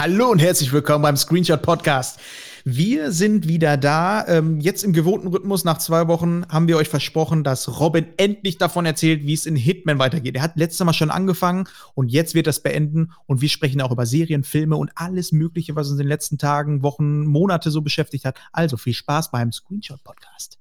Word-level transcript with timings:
Hallo 0.00 0.30
und 0.30 0.38
herzlich 0.38 0.72
willkommen 0.72 1.02
beim 1.02 1.16
Screenshot 1.18 1.60
Podcast. 1.60 2.20
Wir 2.64 3.12
sind 3.12 3.46
wieder 3.46 3.76
da. 3.76 4.26
Ähm, 4.28 4.58
jetzt 4.58 4.82
im 4.82 4.94
gewohnten 4.94 5.28
Rhythmus. 5.28 5.64
Nach 5.64 5.76
zwei 5.76 6.08
Wochen 6.08 6.42
haben 6.48 6.68
wir 6.68 6.78
euch 6.78 6.88
versprochen, 6.88 7.44
dass 7.44 7.78
Robin 7.80 8.06
endlich 8.16 8.56
davon 8.56 8.86
erzählt, 8.86 9.26
wie 9.26 9.34
es 9.34 9.44
in 9.44 9.56
Hitman 9.56 9.98
weitergeht. 9.98 10.36
Er 10.36 10.40
hat 10.40 10.56
letztes 10.56 10.82
Mal 10.86 10.94
schon 10.94 11.10
angefangen 11.10 11.68
und 11.92 12.08
jetzt 12.08 12.34
wird 12.34 12.46
das 12.46 12.62
beenden. 12.62 13.12
Und 13.26 13.42
wir 13.42 13.50
sprechen 13.50 13.82
auch 13.82 13.92
über 13.92 14.06
Serien, 14.06 14.42
Filme 14.42 14.78
und 14.78 14.90
alles 14.94 15.32
Mögliche, 15.32 15.76
was 15.76 15.88
uns 15.88 16.00
in 16.00 16.06
den 16.06 16.08
letzten 16.08 16.38
Tagen, 16.38 16.82
Wochen, 16.82 17.26
Monate 17.26 17.70
so 17.70 17.82
beschäftigt 17.82 18.24
hat. 18.24 18.38
Also 18.52 18.78
viel 18.78 18.94
Spaß 18.94 19.30
beim 19.30 19.52
Screenshot 19.52 20.02
Podcast. 20.02 20.58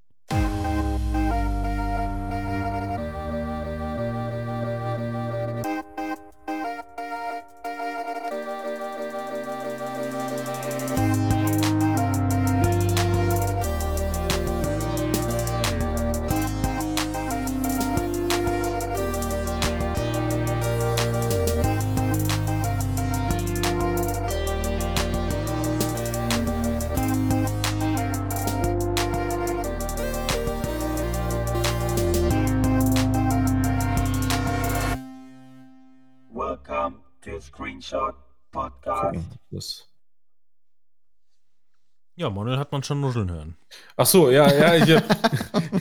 Ja, 42.20 42.30
Manuel 42.30 42.58
hat 42.58 42.74
man 42.74 42.84
schon 42.84 43.00
nuscheln 43.00 43.32
hören. 43.32 43.56
Ach 43.96 44.06
so, 44.06 44.30
ja, 44.30 44.52
ja, 44.52 44.76
ich, 44.76 45.04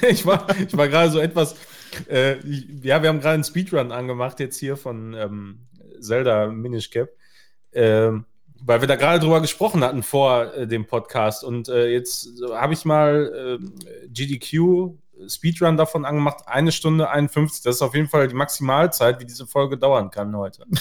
ich 0.09 0.25
war, 0.25 0.47
ich 0.57 0.77
war 0.77 0.87
gerade 0.87 1.11
so 1.11 1.19
etwas. 1.19 1.57
Äh, 2.09 2.35
ich, 2.47 2.65
ja, 2.85 3.03
wir 3.03 3.09
haben 3.09 3.19
gerade 3.19 3.35
einen 3.35 3.43
Speedrun 3.43 3.91
angemacht 3.91 4.39
jetzt 4.39 4.57
hier 4.57 4.77
von 4.77 5.15
ähm, 5.15 5.67
Zelda 5.99 6.47
Minish 6.47 6.91
Cap, 6.91 7.09
ähm, 7.73 8.25
weil 8.61 8.81
wir 8.81 8.87
da 8.87 8.95
gerade 8.95 9.19
drüber 9.19 9.41
gesprochen 9.41 9.83
hatten 9.83 10.05
vor 10.05 10.55
äh, 10.55 10.69
dem 10.69 10.87
Podcast 10.87 11.43
und 11.43 11.69
äh, 11.69 11.89
jetzt 11.89 12.29
habe 12.53 12.73
ich 12.73 12.85
mal 12.85 13.59
äh, 13.61 14.07
GDQ 14.07 14.93
Speedrun 15.27 15.77
davon 15.77 16.05
angemacht, 16.05 16.45
eine 16.47 16.73
Stunde 16.73 17.11
51. 17.11 17.63
Das 17.63 17.77
ist 17.77 17.83
auf 17.83 17.95
jeden 17.95 18.09
Fall 18.09 18.29
die 18.29 18.35
Maximalzeit, 18.35 19.21
wie 19.21 19.25
diese 19.25 19.47
Folge 19.47 19.79
dauern 19.79 20.11
kann 20.11 20.37
heute. 20.37 20.65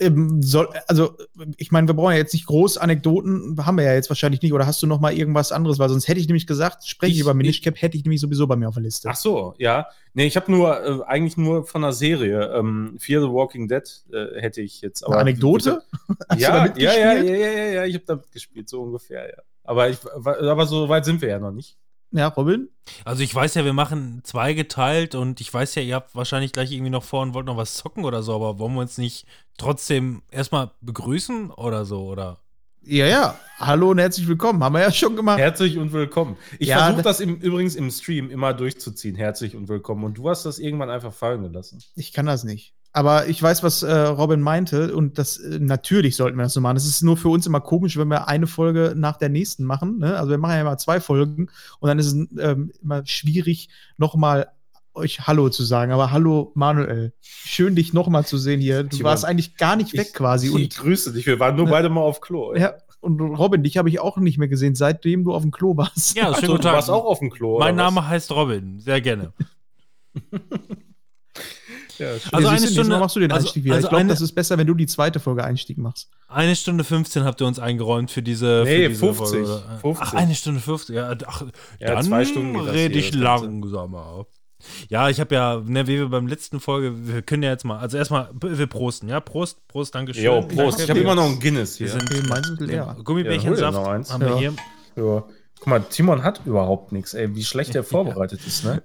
Ähm, 0.00 0.42
soll, 0.42 0.68
also, 0.86 1.16
ich 1.56 1.72
meine, 1.72 1.88
wir 1.88 1.94
brauchen 1.94 2.12
ja 2.12 2.18
jetzt 2.18 2.32
nicht 2.32 2.46
groß 2.46 2.78
Anekdoten, 2.78 3.56
haben 3.66 3.78
wir 3.78 3.84
ja 3.84 3.94
jetzt 3.94 4.08
wahrscheinlich 4.08 4.42
nicht. 4.42 4.52
Oder 4.52 4.64
hast 4.64 4.80
du 4.80 4.86
noch 4.86 5.00
mal 5.00 5.12
irgendwas 5.12 5.50
anderes? 5.50 5.80
Weil 5.80 5.88
sonst 5.88 6.06
hätte 6.06 6.20
ich 6.20 6.28
nämlich 6.28 6.46
gesagt, 6.46 6.86
spreche 6.86 7.14
ich, 7.14 7.20
über 7.20 7.34
Minish 7.34 7.62
Cap, 7.62 7.80
hätte 7.80 7.96
ich 7.96 8.04
nämlich 8.04 8.20
sowieso 8.20 8.46
bei 8.46 8.54
mir 8.54 8.68
auf 8.68 8.74
der 8.74 8.84
Liste. 8.84 9.08
Ach 9.10 9.16
so, 9.16 9.54
ja. 9.58 9.88
Nee, 10.14 10.26
ich 10.26 10.36
habe 10.36 10.52
nur, 10.52 10.84
äh, 10.84 11.02
eigentlich 11.06 11.36
nur 11.36 11.64
von 11.64 11.82
einer 11.82 11.92
Serie. 11.92 12.52
Ähm, 12.54 12.96
Fear 12.98 13.22
the 13.22 13.28
Walking 13.28 13.66
Dead 13.66 13.82
äh, 14.12 14.40
hätte 14.40 14.60
ich 14.60 14.80
jetzt. 14.82 15.04
Eine 15.04 15.16
Anekdote? 15.16 15.82
Ja, 16.36 16.66
ja, 16.66 16.74
ja, 16.76 16.92
ja, 16.92 17.12
ja, 17.14 17.34
ja, 17.34 17.64
ja, 17.66 17.84
ich 17.84 17.94
habe 17.94 18.04
da 18.06 18.16
mitgespielt, 18.16 18.68
so 18.68 18.82
ungefähr, 18.82 19.28
ja. 19.28 19.42
Aber, 19.64 19.88
ich, 19.88 19.98
aber 20.14 20.66
so 20.66 20.88
weit 20.88 21.04
sind 21.04 21.20
wir 21.20 21.28
ja 21.28 21.38
noch 21.38 21.52
nicht. 21.52 21.76
Ja, 22.10 22.28
Robin? 22.28 22.68
Also 23.04 23.22
ich 23.22 23.34
weiß 23.34 23.54
ja, 23.54 23.64
wir 23.64 23.74
machen 23.74 24.20
zwei 24.24 24.54
geteilt 24.54 25.14
und 25.14 25.40
ich 25.42 25.52
weiß 25.52 25.74
ja, 25.74 25.82
ihr 25.82 25.94
habt 25.94 26.14
wahrscheinlich 26.14 26.52
gleich 26.52 26.72
irgendwie 26.72 26.90
noch 26.90 27.04
vor 27.04 27.22
und 27.22 27.34
wollt 27.34 27.46
noch 27.46 27.56
was 27.58 27.74
zocken 27.74 28.04
oder 28.04 28.22
so, 28.22 28.34
aber 28.34 28.58
wollen 28.58 28.74
wir 28.74 28.80
uns 28.80 28.96
nicht 28.96 29.26
trotzdem 29.58 30.22
erstmal 30.30 30.70
begrüßen 30.80 31.50
oder 31.50 31.84
so, 31.84 32.06
oder? 32.06 32.38
Ja, 32.80 33.06
ja. 33.06 33.38
Hallo 33.58 33.90
und 33.90 33.98
herzlich 33.98 34.26
willkommen. 34.26 34.64
Haben 34.64 34.72
wir 34.74 34.80
ja 34.80 34.90
schon 34.92 35.16
gemacht. 35.16 35.38
Herzlich 35.38 35.76
und 35.76 35.92
willkommen. 35.92 36.38
Ich 36.58 36.68
Ja, 36.68 36.78
versuche 36.78 37.02
da- 37.02 37.10
das 37.10 37.20
im, 37.20 37.36
übrigens 37.36 37.74
im 37.76 37.90
Stream 37.90 38.30
immer 38.30 38.54
durchzuziehen. 38.54 39.14
Herzlich 39.14 39.54
und 39.54 39.68
willkommen. 39.68 40.04
Und 40.04 40.16
du 40.16 40.30
hast 40.30 40.44
das 40.46 40.58
irgendwann 40.58 40.88
einfach 40.88 41.12
fallen 41.12 41.42
gelassen. 41.42 41.82
Ich 41.96 42.14
kann 42.14 42.24
das 42.24 42.44
nicht. 42.44 42.72
Aber 42.92 43.26
ich 43.28 43.40
weiß, 43.42 43.62
was 43.62 43.82
äh, 43.82 43.92
Robin 43.94 44.40
meinte 44.40 44.94
und 44.96 45.18
das 45.18 45.36
äh, 45.38 45.58
natürlich 45.60 46.16
sollten 46.16 46.36
wir 46.38 46.44
das 46.44 46.54
so 46.54 46.60
machen. 46.60 46.76
Es 46.76 46.86
ist 46.86 47.02
nur 47.02 47.16
für 47.16 47.28
uns 47.28 47.46
immer 47.46 47.60
komisch, 47.60 47.96
wenn 47.96 48.08
wir 48.08 48.28
eine 48.28 48.46
Folge 48.46 48.94
nach 48.96 49.18
der 49.18 49.28
nächsten 49.28 49.64
machen. 49.64 49.98
Ne? 49.98 50.16
Also 50.16 50.30
wir 50.30 50.38
machen 50.38 50.54
ja 50.54 50.62
immer 50.62 50.78
zwei 50.78 50.98
Folgen 51.00 51.48
und 51.80 51.88
dann 51.88 51.98
ist 51.98 52.06
es 52.06 52.14
ähm, 52.38 52.72
immer 52.82 53.02
schwierig, 53.06 53.68
nochmal 53.98 54.48
euch 54.94 55.20
Hallo 55.28 55.48
zu 55.48 55.62
sagen. 55.64 55.92
Aber 55.92 56.10
hallo 56.10 56.50
Manuel, 56.54 57.12
schön 57.20 57.76
dich 57.76 57.92
nochmal 57.92 58.26
zu 58.26 58.36
sehen 58.38 58.58
hier. 58.60 58.82
Du 58.82 58.88
Timon, 58.88 59.04
warst 59.10 59.24
eigentlich 59.24 59.56
gar 59.56 59.76
nicht 59.76 59.92
weg 59.92 60.08
Ich- 60.08 60.14
quasi. 60.14 60.46
Ich 60.48 60.54
Und, 60.54 60.76
grüße 60.76 61.12
dich. 61.12 61.26
Wir 61.26 61.38
waren 61.38 61.54
nur 61.56 61.66
Ja. 61.66 61.70
beide 61.72 61.88
mal 61.90 62.00
auf 62.00 62.20
Klo. 62.20 62.54
ja, 62.56 62.72
und 63.00 63.20
Robin, 63.20 63.62
dich 63.62 63.76
habe 63.76 63.88
ich 63.90 64.00
auch 64.00 64.16
nicht 64.16 64.38
mehr 64.38 64.48
gesehen, 64.48 64.74
seitdem 64.74 65.22
du 65.24 65.32
auf 65.34 65.42
dem 65.42 65.52
Klo 65.52 65.76
warst. 65.76 66.16
Ja, 66.16 66.34
schönen 66.34 66.34
so, 66.34 66.40
guten 66.52 66.56
du 66.56 66.62
Tag. 66.68 66.74
warst 66.74 66.90
auch 66.90 67.04
auf 67.04 67.20
dem 67.20 67.30
Klo. 67.30 67.58
mein 67.60 67.74
oder 67.74 67.84
was? 67.86 67.94
Name 67.94 68.08
heißt 68.08 68.32
Robin, 68.32 68.80
sehr 68.80 69.00
gerne. 69.00 69.32
Ja. 71.98 72.08
Also 72.32 72.48
Ja, 72.48 72.54
eine 72.54 72.66
Stunde- 72.68 72.98
machst 72.98 73.16
du 73.16 73.20
den 73.20 73.32
also- 73.32 73.46
Einstieg 73.46 73.64
wieder. 73.64 73.74
also 73.76 73.86
ich 73.86 73.90
glaube, 73.90 74.06
das 74.06 74.20
ist 74.20 74.32
besser, 74.32 74.56
wenn 74.58 74.66
du 74.66 74.74
die 74.74 74.86
zweite 74.86 75.20
Folge 75.20 75.44
Einstieg 75.44 75.78
machst. 75.78 76.08
Eine 76.28 76.54
Stunde 76.56 76.84
15 76.84 77.24
habt 77.24 77.40
ihr 77.40 77.46
uns 77.46 77.58
eingeräumt 77.58 78.10
für 78.10 78.22
diese. 78.22 78.62
Nee, 78.64 78.84
für 78.84 78.88
diese 78.90 79.00
50, 79.00 79.28
Folge, 79.28 79.44
oder? 79.44 79.78
50. 79.80 80.06
Ach, 80.08 80.14
eine 80.14 80.34
Stunde 80.34 80.60
50. 80.60 80.94
Ja, 80.96 81.14
ach, 81.26 81.42
Ja, 81.80 81.94
dann 81.94 82.04
zwei 82.04 82.24
Stunden 82.24 82.56
rede 82.60 82.98
ich 82.98 83.14
langsamer. 83.14 84.26
Ja, 84.88 85.08
ich 85.08 85.20
habe 85.20 85.34
ja, 85.36 85.62
ne, 85.64 85.86
wie 85.86 85.98
wir 85.98 86.08
beim 86.08 86.26
letzten 86.26 86.58
Folge, 86.58 86.92
wir 87.06 87.22
können 87.22 87.44
ja 87.44 87.50
jetzt 87.50 87.64
mal, 87.64 87.78
also 87.78 87.96
erstmal, 87.96 88.28
wir 88.42 88.66
prosten, 88.66 89.08
ja, 89.08 89.20
Prost, 89.20 89.56
Prost, 89.68 89.94
Dankeschön. 89.94 90.24
Jo, 90.24 90.42
Prost. 90.42 90.80
Ich 90.80 90.90
habe 90.90 90.98
immer 90.98 91.14
noch 91.14 91.26
ein 91.26 91.38
Guinness 91.38 91.78
Wir 91.78 91.88
hier. 91.88 92.00
sind 92.00 92.10
ist 92.10 92.60
leer. 92.60 92.76
Ja, 92.76 92.96
hol 92.96 93.04
Gummibärchensaft 93.04 93.78
eins. 93.78 94.12
haben 94.12 94.20
wir 94.22 94.28
Ja. 94.30 94.38
hier. 94.38 94.54
Ja. 94.96 95.24
Guck 95.58 95.66
mal, 95.68 95.80
Timon 95.80 96.22
hat 96.22 96.40
überhaupt 96.44 96.92
nichts, 96.92 97.14
ey, 97.14 97.34
wie 97.34 97.44
schlecht 97.44 97.74
er 97.74 97.82
vorbereitet 97.84 98.40
ist, 98.46 98.64
ne? 98.64 98.82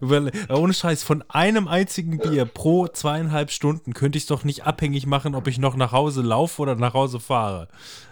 Ohne 0.49 0.73
Scheiß, 0.73 1.03
von 1.03 1.23
einem 1.29 1.67
einzigen 1.67 2.17
Bier 2.19 2.45
pro 2.45 2.87
zweieinhalb 2.87 3.51
Stunden 3.51 3.93
könnte 3.93 4.17
ich 4.17 4.23
es 4.23 4.27
doch 4.27 4.43
nicht 4.43 4.65
abhängig 4.65 5.05
machen, 5.05 5.35
ob 5.35 5.47
ich 5.47 5.57
noch 5.59 5.75
nach 5.75 5.91
Hause 5.91 6.21
laufe 6.21 6.61
oder 6.61 6.75
nach 6.75 6.93
Hause 6.93 7.19
fahre. 7.19 7.67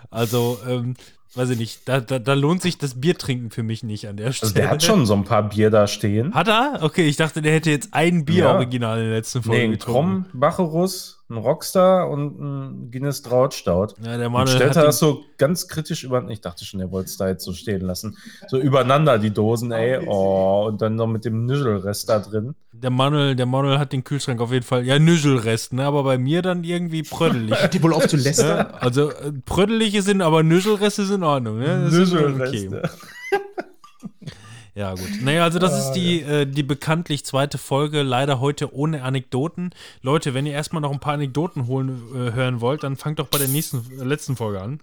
Also, 0.10 0.60
ähm, 0.68 0.96
weiß 1.34 1.50
ich 1.52 1.58
nicht, 1.58 1.88
da, 1.88 2.02
da, 2.02 2.20
da 2.20 2.34
lohnt 2.34 2.62
sich 2.62 2.78
das 2.78 3.00
Biertrinken 3.00 3.52
für 3.52 3.64
mich 3.64 3.84
nicht 3.84 4.08
an 4.10 4.18
der 4.18 4.34
Stelle. 4.34 4.50
Also 4.50 4.56
der 4.60 4.70
hat 4.70 4.84
schon 4.84 5.06
so 5.06 5.14
ein 5.14 5.24
paar 5.24 5.44
Bier 5.48 5.70
da 5.70 5.88
stehen. 5.88 6.34
Hat 6.34 6.50
er? 6.50 6.80
Okay, 6.82 7.08
ich 7.08 7.16
dachte, 7.16 7.42
der 7.42 7.54
hätte 7.54 7.70
jetzt 7.72 7.94
ein 7.94 8.26
Bier 8.26 8.44
Ja. 8.44 8.54
original 8.56 9.00
in 9.00 9.06
der 9.06 9.14
letzten 9.16 9.42
Folge 9.42 9.62
Nee, 9.62 9.68
getrunken. 9.70 10.26
Krom, 10.30 10.40
Bacherus, 10.40 11.21
ein 11.31 11.38
Rockstar 11.38 12.09
und 12.09 12.40
ein 12.40 12.92
Guinness 12.92 13.22
Trautstaud. 13.22 13.96
Ja, 14.03 14.18
der 14.18 14.30
Manuel 14.30 14.56
stellt 14.56 14.72
hat 14.72 14.78
er 14.78 14.84
das 14.84 15.00
so 15.00 15.24
ganz 15.38 15.68
kritisch 15.68 16.03
über. 16.03 16.28
Ich 16.30 16.42
dachte 16.42 16.66
schon, 16.66 16.80
er 16.80 16.92
wollte 16.92 17.09
es 17.09 17.18
da 17.18 17.28
jetzt 17.28 17.44
so 17.44 17.53
stehen 17.53 17.81
lassen. 17.81 18.18
So 18.47 18.58
übereinander 18.58 19.18
die 19.18 19.31
Dosen, 19.31 19.72
ey. 19.72 20.06
Oh, 20.06 20.66
und 20.68 20.81
dann 20.81 20.96
noch 20.96 21.08
mit 21.08 21.25
dem 21.25 21.46
Nüschelrest 21.46 22.09
da 22.09 22.19
drin. 22.19 22.56
Der 22.74 22.90
Manuel, 22.90 23.36
der 23.36 23.46
Manuel 23.46 23.80
hat 23.80 23.94
den 23.94 24.03
Kühlschrank 24.03 24.42
auf 24.42 24.52
jeden 24.52 24.66
Fall, 24.66 24.86
ja, 24.86 25.00
Nüschelrest, 25.00 25.74
ne? 25.74 25.86
Aber 25.86 26.03
bei 26.03 26.18
mir 26.18 26.42
dann 26.42 26.64
irgendwie 26.64 27.03
prödelig. 27.03 27.56
Die 27.74 27.81
wohl 27.81 27.94
auf 27.94 28.08
zu 28.08 28.18
lästern. 28.18 28.58
ja, 28.58 28.69
also 28.78 29.09
äh, 29.12 29.31
prödelige 29.46 30.02
sind, 30.02 30.22
aber 30.22 30.44
Nüschelreste 30.44 31.06
sind 31.06 31.18
in 31.18 31.24
Ordnung, 31.24 31.59
ne? 31.59 31.84
Das 31.86 31.94
ist 31.94 32.12
Nüschelreste. 32.12 32.81
Ja, 34.74 34.94
gut. 34.94 35.22
Naja, 35.22 35.44
also 35.44 35.59
das 35.59 35.74
Ah, 35.74 35.80
ist 35.80 35.92
die, 35.94 36.22
äh, 36.22 36.46
die 36.46 36.64
bekanntlich 36.64 37.26
zweite 37.26 37.58
Folge, 37.58 38.04
leider 38.04 38.40
heute 38.40 38.74
ohne 38.74 39.04
Anekdoten. 39.04 39.72
Leute, 40.02 40.34
wenn 40.34 40.46
ihr 40.46 40.54
erstmal 40.54 40.82
noch 40.82 40.92
ein 40.92 41.00
paar 41.00 41.16
Anekdoten 41.16 41.68
holen, 41.68 42.02
äh, 42.14 42.32
hören 42.34 42.62
wollt, 42.62 42.84
dann 42.84 42.96
fangt 42.96 43.20
doch 43.20 43.28
bei 43.28 43.38
der 43.38 43.50
nächsten, 43.50 43.86
äh, 44.00 44.04
letzten 44.04 44.36
Folge 44.38 44.62
an. 44.62 44.80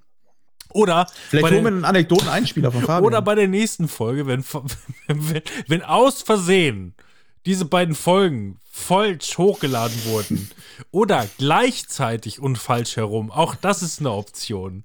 Oder 0.75 1.09
Vielleicht 1.31 1.43
bei 1.44 1.50
holen 1.50 1.65
wir 1.65 1.71
der, 1.71 1.77
einen 1.78 1.84
Anekdoten-Einspieler 1.87 2.71
von 2.71 2.82
Fabian. 2.82 3.04
oder 3.04 3.22
bei 3.22 3.34
der 3.34 3.48
nächsten 3.48 3.88
Folge, 3.88 4.27
wenn, 4.27 4.44
wenn, 5.06 5.43
wenn 5.66 5.82
aus 5.82 6.21
Versehen 6.21 6.94
diese 7.47 7.65
beiden 7.65 7.94
Folgen 7.94 8.60
falsch 8.71 9.38
hochgeladen 9.38 9.97
wurden 10.04 10.50
oder 10.91 11.27
gleichzeitig 11.38 12.41
und 12.41 12.59
falsch 12.59 12.97
herum, 12.97 13.31
auch 13.31 13.54
das 13.54 13.82
ist 13.82 14.00
eine 14.00 14.12
Option. 14.12 14.83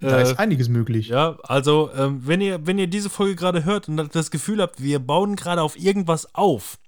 Da 0.00 0.18
Äh, 0.18 0.22
ist 0.22 0.38
einiges 0.38 0.68
möglich. 0.68 1.08
ja, 1.08 1.38
also 1.42 1.90
ähm, 1.96 2.22
wenn 2.26 2.40
ihr 2.40 2.66
wenn 2.66 2.78
ihr 2.78 2.86
diese 2.86 3.10
Folge 3.10 3.36
gerade 3.36 3.64
hört 3.64 3.88
und 3.88 4.14
das 4.14 4.30
Gefühl 4.30 4.60
habt, 4.62 4.82
wir 4.82 4.98
bauen 4.98 5.36
gerade 5.36 5.62
auf 5.62 5.78
irgendwas 5.78 6.34
auf, 6.34 6.78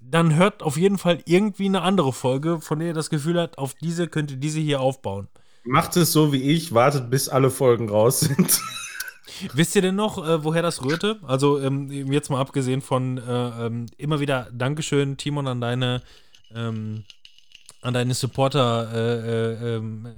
dann 0.00 0.34
hört 0.34 0.62
auf 0.62 0.76
jeden 0.76 0.98
Fall 0.98 1.20
irgendwie 1.26 1.66
eine 1.66 1.82
andere 1.82 2.12
Folge, 2.12 2.60
von 2.60 2.78
der 2.78 2.88
ihr 2.88 2.94
das 2.94 3.10
Gefühl 3.10 3.40
habt, 3.40 3.58
auf 3.58 3.74
diese 3.74 4.08
könnt 4.08 4.30
ihr 4.30 4.36
diese 4.38 4.60
hier 4.60 4.80
aufbauen. 4.80 5.28
Macht 5.64 5.96
es 5.96 6.10
so 6.12 6.32
wie 6.32 6.42
ich, 6.42 6.72
wartet 6.72 7.10
bis 7.10 7.28
alle 7.28 7.50
Folgen 7.50 7.88
raus 7.90 8.20
sind. 8.20 8.60
Wisst 9.54 9.76
ihr 9.76 9.82
denn 9.82 9.94
noch, 9.94 10.26
äh, 10.26 10.42
woher 10.42 10.62
das 10.62 10.82
rührte? 10.82 11.18
Also 11.22 11.60
ähm, 11.60 11.90
jetzt 11.90 12.30
mal 12.30 12.40
abgesehen 12.40 12.80
von 12.80 13.18
äh, 13.18 13.66
ähm, 13.66 13.86
immer 13.96 14.20
wieder 14.20 14.48
Dankeschön, 14.52 15.16
Timon, 15.16 15.46
an 15.46 15.60
deine 15.60 16.02
ähm, 16.54 17.04
an 17.82 17.94
deine 17.94 18.14
Supporter 18.14 18.90
äh, 18.92 19.74
äh, 19.74 19.76
ähm. 19.76 20.08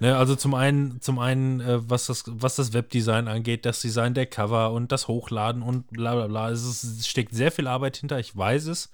Ne, 0.00 0.16
also 0.16 0.36
zum 0.36 0.54
einen, 0.54 1.00
zum 1.00 1.18
einen, 1.18 1.60
äh, 1.60 1.88
was 1.88 2.06
das, 2.06 2.24
was 2.26 2.56
das 2.56 2.72
Webdesign 2.72 3.28
angeht, 3.28 3.64
das 3.64 3.80
Design 3.80 4.14
der 4.14 4.26
Cover 4.26 4.72
und 4.72 4.92
das 4.92 5.08
Hochladen 5.08 5.62
und 5.62 5.88
bla 5.88 6.14
bla 6.14 6.26
bla. 6.26 6.50
Es, 6.50 6.64
ist, 6.64 6.84
es 6.84 7.06
steckt 7.08 7.34
sehr 7.34 7.50
viel 7.52 7.66
Arbeit 7.66 7.96
hinter, 7.96 8.18
ich 8.18 8.36
weiß 8.36 8.66
es. 8.66 8.90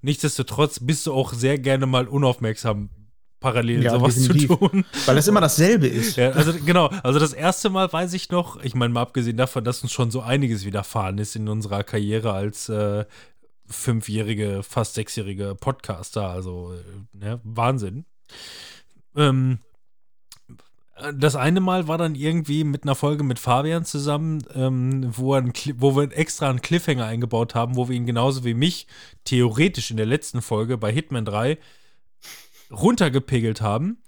Nichtsdestotrotz 0.00 0.80
bist 0.80 1.06
du 1.06 1.12
auch 1.12 1.32
sehr 1.32 1.58
gerne 1.58 1.86
mal 1.86 2.08
unaufmerksam 2.08 2.90
parallel 3.42 3.82
Ja, 3.82 3.90
sowas 3.90 4.22
zu 4.22 4.32
tun. 4.32 4.84
Weil 5.04 5.16
das 5.16 5.28
immer 5.28 5.42
dasselbe 5.42 5.86
ist. 5.86 6.16
Ja, 6.16 6.30
also 6.30 6.54
genau, 6.64 6.86
also 7.02 7.18
das 7.18 7.34
erste 7.34 7.68
Mal 7.68 7.92
weiß 7.92 8.14
ich 8.14 8.30
noch, 8.30 8.62
ich 8.62 8.74
meine 8.74 8.94
mal 8.94 9.02
abgesehen 9.02 9.36
davon, 9.36 9.64
dass 9.64 9.82
uns 9.82 9.92
schon 9.92 10.10
so 10.10 10.22
einiges 10.22 10.64
widerfahren 10.64 11.18
ist 11.18 11.36
in 11.36 11.48
unserer 11.48 11.82
Karriere 11.84 12.32
als 12.32 12.70
äh, 12.70 13.04
fünfjährige, 13.72 14.62
fast 14.62 14.94
sechsjährige 14.94 15.56
Podcaster, 15.58 16.28
also 16.28 16.74
äh, 16.74 17.16
ne, 17.16 17.40
Wahnsinn. 17.42 18.04
Ähm, 19.16 19.58
das 21.14 21.34
eine 21.36 21.60
Mal 21.60 21.88
war 21.88 21.98
dann 21.98 22.14
irgendwie 22.14 22.64
mit 22.64 22.84
einer 22.84 22.94
Folge 22.94 23.24
mit 23.24 23.38
Fabian 23.38 23.84
zusammen, 23.84 24.44
ähm, 24.54 25.10
wo, 25.16 25.34
Cli- 25.34 25.74
wo 25.78 25.96
wir 25.96 26.16
extra 26.16 26.48
einen 26.48 26.60
Cliffhanger 26.62 27.06
eingebaut 27.06 27.54
haben, 27.54 27.76
wo 27.76 27.88
wir 27.88 27.96
ihn 27.96 28.06
genauso 28.06 28.44
wie 28.44 28.54
mich 28.54 28.86
theoretisch 29.24 29.90
in 29.90 29.96
der 29.96 30.06
letzten 30.06 30.42
Folge 30.42 30.78
bei 30.78 30.92
Hitman 30.92 31.24
3 31.24 31.58
runtergepegelt 32.70 33.60
haben. 33.60 33.98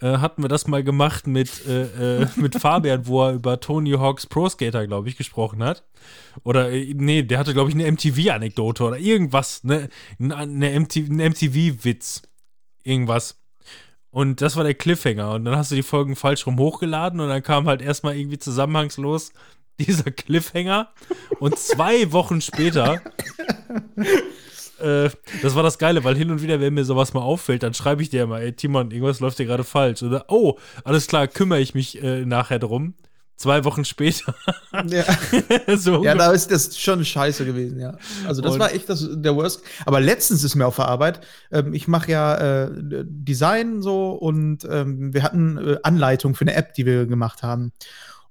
Äh, 0.00 0.18
hatten 0.18 0.42
wir 0.42 0.48
das 0.48 0.66
mal 0.66 0.82
gemacht 0.82 1.26
mit, 1.26 1.66
äh, 1.66 2.22
äh, 2.22 2.26
mit 2.36 2.54
Fabian, 2.56 3.06
wo 3.06 3.24
er 3.24 3.34
über 3.34 3.60
Tony 3.60 3.92
Hawks 3.92 4.26
Pro 4.26 4.48
Skater, 4.48 4.86
glaube 4.86 5.08
ich, 5.08 5.16
gesprochen 5.16 5.62
hat. 5.62 5.84
Oder, 6.42 6.70
äh, 6.70 6.94
nee, 6.94 7.22
der 7.22 7.38
hatte, 7.38 7.52
glaube 7.52 7.70
ich, 7.70 7.74
eine 7.74 7.90
MTV-Anekdote 7.90 8.84
oder 8.84 8.98
irgendwas, 8.98 9.62
ne? 9.64 9.88
Eine 10.18 10.78
MTV, 10.80 11.10
ein 11.10 11.30
MTV-Witz. 11.32 12.22
Irgendwas. 12.82 13.38
Und 14.10 14.40
das 14.40 14.56
war 14.56 14.64
der 14.64 14.74
Cliffhanger. 14.74 15.32
Und 15.32 15.44
dann 15.44 15.56
hast 15.56 15.70
du 15.70 15.76
die 15.76 15.82
Folgen 15.82 16.16
falsch 16.16 16.46
rum 16.46 16.58
hochgeladen 16.58 17.20
und 17.20 17.28
dann 17.28 17.42
kam 17.42 17.68
halt 17.68 17.82
erstmal 17.82 18.16
irgendwie 18.16 18.38
zusammenhangslos 18.38 19.32
dieser 19.78 20.10
Cliffhanger. 20.10 20.90
Und 21.38 21.58
zwei 21.58 22.10
Wochen 22.12 22.40
später, 22.40 23.02
äh, 24.80 25.10
das 25.42 25.54
war 25.54 25.62
das 25.62 25.78
Geile, 25.78 26.04
weil 26.04 26.16
hin 26.16 26.30
und 26.30 26.42
wieder, 26.42 26.60
wenn 26.60 26.74
mir 26.74 26.84
sowas 26.84 27.12
mal 27.14 27.22
auffällt, 27.22 27.62
dann 27.62 27.74
schreibe 27.74 28.02
ich 28.02 28.10
dir 28.10 28.24
immer, 28.24 28.40
ey 28.40 28.52
Timon, 28.52 28.90
irgendwas 28.90 29.20
läuft 29.20 29.38
dir 29.38 29.46
gerade 29.46 29.64
falsch. 29.64 30.02
Oder, 30.02 30.24
oh, 30.28 30.58
alles 30.84 31.06
klar, 31.06 31.28
kümmere 31.28 31.60
ich 31.60 31.74
mich 31.74 32.02
äh, 32.02 32.24
nachher 32.24 32.58
drum. 32.58 32.94
Zwei 33.36 33.64
Wochen 33.64 33.86
später. 33.86 34.34
Ja. 34.86 35.04
so 35.76 36.04
Ja, 36.04 36.14
da 36.14 36.30
ist 36.30 36.50
das 36.50 36.78
schon 36.78 37.02
scheiße 37.02 37.46
gewesen, 37.46 37.80
ja. 37.80 37.96
Also 38.26 38.42
das 38.42 38.52
Und- 38.52 38.60
war 38.60 38.74
echt 38.74 38.86
das, 38.90 39.08
der 39.10 39.34
Worst. 39.34 39.62
Aber 39.86 39.98
letztens 39.98 40.44
ist 40.44 40.56
mir 40.56 40.66
auf 40.66 40.76
der 40.76 40.88
Arbeit, 40.88 41.22
ähm, 41.50 41.72
ich 41.72 41.88
mache 41.88 42.10
ja 42.10 42.64
äh, 42.64 42.70
Design 43.06 43.80
so 43.80 44.10
und 44.10 44.68
ähm, 44.70 45.14
wir 45.14 45.22
hatten 45.22 45.56
äh, 45.56 45.76
Anleitung 45.84 46.34
für 46.34 46.42
eine 46.42 46.54
App, 46.54 46.74
die 46.74 46.84
wir 46.84 47.06
gemacht 47.06 47.42
haben. 47.42 47.72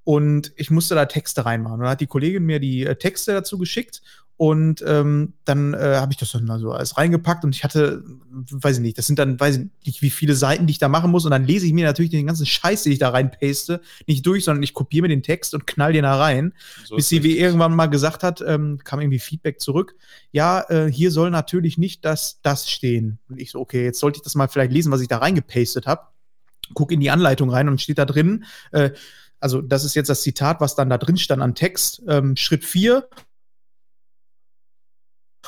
Und 0.03 0.53
ich 0.55 0.69
musste 0.69 0.93
da 0.93 1.05
Texte 1.05 1.43
reinmachen. 1.43 1.75
Und 1.75 1.81
dann 1.81 1.89
hat 1.89 2.01
die 2.01 2.07
Kollegin 2.07 2.43
mir 2.43 2.59
die 2.59 2.85
äh, 2.85 2.95
Texte 2.95 3.33
dazu 3.33 3.57
geschickt 3.57 4.01
und 4.39 4.81
ähm, 4.87 5.33
dann 5.43 5.73
äh, 5.73 5.97
habe 5.97 6.13
ich 6.13 6.17
das 6.17 6.31
dann 6.31 6.45
mal 6.45 6.59
so 6.59 6.71
alles 6.71 6.97
reingepackt 6.97 7.43
und 7.43 7.53
ich 7.53 7.65
hatte, 7.65 8.05
weiß 8.31 8.77
ich 8.77 8.81
nicht, 8.81 8.97
das 8.97 9.05
sind 9.05 9.19
dann, 9.19 9.37
weiß 9.37 9.57
ich 9.57 9.67
nicht, 9.85 10.01
wie 10.01 10.09
viele 10.09 10.33
Seiten, 10.33 10.65
die 10.65 10.71
ich 10.71 10.77
da 10.77 10.87
machen 10.87 11.11
muss. 11.11 11.25
Und 11.25 11.31
dann 11.31 11.43
lese 11.43 11.65
ich 11.65 11.73
mir 11.73 11.85
natürlich 11.85 12.11
den 12.11 12.25
ganzen 12.25 12.45
Scheiß, 12.45 12.83
den 12.83 12.93
ich 12.93 12.99
da 12.99 13.09
reinpaste, 13.09 13.81
nicht 14.07 14.25
durch, 14.25 14.45
sondern 14.45 14.63
ich 14.63 14.73
kopiere 14.73 15.01
mir 15.01 15.07
den 15.09 15.23
Text 15.23 15.53
und 15.53 15.67
knall 15.67 15.91
den 15.91 16.03
da 16.03 16.15
rein 16.15 16.53
So 16.85 16.95
bis 16.95 17.09
sie 17.09 17.21
wie 17.21 17.37
irgendwann 17.37 17.75
mal 17.75 17.87
gesagt 17.87 18.23
hat, 18.23 18.41
ähm, 18.47 18.79
kam 18.81 19.01
irgendwie 19.01 19.19
Feedback 19.19 19.59
zurück, 19.59 19.95
ja, 20.31 20.63
äh, 20.69 20.89
hier 20.89 21.11
soll 21.11 21.31
natürlich 21.31 21.77
nicht 21.77 22.05
das, 22.05 22.39
das 22.41 22.69
stehen. 22.69 23.19
Und 23.27 23.41
ich 23.41 23.51
so, 23.51 23.59
okay, 23.59 23.83
jetzt 23.83 23.99
sollte 23.99 24.19
ich 24.19 24.23
das 24.23 24.35
mal 24.35 24.47
vielleicht 24.47 24.71
lesen, 24.71 24.89
was 24.93 25.01
ich 25.01 25.09
da 25.09 25.17
reingepastet 25.17 25.85
habe. 25.85 26.03
Guck 26.75 26.93
in 26.93 27.01
die 27.01 27.11
Anleitung 27.11 27.49
rein 27.49 27.67
und 27.67 27.81
steht 27.81 27.97
da 27.97 28.05
drin, 28.05 28.45
äh, 28.71 28.91
also 29.41 29.61
das 29.61 29.83
ist 29.83 29.95
jetzt 29.95 30.09
das 30.09 30.21
Zitat, 30.21 30.61
was 30.61 30.75
dann 30.75 30.89
da 30.89 30.97
drin 30.97 31.17
stand 31.17 31.41
an 31.41 31.55
Text, 31.55 32.01
ähm, 32.07 32.35
Schritt 32.37 32.63
4. 32.63 33.07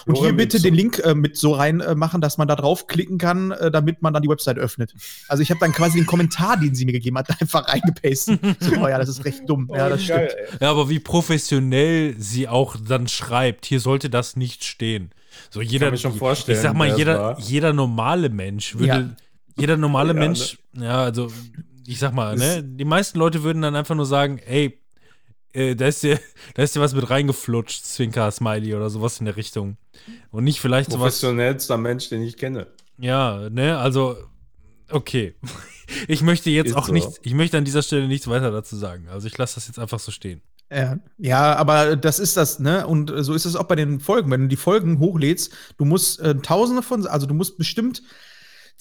Und 0.06 0.18
hier 0.18 0.34
bitte 0.34 0.60
den 0.62 0.74
Link 0.74 1.00
äh, 1.00 1.14
mit 1.16 1.38
so 1.38 1.54
rein 1.54 1.80
äh, 1.82 1.96
machen, 1.96 2.22
dass 2.22 2.38
man 2.38 2.48
da 2.48 2.56
draufklicken 2.56 3.18
kann, 3.18 3.52
äh, 3.52 3.70
damit 3.72 4.02
man 4.02 4.14
dann 4.14 4.22
die 4.24 4.30
Website 4.30 4.58
öffnet. 4.58 4.94
Also 5.28 5.44
ich 5.44 5.50
habe 5.52 5.60
dann 5.60 5.72
quasi 5.74 5.98
den 5.98 6.06
Kommentar, 6.06 6.58
den 6.58 6.74
sie 6.76 6.86
mir 6.86 6.92
gegeben 6.94 7.18
hat, 7.18 7.30
einfach 7.42 7.68
reingepastet. 7.68 8.40
So, 8.60 8.72
oh 8.78 8.88
ja, 8.88 8.98
das 8.98 9.10
ist 9.10 9.26
recht 9.26 9.42
dumm. 9.48 9.70
Ja, 9.74 9.90
das 9.90 10.08
Geil, 10.08 10.30
stimmt. 10.32 10.52
ey. 10.54 10.58
Ja, 10.66 10.72
aber 10.72 10.90
wie 10.90 11.00
professionell 11.00 12.16
sie 12.18 12.48
auch 12.48 12.76
dann 12.78 13.08
schreibt, 13.08 13.66
hier 13.66 13.80
sollte 13.80 14.10
das 14.10 14.36
nicht 14.36 14.64
stehen. 14.64 15.12
So 15.50 15.62
jeder, 15.62 15.92
mir 15.92 15.98
schon 15.98 16.14
vorstellen, 16.16 16.58
ich 16.58 16.62
sag 16.62 16.74
mal, 16.76 16.98
jeder, 16.98 17.38
jeder 17.40 17.74
normale 17.74 18.30
Mensch 18.30 18.74
würde, 18.76 18.86
Ja. 18.88 19.10
jeder 19.58 19.78
normale 19.78 20.10
Ja, 20.14 20.20
Mensch, 20.20 20.58
ja, 20.74 21.04
also 21.04 21.32
ich 21.88 22.00
sag 22.00 22.14
mal, 22.14 22.36
ne, 22.36 22.64
die 22.64 22.86
meisten 22.86 23.18
Leute 23.18 23.44
würden 23.44 23.62
dann 23.62 23.76
einfach 23.76 23.96
nur 23.96 24.06
sagen, 24.06 24.40
ey, 24.46 24.81
äh, 25.54 25.76
da 25.76 25.88
ist 25.88 26.04
dir, 26.04 26.20
da 26.56 26.64
ist 26.64 26.76
dir 26.76 26.82
was 26.82 26.94
mit 26.94 27.10
reingeflutscht, 27.10 27.86
Zwinker, 27.86 28.30
Smiley 28.32 28.76
oder 28.76 28.90
sowas 28.90 29.20
in 29.20 29.26
der 29.26 29.38
Richtung. 29.38 29.78
Und 30.32 30.44
nicht 30.44 30.60
vielleicht 30.60 30.92
sowas. 30.92 31.20
Professionellster 31.20 31.78
Mensch, 31.78 32.10
den 32.10 32.24
ich 32.24 32.38
kenne. 32.38 32.68
Ja, 32.98 33.50
ne, 33.50 33.78
also, 33.78 34.18
okay. 34.90 35.36
Ich 36.08 36.22
möchte 36.22 36.50
jetzt 36.50 36.70
Ist 36.70 36.76
auch 36.78 36.88
so. 36.88 36.94
nichts, 36.94 37.20
ich 37.22 37.34
möchte 37.34 37.58
an 37.58 37.66
dieser 37.66 37.84
Stelle 37.84 38.08
nichts 38.08 38.26
weiter 38.28 38.50
dazu 38.50 38.78
sagen. 38.78 39.10
Also 39.10 39.28
ich 39.28 39.38
lasse 39.38 39.56
das 39.56 39.68
jetzt 39.68 39.78
einfach 39.78 40.00
so 40.00 40.10
stehen. 40.10 40.42
Ja, 40.72 41.00
ja, 41.18 41.56
aber 41.58 41.98
das 41.98 42.18
ist 42.18 42.38
das, 42.38 42.60
ne? 42.60 42.88
Und 42.88 43.12
äh, 43.12 43.24
so 43.24 43.34
ist 43.34 43.44
es 43.44 43.58
auch 43.58 43.66
bei 43.66 43.76
den 43.76 44.00
Folgen. 44.00 44.32
Wenn 44.32 44.44
du 44.44 44.48
die 44.48 44.56
Folgen 44.56 45.00
hochlädst, 45.00 45.52
du 45.78 45.84
musst 45.84 46.22
äh, 46.22 46.36
Tausende 46.36 46.82
von, 46.82 47.06
also 47.08 47.28
du 47.28 47.34
musst 47.34 47.58
bestimmt 47.58 48.04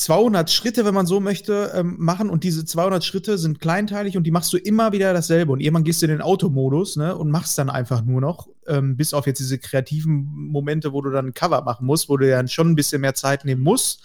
200 0.00 0.50
Schritte, 0.50 0.84
wenn 0.86 0.94
man 0.94 1.06
so 1.06 1.20
möchte, 1.20 1.72
ähm, 1.74 1.96
machen. 1.98 2.30
Und 2.30 2.42
diese 2.42 2.64
200 2.64 3.04
Schritte 3.04 3.36
sind 3.36 3.60
kleinteilig 3.60 4.16
und 4.16 4.24
die 4.24 4.30
machst 4.30 4.52
du 4.52 4.56
immer 4.56 4.92
wieder 4.92 5.12
dasselbe. 5.12 5.52
Und 5.52 5.60
irgendwann 5.60 5.84
gehst 5.84 6.00
du 6.00 6.06
in 6.06 6.12
den 6.12 6.22
Automodus, 6.22 6.96
ne? 6.96 7.14
Und 7.14 7.30
machst 7.30 7.58
dann 7.58 7.68
einfach 7.68 8.02
nur 8.02 8.20
noch, 8.20 8.48
ähm, 8.66 8.96
bis 8.96 9.12
auf 9.12 9.26
jetzt 9.26 9.40
diese 9.40 9.58
kreativen 9.58 10.24
Momente, 10.48 10.92
wo 10.92 11.02
du 11.02 11.10
dann 11.10 11.26
ein 11.26 11.34
Cover 11.34 11.62
machen 11.62 11.86
musst, 11.86 12.08
wo 12.08 12.16
du 12.16 12.28
ja 12.28 12.46
schon 12.48 12.70
ein 12.70 12.74
bisschen 12.76 13.02
mehr 13.02 13.14
Zeit 13.14 13.44
nehmen 13.44 13.62
musst, 13.62 14.02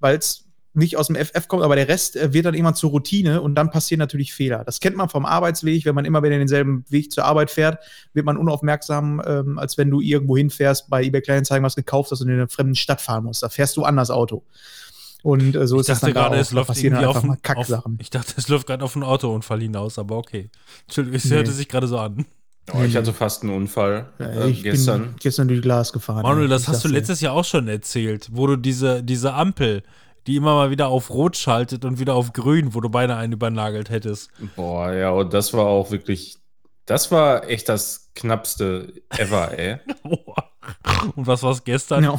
weil 0.00 0.18
es 0.18 0.44
nicht 0.74 0.96
aus 0.96 1.08
dem 1.08 1.16
FF 1.16 1.48
kommt, 1.48 1.62
aber 1.62 1.76
der 1.76 1.88
Rest 1.88 2.16
äh, 2.16 2.32
wird 2.32 2.44
dann 2.44 2.54
irgendwann 2.54 2.74
zur 2.74 2.90
Routine 2.90 3.40
und 3.40 3.54
dann 3.54 3.70
passieren 3.70 3.98
natürlich 3.98 4.34
Fehler. 4.34 4.64
Das 4.64 4.80
kennt 4.80 4.96
man 4.96 5.08
vom 5.08 5.24
Arbeitsweg, 5.24 5.86
wenn 5.86 5.94
man 5.94 6.04
immer 6.04 6.22
wieder 6.22 6.38
denselben 6.38 6.84
Weg 6.88 7.10
zur 7.10 7.24
Arbeit 7.24 7.50
fährt, 7.50 7.82
wird 8.12 8.26
man 8.26 8.36
unaufmerksam, 8.36 9.22
ähm, 9.26 9.58
als 9.58 9.78
wenn 9.78 9.90
du 9.90 10.00
irgendwo 10.00 10.36
hinfährst, 10.36 10.90
bei 10.90 11.02
eBay 11.02 11.22
Kleinanzeigen 11.22 11.64
was 11.64 11.74
gekauft 11.74 12.10
hast 12.12 12.20
und 12.20 12.28
in 12.28 12.34
einer 12.34 12.48
fremden 12.48 12.74
Stadt 12.74 13.00
fahren 13.00 13.24
musst. 13.24 13.42
Da 13.42 13.48
fährst 13.48 13.76
du 13.76 13.84
anders 13.84 14.10
Auto. 14.10 14.44
Und 15.30 15.54
äh, 15.54 15.66
so 15.66 15.76
Ich 15.76 15.80
ist 15.82 15.88
das 15.90 16.00
dachte 16.00 16.14
dann 16.14 16.22
da 16.24 16.28
gerade, 16.28 16.36
auch. 16.36 16.40
es 16.40 16.48
Da 16.50 16.54
läuft 16.56 16.70
irgendwie 16.70 16.88
dann 16.90 17.04
auf, 17.04 17.16
einfach 17.16 17.28
mal 17.28 17.38
ein- 17.42 17.74
auf. 17.74 17.90
Ich 17.98 18.10
dachte, 18.10 18.34
es 18.36 18.48
läuft 18.48 18.66
gerade 18.66 18.84
auf 18.84 18.94
einen 18.96 19.02
Autounfall 19.04 19.60
hinaus, 19.60 19.98
aber 19.98 20.16
okay. 20.16 20.50
Entschuldigung, 20.86 21.16
es 21.16 21.24
Nee. 21.26 21.36
hörte 21.36 21.52
sich 21.52 21.68
gerade 21.68 21.86
so 21.86 21.98
an. 21.98 22.24
Oh, 22.72 22.82
ich 22.82 22.96
hatte 22.96 23.12
fast 23.14 23.42
einen 23.42 23.52
Unfall 23.54 24.10
äh, 24.20 24.48
ich 24.50 24.62
gestern. 24.62 25.02
bin 25.02 25.16
gestern 25.20 25.48
durch 25.48 25.62
Glas 25.62 25.92
gefahren. 25.92 26.22
Manuel, 26.22 26.48
das 26.48 26.68
hast 26.68 26.84
du 26.84 26.88
letztes 26.88 27.20
Jahr 27.22 27.32
auch 27.34 27.44
schon 27.44 27.66
erzählt, 27.68 28.28
wo 28.32 28.46
du 28.46 28.56
diese, 28.56 29.02
diese 29.02 29.32
Ampel, 29.34 29.82
die 30.26 30.36
immer 30.36 30.54
mal 30.54 30.70
wieder 30.70 30.88
auf 30.88 31.08
Rot 31.10 31.36
schaltet 31.38 31.84
und 31.86 31.98
wieder 31.98 32.14
auf 32.14 32.32
Grün, 32.34 32.74
wo 32.74 32.80
du 32.82 32.88
beinahe 32.90 33.16
einen 33.18 33.32
übernagelt 33.32 33.88
hättest. 33.90 34.30
Boah, 34.56 34.92
ja, 34.92 35.10
und 35.10 35.32
das 35.32 35.54
war 35.54 35.64
auch 35.66 35.90
wirklich, 35.90 36.36
das 36.84 37.10
war 37.10 37.48
echt 37.48 37.68
das 37.70 38.10
knappste 38.14 38.92
ever, 39.10 39.58
ey. 39.58 39.78
Und 41.16 41.26
was 41.26 41.42
war's 41.42 41.64
gestern? 41.64 42.04
Ja. 42.04 42.18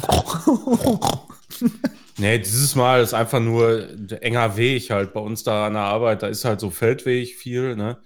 Nee, 2.18 2.38
dieses 2.38 2.74
Mal 2.74 3.02
ist 3.02 3.14
einfach 3.14 3.40
nur 3.40 3.88
ein 3.90 4.08
enger 4.20 4.56
Weg 4.56 4.90
halt 4.90 5.12
bei 5.12 5.20
uns 5.20 5.42
da 5.42 5.66
an 5.66 5.74
der 5.74 5.82
Arbeit. 5.82 6.22
Da 6.22 6.28
ist 6.28 6.44
halt 6.44 6.60
so 6.60 6.70
Feldweg 6.70 7.34
viel, 7.36 7.76
ne? 7.76 7.98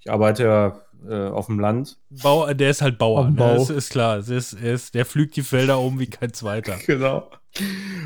Ich 0.00 0.10
arbeite 0.10 0.44
ja 0.44 0.80
äh, 1.08 1.28
auf 1.28 1.46
dem 1.46 1.60
Land. 1.60 1.98
Bau, 2.10 2.52
der 2.52 2.70
ist 2.70 2.82
halt 2.82 2.98
Bauer, 2.98 3.30
ne? 3.30 3.36
Bau. 3.36 3.54
Das 3.54 3.70
ist 3.70 3.90
klar. 3.90 4.16
Das 4.16 4.28
ist, 4.28 4.52
ist, 4.52 4.94
der 4.94 5.06
pflügt 5.06 5.36
die 5.36 5.42
Felder 5.42 5.78
um 5.80 5.98
wie 5.98 6.06
kein 6.06 6.32
zweiter. 6.32 6.76
Genau. 6.86 7.30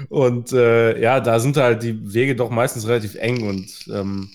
Und 0.08 0.52
äh, 0.52 1.00
ja, 1.00 1.20
da 1.20 1.38
sind 1.38 1.56
halt 1.56 1.84
die 1.84 2.12
Wege 2.12 2.34
doch 2.34 2.50
meistens 2.50 2.88
relativ 2.88 3.14
eng 3.14 3.48
und 3.48 3.86
ähm, 3.92 4.28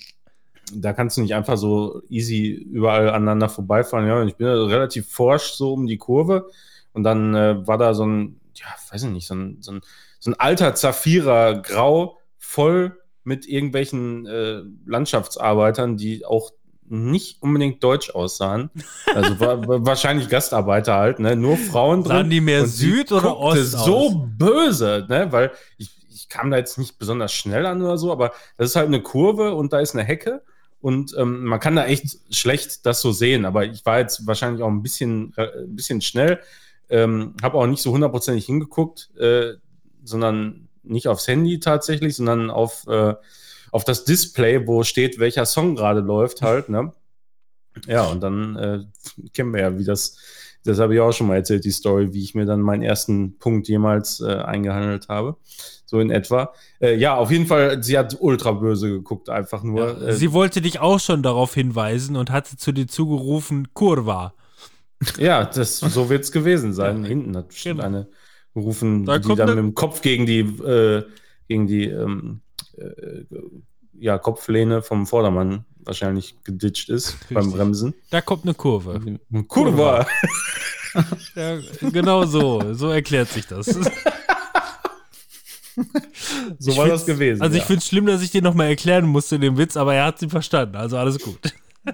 da 0.73 0.93
kannst 0.93 1.17
du 1.17 1.21
nicht 1.21 1.35
einfach 1.35 1.57
so 1.57 2.01
easy 2.09 2.47
überall 2.47 3.09
aneinander 3.09 3.49
vorbeifahren. 3.49 4.07
Ja, 4.07 4.21
und 4.21 4.29
ich 4.29 4.35
bin 4.35 4.47
ja 4.47 4.53
relativ 4.53 5.09
forsch 5.09 5.51
so 5.51 5.73
um 5.73 5.85
die 5.85 5.97
Kurve 5.97 6.49
und 6.93 7.03
dann 7.03 7.35
äh, 7.35 7.67
war 7.67 7.77
da 7.77 7.93
so 7.93 8.05
ein, 8.05 8.39
ja, 8.55 8.67
weiß 8.89 9.03
ich 9.03 9.09
nicht, 9.09 9.27
so 9.27 9.35
ein, 9.35 9.57
so 9.59 9.73
ein, 9.73 9.81
so 10.21 10.31
ein 10.31 10.39
alter 10.39 10.73
Zafira 10.75 11.53
Grau 11.53 12.17
voll 12.37 12.97
mit 13.23 13.47
irgendwelchen 13.47 14.25
äh, 14.25 14.61
Landschaftsarbeitern, 14.85 15.97
die 15.97 16.25
auch 16.25 16.51
nicht 16.87 17.41
unbedingt 17.41 17.83
deutsch 17.83 18.11
aussahen. 18.11 18.69
Also 19.13 19.39
war, 19.39 19.67
war 19.67 19.85
wahrscheinlich 19.85 20.29
Gastarbeiter 20.29 20.95
halt, 20.95 21.19
ne? 21.19 21.35
Nur 21.35 21.57
Frauen 21.57 22.03
drin. 22.03 22.17
Sahen 22.17 22.29
die 22.29 22.41
mehr 22.41 22.65
Süd 22.67 23.11
oder 23.11 23.37
Ost 23.37 23.71
so 23.71 23.97
aus? 23.97 24.13
böse, 24.37 25.05
ne? 25.09 25.31
Weil 25.31 25.51
ich, 25.77 25.89
ich 26.09 26.29
kam 26.29 26.51
da 26.51 26.57
jetzt 26.57 26.77
nicht 26.77 26.99
besonders 26.99 27.33
schnell 27.33 27.65
an 27.65 27.81
oder 27.81 27.97
so, 27.97 28.11
aber 28.11 28.31
das 28.57 28.71
ist 28.71 28.75
halt 28.75 28.87
eine 28.87 29.01
Kurve 29.01 29.55
und 29.55 29.73
da 29.73 29.79
ist 29.79 29.95
eine 29.95 30.03
Hecke 30.03 30.43
und 30.81 31.15
ähm, 31.17 31.45
man 31.45 31.59
kann 31.59 31.75
da 31.75 31.85
echt 31.85 32.17
schlecht 32.35 32.85
das 32.85 33.01
so 33.01 33.11
sehen. 33.11 33.45
Aber 33.45 33.65
ich 33.65 33.85
war 33.85 33.99
jetzt 33.99 34.27
wahrscheinlich 34.27 34.61
auch 34.61 34.69
ein 34.69 34.83
bisschen, 34.83 35.33
äh, 35.37 35.47
ein 35.63 35.75
bisschen 35.75 36.01
schnell, 36.01 36.41
ähm, 36.89 37.35
habe 37.41 37.57
auch 37.57 37.67
nicht 37.67 37.81
so 37.81 37.91
hundertprozentig 37.91 38.45
hingeguckt, 38.45 39.11
äh, 39.17 39.53
sondern 40.03 40.67
nicht 40.83 41.07
aufs 41.07 41.27
Handy 41.27 41.59
tatsächlich, 41.59 42.15
sondern 42.15 42.49
auf, 42.49 42.85
äh, 42.87 43.13
auf 43.71 43.83
das 43.83 44.03
Display, 44.05 44.67
wo 44.67 44.83
steht, 44.83 45.19
welcher 45.19 45.45
Song 45.45 45.75
gerade 45.75 45.99
läuft 46.01 46.41
halt, 46.41 46.69
ne? 46.69 46.91
Ja, 47.87 48.03
und 48.05 48.21
dann 48.21 48.55
äh, 48.57 48.79
kennen 49.33 49.53
wir 49.53 49.61
ja, 49.61 49.77
wie 49.79 49.85
das, 49.85 50.17
Das 50.63 50.77
habe 50.79 50.93
ich 50.93 50.99
auch 50.99 51.11
schon 51.13 51.27
mal 51.27 51.37
erzählt, 51.37 51.63
die 51.63 51.71
Story, 51.71 52.13
wie 52.13 52.21
ich 52.23 52.35
mir 52.35 52.45
dann 52.45 52.61
meinen 52.61 52.83
ersten 52.83 53.37
Punkt 53.39 53.67
jemals 53.67 54.19
äh, 54.19 54.33
eingehandelt 54.35 55.07
habe. 55.09 55.37
So 55.85 55.99
in 55.99 56.09
etwa. 56.11 56.53
Äh, 56.79 56.95
ja, 56.97 57.15
auf 57.15 57.31
jeden 57.31 57.47
Fall, 57.47 57.81
sie 57.83 57.97
hat 57.97 58.17
ultra 58.19 58.51
böse 58.51 58.89
geguckt, 58.89 59.29
einfach 59.29 59.63
nur. 59.63 59.99
Ja, 60.01 60.07
äh, 60.09 60.13
sie 60.13 60.31
wollte 60.33 60.61
dich 60.61 60.79
auch 60.79 60.99
schon 60.99 61.23
darauf 61.23 61.53
hinweisen 61.53 62.15
und 62.15 62.29
hatte 62.29 62.57
zu 62.57 62.71
dir 62.73 62.87
zugerufen, 62.87 63.69
Kurva. 63.73 64.33
ja, 65.17 65.45
das, 65.45 65.79
so 65.79 66.09
wird 66.09 66.23
es 66.25 66.31
gewesen 66.31 66.73
sein. 66.73 67.03
Hinten 67.05 67.35
hat 67.35 67.47
bestimmt 67.49 67.81
Genau. 67.81 67.87
eine 67.87 68.07
gerufen, 68.53 69.05
Da 69.05 69.19
die 69.19 69.35
dann 69.35 69.49
mit 69.49 69.57
dem 69.57 69.75
Kopf 69.75 70.01
gegen 70.01 70.25
die, 70.25 70.39
äh, 70.39 71.03
gegen 71.47 71.67
die 71.67 71.85
ähm, 71.85 72.41
äh, 72.77 73.23
ja, 73.99 74.17
Kopflehne 74.17 74.81
vom 74.81 75.05
Vordermann 75.05 75.65
wahrscheinlich 75.83 76.35
geditscht 76.43 76.89
ist 76.89 77.17
beim 77.29 77.37
Richtig. 77.37 77.55
Bremsen. 77.55 77.93
Da 78.09 78.21
kommt 78.21 78.43
eine 78.43 78.53
Kurve. 78.53 79.19
Kurva! 79.47 80.05
Ja, 81.35 81.57
genau 81.89 82.25
so. 82.25 82.73
So 82.73 82.89
erklärt 82.89 83.29
sich 83.29 83.47
das. 83.47 83.67
So 86.59 86.71
Ich 86.71 86.77
war 86.77 86.87
das 86.87 87.05
gewesen. 87.05 87.41
Also 87.41 87.55
ich 87.55 87.61
ja. 87.61 87.65
finde 87.65 87.79
es 87.79 87.87
schlimm, 87.87 88.05
dass 88.05 88.21
ich 88.21 88.29
dir 88.29 88.41
nochmal 88.41 88.67
erklären 88.67 89.05
musste 89.07 89.39
den 89.39 89.57
Witz, 89.57 89.77
aber 89.77 89.95
er 89.95 90.05
hat 90.05 90.19
sie 90.19 90.27
verstanden. 90.27 90.75
Also 90.75 90.97
alles 90.97 91.17
gut. 91.19 91.39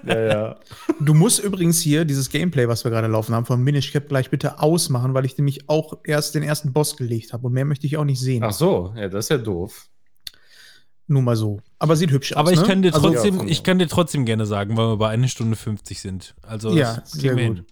Ja, 0.06 0.20
ja. 0.20 0.56
Du 1.00 1.14
musst 1.14 1.40
übrigens 1.40 1.80
hier 1.80 2.06
dieses 2.06 2.30
Gameplay, 2.30 2.68
was 2.68 2.84
wir 2.84 2.92
gerade 2.92 3.08
laufen 3.08 3.34
haben, 3.34 3.46
von 3.46 3.62
Minish 3.64 3.92
Cap 3.92 4.10
gleich 4.10 4.30
bitte 4.30 4.60
ausmachen, 4.60 5.14
weil 5.14 5.26
ich 5.26 5.38
nämlich 5.38 5.70
auch 5.70 5.94
erst 6.04 6.36
den 6.36 6.44
ersten 6.44 6.74
Boss 6.74 6.98
gelegt 6.98 7.34
habe 7.34 7.48
und 7.48 7.54
mehr 7.54 7.66
möchte 7.66 7.86
ich 7.88 7.98
auch 7.98 8.04
nicht 8.06 8.20
sehen. 8.20 8.44
Ach 8.44 8.52
so, 8.54 8.94
ja, 8.96 9.08
das 9.08 9.26
ist 9.26 9.30
ja 9.30 9.38
doof. 9.38 9.88
Nur 11.10 11.22
mal 11.22 11.38
so. 11.38 11.62
Aber 11.80 11.96
sieht 11.96 12.12
hübsch 12.12 12.34
aus. 12.34 12.38
Aber 12.38 12.52
ich 12.52 12.60
ne? 12.60 12.66
kann 12.68 12.82
dir 12.82 12.94
Also, 12.94 13.08
trotzdem, 13.10 13.36
ja, 13.36 13.40
von- 13.40 13.48
ich 13.48 13.64
kann 13.64 13.80
dir 13.80 13.88
trotzdem 13.88 14.26
gerne 14.26 14.46
sagen, 14.46 14.76
weil 14.76 14.88
wir 14.90 14.98
bei 14.98 15.10
1 15.10 15.32
Stunde 15.32 15.56
50 15.56 16.02
sind. 16.02 16.36
Also 16.42 16.76
Ja, 16.76 16.98
das 16.98 17.12
sehr 17.14 17.32
gut. 17.32 17.42
hin. 17.42 17.66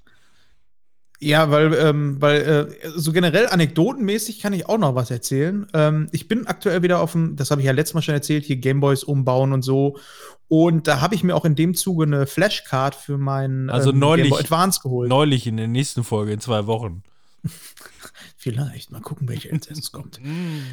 Ja, 1.22 1.50
weil, 1.50 1.74
ähm, 1.76 2.18
weil 2.20 2.42
äh, 2.84 2.90
so 2.96 3.12
generell 3.14 3.48
anekdotenmäßig 3.48 4.42
kann 4.42 4.52
ich 4.54 4.68
auch 4.68 4.78
noch 4.78 4.96
was 4.96 5.12
erzählen. 5.12 5.66
Ähm, 5.74 6.08
ich 6.12 6.28
bin 6.28 6.46
aktuell 6.46 6.82
wieder 6.84 7.00
auf 7.00 7.14
dem, 7.14 7.36
das 7.38 7.52
habe 7.52 7.62
ich 7.62 7.68
ja 7.68 7.72
letztes 7.72 7.94
Mal 7.94 8.02
schon 8.02 8.14
erzählt, 8.16 8.44
hier 8.46 8.58
Gameboys 8.58 9.04
umbauen 9.04 9.54
und 9.54 9.62
so. 9.62 9.98
Und 10.48 10.88
da 10.88 11.02
habe 11.02 11.16
ich 11.16 11.24
mir 11.24 11.36
auch 11.36 11.46
in 11.46 11.56
dem 11.56 11.74
Zuge 11.74 12.06
eine 12.06 12.28
Flashcard 12.28 12.96
für 12.96 13.18
meinen 13.18 13.70
Also 13.70 13.92
ähm, 13.92 14.00
neulich- 14.00 14.26
Game 14.26 14.32
Boy 14.32 14.40
Advance 14.42 14.80
geholt. 14.84 15.10
Neulich 15.10 15.48
in 15.48 15.58
der 15.58 15.68
nächsten 15.68 16.04
Folge 16.04 16.34
in 16.34 16.40
zwei 16.40 16.68
Wochen. 16.68 17.02
Vielleicht, 18.38 18.92
mal 18.92 19.02
gucken, 19.02 19.28
welche 19.28 19.48
erst 19.50 19.92
kommt. 19.92 20.20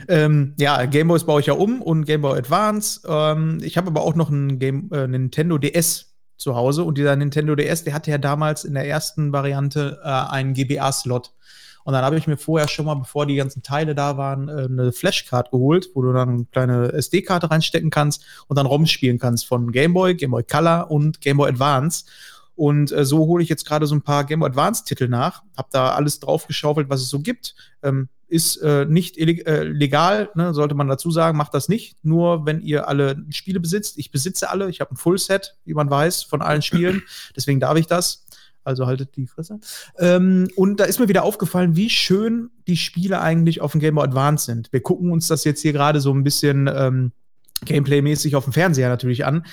Ähm, 0.08 0.54
ja, 0.58 0.84
Gameboys 0.84 1.24
baue 1.24 1.40
ich 1.40 1.46
ja 1.46 1.54
um 1.54 1.80
und 1.80 2.04
Game 2.04 2.20
Boy 2.22 2.38
Advance. 2.38 3.00
Ähm, 3.08 3.58
ich 3.62 3.76
habe 3.78 3.86
aber 3.88 4.02
auch 4.02 4.14
noch 4.14 4.30
einen 4.30 4.58
Game, 4.58 4.90
äh, 4.92 5.06
Nintendo 5.06 5.56
DS 5.56 6.11
zu 6.42 6.54
Hause 6.54 6.84
und 6.84 6.98
dieser 6.98 7.16
Nintendo 7.16 7.54
DS, 7.54 7.84
der 7.84 7.94
hatte 7.94 8.10
ja 8.10 8.18
damals 8.18 8.64
in 8.64 8.74
der 8.74 8.86
ersten 8.86 9.32
Variante 9.32 10.00
äh, 10.02 10.08
einen 10.08 10.54
GBA-Slot. 10.54 11.32
Und 11.84 11.94
dann 11.94 12.04
habe 12.04 12.16
ich 12.16 12.26
mir 12.26 12.36
vorher 12.36 12.68
schon 12.68 12.86
mal, 12.86 12.94
bevor 12.94 13.26
die 13.26 13.34
ganzen 13.34 13.62
Teile 13.62 13.94
da 13.94 14.16
waren, 14.16 14.48
äh, 14.48 14.66
eine 14.70 14.92
Flashcard 14.92 15.50
geholt, 15.50 15.90
wo 15.94 16.02
du 16.02 16.12
dann 16.12 16.28
eine 16.28 16.44
kleine 16.46 16.92
SD-Karte 16.92 17.50
reinstecken 17.50 17.90
kannst 17.90 18.24
und 18.48 18.56
dann 18.56 18.66
ROM 18.66 18.86
spielen 18.86 19.18
kannst 19.18 19.46
von 19.46 19.72
Game 19.72 19.94
Boy, 19.94 20.14
Game 20.14 20.30
Boy 20.30 20.44
Color 20.44 20.90
und 20.90 21.20
Game 21.20 21.38
Boy 21.38 21.48
Advance. 21.48 22.04
Und 22.54 22.92
äh, 22.92 23.04
so 23.04 23.18
hole 23.26 23.42
ich 23.42 23.48
jetzt 23.48 23.66
gerade 23.66 23.86
so 23.86 23.94
ein 23.94 24.02
paar 24.02 24.24
Game 24.24 24.40
Boy 24.40 24.50
Advance-Titel 24.50 25.08
nach, 25.08 25.42
habe 25.56 25.68
da 25.72 25.90
alles 25.94 26.20
draufgeschaufelt, 26.20 26.88
was 26.88 27.00
es 27.00 27.08
so 27.08 27.20
gibt. 27.20 27.54
Ähm, 27.82 28.08
ist 28.32 28.56
äh, 28.56 28.86
nicht 28.86 29.18
äh, 29.18 29.62
legal, 29.64 30.30
ne, 30.34 30.54
sollte 30.54 30.74
man 30.74 30.88
dazu 30.88 31.10
sagen, 31.10 31.36
macht 31.36 31.52
das 31.52 31.68
nicht. 31.68 32.02
Nur 32.02 32.46
wenn 32.46 32.62
ihr 32.62 32.88
alle 32.88 33.22
Spiele 33.28 33.60
besitzt. 33.60 33.98
Ich 33.98 34.10
besitze 34.10 34.48
alle, 34.48 34.70
ich 34.70 34.80
habe 34.80 34.94
ein 34.94 34.96
Fullset, 34.96 35.58
wie 35.66 35.74
man 35.74 35.90
weiß, 35.90 36.22
von 36.22 36.40
allen 36.40 36.62
Spielen. 36.62 37.02
Deswegen 37.36 37.60
darf 37.60 37.76
ich 37.76 37.86
das. 37.86 38.24
Also 38.64 38.86
haltet 38.86 39.16
die 39.16 39.26
Fresse. 39.26 39.60
Ähm, 39.98 40.48
und 40.56 40.80
da 40.80 40.84
ist 40.84 40.98
mir 40.98 41.08
wieder 41.08 41.24
aufgefallen, 41.24 41.76
wie 41.76 41.90
schön 41.90 42.50
die 42.66 42.78
Spiele 42.78 43.20
eigentlich 43.20 43.60
auf 43.60 43.72
dem 43.72 43.80
Game 43.80 43.96
Boy 43.96 44.04
Advance 44.04 44.46
sind. 44.46 44.72
Wir 44.72 44.80
gucken 44.80 45.10
uns 45.10 45.26
das 45.26 45.44
jetzt 45.44 45.60
hier 45.60 45.74
gerade 45.74 46.00
so 46.00 46.12
ein 46.14 46.24
bisschen 46.24 46.70
ähm, 46.74 47.12
Gameplay-mäßig 47.66 48.34
auf 48.34 48.44
dem 48.44 48.54
Fernseher 48.54 48.88
natürlich 48.88 49.26
an. 49.26 49.44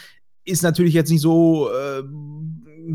Ist 0.45 0.63
natürlich 0.63 0.93
jetzt 0.93 1.09
nicht 1.09 1.21
so, 1.21 1.69
äh, 1.69 2.03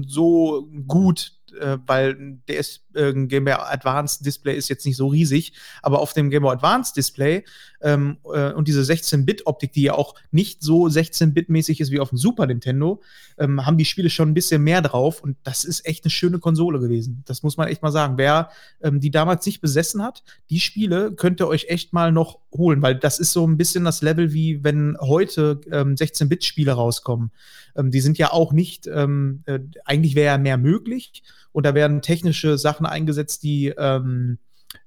so 0.07 0.67
gut, 0.87 1.33
äh, 1.61 1.77
weil 1.87 2.39
der 2.49 2.59
ist, 2.59 2.84
äh, 2.95 3.13
Game 3.27 3.45
Boy 3.45 3.55
Advance 3.55 4.23
Display 4.23 4.57
ist 4.57 4.69
jetzt 4.69 4.87
nicht 4.87 4.97
so 4.97 5.09
riesig, 5.09 5.53
aber 5.83 6.01
auf 6.01 6.13
dem 6.13 6.31
Game 6.31 6.43
Boy 6.43 6.53
Advance 6.53 6.93
Display 6.95 7.45
ähm, 7.85 8.17
äh, 8.33 8.53
und 8.53 8.67
diese 8.67 8.81
16-Bit-Optik, 8.81 9.73
die 9.73 9.83
ja 9.83 9.95
auch 9.95 10.15
nicht 10.31 10.63
so 10.63 10.87
16-Bit-mäßig 10.87 11.81
ist 11.81 11.91
wie 11.91 12.01
auf 12.01 12.09
dem 12.09 12.19
Super 12.19 12.47
Nintendo, 12.47 13.03
ähm, 13.39 13.67
haben 13.67 13.77
die 13.77 13.85
Spiele 13.85 14.09
schon 14.09 14.31
ein 14.31 14.35
bisschen 14.35 14.63
mehr 14.63 14.81
drauf 14.81 15.23
und 15.23 15.37
das 15.45 15.65
ist 15.65 15.87
echt 15.87 16.05
eine 16.05 16.11
schöne 16.11 16.39
Konsole 16.39 16.81
gewesen. 16.81 17.23
Das 17.27 17.43
muss 17.43 17.59
man 17.59 17.69
echt 17.69 17.83
mal 17.83 17.93
sagen. 17.93 18.15
Wer 18.17 18.49
ähm, 18.83 19.01
die 19.01 19.11
damals 19.11 19.45
nicht 19.45 19.61
besessen 19.61 20.03
hat, 20.03 20.23
die 20.49 20.61
Spiele 20.61 21.13
könnt 21.13 21.41
ihr 21.41 21.49
euch 21.49 21.67
echt 21.69 21.93
mal 21.93 22.11
noch 22.11 22.39
holen, 22.53 22.81
weil 22.81 22.95
das 22.95 23.19
ist 23.19 23.33
so 23.33 23.47
ein 23.47 23.59
bisschen 23.59 23.85
das 23.85 24.01
Level, 24.01 24.33
wie 24.33 24.65
wenn 24.65 24.97
heute 24.99 25.61
ähm, 25.71 25.95
16-Bit-Spiele 25.95 26.73
rauskommen. 26.73 27.33
Ähm, 27.77 27.91
die 27.91 28.01
sind 28.01 28.17
ja 28.17 28.33
auch 28.33 28.53
nicht, 28.53 28.87
ähm, 28.87 29.43
äh, 29.45 29.61
eigentlich 29.85 30.15
wäre 30.15 30.27
ja 30.27 30.39
mehr 30.39 30.57
möglich 30.57 31.23
und 31.55 31.65
da 31.65 31.75
werden 31.75 32.03
technische 32.03 32.59
Sachen 32.59 32.85
eingesetzt, 32.85 33.45
die, 33.45 33.69
ähm, 33.69 34.39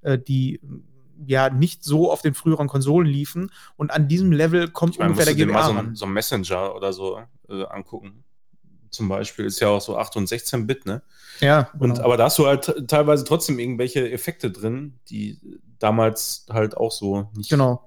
äh, 0.02 0.18
die 0.18 0.60
ja 1.26 1.48
nicht 1.48 1.82
so 1.82 2.12
auf 2.12 2.20
den 2.20 2.34
früheren 2.34 2.68
Konsolen 2.68 3.08
liefen 3.08 3.50
und 3.76 3.90
an 3.90 4.06
diesem 4.06 4.32
Level 4.32 4.68
kommt 4.68 4.92
Ich 4.92 4.98
meine, 4.98 5.12
ungefähr 5.12 5.34
der 5.34 5.46
dir 5.46 5.50
mal 5.50 5.66
GBA 5.66 5.84
so, 5.84 5.94
so 5.94 6.04
einen 6.04 6.14
Messenger 6.14 6.76
oder 6.76 6.92
so 6.92 7.20
äh, 7.48 7.64
angucken. 7.64 8.22
Zum 8.90 9.08
Beispiel 9.08 9.46
ist 9.46 9.60
ja 9.60 9.68
auch 9.68 9.80
so 9.80 9.96
8 9.96 10.16
und 10.16 10.28
16 10.28 10.66
Bit, 10.66 10.84
ne? 10.84 11.02
Ja, 11.40 11.70
Und 11.78 11.94
genau. 11.94 12.04
aber 12.04 12.18
da 12.18 12.24
hast 12.24 12.38
du 12.38 12.46
halt 12.46 12.86
teilweise 12.86 13.24
trotzdem 13.24 13.58
irgendwelche 13.58 14.10
Effekte 14.10 14.50
drin, 14.50 14.98
die 15.08 15.40
damals 15.78 16.46
halt 16.50 16.76
auch 16.76 16.92
so 16.92 17.30
nicht 17.34 17.48
genau. 17.48 17.86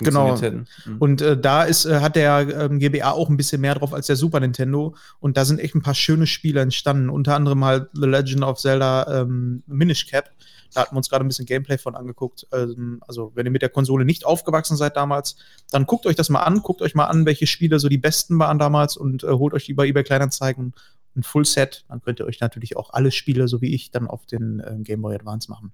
Genau. 0.00 0.36
Mhm. 0.36 0.66
Und 0.98 1.20
äh, 1.20 1.36
da 1.38 1.64
ist, 1.64 1.84
äh, 1.84 2.00
hat 2.00 2.16
der 2.16 2.70
ähm, 2.70 2.78
GBA 2.78 3.10
auch 3.10 3.28
ein 3.28 3.36
bisschen 3.36 3.60
mehr 3.60 3.74
drauf 3.74 3.92
als 3.92 4.06
der 4.06 4.16
Super 4.16 4.40
Nintendo. 4.40 4.94
Und 5.20 5.36
da 5.36 5.44
sind 5.44 5.58
echt 5.60 5.74
ein 5.74 5.82
paar 5.82 5.94
schöne 5.94 6.26
Spiele 6.26 6.60
entstanden. 6.60 7.10
Unter 7.10 7.34
anderem 7.34 7.64
halt 7.64 7.88
The 7.94 8.06
Legend 8.06 8.42
of 8.42 8.58
Zelda 8.58 9.22
ähm, 9.22 9.62
Minish 9.66 10.06
Cap. 10.06 10.30
Da 10.74 10.82
hatten 10.82 10.94
wir 10.94 10.98
uns 10.98 11.08
gerade 11.08 11.24
ein 11.24 11.28
bisschen 11.28 11.46
Gameplay 11.46 11.78
von 11.78 11.94
angeguckt. 11.94 12.46
Ähm, 12.52 13.02
also, 13.06 13.32
wenn 13.34 13.46
ihr 13.46 13.52
mit 13.52 13.62
der 13.62 13.70
Konsole 13.70 14.04
nicht 14.04 14.24
aufgewachsen 14.24 14.76
seid 14.76 14.96
damals, 14.96 15.36
dann 15.70 15.86
guckt 15.86 16.06
euch 16.06 16.16
das 16.16 16.28
mal 16.28 16.42
an. 16.42 16.60
Guckt 16.62 16.82
euch 16.82 16.94
mal 16.94 17.06
an, 17.06 17.26
welche 17.26 17.46
Spiele 17.46 17.78
so 17.78 17.88
die 17.88 17.98
besten 17.98 18.38
waren 18.38 18.58
damals 18.58 18.96
und 18.96 19.24
äh, 19.24 19.28
holt 19.28 19.54
euch 19.54 19.64
die 19.64 19.74
bei 19.74 19.86
eBay 19.86 20.04
Kleinanzeigen 20.04 20.74
ein 21.16 21.22
Full 21.22 21.44
Set. 21.44 21.84
Dann 21.88 22.00
könnt 22.00 22.20
ihr 22.20 22.26
euch 22.26 22.40
natürlich 22.40 22.76
auch 22.76 22.90
alle 22.92 23.10
Spiele, 23.10 23.48
so 23.48 23.60
wie 23.60 23.74
ich, 23.74 23.90
dann 23.90 24.06
auf 24.06 24.26
den 24.26 24.60
äh, 24.60 24.76
Game 24.80 25.02
Boy 25.02 25.14
Advance 25.14 25.50
machen. 25.50 25.72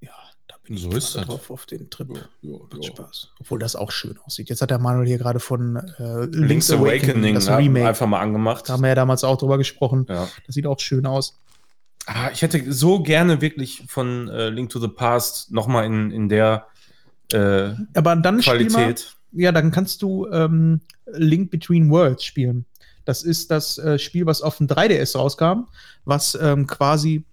Ja, 0.00 0.14
da 0.46 0.53
bin 0.64 0.76
So 0.76 0.90
ist 0.90 1.14
das. 1.14 1.26
drauf 1.26 1.50
auf 1.50 1.66
den 1.66 1.90
Trip. 1.90 2.08
Ja, 2.42 2.52
Macht 2.52 2.84
Spaß. 2.84 3.28
Obwohl 3.40 3.58
das 3.58 3.76
auch 3.76 3.90
schön 3.90 4.18
aussieht. 4.24 4.48
Jetzt 4.48 4.62
hat 4.62 4.70
der 4.70 4.78
Manuel 4.78 5.06
hier 5.06 5.18
gerade 5.18 5.40
von 5.40 5.76
äh, 5.98 6.24
Link's 6.26 6.70
Awakening 6.70 7.34
das 7.34 7.46
ne, 7.48 7.58
Remake. 7.58 7.88
einfach 7.88 8.06
mal 8.06 8.20
angemacht. 8.20 8.68
Da 8.68 8.74
haben 8.74 8.82
wir 8.82 8.88
ja 8.88 8.94
damals 8.94 9.24
auch 9.24 9.36
drüber 9.38 9.58
gesprochen. 9.58 10.06
Ja. 10.08 10.28
Das 10.46 10.54
sieht 10.54 10.66
auch 10.66 10.80
schön 10.80 11.06
aus. 11.06 11.38
Ah, 12.06 12.30
ich 12.32 12.42
hätte 12.42 12.72
so 12.72 13.02
gerne 13.02 13.40
wirklich 13.40 13.84
von 13.88 14.28
äh, 14.28 14.48
Link 14.50 14.70
to 14.70 14.78
the 14.80 14.88
Past 14.88 15.52
nochmal 15.52 15.86
in, 15.86 16.10
in 16.10 16.28
der 16.28 16.66
äh, 17.32 17.70
Aber 17.94 18.16
dann 18.16 18.42
spiel 18.42 18.64
mal, 18.70 18.84
Qualität. 18.84 19.16
ja, 19.32 19.52
dann 19.52 19.70
kannst 19.70 20.02
du 20.02 20.26
ähm, 20.30 20.80
Link 21.06 21.50
Between 21.50 21.90
Worlds 21.90 22.24
spielen. 22.24 22.66
Das 23.06 23.22
ist 23.22 23.50
das 23.50 23.78
äh, 23.78 23.98
Spiel, 23.98 24.26
was 24.26 24.42
auf 24.42 24.58
dem 24.58 24.66
3DS 24.66 25.16
rauskam, 25.16 25.66
was 26.04 26.38
ähm, 26.40 26.66
quasi 26.66 27.24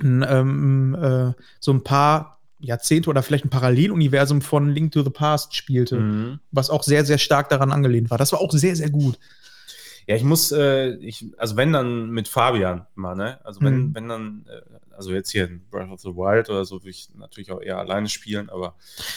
ähm, 0.00 0.94
äh, 1.00 1.32
so 1.60 1.72
ein 1.72 1.82
paar 1.82 2.37
Jahrzehnte 2.60 3.08
oder 3.10 3.22
vielleicht 3.22 3.44
ein 3.44 3.50
Paralleluniversum 3.50 4.40
von 4.42 4.70
Link 4.70 4.92
to 4.92 5.02
the 5.02 5.10
Past 5.10 5.54
spielte, 5.54 5.96
Mhm. 6.00 6.40
was 6.52 6.70
auch 6.70 6.82
sehr, 6.82 7.04
sehr 7.04 7.18
stark 7.18 7.48
daran 7.48 7.70
angelehnt 7.72 8.10
war. 8.10 8.18
Das 8.18 8.32
war 8.32 8.40
auch 8.40 8.52
sehr, 8.52 8.74
sehr 8.76 8.90
gut. 8.90 9.18
Ja, 10.06 10.16
ich 10.16 10.24
muss, 10.24 10.50
äh, 10.52 10.94
ich, 10.96 11.26
also 11.36 11.56
wenn 11.56 11.72
dann 11.72 12.10
mit 12.10 12.28
Fabian 12.28 12.86
mal, 12.94 13.14
ne? 13.14 13.38
Also 13.44 13.60
wenn, 13.60 13.88
Mhm. 13.88 13.94
wenn 13.94 14.08
dann, 14.08 14.44
äh, 14.48 14.94
also 14.96 15.12
jetzt 15.12 15.30
hier 15.30 15.44
in 15.46 15.60
Breath 15.70 15.90
of 15.90 16.00
the 16.00 16.08
Wild 16.08 16.48
oder 16.48 16.64
so, 16.64 16.76
würde 16.80 16.90
ich 16.90 17.08
natürlich 17.16 17.52
auch 17.52 17.60
eher 17.60 17.78
alleine 17.78 18.08
spielen, 18.08 18.48
aber 18.48 18.74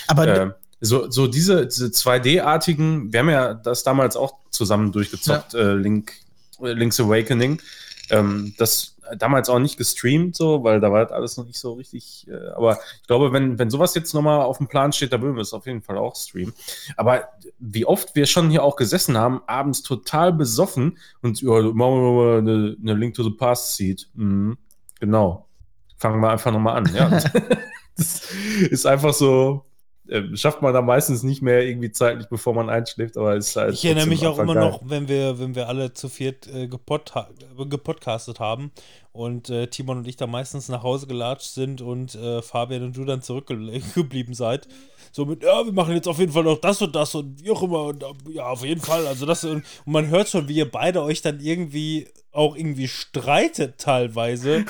Aber 0.08 0.28
äh, 0.28 0.52
so, 0.82 1.10
so 1.10 1.28
diese, 1.28 1.66
diese 1.66 1.88
2D-artigen, 1.92 3.12
wir 3.14 3.20
haben 3.22 3.30
ja 3.30 3.54
das 3.54 3.84
damals 3.84 4.16
auch 4.16 4.36
zusammen 4.50 4.92
durchgezockt, 4.92 5.54
äh, 5.54 5.74
Link, 5.76 6.14
äh, 6.62 6.74
Link's 6.74 7.00
Awakening. 7.00 7.62
Ähm, 8.10 8.54
das 8.58 8.91
damals 9.18 9.50
auch 9.50 9.60
nicht 9.60 9.78
gestreamt, 9.78 10.36
so, 10.36 10.64
weil 10.64 10.80
da 10.80 10.92
war 10.92 11.04
das 11.04 11.12
alles 11.12 11.38
noch 11.38 11.46
nicht 11.46 11.60
so 11.60 11.74
richtig. 11.74 12.28
Äh, 12.28 12.50
aber 12.56 12.80
ich 13.02 13.08
glaube, 13.08 13.34
wenn, 13.34 13.60
wenn 13.60 13.70
sowas 13.70 13.96
jetzt 13.96 14.14
nochmal 14.14 14.42
auf 14.42 14.58
dem 14.58 14.68
Plan 14.68 14.92
steht, 14.94 15.14
da 15.14 15.22
würden 15.22 15.36
wir 15.36 15.42
es 15.42 15.54
auf 15.54 15.66
jeden 15.66 15.82
Fall 15.82 15.98
auch 15.98 16.16
streamen. 16.16 16.54
Aber 16.98 17.30
wie 17.60 17.86
oft 17.86 18.16
wir 18.16 18.26
schon 18.26 18.50
hier 18.50 18.64
auch 18.64 18.76
gesessen 18.76 19.18
haben, 19.18 19.42
abends 19.48 19.84
total 19.84 20.34
besoffen 20.34 20.98
und 21.22 21.42
ja, 21.42 21.50
machen 21.50 21.76
wir 21.76 22.12
mal 22.12 22.38
eine, 22.40 22.78
eine 22.82 22.94
Link 22.94 23.16
to 23.16 23.24
the 23.24 23.32
Past 23.32 23.76
Seed. 23.76 24.08
Mhm, 24.14 24.58
genau. 25.00 25.48
Fangen 25.98 26.22
wir 26.22 26.30
einfach 26.30 26.52
nochmal 26.52 26.78
an. 26.78 26.92
Ja. 26.94 27.10
das 27.98 28.22
ist 28.70 28.86
einfach 28.86 29.14
so. 29.14 29.66
Äh, 30.12 30.36
schafft 30.36 30.62
man 30.62 30.74
da 30.74 30.82
meistens 30.82 31.24
nicht 31.24 31.42
mehr 31.42 31.66
irgendwie 31.66 31.90
zeitlich, 31.90 32.28
bevor 32.28 32.54
man 32.54 32.70
einschläft, 32.70 33.18
aber 33.18 33.38
es 33.38 33.50
ist 33.50 33.56
halt. 33.56 33.74
Ich 33.74 33.86
erinnere 33.86 34.08
mich 34.08 34.28
auch 34.28 34.38
immer 34.40 34.54
geil. 34.54 34.70
noch, 34.70 34.82
wenn 34.84 35.08
wir, 35.08 35.40
wenn 35.40 35.56
wir 35.56 35.70
alle 35.70 35.94
zu 35.94 36.10
viert 36.10 36.48
äh, 36.48 36.68
gepod 36.68 37.14
gepodcastet 37.58 38.42
haben 38.42 38.72
und 39.14 39.50
äh, 39.50 39.68
Timon 39.68 40.00
und 40.00 40.08
ich 40.08 40.18
da 40.18 40.28
meistens 40.28 40.68
nach 40.68 40.84
Hause 40.84 41.08
gelatscht 41.08 41.54
sind 41.54 41.82
und 41.82 42.16
äh, 42.16 42.42
Fabian 42.42 42.84
und 42.84 42.98
du 42.98 43.06
dann 43.06 43.22
zurückgeblieben 43.22 44.34
seid. 44.34 44.68
So 45.14 45.26
mit, 45.26 45.44
ja, 45.44 45.66
wir 45.66 45.74
machen 45.74 45.96
jetzt 45.96 46.08
auf 46.08 46.20
jeden 46.20 46.34
Fall 46.34 46.44
noch 46.44 46.60
das 46.60 46.82
und 46.82 46.94
das 46.94 47.16
und 47.16 47.42
wie 47.42 47.52
auch 47.52 47.64
immer. 47.64 47.86
Und, 47.86 48.04
ja, 48.30 48.48
auf 48.48 48.66
jeden 48.66 48.82
Fall. 48.82 49.08
Also 49.08 49.26
das 49.26 49.46
und, 49.46 49.64
und 49.86 49.94
man 49.94 50.10
hört 50.10 50.28
schon, 50.28 50.48
wie 50.50 50.56
ihr 50.56 50.70
beide 50.70 51.04
euch 51.04 51.22
dann 51.22 51.40
irgendwie 51.40 52.08
auch 52.32 52.56
irgendwie 52.56 52.88
streitet 52.88 53.78
teilweise 53.78 54.66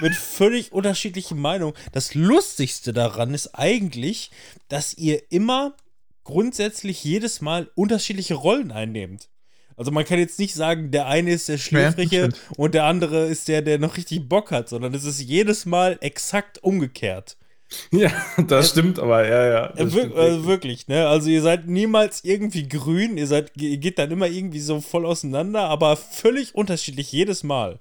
mit 0.00 0.14
völlig 0.14 0.72
unterschiedlichen 0.72 1.38
Meinungen. 1.38 1.74
Das 1.92 2.14
Lustigste 2.14 2.92
daran 2.92 3.34
ist 3.34 3.54
eigentlich, 3.54 4.30
dass 4.68 4.94
ihr 4.94 5.22
immer 5.30 5.74
grundsätzlich 6.24 7.02
jedes 7.04 7.40
Mal 7.40 7.70
unterschiedliche 7.74 8.34
Rollen 8.34 8.70
einnehmt. 8.70 9.28
Also 9.76 9.90
man 9.90 10.04
kann 10.04 10.18
jetzt 10.18 10.38
nicht 10.38 10.54
sagen, 10.54 10.90
der 10.90 11.06
eine 11.06 11.32
ist 11.32 11.48
der 11.48 11.58
Schläfrige 11.58 12.30
stimmt. 12.30 12.40
und 12.56 12.74
der 12.74 12.84
andere 12.84 13.26
ist 13.26 13.48
der, 13.48 13.62
der 13.62 13.78
noch 13.78 13.96
richtig 13.96 14.28
Bock 14.28 14.50
hat, 14.50 14.68
sondern 14.68 14.94
es 14.94 15.04
ist 15.04 15.20
jedes 15.20 15.66
Mal 15.66 15.98
exakt 16.00 16.62
umgekehrt. 16.62 17.36
Ja, 17.92 18.10
das 18.46 18.70
stimmt, 18.70 18.98
aber 18.98 19.26
ja, 19.26 19.46
ja. 19.46 19.66
Äh, 19.74 19.78
wir, 19.84 19.90
stimmt 19.90 20.14
äh, 20.16 20.44
wirklich, 20.44 20.88
ne? 20.88 21.06
Also 21.08 21.28
ihr 21.30 21.42
seid 21.42 21.66
niemals 21.66 22.24
irgendwie 22.24 22.68
grün, 22.68 23.16
ihr 23.16 23.26
seid, 23.26 23.52
ihr 23.56 23.76
geht 23.78 23.98
dann 23.98 24.10
immer 24.10 24.28
irgendwie 24.28 24.60
so 24.60 24.80
voll 24.80 25.06
auseinander, 25.06 25.62
aber 25.64 25.96
völlig 25.96 26.54
unterschiedlich 26.54 27.10
jedes 27.12 27.42
Mal. 27.42 27.78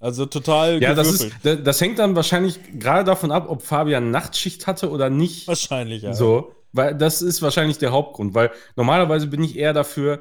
Also 0.00 0.26
total 0.26 0.82
Ja, 0.82 0.94
das, 0.94 1.12
ist, 1.12 1.30
da- 1.44 1.54
das 1.56 1.80
hängt 1.80 1.98
dann 1.98 2.14
wahrscheinlich 2.14 2.58
gerade 2.78 3.04
davon 3.04 3.30
ab, 3.32 3.46
ob 3.48 3.62
Fabian 3.62 4.10
Nachtschicht 4.10 4.66
hatte 4.66 4.90
oder 4.90 5.08
nicht. 5.08 5.48
wahrscheinlich, 5.48 6.02
ja. 6.02 6.12
So, 6.12 6.52
weil 6.72 6.94
das 6.94 7.22
ist 7.22 7.40
wahrscheinlich 7.40 7.78
der 7.78 7.92
Hauptgrund, 7.92 8.34
weil 8.34 8.50
normalerweise 8.76 9.26
bin 9.28 9.42
ich 9.42 9.56
eher 9.56 9.72
dafür, 9.72 10.20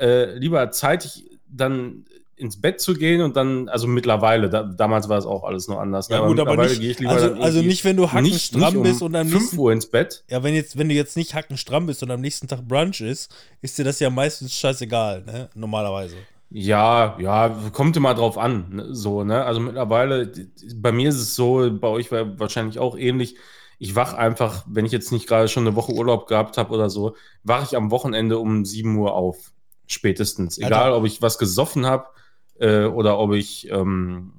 äh, 0.00 0.34
lieber 0.36 0.70
zeitig 0.72 1.24
dann 1.48 2.04
ins 2.36 2.60
Bett 2.60 2.80
zu 2.80 2.94
gehen 2.94 3.20
und 3.20 3.36
dann, 3.36 3.68
also 3.68 3.86
mittlerweile, 3.86 4.48
da, 4.50 4.62
damals 4.64 5.08
war 5.08 5.18
es 5.18 5.26
auch 5.26 5.44
alles 5.44 5.68
noch 5.68 5.78
anders. 5.78 6.08
ne, 6.08 6.16
Ja, 6.16 6.26
gut, 6.26 6.40
aber 6.40 6.50
mittlerweile 6.52 6.70
nicht- 6.70 6.80
gehe 6.80 6.90
ich 6.92 6.98
lieber 6.98 7.12
also- 7.12 7.34
also 7.34 7.62
nicht, 7.62 7.84
wenn 7.84 7.96
du 7.96 8.10
hackenstramm 8.10 8.76
um 8.78 8.82
bist 8.82 9.02
und 9.02 9.14
am 9.14 9.28
5 9.28 9.40
nächsten- 9.40 9.58
Uhr 9.58 9.72
ins 9.72 9.86
Bett. 9.86 10.24
Ja, 10.28 10.42
wenn 10.42 10.54
jetzt, 10.54 10.76
wenn 10.78 10.88
du 10.88 10.94
jetzt 10.94 11.16
nicht 11.16 11.34
hackenstramm 11.34 11.86
bist 11.86 12.02
und 12.02 12.10
am 12.10 12.20
nächsten 12.20 12.48
Tag 12.48 12.66
Brunch 12.66 13.00
ist, 13.00 13.32
ist 13.60 13.78
dir 13.78 13.84
das 13.84 14.00
ja 14.00 14.10
meistens 14.10 14.54
scheißegal, 14.54 15.22
ne? 15.24 15.50
Normalerweise. 15.54 16.16
Ja, 16.50 17.16
ja, 17.20 17.48
kommt 17.72 17.96
immer 17.96 18.14
drauf 18.14 18.36
an, 18.36 18.66
ne, 18.70 18.86
so, 18.94 19.24
ne? 19.24 19.44
Also 19.44 19.60
mittlerweile, 19.60 20.30
bei 20.76 20.92
mir 20.92 21.08
ist 21.10 21.16
es 21.20 21.34
so, 21.34 21.70
bei 21.80 21.88
euch 21.88 22.10
war 22.12 22.38
wahrscheinlich 22.38 22.78
auch 22.78 22.96
ähnlich. 22.96 23.36
Ich 23.78 23.94
wach 23.94 24.14
einfach, 24.14 24.64
wenn 24.68 24.84
ich 24.86 24.92
jetzt 24.92 25.12
nicht 25.12 25.26
gerade 25.26 25.48
schon 25.48 25.66
eine 25.66 25.76
Woche 25.76 25.92
Urlaub 25.92 26.26
gehabt 26.28 26.56
habe 26.58 26.72
oder 26.74 26.88
so, 26.90 27.14
wache 27.42 27.64
ich 27.64 27.76
am 27.76 27.90
Wochenende 27.90 28.38
um 28.38 28.64
7 28.64 28.96
Uhr 28.96 29.14
auf. 29.14 29.52
Spätestens. 29.86 30.56
Egal, 30.58 30.72
Alter. 30.74 30.96
ob 30.96 31.04
ich 31.04 31.20
was 31.20 31.36
gesoffen 31.38 31.84
habe 31.86 32.06
äh, 32.62 32.84
oder 32.84 33.18
ob 33.18 33.32
ich, 33.32 33.68
ähm, 33.70 34.32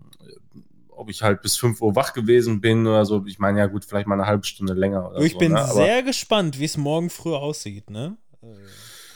ob 0.89 1.09
ich 1.09 1.21
halt 1.21 1.41
bis 1.41 1.57
5 1.57 1.81
Uhr 1.81 1.95
wach 1.95 2.13
gewesen 2.13 2.61
bin 2.61 2.87
oder 2.87 3.05
so. 3.05 3.23
Ich 3.25 3.37
meine, 3.37 3.59
ja 3.59 3.65
gut, 3.65 3.83
vielleicht 3.83 4.07
mal 4.07 4.15
eine 4.15 4.25
halbe 4.25 4.45
Stunde 4.45 4.73
länger 4.73 5.09
oder 5.09 5.19
ich 5.19 5.33
so. 5.33 5.39
bin 5.39 5.51
ne? 5.51 5.61
Aber- 5.61 5.73
sehr 5.73 6.01
gespannt, 6.03 6.57
wie 6.59 6.65
es 6.65 6.77
morgen 6.77 7.09
früh 7.09 7.33
aussieht, 7.33 7.89
ne? 7.89 8.15
Äh, 8.41 8.47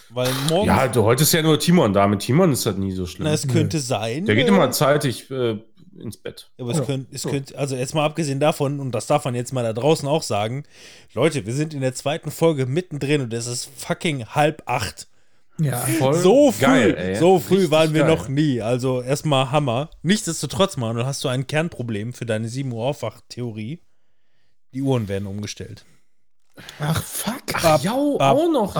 Weil 0.09 0.29
morgen. 0.49 0.67
Ja, 0.67 0.87
du, 0.87 1.03
heute 1.03 1.23
ist 1.23 1.33
ja 1.33 1.41
nur 1.41 1.57
Timon 1.57 1.93
da. 1.93 2.07
Mit 2.07 2.19
Timon 2.19 2.51
ist 2.51 2.65
das 2.65 2.75
nie 2.75 2.91
so 2.91 3.05
schlimm. 3.05 3.25
na, 3.25 3.33
es 3.33 3.47
könnte 3.47 3.79
sein. 3.79 4.25
Der 4.25 4.35
geht 4.35 4.45
äh, 4.45 4.49
immer 4.49 4.71
zeitig 4.71 5.31
äh, 5.31 5.57
ins 5.97 6.17
Bett. 6.17 6.49
Aber 6.59 6.71
es, 6.71 6.85
könnte, 6.85 7.07
es 7.15 7.23
könnte, 7.23 7.57
also 7.57 7.75
jetzt 7.75 7.95
mal 7.95 8.05
abgesehen 8.05 8.39
davon, 8.39 8.79
und 8.79 8.91
das 8.91 9.07
darf 9.07 9.25
man 9.25 9.35
jetzt 9.35 9.53
mal 9.53 9.63
da 9.63 9.73
draußen 9.73 10.07
auch 10.07 10.23
sagen, 10.23 10.63
Leute, 11.13 11.45
wir 11.45 11.53
sind 11.53 11.73
in 11.73 11.81
der 11.81 11.93
zweiten 11.93 12.31
Folge 12.31 12.65
mittendrin 12.65 13.21
und 13.21 13.33
es 13.33 13.47
ist 13.47 13.69
fucking 13.77 14.25
halb 14.25 14.63
acht. 14.65 15.07
Ja. 15.59 15.77
Voll 15.79 16.13
So 16.13 16.51
früh, 16.51 16.61
geil, 16.61 16.95
ey. 16.97 17.15
so 17.15 17.39
früh 17.39 17.55
Richtig 17.55 17.71
waren 17.71 17.93
wir 17.93 18.03
geil. 18.03 18.15
noch 18.15 18.27
nie. 18.27 18.61
Also 18.61 19.01
erstmal 19.01 19.51
Hammer. 19.51 19.89
Nichtsdestotrotz, 20.03 20.77
Manuel, 20.77 21.05
hast 21.05 21.23
du 21.23 21.27
ein 21.29 21.47
Kernproblem 21.47 22.13
für 22.13 22.25
deine 22.25 22.47
7 22.47 22.71
Uhr 22.71 22.85
Aufwach-Theorie. 22.85 23.81
Die 24.73 24.81
Uhren 24.81 25.07
werden 25.07 25.27
umgestellt. 25.27 25.85
Ach, 26.79 27.03
fuck. 27.03 27.43
Ach, 27.53 27.81
ja, 27.83 27.91
auch 27.93 28.51
noch. 28.51 28.75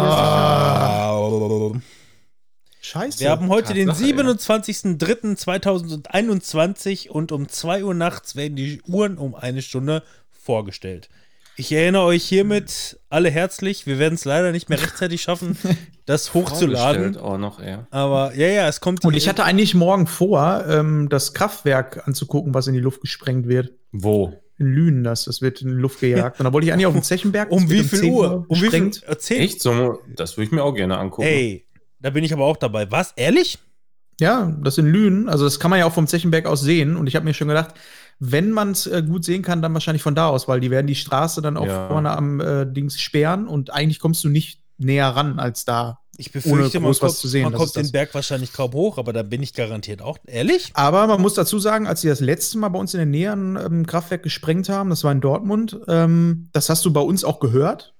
Scheiße. 2.81 3.19
Wir 3.19 3.31
haben 3.31 3.49
heute 3.49 3.73
den 3.73 3.87
Tatsache, 3.87 4.09
ja. 4.09 4.15
27.03.2021 4.17 7.09
und 7.09 7.31
um 7.31 7.49
2 7.49 7.83
Uhr 7.83 7.93
nachts 7.93 8.35
werden 8.35 8.55
die 8.55 8.81
Uhren 8.83 9.17
um 9.17 9.35
eine 9.35 9.61
Stunde 9.61 10.03
vorgestellt. 10.31 11.09
Ich 11.59 11.71
erinnere 11.71 12.03
euch 12.03 12.23
hiermit 12.23 12.99
alle 13.09 13.31
herzlich. 13.31 13.87
Wir 13.87 13.97
werden 13.97 14.13
es 14.13 14.25
leider 14.25 14.51
nicht 14.51 14.69
mehr 14.69 14.79
rechtzeitig 14.79 15.23
schaffen, 15.23 15.57
das 16.05 16.35
hochzuladen. 16.35 17.17
Auch 17.17 17.39
noch, 17.39 17.59
ja. 17.59 17.87
Aber 17.89 18.35
ja, 18.35 18.47
ja, 18.47 18.67
es 18.67 18.79
kommt. 18.79 19.03
Und 19.03 19.15
ich 19.15 19.27
hatte 19.27 19.43
eigentlich 19.43 19.73
morgen 19.73 20.05
vor, 20.05 20.65
ähm, 20.69 21.09
das 21.09 21.33
Kraftwerk 21.33 22.07
anzugucken, 22.07 22.53
was 22.53 22.67
in 22.67 22.75
die 22.75 22.79
Luft 22.79 23.01
gesprengt 23.01 23.47
wird. 23.47 23.71
Wo? 23.91 24.33
In 24.59 24.67
Lünen 24.67 25.03
das, 25.03 25.25
das 25.25 25.41
wird 25.41 25.63
in 25.63 25.69
die 25.69 25.73
Luft 25.73 25.99
gejagt. 25.99 26.39
Und 26.39 26.45
da 26.45 26.53
wollte 26.53 26.67
ich 26.67 26.73
eigentlich 26.73 26.85
auf 26.85 26.93
den 26.93 27.03
Zechenberg. 27.03 27.51
um 27.51 27.67
wie 27.71 27.83
viel 27.83 27.99
10 28.01 28.13
Uhr? 28.13 28.45
Um 28.47 28.61
wie 28.61 28.69
viel? 28.69 28.91
Erzähl. 29.07 29.41
Echt? 29.41 29.59
So, 29.59 29.99
das 30.15 30.37
würde 30.37 30.45
ich 30.45 30.51
mir 30.51 30.63
auch 30.63 30.75
gerne 30.75 30.99
angucken. 30.99 31.27
Ey, 31.27 31.65
da 31.99 32.11
bin 32.11 32.23
ich 32.23 32.33
aber 32.33 32.45
auch 32.45 32.57
dabei. 32.57 32.91
Was? 32.91 33.13
Ehrlich? 33.15 33.57
Ja, 34.19 34.55
das 34.63 34.77
in 34.77 34.85
Lünen. 34.85 35.27
Also 35.27 35.45
das 35.45 35.59
kann 35.59 35.71
man 35.71 35.79
ja 35.79 35.85
auch 35.87 35.93
vom 35.93 36.07
Zechenberg 36.07 36.45
aus 36.45 36.61
sehen. 36.61 36.95
Und 36.97 37.07
ich 37.07 37.15
habe 37.15 37.25
mir 37.25 37.33
schon 37.33 37.47
gedacht, 37.47 37.73
wenn 38.19 38.51
man 38.51 38.71
es 38.71 38.87
äh, 38.87 39.03
gut 39.03 39.23
sehen 39.25 39.41
kann, 39.41 39.61
dann 39.61 39.73
wahrscheinlich 39.73 40.01
von 40.03 40.15
da 40.15 40.27
aus, 40.27 40.47
weil 40.47 40.59
die 40.59 40.71
werden 40.71 40.87
die 40.87 40.95
Straße 40.95 41.41
dann 41.41 41.57
auch 41.57 41.67
Ja. 41.67 41.87
vorne 41.87 42.11
am 42.11 42.39
äh, 42.39 42.65
Dings 42.65 42.99
sperren 42.99 43.47
und 43.47 43.71
eigentlich 43.73 43.99
kommst 43.99 44.23
du 44.23 44.29
nicht 44.29 44.61
näher 44.77 45.09
ran 45.09 45.39
als 45.39 45.65
da. 45.65 45.99
Ich 46.19 46.33
Ohne 46.33 46.41
befürchte, 46.63 46.79
man 46.79 46.93
kommt, 46.97 47.13
zu 47.13 47.27
sehen, 47.27 47.43
man 47.43 47.53
kommt 47.53 47.75
den. 47.75 47.91
Berg 47.91 48.13
wahrscheinlich 48.15 48.51
kaum 48.51 48.73
hoch, 48.73 48.97
aber 48.97 49.13
da 49.13 49.21
bin 49.21 49.43
ich 49.43 49.53
garantiert 49.53 50.01
auch. 50.01 50.17
Ehrlich? 50.25 50.71
Aber 50.73 51.05
man 51.05 51.21
muss 51.21 51.35
dazu 51.35 51.59
sagen, 51.59 51.85
als 51.85 52.01
sie 52.01 52.07
das 52.07 52.21
letzte 52.21 52.57
Mal 52.57 52.69
bei 52.69 52.79
uns 52.79 52.93
in 52.95 52.97
der 52.97 53.05
Nähe 53.05 53.31
ein 53.31 53.55
ähm, 53.55 53.85
Kraftwerk 53.85 54.23
gesprengt 54.23 54.67
haben, 54.69 54.89
das 54.89 55.03
war 55.03 55.11
in 55.11 55.21
Dortmund, 55.21 55.79
ähm, 55.87 56.49
das 56.53 56.69
hast 56.69 56.83
du 56.85 56.91
bei 56.91 57.01
uns 57.01 57.23
auch 57.23 57.39
gehört. 57.39 57.93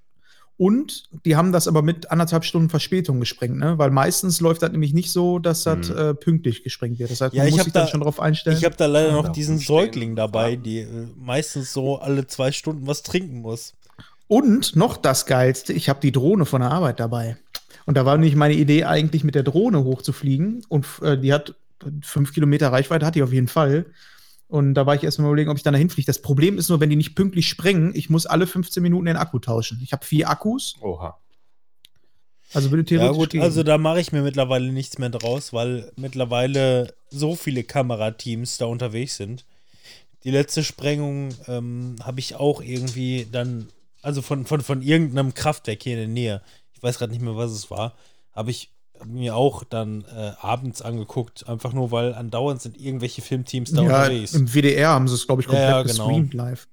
Und 0.58 1.04
die 1.24 1.36
haben 1.36 1.52
das 1.52 1.67
aber 1.67 1.84
mit 1.84 2.10
anderthalb 2.10 2.43
Stunden 2.43 2.70
Verspätung 2.70 3.20
gesprengt, 3.20 3.58
ne? 3.58 3.78
Weil 3.78 3.91
meistens 3.91 4.41
läuft 4.41 4.63
das 4.63 4.72
nämlich 4.72 4.91
nicht 4.93 5.12
so, 5.12 5.38
dass 5.38 5.63
das 5.63 5.89
Hm. 5.89 5.98
äh, 5.98 6.13
pünktlich 6.15 6.63
gesprengt 6.63 6.98
wird. 6.98 7.12
Das 7.12 7.22
heißt, 7.22 7.34
Ja, 7.36 7.43
man 7.43 7.48
ich 7.50 7.56
muss 7.56 7.63
sich 7.65 7.74
dann 7.74 7.84
da- 7.86 7.91
schon 7.91 8.02
drauf 8.02 8.20
einstellen. 8.20 8.58
Ich 8.58 8.65
habe 8.65 8.76
da 8.76 8.88
leider 8.88 9.10
Ja, 9.10 9.13
noch 9.22 9.30
diesen 9.30 9.60
Säugling 9.60 10.15
dabei, 10.15 10.52
warten. 10.54 10.63
die 10.63 10.80
äh, 10.80 11.08
meistens 11.15 11.74
so 11.74 11.98
alle 12.00 12.26
zwei 12.26 12.52
Stunden 12.52 12.88
was 12.88 13.04
trinken 13.04 13.41
muss. 13.41 13.76
Und 14.28 14.76
noch 14.76 14.98
das 14.98 15.26
Geilste, 15.28 15.74
ich 15.74 15.89
habe 15.89 16.00
die 16.02 16.12
Drohne 16.12 16.46
von 16.46 16.62
der 16.62 16.72
Arbeit 16.72 17.00
dabei. 17.00 17.38
Und 17.86 17.96
da 17.96 18.06
war 18.06 18.17
nämlich 18.17 18.36
meine 18.36 18.56
Idee, 18.56 18.84
eigentlich 18.86 19.24
mit 19.24 19.36
der 19.36 19.43
Drohne 19.43 19.84
hochzufliegen. 19.84 20.65
Und 20.70 20.86
äh, 21.04 21.17
die 21.20 21.34
hat 21.34 21.54
fünf 22.02 22.34
Kilometer 22.34 22.72
Reichweite, 22.72 23.06
hat 23.06 23.13
die 23.15 23.22
auf 23.24 23.32
jeden 23.32 23.48
Fall. 23.48 23.86
Und 24.47 24.75
da 24.75 24.86
war 24.86 24.95
ich 24.95 25.03
erst 25.03 25.19
mal 25.19 25.27
überlegen, 25.27 25.49
ob 25.49 25.57
ich 25.57 25.63
dann 25.63 25.73
dahin 25.73 25.89
fliege. 25.89 26.05
Das 26.05 26.21
Problem 26.21 26.57
ist 26.57 26.69
nur, 26.69 26.79
wenn 26.79 26.89
die 26.89 26.95
nicht 26.95 27.15
pünktlich 27.15 27.49
sprengen, 27.49 27.93
ich 27.93 28.10
muss 28.10 28.25
alle 28.25 28.47
15 28.47 28.81
Minuten 28.81 29.05
den 29.05 29.17
Akku 29.17 29.39
tauschen. 29.39 29.79
Ich 29.83 29.91
habe 29.91 30.05
vier 30.05 30.29
Akkus, 30.29 30.75
Oha. 30.81 31.17
also 32.53 32.71
würde 32.71 32.83
Ja 32.83 32.99
theoretisch 32.99 33.17
gut, 33.17 33.29
gehen. 33.31 33.41
also 33.41 33.63
da 33.63 33.77
mache 33.77 33.99
ich 33.99 34.13
mir 34.13 34.21
mittlerweile 34.21 34.71
nichts 34.71 34.97
mehr 34.99 35.10
draus, 35.10 35.51
weil 35.51 35.91
mittlerweile 35.97 36.93
so 37.10 37.36
viele 37.36 37.63
Kamerateams 37.63 38.57
da 38.57 38.65
unterwegs 38.67 39.17
sind. 39.17 39.45
Die 40.23 40.31
letzte 40.31 40.63
Sprengung 40.63 41.29
ähm, 41.47 41.97
habe 42.01 42.21
ich 42.21 42.36
auch 42.36 42.62
irgendwie 42.62 43.27
dann, 43.29 43.67
also 44.01 44.21
von, 44.21 44.45
von, 44.45 44.62
von 44.62 44.81
irgendeinem 44.81 45.33
Kraftwerk 45.33 45.83
hier 45.83 45.93
in 45.93 45.99
der 45.99 46.07
Nähe, 46.07 46.41
ich 46.73 46.81
weiß 46.81 46.97
gerade 46.99 47.12
nicht 47.12 47.21
mehr, 47.21 47.36
was 47.36 47.51
es 47.51 47.69
war, 47.69 47.95
habe 48.33 48.51
ich 48.51 48.71
mir 49.05 49.36
auch 49.36 49.63
dann 49.63 50.03
äh, 50.05 50.31
abends 50.39 50.81
angeguckt, 50.81 51.47
einfach 51.47 51.73
nur, 51.73 51.91
weil 51.91 52.13
andauernd 52.13 52.62
sind 52.62 52.79
irgendwelche 52.79 53.21
Filmteams 53.21 53.71
da 53.71 53.81
ja, 53.83 53.88
unterwegs. 54.03 54.33
im 54.33 54.53
WDR 54.53 54.89
haben 54.89 55.07
sie 55.07 55.15
es, 55.15 55.25
glaube 55.27 55.41
ich, 55.41 55.47
Ja, 55.47 55.53
komplett 55.53 55.69
ja, 55.69 55.93
genau. 55.93 56.07
gestreamt 56.07 56.33
live. 56.33 56.67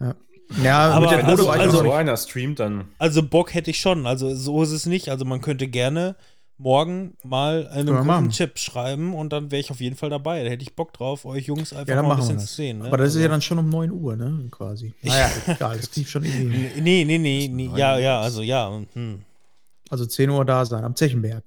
Ja, 0.00 0.14
ja 0.62 0.78
Aber 0.90 1.00
mit 1.02 1.10
der 1.10 1.26
also- 1.26 1.48
also- 1.48 1.78
so 1.78 1.92
einer 1.92 2.16
streamt, 2.16 2.60
dann. 2.60 2.88
Also 2.98 3.22
Bock 3.22 3.54
hätte 3.54 3.70
ich 3.70 3.80
schon. 3.80 4.06
Also 4.06 4.34
so 4.34 4.62
ist 4.62 4.72
es 4.72 4.86
nicht. 4.86 5.08
Also 5.08 5.24
man 5.24 5.40
könnte 5.40 5.68
gerne 5.68 6.16
morgen 6.58 7.14
mal 7.22 7.68
einen 7.68 7.92
machen. 8.06 8.24
guten 8.24 8.30
Chip 8.34 8.58
schreiben 8.58 9.14
und 9.14 9.30
dann 9.32 9.50
wäre 9.50 9.60
ich 9.60 9.70
auf 9.70 9.80
jeden 9.80 9.96
Fall 9.96 10.08
dabei. 10.08 10.42
Da 10.42 10.48
hätte 10.48 10.62
ich 10.62 10.74
Bock 10.74 10.92
drauf, 10.94 11.26
euch 11.26 11.46
Jungs 11.46 11.72
einfach 11.74 11.94
ja, 11.94 12.02
mal 12.02 12.12
ein 12.12 12.16
bisschen 12.16 12.38
zu 12.38 12.46
sehen. 12.46 12.78
Ne? 12.78 12.86
Aber 12.86 12.96
das 12.96 13.08
ist 13.10 13.16
ja 13.16 13.20
Also- 13.22 13.28
dann 13.32 13.42
schon 13.42 13.58
um 13.58 13.68
9 13.68 13.90
Uhr, 13.90 14.16
ne? 14.16 14.48
Quasi. 14.50 14.94
Naja, 15.02 15.30
egal, 15.46 15.76
das 15.76 15.94
ich 15.96 16.08
schon 16.08 16.24
irgendwie. 16.24 16.70
Nee, 16.80 17.04
nee, 17.04 17.18
nee, 17.18 17.48
nee. 17.52 17.70
Ja, 17.76 17.98
ja, 17.98 18.20
also 18.20 18.40
ja. 18.42 18.80
Hm. 18.94 19.20
Also 19.90 20.06
10 20.06 20.30
Uhr 20.30 20.44
da 20.44 20.64
sein, 20.64 20.84
am 20.84 20.96
Zechenberg. 20.96 21.42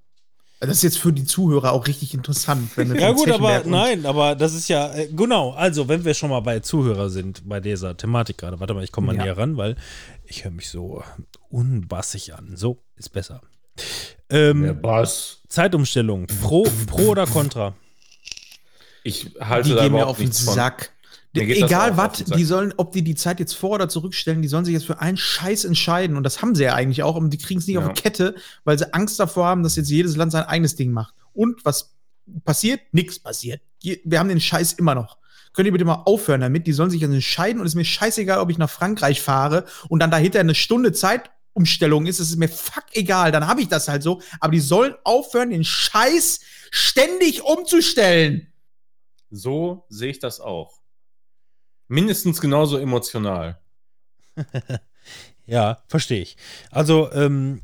Das 0.62 0.70
ist 0.72 0.84
jetzt 0.84 0.98
für 0.98 1.14
die 1.14 1.24
Zuhörer 1.24 1.72
auch 1.72 1.88
richtig 1.88 2.14
interessant. 2.14 2.70
Ja 2.78 3.12
gut, 3.14 3.32
aber 3.32 3.64
nein, 3.66 4.06
aber 4.06 4.36
das 4.36 4.54
ist 4.54 4.68
ja, 4.68 4.94
äh, 4.94 5.08
genau, 5.08 5.52
also 5.52 5.88
wenn 5.88 6.04
wir 6.04 6.14
schon 6.14 6.30
mal 6.30 6.42
bei 6.42 6.60
Zuhörer 6.60 7.10
sind, 7.10 7.48
bei 7.48 7.62
dieser 7.62 7.96
Thematik 7.96 8.38
gerade, 8.40 8.60
warte 8.60 8.74
mal, 8.74 8.84
ich 8.84 8.92
komme 8.92 9.08
mal 9.08 9.16
Ja. 9.16 9.24
näher 9.24 9.38
ran, 9.38 9.56
weil 9.56 9.78
ich 10.26 10.44
höre 10.44 10.52
mich 10.52 10.70
so 10.70 11.02
unbassig 11.50 12.34
an. 12.36 12.58
So, 12.58 12.82
ist 12.98 13.10
besser. 13.14 13.42
Ähm, 14.30 14.64
Der 14.64 14.74
Bass. 14.74 15.38
Zeitumstellung, 15.48 16.28
pro, 16.42 16.68
pro 16.88 17.04
oder 17.12 17.26
contra? 17.26 17.74
Ich 19.04 19.32
halte 19.40 19.70
Die 19.70 19.76
da 19.76 19.84
gehen 19.84 19.94
mir 19.94 20.08
auf 20.08 20.18
den. 20.18 20.32
Sack. 20.32 20.92
Egal 21.34 21.96
was, 21.96 22.24
die 22.24 22.44
sollen, 22.44 22.74
ob 22.78 22.92
die 22.92 23.04
die 23.04 23.14
Zeit 23.16 23.40
jetzt 23.40 23.54
vor- 23.54 23.72
oder 23.76 23.88
zurückstellen, 23.88 24.42
die 24.42 24.48
sollen 24.48 24.66
sich 24.66 24.74
jetzt 24.74 24.86
für 24.88 25.00
einen 25.00 25.18
Scheiß 25.18 25.64
entscheiden. 25.66 26.18
Und 26.18 26.24
das 26.24 26.42
haben 26.42 26.56
sie 26.56 26.64
ja 26.64 26.74
eigentlich 26.74 27.04
auch, 27.04 27.16
und 27.16 27.30
die 27.30 27.38
kriegen 27.38 27.60
es 27.60 27.68
nicht 27.68 27.76
Ja. 27.76 27.86
auf 27.86 27.94
die 27.94 28.02
Kette, 28.02 28.36
weil 28.64 28.80
sie 28.80 28.92
Angst 28.94 29.20
davor 29.20 29.46
haben, 29.46 29.62
dass 29.62 29.76
jetzt 29.76 29.90
jedes 29.90 30.16
Land 30.16 30.32
sein 30.32 30.44
eigenes 30.44 30.76
Ding 30.76 30.92
macht. 30.92 31.14
Und 31.34 31.64
was 31.66 31.94
passiert? 32.46 32.82
Nichts 32.94 33.20
passiert. 33.20 33.62
Wir 33.82 34.20
haben 34.20 34.30
den 34.30 34.42
Scheiß 34.42 34.74
immer 34.74 34.96
noch. 34.96 35.18
Könnt 35.54 35.68
ihr 35.68 35.72
bitte 35.72 35.86
mal 35.86 36.04
aufhören 36.06 36.42
damit? 36.42 36.68
Die 36.68 36.74
sollen 36.74 36.90
sich 36.90 37.02
jetzt 37.02 37.12
entscheiden 37.14 37.60
und 37.60 37.66
es 37.66 37.72
ist 37.74 37.76
mir 37.76 37.86
scheißegal, 37.86 38.40
ob 38.40 38.50
ich 38.50 38.58
nach 38.58 38.70
Frankreich 38.70 39.22
fahre 39.22 39.66
und 39.88 40.00
dann 40.00 40.12
dahinter 40.12 40.40
eine 40.40 40.54
Stunde 40.56 40.92
Zeitumstellung 40.94 42.06
ist. 42.08 42.20
Es 42.20 42.30
ist 42.30 42.38
mir 42.38 42.50
fuck 42.50 42.86
egal, 42.94 43.32
dann 43.32 43.48
habe 43.48 43.62
ich 43.62 43.68
das 43.68 43.88
halt 43.88 44.04
so. 44.04 44.22
Aber 44.40 44.52
die 44.52 44.60
sollen 44.60 44.96
aufhören, 45.04 45.50
den 45.52 45.64
Scheiß 45.64 46.40
ständig 46.72 47.44
umzustellen. 47.44 48.48
So 49.32 49.86
sehe 49.90 50.12
ich 50.12 50.20
das 50.20 50.40
auch. 50.40 50.79
Mindestens 51.90 52.40
genauso 52.40 52.78
emotional. 52.78 53.60
Ja, 55.50 55.80
verstehe 55.88 56.22
ich. 56.22 56.38
Also, 56.70 57.12
ähm, 57.12 57.64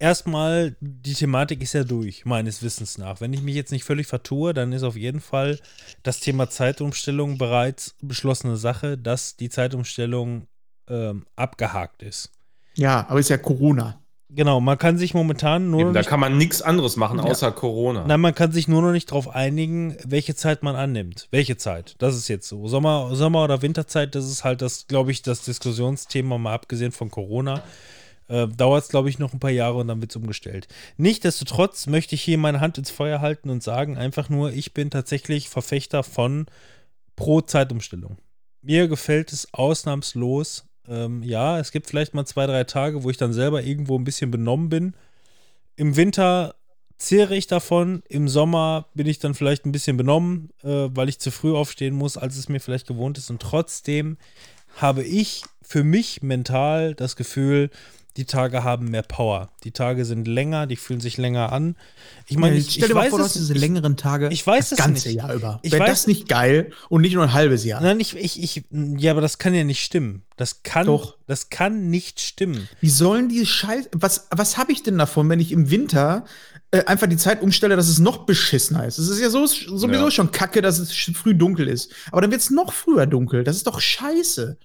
erstmal, 0.00 0.76
die 0.80 1.14
Thematik 1.14 1.62
ist 1.62 1.74
ja 1.74 1.84
durch, 1.84 2.24
meines 2.24 2.60
Wissens 2.60 2.98
nach. 2.98 3.20
Wenn 3.20 3.32
ich 3.32 3.40
mich 3.40 3.54
jetzt 3.54 3.70
nicht 3.70 3.84
völlig 3.84 4.08
vertue, 4.08 4.52
dann 4.52 4.72
ist 4.72 4.82
auf 4.82 4.96
jeden 4.96 5.20
Fall 5.20 5.60
das 6.02 6.18
Thema 6.18 6.50
Zeitumstellung 6.50 7.38
bereits 7.38 7.94
beschlossene 8.02 8.56
Sache, 8.56 8.98
dass 8.98 9.36
die 9.36 9.48
Zeitumstellung 9.48 10.48
ähm, 10.88 11.24
abgehakt 11.36 12.02
ist. 12.02 12.32
Ja, 12.74 13.06
aber 13.08 13.20
ist 13.20 13.30
ja 13.30 13.38
Corona. 13.38 13.99
Genau, 14.32 14.60
man 14.60 14.78
kann 14.78 14.96
sich 14.96 15.12
momentan 15.12 15.70
nur 15.70 15.80
Eben, 15.80 15.92
da 15.92 16.02
kann 16.04 16.20
man 16.20 16.38
nichts 16.38 16.62
anderes 16.62 16.96
machen, 16.96 17.18
Ja. 17.18 17.24
außer 17.24 17.50
Corona. 17.50 18.06
nein, 18.06 18.20
man 18.20 18.34
kann 18.34 18.52
sich 18.52 18.68
nur 18.68 18.80
noch 18.80 18.92
nicht 18.92 19.10
darauf 19.10 19.28
einigen, 19.28 19.96
welche 20.04 20.36
Zeit 20.36 20.62
man 20.62 20.76
annimmt. 20.76 21.26
Welche 21.32 21.56
Zeit? 21.56 21.96
Das 21.98 22.14
ist 22.14 22.28
jetzt 22.28 22.48
so. 22.48 22.68
Sommer, 22.68 23.10
Sommer 23.14 23.42
oder 23.44 23.60
Winterzeit, 23.62 24.14
das 24.14 24.26
ist 24.30 24.44
halt 24.44 24.62
das, 24.62 24.86
glaube 24.86 25.10
ich, 25.10 25.22
das 25.22 25.42
Diskussionsthema, 25.42 26.38
mal 26.38 26.54
abgesehen 26.54 26.92
von 26.92 27.10
Corona. 27.10 27.62
Äh, 28.28 28.46
Dauert 28.46 28.84
es, 28.84 28.88
glaube 28.90 29.08
ich, 29.10 29.18
noch 29.18 29.32
ein 29.32 29.40
paar 29.40 29.50
Jahre 29.50 29.78
und 29.78 29.88
dann 29.88 30.00
wird 30.00 30.12
es 30.12 30.16
umgestellt. 30.16 30.68
Nichtsdestotrotz 30.96 31.88
möchte 31.88 32.14
ich 32.14 32.22
hier 32.22 32.38
meine 32.38 32.60
Hand 32.60 32.78
ins 32.78 32.90
Feuer 32.92 33.20
halten 33.20 33.50
und 33.50 33.64
sagen 33.64 33.98
einfach 33.98 34.28
nur, 34.28 34.52
ich 34.52 34.72
bin 34.72 34.90
tatsächlich 34.90 35.48
Verfechter 35.48 36.04
von 36.04 36.46
pro 37.16 37.40
Zeitumstellung. 37.40 38.18
Mir 38.62 38.86
gefällt 38.86 39.32
es 39.32 39.52
ausnahmslos. 39.52 40.66
Ähm, 40.90 41.22
ja, 41.22 41.58
es 41.58 41.70
gibt 41.70 41.86
vielleicht 41.86 42.14
mal 42.14 42.26
zwei, 42.26 42.46
drei 42.46 42.64
Tage, 42.64 43.04
wo 43.04 43.10
ich 43.10 43.16
dann 43.16 43.32
selber 43.32 43.62
irgendwo 43.62 43.96
ein 43.96 44.04
bisschen 44.04 44.30
benommen 44.30 44.68
bin. 44.68 44.94
Im 45.76 45.96
Winter 45.96 46.56
zehre 46.98 47.36
ich 47.36 47.46
davon. 47.46 48.02
Im 48.08 48.28
Sommer 48.28 48.86
bin 48.94 49.06
ich 49.06 49.20
dann 49.20 49.34
vielleicht 49.34 49.64
ein 49.64 49.72
bisschen 49.72 49.96
benommen, 49.96 50.50
äh, 50.62 50.88
weil 50.90 51.08
ich 51.08 51.20
zu 51.20 51.30
früh 51.30 51.54
aufstehen 51.54 51.94
muss, 51.94 52.16
als 52.16 52.36
es 52.36 52.48
mir 52.48 52.60
vielleicht 52.60 52.88
gewohnt 52.88 53.18
ist. 53.18 53.30
Und 53.30 53.40
trotzdem 53.40 54.18
habe 54.76 55.04
ich 55.04 55.42
für 55.62 55.84
mich 55.84 56.22
mental 56.22 56.94
das 56.94 57.14
Gefühl, 57.16 57.70
die 58.16 58.24
Tage 58.24 58.64
haben 58.64 58.90
mehr 58.90 59.02
Power. 59.02 59.50
Die 59.64 59.70
Tage 59.70 60.04
sind 60.04 60.26
länger, 60.26 60.66
die 60.66 60.76
fühlen 60.76 61.00
sich 61.00 61.16
länger 61.16 61.52
an. 61.52 61.76
Ich 62.26 62.36
meine, 62.36 62.56
Ja, 62.56 62.60
ich, 62.60 62.70
stell 62.70 62.82
ich 62.84 62.88
dir 62.88 62.94
mal 62.94 63.00
weiß 63.04 63.10
vor, 63.10 63.18
hast 63.20 63.36
diese 63.36 63.54
längeren 63.54 63.96
Tage 63.96 64.28
ich 64.32 64.46
weiß 64.46 64.70
das 64.70 64.78
ganze 64.78 65.08
nicht. 65.08 65.16
Jahr 65.18 65.32
über. 65.34 65.60
Ich 65.62 65.72
Wäre 65.72 65.84
weiß- 65.84 65.88
das 65.88 66.06
nicht 66.06 66.28
geil 66.28 66.72
und 66.88 67.02
nicht 67.02 67.14
nur 67.14 67.22
ein 67.24 67.32
halbes 67.32 67.64
Jahr? 67.64 67.80
Nein, 67.80 68.00
ich, 68.00 68.16
ich, 68.16 68.42
ich, 68.42 68.64
ja, 68.70 69.12
aber 69.12 69.20
das 69.20 69.38
kann 69.38 69.54
ja 69.54 69.64
nicht 69.64 69.82
stimmen. 69.84 70.22
Das 70.36 70.62
kann, 70.62 70.86
Doch. 70.86 71.16
das 71.26 71.50
kann 71.50 71.88
nicht 71.90 72.20
stimmen. 72.20 72.68
Wie 72.80 72.90
sollen 72.90 73.28
die 73.28 73.44
Scheiß. 73.46 73.88
Was, 73.92 74.26
was 74.30 74.56
habe 74.58 74.72
ich 74.72 74.82
denn 74.82 74.98
davon, 74.98 75.28
wenn 75.28 75.38
ich 75.40 75.52
im 75.52 75.70
Winter 75.70 76.24
äh, 76.72 76.84
einfach 76.84 77.06
die 77.08 77.16
Zeit 77.16 77.42
umstelle, 77.42 77.76
dass 77.76 77.88
es 77.88 77.98
noch 77.98 78.26
beschissener 78.26 78.86
ist? 78.86 78.98
Es 78.98 79.08
ist 79.08 79.20
ja 79.20 79.30
so, 79.30 79.46
sowieso 79.46 80.04
Ja. 80.04 80.10
schon 80.10 80.30
kacke, 80.32 80.62
dass 80.62 80.78
es 80.78 80.92
früh 80.92 81.34
dunkel 81.34 81.68
ist. 81.68 81.92
Aber 82.10 82.22
dann 82.22 82.30
wird 82.30 82.40
es 82.40 82.50
noch 82.50 82.72
früher 82.72 83.06
dunkel. 83.06 83.44
Das 83.44 83.56
ist 83.56 83.66
doch 83.66 83.80
scheiße. 83.80 84.56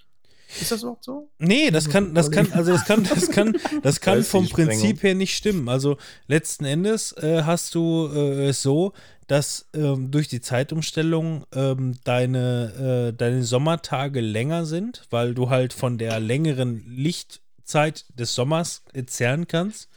Ist 0.59 0.71
das 0.71 0.81
überhaupt 0.81 1.03
so? 1.03 1.29
Nee, 1.37 1.71
das 1.71 1.89
kann, 1.89 2.13
das 2.13 2.31
kann, 2.31 2.51
also 2.53 2.71
das 2.71 2.85
kann, 2.85 3.03
das 3.03 3.29
kann, 3.29 3.57
das 3.83 4.01
kann 4.01 4.23
vom. 4.23 4.47
Prinzip 4.47 5.03
her 5.03 5.15
nicht 5.15 5.35
stimmen. 5.35 5.67
Also 5.69 5.97
letzten 6.27 6.65
Endes 6.65 7.11
äh, 7.13 7.43
hast 7.43 7.75
du 7.75 8.09
äh, 8.13 8.49
es 8.49 8.61
so, 8.61 8.93
dass 9.27 9.67
ähm, 9.73 10.11
durch 10.11 10.27
die 10.27 10.41
Zeitumstellung 10.41 11.45
ähm, 11.53 11.95
deine, 12.03 13.09
äh, 13.09 13.13
deine 13.13 13.43
Sommertage 13.43 14.21
länger 14.21 14.65
sind, 14.65 15.03
weil 15.09 15.33
du 15.33 15.49
halt 15.49 15.73
von 15.73 15.97
der 15.97 16.19
längeren 16.19 16.85
Lichtzeit 16.87 18.05
des 18.17 18.35
Sommers 18.35 18.83
äh, 18.93 19.05
zehren 19.05 19.47
kannst. 19.47 19.89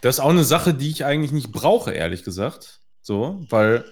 Das 0.00 0.16
ist 0.16 0.20
auch 0.20 0.30
eine 0.30 0.44
Sache, 0.44 0.74
die 0.74 0.90
ich 0.90 1.04
eigentlich 1.04 1.32
nicht 1.32 1.50
brauche, 1.50 1.90
ehrlich 1.90 2.22
gesagt. 2.22 2.80
So, 3.02 3.44
weil 3.48 3.84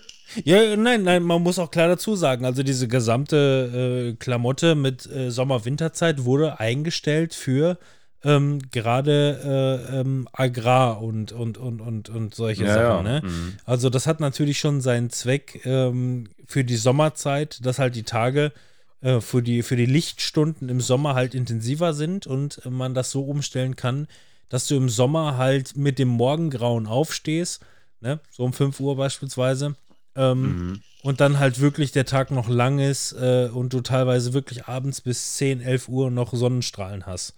Ja, 0.45 0.77
nein, 0.77 1.03
nein, 1.05 1.23
man 1.23 1.43
muss 1.43 1.59
auch 1.59 1.71
klar 1.71 1.89
dazu 1.89 2.17
sagen, 2.17 2.45
also 2.45 2.63
diese 2.63 2.89
gesamte 2.89 4.13
äh, 4.13 4.17
Klamotte 4.17 4.75
mit 4.75 5.07
äh, 5.07 5.31
Sommer-Winterzeit 5.31 6.25
wurde 6.25 6.59
eingestellt 6.61 7.35
für 7.35 7.79
ähm, 8.25 8.59
gerade 8.73 9.87
äh, 9.93 10.01
ähm, 10.01 10.27
Agrar 10.33 11.01
und, 11.01 11.33
und, 11.33 11.59
und, 11.59 11.81
und, 11.81 12.09
und 12.09 12.35
solche 12.35 12.65
Ja, 12.65 12.75
Sachen. 12.75 13.07
ja. 13.07 13.21
Ne? 13.21 13.23
Mhm. 13.25 13.55
Also 13.65 13.89
das 13.89 14.07
hat 14.07 14.21
natürlich 14.21 14.59
schon 14.59 14.81
seinen 14.81 15.11
Zweck 15.11 15.61
ähm, 15.65 16.29
für 16.47 16.65
die 16.65 16.77
Sommerzeit, 16.77 17.65
dass 17.65 17.79
halt 17.79 17.95
die 17.95 18.03
Tage 18.03 18.53
äh, 19.03 19.21
für, 19.21 19.43
die, 19.43 19.63
für 19.63 19.77
die 19.77 19.87
Lichtstunden 19.87 20.69
im 20.69 20.81
Sommer 20.81 21.15
halt 21.15 21.35
intensiver 21.35 21.95
sind 21.95 22.27
und 22.27 22.61
man 22.69 22.95
das 22.95 23.11
so 23.13 23.23
umstellen 23.23 23.77
kann, 23.77 24.09
dass 24.49 24.67
du 24.67 24.77
im 24.77 24.89
Sommer 24.89 25.37
halt 25.37 25.77
mit 25.77 25.99
dem 25.99 26.09
Morgengrauen 26.09 26.87
aufstehst, 26.87 27.61
ne? 28.01 28.19
so 28.31 28.45
um 28.45 28.53
5 28.53 28.81
Uhr 28.81 28.97
beispielsweise, 28.97 29.77
ähm, 30.17 30.43
Mhm. 30.43 30.83
und 31.03 31.21
dann 31.21 31.39
halt 31.39 31.61
wirklich 31.61 31.93
der 31.93 32.05
Tag 32.07 32.31
noch 32.31 32.49
lang 32.49 32.79
ist 32.79 33.13
äh, 33.13 33.49
und 33.53 33.73
du 33.73 33.81
teilweise 33.81 34.33
wirklich 34.33 34.67
abends 34.67 35.01
bis 35.01 35.35
10, 35.37 35.61
11 35.61 35.89
Uhr 35.89 36.11
noch 36.11 36.33
Sonnenstrahlen 36.35 37.07
hast. 37.07 37.35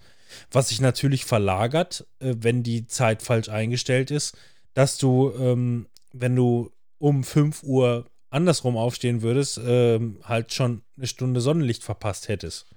Was 0.51 0.69
sich 0.69 0.79
natürlich 0.79 1.25
verlagert, 1.25 2.05
äh, 2.19 2.35
wenn 2.39 2.63
die 2.63 2.87
Zeit 2.87 3.21
falsch 3.21 3.49
eingestellt 3.49 4.11
ist, 4.11 4.37
dass 4.73 4.97
du, 4.97 5.31
ähm, 5.39 5.87
wenn 6.13 6.35
du 6.35 6.71
um 6.99 7.23
5 7.23 7.63
Uhr 7.63 8.05
andersrum 8.29 8.77
aufstehen 8.77 9.21
würdest, 9.23 9.59
ähm, 9.63 10.19
halt 10.23 10.53
schon 10.53 10.83
eine 10.97 11.07
Stunde 11.07 11.41
Sonnenlicht 11.41 11.83
verpasst 11.83 12.27
hättest. 12.27 12.67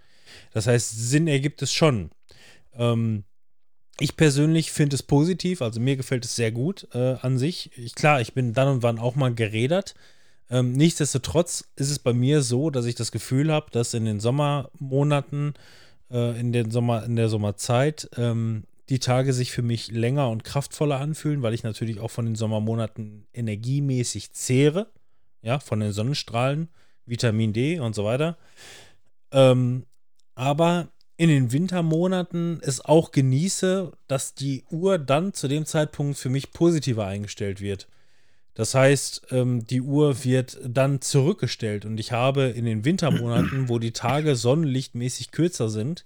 Das 0.52 0.66
heißt, 0.66 0.90
Sinn 1.10 1.28
ergibt 1.28 1.60
es 1.60 1.72
schon. 1.72 2.10
Ähm, 2.74 3.24
ich 4.00 4.16
persönlich 4.16 4.72
finde 4.72 4.96
es 4.96 5.02
positiv, 5.02 5.62
also 5.62 5.80
mir 5.80 5.96
gefällt 5.96 6.24
es 6.24 6.34
sehr 6.34 6.50
gut 6.50 6.88
äh, 6.94 7.16
an 7.20 7.38
sich. 7.38 7.70
Ich, 7.76 7.94
klar, 7.94 8.20
ich 8.20 8.32
bin 8.34 8.52
dann 8.52 8.68
und 8.68 8.82
wann 8.82 8.98
auch 8.98 9.16
mal 9.16 9.34
gerädert. 9.34 9.94
Ähm, 10.50 10.72
nichtsdestotrotz 10.72 11.64
ist 11.76 11.90
es 11.90 11.98
bei 11.98 12.12
mir 12.12 12.42
so, 12.42 12.70
dass 12.70 12.86
ich 12.86 12.94
das 12.94 13.12
Gefühl 13.12 13.52
habe, 13.52 13.70
dass 13.70 13.94
in 13.94 14.04
den 14.04 14.20
Sommermonaten, 14.20 15.54
äh, 16.10 16.38
in, 16.38 16.52
den 16.52 16.70
Sommer, 16.70 17.04
in 17.04 17.16
der 17.16 17.28
Sommerzeit, 17.28 18.08
ähm, 18.16 18.64
die 18.88 18.98
Tage 18.98 19.32
sich 19.32 19.52
für 19.52 19.62
mich 19.62 19.90
länger 19.90 20.28
und 20.28 20.44
kraftvoller 20.44 20.98
anfühlen, 21.00 21.42
weil 21.42 21.54
ich 21.54 21.62
natürlich 21.62 22.00
auch 22.00 22.10
von 22.10 22.26
den 22.26 22.34
Sommermonaten 22.34 23.26
energiemäßig 23.32 24.32
zehre, 24.32 24.88
ja, 25.42 25.58
von 25.58 25.80
den 25.80 25.92
Sonnenstrahlen, 25.92 26.68
Vitamin 27.06 27.52
D 27.52 27.78
und 27.78 27.94
so 27.94 28.04
weiter. 28.04 28.36
Ähm, 29.30 29.84
aber 30.34 30.88
in 31.22 31.28
den 31.28 31.52
Wintermonaten 31.52 32.58
es 32.62 32.84
auch 32.84 33.12
genieße, 33.12 33.92
dass 34.08 34.34
die 34.34 34.64
Uhr 34.72 34.98
dann 34.98 35.32
zu 35.32 35.46
dem 35.46 35.66
Zeitpunkt 35.66 36.18
für 36.18 36.30
mich 36.30 36.50
positiver 36.50 37.06
eingestellt 37.06 37.60
wird. 37.60 37.86
Das 38.54 38.74
heißt, 38.74 39.28
ähm, 39.30 39.64
die 39.64 39.82
Uhr 39.82 40.24
wird 40.24 40.58
dann 40.66 41.00
zurückgestellt 41.00 41.84
und 41.84 42.00
ich 42.00 42.10
habe 42.10 42.46
in 42.46 42.64
den 42.64 42.84
Wintermonaten, 42.84 43.68
wo 43.68 43.78
die 43.78 43.92
Tage 43.92 44.34
sonnenlichtmäßig 44.34 45.30
kürzer 45.30 45.68
sind, 45.68 46.04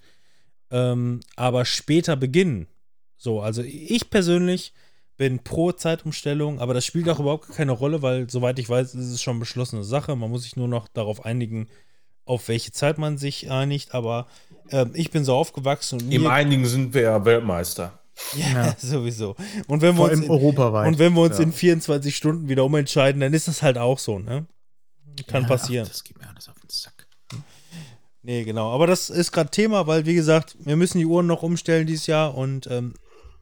ähm, 0.70 1.20
aber 1.34 1.64
später 1.64 2.14
beginnen. 2.14 2.66
So, 3.16 3.40
also 3.40 3.62
ich 3.62 4.10
persönlich 4.10 4.74
bin 5.16 5.38
pro 5.38 5.72
Zeitumstellung, 5.72 6.60
aber 6.60 6.74
das 6.74 6.84
spielt 6.84 7.08
auch 7.08 7.20
überhaupt 7.20 7.48
keine 7.54 7.72
Rolle, 7.72 8.02
weil 8.02 8.28
soweit 8.28 8.58
ich 8.58 8.68
weiß, 8.68 8.94
ist 8.94 9.12
es 9.12 9.22
schon 9.22 9.40
beschlossene 9.40 9.82
Sache. 9.82 10.14
Man 10.14 10.28
muss 10.28 10.42
sich 10.42 10.56
nur 10.56 10.68
noch 10.68 10.88
darauf 10.88 11.24
einigen, 11.24 11.68
auf 12.26 12.48
welche 12.48 12.72
Zeit 12.72 12.98
man 12.98 13.16
sich 13.16 13.50
einigt. 13.50 13.94
Aber 13.94 14.26
ähm, 14.70 14.90
ich 14.94 15.10
bin 15.10 15.24
so 15.24 15.34
aufgewachsen 15.34 16.00
und 16.02 16.12
Im 16.12 16.26
Einigen 16.26 16.66
sind 16.66 16.92
wir 16.92 17.02
ja 17.02 17.24
Weltmeister. 17.24 17.98
ja, 18.36 18.74
sowieso. 18.78 19.34
Und 19.66 19.80
wenn 19.80 19.94
wir 19.94 19.96
Vor 19.96 20.04
uns 20.10 20.12
allem 20.14 20.22
in, 20.24 20.30
europaweit. 20.30 20.88
und 20.88 20.98
wenn 20.98 21.14
wir 21.14 21.22
uns 21.22 21.38
Ja. 21.38 21.44
in 21.44 21.52
24 21.52 22.14
Stunden 22.14 22.48
wieder 22.48 22.64
umentscheiden, 22.64 23.20
dann 23.20 23.32
ist 23.32 23.48
das 23.48 23.62
halt 23.62 23.78
auch 23.78 23.98
so, 23.98 24.18
ne? 24.18 24.46
Kann 25.26 25.42
Ja, 25.42 25.48
passieren. 25.48 25.84
Ach, 25.86 25.92
das 25.92 26.04
geht 26.04 26.18
mir 26.18 26.28
alles 26.28 26.48
auf 26.48 26.56
den 26.60 26.68
Sack. 26.68 27.06
Nee, 28.22 28.42
genau. 28.44 28.72
Aber 28.72 28.86
das 28.88 29.08
ist 29.08 29.30
gerade 29.32 29.50
Thema, 29.50 29.86
weil, 29.86 30.04
wie 30.04 30.14
gesagt, 30.14 30.56
wir 30.58 30.76
müssen 30.76 30.98
die 30.98 31.06
Uhren 31.06 31.26
noch 31.26 31.42
umstellen 31.44 31.86
dieses 31.86 32.06
Jahr 32.08 32.34
und 32.34 32.66
ähm, 32.66 32.94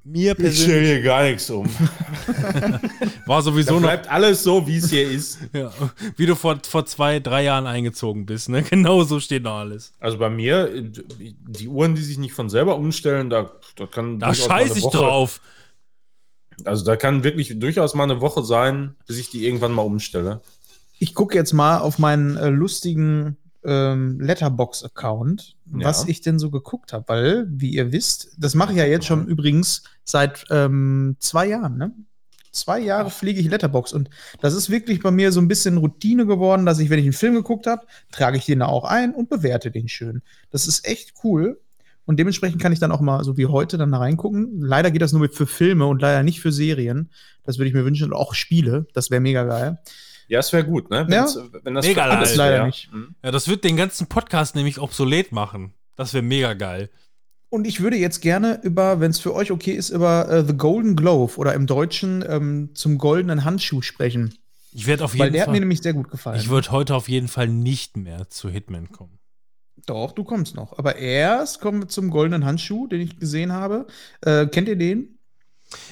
mir 0.04 0.32
Ich 0.32 0.36
stelle 0.36 0.50
persönlich 0.50 0.88
hier 0.90 1.02
gar 1.02 1.22
nichts 1.24 1.48
um. 1.50 1.66
war 3.26 3.38
Da 3.38 3.42
sowieso 3.42 3.74
noch, 3.74 3.80
bleibt 3.82 4.08
alles 4.10 4.42
so, 4.42 4.66
wie 4.66 4.76
es 4.76 4.90
hier 4.90 5.10
ist. 5.10 5.38
ja, 5.52 5.72
wie 6.16 6.26
du 6.26 6.34
vor, 6.34 6.58
vor 6.68 6.84
zwei, 6.86 7.20
drei 7.20 7.44
Jahren 7.44 7.66
eingezogen 7.66 8.26
bist, 8.26 8.48
ne? 8.48 8.62
Genau 8.70 9.02
so 9.04 9.18
steht 9.20 9.42
noch 9.42 9.56
alles. 9.58 9.92
Also 10.00 10.18
bei 10.18 10.30
mir, 10.30 10.70
die 10.72 11.68
Uhren, 11.68 11.94
die 11.94 12.02
sich 12.02 12.18
nicht 12.18 12.34
von 12.34 12.48
selber 12.50 12.76
umstellen, 12.76 13.30
da, 13.30 13.50
da 13.76 13.86
kann 13.86 14.18
Da 14.18 14.26
durchaus 14.28 14.48
mal 14.48 14.54
eine 14.56 14.66
scheiß 14.68 14.76
ich 14.76 14.82
Woche- 14.84 14.98
drauf. 14.98 15.40
Also 16.64 16.84
da 16.84 16.96
kann 16.96 17.24
wirklich 17.24 17.58
durchaus 17.58 17.94
mal 17.94 18.04
eine 18.04 18.20
Woche 18.20 18.44
sein, 18.44 18.94
bis 19.06 19.18
ich 19.18 19.30
die 19.30 19.44
irgendwann 19.46 19.72
mal 19.72 19.82
umstelle. 19.82 20.40
Ich 21.00 21.14
gucke 21.14 21.34
jetzt 21.36 21.52
mal 21.52 21.78
auf 21.78 21.98
meinen 21.98 22.36
äh, 22.36 22.48
lustigen 22.48 23.36
ähm, 23.64 24.20
Letterbox-Account, 24.20 25.56
Ja. 25.76 25.86
was 25.86 26.06
ich 26.08 26.20
denn 26.20 26.38
so 26.38 26.50
geguckt 26.50 26.92
habe, 26.92 27.04
weil, 27.08 27.46
wie 27.48 27.70
ihr 27.70 27.92
wisst, 27.92 28.34
das 28.38 28.54
mache 28.54 28.72
ich 28.72 28.78
ja 28.78 28.84
jetzt 28.84 29.06
schon 29.06 29.26
übrigens 29.26 29.82
seit 30.04 30.44
ähm, 30.50 31.16
zwei 31.18 31.46
Jahren, 31.48 31.76
ne? 31.78 31.92
Zwei 32.52 32.78
Jahre 32.78 33.10
pflege 33.10 33.40
ich 33.40 33.48
Letterbox 33.48 33.92
und 33.92 34.10
das 34.40 34.54
ist 34.54 34.70
wirklich 34.70 35.00
bei 35.02 35.10
mir 35.10 35.32
so 35.32 35.40
ein 35.40 35.48
bisschen 35.48 35.76
Routine 35.76 36.24
geworden, 36.24 36.64
dass 36.64 36.78
ich, 36.78 36.88
wenn 36.88 37.00
ich 37.00 37.04
einen 37.04 37.12
Film 37.12 37.34
geguckt 37.34 37.66
habe, 37.66 37.84
trage 38.12 38.36
ich 38.36 38.44
den 38.46 38.60
da 38.60 38.66
auch 38.66 38.84
ein 38.84 39.12
und 39.12 39.28
bewerte 39.28 39.72
den 39.72 39.88
schön. 39.88 40.22
Das 40.50 40.68
ist 40.68 40.86
echt 40.86 41.14
cool 41.24 41.60
und 42.04 42.16
dementsprechend 42.20 42.62
kann 42.62 42.72
ich 42.72 42.78
dann 42.78 42.92
auch 42.92 43.00
mal, 43.00 43.24
so 43.24 43.36
wie 43.36 43.46
heute, 43.46 43.76
dann 43.76 43.90
da 43.90 43.98
reingucken. 43.98 44.60
Leider 44.60 44.92
geht 44.92 45.02
das 45.02 45.12
nur 45.12 45.28
für 45.30 45.48
Filme 45.48 45.86
und 45.86 46.00
leider 46.00 46.22
nicht 46.22 46.40
für 46.40 46.52
Serien. 46.52 47.10
Das 47.42 47.58
würde 47.58 47.68
ich 47.70 47.74
mir 47.74 47.84
wünschen 47.84 48.04
und 48.04 48.12
auch 48.12 48.34
Spiele. 48.34 48.86
Das 48.94 49.10
wäre 49.10 49.20
mega 49.20 49.42
geil. 49.42 49.78
Ja, 50.28 50.38
es 50.40 50.52
wäre 50.52 50.64
gut, 50.64 50.90
ne? 50.90 51.06
Ja. 51.10 51.24
Wenn's- 51.24 51.38
wenn 51.62 51.74
das 51.74 51.86
Mega 51.86 52.04
für 52.04 52.10
alles 52.10 52.28
geil. 52.30 52.38
Leider 52.38 52.56
wär. 52.58 52.66
nicht. 52.66 52.92
Mhm. 52.92 53.14
Ja, 53.22 53.30
das 53.30 53.48
wird 53.48 53.64
den 53.64 53.76
ganzen 53.76 54.06
Podcast 54.06 54.54
nämlich 54.54 54.78
obsolet 54.80 55.32
machen. 55.32 55.74
Das 55.96 56.12
wäre 56.14 56.22
mega 56.22 56.54
geil. 56.54 56.90
Und 57.50 57.66
ich 57.66 57.80
würde 57.80 57.96
jetzt 57.96 58.20
gerne 58.20 58.58
über, 58.64 58.98
wenn 59.00 59.10
es 59.12 59.20
für 59.20 59.32
euch 59.34 59.52
okay 59.52 59.72
ist, 59.72 59.90
über 59.90 60.28
äh, 60.28 60.44
The 60.44 60.56
Golden 60.56 60.96
Glove 60.96 61.36
oder 61.38 61.54
im 61.54 61.66
Deutschen 61.66 62.24
ähm, 62.28 62.70
zum 62.74 62.98
goldenen 62.98 63.44
Handschuh 63.44 63.80
sprechen. 63.82 64.34
Ich 64.72 64.88
werde 64.88 65.04
auf 65.04 65.12
Weil 65.14 65.26
jeden 65.26 65.32
der 65.34 65.42
hat 65.42 65.48
mir 65.48 65.54
Fall. 65.54 65.60
nämlich 65.60 65.80
sehr 65.82 65.92
gut 65.92 66.10
gefallen. 66.10 66.40
Ich 66.40 66.48
würde 66.48 66.72
heute 66.72 66.96
auf 66.96 67.08
jeden 67.08 67.28
Fall 67.28 67.46
nicht 67.46 67.96
mehr 67.96 68.28
zu 68.28 68.48
Hitman 68.50 68.90
kommen. 68.90 69.20
Doch, 69.86 70.12
du 70.12 70.24
kommst 70.24 70.56
noch. 70.56 70.78
Aber 70.78 70.96
erst 70.96 71.60
kommen 71.60 71.82
wir 71.82 71.88
zum 71.88 72.10
goldenen 72.10 72.44
Handschuh, 72.44 72.86
den 72.88 73.02
ich 73.02 73.20
gesehen 73.20 73.52
habe. 73.52 73.86
Äh, 74.22 74.46
kennt 74.46 74.66
ihr 74.66 74.76
den? 74.76 75.13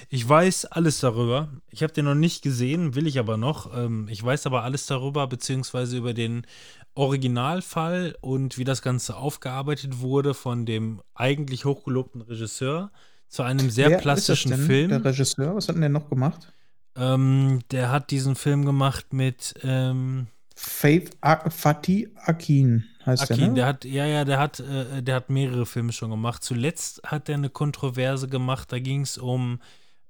Ich 0.09 0.29
weiß 0.29 0.67
alles 0.67 1.01
darüber. 1.01 1.49
Ich 1.71 1.83
habe 1.83 1.93
den 1.93 2.05
noch 2.05 2.15
nicht 2.15 2.43
gesehen, 2.43 2.95
will 2.95 3.07
ich 3.07 3.19
aber 3.19 3.37
noch. 3.37 3.77
Ähm, 3.77 4.09
ich 4.11 4.23
weiß 4.23 4.47
aber 4.47 4.63
alles 4.65 4.87
darüber, 4.87 5.27
beziehungsweise 5.27 5.97
über 5.97 6.15
den 6.15 6.47
Originalfall 6.95 8.17
und 8.21 8.59
wie 8.59 8.65
das 8.65 8.83
Ganze 8.83 9.17
aufgearbeitet 9.17 10.01
wurde 10.01 10.35
von 10.35 10.67
dem 10.67 11.01
eigentlich 11.15 11.65
hochgelobten 11.65 12.21
Regisseur 12.21 12.91
zu 13.29 13.43
einem 13.43 13.71
sehr 13.71 13.91
Wer 13.91 13.99
plastischen 13.99 14.55
Film. 14.55 14.91
Der 14.91 15.05
Regisseur, 15.05 15.55
was 15.57 15.69
hat 15.69 15.77
denn 15.77 15.81
der 15.81 15.91
noch 15.91 16.11
gemacht? 16.11 16.53
Ähm, 16.97 17.61
der 17.71 17.91
hat 17.91 18.11
diesen 18.11 18.35
Film 18.35 18.67
gemacht 18.67 19.13
mit 19.15 19.55
ähm, 19.63 20.27
Faith 20.65 21.11
A 21.21 21.51
Fatih 21.51 22.09
Akin 22.25 22.85
heißt 23.05 23.25
Akin. 23.25 23.37
der, 23.37 23.49
ne? 23.49 23.55
Der 23.55 23.67
hat, 23.67 23.85
ja, 23.85 24.07
ja, 24.07 24.25
der 24.25 24.39
hat, 24.39 24.61
äh, 24.61 25.03
der 25.03 25.17
hat 25.17 25.29
mehrere 25.29 25.67
Filme 25.67 25.93
schon 25.93 26.11
gemacht. 26.11 26.45
Zuletzt 26.45 27.03
hat 27.05 27.29
er 27.29 27.35
eine 27.35 27.51
Kontroverse 27.51 28.29
gemacht. 28.29 28.71
Da 28.71 28.79
ging 28.79 29.01
es 29.01 29.19
um, 29.19 29.61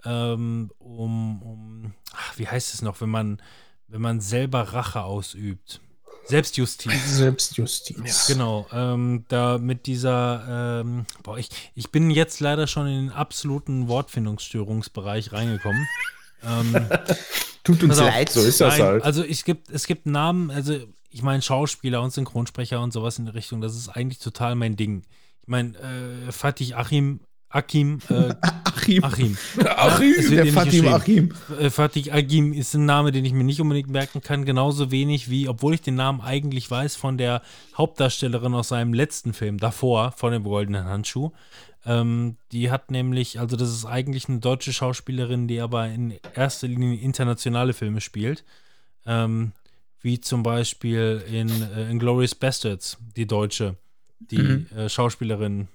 ähm, 0.04 0.70
um, 0.78 1.42
um, 1.42 1.94
ach, 2.12 2.38
wie 2.38 2.46
heißt 2.46 2.74
es 2.74 2.82
noch, 2.82 3.00
wenn 3.00 3.08
man, 3.08 3.40
wenn 3.88 4.02
man 4.02 4.20
selber 4.20 4.60
Rache 4.60 5.02
ausübt. 5.02 5.80
Selbstjustiz. 6.26 7.16
Selbstjustiz. 7.16 8.26
Genau, 8.26 8.66
ähm, 8.72 9.24
da 9.28 9.56
mit 9.56 9.86
dieser, 9.86 10.82
ähm, 10.82 11.06
boah, 11.22 11.38
ich, 11.38 11.48
ich 11.74 11.90
bin 11.90 12.10
jetzt 12.10 12.40
leider 12.40 12.66
schon 12.66 12.86
in 12.86 13.06
den 13.06 13.10
absoluten 13.10 13.88
Wortfindungsstörungsbereich 13.88 15.32
reingekommen. 15.32 15.88
Ähm, 16.46 16.86
Tut 17.64 17.82
uns 17.82 17.98
leid. 17.98 18.30
So 18.30 18.40
ist 18.40 18.60
das 18.60 18.78
Nein, 18.78 18.86
halt. 18.86 19.04
Also 19.04 19.22
es 19.22 19.44
gibt, 19.44 19.70
es 19.70 19.86
gibt 19.86 20.06
Namen, 20.06 20.50
also 20.50 20.78
ich 21.10 21.22
meine 21.22 21.42
Schauspieler 21.42 22.02
und 22.02 22.12
Synchronsprecher 22.12 22.80
und 22.80 22.92
sowas 22.92 23.18
in 23.18 23.26
der 23.26 23.34
Richtung, 23.34 23.60
das 23.60 23.76
ist 23.76 23.88
eigentlich 23.88 24.18
total 24.18 24.54
mein 24.54 24.76
Ding. 24.76 25.02
Ich 25.42 25.48
meine, 25.48 25.76
äh, 25.78 26.32
Fatih 26.32 26.74
Achim, 26.74 27.20
Akim, 27.48 27.98
äh, 28.08 28.34
Achim. 28.64 29.04
Achim. 29.04 29.36
Achim, 29.66 30.14
der 30.30 30.38
ja 30.38 30.44
nicht 30.44 30.54
Fatih. 30.54 30.88
Achim. 30.88 31.34
Äh, 31.60 31.70
Fatih 31.70 32.10
Agim 32.12 32.52
ist 32.52 32.74
ein 32.74 32.86
Name, 32.86 33.12
den 33.12 33.24
ich 33.24 33.32
mir 33.32 33.44
nicht 33.44 33.60
unbedingt 33.60 33.90
merken 33.90 34.22
kann, 34.22 34.44
genauso 34.44 34.90
wenig 34.90 35.28
wie, 35.28 35.48
obwohl 35.48 35.74
ich 35.74 35.82
den 35.82 35.94
Namen 35.94 36.20
eigentlich 36.20 36.70
weiß, 36.70 36.96
von 36.96 37.18
der 37.18 37.42
Hauptdarstellerin 37.76 38.54
aus 38.54 38.68
seinem 38.68 38.94
letzten 38.94 39.34
Film 39.34 39.58
davor, 39.58 40.12
von 40.12 40.32
dem 40.32 40.44
goldenen 40.44 40.86
Handschuh. 40.86 41.30
Ähm, 41.84 42.36
die 42.52 42.70
hat 42.70 42.90
nämlich, 42.90 43.40
also 43.40 43.56
das 43.56 43.70
ist 43.70 43.84
eigentlich 43.86 44.28
eine 44.28 44.38
deutsche 44.38 44.72
Schauspielerin, 44.72 45.48
die 45.48 45.60
aber 45.60 45.88
in 45.88 46.14
erster 46.34 46.68
Linie 46.68 47.00
internationale 47.00 47.72
Filme 47.72 48.00
spielt. 48.00 48.44
Ähm, 49.04 49.52
wie 50.00 50.20
zum 50.20 50.42
Beispiel 50.42 51.22
in 51.30 51.48
äh, 51.62 51.90
Inglourious 51.90 52.34
Bastards, 52.34 52.98
die 53.16 53.26
Deutsche, 53.26 53.76
die 54.20 54.38
Mhm. 54.38 54.66
äh, 54.76 54.88
Schauspielerin. 54.88 55.68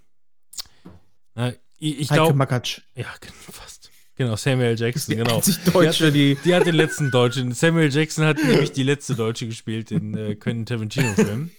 Na, 1.36 1.54
ich 1.80 2.00
ich 2.00 2.08
glaube, 2.10 2.34
Makatsch. 2.34 2.82
ja, 2.96 3.06
fast. 3.52 3.91
Genau, 4.15 4.36
Samuel 4.36 4.78
Jackson, 4.80 5.12
Die 5.15 5.17
genau. 5.24 5.41
Deutsche, 5.72 6.12
die. 6.12 6.36
Die 6.43 6.56
hat 6.56 6.65
den 6.65 6.74
letzten 6.76 7.12
Deutschen. 7.12 7.52
Samuel 7.52 7.93
Jackson 7.93 8.26
hat 8.26 8.38
nämlich 8.43 8.72
die 8.72 8.82
letzte 8.84 9.13
Deutsche 9.13 9.46
gespielt 9.46 9.91
in 9.91 10.17
äh, 10.17 10.36
Quentin 10.36 10.65
Tarantino-Filmen. 10.65 11.52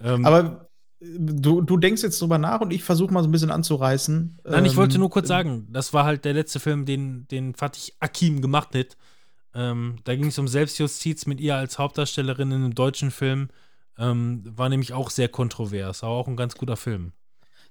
Ähm, 0.00 0.24
Aber 0.24 0.70
du, 1.18 1.60
du 1.60 1.76
denkst 1.76 2.02
jetzt 2.02 2.20
drüber 2.20 2.38
nach 2.38 2.60
und 2.60 2.72
ich 2.72 2.84
versuche 2.84 3.12
mal 3.12 3.22
so 3.22 3.28
ein 3.28 3.32
bisschen 3.32 3.50
anzureißen. 3.50 4.38
nein, 4.44 4.64
ich 4.64 4.76
wollte 4.76 4.94
Ähm, 4.94 5.00
nur 5.00 5.10
kurz 5.10 5.28
sagen, 5.28 5.66
das 5.70 5.92
war 5.92 6.04
halt 6.04 6.24
der 6.24 6.34
letzte 6.34 6.60
Film, 6.60 6.84
den, 6.86 7.26
den 7.28 7.54
Fatih 7.54 7.92
Akim 8.00 8.40
gemacht 8.40 8.74
hat. 8.74 8.96
Ähm, 9.54 9.96
da 10.04 10.14
ging 10.16 10.26
es 10.26 10.38
um 10.38 10.48
Selbstjustiz 10.48 11.26
mit 11.26 11.40
ihr 11.40 11.56
als 11.56 11.78
Hauptdarstellerin 11.78 12.50
in 12.52 12.62
einem 12.64 12.74
deutschen 12.74 13.10
Film. 13.10 13.48
Ähm, 13.98 14.42
war 14.56 14.68
nämlich 14.68 14.92
auch 14.94 15.10
sehr 15.10 15.28
kontrovers, 15.28 16.02
aber 16.02 16.12
auch 16.12 16.28
ein 16.28 16.36
ganz 16.36 16.54
guter 16.54 16.76
Film. 16.76 17.12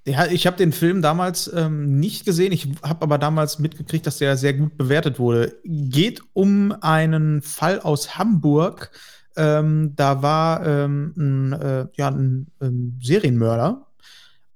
Ja, 0.06 0.26
ich 0.26 0.48
habe 0.48 0.58
den 0.58 0.72
Film 0.72 1.02
damals 1.04 1.52
ähm, 1.54 2.00
nicht 2.00 2.26
gesehen. 2.26 2.52
Ich 2.52 2.68
habe 2.82 3.04
aber 3.04 3.18
damals 3.20 3.60
mitgekriegt, 3.60 4.08
dass 4.08 4.18
der 4.18 4.36
sehr 4.36 4.54
gut 4.54 4.76
bewertet 4.78 5.20
wurde. 5.20 5.60
Geht 5.64 6.22
um 6.34 6.74
einen 6.82 7.42
Fall 7.44 7.80
aus 7.80 8.18
Hamburg. 8.18 8.92
Ähm, 9.36 9.94
da 9.96 10.22
war 10.22 10.66
ähm, 10.66 11.14
ein, 11.18 11.54
äh, 11.54 11.88
ja, 11.96 12.08
ein, 12.10 12.48
ähm, 12.62 13.00
Serienmörder. 13.02 13.88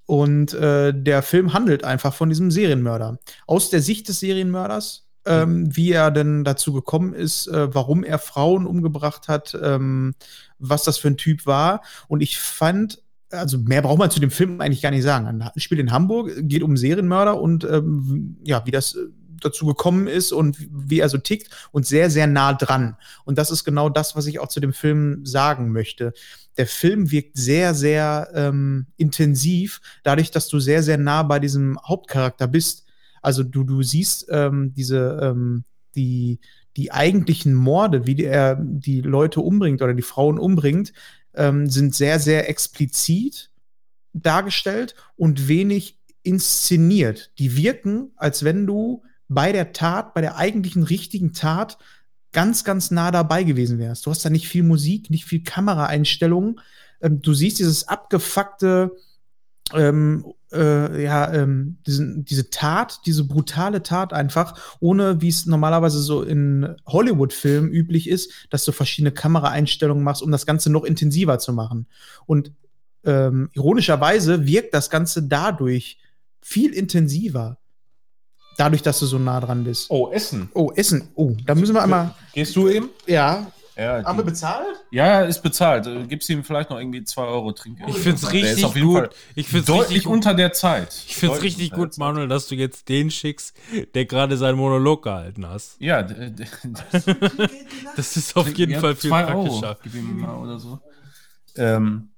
Und 0.06 0.54
äh, 0.54 0.94
der 0.94 1.24
Film 1.24 1.54
handelt 1.54 1.84
einfach 1.84 2.14
von 2.14 2.30
diesem 2.30 2.52
Serienmörder. 2.52 3.18
Aus 3.48 3.70
der 3.70 3.82
Sicht 3.82 4.08
des 4.08 4.20
Serienmörders, 4.20 5.08
ähm, 5.26 5.76
wie 5.76 5.92
er 5.92 6.12
denn 6.12 6.44
dazu 6.44 6.74
gekommen 6.74 7.14
ist, 7.14 7.48
äh, 7.48 7.74
warum 7.74 8.04
er 8.04 8.20
Frauen 8.20 8.68
umgebracht 8.68 9.28
hat, 9.28 9.58
ähm, 9.62 10.14
was 10.60 10.84
das 10.84 11.00
für 11.00 11.08
ein 11.08 11.18
Typ 11.18 11.48
war. 11.48 11.82
Und 12.08 12.22
ich 12.22 12.38
fand, 12.38 13.02
also 13.32 13.58
mehr 13.58 13.82
braucht 13.82 13.98
man 13.98 14.12
zu 14.12 14.20
dem 14.20 14.30
Film 14.30 14.62
eigentlich 14.62 14.84
gar 14.84 14.92
nicht 14.92 15.04
sagen. 15.04 15.42
Er 15.42 15.52
spielt 15.58 15.82
in 15.82 15.92
Hamburg, 15.92 16.32
geht 16.42 16.62
um 16.62 16.78
Serienmörder 16.78 17.42
und 17.42 17.64
ähm, 17.64 18.38
ja, 18.44 18.64
wie 18.68 18.72
das 18.72 18.94
äh, 18.94 19.08
dazu 19.42 19.66
gekommen 19.66 20.08
ist 20.08 20.32
und 20.32 20.58
wie 20.70 21.00
er 21.00 21.10
so 21.10 21.18
tickt 21.18 21.50
und 21.72 21.86
sehr, 21.86 22.10
sehr 22.10 22.28
nah 22.28 22.54
dran. 22.54 22.98
Und 23.24 23.38
das 23.38 23.52
ist 23.52 23.64
genau 23.64 23.90
das, 23.90 24.16
was 24.16 24.28
ich 24.28 24.40
auch 24.40 24.48
zu 24.48 24.60
dem 24.60 24.74
Film 24.74 25.26
sagen 25.26 25.72
möchte. 25.72 26.14
Der 26.58 26.68
Film 26.68 27.12
wirkt 27.12 27.38
sehr, 27.38 27.74
sehr 27.74 28.30
ähm, 28.34 28.88
intensiv, 28.98 29.82
dadurch, 30.04 30.32
dass 30.32 30.48
du 30.48 30.60
sehr, 30.60 30.84
sehr 30.84 30.98
nah 30.98 31.24
bei 31.24 31.40
diesem 31.40 31.78
Hauptcharakter 31.86 32.48
bist. 32.48 32.86
Also 33.22 33.44
du, 33.44 33.64
du 33.64 33.84
siehst 33.84 34.28
ähm, 34.30 34.74
diese, 34.76 35.20
ähm, 35.22 35.64
die, 35.96 36.40
die 36.78 36.92
eigentlichen 36.92 37.54
Morde, 37.54 38.06
wie 38.06 38.24
er 38.24 38.56
die 38.56 39.02
Leute 39.02 39.42
umbringt 39.42 39.82
oder 39.82 39.94
die 39.94 40.02
Frauen 40.02 40.40
umbringt, 40.40 40.94
ähm, 41.34 41.70
sind 41.70 41.96
sehr, 41.96 42.20
sehr 42.20 42.50
explizit 42.50 43.50
dargestellt 44.14 44.96
und 45.16 45.48
wenig 45.48 46.00
inszeniert. 46.24 47.32
Die 47.38 47.56
wirken, 47.56 48.12
als 48.16 48.44
wenn 48.44 48.66
du 48.66 49.04
bei 49.28 49.52
der 49.52 49.74
Tat, 49.74 50.14
bei 50.14 50.22
der 50.22 50.38
eigentlichen 50.38 50.84
richtigen 50.84 51.34
Tat 51.34 51.78
ganz, 52.32 52.64
ganz 52.64 52.92
nah 52.92 53.12
dabei 53.12 53.44
gewesen 53.44 53.80
wärst. 53.80 54.06
Du 54.06 54.12
hast 54.12 54.26
da 54.26 54.30
nicht 54.30 54.48
viel 54.48 54.64
Musik, 54.64 55.10
nicht 55.10 55.26
viel 55.26 55.44
Kameraeinstellungen. 55.44 56.60
Ähm, 57.02 57.22
du 57.22 57.34
siehst 57.34 57.60
dieses 57.60 57.88
abgefuckte, 57.88 58.92
ähm, 59.74 60.26
äh, 60.52 61.04
ja, 61.04 61.34
ähm, 61.34 61.78
diesen, 61.88 62.26
diese 62.26 62.50
Tat, 62.50 63.00
diese 63.06 63.24
brutale 63.24 63.84
Tat 63.84 64.14
einfach, 64.14 64.78
ohne 64.80 65.22
wie 65.22 65.30
es 65.30 65.46
normalerweise 65.46 66.00
so 66.00 66.22
in 66.22 66.76
Hollywood-Filmen 66.86 67.72
üblich 67.72 68.10
ist, 68.10 68.32
dass 68.50 68.66
du 68.66 68.72
verschiedene 68.72 69.12
Kameraeinstellungen 69.12 70.04
machst, 70.04 70.22
um 70.22 70.32
das 70.32 70.46
Ganze 70.46 70.72
noch 70.72 70.84
intensiver 70.84 71.40
zu 71.40 71.54
machen. 71.54 71.88
Und 72.26 72.52
ähm, 73.06 73.50
ironischerweise 73.54 74.46
wirkt 74.46 74.74
das 74.74 74.90
Ganze 74.90 75.24
dadurch 75.24 76.00
viel 76.42 76.74
intensiver. 76.74 77.58
Dadurch, 78.58 78.82
dass 78.82 79.00
du 79.00 79.06
so 79.06 79.18
nah 79.20 79.40
dran 79.40 79.64
bist. 79.64 79.90
Oh, 79.90 80.10
Essen. 80.12 80.50
Oh, 80.54 80.72
Essen. 80.76 81.10
Oh, 81.16 81.34
da 81.46 81.56
müssen 81.56 81.74
wir 81.76 81.84
einmal. 81.84 82.14
Gehst 82.34 82.56
du 82.56 82.70
eben? 82.70 82.90
Ja. 83.06 83.48
Ja, 83.78 84.02
Haben 84.06 84.20
wir 84.20 84.24
bezahlt? 84.24 84.68
ja 84.90 85.20
ist 85.24 85.44
bezahlt. 85.44 85.86
Äh, 85.86 86.06
Gibst 86.08 86.30
ihm 86.30 86.46
vielleicht 86.46 86.70
noch 86.70 86.80
irgendwie 86.80 87.04
2 87.04 87.22
Euro 87.24 87.52
Trinkgeld. 87.52 87.90
Ich 87.90 87.98
find's 87.98 88.22
Der 88.22 88.32
richtig 88.32 88.58
ist 88.60 88.64
auf 88.64 88.76
jeden 88.78 88.88
gut. 88.88 88.98
Fall 89.00 89.10
Ich 89.36 89.50
find's 89.50 89.66
deutlich 89.68 89.90
richtig 89.90 90.04
gut. 90.06 90.14
unter 90.14 90.34
der 90.34 90.54
Zeit. 90.54 90.94
Ich 91.08 91.18
finde 91.18 91.34
es 91.36 91.40
Deutlich 91.42 91.58
richtig 91.58 91.72
gut. 91.74 91.98
Manuel, 91.98 92.30
dass 92.30 92.48
du 92.48 92.56
jetzt 92.56 92.88
den 92.88 93.12
schickst, 93.12 93.54
der 93.94 94.06
gerade 94.06 94.38
seinen 94.38 94.56
Monolog 94.58 95.04
gehalten 95.04 95.46
hast. 95.46 95.76
Ja, 95.82 96.04
Das 97.96 98.16
ist 98.18 98.36
auf 98.36 98.48
jeden 98.58 98.72
ja, 98.74 98.80
Fall 98.80 98.96
viel 98.96 99.10
zwei 99.10 99.26
Euro. 99.26 99.44
praktischer. 99.44 99.78
Gib 99.84 99.96
ihm 99.96 100.20
mal 100.22 100.36
oder 100.38 100.58
so. 100.60 100.80
Ähm, 101.58 102.10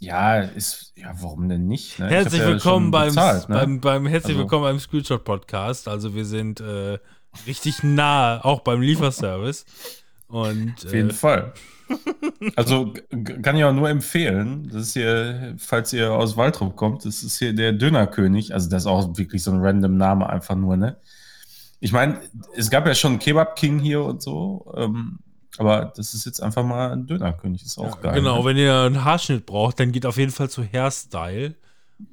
ja, 0.00 0.40
ist, 0.40 0.92
ja, 0.96 1.12
warum 1.20 1.48
denn 1.48 1.66
nicht? 1.66 1.98
Ne? 1.98 2.06
Ich 2.06 2.12
Herzlich 2.12 2.40
ja 2.40 2.48
willkommen 2.48 2.90
beim, 2.90 3.08
bezahlt, 3.08 3.48
ne? 3.48 3.56
beim, 3.56 3.80
beim 3.80 4.06
Herzlich 4.06 4.32
Also- 4.36 4.40
willkommen 4.40 4.64
beim 4.64 4.78
Screenshot 4.78 5.24
Podcast. 5.24 5.88
Also 5.88 6.14
wir 6.14 6.24
sind 6.24 6.60
äh, 6.60 6.98
richtig 7.46 7.82
nah, 7.82 8.44
auch 8.44 8.60
beim 8.60 8.80
Lieferservice. 8.80 9.64
Und 10.28 10.74
Auf 10.84 10.92
jeden 10.92 11.10
äh, 11.10 11.14
Fall. 11.14 11.52
Also 12.56 12.94
kann 13.42 13.56
ich 13.56 13.64
auch 13.64 13.72
nur 13.74 13.90
empfehlen. 13.90 14.68
Das 14.72 14.82
ist 14.88 14.92
hier, 14.94 15.54
falls 15.58 15.92
ihr 15.92 16.12
aus 16.12 16.36
Waldrop 16.36 16.76
kommt, 16.76 17.04
das 17.04 17.22
ist 17.22 17.38
hier 17.38 17.54
der 17.54 17.72
Dönerkönig. 17.72 18.54
Also 18.54 18.70
das 18.70 18.84
ist 18.84 18.86
auch 18.86 19.16
wirklich 19.18 19.42
so 19.42 19.50
ein 19.50 19.60
random 19.60 19.96
Name 19.96 20.28
einfach 20.28 20.54
nur, 20.54 20.76
ne? 20.78 20.96
Ich 21.80 21.92
meine, 21.92 22.20
es 22.56 22.70
gab 22.70 22.86
ja 22.86 22.94
schon 22.94 23.18
Kebab 23.18 23.56
King 23.56 23.78
hier 23.78 24.02
und 24.02 24.22
so, 24.22 24.72
ähm, 24.76 25.18
aber 25.58 25.92
das 25.96 26.14
ist 26.14 26.24
jetzt 26.26 26.42
einfach 26.42 26.64
mal 26.64 26.92
ein 26.92 27.06
Dönerkönig. 27.06 27.62
Ist 27.64 27.78
auch 27.78 28.00
geil. 28.00 28.14
genau, 28.14 28.38
ne? 28.40 28.44
wenn 28.46 28.56
ihr 28.56 28.74
einen 28.80 29.04
Haarschnitt 29.04 29.46
braucht, 29.46 29.78
dann 29.80 29.92
geht 29.92 30.04
auf 30.06 30.16
jeden 30.16 30.32
Fall 30.32 30.50
zu 30.50 30.62
Hairstyle. 30.64 31.54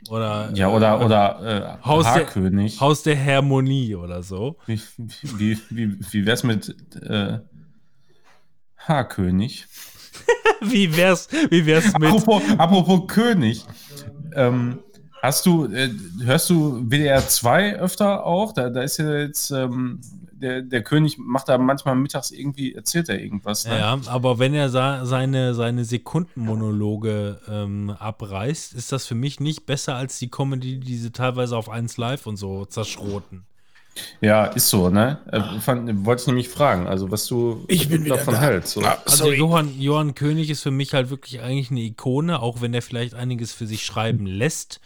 Oder, 0.10 0.52
Ja, 0.54 0.68
oder, 0.70 1.04
oder 1.04 1.80
äh, 1.82 1.86
Haus 1.86 2.04
der- 2.06 2.14
Haarkönig. 2.14 2.80
Haus 2.80 3.02
der 3.04 3.18
Harmonie 3.24 3.96
oder 3.96 4.22
so. 4.22 4.58
Wie, 4.68 4.80
wie, 4.98 5.58
wie, 5.70 5.98
wie 6.12 6.26
wär's 6.26 6.44
mit 6.44 6.76
äh, 7.02 7.40
Haarkönig? 8.78 9.66
Wie 10.64 10.96
wär's, 10.96 11.28
wie 11.50 11.66
wär's 11.66 11.86
mit. 11.98 12.04
Apropos, 12.10 12.44
apropos 12.60 13.08
König. 13.08 13.66
Ähm, 14.36 14.78
hast 15.24 15.44
du, 15.48 15.66
äh, 15.66 15.90
hörst 16.24 16.52
du 16.52 16.84
WDR 16.88 17.28
2 17.28 17.78
öfter 17.80 18.24
auch? 18.28 18.54
Da, 18.54 18.70
da 18.70 18.84
ist 18.84 18.98
ja 18.98 19.12
jetzt, 19.18 19.50
ähm, 19.50 20.02
der, 20.42 20.62
der 20.62 20.84
König 20.84 21.18
macht 21.18 21.50
da 21.50 21.58
manchmal 21.58 21.96
mittags 21.96 22.32
irgendwie, 22.32 22.74
erzählt 22.74 23.10
er 23.10 23.20
irgendwas. 23.20 23.66
Ne? 23.68 23.78
Ja, 23.78 24.00
aber 24.08 24.40
wenn 24.40 24.54
er 24.54 24.70
sa 24.70 25.06
seine, 25.06 25.54
seine 25.54 25.86
Sekundenmonologe 25.86 27.40
ähm, 27.48 27.92
abreißt, 27.92 28.74
ist 28.74 28.92
das 28.92 29.06
für 29.06 29.16
mich 29.16 29.40
nicht 29.40 29.66
besser 29.66 29.96
als 29.96 30.20
die 30.20 30.30
Comedy, 30.30 30.80
die 30.80 30.98
sie 30.98 31.12
teilweise 31.12 31.56
auf 31.56 31.70
1 31.70 31.98
Live 31.98 32.28
und 32.28 32.38
so 32.38 32.66
zerschroten. 32.66 33.46
Ja, 34.22 34.46
ist 34.46 34.70
so, 34.70 34.90
ne? 34.90 35.20
Äh, 35.32 35.60
fand, 35.60 36.06
wollte 36.06 36.22
ich 36.22 36.28
nämlich 36.28 36.50
fragen, 36.50 36.88
also 36.88 37.12
was 37.12 37.26
du 37.26 37.66
Ich 37.68 37.90
bin 37.90 38.06
davon 38.06 38.36
da. 38.36 38.40
hältst. 38.40 38.74
So. 38.74 38.82
Also 38.82 39.32
Johann, 39.32 39.80
Johann 39.80 40.16
König 40.16 40.50
ist 40.50 40.62
für 40.62 40.72
mich 40.72 40.94
halt 40.94 41.10
wirklich 41.10 41.42
eigentlich 41.42 41.72
eine 41.72 41.82
Ikone, 41.82 42.42
auch 42.42 42.62
wenn 42.62 42.74
er 42.74 42.82
vielleicht 42.82 43.16
einiges 43.16 43.52
für 43.54 43.68
sich 43.68 43.84
schreiben 43.84 44.26
lässt. 44.26 44.80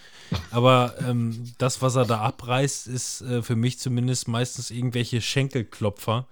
Aber 0.51 0.95
ähm, 1.07 1.53
das, 1.57 1.81
was 1.81 1.95
er 1.95 2.05
da 2.05 2.21
abreißt, 2.21 2.87
ist 2.87 3.21
äh, 3.21 3.41
für 3.41 3.55
mich 3.55 3.79
zumindest 3.79 4.27
meistens 4.27 4.71
irgendwelche 4.71 5.21
Schenkelklopfer. 5.21 6.27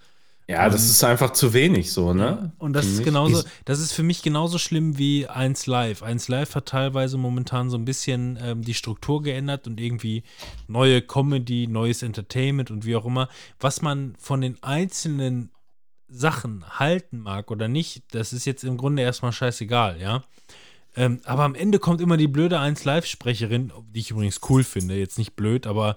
Ja, 0.48 0.70
das 0.70 0.84
ist 0.84 1.04
einfach 1.06 1.32
zu 1.32 1.54
wenig 1.54 1.94
so, 1.94 2.14
ne? 2.14 2.52
Und 2.58 2.74
das 2.74 2.86
Für 2.86 2.92
ist 2.92 3.04
genauso, 3.04 3.44
das 3.64 3.80
ist 3.80 3.94
für 3.94 4.04
mich 4.04 4.24
genauso 4.24 4.58
schlimm 4.58 4.98
wie 4.98 5.26
1 5.26 5.68
Live. 5.68 6.04
1 6.04 6.28
Live 6.28 6.56
hat 6.56 6.66
teilweise 6.66 7.18
momentan 7.18 7.70
so 7.70 7.78
ein 7.78 7.86
bisschen 7.86 8.38
ähm, 8.42 8.62
die 8.62 8.74
Struktur 8.74 9.24
geändert 9.24 9.68
und 9.68 9.80
irgendwie 9.80 10.24
neue 10.68 11.02
Comedy, 11.02 11.68
neues 11.68 12.04
Entertainment 12.04 12.72
und 12.72 12.86
wie 12.86 12.98
auch 12.98 13.06
immer. 13.06 13.30
Was 13.60 13.82
man 13.82 14.16
von 14.20 14.42
den 14.42 14.62
einzelnen 14.62 15.50
Sachen 16.10 16.66
halten 16.78 17.20
mag 17.20 17.50
oder 17.50 17.70
nicht, 17.70 18.04
das 18.14 18.34
ist 18.34 18.46
jetzt 18.46 18.66
im 18.66 18.76
Grunde 18.76 19.02
erstmal 19.02 19.32
scheißegal, 19.32 20.02
ja. 20.02 20.24
Ähm, 20.96 21.22
aber 21.26 21.44
am 21.44 21.56
Ende 21.56 21.80
kommt 21.80 22.02
immer 22.02 22.18
die 22.18 22.28
blöde 22.28 22.60
1 22.60 22.84
Live-Sprecherin, 22.84 23.72
die 23.90 24.00
ich 24.00 24.12
übrigens 24.12 24.42
cool 24.50 24.64
finde, 24.64 24.96
jetzt 24.96 25.18
nicht 25.18 25.36
blöd, 25.36 25.66
aber 25.66 25.96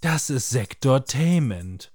das 0.00 0.30
ist 0.30 0.50
Sektortainment. 0.50 1.92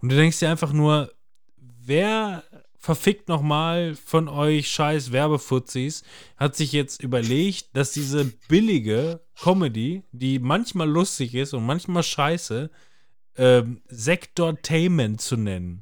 Und 0.00 0.10
du 0.10 0.16
denkst 0.16 0.40
dir 0.40 0.50
einfach 0.50 0.72
nur, 0.72 1.12
wer 1.56 2.42
verfickt 2.82 3.28
nochmal 3.28 3.94
von 3.94 4.28
euch 4.28 4.68
scheiß 4.68 5.12
Werbefuzis 5.12 6.02
hat 6.36 6.56
sich 6.56 6.72
jetzt 6.72 7.00
überlegt, 7.00 7.76
dass 7.76 7.92
diese 7.92 8.24
billige 8.48 9.20
Comedy, 9.40 10.02
die 10.10 10.40
manchmal 10.40 10.90
lustig 10.90 11.36
ist 11.36 11.54
und 11.54 11.64
manchmal 11.64 12.02
scheiße, 12.02 12.70
ähm, 13.36 13.82
Sektortainment 13.86 15.20
zu 15.20 15.36
nennen. 15.36 15.80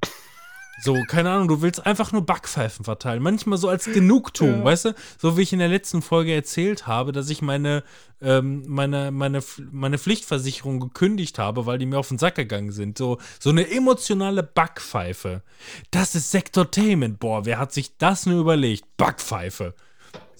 So, 0.82 1.02
keine 1.06 1.30
Ahnung, 1.30 1.48
du 1.48 1.62
willst 1.62 1.84
einfach 1.84 2.12
nur 2.12 2.24
Backpfeifen 2.24 2.84
verteilen. 2.84 3.22
Manchmal 3.22 3.58
so 3.58 3.68
als 3.68 3.84
Genugtuung, 3.84 4.64
weißt 4.64 4.86
du? 4.86 4.94
So 5.18 5.36
wie 5.36 5.42
ich 5.42 5.52
in 5.52 5.58
der 5.58 5.68
letzten 5.68 6.00
Folge 6.00 6.34
erzählt 6.34 6.86
habe, 6.86 7.12
dass 7.12 7.28
ich 7.28 7.42
meine, 7.42 7.82
ähm, 8.22 8.64
meine, 8.66 9.10
meine, 9.10 9.42
meine 9.70 9.98
Pflichtversicherung 9.98 10.80
gekündigt 10.80 11.38
habe, 11.38 11.66
weil 11.66 11.78
die 11.78 11.86
mir 11.86 11.98
auf 11.98 12.08
den 12.08 12.18
Sack 12.18 12.36
gegangen 12.36 12.72
sind. 12.72 12.96
So, 12.96 13.18
so 13.38 13.50
eine 13.50 13.70
emotionale 13.70 14.42
Backpfeife. 14.42 15.42
Das 15.90 16.14
ist 16.14 16.30
Sektortainment. 16.30 17.20
Boah, 17.20 17.44
wer 17.44 17.58
hat 17.58 17.72
sich 17.72 17.98
das 17.98 18.24
nur 18.26 18.40
überlegt? 18.40 18.84
Backpfeife. 18.96 19.74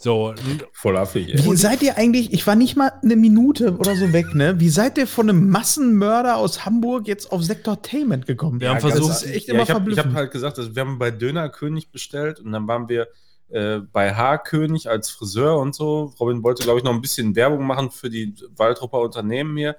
So, 0.02 0.34
Voll 0.72 0.96
affig, 0.96 1.28
ey. 1.28 1.44
Wie 1.44 1.56
seid 1.56 1.82
ihr 1.82 1.98
eigentlich, 1.98 2.32
ich 2.32 2.46
war 2.46 2.56
nicht 2.56 2.74
mal 2.74 2.90
eine 3.02 3.16
Minute 3.16 3.76
oder 3.76 3.94
so 3.96 4.14
weg, 4.14 4.34
ne? 4.34 4.58
Wie 4.58 4.70
seid 4.70 4.96
ihr 4.96 5.06
von 5.06 5.28
einem 5.28 5.50
Massenmörder 5.50 6.36
aus 6.38 6.64
Hamburg 6.64 7.06
jetzt 7.06 7.30
auf 7.30 7.42
Sektortainment 7.44 8.26
gekommen? 8.26 8.60
Wir 8.60 8.70
haben 8.70 8.76
Ja, 8.76 8.80
versucht- 8.80 9.08
ganz- 9.08 9.20
das 9.20 9.28
ist 9.28 9.36
echt 9.36 9.48
ja, 9.48 9.54
immer 9.54 9.62
ich 9.64 9.70
habe 9.70 9.94
hab 9.96 10.12
halt 10.14 10.30
gesagt, 10.30 10.58
also 10.58 10.74
wir 10.74 10.80
haben 10.80 10.98
bei 10.98 11.10
Dönerkönig 11.10 11.90
bestellt 11.90 12.40
und 12.40 12.52
dann 12.52 12.66
waren 12.66 12.88
wir 12.88 13.08
äh, 13.50 13.80
bei 13.92 14.14
Haarkönig 14.14 14.88
als 14.88 15.10
Friseur 15.10 15.58
und 15.58 15.74
so. 15.74 16.14
Robin 16.18 16.42
wollte, 16.42 16.62
glaube 16.62 16.78
ich, 16.78 16.84
noch 16.84 16.94
ein 16.94 17.00
bisschen 17.02 17.34
Werbung 17.36 17.66
machen 17.66 17.90
für 17.90 18.08
die 18.08 18.34
Waldropper 18.56 19.00
Unternehmen 19.00 19.56
hier. 19.56 19.76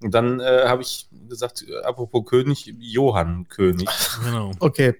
Und 0.00 0.14
dann 0.14 0.38
äh, 0.40 0.62
habe 0.66 0.82
ich 0.82 1.08
gesagt, 1.28 1.66
apropos 1.82 2.24
König, 2.24 2.72
Johann 2.78 3.48
König. 3.48 3.88
genau. 4.24 4.52
Okay. 4.60 4.94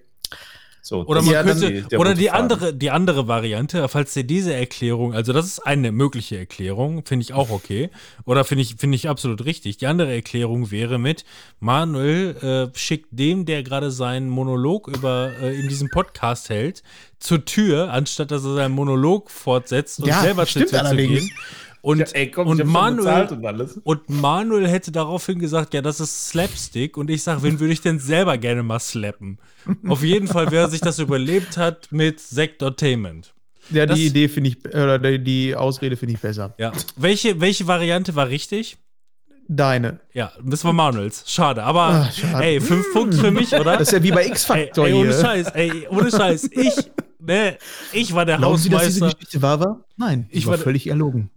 So, 0.81 1.05
Oder 1.05 1.21
man 1.21 1.33
Ja, 1.33 1.43
könnte, 1.43 1.83
die- 1.89 1.97
oder 1.97 2.13
die 2.15 2.31
andere, 2.31 2.73
die 2.73 2.89
andere 2.89 3.27
Variante, 3.27 3.87
falls 3.89 4.13
dir 4.13 4.23
diese 4.23 4.53
Erklärung, 4.53 5.13
also 5.13 5.33
das 5.33 5.45
ist 5.45 5.59
eine 5.59 5.91
mögliche 5.91 6.37
Erklärung, 6.37 7.05
finde 7.05 7.23
ich 7.23 7.33
auch 7.33 7.49
okay. 7.49 7.89
Oder 8.25 8.43
finde 8.45 8.61
ich, 8.63 8.75
finde 8.77 8.95
ich 8.95 9.09
absolut 9.09 9.43
richtig. 9.45 9.77
Die 9.77 9.87
andere 9.87 10.13
Erklärung 10.13 10.71
wäre 10.71 10.97
mit, 10.97 11.25
Manuel 11.59 12.69
äh, 12.73 12.77
schickt 12.77 13.07
dem, 13.11 13.45
der 13.45 13.63
gerade 13.63 13.91
seinen 13.91 14.29
Monolog 14.29 14.87
über 14.87 15.31
äh, 15.41 15.59
in 15.59 15.67
diesem 15.67 15.89
Podcast 15.89 16.49
hält, 16.49 16.81
zur 17.19 17.43
Tür, 17.43 17.91
anstatt 17.91 18.31
dass 18.31 18.45
er 18.45 18.53
seinen 18.55 18.73
Monolog 18.73 19.29
fortsetzt 19.29 19.99
und 19.99 20.07
Ja, 20.07 20.21
selber 20.21 20.45
zur 20.45 20.61
Tür 20.61 20.69
zu 20.69 20.79
allerdings. 20.85 21.19
gehen. 21.27 21.31
Und, 21.81 21.99
Ja, 21.99 22.05
ey, 22.13 22.29
komm, 22.31 22.47
und 22.47 22.63
Manuel, 22.65 23.27
und 23.31 23.79
und 23.83 24.09
Manuel 24.09 24.67
hätte 24.67 24.91
daraufhin 24.91 25.39
gesagt, 25.39 25.73
ja, 25.73 25.81
das 25.81 25.99
ist 25.99 26.27
Slapstick. 26.29 26.97
Und 26.97 27.09
ich 27.09 27.23
sage, 27.23 27.41
wen 27.43 27.59
würde 27.59 27.71
ich 27.73 27.81
denn 27.81 27.99
selber 27.99 28.37
gerne 28.37 28.63
mal 28.63 28.79
slappen? 28.79 29.37
Auf 29.87 30.03
jeden 30.03 30.27
Fall, 30.27 30.51
wer 30.51 30.67
sich 30.69 30.81
das 30.81 30.99
überlebt 30.99 31.57
hat 31.57 31.87
mit 31.91 32.19
Sektortainment. 32.19 33.33
Ja, 33.69 33.85
Das- 33.85 33.97
die 33.97 34.07
Idee 34.07 34.27
finde 34.27 34.49
ich, 34.49 34.65
oder 34.67 34.97
die, 34.99 35.55
Ausrede 35.55 35.95
finde 35.95 36.15
ich 36.15 36.19
besser. 36.19 36.53
Ja. 36.57 36.71
Welche, 36.97 37.39
welche 37.39 37.67
Variante 37.67 38.15
war 38.15 38.27
richtig? 38.27 38.77
Deine. 39.47 39.99
Ja, 40.13 40.31
das 40.43 40.63
war 40.63 40.73
Manuels. 40.73 41.23
Schade. 41.27 41.63
Aber 41.63 41.81
Ah, 41.81 42.11
schade. 42.11 42.43
ey, 42.45 42.61
fünf 42.61 42.85
Punkte 42.93 43.17
für 43.17 43.31
mich, 43.31 43.51
oder? 43.53 43.77
Das 43.77 43.87
ist 43.87 43.93
ja 43.93 44.03
wie 44.03 44.11
bei 44.11 44.23
ey, 44.23 44.29
X-Factor 44.29 44.85
ey, 44.87 44.93
ohne 44.93 45.09
hier. 45.11 45.21
Scheiß, 45.21 45.47
ey, 45.55 45.87
ohne 45.89 46.11
Scheiß. 46.11 46.49
Ich, 46.51 46.75
ne, 47.19 47.57
ich 47.93 48.13
war 48.13 48.25
der 48.25 48.37
Glauben 48.37 48.57
Sie, 48.57 48.69
dass 48.69 48.83
diese 48.83 48.95
Hausmeister. 49.05 49.17
Geschichte 49.17 49.41
wahr 49.41 49.59
war? 49.59 49.83
Nein, 49.97 50.27
Ich 50.31 50.45
war 50.45 50.53
war- 50.53 50.59
völlig 50.59 50.87
erlogen. 50.87 51.29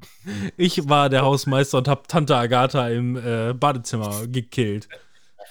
Ich 0.56 0.88
war 0.88 1.08
der 1.08 1.22
Hausmeister 1.22 1.78
und 1.78 1.88
hab 1.88 2.08
Tante 2.08 2.36
Agatha 2.36 2.88
im 2.88 3.16
äh, 3.16 3.52
Badezimmer 3.54 4.26
gekillt. 4.26 4.88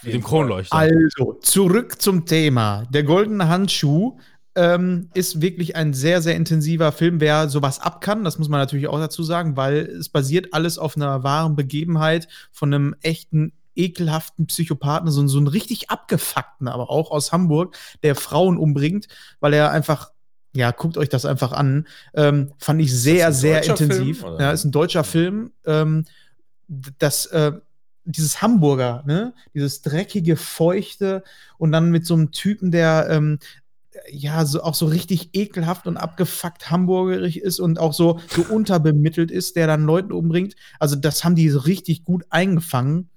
Mit 0.03 0.13
dem 0.15 0.23
Kronleuchter. 0.23 0.75
Also, 0.75 1.33
zurück 1.41 2.01
zum 2.01 2.25
Thema. 2.25 2.85
Der 2.89 3.03
goldene 3.03 3.47
Handschuh 3.49 4.17
ähm, 4.55 5.09
ist 5.13 5.41
wirklich 5.41 5.75
ein 5.75 5.93
sehr, 5.93 6.21
sehr 6.23 6.35
intensiver 6.35 6.91
Film. 6.91 7.19
Wer 7.21 7.49
sowas 7.49 7.79
ab 7.79 8.01
kann, 8.01 8.23
das 8.23 8.39
muss 8.39 8.49
man 8.49 8.59
natürlich 8.59 8.87
auch 8.87 8.97
dazu 8.99 9.21
sagen, 9.23 9.55
weil 9.57 9.77
es 9.77 10.09
basiert 10.09 10.53
alles 10.53 10.77
auf 10.79 10.95
einer 10.95 11.23
wahren 11.23 11.55
Begebenheit 11.55 12.27
von 12.51 12.73
einem 12.73 12.95
echten 13.01 13.53
ekelhaften 13.75 14.47
Psychopathen, 14.47 15.09
so, 15.11 15.25
so 15.27 15.37
einen 15.37 15.47
richtig 15.47 15.89
abgefuckten, 15.89 16.67
aber 16.67 16.89
auch 16.89 17.09
aus 17.11 17.31
Hamburg, 17.31 17.77
der 18.03 18.15
Frauen 18.15 18.57
umbringt, 18.57 19.07
weil 19.39 19.53
er 19.53 19.71
einfach, 19.71 20.11
ja, 20.53 20.71
guckt 20.71 20.97
euch 20.97 21.09
das 21.09 21.25
einfach 21.25 21.51
an. 21.53 21.87
Ähm, 22.13 22.51
fand 22.57 22.81
ich 22.81 22.93
sehr, 22.93 23.31
sehr 23.31 23.63
intensiv. 23.63 24.21
Film, 24.21 24.37
ja, 24.39 24.51
ist 24.51 24.65
ein 24.65 24.71
deutscher 24.71 25.03
Film. 25.03 25.51
Ähm, 25.65 26.05
das, 26.67 27.25
äh, 27.27 27.53
dieses 28.03 28.41
Hamburger, 28.41 29.03
ne? 29.05 29.33
Dieses 29.53 29.81
dreckige, 29.81 30.35
feuchte 30.35 31.23
und 31.57 31.71
dann 31.71 31.91
mit 31.91 32.05
so 32.05 32.15
einem 32.15 32.31
Typen, 32.31 32.71
der 32.71 33.07
ähm, 33.09 33.39
ja 34.09 34.45
so, 34.45 34.63
auch 34.63 34.75
so 34.75 34.87
richtig 34.87 35.29
ekelhaft 35.33 35.87
und 35.87 35.97
abgefuckt 35.97 36.71
hamburgerig 36.71 37.41
ist 37.41 37.59
und 37.59 37.79
auch 37.79 37.93
so, 37.93 38.19
so 38.29 38.41
unterbemittelt 38.49 39.31
ist, 39.31 39.55
der 39.55 39.67
dann 39.67 39.85
Leuten 39.85 40.11
umbringt. 40.11 40.55
Also, 40.79 40.95
das 40.95 41.23
haben 41.23 41.35
die 41.35 41.49
so 41.49 41.59
richtig 41.59 42.03
gut 42.03 42.25
eingefangen. 42.29 43.09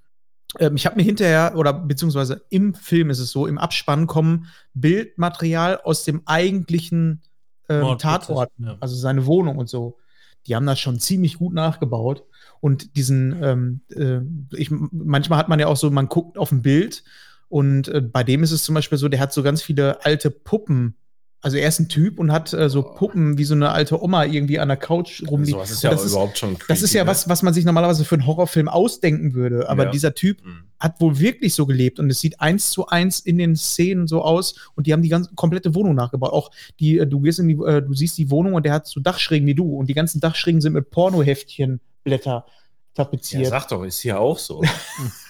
Ähm, 0.58 0.76
ich 0.76 0.86
habe 0.86 0.96
mir 0.96 1.02
hinterher, 1.02 1.54
oder 1.56 1.72
beziehungsweise 1.72 2.44
im 2.50 2.74
Film 2.74 3.10
ist 3.10 3.18
es 3.18 3.30
so, 3.30 3.46
im 3.46 3.58
Abspann 3.58 4.06
kommen 4.06 4.46
Bildmaterial 4.74 5.80
aus 5.82 6.04
dem 6.04 6.22
eigentlichen 6.26 7.22
ähm, 7.68 7.98
Tatort, 7.98 8.50
ja. 8.58 8.76
also 8.80 8.94
seine 8.94 9.26
Wohnung 9.26 9.58
und 9.58 9.68
so. 9.68 9.98
Die 10.46 10.54
haben 10.54 10.66
das 10.66 10.78
schon 10.78 11.00
ziemlich 11.00 11.38
gut 11.38 11.54
nachgebaut. 11.54 12.24
Und 12.60 12.96
diesen, 12.96 13.42
ähm, 13.42 13.80
äh, 13.90 14.20
ich, 14.56 14.70
manchmal 14.70 15.38
hat 15.38 15.48
man 15.48 15.58
ja 15.58 15.66
auch 15.66 15.76
so, 15.76 15.90
man 15.90 16.08
guckt 16.08 16.38
auf 16.38 16.52
ein 16.52 16.62
Bild 16.62 17.04
und 17.48 17.88
äh, 17.88 18.00
bei 18.00 18.24
dem 18.24 18.42
ist 18.42 18.52
es 18.52 18.64
zum 18.64 18.74
Beispiel 18.74 18.98
so, 18.98 19.08
der 19.08 19.20
hat 19.20 19.32
so 19.32 19.42
ganz 19.42 19.62
viele 19.62 20.04
alte 20.04 20.30
Puppen 20.30 20.96
Also 21.44 21.58
er 21.58 21.68
ist 21.68 21.78
ein 21.78 21.88
Typ 21.90 22.18
und 22.18 22.32
hat 22.32 22.54
äh, 22.54 22.70
so 22.70 22.82
Puppen 22.82 23.36
wie 23.36 23.44
so 23.44 23.54
eine 23.54 23.70
alte 23.70 24.02
Oma 24.02 24.24
irgendwie 24.24 24.58
an 24.58 24.68
der 24.68 24.78
Couch 24.78 25.22
rumliegen. 25.28 25.56
Sowas 25.58 25.70
ist 25.70 25.82
ja 25.82 25.90
das, 25.90 26.02
ist, 26.04 26.12
überhaupt 26.12 26.38
schon 26.38 26.56
das 26.68 26.80
ist 26.80 26.94
ja 26.94 27.02
creepy, 27.02 27.04
ne? 27.04 27.10
was, 27.10 27.28
was 27.28 27.42
man 27.42 27.52
sich 27.52 27.66
normalerweise 27.66 28.04
für 28.06 28.14
einen 28.14 28.26
Horrorfilm 28.26 28.66
ausdenken 28.68 29.34
würde. 29.34 29.68
Aber 29.68 29.84
Ja. 29.84 29.90
dieser 29.90 30.14
Typ 30.14 30.42
Mhm. 30.42 30.64
hat 30.80 31.00
wohl 31.02 31.18
wirklich 31.18 31.52
so 31.52 31.66
gelebt 31.66 31.98
und 32.00 32.08
es 32.08 32.18
sieht 32.20 32.40
eins 32.40 32.70
zu 32.70 32.86
eins 32.86 33.20
in 33.20 33.36
den 33.36 33.56
Szenen 33.56 34.06
so 34.06 34.22
aus 34.22 34.54
und 34.74 34.86
die 34.86 34.94
haben 34.94 35.02
die 35.02 35.10
ganze 35.10 35.34
komplette 35.34 35.74
Wohnung 35.74 35.94
nachgebaut. 35.94 36.32
Auch 36.32 36.50
die, 36.80 36.98
äh, 36.98 37.06
du 37.06 37.20
gehst 37.20 37.38
in 37.38 37.48
die, 37.48 37.54
äh, 37.62 37.82
du 37.82 37.92
siehst 37.92 38.16
die 38.16 38.30
Wohnung 38.30 38.54
und 38.54 38.64
der 38.64 38.72
hat 38.72 38.86
so 38.86 39.00
Dachschrägen 39.00 39.46
wie 39.46 39.54
du 39.54 39.76
und 39.76 39.86
die 39.90 39.94
ganzen 39.94 40.20
Dachschrägen 40.20 40.62
sind 40.62 40.72
mit 40.72 40.90
Pornoheftchenblätter 40.90 42.30
Ja, 42.30 42.46
tapeziert. 42.94 43.46
sag 43.48 43.68
doch, 43.68 43.84
ist 43.84 44.00
hier 44.00 44.18
auch 44.18 44.38
so. 44.38 44.62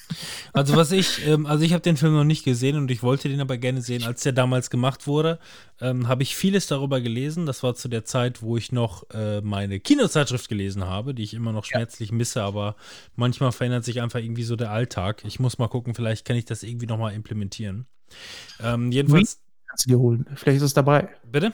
Also 0.52 0.76
was 0.76 0.92
ich, 0.92 1.26
ähm, 1.26 1.46
also 1.46 1.64
ich 1.64 1.72
habe 1.72 1.82
den 1.82 1.96
Film 1.96 2.14
noch 2.14 2.24
nicht 2.24 2.44
gesehen 2.44 2.76
und 2.76 2.90
ich 2.90 3.02
wollte 3.02 3.28
den 3.28 3.40
aber 3.40 3.56
gerne 3.56 3.80
sehen, 3.82 4.04
als 4.04 4.22
der 4.22 4.32
damals 4.32 4.70
gemacht 4.70 5.06
wurde, 5.06 5.38
ähm, 5.80 6.08
habe 6.08 6.22
ich 6.22 6.36
vieles 6.36 6.66
darüber 6.66 7.00
gelesen. 7.00 7.46
Das 7.46 7.62
war 7.62 7.74
zu 7.74 7.88
der 7.88 8.04
Zeit, 8.04 8.42
wo 8.42 8.56
ich 8.56 8.70
noch 8.70 9.08
äh, 9.10 9.40
meine 9.40 9.80
Kinozeitschrift 9.80 10.48
gelesen 10.48 10.84
habe, 10.84 11.14
die 11.14 11.22
ich 11.22 11.34
immer 11.34 11.52
noch 11.52 11.64
schmerzlich 11.64 12.12
misse, 12.12 12.42
aber 12.42 12.76
manchmal 13.16 13.52
verändert 13.52 13.84
sich 13.84 14.00
einfach 14.00 14.20
irgendwie 14.20 14.44
so 14.44 14.56
der 14.56 14.70
Alltag. 14.70 15.22
Ich 15.24 15.40
muss 15.40 15.58
mal 15.58 15.68
gucken, 15.68 15.94
vielleicht 15.94 16.24
kann 16.24 16.36
ich 16.36 16.44
das 16.44 16.62
irgendwie 16.62 16.86
noch 16.86 16.98
mal 16.98 17.12
implementieren. 17.12 17.86
Ähm, 18.62 18.92
jedenfalls, 18.92 19.40
Kannst 19.66 19.86
du 19.86 19.90
dir 19.90 19.98
holen. 19.98 20.26
Vielleicht 20.36 20.58
ist 20.58 20.62
es 20.62 20.74
dabei. 20.74 21.08
bitte? 21.30 21.52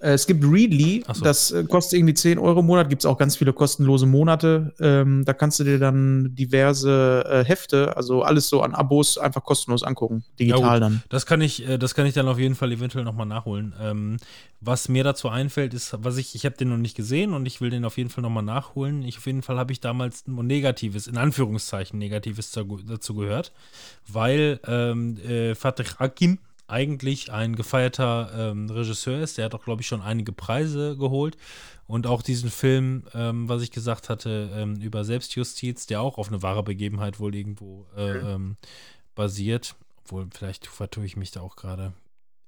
Äh, 0.00 0.12
Es 0.12 0.26
gibt 0.26 0.44
Readly, 0.44 1.04
so. 1.12 1.22
das 1.24 1.50
äh, 1.50 1.64
kostet 1.64 1.98
irgendwie 1.98 2.14
10 2.14 2.38
Euro 2.38 2.60
im 2.60 2.66
Monat, 2.66 2.88
gibt 2.88 3.02
es 3.02 3.06
auch 3.06 3.18
ganz 3.18 3.36
viele 3.36 3.52
kostenlose 3.52 4.06
Monate. 4.06 4.72
Ähm, 4.80 5.24
da 5.24 5.32
kannst 5.32 5.60
du 5.60 5.64
dir 5.64 5.78
dann 5.78 6.34
diverse 6.34 7.24
äh, 7.28 7.44
Hefte, 7.44 7.96
also 7.96 8.22
alles 8.22 8.48
so 8.48 8.62
an 8.62 8.74
Abos, 8.74 9.18
einfach 9.18 9.44
kostenlos 9.44 9.82
angucken. 9.82 10.24
Digital 10.38 10.74
gut. 10.74 10.82
dann. 10.82 11.02
Das 11.08 11.26
kann 11.26 11.40
ich, 11.40 11.68
äh, 11.68 11.78
das 11.78 11.94
kann 11.94 12.06
ich 12.06 12.14
dann 12.14 12.28
auf 12.28 12.38
jeden 12.38 12.54
Fall 12.54 12.72
eventuell 12.72 13.04
nochmal 13.04 13.26
nachholen. 13.26 13.74
Ähm, 13.80 14.16
was 14.60 14.88
mir 14.88 15.04
dazu 15.04 15.28
einfällt, 15.28 15.72
ist, 15.72 15.96
was 16.02 16.16
ich, 16.18 16.34
ich 16.34 16.44
habe 16.44 16.56
den 16.56 16.68
noch 16.68 16.76
nicht 16.76 16.96
gesehen 16.96 17.32
und 17.32 17.46
ich 17.46 17.60
will 17.60 17.70
den 17.70 17.84
auf 17.84 17.96
jeden 17.96 18.10
Fall 18.10 18.22
nochmal 18.22 18.42
nachholen. 18.42 19.02
Ich, 19.02 19.18
auf 19.18 19.26
jeden 19.26 19.42
Fall 19.42 19.58
habe 19.58 19.72
ich 19.72 19.80
damals 19.80 20.26
ein 20.26 20.34
Negatives, 20.46 21.06
in 21.06 21.16
Anführungszeichen 21.16 21.98
Negatives 21.98 22.50
dazu, 22.52 23.14
gehört, 23.14 23.52
weil 24.06 24.60
ähm, 24.66 25.16
äh, 25.18 25.54
Fatih 25.54 25.84
Akim 25.98 26.38
eigentlich 26.70 27.32
ein 27.32 27.56
gefeierter 27.56 28.30
ähm, 28.34 28.70
Regisseur 28.70 29.20
ist. 29.20 29.38
Der 29.38 29.46
hat 29.46 29.54
auch, 29.54 29.64
glaube 29.64 29.82
ich, 29.82 29.88
schon 29.88 30.02
einige 30.02 30.32
Preise 30.32 30.96
geholt. 30.96 31.36
Und 31.86 32.06
auch 32.06 32.22
diesen 32.22 32.50
Film, 32.50 33.04
ähm, 33.14 33.48
was 33.48 33.62
ich 33.62 33.72
gesagt 33.72 34.08
hatte, 34.08 34.50
ähm, 34.54 34.76
über 34.76 35.04
Selbstjustiz, 35.04 35.86
der 35.86 36.00
auch 36.00 36.18
auf 36.18 36.28
eine 36.28 36.42
wahre 36.42 36.62
Begebenheit 36.62 37.18
wohl 37.18 37.34
irgendwo 37.34 37.86
äh, 37.96 38.18
ähm, 38.18 38.56
basiert. 39.14 39.74
Obwohl, 40.04 40.28
vielleicht 40.32 40.66
vertue 40.66 41.04
ich 41.04 41.16
mich 41.16 41.32
da 41.32 41.40
auch 41.40 41.56
gerade. 41.56 41.92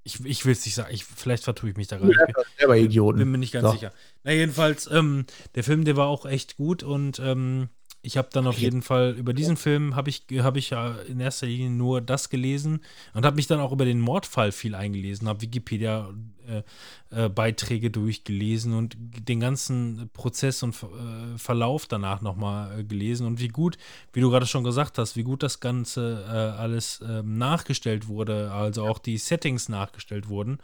Ich, 0.05 0.23
ich 0.25 0.45
will 0.45 0.53
es 0.53 0.65
nicht 0.65 0.75
sagen, 0.75 0.93
ich, 0.93 1.05
vielleicht 1.05 1.43
vertue 1.43 1.69
ich 1.69 1.77
mich 1.77 1.87
da 1.87 1.97
gerade. 1.97 2.11
Ich 2.11 2.17
bin, 2.17 2.45
Selber 2.57 3.13
bin 3.17 3.31
mir 3.31 3.37
nicht 3.37 3.53
ganz 3.53 3.67
So. 3.67 3.71
sicher. 3.73 3.93
Na, 4.23 4.31
jedenfalls, 4.31 4.89
ähm, 4.91 5.25
der 5.55 5.63
Film, 5.63 5.85
der 5.85 5.97
war 5.97 6.07
auch 6.07 6.25
echt 6.25 6.57
gut 6.57 6.83
und 6.83 7.19
ähm, 7.19 7.69
ich 8.03 8.17
habe 8.17 8.27
dann 8.31 8.47
auf 8.47 8.59
jeden 8.59 8.81
Fall 8.81 9.15
über 9.17 9.33
diesen 9.33 9.55
Film 9.55 9.95
habe 9.95 10.09
ich 10.09 10.25
habe 10.39 10.59
ich 10.59 10.73
in 11.07 11.19
erster 11.19 11.47
Linie 11.47 11.69
nur 11.69 12.01
das 12.01 12.29
gelesen 12.29 12.81
und 13.13 13.25
habe 13.25 13.37
mich 13.37 13.47
dann 13.47 13.61
auch 13.61 13.71
über 13.71 13.85
den 13.85 14.01
Mordfall 14.01 14.51
viel 14.51 14.75
eingelesen, 14.75 15.27
habe 15.29 15.41
Wikipedia 15.41 16.09
äh, 16.45 16.63
äh, 17.11 17.29
Beiträge 17.29 17.89
durchgelesen 17.89 18.73
und 18.73 18.97
den 18.97 19.39
ganzen 19.39 20.09
Prozess 20.11 20.61
und 20.63 20.75
äh, 20.75 21.37
Verlauf 21.37 21.85
danach 21.85 22.21
nochmal 22.21 22.79
äh, 22.79 22.83
gelesen. 22.83 23.25
Und 23.25 23.39
wie 23.39 23.47
gut, 23.47 23.77
wie 24.11 24.19
du 24.19 24.29
gerade 24.29 24.45
schon 24.45 24.65
gesagt 24.65 24.97
hast, 24.97 25.15
wie 25.15 25.23
gut 25.23 25.41
das 25.41 25.61
Ganze 25.61 26.25
äh, 26.27 26.59
alles 26.59 27.01
ähm, 27.07 27.37
nachgestellt 27.37 28.09
wurde, 28.09 28.51
also 28.51 28.85
auch 28.85 28.99
die 28.99 29.17
Settings 29.17 29.69
nachgestellt 29.69 30.27
wurden 30.27 30.59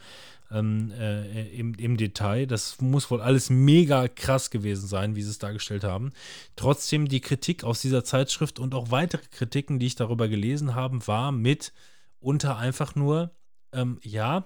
ähm, 0.51 0.91
äh, 0.91 1.47
im, 1.49 1.73
im 1.75 1.97
Detail. 1.97 2.47
Das 2.47 2.81
muss 2.81 3.11
wohl 3.11 3.21
alles 3.21 3.49
mega 3.49 4.07
krass 4.07 4.49
gewesen 4.49 4.87
sein, 4.87 5.15
wie 5.15 5.21
sie 5.21 5.29
es 5.29 5.39
dargestellt 5.39 5.83
haben. 5.83 6.11
Trotzdem 6.55 7.07
die 7.07 7.21
Kritik 7.21 7.63
aus 7.63 7.81
dieser 7.81 8.03
Zeitschrift 8.03 8.59
und 8.59 8.73
auch 8.73 8.91
weitere 8.91 9.21
Kritiken, 9.31 9.79
die 9.79 9.87
ich 9.87 9.95
darüber 9.95 10.27
gelesen 10.27 10.75
habe, 10.75 11.05
war 11.07 11.31
mit 11.31 11.73
unter 12.19 12.57
einfach 12.57 12.95
nur, 12.95 13.31
ähm, 13.71 13.99
ja, 14.03 14.45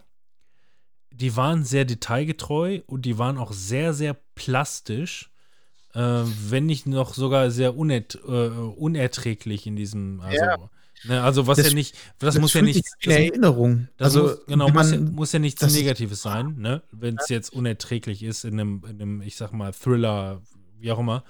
die 1.11 1.35
waren 1.35 1.63
sehr 1.63 1.85
detailgetreu 1.85 2.81
und 2.87 3.03
die 3.03 3.17
waren 3.17 3.37
auch 3.37 3.53
sehr, 3.53 3.93
sehr 3.93 4.15
plastisch. 4.35 5.29
Äh, 5.93 5.99
wenn 5.99 6.65
nicht 6.65 6.87
noch 6.87 7.13
sogar 7.13 7.51
sehr 7.51 7.77
unet, 7.77 8.15
äh, 8.25 8.47
unerträglich 8.47 9.67
in 9.67 9.75
diesem, 9.75 10.21
also, 10.21 10.43
Ja. 10.43 10.57
Ne, 11.03 11.21
also 11.23 11.47
was 11.47 11.57
Das- 11.57 11.67
ja 11.69 11.73
nicht, 11.73 11.95
das, 12.19 12.37
muss 12.39 12.53
ja 12.53 12.61
nicht, 12.61 12.85
in 13.01 13.11
Erinnerung. 13.11 13.87
das 13.97 14.15
also, 14.15 14.21
muss, 14.23 14.45
genau, 14.47 14.67
wenn 14.67 14.73
muss, 14.73 14.91
ja, 14.91 14.97
man, 14.97 15.13
muss 15.13 15.31
ja 15.31 15.39
nichts 15.39 15.61
das 15.61 15.73
Negatives 15.73 16.21
sein, 16.21 16.55
ne? 16.57 16.81
Wenn 16.91 17.17
es 17.17 17.29
jetzt 17.29 17.53
unerträglich 17.53 18.23
ist 18.23 18.45
in 18.45 18.59
einem, 18.59 18.83
in 18.89 19.01
einem, 19.01 19.21
ich 19.21 19.35
sag 19.35 19.51
mal, 19.53 19.73
Thriller, 19.73 20.41
wie 20.79 20.91
auch 20.91 20.99
immer. 20.99 21.23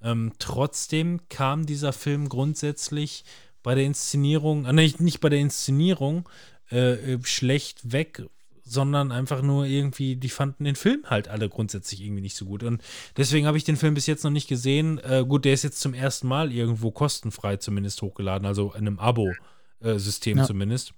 Ähm, 0.00 0.32
trotzdem 0.38 1.20
kam 1.28 1.66
dieser 1.66 1.92
Film 1.92 2.28
grundsätzlich 2.28 3.24
bei 3.62 3.74
der 3.74 3.84
Inszenierung, 3.84 4.64
äh, 4.66 4.72
nicht, 4.72 5.00
nicht 5.00 5.20
bei 5.20 5.28
der 5.28 5.40
Inszenierung 5.40 6.28
äh, 6.70 7.14
äh, 7.14 7.18
schlecht 7.24 7.92
weg, 7.92 8.22
sondern 8.70 9.12
einfach 9.12 9.42
nur 9.42 9.64
irgendwie, 9.66 10.16
die 10.16 10.28
fanden 10.28 10.64
den 10.64 10.76
Film 10.76 11.02
halt 11.06 11.28
alle 11.28 11.48
grundsätzlich 11.48 12.02
irgendwie 12.02 12.22
nicht 12.22 12.36
so 12.36 12.44
gut. 12.44 12.62
Und 12.62 12.82
deswegen 13.16 13.46
habe 13.46 13.56
ich 13.58 13.64
den 13.64 13.76
Film 13.76 13.94
bis 13.94 14.06
jetzt 14.06 14.24
noch 14.24 14.30
nicht 14.30 14.48
gesehen. 14.48 14.98
Äh, 14.98 15.24
gut, 15.26 15.44
der 15.44 15.52
ist 15.54 15.64
jetzt 15.64 15.80
zum 15.80 15.94
ersten 15.94 16.28
Mal 16.28 16.52
irgendwo 16.52 16.90
kostenfrei 16.90 17.56
zumindest 17.56 18.02
hochgeladen, 18.02 18.46
also 18.46 18.72
in 18.72 18.86
einem 18.86 18.98
Abo-System 18.98 20.38
Ja. 20.38 20.44
zumindest. 20.44 20.92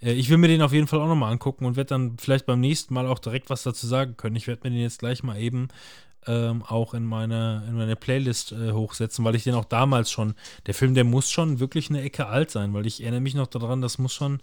Äh, 0.00 0.12
Ich 0.12 0.28
will 0.30 0.38
mir 0.38 0.48
den 0.48 0.62
auf 0.62 0.72
jeden 0.72 0.86
Fall 0.86 1.00
auch 1.00 1.08
nochmal 1.08 1.32
angucken 1.32 1.64
und 1.64 1.76
werde 1.76 1.88
dann 1.88 2.16
vielleicht 2.18 2.46
beim 2.46 2.60
nächsten 2.60 2.94
Mal 2.94 3.06
auch 3.06 3.18
direkt 3.18 3.50
was 3.50 3.62
dazu 3.62 3.86
sagen 3.86 4.16
können. 4.16 4.36
Ich 4.36 4.46
werde 4.46 4.62
mir 4.64 4.70
den 4.74 4.82
jetzt 4.82 4.98
gleich 4.98 5.22
mal 5.22 5.38
eben 5.38 5.68
ähm, 6.26 6.62
auch 6.62 6.94
in 6.94 7.04
meine, 7.04 7.64
in 7.68 7.74
meine 7.74 7.96
Playlist 7.96 8.52
äh, 8.52 8.70
hochsetzen, 8.72 9.24
weil 9.24 9.34
ich 9.34 9.42
den 9.42 9.54
auch 9.54 9.64
damals 9.64 10.08
schon, 10.10 10.34
der 10.66 10.74
Film, 10.74 10.94
der 10.94 11.02
muss 11.02 11.30
schon 11.30 11.58
wirklich 11.58 11.90
eine 11.90 12.00
Ecke 12.02 12.26
alt 12.26 12.50
sein, 12.52 12.72
weil 12.74 12.86
ich 12.86 13.00
erinnere 13.02 13.20
mich 13.20 13.34
noch 13.34 13.48
daran, 13.48 13.80
das 13.80 13.98
muss 13.98 14.14
schon, 14.14 14.38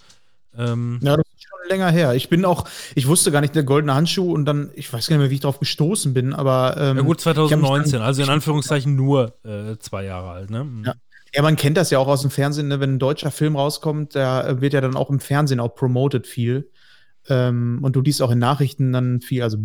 ähm, 0.58 1.00
Ja, 1.02 1.16
das 1.16 1.26
länger 1.70 1.90
her. 1.90 2.14
Ich 2.16 2.28
bin 2.30 2.44
auch, 2.46 2.66
ich 2.96 3.08
wusste 3.08 3.32
gar 3.32 3.42
nicht, 3.42 3.56
der 3.56 3.64
goldene 3.64 3.94
Handschuh 3.96 4.34
und 4.34 4.46
dann, 4.46 4.70
ich 4.74 4.92
weiß 4.92 5.08
gar 5.08 5.16
nicht 5.16 5.22
mehr, 5.24 5.30
wie 5.30 5.36
ich 5.36 5.42
drauf 5.42 5.60
gestoßen 5.60 6.14
bin, 6.14 6.34
aber. 6.34 6.76
Ähm, 6.78 6.98
ja 6.98 7.04
gut, 7.04 7.20
ich 7.20 7.26
hab 7.28 7.38
mich 7.38 7.46
2019, 7.48 7.92
dann- 7.94 8.02
also 8.02 8.22
in 8.24 8.30
Anführungszeichen 8.30 8.96
nur 8.96 9.34
äh, 9.46 9.78
zwei 9.80 10.04
Jahre 10.04 10.32
alt, 10.32 10.50
ne? 10.50 10.66
Ja. 10.86 10.94
Ja, 11.36 11.44
man 11.44 11.56
kennt 11.58 11.78
das 11.78 11.92
ja 11.92 12.00
auch 12.00 12.08
aus 12.08 12.22
dem 12.24 12.32
Fernsehen, 12.32 12.70
ne? 12.70 12.80
wenn 12.80 12.96
ein 12.96 13.00
deutscher 13.00 13.30
Film 13.30 13.56
rauskommt, 13.56 14.16
der 14.16 14.48
äh, 14.48 14.62
wird 14.62 14.74
ja 14.74 14.82
dann 14.82 14.96
auch 14.96 15.12
im 15.12 15.20
Fernsehen 15.20 15.60
auch 15.60 15.76
promoted 15.76 16.26
viel. 16.26 16.72
Ähm, 17.28 17.80
und 17.84 17.96
du 17.96 18.02
liest 18.02 18.22
auch 18.22 18.32
in 18.32 18.40
Nachrichten 18.40 18.92
dann 18.92 19.22
viel, 19.22 19.44
also 19.44 19.58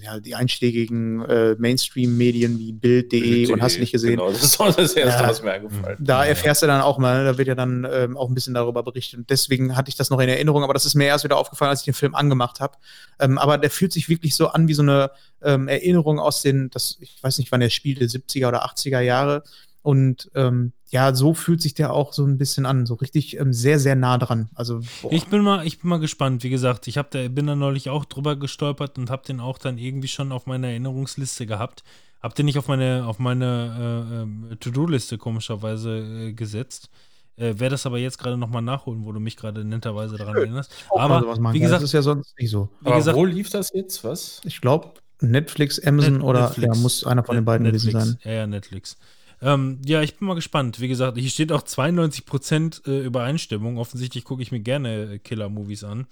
ja, 0.00 0.18
die 0.20 0.34
einschlägigen 0.34 1.20
äh, 1.22 1.56
Mainstream-Medien 1.58 2.58
wie 2.58 2.72
Bild.de 2.72 3.52
und 3.52 3.60
hast 3.60 3.78
nicht 3.78 3.92
gesehen. 3.92 4.12
Genau, 4.12 4.30
das 4.30 4.42
ist 4.42 4.60
auch 4.60 4.74
das 4.74 4.94
Erste, 4.94 5.22
Ja. 5.22 5.28
was 5.28 5.42
mir 5.42 5.52
eingefallen 5.52 5.98
ist. 5.98 6.08
Da 6.08 6.24
erfährst 6.24 6.62
du 6.62 6.66
dann 6.66 6.80
auch 6.80 6.98
mal, 6.98 7.24
da 7.24 7.36
wird 7.36 7.48
ja 7.48 7.54
dann 7.54 7.86
ähm, 7.90 8.16
auch 8.16 8.28
ein 8.28 8.34
bisschen 8.34 8.54
darüber 8.54 8.82
berichtet. 8.82 9.18
Und 9.18 9.30
deswegen 9.30 9.76
hatte 9.76 9.90
ich 9.90 9.96
das 9.96 10.08
noch 10.10 10.20
in 10.20 10.28
Erinnerung, 10.28 10.62
aber 10.64 10.72
das 10.74 10.86
ist 10.86 10.94
mir 10.94 11.06
erst 11.06 11.24
wieder 11.24 11.36
aufgefallen, 11.36 11.70
als 11.70 11.80
ich 11.80 11.86
den 11.86 11.94
Film 11.94 12.14
angemacht 12.14 12.60
habe. 12.60 12.78
Ähm, 13.18 13.36
aber 13.36 13.58
der 13.58 13.70
fühlt 13.70 13.92
sich 13.92 14.08
wirklich 14.08 14.34
so 14.34 14.48
an 14.48 14.68
wie 14.68 14.74
so 14.74 14.82
eine 14.82 15.10
ähm, 15.42 15.68
Erinnerung 15.68 16.18
aus 16.18 16.40
den, 16.40 16.70
das, 16.70 16.96
ich 17.00 17.22
weiß 17.22 17.38
nicht, 17.38 17.52
wann 17.52 17.60
der 17.60 17.70
spielte, 17.70 18.04
70er 18.06 18.48
oder 18.48 18.64
80er 18.64 19.00
Jahre. 19.00 19.42
Und 19.82 20.30
ähm, 20.34 20.72
ja, 20.92 21.14
so 21.14 21.32
fühlt 21.32 21.62
sich 21.62 21.72
der 21.72 21.92
auch 21.92 22.12
so 22.12 22.24
ein 22.26 22.36
bisschen 22.36 22.66
an, 22.66 22.84
so 22.84 22.94
richtig 22.94 23.38
ähm, 23.40 23.54
sehr, 23.54 23.78
sehr 23.78 23.96
nah 23.96 24.18
dran. 24.18 24.50
Also, 24.54 24.80
boah. 25.00 25.10
Ich 25.10 25.26
bin 25.26 25.40
mal, 25.42 25.66
ich 25.66 25.80
bin 25.80 25.88
mal 25.88 25.98
gespannt. 25.98 26.44
Wie 26.44 26.50
gesagt, 26.50 26.86
ich 26.86 26.98
hab 26.98 27.10
da, 27.10 27.28
bin 27.28 27.46
da 27.46 27.56
neulich 27.56 27.88
auch 27.88 28.04
drüber 28.04 28.36
gestolpert 28.36 28.98
und 28.98 29.08
habe 29.08 29.24
den 29.26 29.40
auch 29.40 29.56
dann 29.56 29.78
irgendwie 29.78 30.08
schon 30.08 30.32
auf 30.32 30.44
meiner 30.44 30.68
Erinnerungsliste 30.68 31.46
gehabt. 31.46 31.82
Hab 32.20 32.34
den 32.34 32.44
nicht 32.44 32.58
auf 32.58 32.68
meine, 32.68 33.06
auf 33.06 33.18
meine 33.18 34.06
äh, 34.10 34.22
ähm, 34.22 34.56
To-Do-Liste 34.60 35.16
komischerweise 35.16 35.98
äh, 35.98 36.32
gesetzt. 36.34 36.90
Äh, 37.36 37.58
Werde 37.58 37.70
das 37.70 37.86
aber 37.86 37.96
jetzt 37.96 38.18
gerade 38.18 38.36
nochmal 38.36 38.62
nachholen, 38.62 39.06
wo 39.06 39.12
du 39.12 39.18
mich 39.18 39.38
gerade 39.38 39.64
netterweise 39.64 40.18
daran 40.18 40.36
erinnerst. 40.36 40.70
Aber 40.94 41.22
wie 41.54 41.58
gesagt, 41.58 41.82
das 41.82 41.88
ist 41.88 41.94
ja 41.94 42.02
sonst 42.02 42.38
nicht 42.38 42.50
so. 42.50 42.68
wie 42.80 42.88
Aber 42.88 42.96
gesagt, 42.98 43.16
wo 43.16 43.24
lief 43.24 43.48
das 43.48 43.72
jetzt? 43.72 44.04
Was? 44.04 44.42
Ich 44.44 44.60
glaube, 44.60 44.90
Netflix, 45.22 45.78
Amazon 45.82 46.14
Net- 46.18 46.22
oder 46.22 46.48
Netflix. 46.48 46.76
ja, 46.76 46.82
muss 46.82 47.04
einer 47.04 47.24
von 47.24 47.34
den 47.36 47.46
beiden 47.46 47.62
Netflix. 47.64 47.86
gewesen 47.86 48.18
sein. 48.22 48.30
Ja, 48.30 48.32
ja, 48.40 48.46
Netflix. 48.46 48.98
Ähm, 49.42 49.80
ja, 49.84 50.02
ich 50.02 50.16
bin 50.16 50.28
mal 50.28 50.34
gespannt. 50.34 50.80
Wie 50.80 50.88
gesagt, 50.88 51.18
hier 51.18 51.28
steht 51.28 51.50
auch 51.50 51.62
92% 51.62 52.86
äh, 52.86 53.04
Übereinstimmung. 53.04 53.76
Offensichtlich 53.76 54.24
gucke 54.24 54.40
ich 54.40 54.52
mir 54.52 54.60
gerne 54.60 55.14
äh, 55.14 55.18
Killer-Movies 55.18 55.82
an. 55.82 56.06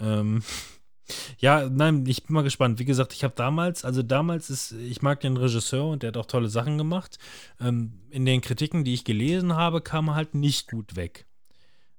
Ähm, 0.00 0.42
ja, 1.38 1.68
nein, 1.68 2.06
ich 2.06 2.24
bin 2.24 2.34
mal 2.34 2.42
gespannt. 2.42 2.78
Wie 2.78 2.86
gesagt, 2.86 3.12
ich 3.12 3.22
habe 3.22 3.34
damals, 3.36 3.84
also 3.84 4.02
damals 4.02 4.48
ist, 4.48 4.72
ich 4.72 5.02
mag 5.02 5.20
den 5.20 5.36
Regisseur 5.36 5.86
und 5.88 6.02
der 6.02 6.08
hat 6.08 6.16
auch 6.16 6.26
tolle 6.26 6.48
Sachen 6.48 6.78
gemacht. 6.78 7.18
Ähm, 7.60 8.00
in 8.08 8.24
den 8.24 8.40
Kritiken, 8.40 8.82
die 8.82 8.94
ich 8.94 9.04
gelesen 9.04 9.54
habe, 9.54 9.82
kam 9.82 10.08
er 10.08 10.14
halt 10.14 10.34
nicht 10.34 10.70
gut 10.70 10.96
weg. 10.96 11.26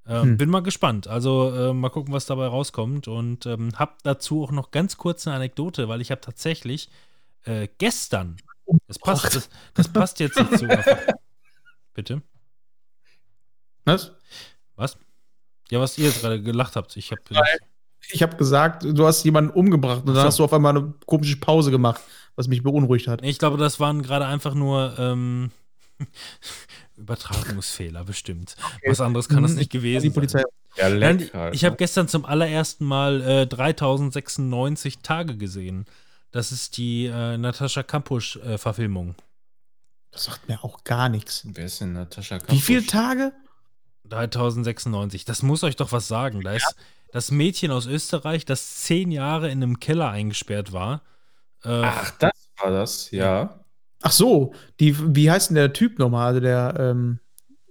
Ähm, 0.07 0.23
Hm. 0.23 0.38
Bin 0.38 0.49
mal 0.49 0.63
gespannt. 0.63 1.07
Also 1.07 1.53
äh, 1.55 1.73
mal 1.73 1.89
gucken, 1.89 2.11
was 2.13 2.25
dabei 2.25 2.47
rauskommt. 2.47 3.07
Und 3.07 3.45
ähm, 3.45 3.69
habe 3.75 3.93
dazu 4.01 4.43
auch 4.43 4.51
noch 4.51 4.71
ganz 4.71 4.97
kurz 4.97 5.27
eine 5.27 5.36
Anekdote, 5.36 5.88
weil 5.88 6.01
ich 6.01 6.09
habe 6.09 6.21
tatsächlich 6.21 6.89
äh, 7.45 7.67
gestern, 7.77 8.38
das 8.88 8.99
passt, 8.99 9.36
das, 9.36 9.49
das 9.74 9.88
passt 9.88 10.19
jetzt 10.19 10.38
dazu. 10.38 10.67
Bitte? 11.93 12.21
Was? 13.86 14.11
Was? 14.76 14.97
Ja, 15.69 15.80
was 15.80 15.97
ihr 15.97 16.05
jetzt 16.07 16.21
gerade 16.21 16.41
gelacht 16.41 16.76
habt. 16.76 16.95
Ich 16.97 17.11
habe. 17.11 17.21
Ich 18.11 18.21
habe 18.21 18.36
gesagt, 18.36 18.84
du 18.84 19.05
hast 19.05 19.24
jemanden 19.24 19.51
umgebracht 19.51 19.99
und 20.01 20.07
dann 20.07 20.15
So. 20.15 20.21
hast 20.24 20.39
du 20.39 20.43
auf 20.43 20.51
einmal 20.53 20.76
eine 20.78 20.93
komische 21.05 21.38
Pause 21.38 21.71
gemacht, 21.71 22.01
was 22.36 22.47
mich 22.49 22.61
beunruhigt 22.61 23.07
hat. 23.07 23.24
Ich 23.24 23.39
glaube, 23.39 23.57
das 23.57 23.80
waren 23.80 24.01
gerade 24.01 24.26
einfach 24.26 24.53
nur 24.55 24.93
ähm, 24.99 25.51
Übertragungsfehler, 26.97 28.03
bestimmt. 28.03 28.55
Was 28.86 28.99
anderes 29.01 29.30
kann 29.30 29.43
das 29.43 29.53
Mhm, 29.53 29.59
nicht 29.59 29.71
gewesen 29.71 30.01
Die 30.03 30.09
sein. 30.09 30.13
Polizei. 30.15 30.43
Ja, 30.76 30.89
Nein, 30.89 31.19
leck 31.19 31.34
halt. 31.34 31.55
ich 31.55 31.63
habe 31.65 31.76
gestern 31.78 32.07
zum 32.07 32.26
allerersten 32.26 32.84
Mal 32.86 33.21
äh, 33.21 33.47
3096 33.47 34.99
Tage 34.99 35.38
gesehen. 35.38 35.86
Das 36.34 36.51
ist 36.51 36.77
die 36.77 37.05
äh, 37.05 37.38
Natascha 37.38 37.84
Kampusch-Verfilmung. 37.84 39.13
Das 40.11 40.23
sagt 40.25 40.49
mir 40.49 40.63
auch 40.63 40.84
gar 40.84 41.07
nichts. 41.07 41.43
Wer 41.45 41.65
ist 41.65 41.79
denn 41.79 41.93
Natascha 41.93 42.39
Wie 42.47 42.59
viele 42.59 42.84
Tage? 42.86 43.34
3096. 44.09 45.25
Das 45.25 45.43
muss 45.43 45.63
euch 45.63 45.75
doch 45.75 45.91
was 45.91 46.07
sagen. 46.07 46.41
Da 46.41 46.53
ist 46.53 46.75
das 47.11 47.29
Mädchen 47.29 47.69
aus 47.69 47.86
Österreich, 47.86 48.45
das 48.45 48.77
zehn 48.77 49.11
Jahre 49.11 49.51
in 49.51 49.61
einem 49.61 49.79
Keller 49.79 50.09
eingesperrt 50.09 50.73
war. 50.73 51.03
Äh, 51.63 51.69
Ach, 51.69 52.09
das 52.17 52.31
war 52.57 52.71
das, 52.71 53.11
ja. 53.11 53.59
Ach 54.01 54.11
so, 54.11 54.55
die, 54.79 55.15
wie 55.15 55.29
heißt 55.29 55.51
denn 55.51 55.55
der 55.55 55.71
Typ 55.71 55.99
nochmal? 55.99 56.29
Also 56.29 56.39
der, 56.39 56.75
ähm, 56.79 57.19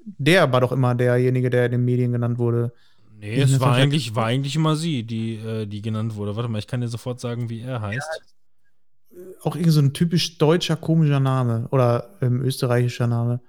der 0.04 0.52
war 0.52 0.60
doch 0.60 0.70
immer 0.70 0.94
derjenige, 0.94 1.50
der 1.50 1.66
in 1.66 1.72
den 1.72 1.84
Medien 1.84 2.12
genannt 2.12 2.38
wurde. 2.38 2.72
nee, 3.16 3.40
es 3.40 3.58
war 3.58 3.74
eigentlich, 3.74 4.14
war 4.14 4.26
eigentlich 4.26 4.54
immer 4.54 4.76
sie, 4.76 5.02
die, 5.02 5.34
äh, 5.34 5.66
die 5.66 5.82
genannt 5.82 6.14
wurde. 6.14 6.36
Warte 6.36 6.48
mal, 6.48 6.60
ich 6.60 6.68
kann 6.68 6.80
dir 6.80 6.88
sofort 6.88 7.18
sagen, 7.18 7.50
wie 7.50 7.62
er 7.62 7.80
heißt. 7.80 8.31
Auch 9.42 9.56
irgend 9.56 9.72
so 9.72 9.80
ein 9.80 9.92
typisch 9.92 10.38
deutscher, 10.38 10.76
komischer 10.76 11.20
Name. 11.20 11.66
Oder 11.70 12.10
ähm, 12.20 12.42
österreichischer 12.42 13.06
Name. 13.06 13.40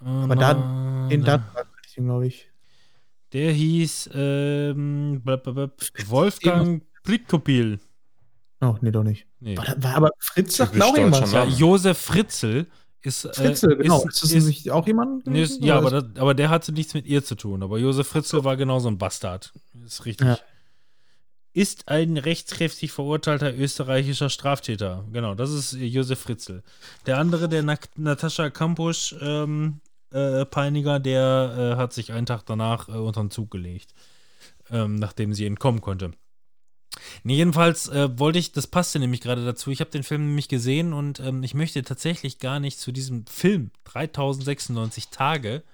Aber 0.00 0.36
da- 0.36 1.08
Den 1.10 1.24
da 1.24 1.44
glaube 1.94 2.26
ich. 2.28 2.48
Der 3.32 3.52
hieß 3.52 4.10
ähm, 4.14 5.20
Wolfgang 6.06 6.82
Plitkopil. 7.02 7.80
Oh, 8.60 8.76
nee, 8.80 8.90
doch 8.90 9.02
nicht. 9.02 9.26
Nee. 9.40 9.56
War, 9.56 9.66
war 9.82 9.94
aber 9.96 10.10
Fritz 10.18 10.56
sagt 10.56 10.80
auch 10.80 10.96
irgendwas. 10.96 11.20
deutscher 11.30 11.44
Ja. 11.44 11.56
Josef 11.56 11.98
Fritzel 11.98 12.66
ist. 13.02 13.24
äh, 13.24 13.32
Fritzel, 13.32 13.76
genau. 13.76 13.98
Ist, 13.98 14.06
Ist, 14.14 14.22
das 14.22 14.32
ist, 14.32 14.46
nicht 14.46 14.70
auch 14.70 14.86
jemand? 14.86 15.26
nee, 15.26 15.42
ist, 15.42 15.62
ja, 15.62 15.76
aber, 15.76 15.90
das, 15.90 16.04
aber 16.16 16.34
der 16.34 16.50
hatte 16.50 16.72
nichts 16.72 16.94
mit 16.94 17.06
ihr 17.06 17.22
zu 17.24 17.34
tun. 17.34 17.62
Aber 17.62 17.78
Josef 17.78 18.08
Fritzel 18.08 18.44
war 18.44 18.56
genauso 18.56 18.88
ein 18.88 18.98
Bastard. 18.98 19.52
Ist 19.84 20.04
richtig. 20.06 20.26
Ja. 20.26 20.38
Ist 21.58 21.88
ein 21.88 22.18
rechtskräftig 22.18 22.92
verurteilter 22.92 23.52
österreichischer 23.52 24.30
Straftäter. 24.30 25.04
Genau, 25.12 25.34
das 25.34 25.50
ist 25.50 25.72
Josef 25.72 26.20
Fritzel. 26.20 26.62
Der 27.06 27.18
andere, 27.18 27.48
der 27.48 27.64
Natascha 27.96 28.48
Kampusch 28.48 29.16
ähm, 29.20 29.80
äh, 30.12 30.44
Peiniger, 30.44 31.00
der 31.00 31.72
äh, 31.74 31.76
hat 31.76 31.92
sich 31.92 32.12
einen 32.12 32.26
Tag 32.26 32.46
danach 32.46 32.88
äh, 32.88 32.92
unter 32.92 33.22
den 33.22 33.32
Zug 33.32 33.50
gelegt, 33.50 33.92
ähm, 34.70 34.94
nachdem 34.94 35.34
sie 35.34 35.46
entkommen 35.46 35.80
konnte. 35.80 36.12
Nee, 37.24 37.34
jedenfalls 37.34 37.88
äh, 37.88 38.08
wollte 38.16 38.38
ich, 38.38 38.52
das 38.52 38.68
passte 38.68 39.00
nämlich 39.00 39.20
gerade 39.20 39.44
dazu. 39.44 39.72
Ich 39.72 39.80
habe 39.80 39.90
den 39.90 40.04
Film 40.04 40.28
nämlich 40.28 40.46
gesehen 40.46 40.92
und 40.92 41.18
ähm, 41.18 41.42
ich 41.42 41.54
möchte 41.54 41.82
tatsächlich 41.82 42.38
gar 42.38 42.60
nicht 42.60 42.78
zu 42.78 42.92
diesem 42.92 43.26
Film 43.26 43.72
3096 43.82 45.08
Tage. 45.08 45.64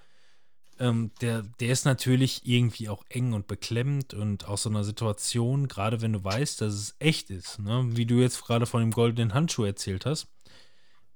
Ähm, 0.85 1.11
der, 1.23 1.43
der 1.61 1.69
ist 1.71 1.87
natürlich 1.87 2.43
irgendwie 2.47 2.91
auch 2.91 3.05
eng 3.09 3.33
und 3.33 3.47
beklemmend 3.47 4.13
und 4.13 4.47
aus 4.47 4.65
so 4.65 4.69
einer 4.69 4.85
Situation, 4.85 5.67
gerade 5.67 6.03
wenn 6.03 6.13
du 6.13 6.23
weißt, 6.23 6.61
dass 6.61 6.75
es 6.75 6.95
echt 6.99 7.31
ist, 7.31 7.59
ne? 7.59 7.87
wie 7.97 8.05
du 8.05 8.17
jetzt 8.17 8.45
gerade 8.45 8.67
von 8.67 8.81
dem 8.81 8.91
goldenen 8.91 9.33
Handschuh 9.33 9.65
erzählt 9.65 10.05
hast, 10.05 10.27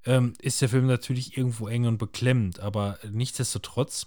ähm, 0.07 0.33
ist 0.41 0.63
der 0.63 0.71
Film 0.71 0.87
natürlich 0.87 1.37
irgendwo 1.37 1.69
eng 1.69 1.85
und 1.87 1.99
beklemmend, 1.99 2.61
aber 2.61 2.99
nichtsdestotrotz, 3.11 4.07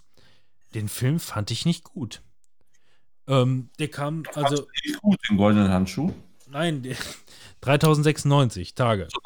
den 0.74 0.90
Film 0.90 1.20
fand 1.20 1.52
ich 1.52 1.66
nicht 1.66 1.84
gut. 1.84 2.24
Ähm, 3.28 3.70
der 3.78 3.90
kam, 3.90 4.24
also, 4.34 4.68
Nicht 4.86 5.00
gut, 5.02 5.20
den 5.30 5.38
goldenen 5.38 5.70
Handschuh. 5.70 6.12
nein, 6.50 6.82
der, 6.82 6.96
3096 7.62 8.74
Tage. 8.74 9.08
So 9.14 9.20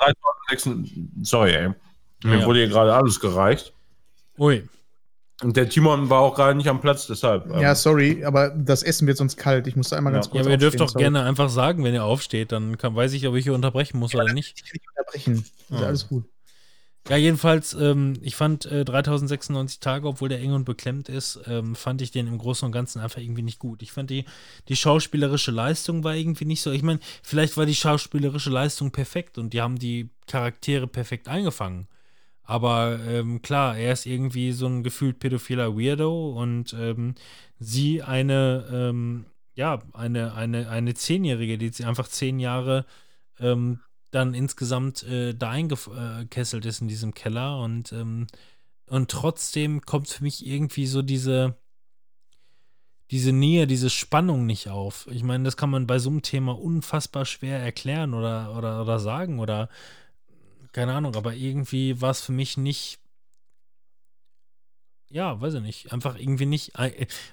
3006 0.50 1.00
Sorry, 1.22 1.52
ey. 1.54 1.70
Mir 2.24 2.40
Ja. 2.40 2.46
wurde 2.46 2.60
hier 2.60 2.68
gerade 2.68 2.94
alles 2.94 3.22
gereicht. 3.22 3.74
Ui. 4.38 4.68
Und 5.44 5.58
der 5.58 5.68
Timon 5.68 6.10
war 6.10 6.22
auch 6.22 6.34
gerade 6.36 6.56
nicht 6.56 6.70
am 6.70 6.80
Platz, 6.80 7.08
deshalb. 7.08 7.46
ähm, 7.48 7.60
Ja, 7.60 7.76
sorry, 7.76 8.24
aber 8.24 8.50
das 8.50 8.84
Essen 8.84 9.06
wird 9.06 9.18
sonst 9.18 9.36
kalt. 9.36 9.68
Ich 9.68 9.76
muss 9.76 9.90
da 9.90 9.98
einmal 9.98 10.14
Ja. 10.14 10.20
ganz 10.20 10.30
kurz 10.30 10.36
Ja, 10.38 10.42
aber 10.44 10.52
ihr 10.52 10.58
dürft 10.58 10.80
doch 10.80 10.90
sorry. 10.90 11.04
gerne 11.04 11.24
einfach 11.24 11.50
sagen, 11.50 11.84
wenn 11.84 11.94
ihr 11.94 12.06
aufsteht, 12.06 12.52
dann 12.54 12.78
kann, 12.78 12.96
weiß 12.96 13.12
ich, 13.14 13.28
ob 13.28 13.36
ich 13.36 13.44
hier 13.44 13.54
unterbrechen 13.54 14.00
muss 14.00 14.16
oder 14.16 14.32
nicht. 14.34 14.54
Ich 14.56 14.64
kann 14.64 14.72
nicht 14.74 14.88
unterbrechen. 14.98 15.46
Ist 15.70 15.84
alles 15.84 16.08
gut. 16.08 16.24
Ja, 17.08 17.18
jedenfalls, 17.18 17.74
ähm, 17.76 18.14
ich 18.22 18.36
fand 18.36 18.66
äh, 18.66 18.84
3096 18.84 19.80
Tage, 19.80 20.08
obwohl 20.08 20.28
der 20.30 20.40
eng 20.40 20.54
und 20.54 20.66
beklemmt 20.66 21.08
ist, 21.08 21.40
ähm, 21.46 21.76
fand 21.76 22.02
ich 22.02 22.10
den 22.10 22.26
im 22.26 22.40
Großen 22.40 22.66
und 22.66 22.72
Ganzen 22.72 23.00
einfach 23.00 23.22
irgendwie 23.22 23.44
nicht 23.44 23.60
gut. 23.60 23.84
Ich 23.84 23.92
fand 23.92 24.10
die, 24.10 24.26
die 24.70 24.76
schauspielerische 24.76 25.52
Leistung 25.52 26.04
war 26.04 26.16
irgendwie 26.16 26.46
nicht 26.46 26.62
so. 26.64 26.72
Ich 26.72 26.82
meine, 26.82 27.00
vielleicht 27.22 27.58
war 27.58 27.68
die 27.68 27.76
schauspielerische 27.76 28.50
Leistung 28.50 28.92
perfekt 28.92 29.38
und 29.38 29.54
die 29.54 29.62
haben 29.62 29.78
die 29.78 30.10
Charaktere 30.26 30.88
perfekt 30.88 31.28
eingefangen. 31.28 31.88
Aber 32.46 33.00
ähm, 33.08 33.42
klar, 33.42 33.78
er 33.78 33.94
ist 33.94 34.06
irgendwie 34.06 34.52
so 34.52 34.68
ein 34.68 34.84
gefühlt 34.84 35.20
pädophiler 35.20 35.76
Weirdo 35.76 36.32
und 36.32 36.74
ähm, 36.74 37.16
sie 37.60 38.04
eine, 38.04 38.66
ähm, 38.72 39.26
ja, 39.56 39.82
eine, 39.94 40.36
eine, 40.36 40.70
eine 40.70 40.94
Zehnjährige, 40.94 41.58
die 41.58 41.86
einfach 41.86 42.08
zehn 42.08 42.40
Jahre 42.40 42.86
ähm, 43.40 43.80
dann 44.12 44.34
insgesamt 44.34 45.04
äh, 45.04 45.34
da 45.34 45.50
eingekesselt 45.52 46.66
ist 46.66 46.82
in 46.82 46.88
diesem 46.88 47.14
Keller 47.14 47.60
und, 47.62 47.92
ähm, 47.92 48.28
und 48.88 49.10
trotzdem 49.10 49.82
kommt 49.82 50.08
für 50.08 50.24
mich 50.24 50.46
irgendwie 50.46 50.86
so 50.86 51.02
diese, 51.02 51.58
diese 53.12 53.34
Nähe, 53.34 53.68
diese 53.68 53.90
Spannung 53.90 54.46
nicht 54.46 54.70
auf. 54.70 55.08
Ich 55.12 55.24
meine, 55.24 55.44
das 55.44 55.58
kann 55.58 55.70
man 55.70 55.88
bei 55.88 56.00
so 56.00 56.10
einem 56.10 56.22
Thema 56.22 56.58
unfassbar 56.58 57.26
schwer 57.26 57.60
erklären 57.60 58.14
oder, 58.14 58.56
oder, 58.56 58.82
oder 58.82 59.00
sagen 59.00 59.40
oder 59.40 59.70
keine 60.76 60.94
Ahnung, 60.94 61.16
aber 61.16 61.34
irgendwie 61.34 62.02
war 62.02 62.12
es 62.12 62.20
für 62.20 62.34
mich 62.34 62.58
nicht. 62.58 63.00
Ja, 65.08 65.40
weiß 65.40 65.54
ich 65.54 65.62
nicht. 65.62 65.94
Einfach 65.94 66.20
irgendwie 66.20 66.46
nicht. 66.46 66.74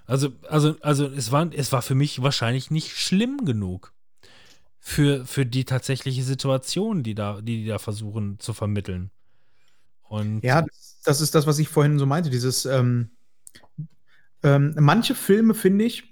Also, 0.07 0.33
also, 0.49 0.77
also 0.81 1.07
es 1.07 1.33
war, 1.33 1.53
es 1.53 1.73
war 1.73 1.83
für 1.83 1.97
mich 1.97 2.23
wahrscheinlich 2.23 2.71
nicht 2.71 2.97
schlimm 2.97 3.45
genug 3.45 3.93
für, 4.79 5.27
für 5.27 5.45
die 5.45 5.65
tatsächliche 5.65 6.23
Situation, 6.23 7.03
die 7.03 7.17
da, 7.17 7.41
die, 7.41 7.63
die 7.63 7.67
da 7.67 7.81
versuchen 7.81 8.39
zu 8.39 8.55
vermitteln. 8.55 9.11
Und 10.05 10.45
Ja, 10.45 10.63
das, 10.63 11.01
das 11.05 11.21
ist 11.21 11.35
das, 11.35 11.45
was 11.49 11.59
ich 11.59 11.69
vorhin 11.69 11.99
so 11.99 12.07
meinte. 12.07 12.31
Dieses, 12.31 12.65
ähm, 12.65 13.11
ähm, 14.45 14.77
manche 14.79 15.17
Filme, 15.17 15.55
finde 15.55 15.85
ich, 15.85 16.12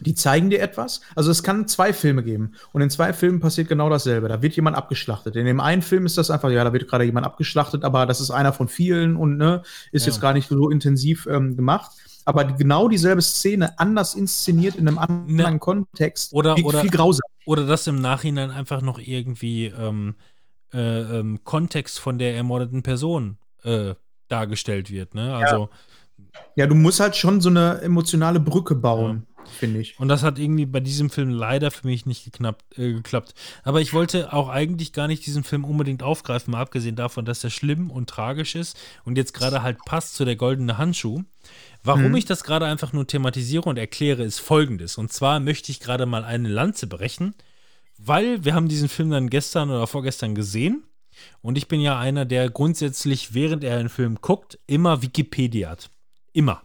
die 0.00 0.14
zeigen 0.14 0.50
dir 0.50 0.60
etwas. 0.60 1.00
Also 1.14 1.30
es 1.30 1.42
kann 1.42 1.66
zwei 1.68 1.92
Filme 1.92 2.22
geben. 2.22 2.52
Und 2.72 2.82
in 2.82 2.90
zwei 2.90 3.12
Filmen 3.12 3.40
passiert 3.40 3.68
genau 3.68 3.88
dasselbe. 3.88 4.28
Da 4.28 4.42
wird 4.42 4.54
jemand 4.56 4.76
abgeschlachtet. 4.76 5.36
In 5.36 5.46
dem 5.46 5.60
einen 5.60 5.80
Film 5.82 6.04
ist 6.06 6.18
das 6.18 6.30
einfach, 6.30 6.50
ja, 6.50 6.62
da 6.64 6.72
wird 6.72 6.86
gerade 6.88 7.04
jemand 7.04 7.24
abgeschlachtet, 7.26 7.82
aber 7.84 8.04
das 8.06 8.20
ist 8.20 8.30
einer 8.30 8.52
von 8.52 8.68
vielen 8.68 9.16
und 9.16 9.36
ne, 9.38 9.62
ist 9.92 10.04
Ja. 10.06 10.12
jetzt 10.12 10.20
gar 10.20 10.34
nicht 10.34 10.48
so 10.48 10.68
intensiv 10.70 11.26
ähm, 11.30 11.56
gemacht. 11.56 11.92
Aber 12.26 12.44
genau 12.44 12.88
dieselbe 12.88 13.22
Szene 13.22 13.78
anders 13.78 14.14
inszeniert 14.14 14.74
in 14.74 14.88
einem 14.88 14.98
anderen 14.98 15.54
Ne. 15.54 15.58
Kontext. 15.58 16.32
Oder- 16.34 16.56
viel, 16.56 16.64
oder- 16.64 16.80
viel 16.80 16.90
grausamer. 16.90 17.22
Oder 17.46 17.64
dass 17.66 17.86
im 17.86 18.00
Nachhinein 18.00 18.50
einfach 18.50 18.82
noch 18.82 18.98
irgendwie 18.98 19.66
ähm, 19.66 20.16
äh, 20.74 20.78
ähm, 21.20 21.38
Kontext 21.44 22.00
von 22.00 22.18
der 22.18 22.34
ermordeten 22.34 22.82
Person 22.82 23.38
äh, 23.62 23.94
dargestellt 24.28 24.90
wird. 24.90 25.14
Ne? 25.14 25.34
Also, 25.36 25.68
Ja, 26.56 26.66
du 26.66 26.74
musst 26.74 26.98
halt 27.00 27.14
schon 27.16 27.40
so 27.40 27.48
eine 27.48 27.80
emotionale 27.82 28.40
Brücke 28.40 28.74
bauen, 28.74 29.26
finde 29.48 29.80
ich. 29.80 29.98
und 29.98 30.08
das 30.08 30.22
hat 30.22 30.38
irgendwie 30.38 30.66
bei 30.66 30.80
diesem 30.80 31.10
Film 31.10 31.30
leider 31.30 31.70
für 31.70 31.86
mich 31.86 32.06
nicht 32.06 32.24
geknappt, 32.24 32.78
äh, 32.78 32.92
geklappt. 32.92 33.34
Aber 33.62 33.80
ich 33.80 33.92
wollte 33.92 34.32
auch 34.32 34.48
eigentlich 34.48 34.92
gar 34.92 35.08
nicht 35.08 35.24
diesen 35.26 35.44
Film 35.44 35.64
unbedingt 35.64 36.02
aufgreifen, 36.02 36.52
mal 36.52 36.60
abgesehen 36.60 36.96
davon, 36.96 37.24
dass 37.24 37.44
er 37.44 37.50
schlimm 37.50 37.90
und 37.90 38.08
tragisch 38.10 38.54
ist 38.54 38.78
und 39.04 39.16
jetzt 39.16 39.34
gerade 39.34 39.62
halt 39.62 39.78
passt 39.86 40.14
zu 40.14 40.24
der 40.24 40.36
goldene 40.36 40.78
Handschuh. 40.78 41.22
Warum 41.82 42.08
Mhm. 42.10 42.16
ich 42.16 42.24
das 42.24 42.42
gerade 42.42 42.66
einfach 42.66 42.92
nur 42.92 43.06
thematisiere 43.06 43.68
und 43.68 43.78
erkläre, 43.78 44.24
ist 44.24 44.40
folgendes. 44.40 44.98
Und 44.98 45.12
zwar 45.12 45.38
möchte 45.40 45.70
ich 45.70 45.78
gerade 45.80 46.04
mal 46.06 46.24
eine 46.24 46.48
Lanze 46.48 46.86
brechen, 46.88 47.34
weil 47.98 48.44
wir 48.44 48.54
haben 48.54 48.68
diesen 48.68 48.88
Film 48.88 49.10
dann 49.10 49.30
gestern 49.30 49.70
oder 49.70 49.86
vorgestern 49.86 50.34
gesehen. 50.34 50.82
Und 51.40 51.56
ich 51.56 51.66
bin 51.68 51.80
ja 51.80 51.98
einer, 51.98 52.24
der 52.26 52.50
grundsätzlich, 52.50 53.32
während 53.32 53.64
er 53.64 53.78
einen 53.78 53.88
Film 53.88 54.18
guckt, 54.20 54.58
immer 54.66 55.00
Wikipedia 55.00 55.70
hat. 55.70 55.88
Immer. 56.34 56.62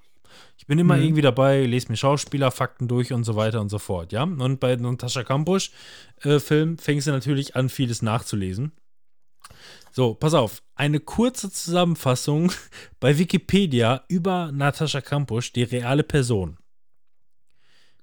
Ich 0.62 0.68
bin 0.68 0.78
immer 0.78 0.96
Mhm. 0.96 1.02
irgendwie 1.02 1.22
dabei, 1.24 1.66
lese 1.66 1.90
mir 1.90 1.98
Schauspielerfakten 1.98 2.88
durch 2.88 3.14
und 3.14 3.24
so 3.24 3.36
weiter 3.36 3.62
und 3.62 3.70
so 3.70 3.80
fort, 3.80 4.12
ja. 4.12 4.22
Und 4.22 4.60
bei 4.60 4.76
Natascha 4.76 5.24
Kampusch-Film 5.24 6.78
fängst 6.78 7.08
du 7.08 7.12
natürlich 7.12 7.56
an, 7.56 7.68
vieles 7.68 8.04
nachzulesen. 8.04 8.72
So, 9.92 10.14
pass 10.14 10.36
auf. 10.36 10.62
Eine 10.76 11.00
kurze 11.00 11.50
Zusammenfassung 11.50 12.52
bei 13.00 13.18
Wikipedia 13.18 14.04
über 14.08 14.52
Natascha 14.52 15.02
Kampusch, 15.02 15.52
die 15.52 15.64
reale 15.64 16.04
Person. 16.04 16.60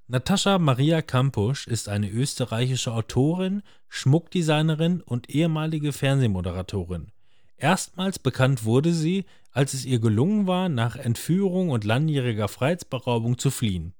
Natascha 0.08 0.58
Maria 0.58 1.00
Kampusch 1.00 1.68
ist 1.68 1.88
eine 1.88 2.10
österreichische 2.10 2.92
Autorin, 2.92 3.62
Schmuckdesignerin 3.88 5.00
und 5.00 5.30
ehemalige 5.30 5.92
Fernsehmoderatorin. 5.92 7.12
Erstmals 7.56 8.18
bekannt 8.18 8.64
wurde 8.64 8.92
sie, 8.92 9.26
als 9.58 9.74
es 9.74 9.84
ihr 9.84 9.98
gelungen 9.98 10.46
war, 10.46 10.68
nach 10.68 10.94
Entführung 10.94 11.70
und 11.70 11.82
langjähriger 11.82 12.46
Freiheitsberaubung 12.46 13.38
zu 13.38 13.50
fliehen. 13.50 13.92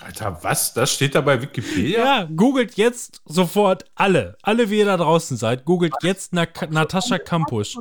Alter, 0.00 0.42
was? 0.42 0.74
Das 0.74 0.92
steht 0.92 1.14
da 1.14 1.20
bei 1.20 1.40
Wikipedia? 1.40 2.04
Ja, 2.04 2.24
googelt 2.24 2.74
jetzt 2.74 3.22
sofort 3.24 3.84
alle, 3.94 4.36
alle, 4.42 4.68
wie 4.68 4.78
ihr 4.78 4.86
da 4.86 4.96
draußen 4.96 5.36
seid, 5.36 5.64
googelt 5.64 5.94
jetzt 6.02 6.32
Na 6.32 6.44
Natascha 6.70 7.18
Kampusch. 7.18 7.76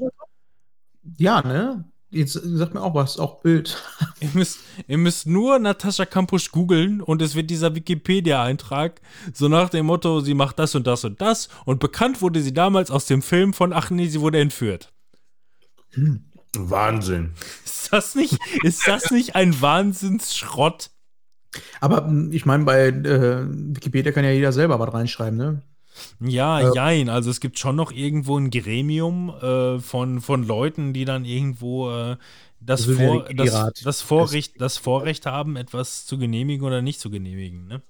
Ja, 1.18 1.42
ne? 1.42 1.84
Jetzt 2.12 2.34
sagt 2.34 2.76
mir 2.76 2.84
auch 2.84 2.94
was, 2.94 3.18
auch 3.18 3.42
Bild. 3.42 3.82
Ihr 4.20 4.30
müsst, 4.34 4.60
ihr 4.88 5.00
müsst 5.00 5.26
nur 5.26 5.58
Natascha 5.58 6.06
Kampusch 6.06 6.52
googeln 6.52 7.02
und 7.02 7.24
es 7.24 7.34
wird 7.34 7.50
dieser 7.50 7.74
Wikipedia-Eintrag 7.74 9.02
so 9.34 9.48
nach 9.48 9.70
dem 9.70 9.88
Motto, 9.88 10.20
sie 10.20 10.36
macht 10.36 10.60
das 10.60 10.76
und 10.76 10.86
das 10.86 11.04
und 11.06 11.20
das 11.22 11.50
und 11.66 11.80
bekannt 11.80 12.22
wurde 12.22 12.40
sie 12.40 12.54
damals 12.54 12.92
aus 12.92 13.08
dem 13.08 13.24
Film 13.24 13.52
von, 13.54 13.74
ach 13.74 13.90
nee, 13.90 14.06
sie 14.06 14.22
wurde 14.22 14.40
entführt. 14.40 14.93
Wahnsinn. 16.56 17.34
Ist 17.66 17.92
das 17.92 18.16
nicht, 18.16 18.40
ist 18.64 18.88
das 18.88 19.12
nicht 19.12 19.36
ein 19.36 19.60
Wahnsinnsschrott? 19.62 20.92
Aber 21.82 22.02
mh, 22.08 22.34
ich 22.34 22.46
meine, 22.46 22.64
bei 22.66 22.88
äh, 22.88 23.46
Wikipedia 23.48 24.12
kann 24.12 24.24
ja 24.24 24.32
jeder 24.32 24.52
selber 24.52 24.80
was 24.80 24.94
reinschreiben, 24.94 25.38
ne? 25.38 25.62
Ja, 26.20 26.60
Äh, 26.62 26.76
jein. 26.76 27.10
Also 27.10 27.30
es 27.30 27.40
gibt 27.40 27.60
schon 27.60 27.76
noch 27.76 27.92
irgendwo 27.92 28.38
ein 28.38 28.50
Gremium 28.50 29.30
äh, 29.30 29.80
von, 29.80 30.22
von 30.22 30.44
Leuten, 30.46 30.94
die 30.94 31.06
dann 31.06 31.26
irgendwo 31.26 31.92
äh, 31.92 32.18
das, 32.60 32.86
der 32.88 32.96
Vor, 32.96 33.26
das, 33.34 33.74
das, 33.84 34.02
Vorrecht, 34.02 34.60
das 34.62 34.78
Vorrecht 34.78 35.26
haben, 35.26 35.56
etwas 35.56 36.06
zu 36.06 36.18
genehmigen 36.18 36.66
oder 36.66 36.82
nicht 36.82 37.00
zu 37.00 37.10
genehmigen. 37.12 37.68
Ne? 37.68 37.82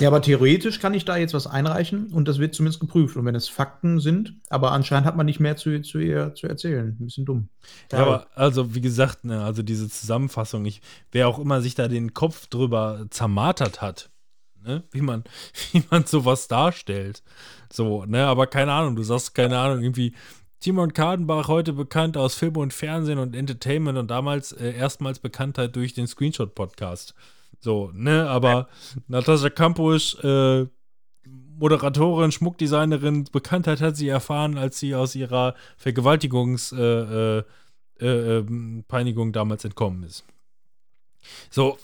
Ja, 0.00 0.08
aber 0.08 0.22
theoretisch 0.22 0.78
kann 0.78 0.94
ich 0.94 1.04
da 1.04 1.16
jetzt 1.16 1.34
was 1.34 1.48
einreichen 1.48 2.12
und 2.12 2.28
das 2.28 2.38
wird 2.38 2.54
zumindest 2.54 2.80
geprüft. 2.80 3.16
Und 3.16 3.24
wenn 3.24 3.34
es 3.34 3.48
Fakten 3.48 3.98
sind, 3.98 4.34
aber 4.48 4.70
anscheinend 4.70 5.06
hat 5.06 5.16
man 5.16 5.26
nicht 5.26 5.40
mehr 5.40 5.56
zu, 5.56 5.80
zu 5.82 5.98
ihr 5.98 6.34
zu 6.34 6.46
erzählen. 6.46 6.96
Ein 7.00 7.04
bisschen 7.04 7.24
dumm. 7.24 7.48
Ja, 7.90 7.98
aber 7.98 8.26
also 8.34 8.74
wie 8.76 8.80
gesagt, 8.80 9.24
ne, 9.24 9.42
also 9.42 9.62
diese 9.62 9.88
Zusammenfassung, 9.88 10.64
ich, 10.66 10.82
wer 11.10 11.26
auch 11.26 11.40
immer 11.40 11.60
sich 11.60 11.74
da 11.74 11.88
den 11.88 12.14
Kopf 12.14 12.46
drüber 12.46 13.06
zermartert 13.10 13.82
hat, 13.82 14.10
ne, 14.64 14.84
wie 14.92 15.00
man, 15.00 15.24
wie 15.72 15.82
man 15.90 16.06
sowas 16.06 16.46
darstellt. 16.46 17.24
So, 17.72 18.04
ne, 18.04 18.24
aber 18.24 18.46
keine 18.46 18.72
Ahnung, 18.72 18.94
du 18.94 19.02
sagst, 19.02 19.34
keine 19.34 19.58
Ahnung, 19.58 19.82
irgendwie 19.82 20.14
Timon 20.60 20.92
Kadenbach, 20.92 21.48
heute 21.48 21.72
bekannt 21.72 22.16
aus 22.16 22.34
Film 22.34 22.56
und 22.56 22.72
Fernsehen 22.72 23.18
und 23.18 23.34
Entertainment 23.34 23.98
und 23.98 24.10
damals 24.10 24.52
äh, 24.52 24.72
erstmals 24.72 25.18
Bekanntheit 25.18 25.74
durch 25.74 25.94
den 25.94 26.06
Screenshot-Podcast. 26.06 27.14
So, 27.60 27.90
ne, 27.92 28.28
aber 28.28 28.68
Natascha 29.08 29.50
Kampusch, 29.50 30.16
äh, 30.22 30.66
Moderatorin, 31.26 32.30
Schmuckdesignerin, 32.30 33.24
Bekanntheit 33.24 33.80
hat 33.80 33.96
sie 33.96 34.08
erfahren, 34.08 34.56
als 34.56 34.78
sie 34.78 34.94
aus 34.94 35.14
ihrer 35.14 35.54
Vergewaltigungs- 35.82 36.74
äh, 36.76 37.38
äh, 37.38 37.44
äh, 38.00 38.38
ähm, 38.38 38.84
damals 39.32 39.64
entkommen 39.64 40.04
ist. 40.04 40.24
So, 41.50 41.78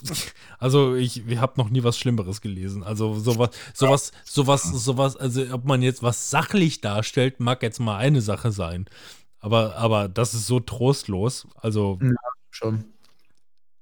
also 0.58 0.94
ich, 0.94 1.26
ich 1.26 1.38
habe 1.38 1.54
noch 1.56 1.70
nie 1.70 1.82
was 1.82 1.98
Schlimmeres 1.98 2.40
gelesen. 2.40 2.82
Also 2.82 3.14
sowas, 3.14 3.50
sowas, 3.74 4.12
sowas, 4.24 4.62
sowas, 4.62 5.16
also 5.16 5.42
ob 5.52 5.64
man 5.64 5.82
jetzt 5.82 6.02
was 6.02 6.30
sachlich 6.30 6.80
darstellt, 6.80 7.40
mag 7.40 7.62
jetzt 7.62 7.80
mal 7.80 7.96
eine 7.96 8.20
Sache 8.20 8.52
sein. 8.52 8.86
Aber, 9.40 9.76
aber 9.76 10.08
das 10.08 10.34
ist 10.34 10.46
so 10.46 10.60
trostlos. 10.60 11.46
Also 11.56 11.98
Schon. 12.50 12.84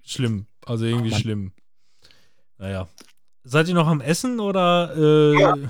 schlimm. 0.03 0.47
Also 0.64 0.86
irgendwie 0.86 1.11
Mann. 1.11 1.20
schlimm. 1.20 1.53
Naja. 2.62 2.86
Seid 3.42 3.66
ihr 3.66 3.74
noch 3.74 3.88
am 3.88 4.00
Essen 4.00 4.38
oder 4.38 4.94
äh, 4.96 5.66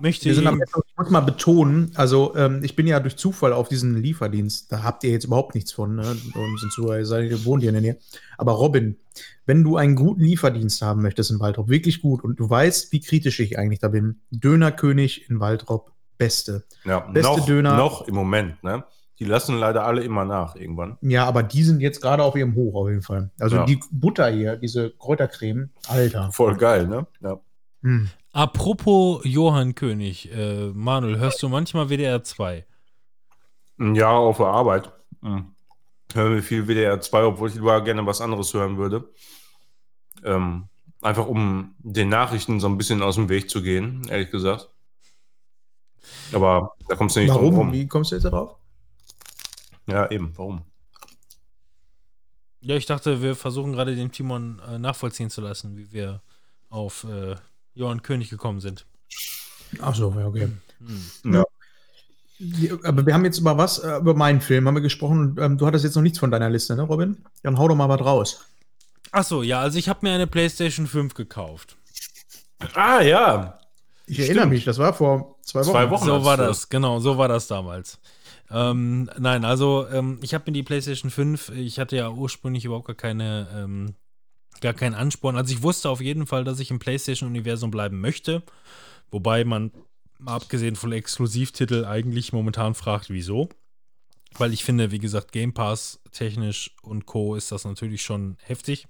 möchte 0.00 0.26
Wir 0.26 0.34
sind 0.36 0.46
am 0.46 0.60
ihr. 0.60 0.62
Ende, 0.62 0.82
ich 0.86 0.96
muss 0.96 1.10
mal 1.10 1.22
betonen, 1.22 1.90
also 1.96 2.36
ähm, 2.36 2.60
ich 2.62 2.76
bin 2.76 2.86
ja 2.86 3.00
durch 3.00 3.16
Zufall 3.16 3.52
auf 3.52 3.68
diesen 3.68 4.00
Lieferdienst, 4.00 4.70
da 4.70 4.84
habt 4.84 5.02
ihr 5.02 5.10
jetzt 5.10 5.24
überhaupt 5.24 5.56
nichts 5.56 5.72
von, 5.72 5.96
ne? 5.96 6.02
Und 6.08 6.60
sind 6.60 6.72
zu, 6.72 6.92
ihr 6.92 7.44
wohnt 7.44 7.62
hier 7.62 7.70
in 7.70 7.74
der 7.74 7.82
Nähe. 7.82 7.98
Aber 8.38 8.52
Robin, 8.52 8.96
wenn 9.44 9.64
du 9.64 9.76
einen 9.76 9.96
guten 9.96 10.20
Lieferdienst 10.20 10.82
haben 10.82 11.02
möchtest 11.02 11.32
in 11.32 11.40
Waldrop, 11.40 11.68
wirklich 11.68 12.00
gut, 12.00 12.22
und 12.22 12.38
du 12.38 12.48
weißt, 12.48 12.92
wie 12.92 13.00
kritisch 13.00 13.40
ich 13.40 13.58
eigentlich 13.58 13.80
da 13.80 13.88
bin, 13.88 14.20
Dönerkönig 14.30 15.28
in 15.28 15.40
Waldrop, 15.40 15.90
beste. 16.16 16.62
Ja, 16.84 17.00
Beste 17.00 17.38
noch, 17.38 17.46
Döner. 17.46 17.76
noch 17.76 18.06
im 18.06 18.14
Moment, 18.14 18.62
ne? 18.62 18.84
Die 19.20 19.26
lassen 19.26 19.58
leider 19.58 19.84
alle 19.84 20.02
immer 20.02 20.24
nach 20.24 20.56
irgendwann. 20.56 20.96
Ja, 21.02 21.26
aber 21.26 21.42
die 21.42 21.62
sind 21.62 21.80
jetzt 21.80 22.00
gerade 22.00 22.22
auf 22.24 22.34
ihrem 22.36 22.54
Hoch 22.54 22.74
auf 22.74 22.88
jeden 22.88 23.02
Fall. 23.02 23.30
Also 23.38 23.56
Ja. 23.56 23.64
die 23.66 23.78
Butter 23.90 24.30
hier, 24.30 24.56
diese 24.56 24.90
Kräutercreme, 24.92 25.68
Alter. 25.88 26.32
Voll 26.32 26.56
geil, 26.56 26.86
ne? 26.86 27.06
Ja. 27.20 27.38
Hm. 27.82 28.08
Apropos 28.32 29.20
Johann 29.24 29.74
König, 29.74 30.32
äh, 30.32 30.70
Manuel, 30.72 31.18
hörst 31.18 31.42
du 31.42 31.48
manchmal 31.50 31.90
WDR 31.90 32.22
2? 32.24 32.64
Ja, 33.78 34.10
auf 34.10 34.38
der 34.38 34.46
Arbeit. 34.46 34.90
Mhm. 35.20 35.54
Hören 36.14 36.34
wir 36.34 36.42
viel 36.42 36.66
WDR 36.66 37.00
2, 37.00 37.24
obwohl 37.24 37.48
ich 37.50 37.54
lieber 37.56 37.80
gerne 37.82 38.04
was 38.06 38.20
anderes 38.20 38.52
hören 38.54 38.78
würde. 38.78 39.08
Ähm, 40.24 40.64
einfach 41.02 41.26
um 41.26 41.74
den 41.78 42.08
Nachrichten 42.08 42.58
so 42.60 42.68
ein 42.68 42.78
bisschen 42.78 43.02
aus 43.02 43.14
dem 43.16 43.28
Weg 43.28 43.50
zu 43.50 43.62
gehen, 43.62 44.06
ehrlich 44.08 44.30
gesagt. 44.30 44.68
Aber 46.32 46.72
da 46.88 46.94
kommst 46.96 47.16
du 47.16 47.20
nicht 47.20 47.30
drum 47.30 47.42
Warum? 47.42 47.54
rum. 47.56 47.72
Wie 47.72 47.86
kommst 47.86 48.12
du 48.12 48.16
jetzt 48.16 48.24
darauf? 48.24 48.56
Ja, 49.90 50.10
eben, 50.10 50.32
warum? 50.36 50.62
Ja, 52.60 52.76
ich 52.76 52.86
dachte, 52.86 53.22
wir 53.22 53.36
versuchen 53.36 53.72
gerade 53.72 53.94
den 53.96 54.12
Timon 54.12 54.60
äh, 54.68 54.78
nachvollziehen 54.78 55.30
zu 55.30 55.40
lassen, 55.40 55.76
wie 55.76 55.92
wir 55.92 56.20
auf 56.68 57.04
äh, 57.04 57.36
Johann 57.74 58.02
König 58.02 58.28
gekommen 58.28 58.60
sind. 58.60 58.86
Ach 59.80 59.94
so, 59.94 60.12
ja, 60.18 60.26
okay. 60.26 60.48
Hm. 61.22 61.32
Ja. 61.34 61.44
Wir- 62.38 62.78
Aber 62.84 63.04
wir 63.06 63.14
haben 63.14 63.24
jetzt 63.24 63.38
über 63.38 63.56
was, 63.56 63.78
äh, 63.78 63.96
über 63.96 64.14
meinen 64.14 64.40
Film 64.40 64.66
haben 64.66 64.74
wir 64.74 64.80
gesprochen. 64.82 65.36
Ähm, 65.40 65.56
du 65.58 65.66
hattest 65.66 65.84
jetzt 65.84 65.94
noch 65.94 66.02
nichts 66.02 66.18
von 66.18 66.30
deiner 66.30 66.50
Liste, 66.50 66.76
ne, 66.76 66.82
Robin? 66.82 67.24
Dann 67.42 67.58
hau 67.58 67.68
doch 67.68 67.74
mal 67.76 67.88
was 67.88 68.00
raus. 68.00 68.44
Achso, 69.12 69.42
ja, 69.42 69.60
also 69.60 69.78
ich 69.78 69.88
habe 69.88 70.00
mir 70.02 70.12
eine 70.12 70.26
PlayStation 70.26 70.86
5 70.86 71.14
gekauft. 71.14 71.76
Ah, 72.74 73.00
ja. 73.00 73.58
Ich 74.06 74.18
erinnere 74.20 74.42
Stimmt. 74.42 74.52
mich, 74.52 74.64
das 74.64 74.78
war 74.78 74.92
vor 74.92 75.36
zwei 75.42 75.60
Wochen. 75.60 75.70
Zwei 75.70 75.90
Wochen. 75.90 76.04
So 76.06 76.24
war 76.24 76.36
das, 76.36 76.68
genau, 76.68 76.98
so 77.00 77.16
war 77.16 77.28
das 77.28 77.46
damals. 77.46 77.98
Ähm, 78.50 79.08
nein, 79.18 79.44
also 79.44 79.86
ähm, 79.88 80.18
ich 80.22 80.34
habe 80.34 80.44
mir 80.46 80.52
die 80.52 80.62
PlayStation 80.62 81.10
5, 81.10 81.50
ich 81.50 81.78
hatte 81.78 81.96
ja 81.96 82.10
ursprünglich 82.10 82.64
überhaupt 82.64 82.86
gar 82.86 82.96
keine, 82.96 83.48
ähm, 83.54 83.94
gar 84.60 84.74
keinen 84.74 84.94
Ansporn. 84.94 85.36
Also 85.36 85.54
ich 85.54 85.62
wusste 85.62 85.88
auf 85.88 86.00
jeden 86.00 86.26
Fall, 86.26 86.44
dass 86.44 86.58
ich 86.58 86.70
im 86.70 86.80
PlayStation-Universum 86.80 87.70
bleiben 87.70 88.00
möchte. 88.00 88.42
Wobei 89.10 89.44
man, 89.44 89.70
abgesehen 90.24 90.76
von 90.76 90.92
Exklusivtitel, 90.92 91.84
eigentlich 91.84 92.32
momentan 92.32 92.74
fragt, 92.74 93.10
wieso. 93.10 93.48
Weil 94.36 94.52
ich 94.52 94.64
finde, 94.64 94.90
wie 94.90 94.98
gesagt, 94.98 95.32
Game 95.32 95.54
Pass 95.54 96.00
technisch 96.12 96.76
und 96.82 97.06
Co. 97.06 97.34
ist 97.36 97.52
das 97.52 97.64
natürlich 97.64 98.02
schon 98.02 98.36
heftig. 98.42 98.86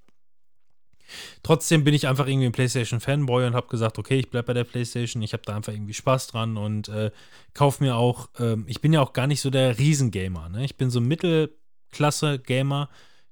Trotzdem 1.43 1.85
bin 1.85 1.95
ich 1.95 2.09
einfach 2.09 2.27
irgendwie 2.27 2.47
ein 2.47 2.53
PlayStation-Fanboy 2.53 3.47
und 3.47 3.55
habe 3.55 3.69
gesagt, 3.69 3.99
okay, 3.99 4.19
ich 4.19 4.31
bleibe 4.31 4.49
bei 4.49 4.55
der 4.55 4.65
PlayStation, 4.65 5.23
ich 5.23 5.33
habe 5.33 5.43
da 5.45 5.57
einfach 5.57 5.73
irgendwie 5.73 5.95
Spaß 5.95 6.29
dran 6.29 6.57
und 6.57 6.89
äh, 6.89 7.11
kauf 7.55 7.81
mir 7.81 7.97
auch, 7.97 8.29
ähm, 8.39 8.65
ich 8.67 8.81
bin 8.81 8.93
ja 8.93 9.01
auch 9.01 9.13
gar 9.13 9.27
nicht 9.27 9.41
so 9.41 9.51
der 9.51 9.79
Riesengamer, 9.79 10.49
ne? 10.49 10.65
Ich 10.65 10.77
bin 10.77 10.91
so 10.91 11.01
ein 11.01 11.09
Mittelklasse-Gamer, 11.09 12.89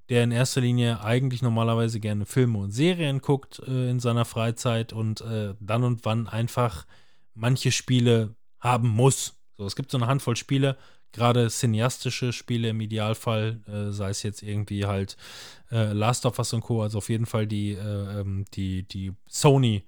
der 0.09 0.23
in 0.23 0.31
erster 0.31 0.61
Linie 0.61 1.03
eigentlich 1.03 1.41
normalerweise 1.41 1.99
gerne 1.99 2.25
Filme 2.25 2.57
und 2.57 2.71
Serien 2.71 3.21
guckt 3.21 3.61
äh, 3.67 3.89
in 3.89 3.99
seiner 3.99 4.25
Freizeit 4.25 4.91
und 4.91 5.21
äh, 5.21 5.53
dann 5.59 5.83
und 5.83 6.03
wann 6.05 6.27
einfach 6.27 6.85
manche 7.35 7.71
Spiele 7.71 8.35
haben 8.59 8.89
muss. 8.89 9.35
So, 9.55 9.65
es 9.65 9.75
gibt 9.75 9.91
so 9.91 9.97
eine 9.97 10.07
Handvoll 10.07 10.35
Spiele, 10.35 10.77
gerade 11.11 11.49
cineastische 11.49 12.33
Spiele 12.33 12.69
im 12.69 12.81
Idealfall, 12.81 13.61
äh, 13.67 13.91
sei 13.91 14.09
es 14.09 14.23
jetzt 14.23 14.41
irgendwie 14.43 14.85
halt 14.85 15.15
äh, 15.71 15.93
Last 15.93 16.25
of 16.25 16.37
Us 16.39 16.53
und 16.53 16.61
Co., 16.61 16.81
also 16.83 16.97
auf 16.99 17.09
jeden 17.09 17.25
Fall 17.25 17.47
die, 17.47 17.73
äh, 17.73 18.19
ähm, 18.21 18.45
die, 18.53 18.83
die 18.87 19.13
Sony 19.27 19.83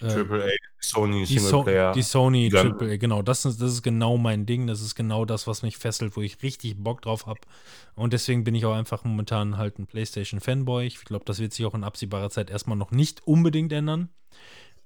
äh, 0.00 0.08
Triple 0.08 0.44
A, 0.44 0.48
Sony, 0.80 1.24
die, 1.26 1.38
so 1.38 1.48
Singleplayer. 1.48 1.92
die 1.92 2.02
Sony 2.02 2.50
Triple, 2.50 2.98
genau, 2.98 3.22
das 3.22 3.44
ist, 3.44 3.60
das 3.60 3.72
ist 3.72 3.82
genau 3.82 4.16
mein 4.16 4.46
Ding, 4.46 4.66
das 4.68 4.80
ist 4.80 4.94
genau 4.94 5.24
das, 5.24 5.46
was 5.46 5.62
mich 5.62 5.76
fesselt, 5.76 6.16
wo 6.16 6.22
ich 6.22 6.42
richtig 6.42 6.76
Bock 6.76 7.02
drauf 7.02 7.26
habe. 7.26 7.40
Und 7.94 8.12
deswegen 8.12 8.44
bin 8.44 8.54
ich 8.54 8.64
auch 8.64 8.74
einfach 8.74 9.04
momentan 9.04 9.56
halt 9.56 9.78
ein 9.78 9.86
PlayStation-Fanboy. 9.86 10.86
Ich 10.86 11.04
glaube, 11.04 11.24
das 11.24 11.40
wird 11.40 11.52
sich 11.52 11.66
auch 11.66 11.74
in 11.74 11.82
absehbarer 11.84 12.30
Zeit 12.30 12.48
erstmal 12.50 12.76
noch 12.76 12.92
nicht 12.92 13.26
unbedingt 13.26 13.72
ändern. 13.72 14.10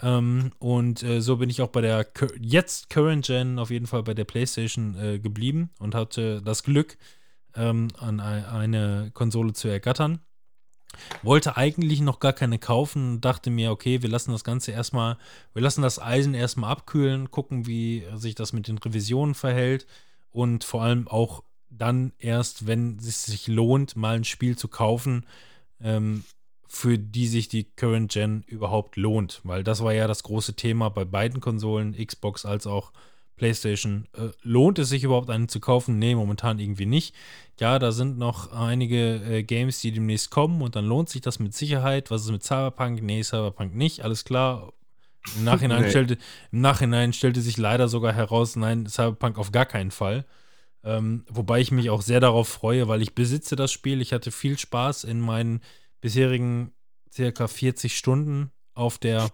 Ähm, 0.01 0.53
und 0.59 1.03
äh, 1.03 1.21
so 1.21 1.37
bin 1.37 1.51
ich 1.51 1.61
auch 1.61 1.69
bei 1.69 1.83
der 1.83 2.07
jetzt 2.41 2.91
Current 2.91 3.27
Gen 3.27 3.59
auf 3.59 3.71
jeden 3.71 3.87
Fall 3.87 4.03
bei 4.03 4.15
der 4.15 4.25
PlayStation 4.25 4.97
äh, 4.97 5.19
geblieben 5.19 5.71
und 5.79 5.95
hatte 5.95 6.41
das 6.43 6.63
Glück, 6.63 6.97
ähm, 7.55 7.89
an 7.99 8.19
ei- 8.21 8.49
eine 8.49 9.11
Konsole 9.13 9.53
zu 9.53 9.69
ergattern. 9.69 10.21
Wollte 11.23 11.57
eigentlich 11.57 12.01
noch 12.01 12.21
gar 12.21 12.33
keine 12.33 12.59
kaufen 12.59 13.21
dachte 13.21 13.51
mir, 13.51 13.71
okay, 13.71 14.03
wir 14.03 14.09
lassen 14.09 14.33
das 14.33 14.45
Ganze 14.45 14.73
erstmal, 14.73 15.19
wir 15.55 15.63
lassen 15.63 15.83
das 15.83 16.01
Eisen 16.01 16.35
erstmal 16.35 16.71
abkühlen, 16.71 17.31
gucken, 17.31 17.67
wie 17.67 18.05
sich 18.15 18.35
das 18.35 18.53
mit 18.53 18.69
den 18.69 18.79
Revisionen 18.79 19.35
verhält 19.35 19.87
und 20.31 20.65
vor 20.65 20.83
allem 20.83 21.09
auch 21.09 21.43
dann 21.71 22.13
erst, 22.19 22.67
wenn 22.67 22.99
es 22.99 23.25
sich 23.25 23.49
lohnt, 23.49 23.97
mal 23.97 24.17
ein 24.17 24.25
Spiel 24.25 24.57
zu 24.57 24.69
kaufen, 24.69 25.27
ähm, 25.81 26.25
für 26.69 26.99
die 26.99 27.27
sich 27.27 27.49
die 27.49 27.65
Current 27.65 28.13
Gen 28.13 28.45
überhaupt 28.47 28.97
lohnt. 28.97 29.41
Weil 29.45 29.63
das 29.63 29.83
war 29.83 29.93
ja 29.93 30.07
das 30.07 30.23
große 30.23 30.55
Thema 30.55 30.89
bei 30.89 31.05
beiden 31.05 31.41
Konsolen, 31.41 31.95
Xbox 31.95 32.47
als 32.47 32.67
auch 32.67 32.93
PlayStation. 33.43 34.07
Äh, 34.17 34.29
lohnt 34.45 34.79
es 34.79 34.89
sich 34.89 35.03
überhaupt 35.03 35.29
einen 35.29 35.49
zu 35.49 35.59
kaufen? 35.59 35.99
Nee, 35.99 36.15
momentan 36.15 36.61
irgendwie 36.61 36.87
nicht. 36.87 37.13
Ja, 37.59 37.81
da 37.81 37.91
sind 37.91 38.17
noch 38.17 38.53
einige 38.53 39.17
äh, 39.17 39.43
Games, 39.43 39.81
die 39.81 39.91
demnächst 39.91 40.31
kommen 40.31 40.63
und 40.63 40.77
dann 40.77 40.87
lohnt 40.87 41.09
sich 41.09 41.23
das 41.23 41.41
mit 41.41 41.53
Sicherheit. 41.53 42.13
Was 42.13 42.23
ist 42.23 42.31
mit 42.31 42.45
Cyberpunk? 42.45 43.03
Nee, 43.03 43.21
Cyberpunk 43.25 43.75
nicht, 43.75 44.05
alles 44.05 44.25
klar. 44.25 44.73
Im 45.37 45.43
Nachhinein, 45.43 45.83
Nee. 45.83 45.91
stellte, 45.91 46.19
Im 46.53 46.61
Nachhinein 46.61 47.13
stellte 47.13 47.41
sich 47.41 47.57
leider 47.57 47.89
sogar 47.89 48.13
heraus, 48.13 48.55
nein, 48.55 48.87
Cyberpunk 48.87 49.37
auf 49.39 49.51
gar 49.51 49.67
keinen 49.67 49.91
Fall. 49.91 50.25
Ähm, 50.85 51.25
wobei 51.29 51.61
ich 51.61 51.73
mich 51.73 51.91
auch 51.91 52.03
sehr 52.03 52.21
darauf 52.21 52.49
freue, 52.49 52.87
weil 52.87 53.03
ich 53.03 53.17
besitze 53.17 53.57
das 53.57 53.73
Spiel. 53.73 54.01
Ich 54.01 54.13
hatte 54.13 54.31
viel 54.31 54.57
Spaß 54.57 55.03
in 55.03 55.21
meinen 55.21 55.63
bisherigen 56.01 56.71
circa 57.13 57.49
40 57.49 57.97
Stunden 57.99 58.53
auf 58.75 58.99
der, 58.99 59.31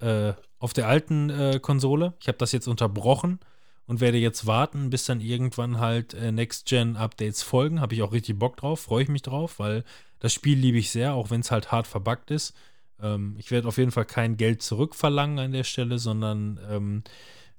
äh, 0.00 0.32
auf 0.66 0.72
der 0.72 0.88
alten 0.88 1.30
äh, 1.30 1.60
Konsole. 1.62 2.14
Ich 2.18 2.26
habe 2.26 2.38
das 2.38 2.50
jetzt 2.50 2.66
unterbrochen 2.66 3.38
und 3.86 4.00
werde 4.00 4.18
jetzt 4.18 4.48
warten, 4.48 4.90
bis 4.90 5.04
dann 5.04 5.20
irgendwann 5.20 5.78
halt 5.78 6.12
äh, 6.12 6.32
Next-Gen-Updates 6.32 7.44
folgen. 7.44 7.80
Habe 7.80 7.94
ich 7.94 8.02
auch 8.02 8.10
richtig 8.10 8.36
Bock 8.36 8.56
drauf, 8.56 8.80
freue 8.80 9.04
ich 9.04 9.08
mich 9.08 9.22
drauf, 9.22 9.60
weil 9.60 9.84
das 10.18 10.32
Spiel 10.32 10.58
liebe 10.58 10.78
ich 10.78 10.90
sehr, 10.90 11.14
auch 11.14 11.30
wenn 11.30 11.40
es 11.40 11.52
halt 11.52 11.70
hart 11.70 11.86
verbuggt 11.86 12.32
ist. 12.32 12.52
Ähm, 13.00 13.36
ich 13.38 13.52
werde 13.52 13.68
auf 13.68 13.78
jeden 13.78 13.92
Fall 13.92 14.06
kein 14.06 14.36
Geld 14.36 14.60
zurückverlangen 14.60 15.38
an 15.38 15.52
der 15.52 15.62
Stelle, 15.62 16.00
sondern 16.00 16.58
ähm, 16.68 17.04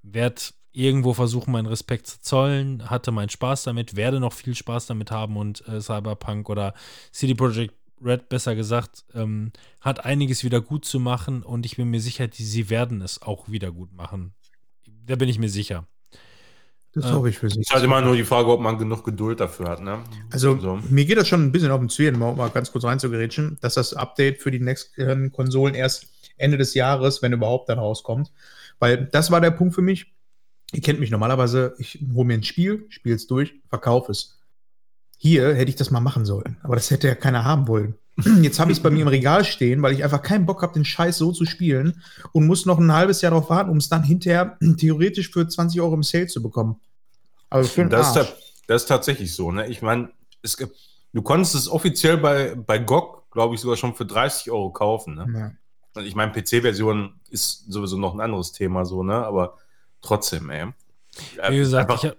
werde 0.04 0.42
irgendwo 0.74 1.14
versuchen, 1.14 1.54
meinen 1.54 1.68
Respekt 1.68 2.08
zu 2.08 2.20
zollen, 2.20 2.90
hatte 2.90 3.14
meinen 3.14 3.30
Spaß 3.30 3.64
damit, 3.64 3.96
werde 3.96 4.20
noch 4.20 4.34
viel 4.34 4.54
Spaß 4.54 4.88
damit 4.88 5.12
haben 5.12 5.38
und 5.38 5.66
äh, 5.70 5.80
Cyberpunk 5.80 6.50
oder 6.50 6.74
CD 7.14 7.36
Projekt 7.36 7.74
Red, 8.04 8.30
besser 8.30 8.56
gesagt, 8.56 9.06
ähm, 9.14 9.52
hat 9.82 10.06
einiges 10.06 10.44
wieder 10.44 10.62
gut 10.62 10.86
zu 10.86 11.00
machen 11.00 11.44
und 11.44 11.66
ich 11.66 11.78
bin 11.78 11.90
mir 11.90 12.00
sicher, 12.02 12.28
die, 12.28 12.44
sie 12.44 12.70
werden 12.70 13.02
es 13.02 13.22
auch 13.22 13.50
wieder 13.50 13.72
gut 13.72 13.94
machen. 13.94 14.34
Da 15.06 15.16
bin 15.16 15.30
ich 15.30 15.40
mir 15.40 15.50
sicher. 15.50 15.88
Das 16.94 17.06
Ja. 17.06 17.14
hoffe 17.14 17.30
ich 17.30 17.38
für 17.38 17.50
Sie. 17.50 17.60
Ist 17.62 17.72
halt 17.74 17.84
immer 17.84 18.02
nur 18.02 18.16
die 18.16 18.24
Frage, 18.24 18.50
ob 18.50 18.60
man 18.60 18.78
genug 18.78 19.04
Geduld 19.04 19.40
dafür 19.40 19.70
hat, 19.70 19.82
ne? 19.82 20.04
Also, 20.32 20.60
So. 20.60 20.80
mir 20.90 21.06
geht 21.06 21.18
das 21.18 21.28
schon 21.28 21.44
ein 21.44 21.52
bisschen 21.52 21.72
auf 21.72 21.80
den 21.80 21.90
Zwirn, 21.90 22.22
um 22.22 22.38
mal 22.38 22.50
ganz 22.50 22.72
kurz 22.72 22.86
reinzugerätschen, 22.86 23.58
dass 23.62 23.76
das 23.76 23.94
Update 23.94 24.42
für 24.42 24.52
die 24.52 24.60
nächsten 24.60 25.32
Konsolen 25.32 25.76
erst 25.76 26.08
Ende 26.38 26.58
des 26.58 26.74
Jahres, 26.74 27.22
wenn 27.22 27.34
überhaupt, 27.34 27.70
dann 27.70 27.80
rauskommt. 27.80 28.32
Weil 28.80 29.06
das 29.06 29.32
war 29.32 29.42
der 29.42 29.52
Punkt 29.52 29.76
für 29.76 29.82
mich. 29.82 30.14
Ihr 30.74 30.82
kennt 30.82 31.00
mich 31.00 31.12
normalerweise, 31.12 31.76
ich 31.78 32.04
hole 32.14 32.26
mir 32.28 32.34
ein 32.36 32.44
Spiel, 32.44 32.86
spiele 32.90 33.16
es 33.16 33.26
durch, 33.28 33.54
verkaufe 33.70 34.12
es. 34.12 34.37
Hier 35.18 35.54
hätte 35.56 35.70
ich 35.70 35.76
das 35.76 35.90
mal 35.92 36.00
machen 36.00 36.26
sollen, 36.26 36.58
aber 36.64 36.76
das 36.76 36.92
hätte 36.92 37.08
ja 37.08 37.16
keiner 37.16 37.44
haben 37.44 37.68
wollen. 37.68 37.96
Jetzt 38.42 38.60
habe 38.60 38.72
ich 38.72 38.78
es 38.78 38.84
bei 38.84 38.90
mir 38.90 39.02
im 39.04 39.08
Regal 39.08 39.44
stehen, 39.46 39.82
weil 39.82 39.94
ich 39.94 40.04
einfach 40.04 40.22
keinen 40.22 40.46
Bock 40.46 40.62
habe, 40.62 40.74
den 40.74 40.86
Scheiß 40.86 41.18
so 41.18 41.32
zu 41.32 41.46
spielen 41.46 42.02
und 42.34 42.48
muss 42.48 42.66
noch 42.66 42.80
ein 42.80 42.92
halbes 42.92 43.22
Jahr 43.22 43.32
darauf 43.32 43.50
warten, 43.50 43.70
um 43.70 43.78
es 43.78 43.90
dann 43.90 44.04
hinterher 44.04 44.58
theoretisch 44.78 45.30
für 45.32 45.48
20 45.48 45.82
Euro 45.82 45.94
im 45.96 46.04
Sale 46.04 46.28
zu 46.28 46.42
bekommen. 46.42 46.80
Also 47.50 47.70
für 47.70 47.86
Das 47.86 48.12
ist, 48.12 48.18
Arsch. 48.18 48.30
ta- 48.30 48.36
das 48.68 48.82
ist 48.84 48.88
tatsächlich 48.88 49.34
so, 49.34 49.52
ne? 49.52 49.68
Ich 49.68 49.82
meine, 49.82 50.10
du 51.14 51.22
konntest 51.22 51.56
es 51.56 51.70
offiziell 51.70 52.18
bei, 52.18 52.56
bei 52.56 52.78
GOG, 52.80 53.30
glaube 53.32 53.56
ich, 53.56 53.62
sogar 53.62 53.78
schon 53.78 53.96
für 53.96 54.06
30 54.06 54.52
Euro 54.52 54.72
kaufen, 54.72 55.16
ne? 55.16 55.28
Ja. 55.34 55.52
Und 55.96 56.06
ich 56.06 56.16
meine, 56.16 56.32
PC-Version 56.32 57.20
ist 57.30 57.72
sowieso 57.72 57.98
noch 57.98 58.14
ein 58.14 58.20
anderes 58.20 58.52
Thema, 58.52 58.86
so, 58.86 59.04
ne? 59.04 59.14
Aber 59.16 59.58
trotzdem, 60.02 60.50
ey. 60.50 60.68
Wie 61.50 61.58
gesagt, 61.58 61.90
einfach 61.90 62.04
ich 62.04 62.10
hab, 62.12 62.18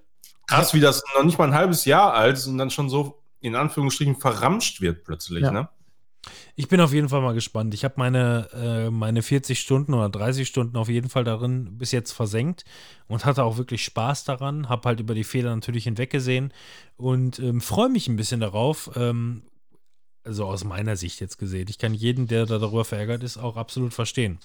krass, 0.48 0.74
wie 0.74 0.80
das 0.80 1.02
noch 1.16 1.24
nicht 1.24 1.38
mal 1.38 1.44
ein 1.48 1.54
halbes 1.54 1.84
Jahr 1.84 2.12
alt 2.14 2.36
ist 2.36 2.46
und 2.46 2.58
dann 2.58 2.70
schon 2.70 2.88
so 2.90 3.22
in 3.40 3.54
Anführungsstrichen 3.54 4.16
verramscht 4.16 4.80
wird 4.80 5.04
plötzlich, 5.04 5.42
Ja. 5.44 5.52
ne? 5.52 5.68
Ich 6.56 6.66
bin 6.66 6.80
auf 6.80 6.92
jeden 6.92 7.08
Fall 7.08 7.20
mal 7.22 7.32
gespannt. 7.34 7.72
Ich 7.72 7.84
habe 7.84 7.94
meine, 7.96 8.48
äh, 8.52 8.90
meine 8.90 9.22
40 9.22 9.60
Stunden 9.60 9.94
oder 9.94 10.08
30 10.08 10.48
Stunden 10.48 10.76
auf 10.76 10.88
jeden 10.88 11.08
Fall 11.08 11.22
darin 11.22 11.78
bis 11.78 11.92
jetzt 11.92 12.10
versenkt 12.10 12.64
und 13.06 13.24
hatte 13.24 13.44
auch 13.44 13.56
wirklich 13.56 13.84
Spaß 13.84 14.24
daran. 14.24 14.68
Habe 14.68 14.88
halt 14.88 14.98
über 15.00 15.14
die 15.14 15.22
Fehler 15.22 15.54
natürlich 15.54 15.84
hinweggesehen 15.84 16.52
und 16.96 17.38
ähm, 17.38 17.60
freue 17.60 17.88
mich 17.88 18.08
ein 18.08 18.16
bisschen 18.16 18.40
darauf. 18.40 18.90
Ähm, 18.96 19.42
also 20.24 20.46
aus 20.46 20.64
meiner 20.64 20.96
Sicht 20.96 21.20
jetzt 21.20 21.38
gesehen. 21.38 21.66
Ich 21.68 21.78
kann 21.78 21.94
jeden, 21.94 22.26
der 22.26 22.46
da 22.46 22.58
darüber 22.58 22.84
verärgert 22.84 23.22
ist, 23.22 23.38
auch 23.38 23.56
absolut 23.56 23.94
verstehen. 23.94 24.38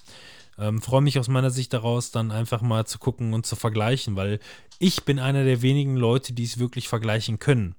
Ähm, 0.56 0.80
freue 0.80 1.02
mich 1.02 1.18
aus 1.18 1.28
meiner 1.28 1.50
Sicht 1.50 1.72
daraus, 1.72 2.10
dann 2.10 2.30
einfach 2.30 2.62
mal 2.62 2.86
zu 2.86 2.98
gucken 2.98 3.34
und 3.34 3.44
zu 3.44 3.56
vergleichen, 3.56 4.16
weil 4.16 4.38
ich 4.78 5.04
bin 5.04 5.18
einer 5.18 5.44
der 5.44 5.62
wenigen 5.62 5.96
Leute, 5.96 6.32
die 6.32 6.44
es 6.44 6.58
wirklich 6.58 6.88
vergleichen 6.88 7.38
können 7.38 7.74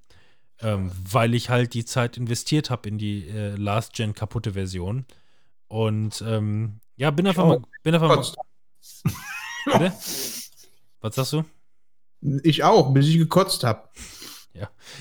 ähm, 0.60 0.90
weil 1.10 1.34
ich 1.34 1.50
halt 1.50 1.74
die 1.74 1.84
Zeit 1.84 2.16
investiert 2.16 2.70
habe 2.70 2.88
in 2.88 2.98
die 2.98 3.28
äh, 3.28 3.54
Last-Gen 3.56 4.14
kaputte 4.14 4.52
Version. 4.52 5.04
Und 5.68 6.22
ähm, 6.26 6.80
ja, 6.96 7.10
bin 7.10 7.26
einfach 7.26 7.44
auch. 7.44 7.60
mal. 7.60 7.62
Bin 7.82 7.94
einfach 7.94 8.08
mal 8.08 8.16
Kotzt. 8.16 8.36
Was 11.00 11.14
sagst 11.14 11.32
du? 11.32 11.44
Ich 12.42 12.64
auch, 12.64 12.92
bis 12.92 13.08
ich 13.08 13.18
gekotzt 13.18 13.64
habe. 13.64 13.88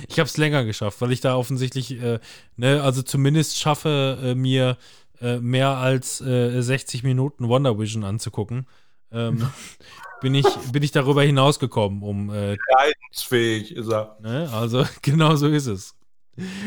Ich 0.08 0.20
habe 0.20 0.28
es 0.28 0.38
länger 0.38 0.66
geschafft, 0.66 1.02
weil 1.02 1.12
ich 1.12 1.22
da 1.22 1.36
offensichtlich, 1.36 2.02
äh, 2.02 2.20
ne, 2.58 2.82
also 2.84 3.02
zumindest 3.02 3.60
schaffe, 3.60 4.20
äh, 4.22 4.36
mir 4.36 4.78
äh, 5.22 5.38
mehr 5.40 5.70
als 5.70 6.22
äh, 6.22 6.62
60 6.62 7.04
Minuten 7.04 7.48
Wonder 7.48 7.80
Vision 7.80 8.04
anzugucken. 8.04 8.68
Ähm, 9.12 9.50
bin, 10.22 10.36
ich, 10.36 10.46
bin 10.72 10.84
ich 10.84 10.92
darüber 10.92 11.24
hinausgekommen, 11.24 12.02
um 12.04 12.30
äh, 12.30 12.58
Leidensfähig 12.74 13.76
ist 13.76 13.92
er. 13.92 14.18
Ne? 14.22 14.50
Also 14.52 14.86
genau 15.02 15.36
so 15.36 15.48
ist 15.48 15.68
es. 15.68 15.96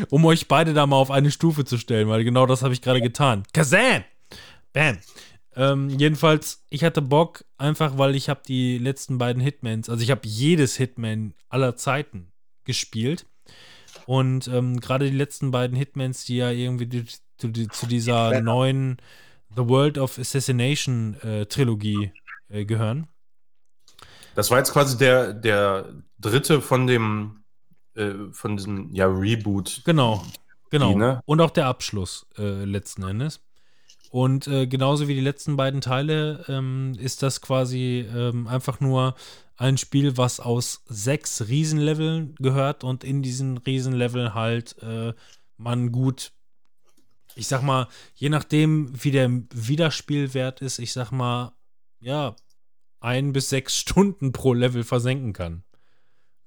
Um 0.09 0.25
euch 0.25 0.47
beide 0.47 0.73
da 0.73 0.87
mal 0.87 0.95
auf 0.95 1.11
eine 1.11 1.29
Stufe 1.29 1.63
zu 1.63 1.77
stellen, 1.77 2.09
weil 2.09 2.23
genau 2.23 2.47
das 2.47 2.63
habe 2.63 2.73
ich 2.73 2.81
gerade 2.81 3.01
getan. 3.01 3.43
Kazan! 3.53 4.03
Bam! 4.73 4.97
Ähm, 5.55 5.89
jedenfalls, 5.89 6.63
ich 6.69 6.83
hatte 6.83 7.01
Bock, 7.01 7.43
einfach 7.57 7.97
weil 7.97 8.15
ich 8.15 8.29
habe 8.29 8.41
die 8.47 8.77
letzten 8.77 9.17
beiden 9.17 9.41
Hitmans, 9.41 9.89
also 9.89 10.01
ich 10.01 10.09
habe 10.09 10.21
jedes 10.23 10.75
Hitman 10.77 11.33
aller 11.49 11.75
Zeiten 11.75 12.28
gespielt. 12.69 13.25
Und 14.05 14.47
ähm, 14.47 14.79
gerade 14.79 15.09
die 15.09 15.17
letzten 15.17 15.49
beiden 15.49 15.75
Hitmans, 15.75 16.23
die 16.23 16.37
ja 16.37 16.51
irgendwie 16.51 16.85
die, 16.85 17.05
zu, 17.37 17.47
die, 17.47 17.67
zu 17.67 17.87
dieser 17.87 18.41
neuen 18.41 18.97
The 19.55 19.67
World 19.67 19.97
of 19.97 20.19
Assassination 20.19 21.15
äh, 21.21 21.47
Trilogie 21.47 22.13
äh, 22.49 22.65
gehören. 22.65 23.07
Das 24.35 24.51
war 24.51 24.59
jetzt 24.59 24.71
quasi 24.71 24.99
der, 24.99 25.33
der 25.33 25.91
dritte 26.19 26.61
von 26.61 26.85
dem, 26.85 27.43
äh, 27.95 28.13
von 28.31 28.55
diesem, 28.55 28.93
ja, 28.93 29.07
Reboot. 29.07 29.81
Genau, 29.83 30.23
genau. 30.69 30.89
Die, 30.89 30.95
ne? 30.95 31.21
Und 31.25 31.41
auch 31.41 31.49
der 31.49 31.65
Abschluss 31.65 32.27
äh, 32.37 32.65
letzten 32.65 33.01
Endes. 33.01 33.41
Und 34.11 34.47
äh, 34.47 34.67
genauso 34.67 35.07
wie 35.07 35.15
die 35.15 35.21
letzten 35.21 35.55
beiden 35.55 35.81
Teile 35.81 36.45
ähm, 36.47 36.95
ist 36.99 37.23
das 37.23 37.41
quasi 37.41 38.07
ähm, 38.15 38.47
einfach 38.47 38.79
nur 38.79 39.15
ein 39.59 39.77
Spiel, 39.77 40.15
was 40.15 40.39
aus 40.39 40.83
sechs 40.87 41.49
Riesenleveln 41.49 42.35
gehört 42.35 42.85
und 42.85 43.03
in 43.03 43.21
diesen 43.21 43.57
Riesenleveln 43.57 44.33
halt 44.33 44.81
äh, 44.81 45.13
man 45.57 45.91
gut, 45.91 46.31
ich 47.35 47.47
sag 47.47 47.61
mal, 47.61 47.89
je 48.15 48.29
nachdem, 48.29 48.91
wie 49.03 49.11
der 49.11 49.29
Wiederspielwert 49.53 50.61
ist, 50.61 50.79
ich 50.79 50.93
sag 50.93 51.11
mal, 51.11 51.51
ja, 51.99 52.37
ein 53.01 53.33
bis 53.33 53.49
sechs 53.49 53.75
Stunden 53.77 54.31
pro 54.31 54.53
Level 54.53 54.85
versenken 54.85 55.33
kann. 55.33 55.63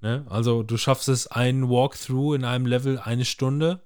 Ne? 0.01 0.25
Also 0.27 0.63
du 0.63 0.75
schaffst 0.77 1.07
es, 1.07 1.27
einen 1.27 1.69
Walkthrough 1.69 2.33
in 2.35 2.43
einem 2.43 2.65
Level 2.65 2.97
eine 2.97 3.25
Stunde, 3.25 3.85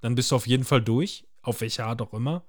dann 0.00 0.14
bist 0.14 0.30
du 0.30 0.36
auf 0.36 0.46
jeden 0.46 0.64
Fall 0.64 0.82
durch, 0.82 1.26
auf 1.42 1.62
welche 1.62 1.84
Art 1.84 2.00
auch 2.00 2.12
immer. 2.12 2.44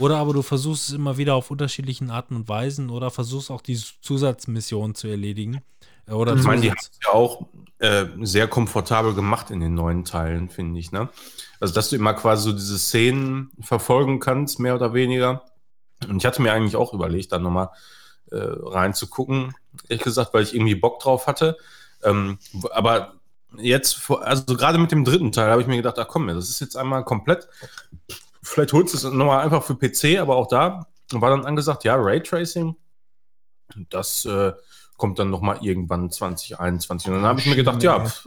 Oder 0.00 0.16
aber 0.16 0.32
du 0.32 0.42
versuchst 0.42 0.88
es 0.88 0.94
immer 0.94 1.16
wieder 1.16 1.34
auf 1.34 1.50
unterschiedlichen 1.50 2.10
Arten 2.10 2.34
und 2.34 2.48
Weisen 2.48 2.90
oder 2.90 3.10
versuchst 3.10 3.50
auch 3.50 3.60
die 3.60 3.78
Zusatzmissionen 4.00 4.94
zu 4.94 5.08
erledigen. 5.08 5.62
Äh, 6.06 6.12
Oder 6.12 6.34
Ich 6.34 6.44
meine, 6.44 6.62
die 6.62 6.70
haben 6.70 6.78
es 6.78 6.90
ja 7.04 7.12
auch 7.12 7.46
äh, 7.78 8.06
sehr 8.20 8.48
komfortabel 8.48 9.14
gemacht 9.14 9.50
in 9.50 9.60
den 9.60 9.74
neuen 9.74 10.04
Teilen, 10.04 10.48
finde 10.48 10.80
ich. 10.80 10.90
Ne? 10.92 11.08
Also, 11.60 11.74
dass 11.74 11.90
du 11.90 11.96
immer 11.96 12.14
quasi 12.14 12.44
so 12.44 12.52
diese 12.52 12.78
Szenen 12.78 13.50
verfolgen 13.60 14.20
kannst, 14.20 14.58
mehr 14.58 14.74
oder 14.74 14.94
weniger. 14.94 15.44
Und 16.08 16.16
ich 16.16 16.26
hatte 16.26 16.42
mir 16.42 16.52
eigentlich 16.52 16.76
auch 16.76 16.94
überlegt, 16.94 17.32
dann 17.32 17.42
nochmal 17.42 17.68
äh, 18.30 18.38
reinzugucken, 18.38 19.54
ehrlich 19.88 20.02
gesagt, 20.02 20.32
weil 20.32 20.42
ich 20.42 20.54
irgendwie 20.54 20.74
Bock 20.74 21.00
drauf 21.00 21.26
hatte. 21.26 21.58
Ähm, 22.02 22.38
aber 22.70 23.14
jetzt, 23.58 24.10
also 24.10 24.44
gerade 24.56 24.78
mit 24.78 24.92
dem 24.92 25.04
dritten 25.04 25.32
Teil, 25.32 25.50
habe 25.50 25.60
ich 25.60 25.68
mir 25.68 25.76
gedacht, 25.76 25.98
ach 25.98 26.08
komm, 26.08 26.28
das 26.28 26.48
ist 26.48 26.60
jetzt 26.60 26.76
einmal 26.76 27.04
komplett. 27.04 27.48
Vielleicht 28.42 28.72
holst 28.72 28.94
du 28.94 28.98
es 28.98 29.04
nochmal 29.04 29.40
einfach 29.40 29.62
für 29.62 29.76
PC, 29.76 30.18
aber 30.20 30.36
auch 30.36 30.48
da 30.48 30.86
war 31.12 31.30
dann 31.30 31.44
angesagt, 31.44 31.84
ja, 31.84 31.96
Raytracing, 31.96 32.76
das 33.90 34.24
äh, 34.24 34.52
kommt 34.96 35.18
dann 35.18 35.30
nochmal 35.30 35.58
irgendwann 35.62 36.10
2021. 36.10 37.08
Und 37.08 37.14
dann 37.14 37.24
habe 37.24 37.40
ich 37.40 37.46
mir 37.46 37.56
gedacht, 37.56 37.82
ja, 37.82 38.04
pf, 38.04 38.26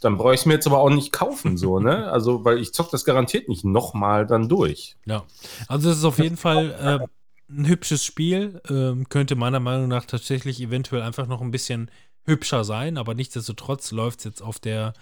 dann 0.00 0.16
brauche 0.16 0.34
ich 0.34 0.40
es 0.40 0.46
mir 0.46 0.54
jetzt 0.54 0.66
aber 0.66 0.78
auch 0.78 0.90
nicht 0.90 1.12
kaufen, 1.12 1.56
so, 1.56 1.78
ne? 1.78 2.10
Also, 2.12 2.44
weil 2.44 2.58
ich 2.58 2.74
zock 2.74 2.90
das 2.90 3.04
garantiert 3.04 3.48
nicht 3.48 3.64
nochmal 3.64 4.26
dann 4.26 4.48
durch. 4.48 4.96
Ja, 5.06 5.24
also 5.68 5.90
es 5.90 5.98
ist 5.98 6.04
auf 6.04 6.18
jeden 6.18 6.36
Fall 6.36 6.70
äh, 7.00 7.52
ein 7.52 7.66
hübsches 7.66 8.04
Spiel. 8.04 8.60
Ähm, 8.68 9.08
könnte 9.08 9.36
meiner 9.36 9.60
Meinung 9.60 9.88
nach 9.88 10.04
tatsächlich 10.04 10.60
eventuell 10.60 11.02
einfach 11.02 11.26
noch 11.26 11.40
ein 11.40 11.50
bisschen 11.50 11.90
hübscher 12.24 12.64
sein, 12.64 12.98
aber 12.98 13.14
nichtsdestotrotz 13.14 13.90
läuft 13.90 14.20
es 14.20 14.24
jetzt 14.24 14.42
auf 14.42 14.58
der 14.60 14.92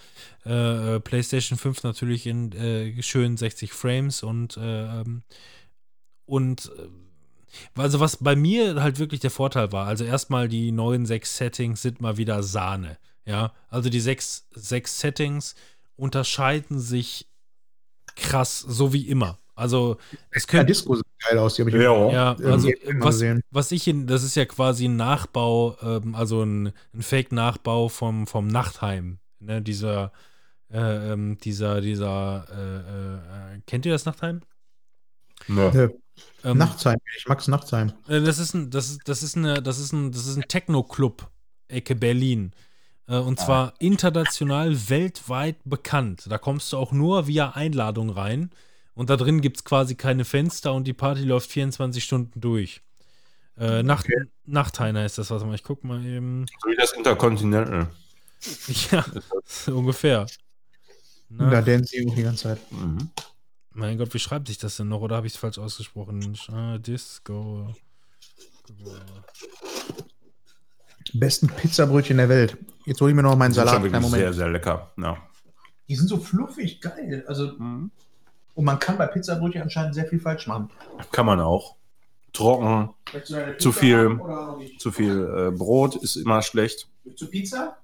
äh, 0.44 1.00
PlayStation 1.00 1.58
5 1.58 1.82
natürlich 1.82 2.26
in 2.26 2.52
äh, 2.52 3.02
schönen 3.02 3.36
60 3.36 3.72
Frames 3.72 4.22
und, 4.22 4.56
äh, 4.56 5.00
ähm, 5.00 5.22
und 6.24 6.70
äh, 6.78 7.80
Also 7.80 8.00
was 8.00 8.16
bei 8.18 8.36
mir 8.36 8.82
halt 8.82 8.98
wirklich 8.98 9.20
der 9.20 9.30
Vorteil 9.30 9.72
war, 9.72 9.86
also 9.86 10.04
erstmal 10.04 10.48
die 10.48 10.72
neuen 10.72 11.04
sechs 11.04 11.36
Settings 11.36 11.82
sind 11.82 12.00
mal 12.00 12.16
wieder 12.16 12.42
Sahne. 12.42 12.98
Ja, 13.26 13.52
also 13.68 13.90
die 13.90 14.00
sechs, 14.00 14.48
sechs 14.54 14.98
Settings 14.98 15.54
unterscheiden 15.96 16.80
sich 16.80 17.26
krass, 18.16 18.60
so 18.60 18.92
wie 18.92 19.08
immer. 19.08 19.38
Also 19.60 19.98
es 20.30 20.44
Ja, 20.44 20.48
könnte 20.48 20.66
Disco 20.66 20.94
sieht 20.96 21.04
geil 21.28 21.38
aus, 21.38 21.54
die 21.54 21.62
habe 21.62 21.70
ich 21.70 21.76
Ja. 21.76 22.10
ja, 22.10 22.32
also 22.32 22.68
was, 22.98 23.14
gesehen. 23.14 23.42
was 23.50 23.70
ich 23.72 23.86
in, 23.86 24.06
das 24.06 24.22
ist 24.24 24.34
ja 24.34 24.44
quasi 24.46 24.86
ein 24.86 24.96
Nachbau, 24.96 25.76
ähm, 25.82 26.14
also 26.14 26.42
ein, 26.42 26.72
ein 26.94 27.02
Fake-Nachbau 27.02 27.88
vom, 27.88 28.26
vom 28.26 28.48
Nachtheim. 28.48 29.18
Ne, 29.38 29.62
dieser, 29.62 30.12
äh, 30.72 31.12
ähm, 31.12 31.38
dieser, 31.38 31.80
dieser, 31.80 32.46
äh, 32.50 33.56
äh, 33.56 33.60
kennt 33.66 33.86
ihr 33.86 33.92
das 33.92 34.04
Nachtheim? 34.04 34.40
Ne. 35.48 35.70
Nö. 35.72 35.88
Ähm, 36.44 36.58
Nachtsheim, 36.58 36.98
ich 37.16 37.26
mag's 37.26 37.48
Nachtsheim. 37.48 37.92
Äh, 38.08 38.20
Das 38.20 38.38
ist 38.38 38.54
ein, 38.54 38.70
das 38.70 38.90
ist, 38.90 39.00
das 39.06 39.22
ist 39.22 39.36
eine, 39.36 39.62
das 39.62 39.78
ist 39.78 39.92
ein, 39.92 40.12
das 40.12 40.26
ist 40.26 40.36
ein 40.36 40.44
Techno-Club, 40.48 41.30
Ecke 41.68 41.94
Berlin. 41.94 42.52
Äh, 43.08 43.16
Und 43.16 43.40
zwar 43.40 43.72
international 43.78 44.76
weltweit 44.90 45.56
bekannt. 45.64 46.26
Da 46.28 46.36
kommst 46.38 46.72
du 46.72 46.76
auch 46.76 46.92
nur 46.92 47.26
via 47.26 47.50
Einladung 47.50 48.10
rein. 48.10 48.50
Und 49.00 49.08
da 49.08 49.16
drin 49.16 49.40
gibt 49.40 49.56
es 49.56 49.64
quasi 49.64 49.94
keine 49.94 50.26
Fenster 50.26 50.74
und 50.74 50.84
die 50.84 50.92
Party 50.92 51.22
läuft 51.22 51.50
24 51.50 52.04
Stunden 52.04 52.38
durch. 52.38 52.82
Äh, 53.56 53.82
Nacht, 53.82 54.06
Nachtheiner 54.44 55.06
ist 55.06 55.16
das, 55.16 55.30
was 55.30 55.42
mal. 55.42 55.54
Ich 55.54 55.64
guck 55.64 55.84
mal 55.84 56.04
eben. 56.04 56.44
So 56.60 56.68
wie 56.68 56.76
das 56.76 56.92
Intercontinental. 56.92 57.88
Ja, 58.90 59.06
ungefähr. 59.72 60.26
Da 61.30 61.50
Na, 61.50 61.62
dance 61.62 61.96
ich 61.96 62.06
auch 62.06 62.14
die 62.14 62.22
ganze 62.22 62.42
Zeit. 62.42 62.72
Mhm. 62.72 63.08
mein 63.72 63.96
Gott, 63.96 64.12
wie 64.12 64.18
schreibt 64.18 64.48
sich 64.48 64.58
das 64.58 64.76
denn 64.76 64.88
noch? 64.88 65.00
Oder 65.00 65.16
habe 65.16 65.26
ich 65.26 65.32
es 65.32 65.38
falsch 65.38 65.56
ausgesprochen? 65.56 66.38
Ah, 66.48 66.76
Disco. 66.76 67.74
Besten 71.14 71.48
Pizzabrötchen 71.48 72.18
der 72.18 72.28
Welt. 72.28 72.58
Jetzt 72.84 73.00
hole 73.00 73.12
ich 73.12 73.16
mir 73.16 73.22
noch 73.22 73.34
meinen 73.34 73.54
Salat. 73.54 73.76
schon 73.76 73.84
wirklich 73.84 74.02
Moment. 74.02 74.22
sehr, 74.22 74.34
sehr 74.34 74.48
lecker. 74.50 74.92
Ja. 74.98 75.16
Die 75.88 75.96
sind 75.96 76.08
so 76.08 76.18
fluffig, 76.18 76.82
geil. 76.82 77.24
Also, 77.26 77.56
und 78.54 78.64
man 78.64 78.78
kann 78.78 78.98
bei 78.98 79.06
Pizzabrötchen 79.06 79.62
anscheinend 79.62 79.94
sehr 79.94 80.06
viel 80.06 80.20
falsch 80.20 80.46
machen. 80.46 80.70
Kann 81.12 81.26
man 81.26 81.40
auch. 81.40 81.76
Trocken, 82.32 82.90
Zu 83.58 83.72
viel. 83.72 84.20
zu 84.78 84.92
viel 84.92 85.48
äh, 85.48 85.50
Brot 85.50 85.96
ist 85.96 86.16
immer 86.16 86.42
schlecht. 86.42 86.88
Zu 87.16 87.28
Pizza? 87.28 87.78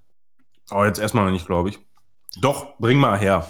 Aber 0.70 0.86
jetzt 0.86 1.00
erstmal 1.00 1.24
noch 1.24 1.32
nicht, 1.32 1.46
glaube 1.46 1.70
ich. 1.70 1.78
Doch, 2.40 2.78
bring 2.78 2.98
mal 2.98 3.18
her. 3.18 3.48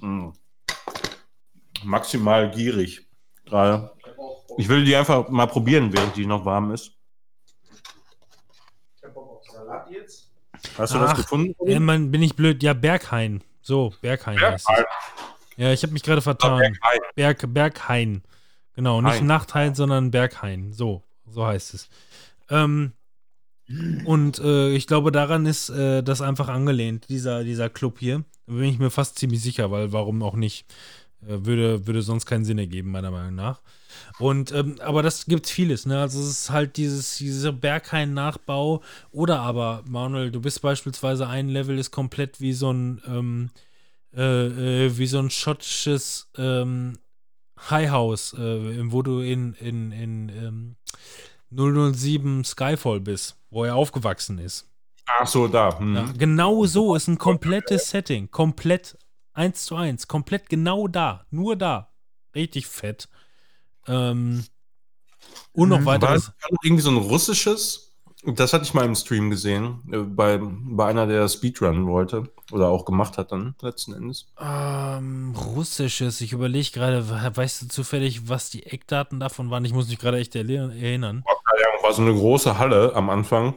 Mm. 0.00 0.30
Maximal 1.84 2.50
gierig. 2.50 3.06
Gerade. 3.44 3.92
Ich 4.56 4.68
will 4.68 4.84
die 4.84 4.96
einfach 4.96 5.28
mal 5.28 5.46
probieren, 5.46 5.92
während 5.92 6.16
die 6.16 6.26
noch 6.26 6.44
warm 6.44 6.72
ist. 6.72 6.92
Ich 8.96 9.04
hab 9.04 9.14
Bock 9.14 9.30
auf 9.36 9.44
Salat 9.48 9.90
jetzt. 9.90 10.32
Hast 10.76 10.94
du 10.94 10.98
Ach, 10.98 11.10
das 11.10 11.16
gefunden? 11.16 11.54
Äh, 11.66 11.78
man, 11.78 12.10
bin 12.10 12.22
ich 12.22 12.34
blöd. 12.34 12.62
Ja, 12.62 12.72
Berghain. 12.72 13.44
So, 13.68 13.92
Berghain. 14.00 14.40
heißt 14.40 14.66
es. 14.66 14.84
Ja, 15.58 15.72
ich 15.74 15.82
habe 15.82 15.92
mich 15.92 16.02
gerade 16.02 16.22
vertan. 16.22 16.58
Berghain. 16.58 17.00
Berg, 17.14 17.52
Berghain. 17.52 18.22
Genau, 18.74 19.02
nicht 19.02 19.16
Hain. 19.16 19.26
Nachthain, 19.26 19.74
sondern 19.74 20.10
Berghain. 20.10 20.72
So, 20.72 21.02
so 21.26 21.44
heißt 21.44 21.74
es. 21.74 21.90
Ähm, 22.48 22.92
und 24.06 24.38
äh, 24.38 24.70
ich 24.70 24.86
glaube, 24.86 25.12
daran 25.12 25.44
ist 25.44 25.68
äh, 25.68 26.02
das 26.02 26.22
einfach 26.22 26.48
angelehnt, 26.48 27.10
dieser, 27.10 27.44
dieser 27.44 27.68
Club 27.68 27.98
hier. 27.98 28.24
Da 28.46 28.54
bin 28.54 28.64
ich 28.64 28.78
mir 28.78 28.88
fast 28.88 29.18
ziemlich 29.18 29.42
sicher, 29.42 29.70
weil 29.70 29.92
warum 29.92 30.22
auch 30.22 30.34
nicht? 30.34 30.64
Äh, 31.20 31.44
würde, 31.44 31.86
würde 31.86 32.00
sonst 32.00 32.24
keinen 32.24 32.46
Sinn 32.46 32.58
ergeben, 32.58 32.90
meiner 32.90 33.10
Meinung 33.10 33.34
nach. 33.34 33.60
Und, 34.18 34.52
ähm, 34.52 34.76
aber 34.80 35.02
das 35.02 35.26
gibt 35.26 35.48
vieles, 35.48 35.86
ne? 35.86 36.00
Also 36.00 36.20
es 36.20 36.28
ist 36.28 36.50
halt 36.50 36.76
dieses, 36.76 37.16
dieser 37.16 37.52
Berghain-Nachbau. 37.52 38.82
Oder 39.10 39.40
aber, 39.40 39.82
Manuel, 39.86 40.30
du 40.30 40.40
bist 40.40 40.62
beispielsweise 40.62 41.26
ein 41.26 41.48
Level 41.48 41.78
ist 41.78 41.90
komplett 41.90 42.40
wie 42.40 42.52
so 42.52 42.72
ein, 42.72 43.02
ähm, 43.06 43.50
äh, 44.16 44.86
äh, 44.86 44.98
wie 44.98 45.06
so 45.06 45.18
ein 45.18 45.30
schottisches 45.30 46.30
ähm, 46.36 46.98
Highhouse, 47.70 48.34
äh, 48.34 48.90
wo 48.92 49.02
du 49.02 49.20
in, 49.20 49.54
in, 49.54 49.92
in 49.92 50.28
ähm, 50.28 50.76
007 51.50 52.44
Skyfall 52.44 53.00
bist, 53.00 53.36
wo 53.50 53.64
er 53.64 53.76
aufgewachsen 53.76 54.38
ist. 54.38 54.68
Ach 55.06 55.26
so, 55.26 55.48
da. 55.48 55.78
Hm. 55.78 55.94
Ja, 55.94 56.12
genau 56.16 56.66
so 56.66 56.94
ist 56.94 57.08
ein 57.08 57.18
komplettes 57.18 57.90
Setting. 57.90 58.30
Komplett 58.30 58.98
eins 59.32 59.64
zu 59.64 59.76
eins. 59.76 60.06
Komplett 60.06 60.48
genau 60.48 60.86
da. 60.86 61.26
Nur 61.30 61.56
da. 61.56 61.92
Richtig 62.34 62.66
fett. 62.66 63.08
Ähm, 63.88 64.44
und 65.52 65.68
noch 65.70 65.80
Mhm. 65.80 65.84
War 65.86 66.00
weiteres. 66.02 66.32
irgendwie 66.62 66.82
so 66.82 66.90
ein 66.90 66.96
russisches? 66.96 67.84
Das 68.24 68.52
hatte 68.52 68.64
ich 68.64 68.74
mal 68.74 68.84
im 68.84 68.96
Stream 68.96 69.30
gesehen, 69.30 69.80
äh, 69.92 69.98
bei, 69.98 70.38
bei 70.42 70.86
einer, 70.86 71.06
der 71.06 71.28
Speedrun 71.28 71.86
wollte 71.86 72.24
oder 72.50 72.68
auch 72.68 72.84
gemacht 72.84 73.16
hat 73.16 73.30
dann 73.30 73.54
letzten 73.62 73.92
Endes. 73.94 74.26
Ähm, 74.40 75.34
Russisches. 75.36 76.20
Ich 76.20 76.32
überlege 76.32 76.70
gerade, 76.72 77.08
we- 77.08 77.30
weißt 77.36 77.62
du 77.62 77.68
zufällig, 77.68 78.28
was 78.28 78.50
die 78.50 78.66
Eckdaten 78.66 79.20
davon 79.20 79.50
waren? 79.50 79.64
Ich 79.64 79.72
muss 79.72 79.88
mich 79.88 79.98
gerade 79.98 80.18
echt 80.18 80.34
erinnern. 80.34 81.24
War 81.82 81.92
so 81.92 82.02
eine 82.02 82.12
große 82.12 82.58
Halle 82.58 82.94
am 82.96 83.08
Anfang. 83.08 83.54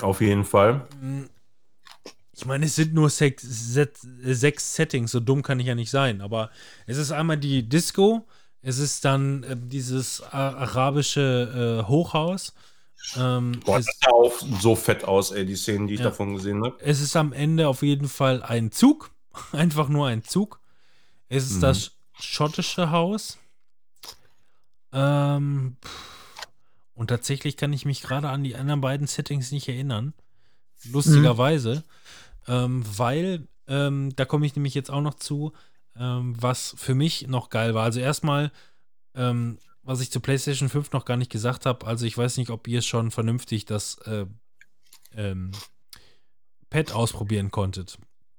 Auf 0.00 0.20
jeden 0.20 0.44
Fall. 0.44 0.86
Ich 2.34 2.44
meine, 2.46 2.66
es 2.66 2.74
sind 2.74 2.94
nur 2.94 3.10
sechs, 3.10 3.42
sechs, 3.42 4.00
sechs 4.22 4.74
Settings, 4.74 5.12
so 5.12 5.20
dumm 5.20 5.42
kann 5.42 5.60
ich 5.60 5.66
ja 5.66 5.74
nicht 5.74 5.90
sein. 5.90 6.20
Aber 6.20 6.50
es 6.86 6.96
ist 6.96 7.12
einmal 7.12 7.36
die 7.38 7.68
Disco, 7.68 8.26
es 8.62 8.78
ist 8.78 9.04
dann 9.04 9.42
äh, 9.42 9.56
dieses 9.58 10.20
äh, 10.20 10.24
arabische 10.36 11.80
äh, 11.82 11.88
Hochhaus. 11.88 12.54
Ähm, 13.16 13.60
Boah, 13.64 13.78
es, 13.78 13.86
das 13.86 13.98
sah 14.00 14.10
auch 14.12 14.40
so 14.60 14.76
fett 14.76 15.04
aus, 15.04 15.32
ey, 15.32 15.44
die 15.44 15.56
Szenen, 15.56 15.88
die 15.88 15.94
ich 15.94 16.00
Ja. 16.00 16.06
davon 16.06 16.34
gesehen 16.34 16.64
habe. 16.64 16.76
es 16.80 17.00
ist 17.00 17.16
am 17.16 17.32
Ende 17.32 17.66
auf 17.68 17.82
jeden 17.82 18.08
Fall 18.08 18.42
ein 18.42 18.70
Zug. 18.70 19.10
Einfach 19.52 19.88
nur 19.88 20.06
ein 20.06 20.22
Zug. 20.22 20.60
Es 21.28 21.44
ist 21.50 21.56
Mhm. 21.56 21.60
das 21.62 21.90
schottische 22.20 22.90
Haus. 22.92 23.38
Ähm, 24.92 25.76
und 26.94 27.06
tatsächlich 27.08 27.56
kann 27.56 27.72
ich 27.72 27.84
mich 27.84 28.02
gerade 28.02 28.28
an 28.28 28.44
die 28.44 28.54
anderen 28.56 28.80
beiden 28.80 29.06
Settings 29.06 29.50
nicht 29.50 29.68
erinnern. 29.68 30.12
Lustigerweise. 30.90 31.84
Ähm, 32.46 32.84
weil, 32.96 33.46
ähm, 33.66 34.14
da 34.16 34.24
komme 34.24 34.46
ich 34.46 34.54
nämlich 34.56 34.74
jetzt 34.74 34.90
auch 34.90 35.00
noch 35.00 35.14
zu, 35.14 35.52
ähm, 35.96 36.34
was 36.40 36.74
für 36.78 36.94
mich 36.94 37.26
noch 37.28 37.50
geil 37.50 37.74
war. 37.74 37.84
Also 37.84 38.00
erstmal, 38.00 38.50
ähm, 39.14 39.58
was 39.82 40.00
ich 40.00 40.10
zu 40.10 40.20
PlayStation 40.20 40.68
5 40.68 40.92
noch 40.92 41.04
gar 41.04 41.16
nicht 41.16 41.30
gesagt 41.30 41.66
habe, 41.66 41.86
also 41.86 42.06
ich 42.06 42.16
weiß 42.16 42.36
nicht, 42.36 42.50
ob 42.50 42.66
ihr 42.68 42.82
schon 42.82 43.10
vernünftig 43.10 43.64
das 43.64 43.98
äh, 44.06 44.26
ähm, 45.14 45.50
Pad 46.70 46.92
ausprobieren 46.92 47.50
konntet. 47.50 47.98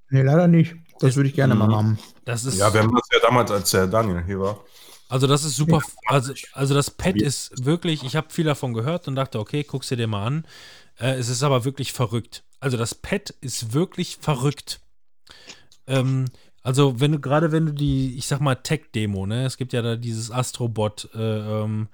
Nee, 0.10 0.22
leider 0.22 0.48
nicht. 0.48 0.76
Das 1.00 1.16
würde 1.16 1.30
ich 1.30 1.36
gerne 1.36 1.56
mal 1.56 1.66
Mhm. 1.66 1.72
machen. 1.72 2.00
Das 2.26 2.46
ist, 2.46 2.58
Ja, 2.58 2.74
wir 2.74 2.82
haben 2.82 2.94
das 2.96 3.08
ja 3.12 3.20
damals, 3.20 3.52
als 3.52 3.72
der 3.72 3.88
Daniel 3.88 4.24
hier 4.26 4.40
war. 4.40 4.64
also 5.10 5.28
das 5.28 5.44
ist 5.44 5.56
super, 5.56 5.82
also, 6.08 6.34
also 6.54 6.74
das 6.74 6.90
Pad 6.92 7.18
ist 7.22 7.66
wirklich, 7.66 8.04
ich 8.04 8.16
habe 8.16 8.30
viel 8.32 8.46
davon 8.46 8.74
gehört 8.74 9.08
und 9.08 9.16
dachte, 9.16 9.40
okay, 9.40 9.64
guck's 9.64 9.90
dir 9.90 9.98
dir 9.98 10.08
mal 10.08 10.26
an. 10.26 10.48
Äh, 11.00 11.14
es 11.16 11.30
ist 11.30 11.44
aber 11.44 11.66
wirklich 11.66 11.94
verrückt. 11.94 12.44
Also 12.60 12.78
das 12.78 12.96
Pad 12.96 13.32
ist 13.42 13.74
wirklich 13.74 14.18
verrückt. 14.22 14.80
Ähm, 15.88 16.26
also 16.64 17.00
wenn 17.00 17.12
du, 17.14 17.20
gerade 17.20 17.52
wenn 17.52 17.66
du 17.68 17.74
die, 17.74 18.16
ich 18.18 18.26
sag 18.28 18.40
mal, 18.42 18.56
Tech-Demo, 18.56 19.26
ne, 19.26 19.46
es 19.46 19.58
gibt 19.58 19.74
ja 19.74 19.82
da 19.82 19.96
dieses 19.96 20.32
Astrobot, 20.32 21.10
äh, 21.14 21.20
ähm, 21.64 21.88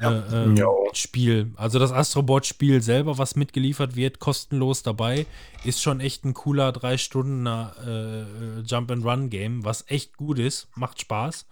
Ja. 0.00 0.12
äh, 0.12 0.54
Ja. 0.54 0.66
Spiel. 0.94 1.52
Also 1.56 1.78
das 1.78 1.92
Astrobot-Spiel 1.92 2.82
selber, 2.82 3.18
was 3.18 3.36
mitgeliefert 3.36 3.94
wird, 3.96 4.18
kostenlos 4.20 4.82
dabei, 4.82 5.26
ist 5.64 5.82
schon 5.82 6.00
echt 6.00 6.24
ein 6.24 6.34
cooler 6.34 6.72
drei 6.72 6.96
Stunden 6.98 7.46
äh, 7.46 8.20
äh, 8.22 8.60
Jump-and-Run-Game, 8.64 9.64
was 9.64 9.84
echt 9.88 10.16
gut 10.16 10.38
ist, 10.38 10.68
macht 10.76 11.00
Spaß. 11.00 11.46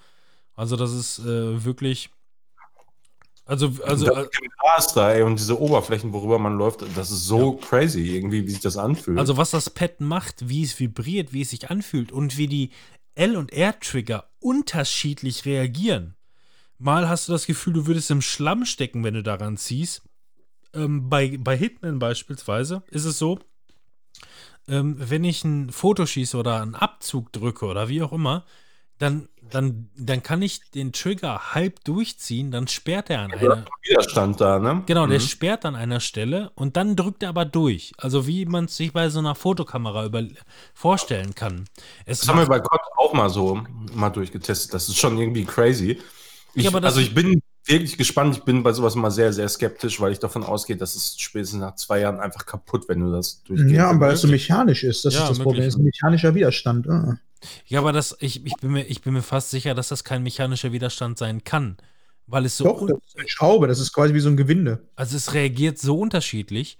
Also 0.54 0.76
das 0.76 0.92
ist 0.92 1.18
äh, 1.20 1.64
wirklich, 1.64 2.10
also, 3.46 3.72
also, 3.84 4.06
das 4.06 4.28
Gras 4.58 4.94
da, 4.94 5.12
ey, 5.12 5.22
und 5.22 5.38
diese 5.38 5.60
Oberflächen, 5.60 6.12
worüber 6.12 6.38
man 6.38 6.58
läuft, 6.58 6.82
das 6.96 7.12
ist 7.12 7.26
so 7.26 7.52
crazy, 7.52 8.16
irgendwie, 8.16 8.44
wie 8.44 8.50
sich 8.50 8.60
das 8.60 8.76
anfühlt. 8.76 9.18
also 9.18 9.36
was 9.36 9.52
das 9.52 9.70
Pad 9.70 10.00
macht, 10.00 10.48
wie 10.48 10.64
es 10.64 10.78
vibriert, 10.80 11.32
wie 11.32 11.42
es 11.42 11.50
sich 11.50 11.70
anfühlt 11.70 12.10
und 12.10 12.36
wie 12.36 12.48
die 12.48 12.70
L- 13.14 13.36
und 13.36 13.52
R-Trigger 13.52 14.28
unterschiedlich 14.40 15.44
reagieren. 15.44 16.16
Mal 16.78 17.08
hast 17.08 17.28
du 17.28 17.32
das 17.32 17.46
Gefühl, 17.46 17.72
du 17.72 17.86
würdest 17.86 18.10
im 18.10 18.20
Schlamm 18.20 18.64
stecken, 18.64 19.04
wenn 19.04 19.14
du 19.14 19.22
daran 19.22 19.56
ziehst. 19.56 20.02
Ähm, 20.74 21.08
bei, 21.08 21.38
bei 21.38 21.56
Hitman 21.56 22.00
beispielsweise 22.00 22.82
ist 22.90 23.04
es 23.04 23.16
so, 23.18 23.38
ähm, 24.68 24.96
wenn 24.98 25.22
ich 25.22 25.44
ein 25.44 25.70
Foto 25.70 26.04
schieße 26.04 26.36
oder 26.36 26.60
einen 26.60 26.74
Abzug 26.74 27.32
drücke 27.32 27.66
oder 27.66 27.88
wie 27.88 28.02
auch 28.02 28.12
immer, 28.12 28.44
dann, 28.98 29.28
dann, 29.50 29.88
dann 29.96 30.22
kann 30.22 30.42
ich 30.42 30.70
den 30.70 30.92
Trigger 30.92 31.54
halb 31.54 31.84
durchziehen, 31.84 32.50
dann 32.50 32.68
sperrt 32.68 33.10
er 33.10 33.20
an 33.20 33.32
einer. 33.32 33.64
Widerstand 33.82 34.40
da, 34.40 34.58
ne? 34.58 34.82
Genau, 34.86 35.06
der 35.06 35.18
Mhm. 35.18 35.22
sperrt 35.24 35.64
an 35.64 35.74
einer 35.76 36.00
Stelle 36.00 36.50
und 36.54 36.76
dann 36.76 36.96
drückt 36.96 37.22
er 37.22 37.28
aber 37.30 37.44
durch. 37.44 37.92
Also 37.98 38.26
wie 38.26 38.44
man 38.46 38.64
es 38.66 38.76
sich 38.76 38.92
bei 38.92 39.08
so 39.08 39.18
einer 39.20 39.34
Fotokamera 39.34 40.04
über 40.06 40.22
vorstellen 40.74 41.34
kann. 41.34 41.64
Es 42.04 42.20
Das 42.20 42.28
haben 42.28 42.38
wir 42.38 42.46
bei 42.46 42.60
COD 42.60 42.80
auch 42.96 43.12
mal 43.12 43.30
so. 43.30 43.62
mal 43.94 44.10
durchgetestet. 44.10 44.74
Das 44.74 44.88
ist 44.88 44.96
schon 44.98 45.16
irgendwie 45.18 45.44
crazy. 45.44 46.00
Ich, 46.54 46.64
Ja, 46.64 46.72
also 46.72 47.00
ich 47.00 47.14
bin 47.14 47.40
wirklich 47.66 47.96
gespannt. 47.98 48.36
Ich 48.36 48.42
bin 48.44 48.62
bei 48.62 48.72
sowas 48.72 48.94
mal 48.94 49.10
sehr, 49.10 49.32
sehr 49.32 49.48
skeptisch, 49.48 50.00
weil 50.00 50.12
ich 50.12 50.18
davon 50.18 50.44
ausgehe, 50.44 50.76
dass 50.76 50.94
es 50.94 51.18
spätestens 51.18 51.60
nach 51.60 51.74
zwei 51.76 52.00
Jahren 52.00 52.20
einfach 52.20 52.46
kaputt, 52.46 52.88
wenn 52.88 53.00
du 53.00 53.10
das 53.12 53.42
durchgehst. 53.44 53.74
Ja, 53.74 53.98
weil 53.98 54.12
es 54.12 54.20
so 54.20 54.28
mechanisch 54.28 54.84
ist. 54.84 55.04
Das 55.04 55.14
Ja, 55.14 55.22
ist 55.22 55.30
das 55.30 55.38
Problem. 55.38 55.64
möglich. 55.64 55.68
Es 55.68 55.74
ist 55.74 55.80
ein 55.80 55.84
mechanischer 55.84 56.34
Widerstand. 56.34 56.88
Ah. 56.88 57.18
Ja, 57.66 57.80
aber 57.80 57.92
das, 57.92 58.16
ich, 58.20 58.44
ich, 58.46 58.56
bin 58.56 58.72
mir, 58.72 58.84
ich 58.84 59.02
bin 59.02 59.12
mir 59.12 59.22
fast 59.22 59.50
sicher, 59.50 59.74
dass 59.74 59.88
das 59.88 60.04
kein 60.04 60.22
mechanischer 60.22 60.72
Widerstand 60.72 61.18
sein 61.18 61.44
kann. 61.44 61.76
Weil 62.26 62.44
es 62.44 62.56
so. 62.56 62.64
Doch, 62.64 62.86
das 62.86 62.98
ist 63.06 63.18
eine 63.18 63.28
Schraube. 63.28 63.68
Das 63.68 63.78
ist 63.78 63.92
quasi 63.92 64.14
wie 64.14 64.20
so 64.20 64.28
ein 64.28 64.36
Gewinde. 64.36 64.80
also 64.96 65.16
es 65.16 65.32
reagiert 65.34 65.78
so 65.78 65.98
unterschiedlich. 65.98 66.78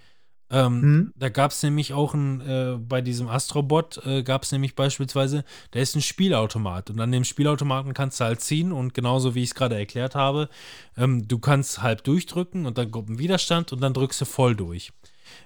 Ähm, 0.49 0.81
Mhm. 0.81 1.13
Da 1.17 1.29
gab 1.29 1.51
es 1.51 1.63
nämlich 1.63 1.93
auch 1.93 2.15
ein, 2.15 2.41
äh, 2.41 2.77
bei 2.79 3.01
diesem 3.01 3.29
Astrobot 3.29 4.01
äh, 4.07 4.23
gab 4.23 4.45
es 4.45 4.53
nämlich 4.53 4.77
beispielsweise, 4.77 5.45
da 5.73 5.81
ist 5.81 5.97
ein 5.97 6.03
Spielautomat 6.03 6.91
und 6.91 7.01
an 7.01 7.11
dem 7.11 7.25
Spielautomaten 7.25 7.95
kannst 7.95 8.21
du 8.21 8.25
halt 8.25 8.41
ziehen 8.41 8.71
und 8.71 8.95
genauso 8.95 9.35
wie 9.35 9.43
ich 9.43 9.51
es 9.51 9.55
gerade 9.57 9.77
erklärt 9.77 10.15
habe, 10.15 10.49
ähm, 10.97 11.27
du 11.27 11.39
kannst 11.39 11.83
halb 11.83 12.05
durchdrücken 12.05 12.65
und 12.67 12.79
dann 12.79 12.93
kommt 12.93 13.11
ein 13.11 13.19
Widerstand 13.19 13.73
und 13.73 13.81
dann 13.81 13.93
drückst 13.93 14.21
du 14.21 14.25
voll 14.25 14.55
durch. 14.55 14.93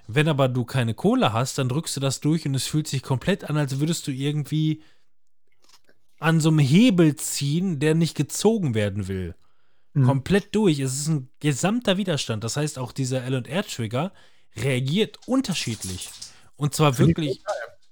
Wenn 0.07 0.27
aber 0.27 0.47
du 0.47 0.65
keine 0.65 0.93
Kohle 0.93 1.33
hast, 1.33 1.57
dann 1.57 1.69
drückst 1.69 1.95
du 1.95 1.99
das 1.99 2.19
durch 2.19 2.45
und 2.45 2.53
es 2.53 2.67
fühlt 2.67 2.87
sich 2.87 3.01
komplett 3.01 3.49
an, 3.49 3.57
als 3.57 3.79
würdest 3.79 4.05
du 4.05 4.11
irgendwie 4.11 4.83
an 6.19 6.39
so 6.39 6.49
einem 6.49 6.59
Hebel 6.59 7.15
ziehen, 7.15 7.79
der 7.79 7.95
nicht 7.95 8.15
gezogen 8.15 8.75
werden 8.75 9.07
will. 9.07 9.35
Mhm. 9.93 10.05
Komplett 10.05 10.53
durch. 10.53 10.79
Es 10.79 10.93
ist 10.93 11.07
ein 11.07 11.29
gesamter 11.39 11.97
Widerstand. 11.97 12.43
Das 12.43 12.57
heißt, 12.57 12.77
auch 12.77 12.91
dieser 12.91 13.23
L&R-Trigger 13.23 14.11
reagiert 14.55 15.17
unterschiedlich. 15.25 16.09
Und 16.55 16.73
zwar 16.75 16.97
wirklich, 16.97 17.41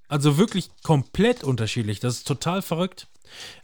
also 0.08 0.38
wirklich 0.38 0.70
komplett 0.84 1.44
unterschiedlich. 1.44 2.00
Das 2.00 2.16
ist 2.16 2.28
total 2.28 2.62
verrückt. 2.62 3.08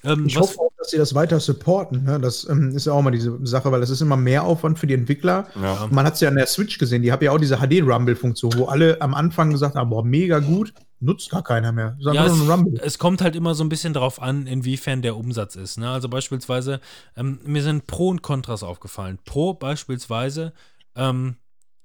Ähm, 0.04 0.26
Ich 0.28 0.38
hoffe 0.38 0.60
auch, 0.60 0.72
dass 0.78 0.92
sie 0.92 0.98
das 0.98 1.16
weiter 1.16 1.40
supporten. 1.40 2.04
Ne? 2.04 2.20
Das 2.20 2.48
ähm, 2.48 2.76
ist 2.76 2.86
ja 2.86 2.94
auch 2.94 3.02
mal 3.02 3.12
diese 3.12 3.38
Sache, 3.46 3.72
weil 3.72 3.82
es 3.82 3.90
ist 3.90 4.02
immer 4.02 4.18
mehr 4.18 4.44
Aufwand 4.44 4.78
für 4.78 4.88
die 4.88 4.94
Entwickler. 4.94 5.48
Ja. 5.62 5.88
Man 5.92 6.06
hat 6.06 6.16
es 6.16 6.22
ja 6.22 6.30
an 6.30 6.36
der 6.36 6.46
Switch 6.48 6.78
gesehen, 6.78 7.02
die 7.02 7.12
haben 7.12 7.24
ja 7.24 7.32
auch 7.32 7.40
diese 7.40 7.58
HD-Rumble-Funktion, 7.58 8.54
wo 8.58 8.66
alle 8.66 9.02
am 9.02 9.14
Anfang 9.14 9.52
gesagt 9.52 9.76
haben, 9.76 9.90
boah, 9.90 10.04
mega 10.06 10.40
gut, 10.40 10.74
nutzt 11.00 11.30
gar 11.32 11.44
keiner 11.44 11.72
mehr. 11.72 11.98
Das 12.04 12.14
Ja, 12.14 12.26
Rumble. 12.26 12.80
es 12.84 13.00
kommt 13.00 13.22
halt 13.22 13.36
immer 13.36 13.56
so 13.56 13.64
ein 13.64 13.70
bisschen 13.70 13.94
darauf 13.94 14.22
an, 14.22 14.46
inwiefern 14.48 15.02
der 15.02 15.16
Umsatz 15.18 15.56
ist. 15.56 15.78
Ne? 15.78 15.90
Also 15.90 16.10
beispielsweise, 16.10 16.80
ähm, 17.18 17.40
mir 17.44 17.64
sind 17.64 17.88
Pro 17.88 18.10
und 18.10 18.22
Kontras 18.22 18.62
aufgefallen. 18.64 19.18
Pro 19.26 19.54
beispielsweise, 19.56 20.54
ähm, 20.96 21.38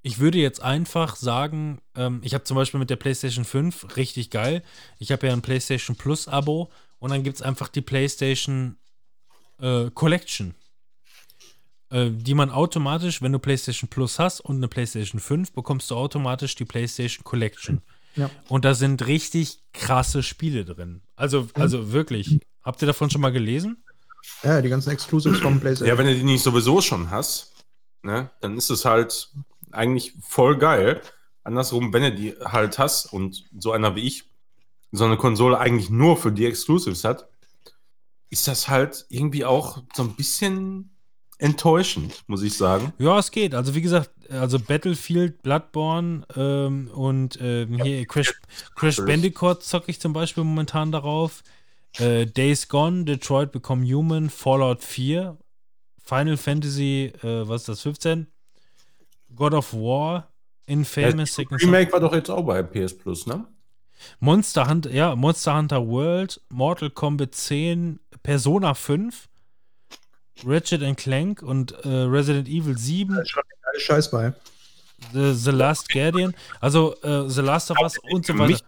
ich 0.03 0.19
würde 0.19 0.39
jetzt 0.39 0.63
einfach 0.63 1.17
sagen, 1.17 1.81
ähm, 1.95 2.21
ich 2.23 2.35
habe 2.35 2.45
zum 2.45 2.57
Beispiel 2.57 2.81
mit 2.81 2.91
der 2.91 2.97
PlayStation 2.97 3.45
5 3.45 3.97
richtig 3.97 4.31
geil. 4.31 4.63
Ich 4.99 5.13
habe 5.13 5.27
ja 5.27 5.33
ein 5.33 5.43
PlayStation 5.43 5.97
Plus 5.97 6.29
Abo 6.29 6.71
und 6.99 7.11
dann 7.11 7.23
gibt 7.23 7.37
es 7.37 7.43
einfach 7.43 7.69
die 7.69 7.83
PlayStation 7.83 8.77
äh, 9.61 9.91
Collection. 9.91 10.55
Äh, 11.91 12.11
die 12.11 12.35
man 12.35 12.51
automatisch, 12.51 13.21
wenn 13.21 13.33
du 13.33 13.39
PlayStation 13.39 13.89
Plus 13.89 14.19
hast 14.19 14.41
und 14.41 14.57
eine 14.57 14.69
PlayStation 14.69 15.21
5, 15.21 15.53
bekommst 15.53 15.91
du 15.91 15.97
automatisch 15.97 16.55
die 16.55 16.65
PlayStation 16.65 17.25
Collection. 17.25 17.83
Ja. 18.17 18.31
Und 18.49 18.65
da 18.65 18.75
sind 18.75 19.07
richtig 19.07 19.59
krasse 19.73 20.23
Spiele 20.23 20.65
drin. 20.65 21.03
Also, 21.17 21.49
also 21.55 21.93
wirklich. 21.93 22.41
Habt 22.63 22.83
ihr 22.83 22.87
davon 22.87 23.11
schon 23.11 23.21
mal 23.21 23.33
gelesen? 23.33 23.83
Ja, 24.43 24.61
die 24.61 24.69
ganzen 24.69 24.91
Exclusives 24.91 25.41
vom 25.41 25.61
PlayStation. 25.61 25.89
Ja, 25.89 25.99
wenn 25.99 26.07
du 26.07 26.15
die 26.15 26.23
nicht 26.23 26.43
sowieso 26.43 26.81
schon 26.81 27.11
hast, 27.11 27.53
ne, 28.03 28.31
dann 28.41 28.57
ist 28.57 28.71
es 28.71 28.85
halt 28.85 29.31
eigentlich 29.73 30.15
voll 30.21 30.59
geil. 30.59 31.01
Andersrum, 31.45 31.93
wenn 31.93 32.03
du 32.03 32.13
die 32.13 32.35
halt 32.45 32.79
hast 32.79 33.07
und 33.07 33.45
so 33.59 33.73
einer 33.73 33.97
wie 33.97 34.07
ich 34.07 34.25
so 34.93 35.05
eine 35.05 35.17
Konsole 35.17 35.59
eigentlich 35.59 35.91
nur 35.91 36.17
für 36.17 36.33
die 36.33 36.47
Exclusives 36.47 37.05
hat, 37.05 37.29
ist 38.29 38.47
das 38.49 38.69
halt 38.69 39.07
irgendwie 39.09 39.45
auch 39.45 39.83
so 39.95 40.03
ein 40.03 40.15
bisschen 40.15 40.91
enttäuschend, 41.39 42.23
muss 42.27 42.43
ich 42.43 42.57
sagen. 42.57 42.93
Ja, 42.99 43.19
es 43.19 43.31
geht. 43.31 43.55
Also 43.55 43.75
wie 43.75 43.83
gesagt, 43.83 44.11
also 44.31 44.59
Battlefield, 44.59 45.43
Bloodborne 45.43 46.27
ähm, 46.37 46.91
und 46.93 47.39
ähm, 47.41 47.83
hier 47.83 48.07
Crash, 48.07 48.33
Crash 48.75 48.97
Bandicoot 48.99 49.63
zocke 49.63 49.91
ich 49.91 50.01
zum 50.01 50.13
Beispiel 50.13 50.45
momentan 50.45 50.93
darauf. 50.93 51.43
Äh, 51.99 52.27
Days 52.27 52.69
Gone, 52.69 53.05
Detroit 53.05 53.51
Become 53.51 53.85
Human, 53.85 54.31
Fallout 54.31 54.83
4, 54.83 55.37
Final 56.05 56.37
Fantasy, 56.37 57.13
äh, 57.23 57.49
was 57.49 57.63
ist 57.63 57.69
das, 57.69 57.81
15? 57.83 58.27
God 59.41 59.55
of 59.55 59.73
War, 59.73 60.29
Infamous, 60.67 61.35
Second 61.35 61.59
Son- 61.59 61.71
Remake 61.71 61.91
war 61.95 62.01
doch 62.01 62.13
jetzt 62.13 62.29
auch 62.29 62.43
bei 62.43 62.63
PS 62.63 62.97
Plus, 62.99 63.27
ne? 63.27 63.47
Monster 64.19 64.69
Hunter, 64.69 64.91
ja, 64.91 65.17
Monster 65.17 65.57
Hunter 65.57 65.87
World, 65.87 66.39
Mortal 66.51 66.91
Kombat 66.91 67.35
10, 67.35 68.01
Persona 68.23 68.75
5, 68.75 69.29
Ratchet 70.45 70.83
and 70.83 70.99
Clank 70.99 71.43
und 71.43 71.73
äh, 71.73 71.89
Resident 71.89 72.49
Evil 72.49 72.77
7, 72.77 73.15
Da 73.15 73.23
ist 73.23 73.31
schon 73.31 73.43
Scheiß 73.79 74.11
bei. 74.11 74.35
The, 75.15 75.33
The 75.33 75.53
Last 75.53 75.89
Guardian, 75.89 76.35
also 76.61 76.95
äh, 77.03 77.27
The 77.31 77.41
Last 77.41 77.71
of 77.71 77.79
Us 77.81 77.97
und 78.11 78.27
so 78.27 78.37
weiter. 78.39 78.59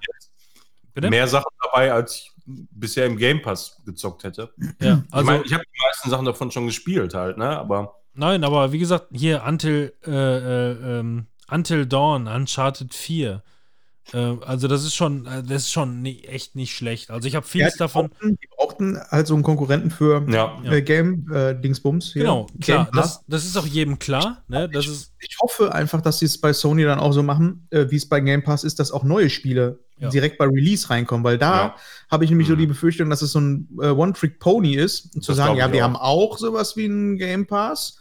mehr 0.95 1.29
Sachen 1.29 1.51
dabei, 1.63 1.93
als 1.93 2.17
ich 2.17 2.33
bisher 2.47 3.05
im 3.05 3.19
Game 3.19 3.43
Pass 3.43 3.77
gezockt 3.85 4.25
hätte. 4.25 4.51
Ja, 4.81 5.03
ich 5.07 5.13
also, 5.13 5.27
meine, 5.27 5.45
ich 5.45 5.53
habe 5.53 5.65
die 5.65 5.81
meisten 5.87 6.09
Sachen 6.09 6.25
davon 6.25 6.51
schon 6.51 6.65
gespielt 6.65 7.13
halt, 7.13 7.37
ne? 7.37 7.59
Aber 7.59 8.02
nein, 8.15 8.45
aber 8.45 8.73
wie 8.73 8.79
gesagt, 8.79 9.09
hier 9.13 9.43
Until, 9.47 9.93
äh, 10.07 10.11
äh, 10.11 10.99
ähm, 11.01 11.27
Until 11.51 11.87
Dawn, 11.87 12.27
Uncharted 12.29 12.95
4. 12.95 13.43
Äh, 14.13 14.37
also 14.45 14.69
das 14.69 14.85
ist 14.85 14.95
schon, 14.95 15.27
äh, 15.27 15.43
das 15.43 15.63
ist 15.65 15.73
schon 15.73 16.03
nie, 16.03 16.23
echt 16.25 16.57
nicht 16.57 16.75
schlecht. 16.75 17.11
Also 17.11 17.29
ich 17.29 17.37
habe 17.37 17.45
Ja, 17.47 17.51
vieles 17.51 17.75
die, 17.75 17.79
davon. 17.79 18.09
brauchten, 18.09 18.37
die 18.43 18.49
brauchten 18.57 18.99
halt 19.11 19.27
so 19.27 19.35
einen 19.35 19.43
Konkurrenten 19.43 19.91
für 19.91 20.25
ja, 20.29 20.61
Ja. 20.63 20.73
äh, 20.73 20.83
Game 20.83 21.31
äh, 21.33 21.55
Dingsbums. 21.55 22.13
hier. 22.13 22.23
Genau, 22.23 22.47
klar, 22.61 22.91
das, 22.95 23.23
das 23.29 23.45
ist 23.45 23.57
auch 23.57 23.67
jedem 23.67 23.99
klar. 23.99 24.43
Ne? 24.49 24.69
Das 24.69 24.87
ist, 24.89 25.13
Ich 25.21 25.37
hoffe 25.41 25.73
einfach, 25.73 26.01
dass 26.01 26.19
sie 26.19 26.27
es 26.27 26.41
bei 26.41 26.53
Sony 26.53 26.83
dann 26.85 26.99
auch 26.99 27.13
so 27.13 27.23
machen, 27.23 27.67
äh, 27.71 27.87
wie 27.91 27.97
es 27.97 28.09
bei 28.09 28.21
Game 28.21 28.43
Pass 28.43 28.65
ist, 28.65 28.79
dass 28.81 28.91
auch 28.93 29.05
neue 29.05 29.31
Spiele 29.31 29.79
Ja. 29.99 30.09
direkt 30.09 30.37
bei 30.39 30.47
Release 30.47 30.91
reinkommen, 30.91 31.23
weil 31.23 31.39
da 31.39 31.57
Ja. 31.67 31.77
habe 32.11 32.25
ich 32.25 32.31
nämlich 32.31 32.49
so 32.49 32.55
Mhm. 32.55 32.59
die 32.59 32.67
Befürchtung, 32.67 33.09
dass 33.09 33.23
es 33.23 33.31
so 33.33 33.41
ein 33.41 33.69
äh, 33.81 33.87
One-Trick-Pony 33.91 34.75
ist, 34.75 35.15
und 35.15 35.23
zu 35.23 35.31
Das 35.33 35.37
sagen, 35.37 35.57
ja, 35.57 35.67
ich 35.69 35.73
wir 35.73 35.81
auch. 35.81 35.85
haben 35.85 35.97
auch 35.97 36.39
sowas 36.39 36.77
wie 36.77 36.87
einen 36.87 37.19
Game 37.19 37.47
Pass 37.47 37.99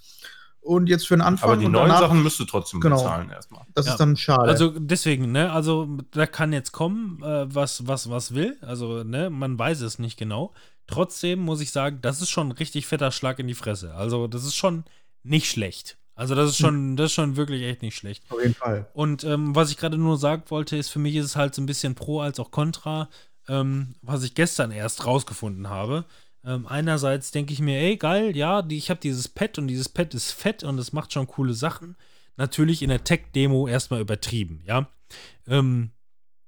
und 0.62 0.88
jetzt 0.88 1.08
für 1.08 1.16
den 1.16 1.22
Anfang 1.22 1.50
aber 1.52 1.60
die 1.60 1.66
und 1.66 1.72
neuen 1.74 1.88
danach, 1.90 2.02
Sachen 2.02 2.24
müsst 2.24 2.40
du 2.40 2.46
trotzdem 2.46 2.80
Genau. 2.82 2.96
bezahlen 2.98 3.30
erstmal. 3.30 3.64
das 3.74 3.86
Ja. 3.88 3.92
ist 3.94 3.98
dann 4.00 4.16
schade. 4.16 4.44
Also 4.50 4.74
deswegen, 4.78 5.32
ne, 5.32 5.52
also 5.52 5.88
da 6.12 6.26
kann 6.26 6.54
jetzt 6.54 6.72
kommen, 6.72 7.22
äh, 7.24 7.54
was, 7.54 7.88
was, 7.88 8.10
was 8.10 8.34
will. 8.34 8.58
Also, 8.62 9.04
ne, 9.04 9.30
man 9.30 9.58
weiß 9.58 9.82
es 9.82 10.00
nicht 10.00 10.18
genau. 10.18 10.54
Trotzdem 10.88 11.40
muss 11.40 11.62
ich 11.62 11.72
sagen, 11.72 12.00
das 12.02 12.22
ist 12.22 12.30
schon 12.30 12.50
ein 12.50 12.52
richtig 12.54 12.86
fetter 12.88 13.12
Schlag 13.12 13.40
in 13.40 13.48
die 13.48 13.54
Fresse. 13.54 13.94
Also, 13.96 14.28
das 14.28 14.44
ist 14.44 14.56
schon 14.56 14.84
nicht 15.24 15.50
schlecht. 15.50 15.98
Also, 16.16 16.36
das 16.36 16.50
ist 16.50 16.58
schon, 16.58 16.96
das 16.98 17.08
ist 17.08 17.14
schon 17.14 17.38
wirklich 17.38 17.64
echt 17.64 17.82
nicht 17.82 17.96
schlecht. 17.96 18.24
auf 18.30 18.40
jeden 18.42 18.54
Fall. 18.54 18.88
Und 18.94 19.24
ähm, 19.24 19.56
was 19.56 19.72
ich 19.72 19.78
gerade 19.78 19.98
nur 19.98 20.18
sagen 20.18 20.44
wollte, 20.50 20.76
ist, 20.78 20.90
für 20.90 21.00
mich 21.00 21.16
ist 21.16 21.26
es 21.26 21.36
halt 21.36 21.56
so 21.56 21.62
ein 21.62 21.66
bisschen 21.66 21.96
Pro 21.96 22.20
als 22.22 22.40
auch 22.40 22.52
Contra, 22.52 23.10
ähm, 23.48 23.96
was 24.02 24.22
ich 24.24 24.36
gestern 24.36 24.72
erst 24.72 25.06
rausgefunden 25.06 25.70
habe. 25.70 26.06
Ähm, 26.44 26.66
einerseits 26.66 27.32
denke 27.32 27.54
ich 27.54 27.60
mir, 27.60 27.78
ey, 27.80 27.98
geil, 27.98 28.36
ja, 28.36 28.62
die, 28.62 28.78
ich 28.78 28.90
habe 28.90 29.00
dieses 29.00 29.28
Pad 29.28 29.58
und 29.60 29.68
dieses 29.68 29.90
Pad 29.90 30.14
ist 30.14 30.32
fett 30.32 30.64
und 30.64 30.78
es 30.80 30.94
macht 30.94 31.14
schon 31.14 31.28
coole 31.28 31.54
Sachen. 31.54 31.96
Natürlich 32.38 32.82
in 32.82 32.90
der 32.90 33.04
Tech-Demo 33.04 33.68
erstmal 33.68 34.02
übertrieben, 34.02 34.64
ja. 34.66 34.90
Ähm, 35.46 35.92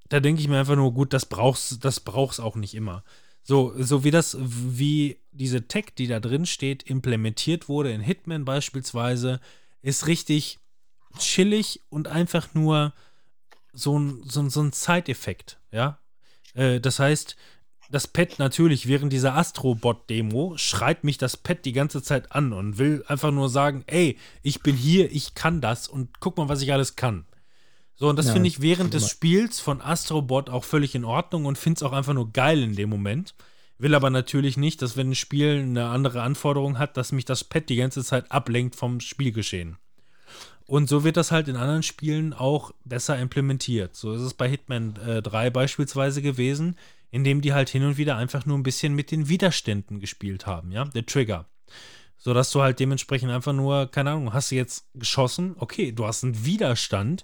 da 0.09 0.19
denke 0.19 0.41
ich 0.41 0.47
mir 0.47 0.59
einfach 0.59 0.75
nur, 0.75 0.93
gut, 0.93 1.13
das 1.13 1.25
brauchst 1.25 1.83
das 1.83 1.99
brauchst 1.99 2.39
auch 2.39 2.55
nicht 2.55 2.73
immer. 2.73 3.03
So, 3.43 3.73
so 3.77 4.03
wie 4.03 4.11
das, 4.11 4.37
wie 4.39 5.19
diese 5.31 5.67
Tech, 5.67 5.87
die 5.97 6.07
da 6.07 6.19
drin 6.19 6.45
steht, 6.45 6.83
implementiert 6.83 7.67
wurde 7.67 7.91
in 7.91 8.01
Hitman 8.01 8.45
beispielsweise, 8.45 9.41
ist 9.81 10.07
richtig 10.07 10.59
chillig 11.19 11.81
und 11.89 12.07
einfach 12.07 12.53
nur 12.53 12.93
so 13.73 13.99
ein, 13.99 14.23
so 14.23 14.41
ein, 14.41 14.49
so 14.49 14.61
ein 14.61 14.71
Zeiteffekt, 14.71 15.59
ja. 15.71 15.99
Äh, 16.53 16.79
das 16.79 16.99
heißt, 16.99 17.35
das 17.89 18.07
Pad 18.07 18.39
natürlich 18.39 18.87
während 18.87 19.13
dieser 19.13 19.35
Astrobot-Demo 19.35 20.53
schreit 20.57 21.03
mich 21.03 21.17
das 21.17 21.37
Pad 21.37 21.65
die 21.65 21.73
ganze 21.73 22.01
Zeit 22.01 22.31
an 22.31 22.53
und 22.53 22.77
will 22.77 23.03
einfach 23.07 23.31
nur 23.31 23.49
sagen, 23.49 23.83
ey, 23.87 24.17
ich 24.41 24.61
bin 24.61 24.75
hier, 24.75 25.11
ich 25.11 25.35
kann 25.35 25.61
das 25.61 25.87
und 25.87 26.19
guck 26.19 26.37
mal, 26.37 26.49
was 26.49 26.61
ich 26.61 26.73
alles 26.73 26.95
kann. 26.95 27.25
So, 27.95 28.09
und 28.09 28.17
das 28.17 28.27
Ja, 28.27 28.33
finde 28.33 28.47
ich 28.49 28.61
während 28.61 28.93
des. 28.93 29.09
Spiels 29.09 29.59
von 29.59 29.81
Astrobot 29.81 30.49
auch 30.49 30.63
völlig 30.63 30.95
in 30.95 31.05
Ordnung 31.05 31.45
und 31.45 31.57
finde 31.57 31.77
es 31.77 31.83
auch 31.83 31.93
einfach 31.93 32.13
nur 32.13 32.31
geil 32.31 32.61
in 32.63 32.75
dem 32.75 32.89
Moment. 32.89 33.35
Will 33.77 33.95
aber 33.95 34.09
natürlich 34.09 34.57
nicht, 34.57 34.81
dass 34.81 34.97
wenn 34.97 35.11
ein 35.11 35.15
Spiel 35.15 35.59
eine 35.59 35.87
andere 35.87 36.21
Anforderung 36.21 36.79
hat, 36.79 36.97
dass 36.97 37.11
mich 37.11 37.25
das 37.25 37.43
Pad 37.43 37.69
die 37.69 37.75
ganze 37.75 38.03
Zeit 38.03 38.31
ablenkt 38.31 38.75
vom 38.75 38.99
Spielgeschehen. 38.99 39.77
Und 40.65 40.87
so 40.87 41.03
wird 41.03 41.17
das 41.17 41.31
halt 41.31 41.47
in 41.49 41.55
anderen 41.55 41.83
Spielen 41.83 42.33
auch 42.33 42.71
besser 42.85 43.19
implementiert. 43.19 43.95
So 43.95 44.13
ist 44.13 44.21
es 44.21 44.33
bei 44.33 44.47
Hitman 44.49 44.95
äh, 45.05 45.21
3 45.21 45.49
beispielsweise 45.49 46.21
gewesen, 46.21 46.77
indem 47.13 47.41
die 47.41 47.53
halt 47.53 47.69
hin 47.69 47.85
und 47.85 47.97
wieder 47.97 48.17
einfach 48.17 48.47
nur 48.47 48.57
ein 48.57 48.63
bisschen 48.63 48.95
mit 48.95 49.11
den 49.11 49.29
Widerständen 49.29 49.99
gespielt 49.99 50.47
haben, 50.47 50.71
ja, 50.71 50.83
der 50.83 51.05
Trigger. 51.05 51.45
So 52.17 52.33
dass 52.33 52.49
du 52.49 52.63
halt 52.63 52.79
dementsprechend 52.79 53.29
einfach 53.29 53.53
nur, 53.53 53.85
keine 53.85 54.11
Ahnung, 54.11 54.33
hast 54.33 54.49
du 54.49 54.55
jetzt 54.55 54.87
geschossen, 54.95 55.55
okay, 55.59 55.91
du 55.91 56.07
hast 56.07 56.23
einen 56.23 56.43
Widerstand 56.43 57.23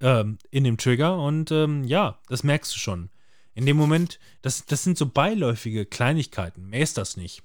ähm, 0.00 0.38
in 0.50 0.64
dem 0.64 0.76
Trigger 0.76 1.16
und 1.18 1.52
ähm, 1.52 1.84
ja, 1.84 2.18
das 2.28 2.42
merkst 2.42 2.74
du 2.74 2.80
schon. 2.80 3.10
In 3.54 3.64
dem 3.64 3.76
Moment, 3.76 4.18
das, 4.42 4.66
das 4.66 4.82
sind 4.82 4.98
so 4.98 5.06
beiläufige 5.06 5.86
Kleinigkeiten. 5.86 6.68
Mehr 6.68 6.80
ist 6.80 6.98
das 6.98 7.16
nicht. 7.16 7.44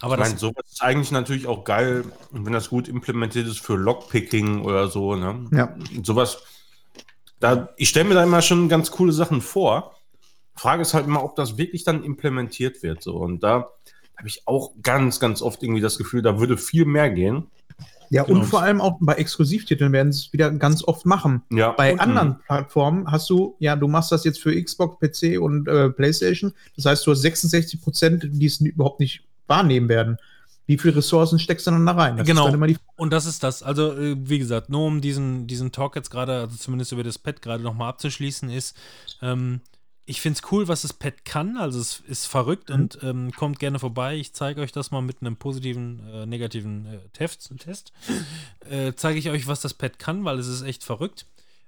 Aber 0.00 0.14
ich 0.14 0.20
das, 0.20 0.28
meine, 0.30 0.38
sowas 0.38 0.64
ist 0.70 0.82
eigentlich 0.82 1.10
natürlich 1.10 1.46
auch 1.46 1.64
geil, 1.64 2.06
wenn 2.30 2.54
das 2.54 2.70
gut 2.70 2.88
implementiert 2.88 3.46
ist 3.46 3.60
für 3.60 3.76
Lockpicking 3.76 4.62
oder 4.62 4.88
so. 4.88 5.14
Ne? 5.14 5.46
Ja. 5.52 5.76
Sowas, 6.02 6.38
da, 7.38 7.68
ich 7.76 7.90
stelle 7.90 8.08
mir 8.08 8.14
da 8.14 8.24
immer 8.24 8.40
schon 8.40 8.70
ganz 8.70 8.90
coole 8.90 9.12
Sachen 9.12 9.42
vor. 9.42 9.94
Frage 10.56 10.82
ist 10.82 10.94
halt 10.94 11.06
immer, 11.06 11.24
ob 11.24 11.36
das 11.36 11.58
wirklich 11.58 11.84
dann 11.84 12.04
implementiert 12.04 12.82
wird. 12.82 13.02
So. 13.02 13.16
Und 13.16 13.42
da 13.42 13.70
habe 14.16 14.28
ich 14.28 14.42
auch 14.46 14.72
ganz, 14.82 15.18
ganz 15.20 15.42
oft 15.42 15.62
irgendwie 15.62 15.80
das 15.80 15.98
Gefühl, 15.98 16.22
da 16.22 16.38
würde 16.38 16.56
viel 16.56 16.84
mehr 16.84 17.10
gehen. 17.10 17.48
Ja, 18.10 18.22
Genau. 18.22 18.40
und 18.40 18.46
vor 18.46 18.62
allem 18.62 18.80
auch 18.80 18.98
bei 19.00 19.14
Exklusivtiteln 19.14 19.90
werden 19.92 20.12
sie 20.12 20.26
es 20.26 20.32
wieder 20.32 20.50
ganz 20.52 20.84
oft 20.84 21.04
machen. 21.06 21.42
Ja. 21.50 21.72
Bei 21.72 21.94
Und- 21.94 22.00
anderen 22.00 22.38
Plattformen 22.38 23.10
hast 23.10 23.28
du, 23.30 23.56
ja, 23.58 23.74
du 23.74 23.88
machst 23.88 24.12
das 24.12 24.22
jetzt 24.24 24.40
für 24.40 24.54
Xbox, 24.62 24.98
PC 25.00 25.38
und 25.40 25.66
äh, 25.66 25.90
PlayStation. 25.90 26.52
Das 26.76 26.84
heißt, 26.84 27.04
du 27.06 27.10
hast 27.10 27.22
66 27.22 27.80
Prozent, 27.80 28.24
die 28.30 28.46
es 28.46 28.60
überhaupt 28.60 29.00
nicht 29.00 29.24
wahrnehmen 29.48 29.88
werden. 29.88 30.18
Wie 30.66 30.78
viele 30.78 30.96
Ressourcen 30.96 31.38
steckst 31.38 31.66
du 31.66 31.72
dann 31.72 31.84
da 31.84 31.92
rein? 31.92 32.16
Das 32.16 32.26
Genau. 32.26 32.42
ist 32.42 32.46
dann 32.48 32.54
immer 32.54 32.66
die 32.68 32.76
Und 32.96 33.12
das 33.12 33.26
ist 33.26 33.42
das. 33.42 33.62
Also, 33.62 33.92
äh, 33.98 34.14
wie 34.18 34.38
gesagt, 34.38 34.70
nur 34.70 34.86
um 34.86 35.00
diesen, 35.00 35.46
diesen 35.46 35.72
Talk 35.72 35.96
jetzt 35.96 36.10
gerade, 36.10 36.40
also 36.40 36.56
zumindest 36.56 36.92
über 36.92 37.02
das 37.02 37.18
Pad 37.18 37.42
gerade 37.42 37.62
nochmal 37.64 37.88
abzuschließen, 37.88 38.48
ist, 38.48 38.76
ähm, 39.22 39.60
ich 40.06 40.20
finde 40.20 40.38
es 40.38 40.52
cool, 40.52 40.68
was 40.68 40.82
das 40.82 40.92
Pad 40.92 41.24
kann. 41.24 41.56
Also, 41.56 41.80
es 41.80 42.00
ist 42.06 42.26
verrückt 42.26 42.70
und 42.70 42.98
ähm, 43.02 43.32
kommt 43.32 43.58
gerne 43.58 43.78
vorbei. 43.78 44.16
Ich 44.16 44.34
zeige 44.34 44.60
euch 44.60 44.72
das 44.72 44.90
mal 44.90 45.00
mit 45.00 45.20
einem 45.20 45.36
positiven, 45.36 46.06
äh, 46.08 46.26
negativen 46.26 46.86
äh, 46.86 47.08
Test. 47.12 47.52
Test. 47.58 47.92
Äh, 48.68 48.92
zeige 48.94 49.18
ich 49.18 49.30
euch, 49.30 49.46
was 49.46 49.60
das 49.60 49.74
Pad 49.74 49.98
kann, 49.98 50.24
weil 50.24 50.38
es 50.38 50.46
ist 50.46 50.62
echt 50.62 50.84
verrückt. 50.84 51.26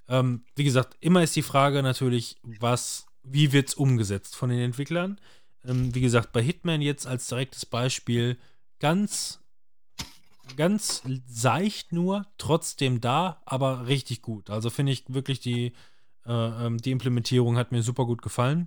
Ähm, 0.09 0.45
wie 0.55 0.65
gesagt, 0.65 0.97
immer 1.01 1.23
ist 1.23 1.37
die 1.37 1.43
Frage 1.43 1.83
natürlich, 1.83 2.37
was, 2.43 3.07
wie 3.23 3.53
wird 3.53 3.69
es 3.69 3.75
umgesetzt 3.75 4.37
von 4.37 4.51
den 4.51 4.61
Entwicklern? 4.61 5.19
Ähm, 5.65 5.95
wie 5.95 6.01
gesagt, 6.01 6.33
bei 6.33 6.43
Hitman 6.43 6.83
jetzt 6.83 7.07
als 7.07 7.27
direktes 7.27 7.67
Beispiel 7.67 8.39
ganz 8.79 9.41
ganz 10.55 11.03
seicht 11.27 11.93
nur, 11.93 12.27
trotzdem 12.39 13.01
da, 13.01 13.43
aber 13.45 13.87
richtig 13.89 14.23
gut. 14.23 14.51
Also 14.51 14.71
finde 14.71 14.93
ich 14.93 15.05
wirklich 15.09 15.41
die, 15.41 15.73
äh, 16.27 16.67
ähm, 16.67 16.79
die 16.79 16.91
Implementierung 16.91 17.57
hat 17.57 17.73
mir 17.73 17.83
super 17.83 18.05
gut 18.05 18.23
gefallen. 18.23 18.67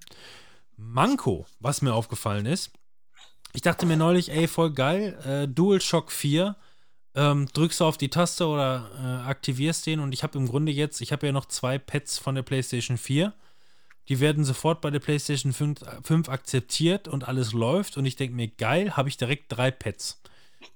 Manko, 0.77 1.45
was 1.59 1.81
mir 1.81 1.93
aufgefallen 1.93 2.45
ist, 2.45 2.71
ich 3.53 3.61
dachte 3.61 3.85
mir 3.85 3.97
neulich, 3.97 4.31
ey, 4.31 4.47
voll 4.47 4.71
geil, 4.71 5.17
äh, 5.25 5.47
DualShock 5.47 6.11
4, 6.11 6.55
ähm, 7.15 7.47
drückst 7.51 7.79
du 7.79 7.85
auf 7.85 7.97
die 7.97 8.09
Taste 8.09 8.47
oder 8.47 8.89
äh, 8.97 9.27
aktivierst 9.27 9.85
den 9.87 9.99
und 9.99 10.13
ich 10.13 10.23
habe 10.23 10.37
im 10.37 10.47
Grunde 10.47 10.71
jetzt, 10.71 11.01
ich 11.01 11.11
habe 11.11 11.25
ja 11.25 11.31
noch 11.31 11.45
zwei 11.45 11.77
Pads 11.79 12.17
von 12.19 12.35
der 12.35 12.43
PlayStation 12.43 12.97
4. 12.97 13.33
Die 14.07 14.19
werden 14.19 14.43
sofort 14.43 14.81
bei 14.81 14.89
der 14.89 14.99
PlayStation 14.99 15.53
5, 15.53 15.79
5 16.03 16.29
akzeptiert 16.29 17.07
und 17.07 17.27
alles 17.27 17.53
läuft 17.53 17.97
und 17.97 18.05
ich 18.05 18.15
denke 18.15 18.35
mir, 18.35 18.47
geil, 18.47 18.95
habe 18.95 19.09
ich 19.09 19.17
direkt 19.17 19.45
drei 19.49 19.71
Pads. 19.71 20.21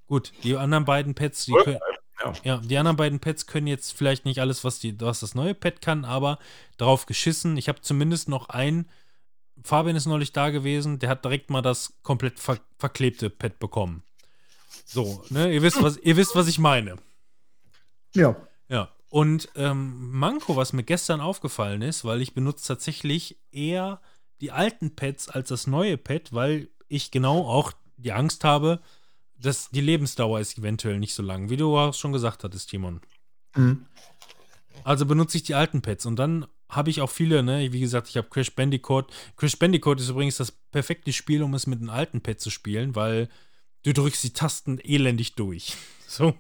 Gut, 0.08 0.32
die 0.44 0.56
anderen 0.56 0.86
beiden 0.86 1.16
Pads, 1.16 1.46
die 1.46 1.54
können, 1.54 1.80
Ja. 2.24 2.34
ja, 2.44 2.58
die 2.58 2.78
anderen 2.78 2.98
beiden 2.98 3.20
Pads 3.20 3.48
können 3.48 3.68
jetzt 3.68 3.92
vielleicht 3.92 4.26
nicht 4.26 4.40
alles, 4.40 4.64
was, 4.64 4.80
die, 4.80 5.00
was 5.02 5.20
das 5.20 5.36
neue 5.36 5.54
Pad 5.54 5.82
kann, 5.82 6.06
aber 6.06 6.40
drauf 6.78 7.06
geschissen. 7.06 7.58
Ich 7.58 7.68
habe 7.68 7.82
zumindest 7.82 8.30
noch 8.30 8.50
ein. 8.50 8.90
Fabian 9.64 9.96
ist 9.96 10.06
neulich 10.06 10.32
da 10.32 10.50
gewesen, 10.50 11.00
der 11.00 11.10
hat 11.10 11.26
direkt 11.26 11.50
mal 11.50 11.62
das 11.62 11.94
komplett 12.02 12.40
ver 12.40 12.60
verklebte 12.78 13.30
Pad 13.30 13.60
bekommen. 13.60 14.04
So, 14.86 15.24
ne, 15.30 15.54
ihr 15.54 15.62
wisst, 15.62 15.82
was, 15.82 15.98
ihr 15.98 16.18
wisst, 16.18 16.36
was 16.36 16.48
ich 16.48 16.60
meine. 16.60 16.98
Ja. 18.14 18.36
Ja. 18.68 18.90
Und 19.10 19.50
ähm, 19.56 20.12
Manko, 20.12 20.56
was 20.56 20.74
mir 20.74 20.84
gestern 20.84 21.22
aufgefallen 21.22 21.82
ist, 21.82 22.04
weil 22.04 22.22
ich 22.22 22.34
benutze 22.34 22.68
tatsächlich 22.68 23.38
eher 23.52 24.02
die 24.42 24.52
alten 24.52 24.96
Pads 24.96 25.30
als 25.30 25.50
das 25.50 25.68
neue 25.68 25.98
Pad, 25.98 26.34
weil 26.34 26.70
ich 26.88 27.12
genau 27.12 27.48
auch 27.48 27.72
die 27.98 28.12
Angst 28.12 28.44
habe, 28.44 28.82
dass 29.44 29.70
die 29.70 29.82
Lebensdauer 29.82 30.40
ist 30.40 30.58
eventuell 30.58 31.00
nicht 31.00 31.14
so 31.14 31.22
lang, 31.22 31.50
wie 31.50 31.58
du 31.58 31.78
auch 31.78 31.94
schon 31.94 32.14
gesagt 32.14 32.44
hattest, 32.44 32.70
Timon. 32.70 33.02
Mhm. 33.56 33.86
Also 34.84 35.06
benutze 35.06 35.38
ich 35.38 35.44
die 35.44 35.56
alten 35.56 35.82
Pads 35.82 36.06
und 36.06 36.18
dann 36.18 36.48
habe 36.70 36.90
ich 36.90 37.02
auch 37.02 37.10
viele, 37.10 37.44
ne, 37.44 37.72
wie 37.72 37.80
gesagt, 37.80 38.10
ich 38.10 38.18
habe 38.18 38.30
Crash 38.30 38.56
Bandicoot. 38.56 39.12
Crash 39.38 39.58
Bandicoot 39.60 40.00
ist 40.00 40.10
übrigens 40.10 40.38
das 40.38 40.52
perfekte 40.52 41.14
Spiel, 41.14 41.44
um 41.44 41.54
es 41.54 41.68
mit 41.68 41.80
einem 41.80 41.90
alten 41.90 42.22
Pad 42.22 42.40
zu 42.40 42.50
spielen, 42.50 42.96
weil 42.96 43.30
du 43.84 43.94
drückst 43.94 44.24
die 44.24 44.34
Tasten 44.34 44.80
elendig 44.80 45.36
durch. 45.36 45.76
So. 46.14 46.36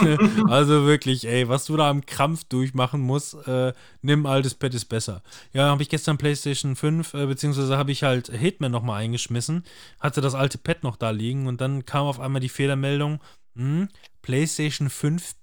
also 0.48 0.86
wirklich, 0.86 1.26
ey, 1.26 1.46
was 1.46 1.66
du 1.66 1.76
da 1.76 1.90
am 1.90 2.06
Krampf 2.06 2.44
durchmachen 2.44 3.02
musst, 3.02 3.34
äh, 3.46 3.74
nimm 4.00 4.24
altes 4.24 4.54
Pad 4.54 4.72
ist 4.72 4.86
besser. 4.86 5.22
Ja, 5.52 5.68
habe 5.68 5.82
ich 5.82 5.90
gestern 5.90 6.16
PlayStation 6.16 6.74
5, 6.74 7.12
äh, 7.12 7.26
beziehungsweise 7.26 7.76
habe 7.76 7.92
ich 7.92 8.02
halt 8.02 8.28
Hitman 8.28 8.72
nochmal 8.72 9.02
eingeschmissen, 9.02 9.64
hatte 10.00 10.22
das 10.22 10.34
alte 10.34 10.56
Pad 10.56 10.84
noch 10.84 10.96
da 10.96 11.10
liegen 11.10 11.48
und 11.48 11.60
dann 11.60 11.84
kam 11.84 12.06
auf 12.06 12.18
einmal 12.18 12.40
die 12.40 12.48
Fehlermeldung, 12.48 13.20
hm, 13.56 13.88
PlayStation 14.22 14.88
5 14.88 15.34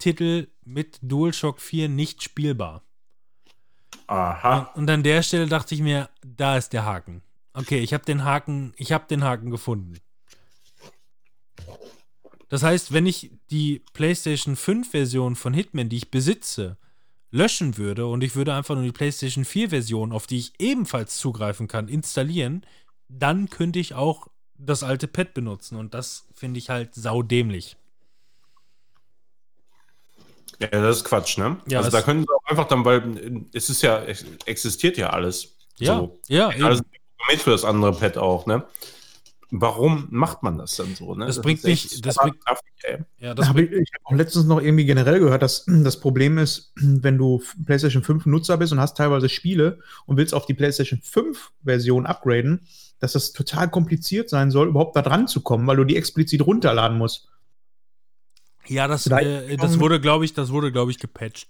Titel 0.00 0.48
mit 0.64 0.98
DualShock 1.02 1.60
4 1.60 1.88
nicht 1.88 2.24
spielbar. 2.24 2.82
Aha. 4.08 4.72
Und 4.74 4.90
an 4.90 5.04
der 5.04 5.22
Stelle 5.22 5.46
dachte 5.46 5.76
ich 5.76 5.82
mir, 5.82 6.08
da 6.26 6.56
ist 6.56 6.72
der 6.72 6.84
Haken. 6.84 7.22
Okay, 7.54 7.78
ich 7.78 7.94
habe 7.94 8.04
den 8.04 8.24
Haken, 8.24 8.72
ich 8.76 8.90
habe 8.90 9.06
den 9.06 9.22
Haken 9.22 9.50
gefunden. 9.50 10.00
Das 12.50 12.64
heißt, 12.64 12.92
wenn 12.92 13.06
ich 13.06 13.30
die 13.50 13.82
PlayStation 13.92 14.56
5 14.56 14.90
Version 14.90 15.36
von 15.36 15.54
Hitman, 15.54 15.88
die 15.88 15.96
ich 15.96 16.10
besitze, 16.10 16.76
löschen 17.30 17.76
würde 17.78 18.06
und 18.06 18.22
ich 18.24 18.34
würde 18.34 18.52
einfach 18.52 18.74
nur 18.74 18.82
die 18.84 18.92
PlayStation 18.92 19.44
4 19.44 19.70
Version, 19.70 20.12
auf 20.12 20.26
die 20.26 20.38
ich 20.38 20.52
ebenfalls 20.58 21.16
zugreifen 21.16 21.68
kann, 21.68 21.88
installieren, 21.88 22.66
dann 23.08 23.48
könnte 23.48 23.78
ich 23.78 23.94
auch 23.94 24.26
das 24.58 24.82
alte 24.82 25.06
Pad 25.06 25.32
benutzen 25.32 25.76
und 25.76 25.94
das 25.94 26.26
finde 26.34 26.58
ich 26.58 26.70
halt 26.70 26.94
saudämlich. 26.94 27.76
Ja, 30.60 30.68
das 30.68 30.98
ist 30.98 31.04
Quatsch, 31.04 31.38
ne? 31.38 31.56
Ja, 31.68 31.78
also 31.78 31.90
da 31.90 32.02
können 32.02 32.22
sie 32.22 32.28
auch 32.28 32.44
einfach 32.44 32.66
dann, 32.66 32.84
weil 32.84 33.16
äh, 33.16 33.40
es 33.52 33.70
ist 33.70 33.80
ja, 33.80 34.02
existiert 34.44 34.98
ja 34.98 35.10
alles. 35.10 35.56
Ja, 35.78 35.98
So. 35.98 36.20
ja, 36.28 36.52
eben. 36.52 36.64
Alles 36.64 36.82
programmiert 37.16 37.42
für 37.42 37.50
das 37.50 37.64
andere 37.64 37.92
Pad 37.92 38.18
auch, 38.18 38.44
ne? 38.46 38.66
Warum 39.52 40.06
macht 40.10 40.42
man 40.44 40.58
das 40.58 40.76
dann 40.76 40.94
so, 40.94 41.14
ne? 41.14 41.26
Das 41.26 41.40
bringt 41.40 41.58
ist 41.60 41.64
echt 41.64 41.90
nicht- 41.92 42.06
das 42.06 42.16
bringt- 42.16 42.36
ja, 43.18 43.34
Das 43.34 43.36
das 43.36 43.48
hab 43.48 43.58
ich 43.58 43.70
ich 43.70 43.90
habe 43.94 44.04
auch 44.04 44.12
letztens 44.16 44.46
noch 44.46 44.60
irgendwie 44.60 44.84
generell 44.84 45.18
gehört, 45.20 45.42
dass 45.42 45.64
das 45.66 45.98
Problem 45.98 46.38
ist, 46.38 46.72
wenn 46.76 47.18
du 47.18 47.42
PlayStation 47.66 48.02
5 48.02 48.26
Nutzer 48.26 48.56
bist 48.56 48.72
und 48.72 48.80
hast 48.80 48.96
teilweise 48.96 49.28
Spiele 49.28 49.80
und 50.06 50.16
willst 50.16 50.34
auf 50.34 50.46
die 50.46 50.54
PlayStation 50.54 51.00
5 51.02 51.50
Version 51.64 52.06
upgraden, 52.06 52.66
dass 53.00 53.12
das 53.12 53.32
total 53.32 53.68
kompliziert 53.70 54.28
sein 54.30 54.50
soll, 54.50 54.68
überhaupt 54.68 54.94
da 54.94 55.02
dran 55.02 55.26
zu 55.26 55.40
kommen, 55.40 55.66
weil 55.66 55.76
du 55.76 55.84
die 55.84 55.96
explizit 55.96 56.46
runterladen 56.46 56.96
musst. 56.98 57.28
Ja, 58.66 58.86
das, 58.86 59.06
äh, 59.06 59.56
das 59.56 59.80
wurde, 59.80 60.00
glaube 60.00 60.24
ich, 60.24 60.32
das 60.34 60.50
wurde, 60.50 60.70
glaube 60.70 60.90
ich, 60.92 60.98
gepatcht. 60.98 61.48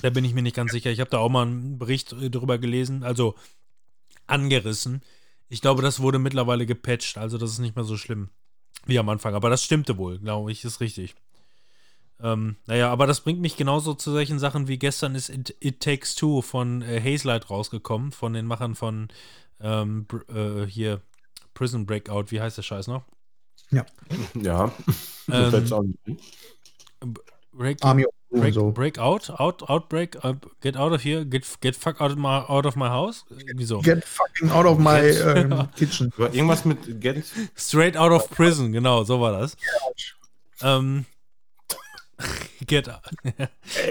Da 0.00 0.10
bin 0.10 0.24
ich 0.24 0.34
mir 0.34 0.42
nicht 0.42 0.56
ganz 0.56 0.72
sicher. 0.72 0.90
Ich 0.90 1.00
habe 1.00 1.10
da 1.10 1.18
auch 1.18 1.28
mal 1.28 1.42
einen 1.46 1.78
Bericht 1.78 2.12
äh, 2.12 2.30
drüber 2.30 2.58
gelesen, 2.58 3.02
also 3.02 3.34
angerissen. 4.26 5.02
Ich 5.48 5.60
glaube, 5.60 5.82
das 5.82 6.00
wurde 6.00 6.18
mittlerweile 6.18 6.66
gepatcht, 6.66 7.18
also 7.18 7.38
das 7.38 7.50
ist 7.50 7.58
nicht 7.58 7.76
mehr 7.76 7.84
so 7.84 7.96
schlimm 7.96 8.30
wie 8.86 8.98
am 8.98 9.08
Anfang. 9.08 9.34
Aber 9.34 9.50
das 9.50 9.62
stimmte 9.62 9.96
wohl, 9.98 10.18
glaube 10.18 10.50
ich, 10.52 10.64
ist 10.64 10.80
richtig. 10.80 11.14
Ähm, 12.20 12.56
naja, 12.66 12.90
aber 12.90 13.06
das 13.06 13.20
bringt 13.20 13.40
mich 13.40 13.56
genauso 13.56 13.94
zu 13.94 14.12
solchen 14.12 14.38
Sachen 14.38 14.68
wie 14.68 14.78
gestern 14.78 15.14
ist 15.14 15.28
It, 15.28 15.56
It 15.60 15.80
Takes 15.80 16.14
Two 16.14 16.42
von 16.42 16.82
äh, 16.82 17.00
Hazelight 17.00 17.50
rausgekommen, 17.50 18.12
von 18.12 18.32
den 18.32 18.46
Machern 18.46 18.74
von 18.74 19.08
ähm, 19.60 20.06
Br- 20.06 20.28
äh, 20.28 20.66
hier 20.66 21.00
Prison 21.54 21.86
Breakout, 21.86 22.30
wie 22.30 22.40
heißt 22.40 22.56
der 22.56 22.62
Scheiß 22.62 22.86
noch? 22.86 23.04
Ja. 24.34 24.72
Ähm, 25.28 25.74
Break, 27.56 27.84
Army 27.84 28.04
Break, 28.34 28.54
so. 28.54 28.70
break 28.72 28.98
out, 28.98 29.30
out, 29.38 29.62
outbreak, 29.68 30.16
uh, 30.24 30.34
get 30.60 30.76
out 30.76 30.92
of 30.92 31.02
here, 31.02 31.24
get, 31.24 31.46
get 31.60 31.76
fuck 31.76 32.00
out 32.00 32.10
of 32.10 32.18
my, 32.18 32.44
out 32.48 32.66
of 32.66 32.76
my 32.76 32.88
house. 32.88 33.24
Wieso? 33.54 33.80
Get 33.80 34.04
fucking 34.04 34.50
out 34.50 34.66
of 34.66 34.78
my 34.78 35.00
Get- 35.00 35.36
ähm, 35.36 35.68
kitchen. 35.76 36.12
Irgendwas 36.18 36.64
mit 36.64 37.00
Get. 37.00 37.24
Straight 37.54 37.96
out 37.96 38.10
of 38.10 38.28
prison, 38.30 38.72
genau, 38.72 39.04
so 39.04 39.20
war 39.20 39.32
das. 39.32 39.56
Ähm, 40.62 41.04
get 42.66 42.88
out. 42.88 43.02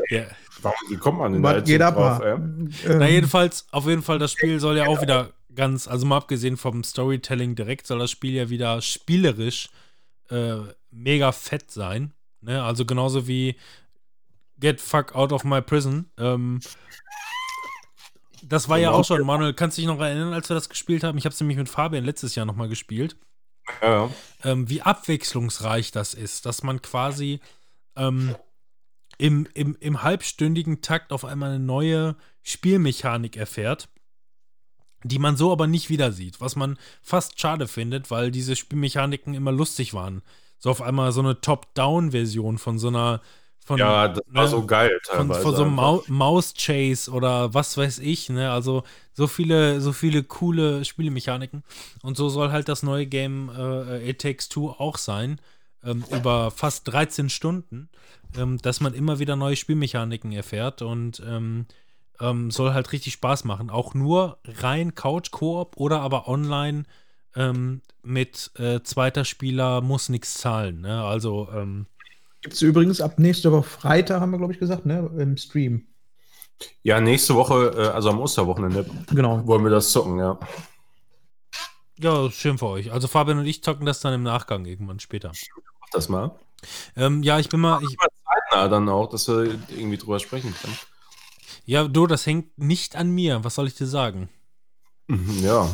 ja. 0.10 0.26
Warum, 0.62 0.78
wie 0.90 0.98
kommt 0.98 1.20
man 1.20 1.34
denn 1.34 1.44
da 1.44 1.58
jetzt 1.58 1.96
drauf? 1.96 2.22
Ähm, 2.26 2.70
Na, 2.86 3.08
jedenfalls, 3.08 3.66
auf 3.72 3.86
jeden 3.86 4.02
Fall, 4.02 4.20
das 4.20 4.32
Spiel 4.34 4.60
soll 4.60 4.78
ja 4.78 4.88
auch 4.88 5.02
wieder 5.02 5.32
ganz, 5.56 5.88
also 5.88 6.06
mal 6.06 6.18
abgesehen 6.18 6.58
vom 6.58 6.84
Storytelling 6.84 7.56
direkt, 7.56 7.88
soll 7.88 8.00
das 8.00 8.12
Spiel 8.12 8.34
ja 8.34 8.50
wieder 8.50 8.82
spielerisch 8.82 9.70
äh, 10.30 10.58
mega 10.92 11.32
fett 11.32 11.72
sein. 11.72 12.14
Ne? 12.44 12.64
Also 12.64 12.86
genauso 12.86 13.28
wie 13.28 13.56
Get 14.60 14.80
fuck 14.80 15.16
out 15.16 15.32
of 15.32 15.44
my 15.44 15.62
prison. 15.62 16.10
Ähm, 16.18 16.60
das 18.44 18.70
war 18.70 18.78
ja 18.78 18.92
auch 18.92 19.06
schon, 19.06 19.26
Manuel, 19.26 19.54
kannst 19.54 19.78
du 19.78 19.82
dich 19.82 19.88
noch 19.88 20.00
erinnern, 20.00 20.34
als 20.34 20.50
wir 20.50 20.56
das 20.56 20.70
gespielt 20.70 21.04
haben? 21.04 21.18
Ich 21.18 21.26
habe 21.26 21.34
es 21.34 21.40
nämlich 21.40 21.58
mit 21.58 21.70
Fabian 21.70 22.04
letztes 22.04 22.36
Jahr 22.36 22.46
nochmal 22.46 22.70
gespielt. 22.70 23.16
Ja, 23.82 24.06
ja. 24.06 24.10
ähm, 24.44 24.70
wie 24.70 24.82
abwechslungsreich 24.82 25.92
das 25.92 26.14
ist, 26.14 26.46
dass 26.46 26.64
man 26.64 26.82
quasi 26.82 27.40
ähm, 27.96 28.36
im, 29.18 29.48
im, 29.54 29.78
im 29.80 30.04
halbstündigen 30.04 30.82
Takt 30.82 31.14
auf 31.14 31.24
einmal 31.24 31.52
eine 31.52 31.60
neue 31.64 32.16
Spielmechanik 32.42 33.38
erfährt. 33.38 33.88
die 35.04 35.20
man 35.20 35.38
so 35.38 35.52
aber 35.52 35.68
nicht 35.68 35.90
wieder 35.90 36.12
sieht, 36.12 36.42
was 36.42 36.56
man 36.56 36.78
fast 37.02 37.40
schade 37.40 37.68
findet, 37.68 38.12
weil 38.12 38.32
diese 38.32 38.56
Spielmechaniken 38.56 39.34
immer 39.34 39.52
lustig 39.52 39.94
waren. 39.94 40.22
So 40.64 40.70
auf 40.70 40.82
einmal 40.82 41.12
so 41.12 41.20
eine 41.20 41.42
Top-Down-Version 41.42 42.58
von 42.58 42.80
so 42.80 42.88
einer 42.88 43.20
von, 43.66 43.80
ja, 43.80 44.08
das 44.08 44.24
war 44.28 44.44
ne, 44.44 44.50
so 44.50 44.66
geil 44.66 44.98
von, 45.04 45.28
teilweise. 45.28 45.42
von 45.42 45.56
so 45.58 45.64
einem 45.64 46.02
Maus-Chase 46.08 47.12
oder 47.12 47.54
was 47.54 47.76
weiß 47.76 48.00
ich, 48.00 48.30
ne? 48.30 48.50
Also 48.50 48.84
so 49.12 49.28
viele, 49.28 49.82
so 49.82 49.92
viele 49.92 50.24
coole 50.24 50.86
Spielemechaniken. 50.86 51.66
Und 52.02 52.16
so 52.16 52.30
soll 52.30 52.54
halt 52.54 52.70
das 52.70 52.82
neue 52.82 53.08
Game 53.08 53.52
äh, 53.54 54.10
It 54.10 54.22
Takes 54.22 54.48
Two 54.48 54.70
auch 54.70 54.98
sein. 54.98 55.42
Ähm, 55.84 56.06
über 56.12 56.50
fast 56.50 56.88
13 56.88 57.30
Stunden, 57.30 57.90
ähm, 58.38 58.58
dass 58.60 58.80
man 58.80 58.94
immer 58.94 59.20
wieder 59.20 59.36
neue 59.36 59.58
Spielmechaniken 59.58 60.32
erfährt 60.32 60.82
und 60.82 61.22
ähm, 61.28 61.66
ähm, 62.22 62.52
soll 62.52 62.74
halt 62.74 62.94
richtig 62.94 63.12
Spaß 63.12 63.44
machen. 63.44 63.70
Auch 63.70 63.96
nur 63.96 64.38
rein 64.46 64.96
Couch-Koop 64.96 65.76
oder 65.76 66.00
aber 66.00 66.30
online 66.30 66.86
ähm, 67.36 67.82
mit 68.04 68.52
äh, 68.58 68.82
zweiter 68.84 69.26
Spieler 69.26 69.82
muss 69.82 70.10
nichts 70.10 70.36
zahlen. 70.36 70.82
Ne? 70.82 71.04
Also 71.04 71.50
ähm, 71.54 71.88
Gibt 72.42 72.56
es 72.56 72.62
übrigens 72.62 73.00
ab 73.02 73.20
nächste 73.20 73.52
Woche 73.52 73.64
Freitag, 73.64 74.20
haben 74.22 74.32
wir, 74.32 74.38
glaube 74.38 74.54
ich, 74.54 74.60
gesagt, 74.60 74.86
ne? 74.86 75.10
Im 75.18 75.38
Stream. 75.38 75.88
Ja, 76.82 77.00
nächste 77.00 77.36
Woche, 77.36 77.74
äh, 77.76 77.88
also 77.88 78.10
am 78.10 78.20
Osterwochenende, 78.20 78.86
Genau. 79.12 79.46
wollen 79.48 79.64
wir 79.64 79.70
das 79.72 79.92
zocken, 79.92 80.20
ja. 80.20 80.38
Ja, 82.00 82.30
schön 82.32 82.58
für 82.58 82.68
euch. 82.68 82.92
Also 82.92 83.08
Fabian 83.08 83.40
und 83.40 83.46
ich 83.46 83.64
zocken 83.64 83.86
das 83.86 84.02
dann 84.02 84.14
im 84.14 84.24
Nachgang 84.24 84.66
irgendwann 84.66 85.00
später. 85.00 85.32
Mach 85.80 85.90
das 85.92 86.10
mal. 86.10 86.36
Ähm, 86.96 87.24
ja, 87.24 87.40
ich 87.40 87.50
bin 87.50 87.60
mal. 87.62 87.82
Ich, 87.84 87.96
Na, 88.52 88.68
dann 88.68 88.90
auch, 88.90 89.10
dass 89.10 89.28
wir 89.28 89.44
irgendwie 89.70 89.98
drüber 89.98 90.20
sprechen 90.20 90.54
können. 90.62 90.78
ja, 91.66 91.88
du, 91.88 92.08
das 92.08 92.26
hängt 92.26 92.58
nicht 92.58 92.96
an 92.96 93.10
mir. 93.12 93.44
Was 93.44 93.56
soll 93.56 93.68
ich 93.68 93.76
dir 93.76 93.88
sagen? 93.88 94.30
Ja. 95.42 95.70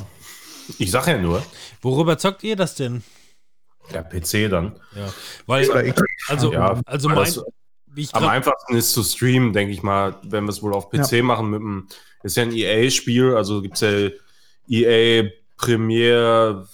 Ich 0.77 0.91
sag 0.91 1.07
ja 1.07 1.17
nur, 1.17 1.43
Worüber 1.81 2.17
zockt 2.17 2.43
ihr 2.43 2.55
das 2.55 2.75
denn? 2.75 3.03
der 3.93 4.03
PC 4.03 4.49
dann. 4.49 4.79
Ja, 4.95 5.11
weil, 5.45 5.93
also, 6.27 6.53
Ja, 6.53 6.79
also 6.85 7.09
mein, 7.09 7.17
das 7.17 7.43
wie 7.87 8.01
ich 8.01 8.13
am 8.13 8.27
einfachsten 8.27 8.75
ist 8.75 8.93
zu 8.93 9.03
streamen, 9.03 9.53
denke 9.53 9.73
ich 9.73 9.81
mal, 9.81 10.15
wenn 10.23 10.43
wir 10.43 10.51
es 10.51 10.61
wohl 10.61 10.73
auf 10.73 10.89
PC 10.89 11.23
machen 11.23 11.49
mit 11.49 11.59
dem, 11.59 11.87
ist 12.23 12.37
ja 12.37 12.43
ein 12.43 12.51
EA-Spiel, 12.51 13.35
also 13.35 13.61
gibt 13.61 13.81
es 13.81 13.81
ja 13.81 14.09
EA 14.67 15.29
Premiere, 15.57 16.67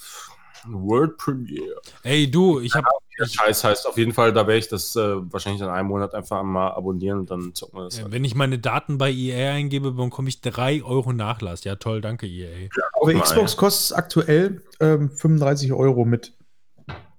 World 0.66 1.16
Premiere. 1.16 1.80
ey, 2.02 2.30
du, 2.30 2.60
ich 2.60 2.74
habe 2.74 2.86
Der 3.18 3.26
Scheiß 3.26 3.64
heißt 3.64 3.86
auf 3.86 3.96
jeden 3.96 4.12
Fall, 4.12 4.32
da 4.32 4.46
werde 4.46 4.58
ich 4.58 4.68
das 4.68 4.94
äh, 4.96 5.00
wahrscheinlich 5.32 5.62
in 5.62 5.68
einem 5.68 5.88
Monat 5.88 6.14
einfach 6.14 6.42
mal 6.42 6.68
abonnieren 6.72 7.20
und 7.20 7.30
dann 7.30 7.54
zocken 7.54 7.78
wir 7.78 7.84
das. 7.84 8.02
halt. 8.02 8.12
wenn 8.12 8.24
ich 8.24 8.34
meine 8.34 8.58
Daten 8.58 8.98
bei 8.98 9.10
EA 9.10 9.52
eingebe, 9.54 9.92
bekomme 9.92 10.28
ich 10.28 10.40
3 10.42 10.82
Euro 10.84 11.12
Nachlass. 11.12 11.64
Ja, 11.64 11.76
toll, 11.76 12.00
danke 12.02 12.26
EA. 12.26 12.68
aber 12.92 13.12
mal, 13.12 13.20
Xbox 13.22 13.56
kostet 13.56 13.84
es 13.84 13.92
aktuell 13.92 14.62
ähm, 14.80 15.10
35 15.10 15.72
Euro 15.72 16.04
mit, 16.04 16.34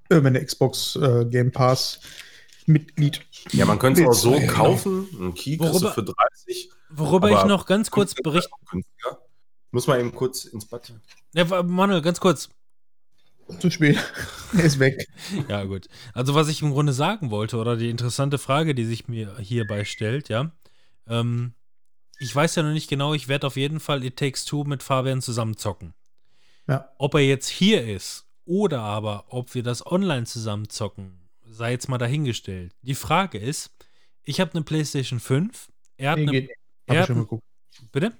äh, 0.09 0.21
wenn 0.23 0.33
der 0.33 0.45
Xbox 0.45 0.95
äh, 0.97 1.25
Game 1.25 1.51
Pass 1.51 1.99
Mitglied. 2.67 3.25
Ja, 3.53 3.65
man 3.65 3.79
könnte 3.79 4.01
es 4.03 4.07
auch 4.09 4.13
so 4.13 4.31
Genau. 4.33 4.51
kaufen, 4.53 5.07
einen 5.19 5.33
Key 5.33 5.57
kriegst 5.57 5.73
du 5.75 5.85
Worüber- 5.85 5.93
für 5.93 6.03
30. 6.03 6.69
Worüber 6.89 7.27
Aber- 7.29 7.39
ich 7.39 7.45
noch 7.45 7.65
ganz 7.65 7.89
kurz 7.91 8.13
berichten. 8.13 8.51
Muss 9.71 9.87
man 9.87 9.99
eben 9.99 10.13
kurz 10.13 10.45
ins 10.45 10.65
Bad. 10.65 10.93
Ja, 11.33 11.63
Manuel, 11.63 12.01
ganz 12.01 12.19
kurz. 12.19 12.49
Zu 13.59 13.69
spät. 13.71 13.97
er 14.57 14.63
ist 14.63 14.79
weg. 14.79 15.07
Ja, 15.49 15.63
gut. 15.63 15.87
Also, 16.13 16.35
was 16.35 16.47
ich 16.49 16.61
im 16.61 16.71
Grunde 16.71 16.93
sagen 16.93 17.31
wollte, 17.31 17.57
oder 17.57 17.77
die 17.77 17.89
interessante 17.89 18.37
Frage, 18.37 18.75
die 18.75 18.85
sich 18.85 19.07
mir 19.07 19.37
hierbei 19.39 19.85
stellt, 19.85 20.29
ja. 20.29 20.51
Ähm, 21.07 21.53
ich 22.19 22.35
weiß 22.35 22.55
ja 22.55 22.63
noch 22.63 22.73
nicht 22.73 22.89
genau, 22.89 23.13
ich 23.13 23.27
werde 23.27 23.47
auf 23.47 23.55
jeden 23.57 23.79
Fall 23.79 24.03
It 24.03 24.17
Takes 24.17 24.45
Two 24.45 24.63
mit 24.63 24.83
Fabian 24.83 25.21
zusammen 25.21 25.55
zocken. 25.57 25.93
Ja. 26.67 26.89
Ob 26.97 27.13
er 27.13 27.21
jetzt 27.21 27.47
hier 27.47 27.85
ist 27.87 28.25
oder 28.45 28.81
aber 28.81 29.25
ob 29.29 29.53
wir 29.55 29.63
das 29.63 29.85
online 29.85 30.25
zusammen 30.25 30.69
zocken, 30.69 31.29
sei 31.45 31.71
jetzt 31.71 31.87
mal 31.89 31.97
dahingestellt. 31.97 32.73
Die 32.81 32.95
Frage 32.95 33.37
ist, 33.37 33.71
ich 34.23 34.39
habe 34.41 34.51
eine 34.53 34.63
PlayStation 34.63 35.19
5, 35.19 35.69
er 35.97 36.11
hat 36.11 36.19
Nee, 36.19 36.27
eine. 36.27 36.47
er 36.87 37.01
hat. 37.07 37.27
Bitte? 37.91 38.13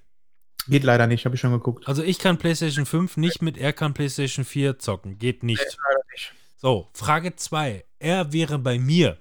Geht 0.68 0.84
leider 0.84 1.06
nicht, 1.06 1.24
habe 1.24 1.34
ich 1.34 1.40
schon 1.40 1.52
geguckt. 1.52 1.88
Also 1.88 2.02
ich 2.02 2.18
kann 2.18 2.38
PlayStation 2.38 2.86
5 2.86 3.16
nicht 3.16 3.42
mit, 3.42 3.56
er 3.56 3.72
kann 3.72 3.94
PlayStation 3.94 4.44
4 4.44 4.78
zocken. 4.78 5.18
Geht 5.18 5.42
nicht. 5.42 5.60
Leider 5.60 6.04
nicht. 6.12 6.34
So, 6.56 6.88
Frage 6.92 7.36
2. 7.36 7.84
Er 7.98 8.32
wäre 8.32 8.58
bei 8.58 8.78
mir. 8.78 9.18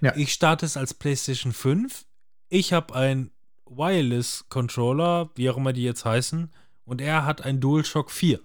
Ja. 0.00 0.14
Ich 0.16 0.32
starte 0.32 0.66
es 0.66 0.76
als 0.76 0.94
PlayStation 0.94 1.52
5. 1.52 2.04
Ich 2.48 2.72
habe 2.72 2.94
einen 2.94 3.30
Wireless-Controller, 3.66 5.30
wie 5.34 5.48
auch 5.48 5.56
immer 5.56 5.72
die 5.72 5.82
jetzt 5.82 6.04
heißen, 6.04 6.52
und 6.84 7.00
er 7.00 7.24
hat 7.24 7.42
einen 7.42 7.60
DualShock 7.60 8.10
4. 8.10 8.40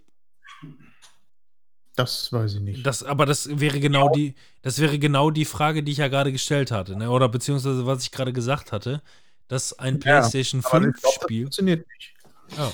Das 1.96 2.32
weiß 2.32 2.56
ich 2.56 2.62
nicht. 2.62 2.86
Das, 2.88 3.04
aber 3.04 3.26
das 3.26 3.60
wäre 3.60 3.82
genau 3.82 4.08
die, 4.08 4.36
das 4.62 4.80
wäre 4.80 4.98
genau 5.00 5.32
die 5.32 5.44
Frage, 5.44 5.84
die 5.84 5.92
ich 5.92 5.98
ja 5.98 6.08
gerade 6.08 6.32
gestellt 6.32 6.72
hatte, 6.72 6.96
ne? 6.96 7.12
Oder 7.12 7.28
beziehungsweise 7.28 7.86
was 7.86 8.04
ich 8.04 8.12
gerade 8.12 8.32
gesagt 8.32 8.72
hatte, 8.72 9.02
dass 9.50 9.78
ein 9.78 9.96
Ja, 9.96 10.00
PlayStation 10.22 10.64
Aber 10.64 10.78
ich 10.78 10.84
5 10.84 11.02
glaub, 11.02 11.14
das 11.14 11.24
Spiel. 11.24 11.44
funktioniert 11.44 11.86
nicht. 11.88 12.14
Ja. 12.58 12.72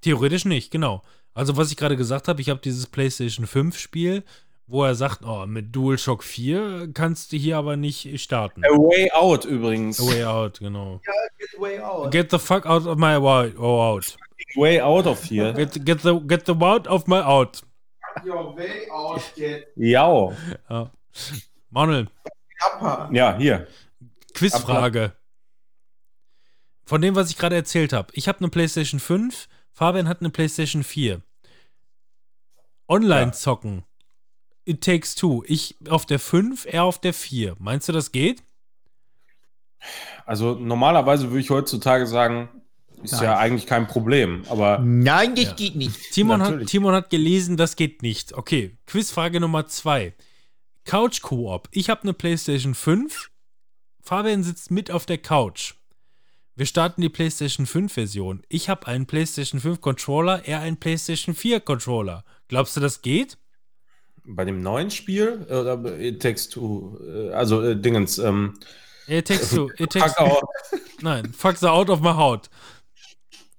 Theoretisch 0.00 0.44
nicht, 0.44 0.70
genau. 0.70 1.02
Also, 1.34 1.56
was 1.56 1.70
ich 1.70 1.76
gerade 1.76 1.96
gesagt 1.96 2.28
habe, 2.28 2.40
ich 2.40 2.48
habe 2.50 2.60
dieses 2.60 2.86
PlayStation 2.86 3.46
5 3.46 3.76
Spiel, 3.76 4.22
wo 4.66 4.84
er 4.84 4.94
sagt, 4.94 5.24
oh, 5.24 5.46
mit 5.46 5.74
DualShock 5.74 6.22
4 6.22 6.90
kannst 6.94 7.32
du 7.32 7.36
hier 7.36 7.56
aber 7.56 7.76
nicht 7.76 8.20
starten. 8.20 8.62
A 8.64 8.68
Way 8.68 9.10
Out 9.12 9.44
übrigens. 9.44 10.00
A 10.00 10.06
way 10.06 10.24
out, 10.24 10.60
genau. 10.60 11.00
Get 11.38 11.60
way 11.60 11.78
out. 11.80 12.10
Get 12.10 12.30
the 12.30 12.38
fuck 12.38 12.66
out 12.66 12.86
of 12.86 12.98
my 12.98 13.16
way 13.16 13.52
out. 13.58 14.16
Way 14.56 14.80
Out 14.80 15.06
of 15.06 15.22
hier. 15.24 15.52
Get, 15.54 15.84
get 15.84 16.02
the 16.02 16.20
get 16.20 16.44
the 16.46 16.54
out 16.60 16.86
of 16.86 17.06
my 17.06 17.20
out. 17.20 17.62
Your 18.24 18.54
way 18.54 18.86
out, 18.90 19.22
get 19.34 19.68
Ja. 19.76 20.32
Ja. 20.68 20.90
Manuel. 21.70 22.06
Ja, 23.12 23.36
hier. 23.38 23.66
Quizfrage. 24.34 25.12
Von 26.84 27.00
dem, 27.00 27.14
was 27.14 27.30
ich 27.30 27.38
gerade 27.38 27.56
erzählt 27.56 27.92
habe. 27.92 28.12
Ich 28.14 28.28
habe 28.28 28.38
eine 28.40 28.48
PlayStation 28.48 29.00
5, 29.00 29.48
Fabian 29.72 30.08
hat 30.08 30.20
eine 30.20 30.30
PlayStation 30.30 30.82
4. 30.84 31.22
Online 32.88 33.26
Ja. 33.26 33.32
zocken. 33.32 33.84
It 34.64 34.82
takes 34.82 35.14
two. 35.14 35.42
Ich 35.46 35.76
auf 35.88 36.06
der 36.06 36.18
5, 36.18 36.66
er 36.66 36.84
auf 36.84 37.00
der 37.00 37.14
4. 37.14 37.56
Meinst 37.58 37.88
du, 37.88 37.92
das 37.92 38.12
geht? 38.12 38.42
Also 40.26 40.54
normalerweise 40.54 41.28
würde 41.30 41.40
ich 41.40 41.50
heutzutage 41.50 42.06
sagen, 42.06 42.48
ist 43.02 43.12
Nein. 43.12 43.22
ja 43.24 43.38
eigentlich 43.38 43.66
kein 43.66 43.88
Problem. 43.88 44.44
Aber 44.48 44.78
Nein, 44.78 45.34
das 45.34 45.46
Ja. 45.46 45.52
geht 45.54 45.74
nicht. 45.74 46.12
Timon 46.12 46.42
hat. 46.42 46.66
Timon 46.66 46.94
hat 46.94 47.10
gelesen, 47.10 47.56
das 47.56 47.74
geht 47.74 48.02
nicht. 48.02 48.32
Okay, 48.34 48.76
Quizfrage 48.86 49.40
Nummer 49.40 49.66
2. 49.66 50.14
Couch 50.84 51.22
Koop. 51.22 51.68
Ich 51.72 51.90
habe 51.90 52.02
eine 52.02 52.12
PlayStation 52.12 52.74
5. 52.74 53.30
Fabian 54.00 54.42
sitzt 54.44 54.70
mit 54.70 54.90
auf 54.92 55.06
der 55.06 55.18
Couch. 55.18 55.74
Wir 56.54 56.66
starten 56.66 57.00
die 57.00 57.08
PlayStation 57.08 57.66
5 57.66 57.92
Version. 57.92 58.42
Ich 58.48 58.68
habe 58.68 58.86
einen 58.86 59.06
PlayStation 59.06 59.60
5 59.60 59.80
Controller, 59.80 60.42
er 60.44 60.60
einen 60.60 60.76
PlayStation 60.76 61.34
4 61.34 61.60
Controller. 61.60 62.24
Glaubst 62.48 62.76
du, 62.76 62.80
das 62.80 63.02
geht? 63.02 63.38
bei 64.24 64.44
dem 64.44 64.62
neuen 64.62 64.90
Spiel, 64.90 65.46
äh, 65.48 65.54
oder 65.54 65.98
It 65.98 66.22
Takes 66.22 66.48
Two, 66.48 66.98
äh, 67.04 67.30
also 67.30 67.62
äh, 67.62 67.76
Dingens, 67.76 68.18
ähm, 68.18 68.54
It 69.08 69.26
takes 69.26 69.50
two. 69.50 69.68
It 69.78 69.90
takes, 69.92 70.12
fuck 70.14 70.20
out, 70.20 70.44
nein, 71.02 71.32
fuck 71.32 71.56
the 71.56 71.66
out 71.66 71.90
of 71.90 72.00
my 72.00 72.10
haut. 72.12 72.48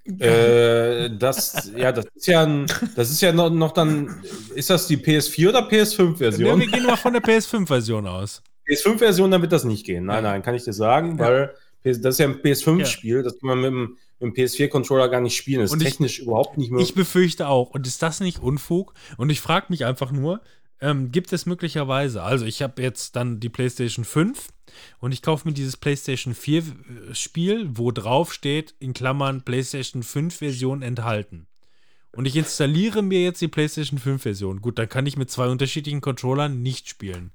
äh, 0.06 1.10
das, 1.18 1.70
ja, 1.76 1.92
das 1.92 2.06
ist 2.16 2.28
ja 2.28 2.44
ein, 2.44 2.66
das 2.96 3.12
ist 3.12 3.22
ja 3.22 3.32
noch, 3.34 3.50
noch 3.50 3.72
dann, 3.74 4.24
ist 4.56 4.70
das 4.70 4.88
die 4.88 4.98
PS4 4.98 5.50
oder 5.50 5.60
Ja, 5.60 5.68
PS5-Version? 5.68 6.60
wir 6.60 6.68
gehen 6.68 6.86
mal 6.86 6.96
von 6.98 7.14
der 7.14 7.22
PS5-Version 7.22 8.08
aus. 8.08 8.42
PS5-Version, 8.68 9.32
dann 9.32 9.42
wird 9.42 9.52
das 9.52 9.66
nicht 9.66 9.86
gehen. 9.86 10.06
Nein, 10.06 10.24
nein, 10.24 10.42
kann 10.42 10.56
ich 10.56 10.64
dir 10.64 10.74
sagen, 10.74 11.20
weil 11.20 11.48
PS 11.50 11.63
das 11.84 12.16
ist 12.16 12.20
ja 12.20 12.28
ein 12.28 12.42
PS5-Spiel, 12.42 13.24
das 13.24 13.40
kann 13.40 13.48
man 13.50 13.58
mit 13.62 13.66
dem, 13.68 13.98
mit 14.20 14.38
dem 14.38 14.46
PS4-Controller 14.46 15.10
gar 15.10 15.22
nicht 15.22 15.36
spielen. 15.36 15.62
Das 15.62 15.72
ist 15.72 15.74
Und 15.74 15.82
ich- 15.82 15.90
technisch 15.90 16.20
überhaupt 16.20 16.58
nicht 16.58 16.72
möglich. 16.72 16.90
Ich 16.90 16.96
befürchte 16.96 17.48
auch. 17.48 17.72
Und 17.72 17.86
ist 17.88 18.02
das 18.02 18.20
nicht 18.20 18.40
Unfug? 18.40 18.94
Und 19.18 19.30
ich 19.30 19.42
frage 19.42 19.68
mich 19.70 19.86
einfach 19.86 20.12
nur, 20.12 20.42
ähm, 20.82 21.12
gibt 21.12 21.32
es 21.34 21.46
möglicherweise, 21.46 22.24
also 22.24 22.46
ich 22.46 22.62
habe 22.62 22.82
jetzt 22.82 23.16
dann 23.16 23.40
die 23.40 23.48
PlayStation 23.50 24.04
5 24.04 24.50
und 25.00 25.14
ich 25.14 25.22
kaufe 25.22 25.48
mir 25.48 25.54
dieses 25.54 25.78
PlayStation 25.78 26.34
4 26.34 26.60
äh, 26.60 26.64
Spiel, 27.16 27.70
wo 27.74 27.92
drauf 27.92 28.34
steht, 28.34 28.76
in 28.80 28.94
Klammern 28.94 29.44
PlayStation 29.44 30.04
5 30.04 30.36
Version 30.36 30.82
enthalten. 30.82 31.48
Und 32.12 32.26
ich 32.26 32.36
installiere 32.36 33.02
mir 33.02 33.24
jetzt 33.24 33.42
die 33.42 33.48
PlayStation 33.48 33.98
5 33.98 34.22
Version. 34.22 34.62
Gut, 34.62 34.78
dann 34.78 34.90
kann 34.90 35.06
ich 35.06 35.18
mit 35.18 35.32
zwei 35.32 35.48
unterschiedlichen 35.48 36.02
Controllern 36.02 36.62
nicht 36.62 36.88
spielen. 36.90 37.32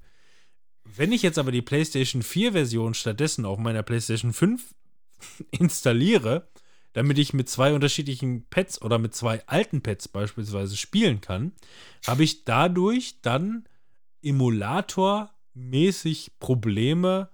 Wenn 0.95 1.11
ich 1.11 1.21
jetzt 1.21 1.37
aber 1.37 1.51
die 1.51 1.61
PlayStation 1.61 2.23
4 2.23 2.53
Version 2.53 2.93
stattdessen 2.93 3.43
auf 3.45 3.59
meiner 3.59 3.83
PlayStation 3.83 4.31
5 4.33 4.73
installiere, 5.51 6.47
damit 6.93 7.19
ich 7.19 7.33
mit 7.33 7.49
zwei 7.49 7.73
unterschiedlichen 7.73 8.47
Pads 8.49 8.81
oder 8.81 8.97
mit 8.97 9.13
zwei 9.13 9.45
alten 9.47 9.81
Pads 9.81 10.07
beispielsweise 10.07 10.75
spielen 10.75 11.21
kann, 11.21 11.51
habe 12.07 12.23
ich 12.23 12.45
dadurch 12.45 13.21
dann 13.21 13.67
emulatormäßig 14.23 16.31
Probleme, 16.39 17.29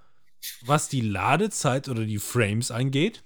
was 0.65 0.90
die 0.90 1.02
Ladezeit 1.02 1.88
oder 1.90 2.06
die 2.06 2.19
Frames 2.19 2.72
angeht. 2.72 3.23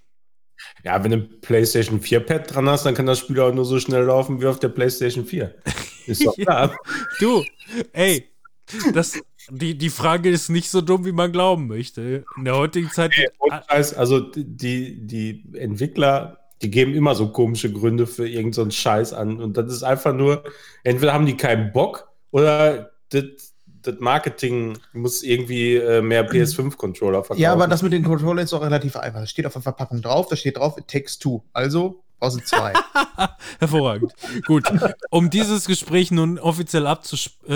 Ja, 0.83 1.03
wenn 1.03 1.11
du 1.11 1.17
ein 1.17 1.41
PlayStation 1.41 2.01
4 2.01 2.19
Pad 2.21 2.53
dran 2.53 2.69
hast, 2.69 2.85
dann 2.85 2.93
kann 2.93 3.05
das 3.05 3.19
Spiel 3.19 3.39
auch 3.39 3.53
nur 3.53 3.65
so 3.65 3.79
schnell 3.79 4.03
laufen 4.03 4.41
wie 4.41 4.45
auf 4.45 4.59
der 4.59 4.69
PlayStation 4.69 5.25
4. 5.25 5.55
Ist 6.05 6.25
doch 6.25 6.35
klar. 6.35 6.77
Du, 7.19 7.45
ey, 7.93 8.29
das, 8.93 9.19
die, 9.49 9.77
die 9.77 9.89
Frage 9.89 10.29
ist 10.29 10.49
nicht 10.49 10.69
so 10.69 10.81
dumm, 10.81 11.05
wie 11.05 11.11
man 11.11 11.31
glauben 11.31 11.67
möchte. 11.67 12.23
In 12.37 12.45
der 12.45 12.55
heutigen 12.55 12.89
Zeit. 12.91 13.13
Scheiß, 13.69 13.93
also 13.93 14.19
die, 14.19 15.05
die 15.05 15.43
Entwickler, 15.53 16.39
die 16.61 16.71
geben 16.71 16.93
immer 16.93 17.15
so 17.15 17.29
komische 17.29 17.71
Gründe 17.71 18.07
für 18.07 18.27
irgendeinen 18.27 18.71
so 18.71 18.77
Scheiß 18.77 19.13
an. 19.13 19.39
Und 19.39 19.57
das 19.57 19.71
ist 19.71 19.83
einfach 19.83 20.13
nur, 20.13 20.43
entweder 20.83 21.13
haben 21.13 21.25
die 21.25 21.37
keinen 21.37 21.71
Bock 21.71 22.09
oder 22.31 22.91
das, 23.09 23.23
das 23.81 23.95
Marketing 23.99 24.77
muss 24.93 25.23
irgendwie 25.23 25.75
äh, 25.75 26.01
mehr 26.01 26.29
PS5-Controller 26.29 27.23
verkaufen. 27.23 27.41
Ja, 27.41 27.53
aber 27.53 27.67
das 27.67 27.81
mit 27.81 27.93
den 27.93 28.03
Controllern 28.03 28.43
ist 28.43 28.53
auch 28.53 28.61
relativ 28.61 28.95
einfach. 28.97 29.21
Das 29.21 29.29
steht 29.29 29.45
auf 29.45 29.53
der 29.53 29.61
Verpackung 29.61 30.01
drauf, 30.01 30.27
da 30.29 30.35
steht 30.35 30.57
drauf, 30.57 30.77
it 30.77 30.87
takes 30.87 31.17
two. 31.17 31.41
Also 31.53 32.03
brauchst 32.19 32.37
du 32.37 32.43
zwei. 32.43 32.73
Hervorragend. 33.59 34.13
Gut. 34.45 34.65
Um 35.09 35.29
dieses 35.29 35.65
Gespräch 35.65 36.11
nun 36.11 36.37
offiziell 36.39 36.85
abzuschließen, 36.87 37.49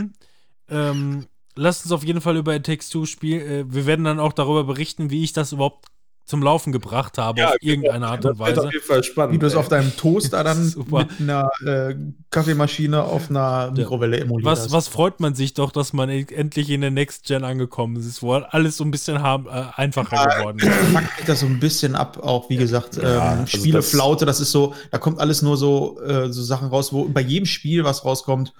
äh, 0.00 0.23
ähm, 0.68 1.26
lasst 1.56 1.84
uns 1.84 1.92
auf 1.92 2.04
jeden 2.04 2.20
Fall 2.20 2.36
über 2.36 2.54
It 2.54 2.64
Takes 2.66 2.88
Two 2.90 3.06
spielen. 3.06 3.40
Äh, 3.40 3.64
wir 3.72 3.86
werden 3.86 4.04
dann 4.04 4.20
auch 4.20 4.32
darüber 4.32 4.64
berichten, 4.64 5.10
wie 5.10 5.24
ich 5.24 5.32
das 5.32 5.52
überhaupt 5.52 5.86
zum 6.26 6.42
Laufen 6.42 6.72
gebracht 6.72 7.18
habe, 7.18 7.40
Ja, 7.40 7.48
auf 7.50 7.56
genau. 7.60 7.70
irgendeine 7.72 8.06
Art 8.08 8.24
und 8.24 8.30
Das 8.30 8.38
Weise. 8.38 8.62
auf 8.66 8.72
jeden 8.72 8.84
Fall 8.86 9.04
spannend. 9.04 9.34
Wie 9.34 9.38
du 9.38 9.46
es 9.46 9.54
auf 9.56 9.68
deinem 9.68 9.94
Toaster 9.94 10.42
dann 10.42 10.64
Super. 10.70 11.00
mit 11.00 11.20
einer 11.20 11.50
äh, 11.66 11.94
Kaffeemaschine 12.30 13.02
auf 13.04 13.28
einer 13.28 13.70
Mikrowelle 13.72 14.20
emuliert 14.20 14.46
Was, 14.50 14.60
hast. 14.60 14.72
was 14.72 14.88
freut 14.88 15.20
man 15.20 15.34
sich 15.34 15.52
doch, 15.52 15.70
dass 15.70 15.92
man 15.92 16.08
e- 16.08 16.24
endlich 16.34 16.70
in 16.70 16.80
der 16.80 16.90
Next 16.90 17.26
Gen 17.26 17.44
angekommen 17.44 17.96
ist, 17.96 18.22
wo 18.22 18.32
alles 18.32 18.78
so 18.78 18.84
ein 18.84 18.90
bisschen 18.90 19.20
haben, 19.20 19.46
äh, 19.48 19.64
einfacher 19.76 20.38
geworden 20.38 20.58
ist. 20.60 20.68
fuckt 20.74 21.16
mich 21.18 21.26
das 21.26 21.40
so 21.40 21.46
ein 21.46 21.60
bisschen 21.60 21.94
ab, 21.94 22.18
auch 22.22 22.48
wie 22.48 22.56
gesagt, 22.56 22.96
Ja, 22.96 23.32
ähm, 23.34 23.38
also 23.40 23.58
Spieleflaute, 23.58 24.24
das 24.24 24.40
ist 24.40 24.50
so, 24.50 24.74
da 24.90 24.96
kommt 24.96 25.20
alles 25.20 25.42
nur 25.42 25.58
so, 25.58 26.00
äh, 26.00 26.32
so 26.32 26.42
Sachen 26.42 26.68
raus, 26.68 26.90
wo 26.90 27.04
bei 27.04 27.20
jedem 27.20 27.44
Spiel, 27.44 27.84
was 27.84 28.02
rauskommt, 28.02 28.54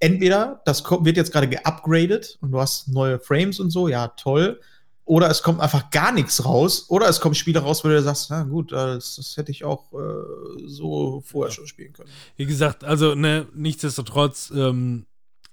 entweder 0.00 0.60
das 0.64 0.84
wird 0.84 1.16
jetzt 1.16 1.32
gerade 1.32 1.48
geupgradet 1.48 2.38
und 2.40 2.52
du 2.52 2.60
hast 2.60 2.88
neue 2.88 3.18
Frames 3.18 3.60
und 3.60 3.70
so, 3.70 3.88
ja, 3.88 4.08
toll. 4.08 4.60
Oder 5.04 5.30
es 5.30 5.42
kommt 5.42 5.60
einfach 5.60 5.90
gar 5.90 6.10
nichts 6.10 6.44
raus. 6.44 6.86
Oder 6.88 7.08
es 7.08 7.20
kommen 7.20 7.36
Spiele 7.36 7.60
raus, 7.60 7.84
wo 7.84 7.88
du 7.88 8.02
sagst, 8.02 8.28
na 8.30 8.42
gut, 8.42 8.72
das, 8.72 9.14
das 9.16 9.36
hätte 9.36 9.52
ich 9.52 9.64
auch 9.64 9.92
äh, 9.92 10.66
so 10.66 11.22
vorher 11.24 11.52
schon 11.52 11.68
spielen 11.68 11.92
können. 11.92 12.10
Wie 12.36 12.44
gesagt, 12.44 12.82
also 12.82 13.14
ne, 13.14 13.46
nichtsdestotrotz, 13.54 14.52
ähm, 14.54 15.06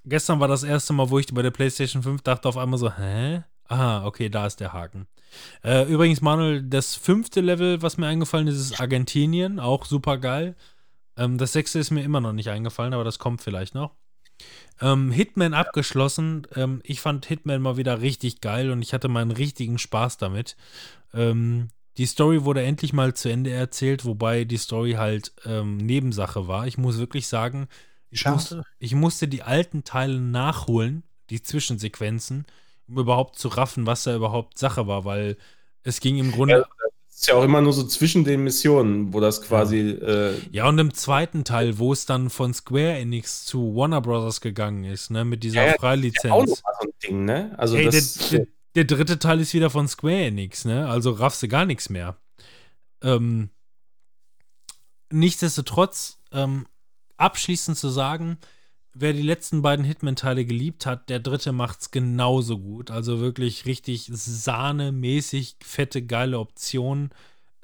gestern 0.05 0.39
war 0.39 0.47
das 0.47 0.63
erste 0.63 0.93
Mal, 0.93 1.11
wo 1.11 1.19
ich 1.19 1.27
bei 1.31 1.43
der 1.43 1.51
PlayStation 1.51 2.01
5 2.01 2.23
dachte 2.23 2.49
auf 2.49 2.57
einmal 2.57 2.79
so, 2.79 2.91
hä? 2.91 3.43
Aha, 3.67 4.05
okay, 4.05 4.29
da 4.29 4.47
ist 4.47 4.59
der 4.59 4.73
Haken. 4.73 5.07
Äh, 5.63 5.91
übrigens, 5.91 6.21
Manuel, 6.21 6.63
das 6.63 6.95
fünfte 6.95 7.41
Level, 7.41 7.81
was 7.81 7.97
mir 7.97 8.07
eingefallen 8.07 8.47
ist, 8.47 8.59
ist 8.59 8.79
Argentinien, 8.79 9.59
auch 9.59 9.85
super 9.85 10.17
geil. 10.17 10.55
Ähm, 11.15 11.37
das 11.37 11.53
sechste 11.53 11.79
ist 11.79 11.91
mir 11.91 12.03
immer 12.03 12.21
noch 12.21 12.33
nicht 12.33 12.49
eingefallen, 12.49 12.93
aber 12.93 13.03
das 13.03 13.19
kommt 13.19 13.41
vielleicht 13.41 13.75
noch. 13.75 13.91
Ähm, 14.81 15.11
Hitman 15.11 15.53
abgeschlossen. 15.53 16.47
Ähm, 16.55 16.81
ich 16.83 16.99
fand 16.99 17.25
Hitman 17.25 17.61
mal 17.61 17.77
wieder 17.77 18.01
richtig 18.01 18.41
geil 18.41 18.71
und 18.71 18.81
ich 18.81 18.93
hatte 18.93 19.07
meinen 19.07 19.31
richtigen 19.31 19.77
Spaß 19.77 20.17
damit. 20.17 20.55
Ähm, 21.13 21.69
die 21.97 22.05
Story 22.07 22.43
wurde 22.43 22.63
endlich 22.63 22.91
mal 22.91 23.13
zu 23.13 23.29
Ende 23.29 23.51
erzählt, 23.51 24.03
wobei 24.03 24.45
die 24.45 24.57
Story 24.57 24.93
halt 24.93 25.31
ähm, 25.45 25.77
Nebensache 25.77 26.47
war. 26.47 26.65
Ich 26.65 26.77
muss 26.77 26.97
wirklich 26.97 27.27
sagen, 27.27 27.67
ich 28.09 28.25
musste, 28.25 28.63
ich 28.79 28.95
musste 28.95 29.27
die 29.27 29.43
alten 29.43 29.83
Teile 29.83 30.19
nachholen, 30.19 31.03
die 31.29 31.41
Zwischensequenzen, 31.41 32.45
um 32.87 32.97
überhaupt 32.97 33.37
zu 33.37 33.47
raffen, 33.47 33.85
was 33.85 34.03
da 34.03 34.15
überhaupt 34.15 34.57
Sache 34.57 34.87
war, 34.87 35.05
weil 35.05 35.37
es 35.83 35.99
ging 35.99 36.17
im 36.17 36.31
Grunde. 36.31 36.65
Das 36.79 36.92
ist 37.23 37.27
ja 37.29 37.35
auch 37.35 37.43
immer 37.45 37.61
nur 37.61 37.71
so 37.71 37.83
zwischen 37.87 38.25
den 38.25 38.43
Missionen, 38.43 39.13
wo 39.13 39.21
das 39.21 39.41
quasi. 39.41 39.79
Äh, 39.91 40.33
Ja, 40.51 40.67
und 40.67 40.77
im 40.77 40.93
zweiten 40.93 41.45
Teil, 41.45 41.79
wo 41.79 41.93
es 41.93 42.05
dann 42.05 42.29
von 42.29 42.53
Square 42.53 42.97
Enix 42.97 43.45
zu 43.45 43.73
Warner 43.77 44.01
Bros. 44.01 44.41
gegangen 44.41 44.83
ist, 44.83 45.09
ne, 45.09 45.23
mit 45.23 45.41
dieser 45.43 45.61
Ja, 45.61 45.67
ja, 45.71 45.75
Freilizenz. 45.79 46.33
auch 46.33 46.41
noch 46.45 46.61
mal 46.63 46.73
so 46.81 46.87
ein 46.87 46.93
Ding, 47.01 47.23
ne? 47.23 47.55
Also 47.57 47.77
Hey, 47.77 47.83
der, 47.83 47.91
das, 47.93 48.29
der, 48.29 48.47
der 48.75 48.83
dritte 48.83 49.19
Teil 49.19 49.39
ist 49.39 49.53
wieder 49.53 49.69
von 49.69 49.87
Square 49.87 50.13
Enix, 50.25 50.65
ne? 50.65 50.89
Also 50.89 51.11
raffst 51.11 51.41
du 51.41 51.47
gar 51.47 51.63
nichts 51.65 51.89
mehr. 51.89 52.17
Ähm, 53.01 53.49
nichtsdestotrotz, 55.09 56.19
ähm, 56.33 56.65
abschließend 57.15 57.77
zu 57.77 57.87
sagen, 57.87 58.37
wer 58.93 59.13
die 59.13 59.21
letzten 59.21 59.61
beiden 59.61 59.85
Hitman-Teile 59.85 60.45
geliebt 60.45 60.85
hat, 60.85 61.09
der 61.09 61.19
dritte 61.19 61.51
macht's 61.51 61.91
genauso 61.91 62.59
gut. 62.59 62.91
Also 62.91 63.19
wirklich 63.19 63.65
richtig 63.65 64.09
sahnemäßig 64.11 65.57
fette, 65.63 66.03
geile 66.03 66.39
Optionen 66.39 67.11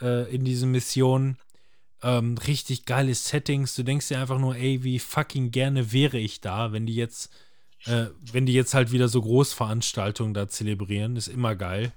äh, 0.01 0.34
in 0.34 0.43
diesen 0.45 0.72
Missionen. 0.72 1.38
Ähm, 2.01 2.38
richtig 2.38 2.85
geile 2.85 3.14
Settings. 3.14 3.76
Du 3.76 3.84
denkst 3.84 4.07
dir 4.07 4.19
einfach 4.19 4.39
nur, 4.39 4.56
ey, 4.56 4.84
wie 4.84 4.99
fucking 4.99 5.51
gerne 5.51 5.91
wäre 5.91 6.18
ich 6.18 6.41
da, 6.41 6.72
wenn 6.72 6.85
die 6.85 6.95
jetzt 6.95 7.30
äh, 7.85 8.07
wenn 8.31 8.45
die 8.45 8.53
jetzt 8.53 8.73
halt 8.73 8.91
wieder 8.91 9.07
so 9.07 9.22
Großveranstaltungen 9.22 10.34
da 10.34 10.47
zelebrieren, 10.47 11.15
ist 11.15 11.27
immer 11.27 11.56
geil. 11.56 11.93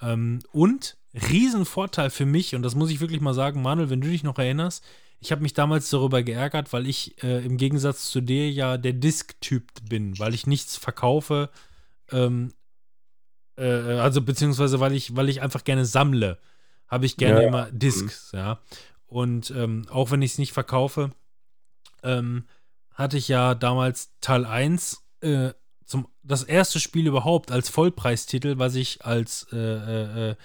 Ähm, 0.00 0.40
und 0.52 0.96
Riesenvorteil 1.14 2.10
für 2.10 2.26
mich, 2.26 2.54
und 2.54 2.62
das 2.62 2.74
muss 2.74 2.90
ich 2.90 3.00
wirklich 3.00 3.20
mal 3.20 3.34
sagen, 3.34 3.62
Manuel, 3.62 3.90
wenn 3.90 4.00
du 4.00 4.08
dich 4.08 4.22
noch 4.22 4.38
erinnerst, 4.38 4.84
ich 5.20 5.32
habe 5.32 5.42
mich 5.42 5.54
damals 5.54 5.90
darüber 5.90 6.22
geärgert, 6.22 6.72
weil 6.72 6.86
ich 6.86 7.22
äh, 7.22 7.44
im 7.44 7.56
Gegensatz 7.56 8.10
zu 8.10 8.20
dir 8.20 8.50
ja 8.50 8.76
der 8.76 8.92
Disk-Typ 8.92 9.64
bin, 9.88 10.18
weil 10.18 10.34
ich 10.34 10.46
nichts 10.46 10.76
verkaufe, 10.76 11.50
ähm, 12.10 12.52
äh, 13.56 13.64
also 13.64 14.22
beziehungsweise 14.22 14.80
weil 14.80 14.94
ich, 14.94 15.16
weil 15.16 15.28
ich 15.28 15.42
einfach 15.42 15.64
gerne 15.64 15.84
sammle, 15.84 16.38
habe 16.86 17.06
ich 17.06 17.16
gerne 17.16 17.42
Ja, 17.42 17.48
immer 17.48 17.70
Discs, 17.70 18.32
ja. 18.32 18.60
Und 19.06 19.50
ähm, 19.50 19.86
auch 19.90 20.10
wenn 20.10 20.22
ich 20.22 20.32
es 20.32 20.38
nicht 20.38 20.52
verkaufe, 20.52 21.12
ähm, 22.02 22.44
hatte 22.92 23.16
ich 23.16 23.28
ja 23.28 23.54
damals 23.54 24.12
Teil 24.20 24.44
1 24.44 25.02
äh, 25.20 25.50
zum, 25.84 26.08
das 26.22 26.44
erste 26.44 26.78
Spiel 26.78 27.06
überhaupt 27.06 27.50
als 27.50 27.70
Vollpreistitel, 27.70 28.58
was 28.58 28.74
ich 28.74 29.04
als, 29.04 29.46
äh, 29.52 29.56
äh, 29.56 30.30
äh, 30.30 30.36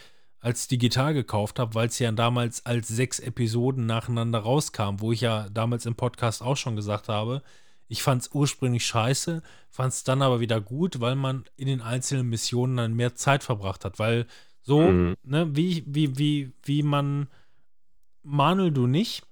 als 0.43 0.67
digital 0.67 1.13
gekauft 1.13 1.57
habe, 1.57 1.73
weil 1.73 1.87
es 1.87 1.99
ja 1.99 2.11
damals 2.11 2.65
als 2.65 2.89
sechs 2.89 3.19
Episoden 3.19 3.85
nacheinander 3.85 4.39
rauskam, 4.39 4.99
wo 4.99 5.13
ich 5.13 5.21
ja 5.21 5.47
damals 5.49 5.85
im 5.85 5.95
Podcast 5.95 6.41
auch 6.41 6.57
schon 6.57 6.75
gesagt 6.75 7.07
habe, 7.07 7.41
ich 7.87 8.03
fand 8.03 8.23
es 8.23 8.31
ursprünglich 8.33 8.85
scheiße, 8.85 9.41
fand 9.69 9.93
es 9.93 10.03
dann 10.03 10.21
aber 10.21 10.41
wieder 10.41 10.59
gut, 10.59 10.99
weil 10.99 11.15
man 11.15 11.45
in 11.55 11.67
den 11.67 11.81
einzelnen 11.81 12.27
Missionen 12.27 12.75
dann 12.75 12.93
mehr 12.93 13.15
Zeit 13.15 13.43
verbracht 13.43 13.85
hat, 13.85 13.99
weil 13.99 14.25
so, 14.61 14.91
Mhm. 14.91 15.15
ne, 15.23 15.55
wie, 15.55 15.83
wie, 15.87 16.17
wie, 16.17 16.51
wie 16.63 16.83
man 16.83 17.27
Manuel, 18.23 18.71
du 18.71 18.85
nicht, 18.87 19.23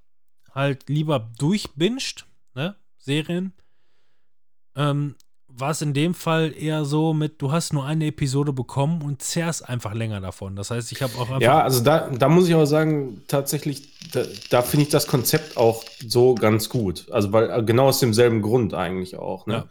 halt 0.54 0.88
lieber 0.88 1.20
durchbinscht, 1.38 2.26
ne, 2.56 2.76
Serien, 2.98 3.54
ähm, 4.76 5.16
war 5.57 5.72
es 5.72 5.82
in 5.82 5.94
dem 5.94 6.14
Fall 6.14 6.53
eher 6.57 6.86
so 6.86 7.14
mit, 7.14 7.41
du 7.41 7.52
hast 7.52 7.73
nur 7.73 7.86
eine 7.86 8.07
Episode 8.07 8.53
bekommen 8.53 9.02
und 9.02 9.22
zehrst 9.22 9.68
einfach 9.68 9.94
länger 9.94 10.22
davon. 10.22 10.56
Das 10.56 10.72
heißt, 10.72 10.91
ich 10.91 11.02
habe 11.02 11.14
auch 11.15 11.28
einfach. 11.30 11.41
Ja, 11.41 11.61
also 11.61 11.84
da, 11.84 12.10
da 12.10 12.30
muss 12.30 12.48
ich 12.48 12.53
aber 12.53 12.68
sagen, 12.68 13.22
tatsächlich, 13.28 14.11
da, 14.11 14.23
da 14.49 14.61
finde 14.61 14.84
ich 14.86 14.90
das 14.90 15.07
Konzept 15.07 15.57
auch 15.57 15.84
so 16.07 16.36
ganz 16.36 16.69
gut. 16.69 17.07
Also 17.11 17.32
weil 17.34 17.49
äh, 17.49 17.64
genau 17.64 17.88
aus 17.88 17.99
demselben 17.99 18.41
Grund 18.41 18.73
eigentlich 18.73 19.18
auch. 19.18 19.45
Ne? 19.45 19.53
Ja. 19.53 19.65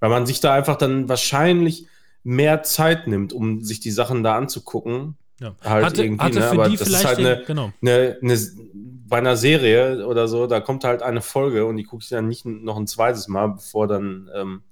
Weil 0.00 0.10
man 0.10 0.26
sich 0.26 0.40
da 0.40 0.52
einfach 0.52 0.76
dann 0.76 1.08
wahrscheinlich 1.08 1.86
mehr 2.24 2.62
Zeit 2.62 3.06
nimmt, 3.06 3.32
um 3.32 3.62
sich 3.62 3.80
die 3.80 3.90
Sachen 3.92 4.22
da 4.22 4.36
anzugucken. 4.36 5.16
ja. 5.40 5.54
halt 5.62 5.84
hatte, 5.86 6.02
irgendwie, 6.04 6.24
hatte 6.24 6.38
ne, 6.40 6.50
aber 6.50 6.68
die 6.68 6.76
das 6.76 6.88
ist 6.88 6.96
vielleicht 6.96 7.06
halt 7.06 7.18
eine- 7.18 7.42
genau. 7.46 7.72
Eine, 7.80 8.18
eine, 8.22 8.38
bei 9.08 9.18
einer 9.18 9.36
Serie 9.36 10.04
oder 10.06 10.26
so, 10.26 10.48
da 10.48 10.58
kommt 10.60 10.82
halt 10.82 11.02
eine 11.02 11.20
Folge 11.22 11.64
und 11.66 11.76
die 11.76 11.84
gucke 11.84 12.02
ich 12.02 12.08
dann 12.08 12.26
nicht 12.26 12.44
noch 12.44 12.76
ein 12.76 12.88
zweites 12.88 13.28
Mal, 13.28 13.50
bevor 13.50 13.86
dann 13.86 14.28
ähm, 14.34 14.62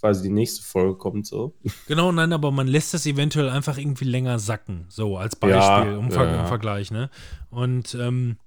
quasi 0.00 0.22
die 0.22 0.30
nächste 0.30 0.62
Folge 0.62 0.96
kommt. 0.96 1.26
So. 1.26 1.54
Genau, 1.86 2.10
nein, 2.10 2.32
aber 2.32 2.50
man 2.50 2.66
lässt 2.66 2.94
es 2.94 3.06
eventuell 3.06 3.48
einfach 3.48 3.78
irgendwie 3.78 4.06
länger 4.06 4.38
sacken, 4.38 4.86
so 4.88 5.16
als 5.16 5.36
Ja, 5.42 5.80
Beispiel, 5.80 5.96
um 5.96 6.10
Ver 6.10 6.24
ja, 6.24 6.32
ja. 6.32 6.40
im 6.40 6.46
Vergleich, 6.46 6.90
ne? 6.90 7.10
Und, 7.50 7.94
ähm, 7.94 8.38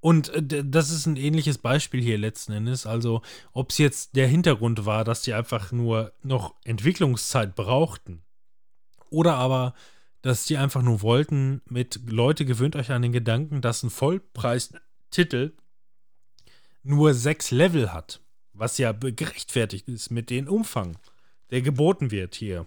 und 0.00 0.28
äh, 0.30 0.64
das 0.64 0.90
ist 0.90 1.06
ein 1.06 1.16
ähnliches 1.16 1.58
Beispiel 1.58 2.02
hier 2.02 2.18
letzten 2.18 2.52
Endes. 2.52 2.86
Also, 2.86 3.22
ob 3.52 3.70
es 3.70 3.78
jetzt 3.78 4.16
der 4.16 4.26
Hintergrund 4.26 4.84
war, 4.84 5.04
dass 5.04 5.22
die 5.22 5.34
einfach 5.34 5.72
nur 5.72 6.12
noch 6.22 6.54
Entwicklungszeit 6.64 7.54
brauchten, 7.54 8.22
oder 9.10 9.34
aber, 9.34 9.74
dass 10.22 10.44
die 10.44 10.56
einfach 10.56 10.82
nur 10.82 11.02
wollten, 11.02 11.62
mit 11.66 12.00
Leute 12.10 12.44
gewöhnt 12.44 12.76
euch 12.76 12.90
an 12.90 13.02
den 13.02 13.12
Gedanken, 13.12 13.60
dass 13.60 13.82
ein 13.82 13.90
Vollpreistitel 13.90 15.52
nur 16.82 17.14
sechs 17.14 17.50
Level 17.50 17.92
hat, 17.92 18.20
was 18.58 18.78
ja 18.78 18.92
gerechtfertigt 18.92 19.88
ist 19.88 20.10
mit 20.10 20.30
dem 20.30 20.48
Umfang, 20.48 20.96
der 21.50 21.62
geboten 21.62 22.10
wird 22.10 22.34
hier. 22.34 22.66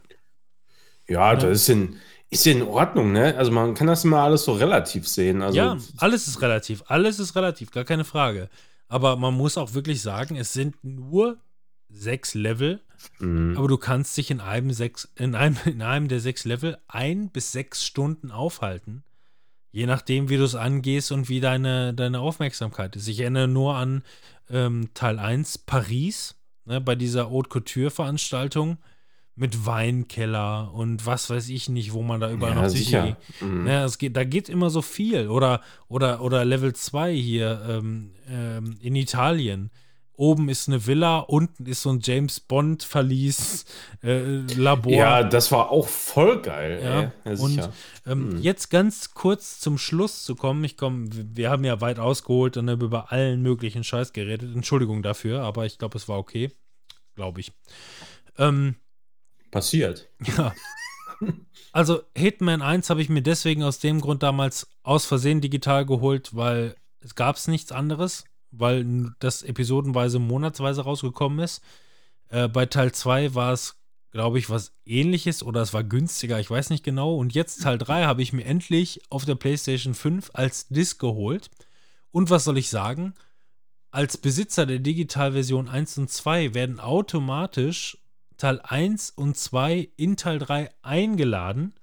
Ja, 1.08 1.36
das 1.36 1.62
ist 1.62 1.70
in, 1.70 1.98
ist 2.30 2.48
in 2.48 2.62
Ordnung, 2.62 3.12
ne? 3.12 3.36
Also 3.38 3.52
man 3.52 3.74
kann 3.74 3.88
das 3.88 4.06
immer 4.06 4.22
alles 4.22 4.46
so 4.46 4.54
relativ 4.54 5.08
sehen. 5.08 5.42
Also, 5.42 5.58
ja, 5.58 5.78
alles 5.98 6.28
ist 6.28 6.42
relativ, 6.42 6.84
alles 6.88 7.20
ist 7.20 7.36
relativ, 7.36 7.72
gar 7.72 7.84
keine 7.84 8.06
Frage. 8.06 8.50
Aber 8.88 9.18
man 9.18 9.34
muss 9.34 9.58
auch 9.58 9.74
wirklich 9.74 10.02
sagen, 10.02 10.36
es 10.36 10.54
sind 10.54 10.76
nur 10.84 11.38
sechs 11.90 12.34
Level, 12.34 12.80
mh. 13.20 13.58
aber 13.58 13.68
du 13.68 13.78
kannst 13.78 14.16
dich 14.16 14.32
in 14.32 14.40
einem, 14.40 14.72
sechs, 14.72 15.12
in 15.16 15.36
einem, 15.36 15.58
in 15.66 15.82
einem 15.82 16.08
der 16.08 16.20
sechs 16.20 16.46
Level 16.46 16.78
ein 16.88 17.30
bis 17.30 17.52
sechs 17.52 17.84
Stunden 17.84 18.32
aufhalten. 18.32 19.04
Je 19.74 19.86
nachdem, 19.86 20.30
wie 20.30 20.38
du 20.38 20.44
es 20.44 20.56
angehst 20.56 21.12
und 21.12 21.30
wie 21.30 21.40
deine, 21.40 21.94
deine 21.94 22.20
Aufmerksamkeit 22.20 22.96
ist. 22.98 23.08
Ich 23.08 23.22
erinnere 23.22 23.48
nur 23.48 23.76
an 23.76 24.04
ähm, 24.52 24.90
Teil 24.94 25.20
1, 25.20 25.60
Paris, 25.60 26.36
ne, 26.66 26.82
bei 26.82 26.96
dieser 26.96 27.30
Haute 27.30 27.50
Couture-Veranstaltung 27.50 28.78
mit 29.36 29.66
Weinkeller 29.66 30.74
und 30.74 31.06
was 31.06 31.30
weiß 31.30 31.50
ich 31.50 31.70
nicht, 31.70 31.94
wo 31.94 32.02
man 32.02 32.20
da 32.20 32.30
überall 32.32 32.56
Ja, 32.56 32.62
noch 32.62 32.70
sicher. 32.70 33.18
Mhm. 33.40 33.64
Ne, 33.64 33.84
es 33.84 33.98
geht, 33.98 34.16
da 34.16 34.24
geht 34.24 34.50
immer 34.50 34.70
so 34.70 34.82
viel. 34.82 35.30
Oder, 35.30 35.62
oder, 35.88 36.22
oder 36.22 36.46
Level 36.46 36.74
2 36.74 37.14
hier 37.14 37.62
ähm, 37.68 38.12
ähm, 38.30 38.78
in 38.82 38.96
Italien. 38.96 39.72
Oben 40.14 40.50
ist 40.50 40.68
eine 40.68 40.86
Villa, 40.86 41.20
unten 41.20 41.66
ist 41.66 41.82
so 41.82 41.90
ein 41.90 42.00
James 42.02 42.40
Bond 42.40 42.84
Verlies, 42.84 43.66
äh, 44.04 44.42
Labor. 44.56 44.92
Ja, 44.92 45.24
das 45.24 45.52
war 45.52 45.72
auch 45.72 45.88
voll 45.88 46.42
geil. 46.42 46.80
Ja, 46.84 47.02
ja 47.32 47.40
und 47.40 47.70
ähm, 48.06 48.32
Hm. 48.34 48.42
jetzt 48.42 48.70
ganz 48.70 49.14
kurz 49.14 49.60
zum 49.60 49.78
Schluss 49.78 50.24
zu 50.24 50.36
kommen. 50.36 50.64
Ich 50.64 50.78
komme, 50.78 51.10
wir 51.12 51.50
haben 51.50 51.64
ja 51.64 51.82
weit 51.82 51.98
ausgeholt 52.00 52.58
und 52.58 52.70
haben 52.70 52.82
über 52.82 53.12
allen 53.12 53.42
möglichen 53.42 53.84
Scheiß 53.84 54.14
geredet. 54.14 54.54
Entschuldigung 54.56 55.02
dafür, 55.02 55.42
aber 55.42 55.66
ich 55.66 55.78
glaube, 55.78 55.98
es 55.98 56.08
war 56.08 56.18
okay. 56.18 56.52
Glaube 57.16 57.40
ich. 57.40 57.52
Ähm, 58.38 58.76
Passiert. 59.50 60.10
ja. 60.38 60.54
Also 61.72 62.02
Hitman 62.16 62.62
1 62.62 62.90
habe 62.90 63.02
ich 63.02 63.10
mir 63.10 63.22
deswegen 63.22 63.64
aus 63.64 63.80
dem 63.80 64.02
Grund 64.02 64.24
damals 64.24 64.68
aus 64.84 65.06
Versehen 65.06 65.42
digital 65.42 65.86
geholt, 65.86 66.36
weil 66.36 66.76
es 67.00 67.16
gab 67.16 67.36
es 67.36 67.48
nichts 67.48 67.72
anderes, 67.72 68.26
weil 68.52 69.14
das 69.20 69.44
episodenweise 69.44 70.20
monatsweise 70.20 70.82
rausgekommen 70.82 71.40
ist. 71.40 71.62
Äh, 72.30 72.48
bei 72.48 72.66
Teil 72.66 72.92
2 72.92 73.34
war 73.36 73.54
es, 73.54 73.76
glaube 74.12 74.40
ich, 74.40 74.50
was 74.50 74.74
ähnliches 74.86 75.42
oder 75.44 75.62
es 75.62 75.74
war 75.74 75.84
günstiger, 75.84 76.40
ich 76.40 76.50
weiß 76.50 76.70
nicht 76.70 76.84
genau. 76.84 77.16
Und 77.16 77.34
jetzt 77.34 77.64
Teil 77.64 77.78
3 77.78 78.04
habe 78.04 78.22
ich 78.22 78.34
mir 78.34 78.44
endlich 78.46 79.02
auf 79.10 79.26
der 79.26 79.36
PlayStation 79.36 79.94
5 79.94 80.32
als 80.34 80.68
Disc 80.68 81.00
geholt. 81.00 81.50
Und 82.12 82.30
was 82.30 82.44
soll 82.44 82.58
ich 82.58 82.70
sagen? 82.70 83.14
Als 83.90 84.18
Besitzer 84.18 84.66
der 84.66 84.80
Digitalversion 84.80 85.68
1 85.70 85.98
und 85.98 86.10
2 86.10 86.54
werden 86.54 86.80
automatisch 86.80 87.98
Teil 88.38 88.60
1 88.64 89.12
und 89.12 89.38
2 89.38 89.90
in 89.98 90.18
Teil 90.18 90.40
3 90.40 90.70
eingeladen. 90.82 91.74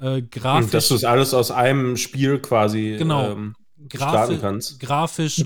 Äh, 0.00 0.22
grafisch, 0.22 0.64
Und 0.66 0.74
dass 0.74 0.88
du 0.88 0.94
es 0.94 1.04
alles 1.04 1.34
aus 1.34 1.50
einem 1.50 1.96
Spiel 1.96 2.38
quasi 2.40 2.96
Genau. 2.98 3.32
ähm, 3.32 3.54
grafi- 3.88 4.78
grafisch, 4.78 5.36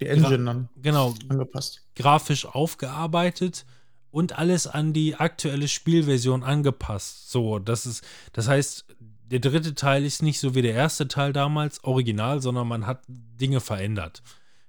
Die 0.00 0.06
Engine 0.06 0.44
dann 0.44 0.68
genau, 0.80 1.14
angepasst. 1.28 1.82
grafisch 1.96 2.44
aufgearbeitet 2.46 3.64
und 4.10 4.38
alles 4.38 4.66
an 4.66 4.92
die 4.92 5.14
aktuelle 5.16 5.68
Spielversion 5.68 6.42
angepasst. 6.42 7.30
So, 7.30 7.58
das 7.58 7.86
ist, 7.86 8.04
das 8.32 8.48
heißt, 8.48 8.84
der 9.24 9.40
dritte 9.40 9.74
Teil 9.74 10.04
ist 10.04 10.22
nicht 10.22 10.38
so 10.38 10.54
wie 10.54 10.62
der 10.62 10.74
erste 10.74 11.08
Teil 11.08 11.32
damals 11.32 11.82
original, 11.84 12.42
sondern 12.42 12.68
man 12.68 12.86
hat 12.86 13.02
Dinge 13.08 13.60
verändert. 13.60 14.22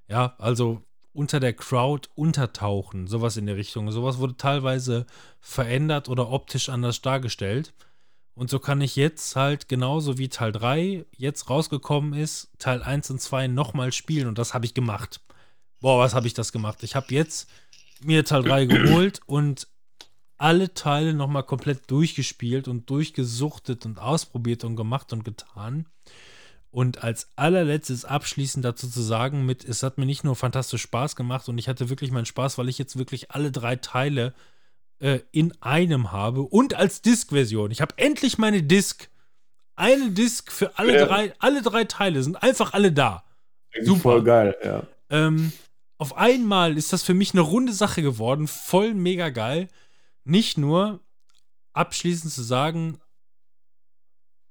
Ja, 0.08 0.36
also 0.38 0.82
unter 1.12 1.40
der 1.40 1.54
Crowd 1.54 2.10
untertauchen, 2.16 3.08
sowas 3.08 3.38
in 3.38 3.46
der 3.46 3.58
Richtung. 3.58 3.92
Sowas 3.92 4.18
wurde 4.18 4.38
teilweise 4.38 5.06
verändert 5.42 6.08
oder 6.10 6.30
optisch 6.32 6.70
anders 6.70 7.02
dargestellt. 7.02 7.74
Und 8.36 8.50
so 8.50 8.60
kann 8.60 8.82
ich 8.82 8.96
jetzt 8.96 9.36
halt 9.36 9.70
genauso 9.70 10.18
wie 10.18 10.30
Teil 10.30 10.52
3 10.52 11.06
jetzt 11.16 11.50
rausgekommen 11.50 12.14
ist, 12.14 12.50
Teil 12.58 12.82
1 12.82 13.12
und 13.12 13.22
2 13.22 13.48
nochmal 13.48 13.92
spielen. 13.92 14.28
Und 14.28 14.40
das 14.40 14.54
habe 14.54 14.66
ich 14.66 14.74
gemacht. 14.74 15.22
Boah, 15.80 16.00
was 16.00 16.16
habe 16.16 16.28
ich 16.28 16.34
das 16.34 16.52
gemacht? 16.52 16.82
Ich 16.82 16.96
habe 16.96 17.14
jetzt 17.14 17.50
mir 18.02 18.26
Teil 18.26 18.44
3 18.44 18.66
geholt 18.66 19.20
und 19.28 19.68
alle 20.38 20.74
Teile 20.74 21.14
nochmal 21.14 21.44
komplett 21.44 21.90
durchgespielt 21.92 22.68
und 22.68 22.90
durchgesuchtet 22.90 23.86
und 23.86 24.00
ausprobiert 24.00 24.64
und 24.64 24.76
gemacht 24.76 25.14
und 25.14 25.24
getan. 25.24 25.86
Und 26.72 27.04
als 27.04 27.32
allerletztes 27.36 28.04
abschließend 28.04 28.66
dazu 28.66 28.90
zu 28.90 29.02
sagen, 29.02 29.46
mit, 29.46 29.64
es 29.64 29.84
hat 29.84 30.00
mir 30.00 30.08
nicht 30.08 30.24
nur 30.24 30.36
fantastisch 30.36 30.82
Spaß 30.82 31.16
gemacht 31.16 31.48
und 31.48 31.60
ich 31.60 31.68
hatte 31.68 31.90
wirklich 31.90 32.10
meinen 32.10 32.26
Spaß, 32.26 32.58
weil 32.58 32.68
ich 32.68 32.80
jetzt 32.80 32.98
wirklich 32.98 33.30
alle 33.30 33.52
drei 33.52 33.76
Teile 33.76 34.34
äh, 35.04 35.20
in 35.32 35.54
einem 35.62 36.14
habe 36.14 36.44
und 36.44 36.76
als 36.76 37.02
Disk-Version. 37.02 37.72
Ich 37.72 37.82
habe 37.82 37.94
endlich 37.98 38.38
meine 38.38 38.64
Disk. 38.64 39.10
Eine 39.76 40.12
Disk 40.12 40.50
für 40.50 40.78
alle 40.80 40.96
Ja. 40.96 41.06
drei, 41.06 41.34
alle 41.40 41.62
drei 41.62 41.84
Teile 41.84 42.24
sind 42.24 42.42
einfach 42.42 42.72
alle 42.74 42.94
da. 42.94 43.26
Super. 43.82 44.00
Voll 44.02 44.24
geil, 44.24 44.56
ja. 44.64 44.88
Ähm, 45.10 45.52
auf 45.98 46.16
einmal 46.16 46.78
ist 46.78 46.94
das 46.94 47.04
für 47.04 47.14
mich 47.14 47.34
eine 47.34 47.42
runde 47.42 47.74
Sache 47.74 48.02
geworden, 48.02 48.48
voll 48.48 48.94
mega 48.94 49.30
geil. 49.30 49.68
Nicht 50.24 50.58
nur 50.58 51.02
abschließend 51.74 52.32
zu 52.32 52.42
sagen, 52.44 53.00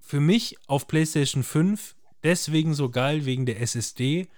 für 0.01 0.21
mich 0.21 0.59
auf 0.67 0.87
PlayStation 0.87 1.45
5 1.45 1.95
deswegen 2.23 2.75
so 2.75 2.91
geil 2.91 3.25
wegen 3.25 3.47
der 3.47 3.61
SSD, 3.63 4.29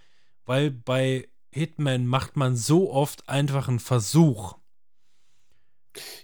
weil 0.45 0.70
bei 0.70 1.28
Hitman 1.51 2.07
macht 2.07 2.36
man 2.36 2.57
so 2.57 2.93
oft 2.93 3.28
einfach 3.28 3.66
einen 3.69 3.81
Versuch. 3.81 4.57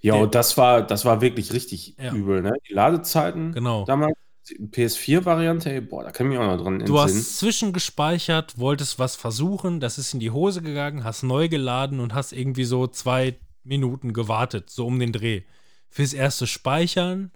Ja, 0.02 0.14
und 0.14 0.34
das 0.34 0.56
war, 0.56 0.82
das 0.86 1.04
war 1.04 1.20
wirklich 1.20 1.52
richtig 1.52 1.96
Ja. 1.98 2.12
übel, 2.12 2.42
ne? 2.42 2.52
Die 2.68 2.74
Ladezeiten 2.74 3.52
Genau. 3.52 3.84
damals, 3.84 4.14
die 4.48 4.56
PS4-Variante, 4.56 5.70
ey, 5.72 5.80
boah, 5.80 6.02
da 6.02 6.10
kann 6.10 6.26
ich 6.26 6.30
mich 6.30 6.38
auch 6.38 6.56
noch 6.56 6.62
dran 6.62 6.78
Du 6.80 6.98
entsinnen. 6.98 7.18
hast 7.18 7.38
zwischengespeichert, 7.38 8.58
wolltest 8.58 8.98
was 8.98 9.16
versuchen, 9.16 9.80
das 9.80 9.98
ist 9.98 10.12
in 10.14 10.20
die 10.20 10.30
Hose 10.30 10.62
gegangen, 10.62 11.04
hast 11.04 11.22
neu 11.22 11.48
geladen 11.48 12.00
und 12.00 12.14
hast 12.14 12.32
irgendwie 12.32 12.64
so 12.64 12.86
zwei 12.86 13.38
Minuten 13.62 14.12
gewartet, 14.12 14.70
so 14.70 14.86
um 14.86 14.98
den 14.98 15.12
Dreh. 15.12 15.42
Fürs 15.88 16.12
erste 16.14 16.46
Speichern, 16.46 17.30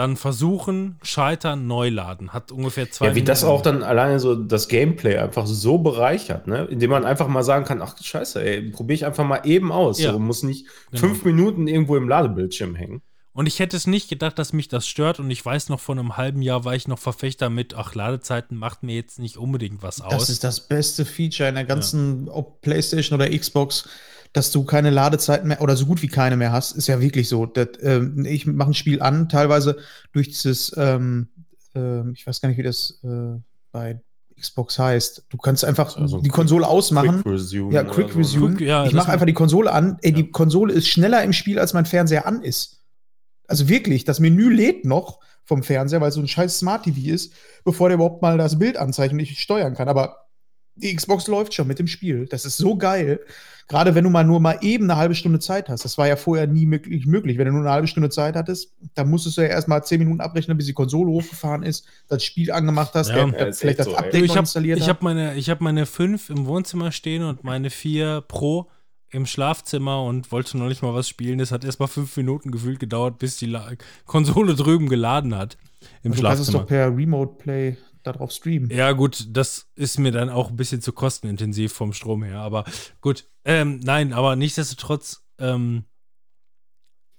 dann 0.00 0.16
versuchen, 0.16 0.96
scheitern, 1.02 1.66
neu 1.66 1.90
laden. 1.90 2.32
Hat 2.32 2.50
ungefähr 2.50 2.90
zwei 2.90 3.06
Ja, 3.08 3.14
wie 3.14 3.22
das 3.22 3.42
Minuten. 3.42 3.58
auch 3.58 3.62
dann 3.62 3.82
alleine 3.82 4.18
so 4.18 4.34
das 4.34 4.68
Gameplay 4.68 5.18
einfach 5.18 5.46
so 5.46 5.78
bereichert, 5.78 6.46
ne? 6.46 6.64
Indem 6.70 6.90
man 6.90 7.04
einfach 7.04 7.28
mal 7.28 7.42
sagen 7.44 7.64
kann, 7.64 7.82
ach 7.82 7.96
scheiße, 8.02 8.42
ey, 8.42 8.70
probiere 8.70 8.94
ich 8.94 9.06
einfach 9.06 9.24
mal 9.26 9.42
eben 9.44 9.70
aus. 9.70 10.00
Ja. 10.00 10.12
So, 10.12 10.18
muss 10.18 10.42
nicht 10.42 10.66
Genau. 10.90 11.00
fünf 11.00 11.24
Minuten 11.24 11.68
irgendwo 11.68 11.96
im 11.96 12.08
Ladebildschirm 12.08 12.74
hängen. 12.74 13.02
Und 13.32 13.46
ich 13.46 13.60
hätte 13.60 13.76
es 13.76 13.86
nicht 13.86 14.08
gedacht, 14.08 14.38
dass 14.40 14.52
mich 14.52 14.66
das 14.68 14.88
stört. 14.88 15.20
Und 15.20 15.30
ich 15.30 15.44
weiß 15.44 15.68
noch, 15.68 15.78
vor 15.78 15.94
einem 15.94 16.16
halben 16.16 16.42
Jahr 16.42 16.64
war 16.64 16.74
ich 16.74 16.88
noch 16.88 16.98
Verfechter 16.98 17.48
mit, 17.48 17.74
ach, 17.74 17.94
Ladezeiten 17.94 18.56
macht 18.56 18.82
mir 18.82 18.96
jetzt 18.96 19.18
nicht 19.20 19.36
unbedingt 19.36 19.82
was 19.84 20.00
aus. 20.00 20.10
Das 20.12 20.30
ist 20.30 20.42
das 20.42 20.66
beste 20.66 21.04
Feature 21.04 21.48
in 21.48 21.54
der 21.54 21.64
ganzen 21.64 22.28
ob 22.28 22.60
PlayStation 22.60 23.20
oder 23.20 23.30
Xbox, 23.30 23.88
dass 24.32 24.50
du 24.52 24.64
keine 24.64 24.90
Ladezeiten 24.90 25.48
mehr 25.48 25.60
oder 25.60 25.76
so 25.76 25.86
gut 25.86 26.02
wie 26.02 26.08
keine 26.08 26.36
mehr 26.36 26.52
hast. 26.52 26.72
Ist 26.72 26.86
ja 26.86 27.00
wirklich 27.00 27.28
so. 27.28 27.46
Das, 27.46 27.68
ähm, 27.82 28.24
ich 28.24 28.46
mache 28.46 28.70
ein 28.70 28.74
Spiel 28.74 29.02
an, 29.02 29.28
teilweise 29.28 29.76
durch 30.12 30.28
dieses, 30.28 30.72
ähm, 30.76 31.28
ähm, 31.74 32.12
ich 32.14 32.26
weiß 32.26 32.40
gar 32.40 32.48
nicht, 32.48 32.58
wie 32.58 32.62
das 32.62 33.00
äh, 33.02 33.38
bei 33.72 34.00
Xbox 34.38 34.78
heißt. 34.78 35.24
Du 35.28 35.36
kannst 35.36 35.64
einfach 35.64 35.96
Also 35.96 36.20
die 36.20 36.28
Konsole 36.30 36.66
ausmachen. 36.66 37.22
Quick 37.22 37.32
Resume. 37.34 37.74
Ja, 37.74 37.84
Quick 37.84 38.08
ne? 38.14 38.20
Resume. 38.20 38.54
Quick- 38.56 38.66
ja, 38.68 38.86
ich 38.86 38.92
mache 38.92 39.08
ma- 39.08 39.12
einfach 39.14 39.26
die 39.26 39.32
Konsole 39.34 39.72
an. 39.72 39.98
Ey, 40.02 40.12
die 40.12 40.30
Konsole 40.30 40.72
ist 40.72 40.88
schneller 40.88 41.22
im 41.24 41.32
Spiel, 41.32 41.58
als 41.58 41.72
mein 41.74 41.84
Fernseher 41.86 42.26
an 42.26 42.42
ist. 42.42 42.78
Also 43.48 43.68
wirklich, 43.68 44.04
das 44.04 44.20
Menü 44.20 44.48
lädt 44.54 44.84
noch 44.84 45.18
vom 45.44 45.62
Fernseher, 45.64 46.00
weil 46.00 46.10
es 46.10 46.14
so 46.14 46.20
ein 46.20 46.28
scheiß 46.28 46.60
Smart 46.60 46.84
TV 46.84 47.12
ist, 47.12 47.32
bevor 47.64 47.88
der 47.88 47.96
überhaupt 47.96 48.22
mal 48.22 48.38
das 48.38 48.58
Bild 48.60 48.76
anzeigt 48.76 49.12
und 49.12 49.18
ich 49.18 49.40
steuern 49.40 49.74
kann. 49.74 49.88
Aber 49.88 50.28
die 50.76 50.94
Xbox 50.94 51.26
läuft 51.26 51.52
schon 51.54 51.66
mit 51.66 51.78
dem 51.78 51.86
Spiel. 51.86 52.26
Das 52.26 52.44
ist 52.44 52.56
so 52.56 52.76
geil. 52.76 53.20
Gerade 53.68 53.94
wenn 53.94 54.02
du 54.02 54.10
mal 54.10 54.24
nur 54.24 54.40
mal 54.40 54.58
eben 54.62 54.84
eine 54.90 54.96
halbe 54.98 55.14
Stunde 55.14 55.38
Zeit 55.38 55.68
hast. 55.68 55.84
Das 55.84 55.96
war 55.96 56.08
ja 56.08 56.16
vorher 56.16 56.46
nie 56.48 56.66
möglich. 56.66 57.06
möglich. 57.06 57.38
Wenn 57.38 57.46
du 57.46 57.52
nur 57.52 57.60
eine 57.60 57.70
halbe 57.70 57.86
Stunde 57.86 58.08
Zeit 58.10 58.34
hattest, 58.34 58.72
dann 58.94 59.08
musstest 59.08 59.36
du 59.36 59.42
ja 59.42 59.48
erst 59.48 59.68
mal 59.68 59.82
zehn 59.84 60.00
Minuten 60.00 60.20
abrechnen, 60.20 60.56
bis 60.56 60.66
die 60.66 60.72
Konsole 60.72 61.10
hochgefahren 61.12 61.62
ist, 61.62 61.86
das 62.08 62.24
Spiel 62.24 62.50
angemacht 62.50 62.94
hast, 62.94 63.10
Ja. 63.10 63.26
der, 63.26 63.40
Ja, 63.40 63.46
ist 63.46 63.60
vielleicht 63.60 63.78
das 63.78 63.86
so. 63.86 63.94
Update 63.94 64.24
ich 64.24 64.30
habe 64.30 64.40
installiert 64.40 64.78
ich 64.80 64.88
hab 64.88 65.02
meine, 65.02 65.34
ich 65.36 65.50
hab 65.50 65.60
meine 65.60 65.86
5 65.86 66.30
im 66.30 66.46
Wohnzimmer 66.46 66.90
stehen 66.90 67.22
und 67.22 67.44
meine 67.44 67.70
4 67.70 68.22
Pro 68.26 68.68
im 69.12 69.26
Schlafzimmer 69.26 70.02
und 70.04 70.32
wollte 70.32 70.56
noch 70.58 70.68
nicht 70.68 70.82
mal 70.82 70.94
was 70.94 71.08
spielen. 71.08 71.38
Es 71.40 71.52
hat 71.52 71.64
erst 71.64 71.80
mal 71.80 71.88
fünf 71.88 72.16
Minuten 72.16 72.52
gefühlt 72.52 72.78
gedauert, 72.78 73.18
bis 73.18 73.36
die 73.38 73.46
La 73.46 73.70
Konsole 74.06 74.54
drüben 74.54 74.88
geladen 74.88 75.36
hat. 75.36 75.56
Im 76.02 76.12
du 76.12 76.20
kannst 76.22 76.42
es 76.42 76.46
Schlafzimmer. 76.46 76.58
doch 76.60 76.66
per 76.66 76.96
Remote 76.96 77.34
Play 77.42 77.76
darauf 78.02 78.30
streamen. 78.32 78.70
Ja, 78.70 78.92
gut, 78.92 79.26
das 79.30 79.68
ist 79.74 79.98
mir 79.98 80.12
dann 80.12 80.30
auch 80.30 80.50
ein 80.50 80.56
bisschen 80.56 80.80
zu 80.80 80.92
kostenintensiv 80.92 81.72
vom 81.72 81.92
Strom 81.92 82.22
her. 82.22 82.38
Aber 82.40 82.64
gut, 83.00 83.26
ähm, 83.44 83.80
nein, 83.80 84.12
aber 84.12 84.36
nichtsdestotrotz, 84.36 85.22
ähm, 85.38 85.84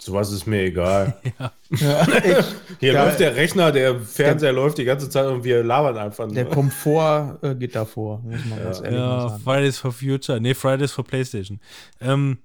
Sowas 0.02 0.32
ist 0.32 0.48
mir 0.48 0.64
egal. 0.64 1.16
Ja, 1.80 2.06
echt. 2.06 2.56
Hier 2.80 2.94
Ja, 2.94 3.06
läuft 3.06 3.20
der 3.20 3.36
Rechner, 3.36 3.72
der 3.72 4.00
Fernseher 4.02 4.52
läuft 4.52 4.78
die 4.80 4.84
ganze 4.84 5.10
Zeit 5.10 5.28
und 5.28 5.44
wir 5.44 5.64
labern 5.64 5.96
einfach 5.96 6.28
Der 6.30 6.46
nur. 6.46 6.54
Komfort 6.54 7.38
äh, 7.44 7.56
geht 7.56 7.76
davor, 7.76 8.20
muss 8.24 8.44
man 8.46 8.62
ganz 8.62 8.80
ehrlich 8.80 9.00
mal 9.00 9.24
ja, 9.24 9.30
sagen. 9.30 9.44
Fridays 9.44 9.78
for 9.78 9.92
Future, 9.94 10.42
nee, 10.42 10.54
Fridays 10.56 10.92
for 10.92 11.06
PlayStation. 11.06 11.62
Ähm, 12.02 12.40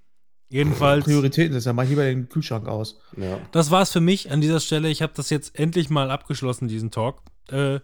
jedenfalls. 0.49 1.07
Prioritäten 1.07 1.57
ist 1.57 1.65
ja, 1.65 1.73
mach 1.73 1.85
ich 1.85 1.89
lieber 1.89 2.05
den 2.05 2.29
Kühlschrank 2.29 2.69
aus. 2.69 3.01
Ja. 3.17 3.39
Das 3.53 3.71
war's 3.71 3.91
für 3.91 4.01
mich 4.03 4.31
an 4.31 4.41
dieser 4.43 4.61
Stelle. 4.61 4.89
Ich 4.89 5.01
habe 5.01 5.15
das 5.17 5.31
jetzt 5.31 5.59
endlich 5.59 5.89
mal 5.89 6.11
abgeschlossen, 6.11 6.69
diesen 6.69 6.91
Talk. 6.91 7.23
Äh, 7.49 7.81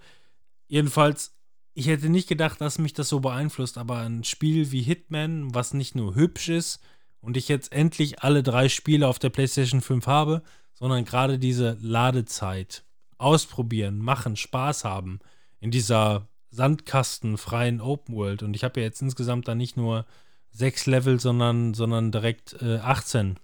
jedenfalls, 0.72 1.34
ich 1.74 1.86
hätte 1.86 2.08
nicht 2.08 2.28
gedacht, 2.28 2.60
dass 2.62 2.78
mich 2.78 2.94
das 2.94 3.10
so 3.10 3.20
beeinflusst, 3.20 3.76
aber 3.76 3.98
ein 3.98 4.24
Spiel 4.24 4.72
wie 4.72 4.80
Hitman, 4.80 5.54
was 5.54 5.74
nicht 5.74 5.94
nur 5.94 6.14
hübsch 6.14 6.48
ist 6.48 6.80
und 7.20 7.36
ich 7.36 7.48
jetzt 7.48 7.72
endlich 7.72 8.22
alle 8.22 8.42
drei 8.42 8.70
Spiele 8.70 9.06
auf 9.06 9.18
der 9.18 9.28
PlayStation 9.28 9.82
5 9.82 10.06
habe, 10.06 10.42
sondern 10.72 11.04
gerade 11.04 11.38
diese 11.38 11.76
Ladezeit, 11.82 12.84
ausprobieren, 13.18 13.98
machen, 13.98 14.34
Spaß 14.34 14.84
haben, 14.84 15.20
in 15.60 15.70
dieser 15.70 16.26
sandkastenfreien 16.50 17.82
Open 17.82 18.16
World. 18.16 18.42
Und 18.42 18.56
ich 18.56 18.64
habe 18.64 18.80
ja 18.80 18.86
jetzt 18.86 19.02
insgesamt 19.02 19.46
da 19.48 19.54
nicht 19.54 19.76
nur 19.76 20.06
sechs 20.50 20.86
Level, 20.86 21.20
sondern, 21.20 21.74
sondern 21.74 22.12
direkt 22.12 22.56
äh, 22.62 22.78
18. 22.78 23.38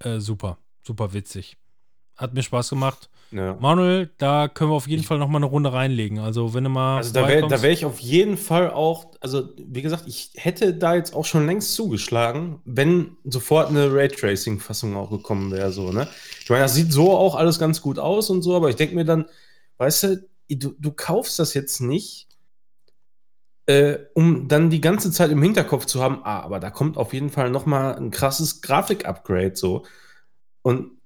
Äh, 0.00 0.20
super, 0.20 0.58
super 0.82 1.14
witzig. 1.14 1.56
Hat 2.16 2.34
mir 2.34 2.42
Spaß 2.42 2.70
gemacht. 2.70 3.08
Ja. 3.32 3.56
Manuel, 3.58 4.10
da 4.18 4.46
können 4.46 4.70
wir 4.70 4.74
auf 4.74 4.86
jeden 4.86 5.02
Fall 5.02 5.18
noch 5.18 5.28
mal 5.28 5.38
eine 5.38 5.46
Runde 5.46 5.72
reinlegen. 5.72 6.18
Also, 6.18 6.52
wenn 6.52 6.64
du 6.64 6.70
mal. 6.70 6.98
Also 6.98 7.14
da 7.14 7.26
wäre 7.26 7.62
wär 7.62 7.70
ich 7.70 7.86
auf 7.86 7.98
jeden 7.98 8.36
Fall 8.36 8.70
auch, 8.70 9.06
also 9.20 9.48
wie 9.56 9.80
gesagt, 9.80 10.04
ich 10.06 10.32
hätte 10.34 10.74
da 10.74 10.94
jetzt 10.94 11.14
auch 11.14 11.24
schon 11.24 11.46
längst 11.46 11.74
zugeschlagen, 11.74 12.60
wenn 12.66 13.16
sofort 13.24 13.70
eine 13.70 13.92
Raytracing-Fassung 13.92 14.94
auch 14.96 15.10
gekommen 15.10 15.50
wäre, 15.50 15.72
so, 15.72 15.92
ne? 15.92 16.08
Ich 16.42 16.50
meine, 16.50 16.62
das 16.62 16.74
sieht 16.74 16.92
so 16.92 17.12
auch 17.12 17.34
alles 17.34 17.58
ganz 17.58 17.80
gut 17.80 17.98
aus 17.98 18.28
und 18.28 18.42
so, 18.42 18.54
aber 18.54 18.68
ich 18.68 18.76
denke 18.76 18.94
mir 18.94 19.06
dann, 19.06 19.24
weißt 19.78 20.02
du, 20.02 20.28
du, 20.50 20.74
du 20.78 20.92
kaufst 20.92 21.38
das 21.38 21.54
jetzt 21.54 21.80
nicht, 21.80 22.28
äh, 23.64 23.96
um 24.14 24.48
dann 24.48 24.68
die 24.68 24.82
ganze 24.82 25.10
Zeit 25.10 25.30
im 25.30 25.42
Hinterkopf 25.42 25.86
zu 25.86 26.02
haben, 26.02 26.20
ah, 26.24 26.40
aber 26.40 26.60
da 26.60 26.70
kommt 26.70 26.98
auf 26.98 27.14
jeden 27.14 27.30
Fall 27.30 27.48
noch 27.48 27.64
mal 27.64 27.94
ein 27.94 28.10
krasses 28.10 28.60
Grafik-Upgrade, 28.60 29.56
so. 29.56 29.86
Und 30.60 31.01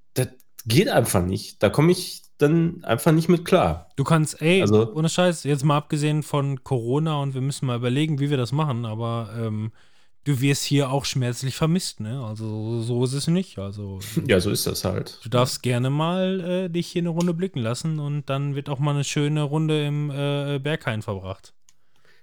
geht 0.67 0.89
einfach 0.89 1.23
nicht. 1.25 1.63
Da 1.63 1.69
komme 1.71 1.93
ich 1.93 2.23
dann 2.39 2.85
einfach 2.85 3.13
nicht 3.13 3.29
mit 3.29 3.45
klar. 3.47 3.89
Du 3.97 4.05
kannst, 4.05 4.43
ey, 4.43 4.61
Also- 4.61 4.93
ohne 4.95 5.09
Scheiß, 5.09 5.45
jetzt 5.45 5.65
mal 5.65 5.77
abgesehen 5.79 6.23
von 6.23 6.63
Corona 6.65 7.21
und 7.23 7.33
wir 7.35 7.41
müssen 7.41 7.67
mal 7.67 7.77
überlegen, 7.77 8.19
wie 8.21 8.29
wir 8.31 8.37
das 8.37 8.53
machen, 8.53 8.85
aber 8.85 9.31
ähm, 9.39 9.73
du 10.25 10.41
wirst 10.41 10.65
hier 10.65 10.91
auch 10.91 11.05
schmerzlich 11.07 11.55
vermisst, 11.55 12.01
ne? 12.01 12.23
Also 12.23 12.83
so 12.83 13.05
ist 13.05 13.15
es 13.15 13.27
nicht. 13.29 13.59
Also 13.59 14.01
Ja, 14.27 14.39
so 14.41 14.51
ist 14.51 14.67
das 14.67 14.85
halt. 14.85 15.19
du 15.23 15.29
darfst 15.31 15.63
gerne 15.63 15.89
mal 15.89 16.41
äh, 16.41 16.69
dich 16.69 16.89
hier 16.89 17.03
eine 17.03 17.09
Runde 17.11 17.33
blicken 17.33 17.61
lassen 17.61 17.99
und 18.01 18.29
dann 18.29 18.55
wird 18.55 18.69
auch 18.69 18.81
mal 18.81 18.91
eine 18.95 19.05
schöne 19.05 19.43
Runde 19.45 19.87
im 19.87 20.11
äh, 20.11 20.59
Berghain 20.59 21.01
verbracht. 21.01 21.55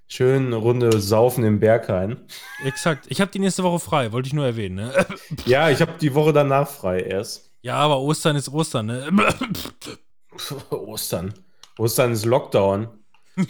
Schön 0.08 0.48
eine 0.48 0.58
Runde 0.58 1.00
saufen 1.02 1.44
im 1.44 1.60
Berghain. 1.60 2.18
Exakt. 2.64 3.06
Ich 3.10 3.20
habe 3.20 3.32
die 3.32 3.40
nächste 3.40 3.64
Woche 3.64 3.80
frei, 3.80 4.12
wollte 4.12 4.28
ich 4.28 4.34
nur 4.34 4.46
erwähnen, 4.46 4.76
ne? 4.76 5.06
Ja, 5.46 5.72
ich 5.72 5.82
habe 5.82 5.94
die 6.00 6.14
Woche 6.14 6.34
danach 6.34 6.68
frei 6.70 7.00
erst. 7.00 7.50
Ja, 7.64 7.76
aber 7.78 8.02
Ostern 8.02 8.36
ist 8.36 8.50
Ostern, 8.50 8.88
ne? 8.88 9.10
Ostern. 10.70 11.34
Ostern 11.78 12.12
ist 12.12 12.26
Lockdown. 12.26 12.88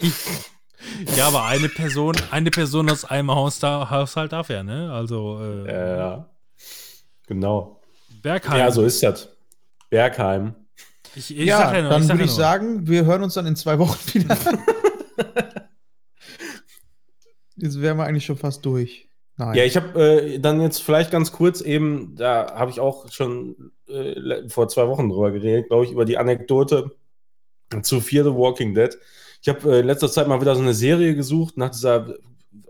Ja, 1.16 1.28
aber 1.28 1.44
eine 1.44 1.70
Person, 1.70 2.14
eine 2.30 2.50
Person 2.50 2.90
aus 2.90 3.06
einem 3.06 3.30
Haus 3.30 3.58
da, 3.58 3.88
Haushalt 3.88 4.32
darf 4.32 4.50
ja, 4.50 4.62
ne? 4.62 4.92
Also 4.92 5.40
äh, 5.40 5.66
Ja, 5.66 5.96
ja. 5.96 6.28
Genau. 7.26 7.80
Berghain. 8.20 8.58
Ja, 8.58 8.70
so 8.70 8.84
ist 8.84 9.02
das. 9.02 9.30
Bergheim. 9.88 10.54
Ich, 11.14 11.34
ich 11.34 11.46
ja, 11.46 11.56
sag 11.56 11.74
ja 11.76 11.82
nur, 11.82 11.90
dann 11.90 12.06
würde 12.06 12.24
ich 12.24 12.30
nur. 12.30 12.36
sagen, 12.36 12.86
wir 12.86 13.06
hören 13.06 13.22
uns 13.22 13.32
dann 13.32 13.46
in 13.46 13.56
zwei 13.56 13.78
Wochen 13.78 13.98
wieder. 14.12 14.36
Jetzt 17.56 17.80
wären 17.80 17.96
wir 17.96 18.04
eigentlich 18.04 18.26
schon 18.26 18.36
fast 18.36 18.62
durch. 18.66 19.08
Nein. 19.38 19.54
Ja, 19.56 19.64
ich 19.64 19.76
habe 19.76 19.98
äh, 19.98 20.38
dann 20.38 20.60
jetzt 20.60 20.82
vielleicht 20.82 21.10
ganz 21.10 21.32
kurz 21.32 21.60
eben, 21.60 22.14
da 22.14 22.54
habe 22.54 22.70
ich 22.70 22.78
auch 22.78 23.10
schon 23.10 23.72
äh, 23.88 24.48
vor 24.48 24.68
zwei 24.68 24.88
Wochen 24.88 25.08
drüber 25.08 25.30
geredet, 25.30 25.68
glaube 25.68 25.84
ich, 25.84 25.92
über 25.92 26.04
die 26.04 26.18
Anekdote 26.18 26.90
zu 27.82 28.00
Fear 28.00 28.24
the 28.24 28.34
Walking 28.34 28.74
Dead. 28.74 28.96
Ich 29.42 29.48
habe 29.48 29.76
äh, 29.76 29.80
in 29.80 29.86
letzter 29.86 30.10
Zeit 30.10 30.28
mal 30.28 30.40
wieder 30.40 30.54
so 30.54 30.62
eine 30.62 30.74
Serie 30.74 31.14
gesucht, 31.14 31.56
nach 31.56 31.70
dieser 31.70 32.14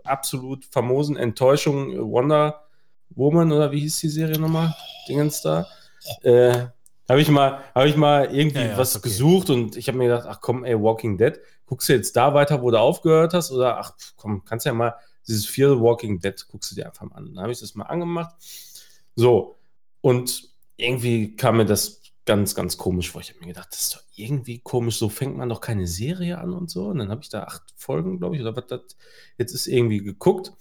absolut 0.03 0.65
famosen 0.65 1.15
Enttäuschung 1.15 1.91
äh, 1.93 2.01
Wonder 2.01 2.61
Woman 3.09 3.51
oder 3.51 3.71
wie 3.71 3.81
hieß 3.81 3.99
die 3.99 4.09
Serie 4.09 4.39
nochmal? 4.39 4.75
Dingens 5.07 5.41
da. 5.41 5.67
Äh, 6.21 6.65
habe 7.07 7.21
ich 7.21 7.29
mal, 7.29 7.63
habe 7.75 7.87
ich 7.87 7.95
mal 7.95 8.33
irgendwie 8.35 8.59
Ja, 8.59 8.71
ja, 8.71 8.77
was 8.77 8.95
okay. 8.95 9.09
gesucht 9.09 9.49
und 9.49 9.77
ich 9.77 9.87
habe 9.87 9.97
mir 9.97 10.05
gedacht, 10.05 10.25
ach 10.27 10.41
komm, 10.41 10.65
ey, 10.65 10.79
Walking 10.79 11.17
Dead, 11.17 11.39
guckst 11.67 11.87
du 11.87 11.93
jetzt 11.93 12.15
da 12.15 12.33
weiter, 12.33 12.61
wo 12.61 12.71
du 12.71 12.79
aufgehört 12.79 13.33
hast 13.33 13.51
oder 13.51 13.77
ach 13.77 13.93
komm, 14.15 14.43
kannst 14.43 14.65
ja 14.65 14.73
mal 14.73 14.95
dieses 15.27 15.45
Fear 15.45 15.75
the 15.75 15.79
Walking 15.81 16.19
Dead, 16.19 16.35
guckst 16.47 16.71
du 16.71 16.75
dir 16.75 16.87
einfach 16.87 17.03
mal 17.03 17.15
an. 17.15 17.33
Dann 17.33 17.43
habe 17.43 17.51
ich 17.51 17.59
das 17.59 17.75
mal 17.75 17.85
angemacht. 17.85 18.35
So, 19.15 19.55
und 20.01 20.49
irgendwie 20.77 21.35
kam 21.35 21.57
mir 21.57 21.65
das 21.65 22.01
ganz, 22.25 22.55
ganz 22.55 22.77
komisch 22.77 23.11
vor. 23.11 23.21
Ich 23.21 23.29
habe 23.29 23.39
mir 23.39 23.47
gedacht, 23.47 23.69
das 23.71 23.81
ist 23.81 23.95
doch 23.95 24.01
irgendwie 24.15 24.59
komisch, 24.59 24.97
so 24.97 25.09
fängt 25.09 25.37
man 25.37 25.49
doch 25.49 25.61
keine 25.61 25.87
Serie 25.87 26.39
an 26.39 26.53
und 26.53 26.69
so. 26.69 26.87
Und 26.87 26.97
dann 26.97 27.09
habe 27.09 27.21
ich 27.21 27.29
da 27.29 27.43
acht 27.43 27.63
Folgen, 27.75 28.17
glaube 28.17 28.35
ich, 28.35 28.41
oder 28.41 28.55
was 28.55 28.65
das 28.67 28.81
jetzt 29.37 29.53
ist 29.53 29.67
irgendwie 29.67 29.99
geguckt. 29.99 30.51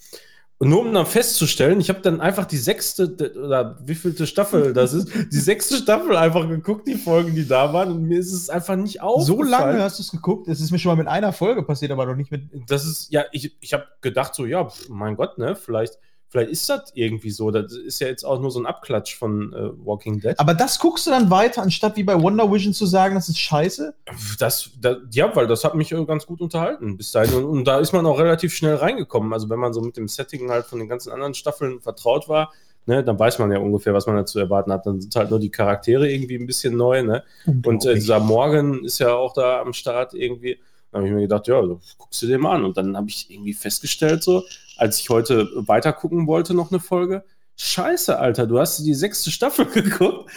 Und 0.59 0.69
nur 0.69 0.81
um 0.81 0.95
dann 0.95 1.05
festzustellen, 1.05 1.81
ich 1.81 1.89
habe 1.89 2.01
dann 2.01 2.21
einfach 2.21 2.45
die 2.45 2.59
sechste 2.59 3.35
oder 3.37 3.77
wievielte 3.85 4.27
Staffel 4.27 4.73
das 4.73 4.93
ist, 4.93 5.09
die 5.33 5.39
sechste 5.39 5.77
Staffel 5.79 6.17
einfach 6.17 6.49
geguckt, 6.49 6.87
die 6.87 6.95
Folgen, 6.95 7.35
die 7.35 7.47
da 7.47 7.73
waren, 7.73 7.91
und 7.91 8.05
mir 8.05 8.21
ist 8.21 8.33
es 8.33 8.49
einfach 8.49 8.77
nicht 8.77 9.01
so 9.01 9.07
aufgefallen. 9.07 9.51
lange 9.51 9.83
hast 9.83 9.99
du 9.99 10.03
es 10.03 10.13
geguckt? 10.13 10.47
Es 10.47 10.61
ist 10.61 10.71
mir 10.71 10.79
schon 10.79 10.93
mal 10.93 10.97
mit 10.97 11.09
einer 11.09 11.33
Folge 11.33 11.65
passiert, 11.65 11.91
aber 11.91 12.07
noch 12.07 12.15
nicht 12.15 12.31
mit. 12.31 12.49
das 12.69 12.87
ist, 12.87 13.13
ja, 13.13 13.25
ich, 13.33 13.57
ich 13.61 13.75
habe 13.75 13.87
gedacht, 14.01 14.35
so, 14.35 14.47
ja, 14.47 14.65
pf, 14.69 14.89
mein 14.91 15.17
Gott, 15.17 15.39
ne, 15.39 15.57
vielleicht, 15.57 15.99
vielleicht 16.35 16.51
ist 16.51 16.69
das 16.69 16.91
irgendwie 16.95 17.31
so. 17.31 17.53
Das 17.53 17.73
ist 17.73 18.01
ja 18.01 18.09
jetzt 18.09 18.25
auch 18.25 18.41
nur 18.41 18.51
so 18.51 18.59
ein 18.59 18.67
Abklatsch 18.67 19.15
von 19.15 19.53
äh, 19.53 19.87
Walking 19.87 20.19
Dead. 20.19 20.35
Aber 20.37 20.53
das 20.53 20.81
guckst 20.81 21.07
du 21.07 21.11
dann 21.11 21.31
weiter, 21.31 21.63
anstatt 21.63 21.97
wie 21.97 22.03
bei 22.03 22.21
Wonder 22.21 22.51
Vision 22.51 22.75
zu 22.75 22.87
sagen, 22.87 23.15
das 23.15 23.29
ist 23.29 23.39
scheiße? 23.39 23.95
Das, 24.41 24.71
das, 24.81 24.97
ja, 25.13 25.35
weil 25.37 25.47
das 25.47 25.63
hat 25.63 25.77
mich 25.77 25.93
äh, 25.93 26.05
ganz 26.05 26.27
gut 26.27 26.41
unterhalten 26.41 26.97
bis 26.97 27.13
dahin. 27.13 27.35
Und, 27.35 27.45
und 27.45 27.65
da 27.65 27.79
ist 27.79 27.93
man 27.93 28.05
auch 28.05 28.19
relativ 28.19 28.53
schnell 28.53 28.75
reingekommen. 28.75 29.33
Also, 29.33 29.49
wenn 29.49 29.61
man 29.61 29.73
so 29.73 29.81
mit 29.81 29.97
dem 29.97 30.09
Setting 30.09 30.51
halt 30.51 30.67
von 30.67 30.81
den 30.81 30.89
ganzen 30.89 31.13
anderen 31.13 31.35
Staffeln 31.35 31.81
vertraut 31.81 32.29
war, 32.29 32.53
ne, 32.87 33.05
dann 33.05 33.17
weiß 33.17 33.39
man 33.39 33.53
ja 33.53 33.59
ungefähr, 33.59 33.95
was 33.95 34.09
man 34.09 34.17
dazu 34.17 34.41
erwarten 34.41 34.73
hat. 34.73 34.87
Dann 34.87 35.01
sind 35.01 35.15
halt 35.15 35.31
nur 35.31 35.39
die 35.39 35.51
Charaktere 35.51 36.11
irgendwie 36.11 36.35
ein 36.35 36.47
bisschen 36.47 36.77
neu, 36.77 37.05
ne? 37.05 37.23
Und 37.47 37.87
äh, 37.87 37.95
dieser 37.95 38.19
Morgan 38.19 38.83
ist 38.83 38.99
ja 38.99 39.15
auch 39.15 39.35
da 39.35 39.61
am 39.61 39.73
Start 39.73 40.15
irgendwie. 40.15 40.59
Da 40.91 40.99
habe 40.99 41.07
ich 41.07 41.15
mir 41.15 41.23
gedacht, 41.23 41.47
ja, 41.47 41.63
so, 41.63 41.81
guckst 41.97 42.23
du 42.23 42.27
dir 42.27 42.39
mal 42.39 42.57
an. 42.57 42.65
Und 42.65 42.77
dann 42.77 42.97
habe 42.97 43.09
ich 43.09 43.31
irgendwie 43.31 43.53
festgestellt, 43.53 44.25
so, 44.25 44.43
als 44.77 44.99
ich 44.99 45.11
heute 45.11 45.51
weiter 45.69 45.93
gucken 45.93 46.27
wollte, 46.27 46.55
noch 46.55 46.71
eine 46.71 46.81
Folge, 46.81 47.25
Scheiße, 47.57 48.19
Alter, 48.19 48.47
du 48.47 48.59
hast 48.59 48.79
die 48.85 48.95
sechste 48.95 49.31
Staffel 49.31 49.67
geguckt 49.73 50.31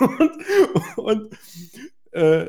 und, 0.00 0.32
und 0.96 1.32
äh, 2.12 2.48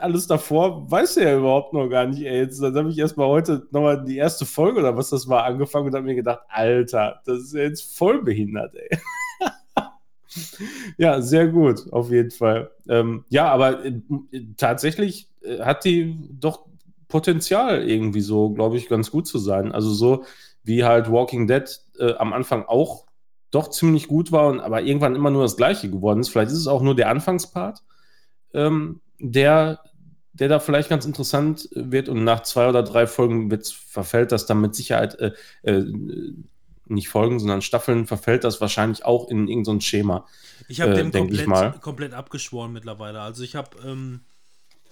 alles 0.00 0.26
davor 0.26 0.90
weißt 0.90 1.16
du 1.16 1.20
ja 1.22 1.36
überhaupt 1.36 1.72
noch 1.72 1.88
gar 1.88 2.06
nicht. 2.06 2.22
Ey. 2.22 2.40
Jetzt 2.40 2.62
habe 2.62 2.90
ich 2.90 2.98
erstmal 2.98 3.28
heute 3.28 3.66
nochmal 3.70 4.04
die 4.04 4.16
erste 4.16 4.46
Folge 4.46 4.80
oder 4.80 4.96
was 4.96 5.10
das 5.10 5.28
war 5.28 5.44
angefangen 5.44 5.86
und 5.86 5.94
habe 5.94 6.04
mir 6.04 6.14
gedacht, 6.14 6.40
Alter, 6.48 7.20
das 7.24 7.38
ist 7.38 7.54
jetzt 7.54 7.96
voll 7.96 8.22
behindert, 8.22 8.74
ey. 8.74 8.98
Ja, 10.96 11.20
sehr 11.20 11.48
gut, 11.48 11.92
auf 11.92 12.12
jeden 12.12 12.30
Fall. 12.30 12.70
Ähm, 12.88 13.24
ja, 13.30 13.48
aber 13.48 13.84
äh, 13.84 14.00
tatsächlich 14.56 15.28
äh, 15.42 15.58
hat 15.58 15.84
die 15.84 16.28
doch 16.30 16.66
Potenzial, 17.10 17.86
irgendwie 17.86 18.22
so, 18.22 18.50
glaube 18.50 18.78
ich, 18.78 18.88
ganz 18.88 19.10
gut 19.10 19.26
zu 19.26 19.38
sein. 19.38 19.72
Also 19.72 19.90
so 19.92 20.24
wie 20.62 20.84
halt 20.84 21.10
Walking 21.10 21.46
Dead 21.46 21.64
äh, 21.98 22.14
am 22.14 22.32
Anfang 22.32 22.64
auch 22.66 23.04
doch 23.50 23.68
ziemlich 23.68 24.08
gut 24.08 24.32
war 24.32 24.48
und 24.48 24.60
aber 24.60 24.82
irgendwann 24.82 25.16
immer 25.16 25.30
nur 25.30 25.42
das 25.42 25.56
Gleiche 25.56 25.90
geworden 25.90 26.20
ist. 26.20 26.30
Vielleicht 26.30 26.52
ist 26.52 26.58
es 26.58 26.66
auch 26.66 26.82
nur 26.82 26.94
der 26.94 27.10
Anfangspart, 27.10 27.82
ähm, 28.54 29.00
der, 29.18 29.80
der 30.32 30.48
da 30.48 30.60
vielleicht 30.60 30.88
ganz 30.88 31.04
interessant 31.04 31.68
wird 31.72 32.08
und 32.08 32.24
nach 32.24 32.42
zwei 32.42 32.68
oder 32.68 32.82
drei 32.82 33.06
Folgen 33.06 33.50
verfällt 33.62 34.32
das 34.32 34.46
dann 34.46 34.60
mit 34.60 34.74
Sicherheit 34.74 35.18
äh, 35.18 35.32
äh, 35.62 35.84
nicht 36.86 37.08
Folgen, 37.08 37.38
sondern 37.38 37.62
Staffeln 37.62 38.06
verfällt 38.06 38.44
das 38.44 38.60
wahrscheinlich 38.60 39.04
auch 39.04 39.28
in 39.30 39.48
irgendein 39.48 39.76
so 39.76 39.80
Schema. 39.80 40.26
Ich 40.68 40.80
habe 40.80 40.92
Äh, 40.92 41.10
dem 41.10 41.12
komplett, 41.12 41.80
komplett 41.80 42.14
abgeschworen 42.14 42.72
mittlerweile. 42.72 43.20
Also 43.20 43.42
ich 43.42 43.56
habe 43.56 43.70
ähm, 43.86 44.20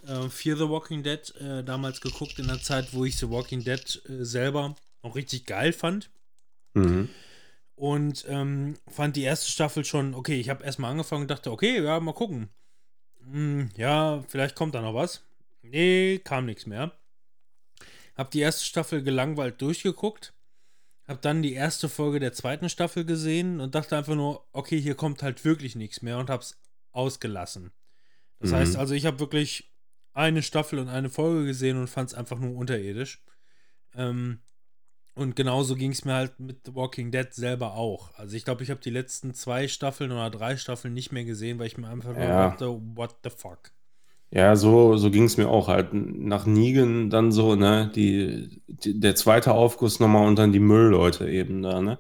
äh, 0.07 0.29
Fear 0.29 0.57
the 0.57 0.69
Walking 0.69 1.03
Dead 1.03 1.35
äh, 1.37 1.63
damals 1.65 2.01
geguckt 2.01 2.39
in 2.39 2.47
der 2.47 2.61
Zeit, 2.61 2.93
wo 2.93 3.05
ich 3.05 3.17
The 3.17 3.31
Walking 3.31 3.65
Dead 3.65 4.03
äh, 4.09 4.25
selber 4.25 4.77
auch 5.03 5.17
richtig 5.17 5.47
geil 5.47 5.73
fand. 5.73 6.11
Mhm. 6.75 7.09
Und 7.75 8.25
ähm, 8.29 8.77
fand 8.89 9.17
die 9.17 9.23
erste 9.23 9.51
Staffel 9.51 9.85
schon, 9.85 10.15
okay, 10.15 10.41
ich 10.41 10.49
habe 10.49 10.65
erstmal 10.65 10.91
angefangen 10.91 11.23
und 11.23 11.31
dachte, 11.31 11.53
okay, 11.53 11.81
ja, 11.83 12.01
mal 12.01 12.13
gucken. 12.13 12.49
Hm, 13.23 13.71
ja, 13.77 14.25
vielleicht 14.29 14.57
kommt 14.57 14.75
da 14.75 14.81
noch 14.83 14.95
was. 14.95 15.23
Nee, 15.63 16.19
kam 16.25 16.47
nichts 16.47 16.67
mehr. 16.67 16.93
Hab 18.17 18.31
die 18.33 18.41
erste 18.41 18.65
Staffel 18.65 19.03
gelangweilt 19.03 19.61
durchgeguckt. 19.63 20.33
Hab 21.07 21.23
dann 21.23 21.41
die 21.41 21.53
erste 21.53 21.89
Folge 21.89 22.21
der 22.21 22.33
zweiten 22.33 22.69
Staffel 22.69 23.05
gesehen 23.05 23.61
und 23.61 23.75
dachte 23.75 23.97
einfach 23.97 24.15
nur, 24.15 24.47
okay, 24.53 24.81
hier 24.81 24.95
kommt 24.95 25.23
halt 25.23 25.45
wirklich 25.45 25.77
nichts 25.77 26.03
mehr 26.03 26.19
und 26.19 26.31
hab's 26.31 26.61
ausgelassen. 26.93 27.71
Das 28.41 28.51
Mhm. 28.51 28.57
heißt 28.57 28.77
also, 28.77 28.95
ich 28.95 29.07
habe 29.07 29.21
wirklich 29.21 29.71
eine 30.19 30.43
Staffel 30.43 30.79
und 30.81 30.89
eine 30.89 31.11
Folge 31.11 31.47
gesehen 31.47 31.79
und 31.79 31.89
fand 31.89 32.11
es 32.11 32.15
einfach 32.15 32.39
nur 32.39 32.57
unterirdisch. 32.57 33.23
Ähm, 33.95 34.41
und 35.15 35.35
genauso 35.37 35.75
ging 35.75 35.93
es 35.93 36.05
mir 36.05 36.15
halt 36.15 36.39
mit 36.39 36.61
The 36.67 36.75
Walking 36.75 37.11
Dead 37.11 37.33
selber 37.33 37.75
auch. 37.75 38.15
Also 38.17 38.37
ich 38.37 38.45
glaube, 38.45 38.63
ich 38.63 38.71
habe 38.71 38.81
die 38.81 38.91
letzten 38.91 39.35
zwei 39.35 39.67
Staffeln 39.69 40.13
oder 40.13 40.31
drei 40.31 40.57
Staffeln 40.57 40.95
nicht 40.95 41.13
mehr 41.13 41.25
gesehen, 41.25 41.59
weil 41.59 41.67
ich 41.67 41.79
mir 41.79 41.89
einfach 41.89 42.15
nur 42.15 42.23
Ja. 42.23 42.49
dachte, 42.51 42.67
what 42.97 43.17
the 43.25 43.31
fuck. 43.31 43.73
Ja, 44.31 44.57
so, 44.57 44.97
so 44.97 45.11
ging 45.11 45.25
es 45.25 45.37
mir 45.39 45.49
auch 45.49 45.69
halt. 45.69 45.93
Nach 45.93 46.47
Nigen 46.47 47.11
dann 47.11 47.33
so, 47.33 47.55
ne, 47.55 47.91
die, 47.95 48.61
die, 48.67 49.01
der 49.01 49.15
zweite 49.15 49.53
Aufguss 49.55 50.01
nochmal 50.01 50.29
und 50.29 50.37
dann 50.39 50.53
die 50.53 50.61
Müllleute 50.61 51.29
eben 51.31 51.63
da, 51.63 51.81
ne? 51.81 51.99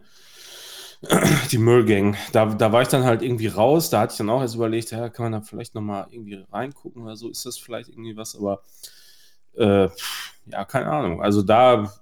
Die 1.53 1.59
Müllgang. 1.59 2.17
Da, 2.33 2.47
da 2.47 2.73
war 2.73 2.83
ich 2.83 2.89
dann 2.89 3.05
halt 3.05 3.23
irgendwie 3.23 3.47
raus. 3.47 3.91
Da 3.91 4.01
hatte 4.01 4.13
ich 4.13 4.19
dann 4.19 4.31
auch 4.31 4.41
erst 4.41 4.57
überlegt, 4.57 4.91
ja, 4.91 5.09
kann 5.09 5.25
man 5.25 5.33
da 5.33 5.41
vielleicht 5.41 5.75
nochmal 5.75 6.09
irgendwie 6.11 6.45
reingucken 6.51 7.03
oder 7.03 7.17
so. 7.17 7.31
Ist 7.31 7.47
das 7.47 7.57
vielleicht 7.57 7.89
irgendwie 7.89 8.17
was? 8.17 8.35
Aber 8.35 8.63
äh, 9.57 9.89
ja, 10.47 10.65
keine 10.65 10.91
Ahnung. 10.91 11.23
Also 11.23 11.43
da 11.43 11.93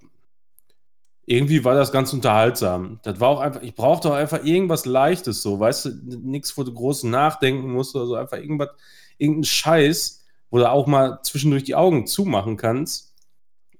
irgendwie 1.27 1.63
war 1.63 1.75
das 1.75 1.91
ganz 1.91 2.11
unterhaltsam. 2.13 2.99
Das 3.03 3.19
war 3.19 3.29
auch 3.29 3.39
einfach, 3.41 3.61
ich 3.61 3.75
brauchte 3.75 4.09
auch 4.09 4.15
einfach 4.15 4.43
irgendwas 4.43 4.85
Leichtes 4.85 5.41
so, 5.41 5.59
weißt 5.59 5.85
du, 5.85 5.89
nichts, 6.23 6.57
wo 6.57 6.63
du 6.63 6.73
groß 6.73 7.03
nachdenken 7.03 7.71
musst 7.71 7.95
oder 7.95 8.05
so, 8.05 8.15
einfach 8.15 8.37
irgendwas, 8.37 8.69
irgendein 9.17 9.43
Scheiß, 9.43 10.25
wo 10.49 10.57
du 10.57 10.71
auch 10.71 10.87
mal 10.87 11.19
zwischendurch 11.23 11.65
die 11.65 11.75
Augen 11.75 12.07
zumachen 12.07 12.55
kannst 12.55 13.06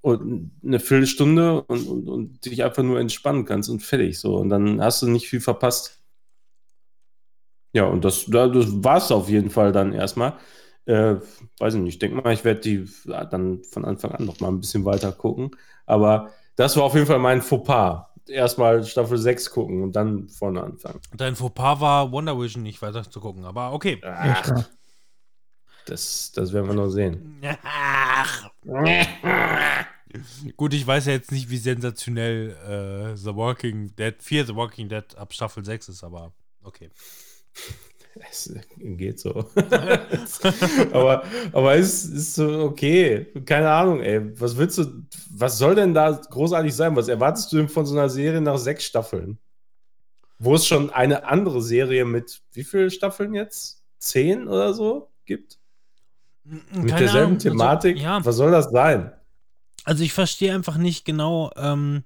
und 0.07 0.51
eine 0.63 0.79
Viertelstunde 0.79 1.61
und, 1.63 1.88
und, 1.88 2.07
und 2.09 2.45
dich 2.45 2.63
einfach 2.63 2.84
nur 2.84 2.99
entspannen 2.99 3.45
kannst 3.45 3.69
und 3.69 3.81
fertig 3.81 4.19
so. 4.19 4.38
Und 4.38 4.49
dann 4.49 4.81
hast 4.81 5.01
du 5.01 5.07
nicht 5.07 5.27
viel 5.29 5.41
verpasst. 5.41 6.01
Ja, 7.73 7.85
und 7.85 8.03
das, 8.05 8.25
da- 8.27 8.47
das 8.47 8.65
war 8.84 8.97
es 8.97 9.11
auf 9.11 9.29
jeden 9.29 9.49
Fall 9.49 9.71
dann 9.71 9.93
erstmal. 9.93 10.34
Äh, 10.85 11.15
weiß 11.59 11.73
ich 11.73 11.81
nicht, 11.81 11.93
ich 11.95 11.99
denke 11.99 12.21
mal, 12.21 12.34
ich 12.34 12.45
werde 12.45 12.61
die 12.61 12.88
ja, 13.05 13.25
dann 13.25 13.61
von 13.63 13.84
Anfang 13.84 14.11
an 14.13 14.25
noch 14.25 14.39
mal 14.39 14.47
ein 14.47 14.59
bisschen 14.61 14.85
weiter 14.85 15.11
gucken. 15.11 15.51
Aber 15.85 16.31
das 16.55 16.77
war 16.77 16.84
auf 16.84 16.93
jeden 16.95 17.05
Fall 17.05 17.19
mein 17.19 17.41
Fauxpas. 17.41 18.05
Erstmal 18.27 18.84
Staffel 18.84 19.17
6 19.17 19.51
gucken 19.51 19.84
und 19.84 19.95
dann 19.95 20.27
vorne 20.29 20.63
anfangen. 20.63 20.99
Dein 21.15 21.35
Fauxpas 21.35 21.79
war 21.81 22.11
Wonder 22.11 22.39
Vision 22.39 22.63
nicht 22.63 22.81
weiter 22.81 23.09
zu 23.09 23.19
gucken, 23.19 23.45
aber 23.45 23.73
okay. 23.73 23.97
Klar. 23.97 24.65
Das, 25.85 26.31
das 26.34 26.51
werden 26.51 26.67
wir 26.67 26.73
noch 26.73 26.89
sehen. 26.89 27.41
Ach. 27.63 28.49
Gut, 30.55 30.73
ich 30.73 30.85
weiß 30.85 31.07
ja 31.07 31.13
jetzt 31.13 31.31
nicht, 31.31 31.49
wie 31.49 31.57
sensationell 31.57 33.11
äh, 33.13 33.17
The 33.17 33.35
Walking 33.35 33.95
Dead, 33.95 34.15
4 34.19 34.45
The 34.45 34.55
Walking 34.55 34.89
Dead 34.89 35.03
ab 35.17 35.34
Staffel 35.34 35.63
6 35.65 35.89
ist, 35.89 36.03
aber 36.03 36.34
okay. 36.63 36.91
Es 38.29 38.51
geht 38.79 39.19
so. 39.19 39.45
aber 40.91 41.23
aber 41.51 41.75
es 41.75 42.05
ist 42.05 42.35
so 42.35 42.63
okay. 42.63 43.27
Keine 43.45 43.69
Ahnung, 43.69 44.01
ey. 44.01 44.39
Was 44.39 44.57
willst 44.57 44.77
du, 44.77 45.03
was 45.29 45.57
soll 45.57 45.75
denn 45.75 45.93
da 45.93 46.11
großartig 46.11 46.73
sein? 46.73 46.95
Was 46.95 47.07
erwartest 47.07 47.51
du 47.51 47.57
denn 47.57 47.69
von 47.69 47.85
so 47.85 47.95
einer 47.95 48.09
Serie 48.09 48.41
nach 48.41 48.57
sechs 48.57 48.85
Staffeln? 48.85 49.38
Wo 50.39 50.55
es 50.55 50.67
schon 50.67 50.89
eine 50.89 51.25
andere 51.25 51.61
Serie 51.61 52.05
mit 52.05 52.41
wie 52.53 52.63
viele 52.63 52.91
Staffeln 52.91 53.34
jetzt? 53.34 53.84
Zehn 53.99 54.47
oder 54.47 54.73
so 54.73 55.11
gibt? 55.25 55.59
Mit 56.43 56.89
Keine 56.89 56.99
derselben 57.01 57.25
Ahnung, 57.27 57.39
Thematik? 57.39 57.95
Also, 57.97 58.05
ja, 58.05 58.25
Was 58.25 58.35
soll 58.35 58.51
das 58.51 58.69
sein? 58.69 59.11
Also 59.88 60.03
ich 60.03 60.11
verstehe 60.11 60.53
einfach 60.53 60.76
nicht 60.76 61.05
genau, 61.05 61.49
ähm, 61.55 62.03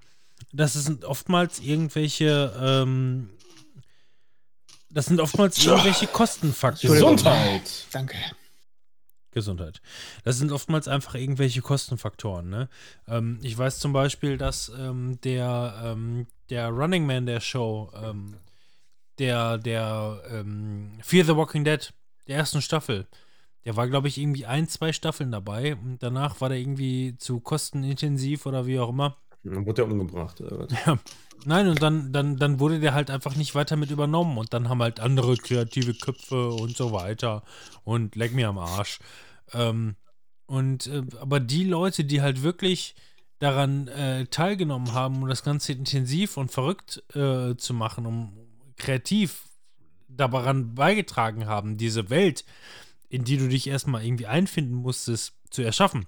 dass 0.53 0.75
es 0.75 1.03
oftmals 1.03 1.59
irgendwelche, 1.59 2.53
ähm, 2.61 3.31
das 4.91 5.07
sind 5.07 5.19
oftmals 5.19 5.65
irgendwelche 5.65 6.05
Kostenfaktoren. 6.05 6.93
Gesundheit. 6.93 7.87
Danke. 7.91 8.17
Gesundheit. 9.31 9.81
Das 10.23 10.37
sind 10.37 10.51
oftmals 10.51 10.87
einfach 10.87 11.15
irgendwelche 11.15 11.61
Kostenfaktoren. 11.61 12.49
Ne? 12.49 12.69
Ähm, 13.07 13.39
ich 13.41 13.57
weiß 13.57 13.79
zum 13.79 13.93
Beispiel, 13.93 14.37
dass 14.37 14.71
ähm, 14.77 15.19
der, 15.23 15.81
ähm, 15.83 16.27
der 16.51 16.67
Running 16.67 17.07
Man 17.07 17.25
der 17.25 17.39
Show, 17.39 17.91
ähm, 17.95 18.37
der, 19.17 19.57
der 19.57 20.21
ähm, 20.29 20.99
Fear 21.01 21.25
the 21.25 21.35
Walking 21.35 21.63
Dead, 21.63 21.91
der 22.27 22.37
ersten 22.37 22.61
Staffel, 22.61 23.07
der 23.65 23.75
war, 23.75 23.87
glaube 23.87 24.07
ich, 24.07 24.17
irgendwie 24.17 24.45
ein, 24.45 24.67
zwei 24.67 24.91
Staffeln 24.93 25.31
dabei 25.31 25.75
und 25.75 26.01
danach 26.01 26.41
war 26.41 26.49
der 26.49 26.57
irgendwie 26.57 27.15
zu 27.17 27.39
kostenintensiv 27.39 28.45
oder 28.45 28.65
wie 28.65 28.79
auch 28.79 28.89
immer. 28.89 29.17
Dann 29.43 29.65
wurde 29.65 29.83
er 29.83 29.91
umgebracht. 29.91 30.41
Oder 30.41 30.67
was? 30.67 30.99
Nein, 31.45 31.67
und 31.67 31.81
dann, 31.81 32.13
dann, 32.13 32.37
dann 32.37 32.59
wurde 32.59 32.79
der 32.79 32.93
halt 32.93 33.09
einfach 33.09 33.35
nicht 33.35 33.55
weiter 33.55 33.75
mit 33.75 33.89
übernommen. 33.89 34.37
Und 34.37 34.53
dann 34.53 34.69
haben 34.69 34.81
halt 34.81 34.99
andere 34.99 35.35
kreative 35.37 35.95
Köpfe 35.95 36.49
und 36.49 36.77
so 36.77 36.91
weiter. 36.91 37.43
Und 37.83 38.15
leck 38.15 38.33
mir 38.33 38.49
am 38.49 38.59
Arsch. 38.59 38.99
Ähm, 39.53 39.95
und 40.45 40.87
äh, 40.87 41.03
aber 41.19 41.39
die 41.39 41.63
Leute, 41.63 42.03
die 42.03 42.21
halt 42.21 42.43
wirklich 42.43 42.95
daran 43.39 43.87
äh, 43.87 44.27
teilgenommen 44.27 44.93
haben, 44.93 45.23
um 45.23 45.27
das 45.27 45.43
Ganze 45.43 45.73
intensiv 45.73 46.37
und 46.37 46.51
verrückt 46.51 47.03
äh, 47.15 47.55
zu 47.55 47.73
machen, 47.73 48.05
um 48.05 48.33
kreativ 48.77 49.47
daran 50.07 50.75
beigetragen 50.75 51.47
haben, 51.47 51.77
diese 51.77 52.09
Welt, 52.11 52.45
in 53.11 53.23
die 53.23 53.37
du 53.37 53.47
dich 53.47 53.67
erstmal 53.67 54.03
irgendwie 54.03 54.27
einfinden 54.27 54.75
musstest, 54.75 55.33
zu 55.49 55.61
erschaffen 55.61 56.07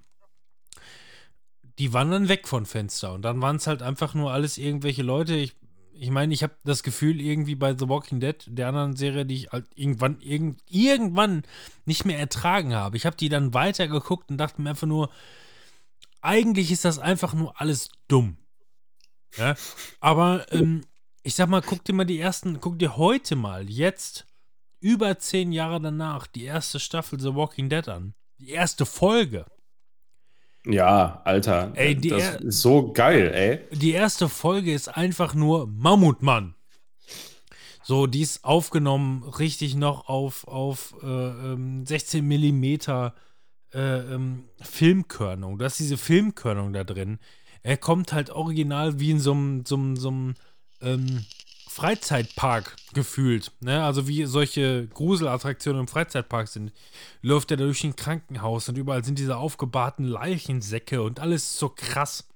die 1.78 1.92
waren 1.92 2.10
dann 2.10 2.28
weg 2.28 2.46
von 2.46 2.66
Fenster 2.66 3.12
und 3.12 3.22
dann 3.22 3.40
waren 3.40 3.56
es 3.56 3.66
halt 3.66 3.82
einfach 3.82 4.14
nur 4.14 4.32
alles 4.32 4.58
irgendwelche 4.58 5.02
Leute. 5.02 5.34
Ich, 5.34 5.56
ich 5.92 6.10
meine, 6.10 6.32
ich 6.32 6.42
habe 6.42 6.54
das 6.64 6.82
Gefühl, 6.82 7.20
irgendwie 7.20 7.56
bei 7.56 7.76
The 7.76 7.88
Walking 7.88 8.20
Dead, 8.20 8.36
der 8.46 8.68
anderen 8.68 8.96
Serie, 8.96 9.26
die 9.26 9.34
ich 9.34 9.48
halt 9.50 9.66
irgendwann, 9.74 10.20
irgend, 10.20 10.60
irgendwann 10.68 11.42
nicht 11.84 12.04
mehr 12.04 12.18
ertragen 12.18 12.74
habe. 12.74 12.96
Ich 12.96 13.06
habe 13.06 13.16
die 13.16 13.28
dann 13.28 13.54
weitergeguckt 13.54 14.30
und 14.30 14.38
dachte 14.38 14.62
mir 14.62 14.70
einfach 14.70 14.86
nur, 14.86 15.10
eigentlich 16.20 16.70
ist 16.70 16.84
das 16.84 16.98
einfach 16.98 17.34
nur 17.34 17.60
alles 17.60 17.90
dumm. 18.08 18.36
Ja? 19.36 19.56
Aber 20.00 20.46
ähm, 20.52 20.84
ich 21.22 21.34
sag 21.34 21.48
mal, 21.48 21.62
guck 21.62 21.84
dir 21.84 21.92
mal 21.92 22.04
die 22.04 22.20
ersten, 22.20 22.60
guck 22.60 22.78
dir 22.78 22.96
heute 22.96 23.34
mal, 23.34 23.68
jetzt, 23.68 24.26
über 24.84 25.18
zehn 25.18 25.50
Jahre 25.50 25.80
danach, 25.80 26.26
die 26.26 26.44
erste 26.44 26.78
Staffel 26.78 27.18
The 27.18 27.34
Walking 27.34 27.70
Dead 27.70 27.88
an. 27.88 28.12
Die 28.38 28.50
erste 28.50 28.84
Folge. 28.84 29.46
Ja, 30.66 31.22
Alter. 31.24 31.72
Ey, 31.74 31.94
die 31.96 32.08
das 32.08 32.22
er- 32.22 32.40
ist 32.42 32.60
so 32.60 32.92
geil, 32.92 33.32
ey. 33.34 33.76
die 33.78 33.92
erste 33.92 34.28
Folge 34.28 34.74
ist 34.74 34.88
einfach 34.88 35.32
nur 35.34 35.66
Mammutmann. 35.68 36.54
So, 37.82 38.06
die 38.06 38.20
ist 38.20 38.44
aufgenommen, 38.44 39.22
richtig 39.22 39.74
noch 39.74 40.08
auf, 40.08 40.46
auf 40.48 40.94
äh, 41.02 41.06
ähm, 41.06 41.84
16 41.86 42.22
Millimeter 42.26 43.14
äh, 43.72 43.78
ähm, 44.14 44.44
Filmkörnung. 44.60 45.58
Du 45.58 45.64
hast 45.64 45.78
diese 45.78 45.96
Filmkörnung 45.98 46.72
da 46.74 46.84
drin. 46.84 47.18
Er 47.62 47.76
kommt 47.78 48.12
halt 48.12 48.28
original 48.30 49.00
wie 49.00 49.10
in 49.12 49.20
so 49.20 49.32
einem 49.32 49.64
so 49.66 49.76
einem- 49.76 49.96
so 49.96 50.08
einem, 50.08 50.34
ähm, 50.80 51.24
Freizeitpark 51.74 52.76
gefühlt. 52.92 53.50
Ne? 53.60 53.82
Also 53.82 54.06
wie 54.06 54.26
solche 54.26 54.86
Gruselattraktionen 54.86 55.80
im 55.80 55.88
Freizeitpark 55.88 56.46
sind. 56.46 56.72
Läuft 57.20 57.50
er 57.50 57.56
da 57.56 57.64
durch 57.64 57.82
ein 57.82 57.96
Krankenhaus 57.96 58.68
und 58.68 58.78
überall 58.78 59.04
sind 59.04 59.18
diese 59.18 59.36
aufgebahrten 59.36 60.04
Leichensäcke 60.04 61.02
und 61.02 61.18
alles 61.18 61.58
so 61.58 61.68
krass 61.68 62.28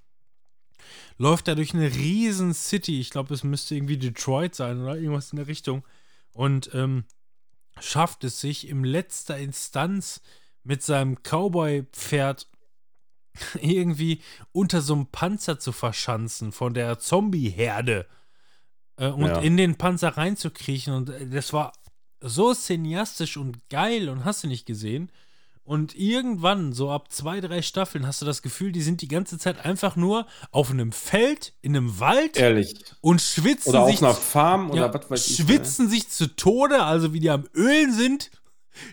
läuft 1.19 1.49
er 1.49 1.55
durch 1.55 1.75
eine 1.75 1.95
riesen 1.95 2.55
City. 2.55 3.01
Ich 3.01 3.11
glaube, 3.11 3.35
es 3.35 3.45
müsste 3.45 3.75
irgendwie 3.75 3.99
Detroit 3.99 4.55
sein 4.55 4.81
oder 4.81 4.97
irgendwas 4.97 5.33
in 5.33 5.37
der 5.37 5.49
Richtung. 5.49 5.85
Und 6.33 6.71
ähm, 6.75 7.05
schafft 7.81 8.25
es 8.25 8.41
sich 8.41 8.69
in 8.69 8.85
letzter 8.85 9.37
Instanz 9.39 10.21
mit 10.63 10.83
seinem 10.83 11.17
Cowboy-Pferd 11.23 12.49
irgendwie 13.61 14.23
unter 14.53 14.81
so 14.81 14.95
einem 14.95 15.07
Panzer 15.07 15.59
zu 15.59 15.73
verschanzen 15.73 16.53
von 16.53 16.75
der 16.75 16.99
Zombie-Herde 16.99 18.07
äh, 18.99 19.09
und 19.09 19.27
Ja. 19.27 19.41
in 19.41 19.57
den 19.57 19.77
Panzer 19.77 20.17
reinzukriechen. 20.17 20.93
Und 20.93 21.11
äh, 21.11 21.27
das 21.29 21.53
war 21.53 21.73
so 22.21 22.53
cineastisch 22.53 23.37
und 23.37 23.69
geil 23.71 24.09
und 24.09 24.25
hast 24.25 24.45
du 24.45 24.49
nicht 24.49 24.67
gesehen. 24.67 25.11
Und 25.65 25.95
irgendwann, 25.95 26.73
so 26.73 26.91
ab 26.91 27.13
zwei, 27.13 27.41
drei 27.43 27.61
Staffeln, 27.61 28.07
hast 28.07 28.23
du 28.23 28.27
das 28.27 28.41
Gefühl, 28.41 28.73
die 28.73 28.81
sind 28.81 29.03
die 29.03 29.09
ganze 29.09 29.37
Zeit 29.37 29.67
einfach 29.67 29.97
nur 29.97 30.27
auf 30.51 30.71
einem 30.71 30.93
Feld, 30.93 31.53
in 31.61 31.77
einem 31.77 32.01
Wald 32.01 32.39
Ehrlich. 32.39 32.75
und 33.03 33.21
schwitzen 33.21 33.69
Oder 33.75 33.85
sich 33.85 33.97
auf 33.97 34.03
einer 34.03 34.15
Farm 34.15 34.71
oder 34.71 34.87
ja, 34.87 34.95
was 34.95 35.11
weiß 35.11 35.27
ich. 35.29 35.39
ne? 35.41 35.45
schwitzen 35.45 35.91
sich 35.91 36.09
zu 36.09 36.35
Tode, 36.37 36.83
also 36.85 37.13
wie 37.13 37.21
die 37.21 37.29
am 37.29 37.45
Ölen 37.55 37.93
sind. 37.93 38.31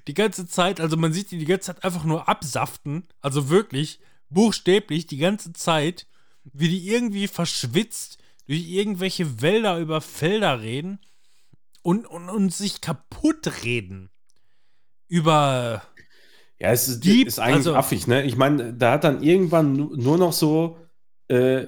Die 0.09 0.13
ganze 0.13 0.47
Zeit, 0.47 0.81
also 0.81 0.97
man 0.97 1.13
sieht 1.13 1.31
die 1.31 1.37
die 1.37 1.45
ganze 1.45 1.67
Zeit 1.73 1.83
einfach 1.85 2.03
nur 2.03 2.27
absaften. 2.27 3.07
Also 3.21 3.47
wirklich, 3.47 3.99
buchstäblich, 4.29 5.07
die 5.07 5.17
ganze 5.17 5.53
Zeit, 5.53 6.07
wie 6.43 6.67
die 6.67 6.89
irgendwie 6.89 7.27
verschwitzt 7.29 8.17
durch 8.47 8.67
irgendwelche 8.69 9.41
Wälder 9.41 9.79
über 9.79 10.01
Felder 10.01 10.61
reden 10.61 10.99
und, 11.81 12.05
und, 12.07 12.29
und 12.29 12.53
sich 12.53 12.81
kaputt 12.81 13.63
reden. 13.63 14.09
Über. 15.07 15.83
Ja, 16.59 16.69
es 16.71 16.87
ist, 16.87 17.01
Dieb, 17.01 17.27
ist 17.27 17.39
eigentlich 17.39 17.57
also- 17.57 17.75
affig, 17.75 18.07
ne? 18.07 18.23
Ich 18.23 18.37
meine, 18.37 18.73
da 18.73 18.93
hat 18.93 19.03
dann 19.03 19.21
irgendwann 19.21 19.73
nu- 19.73 19.95
nur 19.95 20.17
noch 20.17 20.33
so 20.33 20.77
äh, 21.27 21.67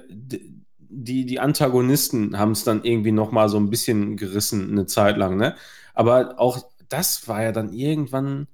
die, 0.90 1.26
die 1.26 1.38
Antagonisten 1.40 2.38
haben 2.38 2.52
es 2.52 2.64
dann 2.64 2.82
irgendwie 2.84 3.12
noch 3.12 3.30
mal 3.30 3.48
so 3.48 3.58
ein 3.58 3.70
bisschen 3.70 4.16
gerissen 4.16 4.70
eine 4.70 4.86
Zeit 4.86 5.16
lang, 5.18 5.36
ne? 5.36 5.54
Aber 5.94 6.38
auch 6.40 6.64
das 6.88 7.28
war 7.28 7.42
ja 7.42 7.52
dann 7.52 7.72
irgendwann 7.72 8.46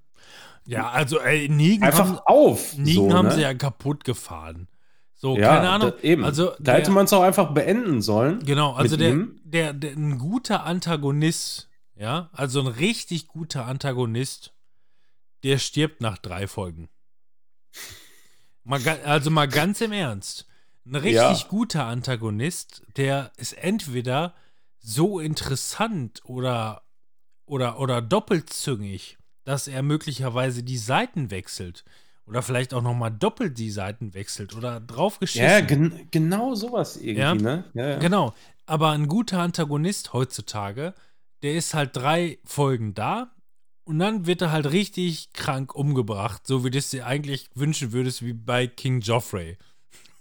Ja, 0.66 0.90
also, 0.90 1.20
ey, 1.20 1.48
Negan 1.48 1.84
einfach 1.84 2.08
haben, 2.08 2.18
auf. 2.24 2.76
Negan 2.76 3.10
so, 3.10 3.14
haben 3.14 3.28
ne? 3.28 3.34
sie 3.34 3.42
ja 3.42 3.54
kaputt 3.54 4.02
gefahren. 4.04 4.66
So, 5.14 5.38
ja, 5.38 5.56
keine 5.56 5.70
Ahnung. 5.70 5.92
Da, 5.96 6.02
eben. 6.02 6.24
Also, 6.24 6.50
da 6.50 6.56
der- 6.58 6.74
hätte 6.74 6.90
man 6.90 7.04
es 7.06 7.12
auch 7.12 7.22
einfach 7.22 7.52
beenden 7.54 8.02
sollen. 8.02 8.44
Genau, 8.44 8.72
also 8.74 8.96
der, 8.96 9.16
der, 9.44 9.72
der, 9.72 9.92
ein 9.92 10.18
guter 10.18 10.64
Antagonist, 10.64 11.68
ja, 11.94 12.28
also 12.32 12.60
ein 12.60 12.66
richtig 12.66 13.28
guter 13.28 13.66
Antagonist, 13.66 14.52
der 15.44 15.58
stirbt 15.58 16.00
nach 16.00 16.18
drei 16.18 16.46
Folgen. 16.46 16.88
Mal, 18.64 18.80
also 19.04 19.30
mal 19.30 19.46
ganz 19.48 19.80
im 19.80 19.92
Ernst. 19.92 20.46
Ein 20.86 20.96
richtig 20.96 21.14
Ja. 21.42 21.46
guter 21.48 21.84
Antagonist, 21.86 22.82
der 22.96 23.32
ist 23.36 23.52
entweder 23.54 24.34
so 24.78 25.20
interessant 25.20 26.20
oder, 26.24 26.82
oder, 27.46 27.78
oder 27.78 28.02
doppelzüngig, 28.02 29.16
dass 29.44 29.68
er 29.68 29.82
möglicherweise 29.82 30.62
die 30.62 30.76
Seiten 30.78 31.30
wechselt 31.30 31.84
Oder 32.26 32.42
vielleicht 32.42 32.72
auch 32.72 32.82
nochmal 32.82 33.10
doppelt 33.10 33.58
die 33.58 33.70
Seiten 33.70 34.14
wechselt 34.14 34.56
oder 34.56 34.80
draufgeschissen. 34.80 35.46
Ja, 35.46 35.60
gen 35.60 36.08
genau 36.10 36.54
sowas 36.54 36.96
irgendwie, 36.96 37.18
Ja. 37.20 37.34
ne? 37.34 37.64
Ja, 37.74 37.88
ja. 37.90 37.98
Genau. 37.98 38.34
Aber 38.66 38.90
ein 38.90 39.08
guter 39.08 39.40
Antagonist 39.40 40.14
heutzutage, 40.14 40.94
der 41.42 41.54
ist 41.54 41.74
halt 41.74 41.94
drei 41.94 42.38
Folgen 42.44 42.94
da 42.94 43.30
und 43.84 43.98
dann 43.98 44.24
wird 44.26 44.40
er 44.40 44.52
halt 44.52 44.72
richtig 44.72 45.34
krank 45.34 45.74
umgebracht, 45.74 46.46
so 46.46 46.64
wie 46.64 46.70
du 46.70 46.78
es 46.78 46.88
dir 46.88 47.06
eigentlich 47.06 47.50
wünschen 47.54 47.92
würdest, 47.92 48.24
wie 48.24 48.32
bei 48.32 48.66
King 48.66 49.00
Joffrey. 49.00 49.58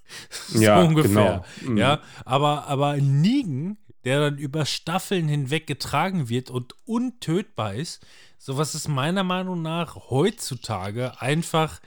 so 0.49 0.59
Ja, 0.59 0.81
ungefähr. 0.83 1.45
genau. 1.61 1.71
Mhm. 1.71 1.77
Ja, 1.77 2.01
aber, 2.25 2.67
aber 2.67 2.97
Negan, 2.97 3.77
der 4.05 4.19
dann 4.19 4.37
über 4.37 4.65
Staffeln 4.65 5.27
hinweg 5.27 5.67
getragen 5.67 6.29
wird 6.29 6.49
und 6.49 6.75
untötbar 6.85 7.73
ist, 7.75 8.05
sowas 8.37 8.75
ist 8.75 8.87
meiner 8.87 9.23
Meinung 9.23 9.61
nach 9.61 9.95
heutzutage 10.09 11.19
einfach 11.21 11.79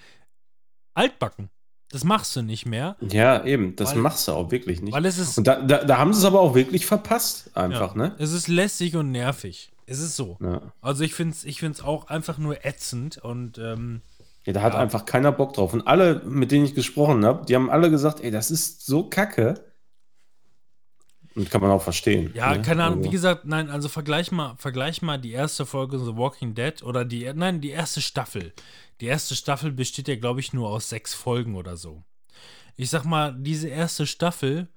altbacken. 0.94 1.50
Das 1.90 2.02
machst 2.02 2.34
du 2.34 2.42
nicht 2.42 2.66
mehr, 2.66 2.96
Ja, 3.00 3.44
eben, 3.44 3.76
das 3.76 3.92
Weil- 3.94 3.98
machst 4.02 4.26
du 4.26 4.32
auch 4.32 4.50
wirklich 4.50 4.82
nicht. 4.82 4.92
weil 4.92 5.06
es 5.06 5.18
ist 5.18 5.38
Und 5.38 5.46
da, 5.46 5.60
da, 5.62 5.84
da 5.84 5.98
haben 5.98 6.12
sie 6.12 6.18
es 6.18 6.24
aber 6.24 6.40
auch 6.40 6.54
wirklich 6.54 6.84
verpasst, 6.84 7.56
einfach, 7.56 7.94
Ja. 7.94 8.02
ne? 8.08 8.16
Es 8.18 8.32
ist 8.32 8.48
lästig 8.48 8.96
und 8.96 9.12
nervig. 9.12 9.70
Es 9.86 10.00
ist 10.00 10.16
so. 10.16 10.36
Ja. 10.40 10.62
Also 10.80 11.04
ich 11.04 11.14
finde 11.14 11.34
es 11.34 11.44
ich 11.44 11.60
find's 11.60 11.80
auch 11.80 12.08
einfach 12.08 12.38
nur 12.38 12.64
ätzend 12.64 13.18
und 13.18 13.58
ähm, 13.58 14.00
Ja, 14.44 14.52
da 14.52 14.62
hat 14.62 14.74
Ja. 14.74 14.80
einfach 14.80 15.04
keiner 15.06 15.30
Bock 15.32 15.52
drauf. 15.54 15.72
Und 15.74 15.86
alle, 15.86 16.22
mit 16.24 16.50
denen 16.52 16.64
ich 16.64 16.74
gesprochen 16.74 17.24
habe, 17.24 17.44
die 17.46 17.54
haben 17.54 17.70
alle 17.70 17.90
gesagt, 17.90 18.20
ey, 18.20 18.30
das 18.32 18.50
ist 18.50 18.84
so 18.86 19.08
kacke. 19.08 19.54
Und 21.36 21.50
kann 21.50 21.60
man 21.60 21.70
auch 21.70 21.82
verstehen. 21.82 22.32
ja, 22.34 22.54
ne? 22.56 22.62
keine 22.62 22.82
Ahnung, 22.84 22.98
Also, 23.00 23.10
wie 23.10 23.12
gesagt, 23.12 23.44
nein, 23.44 23.68
also 23.70 23.88
vergleich 23.88 24.32
mal, 24.32 24.56
vergleich 24.56 25.02
mal 25.02 25.18
die 25.18 25.32
erste 25.32 25.66
Folge 25.66 25.98
The 25.98 26.16
Walking 26.16 26.54
Dead 26.54 26.82
oder 26.82 27.04
die, 27.04 27.30
nein, 27.34 27.60
die 27.60 27.70
erste 27.70 28.00
Staffel. 28.00 28.52
Die 29.00 29.06
erste 29.06 29.34
Staffel 29.36 29.70
besteht 29.70 30.08
ja, 30.08 30.16
glaube 30.16 30.40
ich, 30.40 30.52
nur 30.54 30.70
aus 30.70 30.88
sechs 30.88 31.12
Folgen 31.12 31.54
oder 31.54 31.76
so. 31.76 32.02
Ich 32.76 32.88
sag 32.90 33.04
mal, 33.04 33.34
diese 33.38 33.68
erste 33.68 34.06
Staffel 34.06 34.68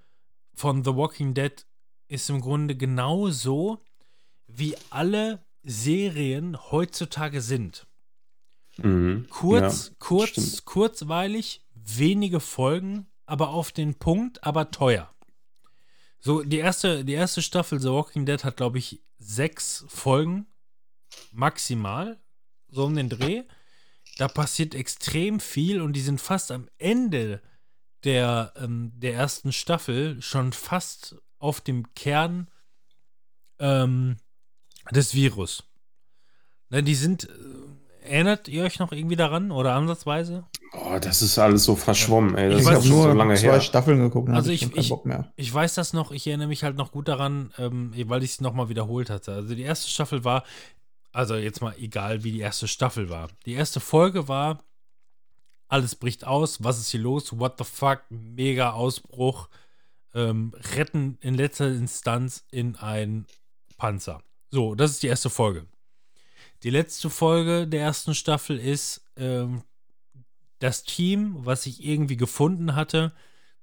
von 0.53 0.84
The 0.84 0.95
Walking 0.95 1.34
Dead 1.34 1.65
ist 2.10 2.30
im 2.30 2.41
Grunde 2.41 2.76
genauso, 2.76 3.80
wie 4.48 4.76
alle 4.90 5.40
Serien 5.64 6.57
heutzutage 6.72 7.40
sind. 7.41 7.88
Mhm. 8.77 9.27
Kurz, 9.30 9.88
Ja, 9.90 9.95
kurz, 9.99 10.30
stimmt. 10.30 10.65
kurzweilig, 10.65 11.61
wenige 11.76 12.40
Folgen, 12.40 13.07
aber 13.26 13.49
auf 13.49 13.72
den 13.72 13.95
Punkt, 13.95 14.44
aber 14.44 14.72
teuer. 14.72 15.10
So, 16.20 16.44
die 16.44 16.58
erste, 16.58 17.06
die 17.06 17.14
erste 17.14 17.41
Staffel 17.41 17.80
The 17.80 17.90
Walking 17.90 18.26
Dead 18.26 18.44
hat, 18.44 18.58
glaube 18.58 18.78
ich, 18.78 19.02
sechs 19.18 19.86
Folgen 19.88 20.48
maximal, 21.32 22.20
so 22.70 22.86
um 22.86 22.96
den 22.96 23.10
Dreh. 23.10 23.44
Da 24.18 24.28
passiert 24.28 24.76
extrem 24.76 25.40
viel 25.40 25.82
und 25.82 25.94
die 25.94 26.02
sind 26.02 26.20
fast 26.20 26.52
am 26.52 26.70
Ende 26.78 27.41
der, 28.04 28.54
ähm, 28.58 28.91
der 28.96 29.14
ersten 29.14 29.54
Staffel 29.54 30.22
schon 30.22 30.54
fast 30.54 31.16
auf 31.38 31.62
dem 31.62 31.94
Kern 31.94 32.50
ähm, 33.60 34.18
des 34.91 35.14
Virus. 35.14 35.64
Na, 36.70 36.82
die 36.82 36.96
sind, 36.96 37.30
äh, 37.30 37.34
erinnert 38.04 38.48
ihr 38.48 38.64
euch 38.64 38.80
noch 38.80 38.92
irgendwie 38.92 39.16
daran 39.16 39.52
oder 39.52 39.74
ansatzweise? 39.76 40.46
Boah, 40.72 41.00
das 41.00 41.22
ist 41.22 41.38
alles 41.40 41.64
so 41.64 41.76
verschwommen, 41.76 42.36
ey. 42.36 42.50
Das 42.50 42.62
Ich 42.62 42.68
ist 42.68 42.74
habe 42.76 42.88
nur 42.88 43.04
so 43.04 43.14
lange 43.14 43.36
zwei 43.36 43.52
her. 43.54 43.62
Staffeln 43.62 44.00
geguckt. 44.00 44.30
Also 44.30 44.50
hab 44.52 44.56
ich- 44.56 44.76
ich- 44.76 44.90
Bock 44.90 45.06
mehr. 45.06 45.32
Ich 45.36 45.54
weiß 45.54 45.74
das 45.76 45.94
noch, 45.94 46.12
ich 46.12 46.28
erinnere 46.28 46.48
mich 46.48 46.64
halt 46.64 46.76
noch 46.78 46.92
gut 46.92 47.08
daran, 47.08 47.52
ähm, 47.58 47.92
weil 48.08 48.24
ich 48.24 48.32
es 48.32 48.42
nochmal 48.42 48.70
wiederholt 48.70 49.10
hatte. 49.10 49.34
Also 49.34 49.56
die 49.56 49.64
erste 49.64 49.90
Staffel 49.90 50.24
war, 50.24 50.44
also 51.12 51.36
jetzt 51.36 51.62
mal 51.62 51.74
egal, 51.80 52.24
wie 52.24 52.32
die 52.32 52.40
erste 52.40 52.68
Staffel 52.68 53.10
war. 53.10 53.30
Die 53.46 53.54
erste 53.54 53.80
Folge 53.80 54.28
war, 54.28 54.64
alles 55.68 55.96
bricht 55.96 56.26
aus, 56.26 56.64
was 56.64 56.80
ist 56.80 56.90
hier 56.90 57.00
los? 57.02 57.38
What 57.40 57.56
the 57.58 57.64
fuck? 57.64 58.02
Mega 58.10 58.72
Ausbruch. 58.72 59.50
Ähm, 60.16 60.52
retten 60.76 61.18
in 61.22 61.36
letzter 61.36 61.68
Instanz 61.68 62.44
in 62.52 62.76
ein 62.76 63.28
Panzer. 63.78 64.22
So, 64.50 64.74
das 64.74 64.92
ist 64.92 65.04
die 65.04 65.08
erste 65.08 65.30
Folge. 65.30 65.68
Die 66.64 66.69
letzte 66.69 67.10
Folge 67.10 67.68
der 67.68 67.81
ersten 67.81 68.14
Staffel 68.14 68.60
ist, 68.60 69.06
ähm, 69.15 69.64
das 70.60 70.84
Team, 70.84 71.38
was 71.45 71.65
ich 71.65 71.86
irgendwie 71.86 72.18
gefunden 72.18 72.76
hatte, 72.76 73.14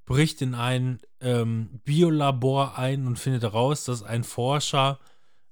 bricht 0.07 0.41
in 0.41 0.55
ein 0.55 1.01
ähm, 1.21 1.81
Biolabor 1.85 2.79
ein 2.79 3.07
und 3.07 3.19
findet 3.19 3.43
heraus, 3.43 3.85
dass 3.85 4.03
ein 4.03 4.25
Forscher 4.25 4.99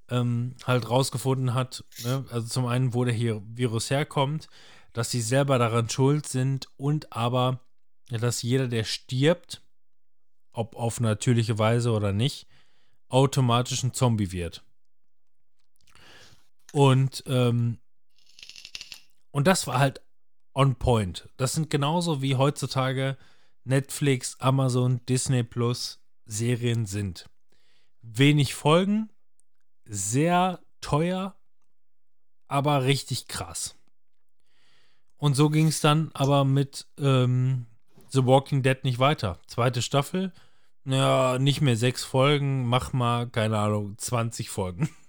ähm, 0.09 0.55
halt 0.65 0.89
rausgefunden 0.89 1.55
hat, 1.55 1.85
ne? 2.03 2.25
also 2.31 2.47
zum 2.47 2.67
einen, 2.67 2.95
wo 2.95 3.05
der 3.05 3.15
hier 3.15 3.43
Virus 3.47 3.91
herkommt, 3.91 4.49
dass 4.93 5.11
sie 5.11 5.21
selber 5.21 5.59
daran 5.59 5.89
schuld 5.91 6.27
sind 6.27 6.69
und 6.77 7.13
aber, 7.13 7.61
dass 8.09 8.43
jeder, 8.43 8.69
der 8.69 8.85
stirbt, 8.85 9.61
ob 10.53 10.77
auf 10.77 11.01
natürliche 11.01 11.59
Weise 11.59 11.91
oder 11.91 12.13
nicht, 12.13 12.47
automatisch 13.09 13.83
ein 13.83 13.93
Zombie 13.93 14.33
wird. 14.33 14.64
Und, 16.75 17.23
ähm, 17.29 17.79
und 19.31 19.47
das 19.47 19.69
war 19.69 19.79
halt 19.79 20.01
on 20.55 20.75
point. 20.75 21.29
Das 21.37 21.53
sind 21.53 21.71
genauso 21.71 22.21
wie 22.21 22.35
heutzutage 22.35 23.17
Netflix, 23.63 24.41
Amazon, 24.41 25.01
Disney 25.09 25.45
Plus 25.45 26.03
Serien 26.27 26.85
sind. 26.87 27.31
Wenig 28.03 28.57
Folgen, 28.57 29.09
sehr 29.85 30.65
teuer, 30.81 31.37
aber 32.49 32.83
richtig 32.83 33.29
krass. 33.29 33.77
Und 35.17 35.35
so 35.35 35.51
ging 35.51 35.69
es 35.69 35.81
dann 35.81 36.11
aber 36.13 36.45
mit 36.45 36.89
ähm, 36.99 37.67
The 38.09 38.27
Walking 38.27 38.65
Dead 38.65 38.83
nicht 38.83 38.99
weiter. 38.99 39.39
Zweite 39.47 39.81
Staffel, 39.81 40.33
ja, 40.85 41.39
nicht 41.39 41.61
mehr 41.61 41.77
sechs 41.77 42.03
Folgen, 42.03 42.67
mach 42.67 42.93
mal, 42.93 43.29
keine 43.29 43.61
Ahnung, 43.61 43.97
20 43.97 44.51
Folgen. 44.51 44.89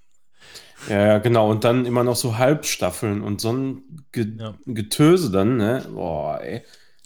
Ja, 0.90 1.08
ja, 1.08 1.18
genau. 1.18 1.50
Und 1.50 1.64
dann 1.64 1.86
immer 1.86 2.04
noch 2.04 2.16
so 2.16 2.38
Halbstaffeln 2.38 3.22
und 3.22 3.42
so 3.42 3.54
ein 3.54 3.84
Ge 4.12 4.28
Ja. 4.38 4.56
Getöse 4.66 5.32
dann, 5.32 5.58
ne? 5.58 5.86
Boah, 5.94 6.40
ey. 6.42 6.64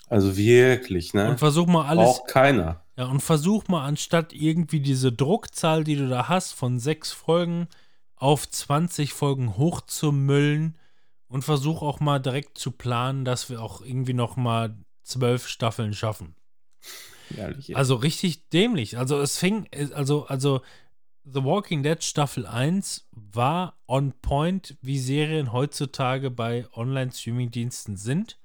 Also 0.07 0.35
wirklich, 0.35 1.13
ne? 1.13 1.29
Und 1.29 1.37
versuch 1.37 1.67
mal 1.67 1.85
alles, 1.85 2.05
Braucht 2.05 2.27
keiner. 2.27 2.83
Ja, 2.97 3.05
und 3.05 3.21
versuch 3.21 3.67
mal, 3.67 3.85
anstatt 3.85 4.33
irgendwie 4.33 4.79
diese 4.81 5.11
Druckzahl, 5.11 5.83
die 5.83 5.95
du 5.95 6.09
da 6.09 6.27
hast, 6.27 6.53
von 6.53 6.79
sechs 6.79 7.11
Folgen 7.11 7.67
auf 8.15 8.49
20 8.49 9.13
Folgen 9.13 9.55
hochzumüllen 9.55 10.77
und 11.27 11.43
versuch 11.43 11.81
auch 11.81 11.99
mal 11.99 12.19
direkt 12.19 12.57
zu 12.57 12.71
planen, 12.71 13.23
dass 13.23 13.49
wir 13.49 13.61
auch 13.61 13.81
irgendwie 13.81 14.13
noch 14.13 14.35
mal 14.35 14.75
zwölf 15.03 15.47
Staffeln 15.47 15.93
schaffen. 15.93 16.35
Ehrlich. 17.37 17.77
Also 17.77 17.95
richtig 17.95 18.49
dämlich. 18.49 18.97
Also 18.97 19.19
es 19.19 19.37
fing, 19.37 19.67
also, 19.93 20.25
also 20.25 20.61
The 21.25 21.43
Walking 21.43 21.83
Dead 21.83 22.03
Staffel 22.03 22.45
1 22.47 23.07
war 23.11 23.77
on 23.87 24.13
point, 24.21 24.77
wie 24.81 24.97
Serien 24.99 25.51
heutzutage 25.53 26.31
bei 26.31 26.65
Online-Streaming-Diensten 26.73 27.97
sind. 27.97 28.37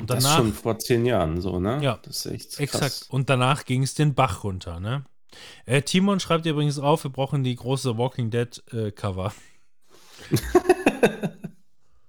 Und 0.00 0.08
das 0.08 0.24
danach 0.24 0.36
schon 0.38 0.52
vor 0.54 0.78
zehn 0.78 1.04
Jahren 1.04 1.40
so, 1.42 1.60
ne? 1.60 1.78
Ja, 1.82 1.98
Das 2.02 2.24
ist 2.24 2.32
echt 2.32 2.50
krass. 2.52 2.60
Exakt. 2.60 3.06
Und 3.10 3.28
danach 3.28 3.64
ging 3.66 3.82
es 3.82 3.94
den 3.94 4.14
Bach 4.14 4.44
runter, 4.44 4.80
ne? 4.80 5.04
Äh, 5.66 5.82
Timon 5.82 6.20
schreibt 6.20 6.46
übrigens 6.46 6.78
auf, 6.78 7.04
wir 7.04 7.10
brauchen 7.10 7.42
die 7.44 7.54
große 7.56 7.98
Walking 7.98 8.30
Dead 8.30 8.62
äh, 8.72 8.90
Cover. 8.92 9.32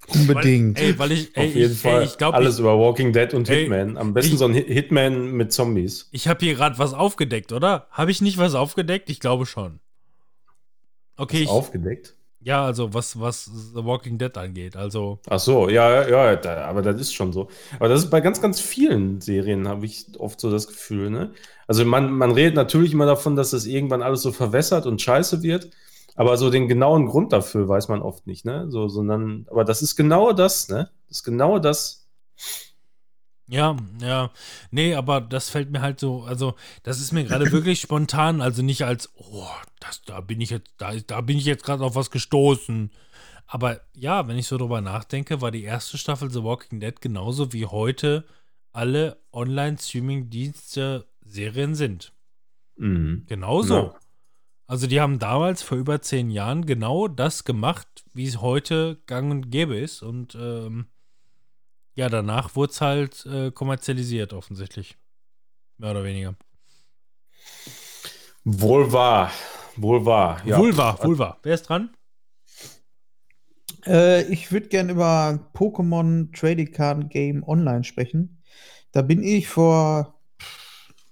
Unbedingt. 0.07 0.77
Weil, 0.77 0.83
ey, 0.85 0.99
weil 0.99 1.11
ich, 1.13 1.35
ey, 1.35 1.47
Auf 1.49 1.55
jeden 1.55 1.71
ich, 1.73 1.79
Fall. 1.81 2.01
Ey, 2.01 2.05
ich 2.05 2.17
glaube, 2.17 2.37
Alles 2.37 2.55
ich, 2.55 2.59
über 2.59 2.77
Walking 2.77 3.13
Dead 3.13 3.33
und 3.33 3.49
Ey, 3.49 3.61
Hitman. 3.61 3.97
Am 3.97 4.13
besten 4.13 4.33
ich- 4.33 4.39
so 4.39 4.45
ein 4.45 4.53
Hit- 4.53 4.67
Hitman 4.67 5.31
mit 5.31 5.51
Zombies. 5.51 6.09
ich 6.11 6.27
habe 6.27 6.45
hier 6.45 6.53
gerade 6.55 6.77
was 6.77 6.93
aufgedeckt, 6.93 7.51
oder? 7.51 7.87
Habe 7.89 8.11
ich 8.11 8.21
nicht 8.21 8.37
was 8.37 8.53
aufgedeckt? 8.53 9.09
Ich 9.09 9.19
glaube 9.19 9.45
schon. 9.45 9.79
Okay, 11.23 11.43
ich, 11.43 11.49
Aufgedeckt. 11.49 12.15
ja, 12.41 12.65
also 12.65 12.93
was, 12.93 13.19
was 13.19 13.45
The 13.45 13.83
Walking 13.85 14.17
Dead 14.17 14.37
angeht. 14.37 14.75
Also, 14.75 15.19
Ach 15.29 15.39
so, 15.39 15.69
ja, 15.69 16.07
ja, 16.07 16.35
da, 16.35 16.65
aber 16.65 16.81
das 16.81 16.99
ist 16.99 17.13
schon 17.13 17.31
so. 17.33 17.49
Aber 17.79 17.87
das 17.89 18.03
ist 18.03 18.09
bei 18.09 18.21
ganz, 18.21 18.41
ganz 18.41 18.59
vielen 18.59 19.21
Serien, 19.21 19.67
habe 19.67 19.85
ich 19.85 20.07
oft 20.19 20.39
so 20.39 20.51
das 20.51 20.67
Gefühl, 20.67 21.09
ne? 21.09 21.33
Also 21.67 21.85
man, 21.85 22.11
man 22.11 22.31
redet 22.31 22.55
natürlich 22.55 22.91
immer 22.93 23.05
davon, 23.05 23.35
dass 23.37 23.51
das 23.51 23.65
irgendwann 23.65 24.01
alles 24.01 24.21
so 24.21 24.31
verwässert 24.33 24.85
und 24.85 25.01
scheiße 25.01 25.41
wird, 25.43 25.69
aber 26.15 26.37
so 26.37 26.49
den 26.49 26.67
genauen 26.67 27.05
Grund 27.07 27.31
dafür 27.33 27.67
weiß 27.69 27.87
man 27.87 28.01
oft 28.01 28.27
nicht, 28.27 28.45
ne? 28.45 28.69
So, 28.69 28.89
sondern, 28.89 29.47
aber 29.49 29.63
das 29.63 29.81
ist 29.81 29.95
genau 29.95 30.33
das, 30.33 30.67
ne? 30.69 30.89
Das 31.07 31.19
ist 31.19 31.23
genau 31.23 31.59
das. 31.59 32.02
Ja, 33.53 33.77
ja. 34.01 34.31
Nee, 34.71 34.95
aber 34.95 35.21
das 35.21 35.51
fällt 35.51 35.69
mir 35.69 35.81
halt 35.81 35.99
so, 35.99 36.23
also 36.23 36.55
das 36.81 36.99
ist 36.99 37.11
mir 37.11 37.23
gerade 37.23 37.51
wirklich 37.51 37.81
spontan, 37.81 38.41
also 38.41 38.63
nicht 38.63 38.83
als, 38.83 39.11
oh, 39.15 39.47
das, 39.79 40.01
da 40.01 40.21
bin 40.21 40.41
ich 40.41 40.49
jetzt, 40.49 40.73
da, 40.77 40.95
da 40.95 41.21
bin 41.21 41.37
ich 41.37 41.45
jetzt 41.45 41.63
gerade 41.63 41.83
auf 41.83 41.95
was 41.95 42.09
gestoßen. 42.09 42.89
Aber 43.45 43.81
ja, 43.93 44.27
wenn 44.27 44.39
ich 44.39 44.47
so 44.47 44.57
drüber 44.57 44.81
nachdenke, 44.81 45.39
war 45.41 45.51
die 45.51 45.63
erste 45.63 45.99
Staffel 45.99 46.31
The 46.31 46.41
Walking 46.43 46.79
Dead 46.79 46.99
genauso 46.99 47.53
wie 47.53 47.67
heute 47.67 48.25
alle 48.71 49.21
Online-Streaming-Dienste 49.31 51.05
Serien 51.21 51.75
sind. 51.75 52.11
Mhm. 52.77 53.25
Genauso. 53.27 53.75
Ja. 53.75 53.95
Also 54.65 54.87
die 54.87 54.99
haben 54.99 55.19
damals 55.19 55.61
vor 55.61 55.77
über 55.77 56.01
zehn 56.01 56.31
Jahren 56.31 56.65
genau 56.65 57.07
das 57.07 57.43
gemacht, 57.43 58.03
wie 58.15 58.25
es 58.25 58.41
heute 58.41 58.99
gang 59.05 59.29
und 59.29 59.51
gäbe 59.51 59.77
ist. 59.77 60.01
Und 60.01 60.33
ähm, 60.33 60.87
Ja, 61.95 62.09
danach 62.09 62.55
wurde 62.55 62.71
es 62.71 62.81
halt 62.81 63.25
äh, 63.25 63.51
kommerzialisiert, 63.51 64.33
offensichtlich. 64.33 64.97
Mehr 65.77 65.91
oder 65.91 66.03
weniger. 66.03 66.35
Wohl 68.43 68.91
wahr. 68.91 69.31
Wohl 69.75 70.05
wahr. 70.05 70.41
Ja. 70.45 70.57
Vulva, 70.57 70.97
Vulva. 71.01 71.37
Wer 71.43 71.55
ist 71.55 71.63
dran? 71.63 71.89
Äh, 73.85 74.23
ich 74.31 74.51
würde 74.51 74.67
gerne 74.67 74.91
über 74.91 75.39
Pokémon 75.53 76.31
Trading 76.37 76.71
Card 76.71 77.09
Game 77.09 77.43
Online 77.43 77.83
sprechen. 77.83 78.41
Da 78.91 79.01
bin 79.01 79.23
ich 79.23 79.47
vor 79.47 80.19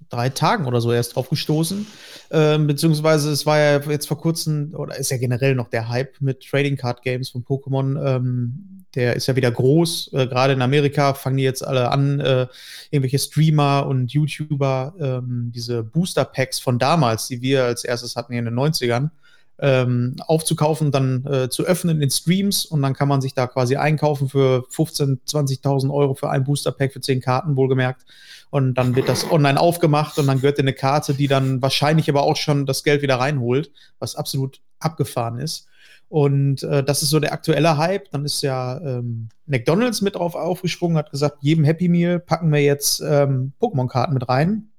drei 0.10 0.30
Tagen 0.30 0.66
oder 0.66 0.82
so 0.82 0.92
erst 0.92 1.16
drauf 1.16 1.30
gestoßen. 1.30 1.88
Ähm, 2.32 2.68
beziehungsweise 2.68 3.32
es 3.32 3.46
war 3.46 3.60
ja 3.60 3.80
jetzt 3.80 4.08
vor 4.08 4.20
kurzem, 4.20 4.74
oder 4.76 4.98
ist 4.98 5.10
ja 5.10 5.18
generell 5.18 5.56
noch 5.56 5.70
der 5.70 5.90
Hype 5.90 6.20
mit 6.22 6.46
Trading 6.46 6.76
Card 6.76 7.02
Games 7.02 7.30
von 7.30 7.44
Pokémon. 7.44 8.00
Ähm, 8.06 8.81
der 8.96 9.16
ist 9.16 9.28
ja 9.28 9.36
wieder 9.36 9.52
groß. 9.52 10.14
Äh, 10.14 10.28
Gerade 10.28 10.54
in 10.54 10.62
Amerika 10.62 11.14
fangen 11.14 11.38
die 11.38 11.44
jetzt 11.44 11.66
alle 11.66 11.92
an, 11.92 12.20
äh, 12.20 12.48
irgendwelche 12.90 13.20
Streamer 13.20 13.86
und 13.88 14.12
YouTuber, 14.12 14.94
ähm, 15.00 15.52
diese 15.54 15.84
Booster 15.84 16.26
Packs 16.26 16.60
von 16.60 16.80
damals, 16.80 17.28
die 17.28 17.42
wir 17.42 17.66
als 17.66 17.84
erstes 17.84 18.16
hatten 18.16 18.34
in 18.34 18.46
den 18.46 18.54
90ern, 18.54 19.12
ähm, 19.60 20.16
aufzukaufen, 20.26 20.92
dann 20.92 21.26
äh, 21.26 21.50
zu 21.50 21.64
öffnen 21.64 22.02
in 22.02 22.10
Streams 22.10 22.66
und 22.66 22.82
dann 22.82 22.94
kann 22.94 23.08
man 23.08 23.22
sich 23.22 23.34
da 23.34 23.46
quasi 23.48 23.76
einkaufen 23.76 24.28
für 24.28 24.66
15.000, 24.72 25.20
20.000 25.28 25.94
Euro 25.94 26.16
für 26.16 26.30
ein 26.30 26.44
Booster 26.44 26.72
Pack 26.72 26.94
für 26.94 27.02
10 27.02 27.22
Karten, 27.22 27.56
wohlgemerkt. 27.56 28.04
Und 28.50 28.74
dann 28.74 28.96
wird 28.96 29.08
das 29.08 29.32
online 29.32 29.60
aufgemacht 29.60 30.18
und 30.18 30.28
dann 30.28 30.42
gehört 30.42 30.58
dir 30.58 30.64
eine 30.64 30.74
Karte, 30.74 31.14
die 31.14 31.28
dann 31.28 31.62
wahrscheinlich 31.62 32.10
aber 32.10 32.24
auch 32.24 32.36
schon 32.36 32.66
das 32.66 32.84
Geld 32.84 33.02
wieder 33.02 33.16
reinholt, 33.16 33.72
was 34.00 34.16
absolut 34.16 34.60
abgefahren 34.80 35.38
ist. 35.38 35.68
Und 36.12 36.64
äh, 36.64 36.84
das 36.84 37.04
ist 37.04 37.10
so 37.10 37.22
der 37.22 37.32
aktuelle 37.32 37.78
Hype. 37.78 38.12
Dann 38.12 38.26
ist 38.26 38.42
ja 38.42 38.82
ähm, 38.82 39.30
McDonalds 39.46 40.02
mit 40.02 40.16
drauf 40.16 40.36
aufgesprungen, 40.36 40.98
hat 40.98 41.10
gesagt, 41.10 41.38
jedem 41.40 41.64
Happy 41.64 41.88
Meal 41.88 42.20
packen 42.20 42.52
wir 42.52 42.62
jetzt 42.62 43.00
ähm, 43.00 43.54
Pokémon-Karten 43.62 44.14
mit 44.14 44.28
rein. 44.28 44.72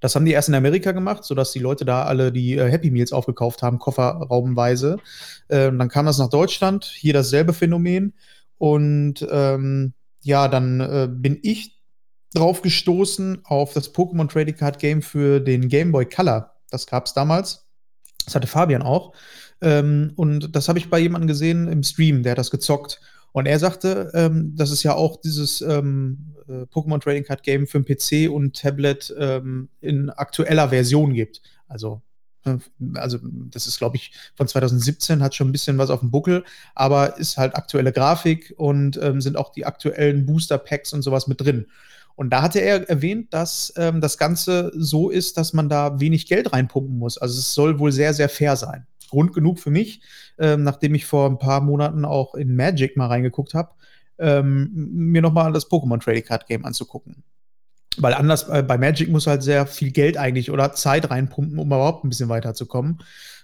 Das 0.00 0.14
haben 0.14 0.24
die 0.24 0.32
erst 0.32 0.48
in 0.48 0.54
Amerika 0.54 0.92
gemacht, 0.92 1.24
sodass 1.24 1.52
die 1.52 1.58
Leute 1.58 1.84
da 1.84 2.04
alle 2.04 2.32
die 2.32 2.56
äh, 2.56 2.70
Happy 2.70 2.90
Meals 2.90 3.12
aufgekauft 3.12 3.62
haben, 3.62 3.78
kofferraumweise. 3.78 4.96
Ähm, 5.50 5.78
dann 5.78 5.90
kam 5.90 6.06
das 6.06 6.16
nach 6.16 6.30
Deutschland, 6.30 6.86
hier 6.86 7.12
dasselbe 7.12 7.52
Phänomen. 7.52 8.14
Und 8.56 9.26
ähm, 9.30 9.92
ja, 10.22 10.48
dann 10.48 10.80
äh, 10.80 11.08
bin 11.10 11.40
ich 11.42 11.78
drauf 12.32 12.62
gestoßen 12.62 13.42
auf 13.44 13.74
das 13.74 13.94
Pokémon 13.94 14.30
Trading 14.30 14.56
Card 14.56 14.78
Game 14.78 15.02
für 15.02 15.40
den 15.40 15.68
Game 15.68 15.92
Boy 15.92 16.06
Color. 16.06 16.54
Das 16.70 16.86
gab 16.86 17.04
es 17.04 17.12
damals. 17.12 17.66
Das 18.24 18.34
hatte 18.34 18.46
Fabian 18.46 18.82
auch. 18.82 19.12
Ähm, 19.60 20.12
und 20.16 20.54
das 20.54 20.68
habe 20.68 20.78
ich 20.78 20.90
bei 20.90 20.98
jemandem 20.98 21.28
gesehen 21.28 21.68
im 21.68 21.82
Stream, 21.82 22.22
der 22.22 22.32
hat 22.32 22.38
das 22.38 22.50
gezockt. 22.50 23.00
Und 23.32 23.46
er 23.46 23.58
sagte, 23.58 24.10
ähm, 24.14 24.54
dass 24.56 24.70
es 24.70 24.82
ja 24.82 24.94
auch 24.94 25.20
dieses 25.20 25.60
ähm, 25.60 26.34
äh, 26.48 26.62
Pokémon 26.62 27.00
Trading 27.00 27.24
Card 27.24 27.42
Game 27.42 27.66
für 27.66 27.82
PC 27.82 28.30
und 28.30 28.60
Tablet 28.60 29.14
ähm, 29.18 29.68
in 29.80 30.10
aktueller 30.10 30.70
Version 30.70 31.12
gibt. 31.12 31.42
Also, 31.68 32.00
also 32.94 33.18
das 33.22 33.66
ist, 33.66 33.78
glaube 33.78 33.96
ich, 33.96 34.12
von 34.34 34.48
2017, 34.48 35.22
hat 35.22 35.34
schon 35.34 35.48
ein 35.48 35.52
bisschen 35.52 35.76
was 35.76 35.90
auf 35.90 36.00
dem 36.00 36.10
Buckel, 36.10 36.44
aber 36.74 37.18
ist 37.18 37.36
halt 37.36 37.54
aktuelle 37.54 37.92
Grafik 37.92 38.54
und 38.56 38.98
ähm, 39.02 39.20
sind 39.20 39.36
auch 39.36 39.52
die 39.52 39.66
aktuellen 39.66 40.24
Booster 40.24 40.58
Packs 40.58 40.92
und 40.92 41.02
sowas 41.02 41.26
mit 41.26 41.40
drin. 41.40 41.66
Und 42.16 42.30
da 42.30 42.42
hatte 42.42 42.60
er 42.60 42.88
erwähnt, 42.88 43.32
dass 43.32 43.72
ähm, 43.76 44.00
das 44.00 44.18
Ganze 44.18 44.72
so 44.74 45.10
ist, 45.10 45.36
dass 45.36 45.52
man 45.52 45.68
da 45.68 46.00
wenig 46.00 46.26
Geld 46.26 46.52
reinpumpen 46.52 46.98
muss. 46.98 47.18
Also 47.18 47.38
es 47.38 47.54
soll 47.54 47.78
wohl 47.78 47.92
sehr, 47.92 48.12
sehr 48.14 48.28
fair 48.28 48.56
sein. 48.56 48.86
Grund 49.08 49.32
genug 49.32 49.58
für 49.58 49.70
mich, 49.70 50.02
ähm, 50.38 50.62
nachdem 50.62 50.94
ich 50.94 51.06
vor 51.06 51.28
ein 51.28 51.38
paar 51.38 51.60
Monaten 51.60 52.04
auch 52.04 52.34
in 52.34 52.54
Magic 52.54 52.96
mal 52.96 53.06
reingeguckt 53.06 53.54
habe, 53.54 53.70
ähm, 54.18 54.70
mir 54.74 55.22
nochmal 55.22 55.52
das 55.52 55.70
Pokémon 55.70 56.02
Trading 56.02 56.24
Card 56.24 56.46
Game 56.46 56.64
anzugucken. 56.64 57.22
Weil 57.96 58.14
anders 58.14 58.48
äh, 58.48 58.62
bei 58.62 58.78
Magic 58.78 59.08
muss 59.08 59.26
halt 59.26 59.42
sehr 59.42 59.66
viel 59.66 59.90
Geld 59.90 60.16
eigentlich 60.16 60.50
oder 60.50 60.72
Zeit 60.72 61.10
reinpumpen, 61.10 61.58
um 61.58 61.66
überhaupt 61.66 62.04
ein 62.04 62.08
bisschen 62.08 62.28
weiterzukommen. 62.28 62.98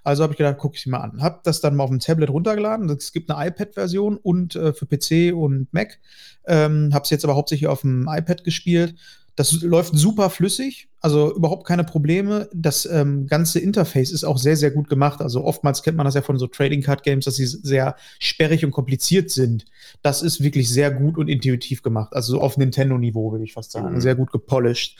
Also 0.04 0.22
habe 0.22 0.34
ich 0.34 0.38
gedacht, 0.38 0.58
gucke 0.58 0.76
ich 0.76 0.86
mir 0.86 1.00
an. 1.00 1.22
Hab 1.22 1.42
das 1.44 1.60
dann 1.60 1.74
mal 1.74 1.84
auf 1.84 1.90
dem 1.90 1.98
Tablet 1.98 2.30
runtergeladen. 2.30 2.88
Es 2.90 3.12
gibt 3.12 3.30
eine 3.30 3.48
iPad-Version 3.48 4.18
und 4.18 4.54
äh, 4.54 4.72
für 4.72 4.86
PC 4.86 5.34
und 5.34 5.72
Mac. 5.72 5.98
Ähm, 6.46 6.90
habe 6.92 7.04
es 7.04 7.10
jetzt 7.10 7.24
aber 7.24 7.34
hauptsächlich 7.34 7.68
auf 7.68 7.80
dem 7.80 8.06
iPad 8.08 8.44
gespielt. 8.44 8.96
Das 9.36 9.62
läuft 9.62 9.96
super 9.96 10.30
flüssig, 10.30 10.88
also 11.00 11.34
überhaupt 11.34 11.66
keine 11.66 11.82
Probleme. 11.82 12.48
Das 12.54 12.86
ähm, 12.86 13.26
ganze 13.26 13.58
Interface 13.58 14.12
ist 14.12 14.22
auch 14.22 14.38
sehr, 14.38 14.56
sehr 14.56 14.70
gut 14.70 14.88
gemacht. 14.88 15.20
Also 15.20 15.42
oftmals 15.42 15.82
kennt 15.82 15.96
man 15.96 16.06
das 16.06 16.14
ja 16.14 16.22
von 16.22 16.38
so 16.38 16.46
Trading 16.46 16.82
Card 16.82 17.02
Games, 17.02 17.24
dass 17.24 17.34
sie 17.34 17.46
sehr 17.46 17.96
sperrig 18.20 18.64
und 18.64 18.70
kompliziert 18.70 19.30
sind. 19.30 19.64
Das 20.02 20.22
ist 20.22 20.42
wirklich 20.42 20.70
sehr 20.70 20.92
gut 20.92 21.18
und 21.18 21.26
intuitiv 21.28 21.82
gemacht. 21.82 22.14
Also 22.14 22.34
so 22.34 22.40
auf 22.40 22.56
Nintendo-Niveau, 22.56 23.32
würde 23.32 23.44
ich 23.44 23.54
fast 23.54 23.72
sagen. 23.72 23.94
Mhm. 23.94 24.00
Sehr 24.00 24.14
gut 24.14 24.30
gepolished. 24.30 24.98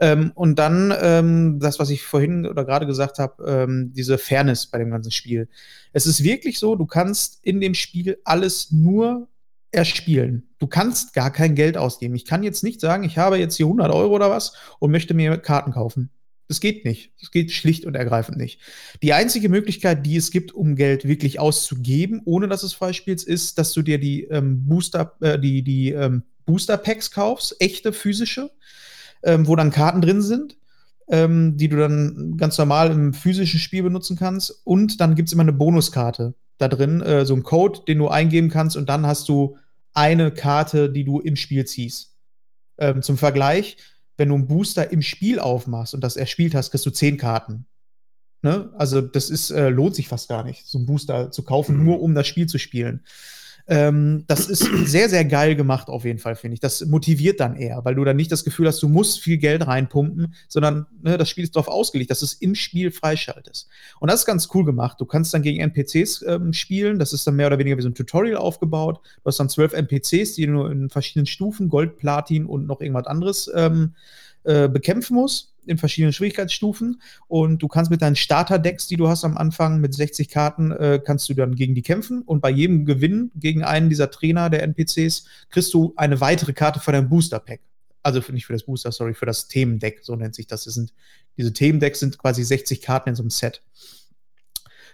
Ähm, 0.00 0.32
und 0.34 0.58
dann 0.58 0.92
ähm, 1.00 1.60
das, 1.60 1.78
was 1.78 1.90
ich 1.90 2.02
vorhin 2.02 2.44
oder 2.44 2.64
gerade 2.64 2.86
gesagt 2.86 3.20
habe, 3.20 3.44
ähm, 3.46 3.92
diese 3.94 4.18
Fairness 4.18 4.66
bei 4.66 4.78
dem 4.78 4.90
ganzen 4.90 5.12
Spiel. 5.12 5.48
Es 5.92 6.06
ist 6.06 6.24
wirklich 6.24 6.58
so, 6.58 6.74
du 6.74 6.86
kannst 6.86 7.38
in 7.42 7.60
dem 7.60 7.74
Spiel 7.74 8.18
alles 8.24 8.72
nur 8.72 9.28
erspielen. 9.76 10.48
Du 10.58 10.66
kannst 10.66 11.12
gar 11.12 11.30
kein 11.30 11.54
Geld 11.54 11.76
ausgeben. 11.76 12.14
Ich 12.14 12.24
kann 12.24 12.42
jetzt 12.42 12.64
nicht 12.64 12.80
sagen, 12.80 13.04
ich 13.04 13.18
habe 13.18 13.38
jetzt 13.38 13.56
hier 13.56 13.66
100 13.66 13.92
Euro 13.92 14.14
oder 14.14 14.30
was 14.30 14.54
und 14.78 14.90
möchte 14.90 15.14
mir 15.14 15.36
Karten 15.36 15.72
kaufen. 15.72 16.10
Das 16.48 16.60
geht 16.60 16.84
nicht. 16.84 17.12
Das 17.20 17.30
geht 17.30 17.50
schlicht 17.50 17.86
und 17.86 17.96
ergreifend 17.96 18.38
nicht. 18.38 18.60
Die 19.02 19.12
einzige 19.12 19.48
Möglichkeit, 19.48 20.06
die 20.06 20.16
es 20.16 20.30
gibt, 20.30 20.52
um 20.52 20.76
Geld 20.76 21.06
wirklich 21.06 21.40
auszugeben, 21.40 22.22
ohne 22.24 22.48
dass 22.48 22.62
es 22.62 22.72
falsch 22.72 22.98
spielst, 22.98 23.26
ist, 23.26 23.58
dass 23.58 23.72
du 23.72 23.82
dir 23.82 23.98
die 23.98 24.24
ähm, 24.24 24.66
Booster, 24.66 25.16
äh, 25.20 25.38
die, 25.38 25.62
die 25.62 25.90
ähm, 25.90 26.22
Booster 26.44 26.76
Packs 26.76 27.10
kaufst, 27.10 27.56
echte 27.60 27.92
physische, 27.92 28.52
ähm, 29.24 29.48
wo 29.48 29.56
dann 29.56 29.72
Karten 29.72 30.00
drin 30.00 30.22
sind, 30.22 30.56
ähm, 31.08 31.56
die 31.56 31.68
du 31.68 31.76
dann 31.76 32.36
ganz 32.36 32.56
normal 32.58 32.92
im 32.92 33.12
physischen 33.12 33.58
Spiel 33.58 33.82
benutzen 33.82 34.16
kannst. 34.16 34.62
Und 34.64 35.00
dann 35.00 35.16
gibt 35.16 35.28
es 35.28 35.32
immer 35.32 35.42
eine 35.42 35.52
Bonuskarte 35.52 36.34
da 36.58 36.68
drin, 36.68 37.00
äh, 37.02 37.26
so 37.26 37.34
ein 37.34 37.42
Code, 37.42 37.80
den 37.86 37.98
du 37.98 38.08
eingeben 38.08 38.48
kannst 38.48 38.76
und 38.76 38.88
dann 38.88 39.06
hast 39.06 39.28
du 39.28 39.56
eine 39.96 40.30
Karte, 40.30 40.90
die 40.90 41.04
du 41.04 41.20
im 41.20 41.36
Spiel 41.36 41.64
ziehst. 41.64 42.16
Ähm, 42.78 43.02
zum 43.02 43.16
Vergleich, 43.16 43.78
wenn 44.16 44.28
du 44.28 44.34
einen 44.34 44.46
Booster 44.46 44.90
im 44.92 45.02
Spiel 45.02 45.38
aufmachst 45.38 45.94
und 45.94 46.02
das 46.02 46.16
erspielt 46.16 46.54
hast, 46.54 46.70
kriegst 46.70 46.86
du 46.86 46.90
zehn 46.90 47.16
Karten. 47.16 47.66
Ne? 48.42 48.70
Also 48.76 49.00
das 49.00 49.30
ist, 49.30 49.50
äh, 49.50 49.70
lohnt 49.70 49.94
sich 49.94 50.08
fast 50.08 50.28
gar 50.28 50.44
nicht, 50.44 50.66
so 50.66 50.78
einen 50.78 50.86
Booster 50.86 51.30
zu 51.30 51.42
kaufen, 51.42 51.78
mhm. 51.78 51.84
nur 51.84 52.00
um 52.00 52.14
das 52.14 52.26
Spiel 52.26 52.46
zu 52.46 52.58
spielen. 52.58 53.04
Ähm, 53.68 54.24
das 54.28 54.48
ist 54.48 54.60
sehr, 54.84 55.08
sehr 55.08 55.24
geil 55.24 55.56
gemacht, 55.56 55.88
auf 55.88 56.04
jeden 56.04 56.20
Fall, 56.20 56.36
finde 56.36 56.54
ich. 56.54 56.60
Das 56.60 56.84
motiviert 56.86 57.40
dann 57.40 57.56
eher, 57.56 57.84
weil 57.84 57.96
du 57.96 58.04
dann 58.04 58.16
nicht 58.16 58.30
das 58.30 58.44
Gefühl 58.44 58.68
hast, 58.68 58.80
du 58.82 58.88
musst 58.88 59.20
viel 59.20 59.38
Geld 59.38 59.66
reinpumpen, 59.66 60.34
sondern 60.46 60.86
ne, 61.02 61.18
das 61.18 61.28
Spiel 61.28 61.44
ist 61.44 61.56
darauf 61.56 61.68
ausgelegt, 61.68 62.10
dass 62.10 62.22
es 62.22 62.34
im 62.34 62.54
Spiel 62.54 62.92
freischaltest. 62.92 63.68
Und 63.98 64.10
das 64.10 64.20
ist 64.20 64.26
ganz 64.26 64.48
cool 64.54 64.64
gemacht. 64.64 65.00
Du 65.00 65.04
kannst 65.04 65.34
dann 65.34 65.42
gegen 65.42 65.60
NPCs 65.60 66.22
ähm, 66.28 66.52
spielen. 66.52 66.98
Das 66.98 67.12
ist 67.12 67.26
dann 67.26 67.34
mehr 67.34 67.48
oder 67.48 67.58
weniger 67.58 67.76
wie 67.76 67.82
so 67.82 67.88
ein 67.88 67.94
Tutorial 67.94 68.36
aufgebaut. 68.36 69.00
Du 69.02 69.24
hast 69.24 69.40
dann 69.40 69.48
zwölf 69.48 69.72
NPCs, 69.72 70.34
die 70.34 70.46
du 70.46 70.66
in 70.66 70.88
verschiedenen 70.88 71.26
Stufen, 71.26 71.68
Gold, 71.68 71.96
Platin 71.96 72.46
und 72.46 72.66
noch 72.66 72.80
irgendwas 72.80 73.06
anderes 73.06 73.50
ähm, 73.54 73.94
äh, 74.44 74.68
bekämpfen 74.68 75.14
musst 75.14 75.55
in 75.68 75.78
verschiedenen 75.78 76.12
Schwierigkeitsstufen 76.12 77.00
und 77.28 77.62
du 77.62 77.68
kannst 77.68 77.90
mit 77.90 78.02
deinen 78.02 78.16
Starter-Decks, 78.16 78.86
die 78.86 78.96
du 78.96 79.08
hast 79.08 79.24
am 79.24 79.36
Anfang 79.36 79.80
mit 79.80 79.94
60 79.94 80.28
Karten, 80.28 80.72
äh, 80.72 81.00
kannst 81.04 81.28
du 81.28 81.34
dann 81.34 81.54
gegen 81.54 81.74
die 81.74 81.82
kämpfen 81.82 82.22
und 82.22 82.40
bei 82.40 82.50
jedem 82.50 82.84
Gewinn 82.84 83.30
gegen 83.34 83.62
einen 83.62 83.88
dieser 83.88 84.10
Trainer 84.10 84.50
der 84.50 84.62
NPCs 84.62 85.26
kriegst 85.50 85.72
du 85.74 85.92
eine 85.96 86.20
weitere 86.20 86.52
Karte 86.52 86.80
für 86.80 86.92
dein 86.92 87.08
Booster-Pack. 87.08 87.60
Also 88.02 88.20
für, 88.20 88.32
nicht 88.32 88.46
für 88.46 88.52
das 88.52 88.62
Booster, 88.62 88.92
sorry, 88.92 89.14
für 89.14 89.26
das 89.26 89.48
Themendeck, 89.48 90.00
so 90.02 90.14
nennt 90.14 90.34
sich 90.34 90.46
das. 90.46 90.64
das 90.64 90.74
sind, 90.74 90.94
diese 91.36 91.52
Themendecks 91.52 91.98
sind 92.00 92.18
quasi 92.18 92.44
60 92.44 92.80
Karten 92.80 93.08
in 93.08 93.14
so 93.16 93.22
einem 93.22 93.30
Set. 93.30 93.62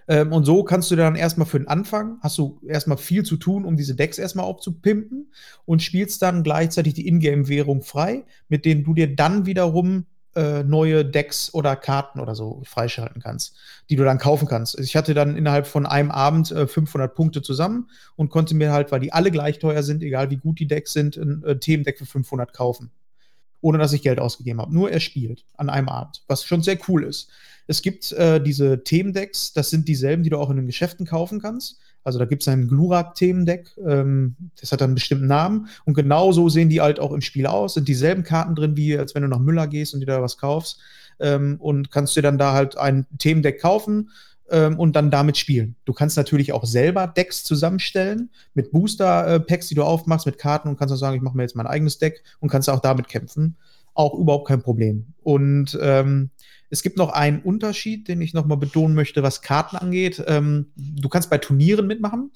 Ähm, 0.08 0.32
und 0.32 0.44
so 0.44 0.64
kannst 0.64 0.90
du 0.90 0.96
dann 0.96 1.16
erstmal 1.16 1.46
für 1.46 1.58
den 1.58 1.68
Anfang, 1.68 2.18
hast 2.20 2.38
du 2.38 2.60
erstmal 2.66 2.98
viel 2.98 3.22
zu 3.22 3.36
tun, 3.36 3.64
um 3.64 3.76
diese 3.76 3.94
Decks 3.94 4.18
erstmal 4.18 4.46
aufzupimpen 4.46 5.32
und 5.64 5.82
spielst 5.82 6.22
dann 6.22 6.42
gleichzeitig 6.42 6.94
die 6.94 7.06
Ingame-Währung 7.06 7.82
frei, 7.82 8.24
mit 8.48 8.64
denen 8.64 8.84
du 8.84 8.94
dir 8.94 9.14
dann 9.14 9.46
wiederum 9.46 10.06
äh, 10.34 10.62
neue 10.62 11.04
Decks 11.04 11.52
oder 11.52 11.76
Karten 11.76 12.20
oder 12.20 12.34
so 12.34 12.62
freischalten 12.64 13.20
kannst, 13.22 13.56
die 13.90 13.96
du 13.96 14.04
dann 14.04 14.18
kaufen 14.18 14.48
kannst. 14.48 14.78
Ich 14.78 14.96
hatte 14.96 15.14
dann 15.14 15.36
innerhalb 15.36 15.66
von 15.66 15.86
einem 15.86 16.10
Abend 16.10 16.50
äh, 16.50 16.66
500 16.66 17.14
Punkte 17.14 17.42
zusammen 17.42 17.90
und 18.16 18.30
konnte 18.30 18.54
mir 18.54 18.72
halt, 18.72 18.92
weil 18.92 19.00
die 19.00 19.12
alle 19.12 19.30
gleich 19.30 19.58
teuer 19.58 19.82
sind, 19.82 20.02
egal 20.02 20.30
wie 20.30 20.36
gut 20.36 20.58
die 20.58 20.66
Decks 20.66 20.92
sind, 20.92 21.16
ein 21.16 21.44
äh, 21.44 21.58
Themendeck 21.58 21.98
für 21.98 22.06
500 22.06 22.52
kaufen. 22.52 22.90
Ohne 23.60 23.78
dass 23.78 23.92
ich 23.92 24.02
Geld 24.02 24.18
ausgegeben 24.18 24.60
habe. 24.60 24.74
Nur 24.74 24.90
er 24.90 25.00
spielt 25.00 25.44
an 25.56 25.70
einem 25.70 25.88
Abend, 25.88 26.22
was 26.26 26.44
schon 26.44 26.62
sehr 26.62 26.78
cool 26.88 27.04
ist. 27.04 27.28
Es 27.68 27.80
gibt 27.82 28.10
äh, 28.12 28.42
diese 28.42 28.82
Themendecks, 28.82 29.52
das 29.52 29.70
sind 29.70 29.86
dieselben, 29.86 30.24
die 30.24 30.30
du 30.30 30.38
auch 30.38 30.50
in 30.50 30.56
den 30.56 30.66
Geschäften 30.66 31.06
kaufen 31.06 31.40
kannst. 31.40 31.78
Also 32.04 32.18
da 32.18 32.24
gibt 32.24 32.42
es 32.42 32.48
ein 32.48 32.68
Glurak-Themendeck, 32.68 33.76
ähm, 33.86 34.36
das 34.60 34.72
hat 34.72 34.80
dann 34.80 34.90
einen 34.90 34.94
bestimmten 34.96 35.26
Namen. 35.26 35.68
Und 35.84 35.94
genau 35.94 36.32
so 36.32 36.48
sehen 36.48 36.68
die 36.68 36.80
halt 36.80 37.00
auch 37.00 37.12
im 37.12 37.20
Spiel 37.20 37.46
aus. 37.46 37.74
Sind 37.74 37.88
dieselben 37.88 38.22
Karten 38.22 38.54
drin, 38.54 38.76
wie 38.76 38.98
als 38.98 39.14
wenn 39.14 39.22
du 39.22 39.28
nach 39.28 39.38
Müller 39.38 39.66
gehst 39.66 39.94
und 39.94 40.00
dir 40.00 40.06
da 40.06 40.22
was 40.22 40.36
kaufst. 40.38 40.80
Ähm, 41.20 41.56
und 41.60 41.90
kannst 41.90 42.16
dir 42.16 42.22
dann 42.22 42.38
da 42.38 42.52
halt 42.52 42.76
ein 42.76 43.06
Themendeck 43.18 43.60
kaufen. 43.60 44.10
ähm, 44.50 44.78
und 44.78 44.94
dann 44.94 45.10
damit 45.10 45.38
spielen. 45.38 45.76
Du 45.86 45.92
kannst 45.94 46.16
natürlich 46.16 46.52
auch 46.52 46.66
selber 46.66 47.06
Decks 47.06 47.42
zusammenstellen 47.42 48.30
mit 48.54 48.70
Booster-Packs, 48.70 49.68
die 49.68 49.74
du 49.74 49.82
aufmachst, 49.82 50.26
mit 50.26 50.38
Karten 50.38 50.68
und 50.68 50.78
kannst 50.78 50.92
auch 50.92 50.98
sagen, 50.98 51.16
ich 51.16 51.22
mache 51.22 51.36
mir 51.36 51.42
jetzt 51.42 51.56
mein 51.56 51.66
eigenes 51.66 51.98
Deck 51.98 52.22
und 52.40 52.50
kannst 52.50 52.68
auch 52.68 52.80
damit 52.80 53.08
kämpfen. 53.08 53.56
Auch 53.94 54.14
überhaupt 54.14 54.48
kein 54.48 54.62
Problem. 54.62 55.14
Und 55.22 55.78
ähm, 55.80 56.30
es 56.70 56.82
gibt 56.82 56.96
noch 56.96 57.10
einen 57.10 57.40
Unterschied, 57.42 58.08
den 58.08 58.20
ich 58.22 58.32
nochmal 58.32 58.56
betonen 58.56 58.94
möchte, 58.94 59.22
was 59.22 59.42
Karten 59.42 59.76
angeht. 59.76 60.22
Ähm, 60.26 60.72
du 60.74 61.08
kannst 61.08 61.28
bei 61.28 61.38
Turnieren 61.38 61.86
mitmachen. 61.86 62.30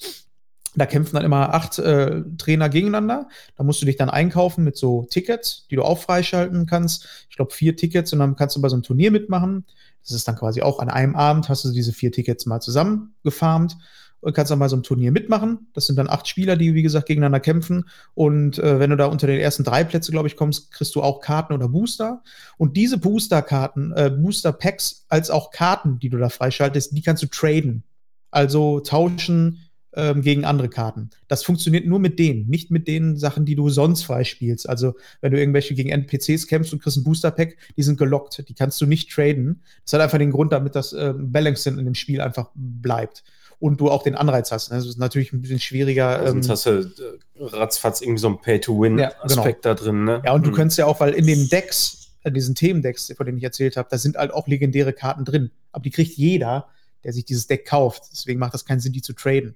Da 0.75 0.85
kämpfen 0.85 1.17
dann 1.17 1.25
immer 1.25 1.55
acht 1.55 1.79
äh, 1.79 2.23
Trainer 2.37 2.69
gegeneinander. 2.69 3.29
Da 3.57 3.65
musst 3.65 3.81
du 3.81 3.87
dich 3.87 3.97
dann 3.97 4.11
einkaufen 4.11 4.63
mit 4.63 4.77
so 4.77 5.07
Tickets, 5.11 5.67
die 5.71 5.77
du 5.77 5.83
auch 5.83 5.99
freischalten 5.99 6.67
kannst. 6.67 7.27
Ich 7.31 7.37
glaube, 7.37 7.55
vier 7.55 7.77
Tickets 7.77 8.13
und 8.13 8.19
dann 8.19 8.37
kannst 8.37 8.57
du 8.57 8.61
bei 8.61 8.69
so 8.69 8.77
einem 8.77 8.83
Turnier 8.83 9.11
mitmachen. 9.11 9.65
Das 10.03 10.13
ist 10.13 10.29
dann 10.29 10.37
quasi 10.37 10.61
auch 10.61 10.79
an 10.81 10.91
einem 10.91 11.17
Abend, 11.17 11.49
hast 11.49 11.65
du 11.65 11.73
diese 11.73 11.95
vier 11.95 12.13
Tickets 12.13 12.45
mal 12.45 12.61
zusammengefarmt 12.61 13.79
und 14.27 14.33
kannst 14.33 14.51
dann 14.51 14.59
bei 14.59 14.67
so 14.67 14.75
einem 14.75 14.83
Turnier 14.83 15.13
mitmachen. 15.13 15.69
Das 15.73 15.87
sind 15.87 15.95
dann 15.95 16.09
acht 16.09 16.27
Spieler, 16.27 16.57
die, 16.57 16.75
wie 16.75 16.83
gesagt, 16.83 17.07
gegeneinander 17.07 17.39
kämpfen. 17.39 17.85
Und 18.15 18.59
äh, 18.59 18.81
wenn 18.81 18.91
du 18.91 18.97
da 18.97 19.07
unter 19.07 19.29
den 19.29 19.39
ersten 19.39 19.63
drei 19.63 19.85
Plätze, 19.85 20.11
glaube 20.11 20.27
ich, 20.27 20.35
kommst, 20.35 20.73
kriegst 20.73 20.97
du 20.97 21.03
auch 21.03 21.21
Karten 21.21 21.53
oder 21.53 21.69
Booster. 21.69 22.25
Und 22.59 22.77
diese 22.77 22.99
Booster-Karten, 22.99 23.93
äh, 23.93 24.11
Booster-Packs 24.11 25.07
als 25.09 25.31
auch 25.31 25.53
Karten, 25.53 26.01
die 26.01 26.09
du 26.09 26.19
da 26.19 26.29
freischaltest, 26.29 26.97
die 26.97 27.03
kannst 27.03 27.23
du 27.23 27.29
traden. 27.29 27.85
Also 28.33 28.81
tauschen 28.81 29.61
ähm, 29.95 30.23
gegen 30.23 30.45
andere 30.45 30.69
Karten. 30.69 31.11
Das 31.29 31.45
funktioniert 31.45 31.87
nur 31.87 32.01
mit 32.01 32.19
denen, 32.19 32.49
nicht 32.49 32.73
mit 32.73 32.89
den 32.89 33.17
Sachen, 33.17 33.45
die 33.45 33.55
du 33.55 33.69
sonst 33.69 34.03
freispielst. 34.03 34.69
Also, 34.69 34.95
wenn 35.21 35.31
du 35.31 35.39
irgendwelche 35.39 35.75
gegen 35.75 35.91
NPCs 35.91 36.49
kämpfst 36.49 36.73
und 36.73 36.83
kriegst 36.83 36.97
ein 36.97 37.05
Booster-Pack, 37.05 37.57
die 37.77 37.83
sind 37.85 37.97
gelockt, 37.97 38.43
die 38.49 38.55
kannst 38.55 38.81
du 38.81 38.87
nicht 38.87 39.09
traden. 39.09 39.63
Das 39.85 39.93
hat 39.93 40.01
einfach 40.01 40.19
den 40.19 40.33
Grund, 40.33 40.51
damit 40.51 40.75
das 40.75 40.93
äh, 40.93 41.15
Balancing 41.17 41.79
in 41.79 41.85
dem 41.85 41.95
Spiel 41.95 42.21
einfach 42.21 42.51
bleibt. 42.57 43.23
Und 43.59 43.81
du 43.81 43.91
auch 43.91 44.03
den 44.03 44.15
Anreiz 44.15 44.53
hast. 44.53 44.71
Das 44.71 44.85
ist 44.85 44.99
natürlich 44.99 45.33
ein 45.33 45.41
bisschen 45.41 45.61
schwieriger. 45.61 46.09
Also 46.19 46.33
sonst 46.33 46.49
hast 46.51 46.67
du 46.67 46.71
äh, 46.71 47.43
ratzfatz 47.43 48.03
irgendwie 48.03 48.21
so 48.21 48.27
einen 48.29 48.41
Pay-to-Win-Aspekt 48.41 49.65
ja, 49.65 49.75
da 49.75 49.83
drin. 49.83 50.05
Ne? 50.05 50.23
Ja, 50.25 50.33
und 50.35 50.43
du 50.45 50.51
Hm. 50.51 50.57
könntest 50.57 50.79
ja 50.79 50.85
auch, 50.87 51.01
weil 51.01 51.15
in 51.15 51.27
den 51.27 51.49
Decks, 51.49 52.09
in 52.25 52.35
diesen 52.35 52.55
Themendecks, 52.55 53.13
von 53.17 53.25
denen 53.25 53.39
ich 53.39 53.45
erzählt 53.45 53.77
habe, 53.79 53.89
da 53.91 53.97
sind 53.97 54.17
halt 54.17 54.31
auch 54.33 54.47
legendäre 54.47 54.93
Karten 54.93 55.25
drin. 55.25 55.51
Aber 55.73 55.83
die 55.83 55.91
kriegt 55.91 56.17
jeder, 56.19 56.69
der 57.03 57.15
sich 57.15 57.25
dieses 57.25 57.47
Deck 57.47 57.67
kauft. 57.67 58.03
Deswegen 58.13 58.39
macht 58.41 58.53
das 58.53 58.65
keinen 58.67 58.81
Sinn, 58.81 58.93
die 58.93 59.01
zu 59.03 59.15
traden. 59.15 59.55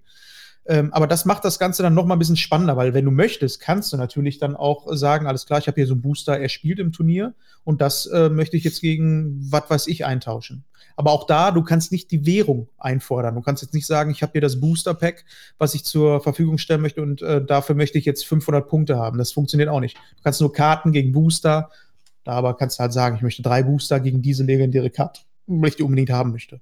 Ähm, 0.66 0.92
aber 0.92 1.06
das 1.06 1.24
macht 1.24 1.44
das 1.44 1.58
Ganze 1.58 1.82
dann 1.82 1.94
noch 1.94 2.04
mal 2.04 2.14
ein 2.14 2.18
bisschen 2.18 2.36
spannender, 2.36 2.76
weil 2.76 2.94
wenn 2.94 3.04
du 3.04 3.10
möchtest, 3.10 3.60
kannst 3.60 3.92
du 3.92 3.96
natürlich 3.96 4.38
dann 4.38 4.56
auch 4.56 4.86
sagen, 4.94 5.26
alles 5.26 5.46
klar, 5.46 5.58
ich 5.58 5.66
habe 5.66 5.76
hier 5.76 5.86
so 5.86 5.94
einen 5.94 6.02
Booster, 6.02 6.38
er 6.38 6.48
spielt 6.48 6.78
im 6.78 6.92
Turnier 6.92 7.34
und 7.64 7.80
das 7.80 8.06
äh, 8.06 8.28
möchte 8.28 8.56
ich 8.56 8.64
jetzt 8.64 8.80
gegen 8.80 9.38
was 9.50 9.68
weiß 9.68 9.86
ich 9.86 10.04
eintauschen. 10.04 10.64
Aber 10.96 11.12
auch 11.12 11.26
da, 11.26 11.50
du 11.50 11.62
kannst 11.62 11.92
nicht 11.92 12.10
die 12.10 12.26
Währung 12.26 12.68
einfordern. 12.76 13.34
Du 13.34 13.40
kannst 13.40 13.62
jetzt 13.62 13.72
nicht 13.72 13.86
sagen, 13.86 14.10
ich 14.10 14.22
habe 14.22 14.32
hier 14.32 14.42
das 14.42 14.60
Booster-Pack, 14.60 15.24
was 15.56 15.74
ich 15.74 15.84
zur 15.84 16.20
Verfügung 16.20 16.58
stellen 16.58 16.82
möchte 16.82 17.00
und 17.00 17.22
äh, 17.22 17.42
dafür 17.42 17.74
möchte 17.74 17.96
ich 17.96 18.04
jetzt 18.04 18.26
500 18.26 18.68
Punkte 18.68 18.98
haben. 18.98 19.16
Das 19.16 19.32
funktioniert 19.32 19.70
auch 19.70 19.80
nicht. 19.80 19.96
Du 19.96 20.22
kannst 20.22 20.42
nur 20.42 20.52
Karten 20.52 20.92
gegen 20.92 21.12
Booster, 21.12 21.70
da 22.24 22.32
aber 22.32 22.54
kannst 22.56 22.78
du 22.78 22.82
halt 22.82 22.92
sagen, 22.92 23.16
ich 23.16 23.22
möchte 23.22 23.42
drei 23.42 23.62
Booster 23.62 23.98
gegen 23.98 24.20
diese 24.20 24.44
legendäre 24.44 24.90
Karte, 24.90 25.22
weil 25.46 25.70
ich 25.70 25.76
die 25.76 25.82
unbedingt 25.82 26.10
haben 26.10 26.32
möchte. 26.32 26.60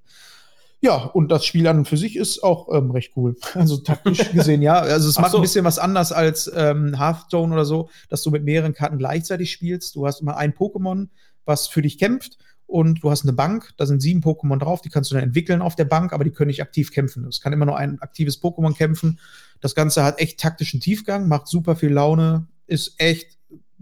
Ja, 0.81 0.95
und 0.95 1.29
das 1.29 1.45
Spiel 1.45 1.67
an 1.67 1.79
und 1.79 1.87
für 1.87 1.97
sich 1.97 2.15
ist 2.15 2.41
auch 2.41 2.69
ähm, 2.73 2.91
recht 2.91 3.11
cool. 3.17 3.35
Also 3.53 3.77
taktisch 3.77 4.31
gesehen, 4.33 4.61
ja. 4.61 4.79
Also 4.79 5.09
es 5.09 5.17
Ach 5.17 5.23
macht 5.23 5.31
so. 5.31 5.37
ein 5.37 5.41
bisschen 5.41 5.65
was 5.65 5.77
anders 5.77 6.11
als 6.11 6.49
ähm, 6.55 6.97
Hearthstone 6.97 7.53
oder 7.53 7.65
so, 7.65 7.89
dass 8.07 8.23
du 8.23 8.31
mit 8.31 8.45
mehreren 8.45 8.73
Karten 8.73 8.97
gleichzeitig 8.97 9.51
spielst. 9.51 9.95
Du 9.95 10.07
hast 10.07 10.21
immer 10.21 10.37
ein 10.37 10.53
Pokémon, 10.53 11.09
was 11.45 11.67
für 11.67 11.81
dich 11.81 11.97
kämpft. 11.97 12.37
Und 12.65 13.03
du 13.03 13.09
hast 13.09 13.23
eine 13.23 13.33
Bank, 13.33 13.71
da 13.77 13.87
sind 13.87 13.99
sieben 13.99 14.21
Pokémon 14.21 14.59
drauf, 14.59 14.81
die 14.81 14.89
kannst 14.89 15.09
du 15.09 15.15
dann 15.15 15.23
entwickeln 15.23 15.63
auf 15.63 15.75
der 15.75 15.85
Bank, 15.85 16.13
aber 16.13 16.23
die 16.23 16.29
können 16.29 16.49
nicht 16.49 16.61
aktiv 16.61 16.91
kämpfen. 16.91 17.25
Es 17.27 17.41
kann 17.41 17.51
immer 17.51 17.65
nur 17.65 17.77
ein 17.77 17.99
aktives 17.99 18.39
Pokémon 18.39 18.77
kämpfen. 18.77 19.19
Das 19.59 19.73
Ganze 19.73 20.03
hat 20.03 20.19
echt 20.19 20.39
taktischen 20.39 20.79
Tiefgang, 20.79 21.27
macht 21.27 21.47
super 21.47 21.75
viel 21.75 21.89
Laune, 21.89 22.45
ist 22.67 22.93
echt 22.99 23.39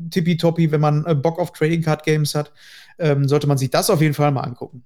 tippitoppi, 0.09 0.71
wenn 0.71 0.79
man 0.79 1.05
äh, 1.05 1.15
Bock 1.15 1.37
auf 1.37 1.51
Trading 1.51 1.81
Card 1.81 2.03
Games 2.03 2.33
hat. 2.33 2.53
Ähm, 2.97 3.27
sollte 3.27 3.45
man 3.45 3.57
sich 3.57 3.69
das 3.69 3.89
auf 3.89 3.99
jeden 3.99 4.13
Fall 4.13 4.31
mal 4.31 4.41
angucken. 4.41 4.85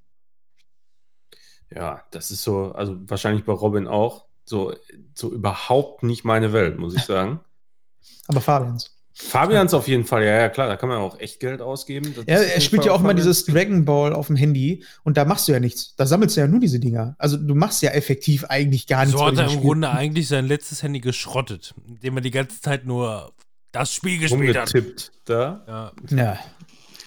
Ja, 1.74 2.04
das 2.12 2.32
ist 2.32 2.44
so, 2.44 2.72
also 2.74 2.98
wahrscheinlich 3.08 3.46
bei 3.46 3.54
Robin 3.54 3.88
auch, 3.88 4.26
so, 4.44 4.74
so 5.14 5.32
überhaupt 5.32 6.04
nicht 6.04 6.26
meine 6.26 6.54
Welt, 6.54 6.78
muss 6.78 6.96
ich 6.96 7.04
sagen. 7.04 7.40
Aber 8.28 8.42
Fabians. 8.42 8.92
Fabians 9.14 9.74
auf 9.74 9.88
jeden 9.88 10.06
Fall, 10.06 10.24
ja, 10.24 10.36
ja, 10.38 10.50
klar, 10.50 10.68
da 10.68 10.78
kann 10.78 10.90
man 10.90 10.98
auch 10.98 11.20
echt 11.20 11.40
Geld 11.40 11.62
ausgeben. 11.62 12.14
Das 12.16 12.26
Ja, 12.28 12.38
er 12.42 12.62
spielt 12.62 12.86
ja 12.86 12.92
auch 12.92 13.00
immer 13.00 13.10
Fabians. 13.10 13.28
dieses 13.28 13.46
Dragon 13.46 13.86
Ball 13.86 14.14
auf 14.14 14.28
dem 14.28 14.36
Handy 14.36 14.84
und 15.04 15.18
da 15.18 15.26
machst 15.26 15.48
du 15.48 15.52
ja 15.52 15.60
nichts. 15.60 15.96
Da 15.96 16.06
sammelst 16.06 16.38
du 16.38 16.42
ja 16.42 16.48
nur 16.48 16.60
diese 16.60 16.80
Dinger. 16.80 17.16
Also 17.18 17.38
du 17.38 17.54
machst 17.54 17.82
ja 17.82 17.92
effektiv 17.92 18.46
eigentlich 18.46 18.88
gar 18.88 19.06
nichts. 19.06 19.20
So 19.20 19.26
hat 19.26 19.38
er 19.38 19.44
im 19.44 19.50
Spiel. 19.50 19.62
Grunde 19.62 19.92
eigentlich 19.92 20.28
sein 20.28 20.46
letztes 20.48 20.82
Handy 20.82 21.02
geschrottet, 21.02 21.74
indem 21.88 22.18
er 22.18 22.22
die 22.22 22.32
ganze 22.32 22.62
Zeit 22.62 22.86
nur 22.86 23.34
das 23.72 23.94
Spiel 23.94 24.18
gespielt 24.18 24.58
hat. 24.58 25.12
da. 25.26 25.64
Ja. 25.68 26.16
Ja. 26.18 26.40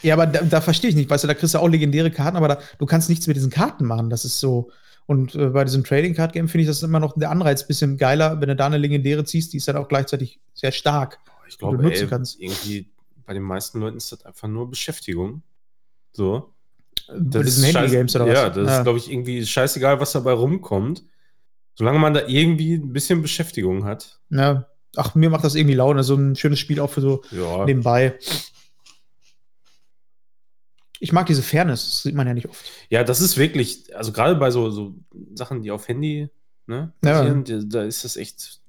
Ja, 0.04 0.14
aber 0.14 0.26
da, 0.26 0.42
da 0.42 0.60
verstehe 0.60 0.90
ich 0.90 0.96
nicht. 0.96 1.10
Weißt 1.10 1.24
du, 1.24 1.28
da 1.28 1.34
kriegst 1.34 1.54
du 1.54 1.58
auch 1.58 1.68
legendäre 1.68 2.10
Karten, 2.10 2.36
aber 2.36 2.48
da, 2.48 2.58
du 2.78 2.86
kannst 2.86 3.08
nichts 3.08 3.26
mit 3.26 3.36
diesen 3.36 3.50
Karten 3.50 3.84
machen. 3.86 4.10
Das 4.10 4.24
ist 4.24 4.38
so. 4.38 4.70
Und 5.06 5.34
äh, 5.34 5.48
bei 5.48 5.64
diesem 5.64 5.82
Trading 5.84 6.14
Card 6.14 6.32
Game 6.32 6.48
finde 6.48 6.62
ich 6.62 6.68
das 6.68 6.82
immer 6.82 7.00
noch 7.00 7.18
der 7.18 7.30
Anreiz 7.30 7.62
ein 7.62 7.66
bisschen 7.68 7.96
geiler, 7.96 8.40
wenn 8.40 8.48
du 8.48 8.56
da 8.56 8.66
eine 8.66 8.78
legendäre 8.78 9.24
ziehst, 9.24 9.52
die 9.52 9.58
ist 9.58 9.68
dann 9.68 9.76
auch 9.76 9.88
gleichzeitig 9.88 10.40
sehr 10.54 10.72
stark. 10.72 11.18
Ich 11.48 11.54
du 11.58 11.68
glaube, 11.68 11.82
nutzen 11.82 12.04
ey, 12.04 12.08
kannst. 12.08 12.40
irgendwie 12.40 12.88
bei 13.26 13.34
den 13.34 13.42
meisten 13.42 13.80
Leuten 13.80 13.96
ist 13.98 14.12
das 14.12 14.24
einfach 14.24 14.48
nur 14.48 14.68
Beschäftigung. 14.70 15.42
So. 16.12 16.52
bei 17.08 17.14
Das 17.18 17.44
diesen 17.44 17.64
ist 17.64 17.74
Handy-Games 17.76 18.16
oder 18.16 18.26
was? 18.26 18.34
Ja, 18.34 18.50
das 18.50 18.78
ist, 18.78 18.82
glaube 18.84 18.98
ich, 18.98 19.10
irgendwie 19.10 19.44
scheißegal, 19.44 20.00
was 20.00 20.12
dabei 20.12 20.32
rumkommt. 20.32 21.02
Solange 21.76 21.98
man 21.98 22.14
da 22.14 22.26
irgendwie 22.26 22.74
ein 22.74 22.92
bisschen 22.92 23.20
Beschäftigung 23.22 23.84
hat. 23.84 24.20
ja. 24.30 24.66
Ach, 24.96 25.16
mir 25.16 25.28
macht 25.28 25.42
das 25.42 25.56
irgendwie 25.56 25.74
Laune. 25.74 26.04
So 26.04 26.14
ein 26.14 26.36
schönes 26.36 26.60
Spiel 26.60 26.78
auch 26.78 26.88
für 26.90 27.00
so 27.00 27.22
Ja. 27.32 27.64
nebenbei. 27.64 28.16
Ich 31.04 31.12
mag 31.12 31.26
diese 31.26 31.42
Fairness, 31.42 31.84
das 31.84 32.02
sieht 32.02 32.14
man 32.14 32.26
ja 32.26 32.32
nicht 32.32 32.48
oft. 32.48 32.64
Ja, 32.88 33.04
das 33.04 33.20
ist 33.20 33.36
wirklich, 33.36 33.94
also 33.94 34.10
gerade 34.10 34.36
bei 34.36 34.50
so, 34.50 34.70
so 34.70 34.94
Sachen, 35.34 35.62
die 35.62 35.70
auf 35.70 35.86
Handy 35.86 36.30
ne, 36.66 36.92
Ja. 37.04 37.12
basieren, 37.18 37.44
die- 37.44 37.68
da 37.68 37.82
ist 37.82 38.04
das 38.04 38.16
echt 38.16 38.60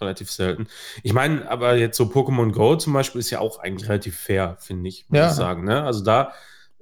relativ 0.00 0.30
selten. 0.30 0.66
Ich 1.02 1.14
meine, 1.14 1.50
aber 1.50 1.76
jetzt 1.76 1.96
so 1.96 2.04
Pokémon 2.04 2.52
Go 2.52 2.76
zum 2.76 2.92
Beispiel 2.92 3.20
ist 3.20 3.30
ja 3.30 3.38
auch 3.40 3.58
eigentlich 3.60 3.88
relativ 3.88 4.18
fair, 4.18 4.56
finde 4.60 4.88
ich, 4.90 5.06
muss 5.08 5.18
Ja. 5.18 5.28
ich 5.30 5.34
sagen. 5.34 5.64
Ne? 5.64 5.82
Also 5.82 6.04
da 6.04 6.32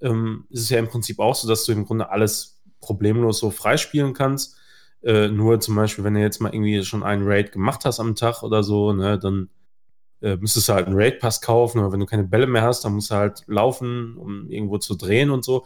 ähm, 0.02 0.44
ist 0.50 0.62
es 0.62 0.70
ja 0.70 0.78
im 0.80 0.88
Prinzip 0.88 1.20
auch 1.20 1.34
so, 1.36 1.46
dass 1.48 1.64
du 1.64 1.72
im 1.72 1.84
Grunde 1.86 2.10
alles 2.10 2.60
problemlos 2.80 3.38
so 3.38 3.50
freispielen 3.52 4.12
kannst. 4.12 4.56
Äh, 5.02 5.28
nur 5.28 5.60
zum 5.60 5.76
Beispiel, 5.76 6.02
wenn 6.04 6.14
du 6.14 6.20
jetzt 6.20 6.40
mal 6.40 6.52
irgendwie 6.52 6.84
schon 6.84 7.02
einen 7.04 7.22
Raid 7.26 7.52
gemacht 7.52 7.84
hast 7.84 8.00
am 8.00 8.14
Tag 8.16 8.42
oder 8.42 8.62
so, 8.64 8.92
ne, 8.92 9.18
dann 9.20 9.50
äh, 10.26 10.36
müsstest 10.36 10.68
du 10.68 10.72
halt 10.72 10.86
einen 10.86 10.96
Raid-Pass 10.96 11.40
kaufen 11.40 11.78
oder 11.78 11.92
wenn 11.92 12.00
du 12.00 12.06
keine 12.06 12.24
Bälle 12.24 12.48
mehr 12.48 12.62
hast, 12.62 12.84
dann 12.84 12.94
musst 12.94 13.12
du 13.12 13.14
halt 13.14 13.42
laufen, 13.46 14.16
um 14.16 14.50
irgendwo 14.50 14.78
zu 14.78 14.96
drehen 14.96 15.30
und 15.30 15.44
so. 15.44 15.64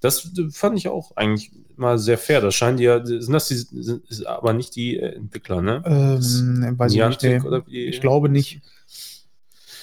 Das 0.00 0.30
fand 0.50 0.78
ich 0.78 0.88
auch 0.88 1.16
eigentlich 1.16 1.50
mal 1.74 1.98
sehr 1.98 2.18
fair. 2.18 2.40
Das 2.40 2.54
scheinen 2.54 2.76
die 2.76 2.84
ja, 2.84 3.04
sind 3.04 3.32
das 3.32 3.48
die, 3.48 3.56
sind, 3.56 4.26
aber 4.26 4.52
nicht 4.52 4.76
die 4.76 4.96
äh, 4.96 5.16
Entwickler, 5.16 5.60
ne? 5.60 5.82
Ähm, 5.84 6.78
weiß 6.78 6.92
ich 6.92 6.98
nicht. 6.98 7.22
Niantic 7.22 7.44
oder 7.44 7.66
wie? 7.66 7.86
Ich 7.86 8.00
glaube 8.00 8.28
nicht. 8.28 8.60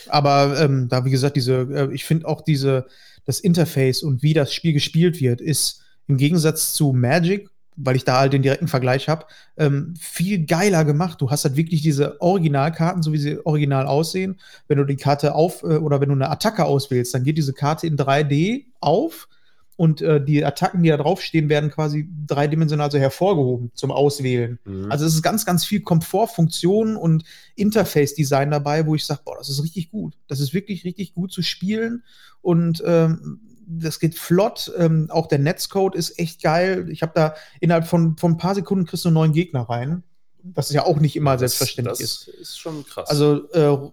Aber 0.08 0.58
ähm, 0.60 0.88
da, 0.88 1.04
wie 1.04 1.12
gesagt, 1.12 1.36
diese, 1.36 1.68
äh, 1.74 1.94
ich 1.94 2.06
finde 2.06 2.28
auch 2.28 2.42
diese, 2.42 2.86
das 3.26 3.40
Interface 3.40 4.04
und 4.04 4.24
wie 4.24 4.34
das 4.34 4.54
Spiel 4.54 4.74
gespielt 4.74 5.20
wird, 5.20 5.42
ist 5.42 5.84
im 6.08 6.18
Gegensatz 6.18 6.74
zu 6.74 6.94
Magic, 6.94 7.50
weil 7.76 7.96
ich 7.96 8.06
da 8.06 8.20
halt 8.20 8.34
den 8.34 8.42
direkten 8.42 8.68
Vergleich 8.68 9.10
habe, 9.10 9.26
ähm, 9.58 9.94
viel 10.00 10.46
geiler 10.46 10.86
gemacht. 10.86 11.22
Du 11.22 11.30
hast 11.30 11.46
halt 11.46 11.56
wirklich 11.56 11.82
diese 11.82 12.22
Originalkarten, 12.22 13.04
so 13.04 13.14
wie 13.14 13.18
sie 13.18 13.46
original 13.46 13.86
aussehen. 13.86 14.40
Wenn 14.68 14.78
du 14.78 14.86
die 14.86 14.96
Karte 14.96 15.36
auf 15.36 15.64
äh, 15.64 15.78
oder 15.78 16.02
wenn 16.02 16.10
du 16.10 16.16
eine 16.16 16.30
Attacke 16.30 16.66
auswählst, 16.66 17.14
dann 17.14 17.24
geht 17.24 17.38
diese 17.38 17.54
Karte 17.54 17.88
in 17.88 17.98
3D 17.98 18.66
auf 18.80 19.28
und 19.76 20.02
äh, 20.02 20.24
die 20.24 20.46
Attacken, 20.46 20.84
die 20.84 20.90
da 20.90 20.98
draufstehen, 20.98 21.50
werden 21.50 21.72
quasi 21.72 22.08
dreidimensional 22.28 22.92
so 22.92 23.00
hervorgehoben 23.00 23.72
zum 23.74 23.92
Auswählen. 23.92 24.60
Mhm. 24.66 24.92
Also 24.92 25.06
es 25.06 25.16
ist 25.16 25.24
ganz, 25.24 25.46
ganz 25.46 25.66
viel 25.66 25.82
Komfortfunktion 25.82 26.96
und 26.96 27.24
Interface-Design 27.56 28.52
dabei, 28.52 28.86
wo 28.86 28.96
ich 28.96 29.06
sage, 29.06 29.22
boah, 29.26 29.36
das 29.38 29.50
ist 29.50 29.64
richtig 29.64 29.90
gut. 29.90 30.16
Das 30.28 30.40
ist 30.40 30.54
wirklich 30.54 30.86
richtig 30.86 31.14
gut 31.16 31.32
zu 31.32 31.42
spielen 31.42 32.04
und 32.42 32.84
ähm, 32.86 33.40
das 33.68 34.00
geht 34.00 34.18
flott. 34.18 34.72
Ähm, 34.78 35.08
auch 35.10 35.28
der 35.28 35.40
Netzcode 35.40 35.96
ist 35.96 36.20
echt 36.20 36.42
geil. 36.42 36.90
Ich 36.90 37.02
habe 37.02 37.14
da 37.16 37.36
innerhalb 37.60 37.88
von, 37.88 38.18
von 38.18 38.34
ein 38.34 38.38
paar 38.38 38.56
Sekunden 38.56 38.86
kriegst 38.86 39.06
du 39.06 39.10
einen 39.10 39.16
neuen 39.16 39.34
Gegner 39.34 39.62
rein. 39.62 40.04
Was 40.44 40.72
ja 40.72 40.86
auch 40.86 41.00
nicht 41.00 41.16
immer 41.16 41.38
selbstverständlich 41.38 42.00
das 42.00 42.28
ist. 42.28 42.28
ist 42.28 42.60
schon 42.60 42.86
krass. 42.86 43.10
Also 43.10 43.50
äh, 43.54 43.92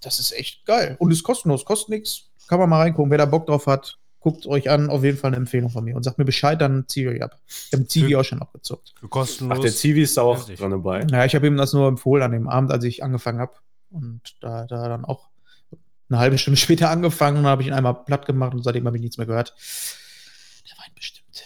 das 0.00 0.18
ist 0.18 0.32
echt 0.32 0.66
geil. 0.66 0.96
Und 0.98 1.12
ist 1.12 1.22
kostenlos, 1.22 1.64
kostet 1.64 1.90
nichts. 1.90 2.30
Kann 2.48 2.58
man 2.58 2.68
mal 2.68 2.80
reingucken. 2.80 3.10
Wer 3.10 3.18
da 3.18 3.26
Bock 3.26 3.46
drauf 3.46 3.66
hat, 3.66 3.98
guckt 4.18 4.46
euch 4.46 4.68
an. 4.70 4.90
Auf 4.90 5.04
jeden 5.04 5.16
Fall 5.16 5.28
eine 5.28 5.36
Empfehlung 5.36 5.70
von 5.70 5.84
mir. 5.84 5.94
Und 5.94 6.02
sagt 6.02 6.18
mir 6.18 6.24
Bescheid, 6.24 6.60
dann 6.60 6.86
ziehe 6.88 7.08
ich 7.08 7.16
euch 7.16 7.22
ab. 7.22 7.38
Ich 7.46 7.72
habe 7.72 7.86
Zivi 7.86 8.16
auch 8.16 8.24
schon 8.24 8.42
abgezockt. 8.42 8.92
Für 8.98 9.08
kostenlos. 9.08 9.58
Ach, 9.58 9.62
der 9.62 9.72
Zivi 9.72 10.02
ist 10.02 10.16
da 10.16 10.22
auch 10.22 10.44
dran 10.44 10.72
dabei. 10.72 11.06
Ja, 11.10 11.24
ich 11.24 11.34
habe 11.36 11.46
ihm 11.46 11.56
das 11.56 11.72
nur 11.72 11.86
empfohlen 11.86 12.24
an 12.24 12.32
dem 12.32 12.48
Abend, 12.48 12.72
als 12.72 12.82
ich 12.84 13.04
angefangen 13.04 13.38
habe. 13.38 13.52
Und 13.90 14.20
da 14.40 14.66
da 14.66 14.88
dann 14.88 15.04
auch 15.04 15.28
eine 16.08 16.18
halbe 16.18 16.38
Stunde 16.38 16.56
später 16.60 16.90
angefangen 16.90 17.38
und 17.38 17.46
habe 17.46 17.62
ich 17.62 17.68
ihn 17.68 17.74
einmal 17.74 18.04
platt 18.04 18.26
gemacht 18.26 18.54
und 18.54 18.62
seitdem 18.62 18.86
habe 18.86 18.96
ich 18.96 19.02
nichts 19.02 19.18
mehr 19.18 19.26
gehört. 19.26 19.54
Der 20.70 20.76
Wein 20.78 20.92
bestimmt. 20.94 21.42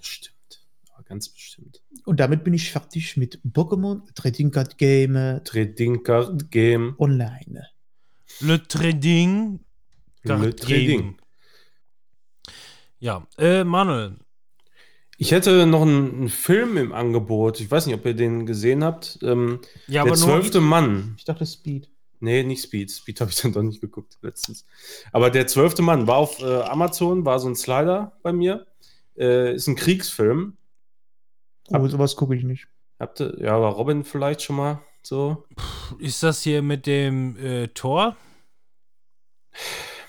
Stimmt. 0.00 0.60
ganz 1.04 1.28
bestimmt. 1.28 1.82
Und 2.04 2.20
damit 2.20 2.44
bin 2.44 2.54
ich 2.54 2.70
fertig 2.70 3.16
mit 3.16 3.40
Pokémon 3.52 4.02
Trading 4.14 4.50
Card 4.50 4.78
Game 4.78 5.40
Trading 5.44 6.02
Card 6.02 6.50
Game. 6.50 6.94
online. 6.98 7.66
Le 8.40 8.66
Trading. 8.66 9.60
Le 10.22 10.28
Card 10.28 10.60
Trading. 10.60 11.00
Game. 11.00 11.16
Ja, 12.98 13.26
äh, 13.38 13.64
Manuel. 13.64 14.16
Ich 15.18 15.30
hätte 15.32 15.66
noch 15.66 15.82
einen, 15.82 16.12
einen 16.14 16.28
Film 16.28 16.76
im 16.76 16.92
Angebot. 16.92 17.60
Ich 17.60 17.70
weiß 17.70 17.86
nicht, 17.86 17.94
ob 17.94 18.04
ihr 18.04 18.14
den 18.14 18.46
gesehen 18.46 18.84
habt. 18.84 19.18
Ähm, 19.22 19.60
Ja, 19.86 20.02
der 20.04 20.12
aber 20.12 20.14
zwölfte 20.14 20.60
Mann. 20.60 21.14
Ich 21.16 21.24
dachte 21.24 21.46
Speed. 21.46 21.88
Nee, 22.20 22.42
nicht 22.42 22.62
Speed. 22.62 22.90
Speed 22.90 23.20
habe 23.20 23.30
ich 23.30 23.40
dann 23.40 23.52
doch 23.52 23.62
nicht 23.62 23.80
geguckt 23.80 24.18
letztens. 24.22 24.64
Aber 25.12 25.30
der 25.30 25.46
zwölfte 25.46 25.82
Mann 25.82 26.06
war 26.06 26.16
auf 26.16 26.40
äh, 26.40 26.62
Amazon, 26.62 27.24
war 27.24 27.38
so 27.38 27.48
ein 27.48 27.56
Slider 27.56 28.18
bei 28.22 28.32
mir. 28.32 28.66
Äh, 29.16 29.54
ist 29.54 29.66
ein 29.66 29.76
Kriegsfilm. 29.76 30.56
Oh, 31.70 31.86
sowas 31.88 32.16
gucke 32.16 32.36
ich 32.36 32.44
nicht. 32.44 32.68
Habt 32.98 33.20
ihr, 33.20 33.36
ja, 33.40 33.60
war 33.60 33.72
Robin 33.72 34.04
vielleicht 34.04 34.42
schon 34.42 34.56
mal 34.56 34.82
so 35.02 35.44
Ist 35.98 36.22
das 36.22 36.42
hier 36.42 36.62
mit 36.62 36.86
dem 36.86 37.36
äh, 37.36 37.68
Tor? 37.68 38.16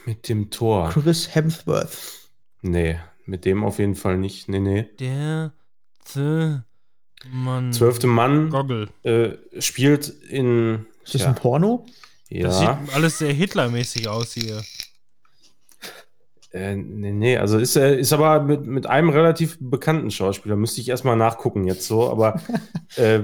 mit 0.05 0.29
dem 0.29 0.49
Tor? 0.49 0.89
Chris 0.89 1.35
Hemsworth. 1.35 2.29
Nee, 2.61 2.99
mit 3.25 3.45
dem 3.45 3.63
auf 3.63 3.79
jeden 3.79 3.95
Fall 3.95 4.17
nicht. 4.17 4.47
Nee, 4.49 4.59
nee. 4.59 4.83
Der 4.99 5.53
Mann. 7.29 7.73
Zwölfte 7.73 8.07
Mann 8.07 8.49
Goggle. 8.49 8.87
äh, 9.03 9.61
spielt 9.61 10.07
in. 10.07 10.85
Ist 11.07 11.15
das 11.15 11.21
ja, 11.21 11.29
ein 11.29 11.35
Porno? 11.35 11.85
Das 12.29 12.61
ja. 12.61 12.79
sieht 12.83 12.93
alles 12.93 13.17
sehr 13.17 13.31
Hitlermäßig 13.31 14.09
aus 14.09 14.33
hier. 14.33 14.61
Äh, 16.51 16.75
nee, 16.75 17.11
nee, 17.11 17.37
also 17.37 17.57
ist, 17.57 17.75
er 17.75 17.97
ist 17.97 18.11
aber 18.11 18.41
mit, 18.41 18.65
mit 18.65 18.87
einem 18.87 19.09
relativ 19.09 19.57
bekannten 19.61 20.11
Schauspieler. 20.11 20.57
Müsste 20.57 20.81
ich 20.81 20.89
erstmal 20.89 21.15
nachgucken 21.15 21.65
jetzt 21.65 21.87
so, 21.87 22.09
aber 22.09 22.41
äh, 22.97 23.21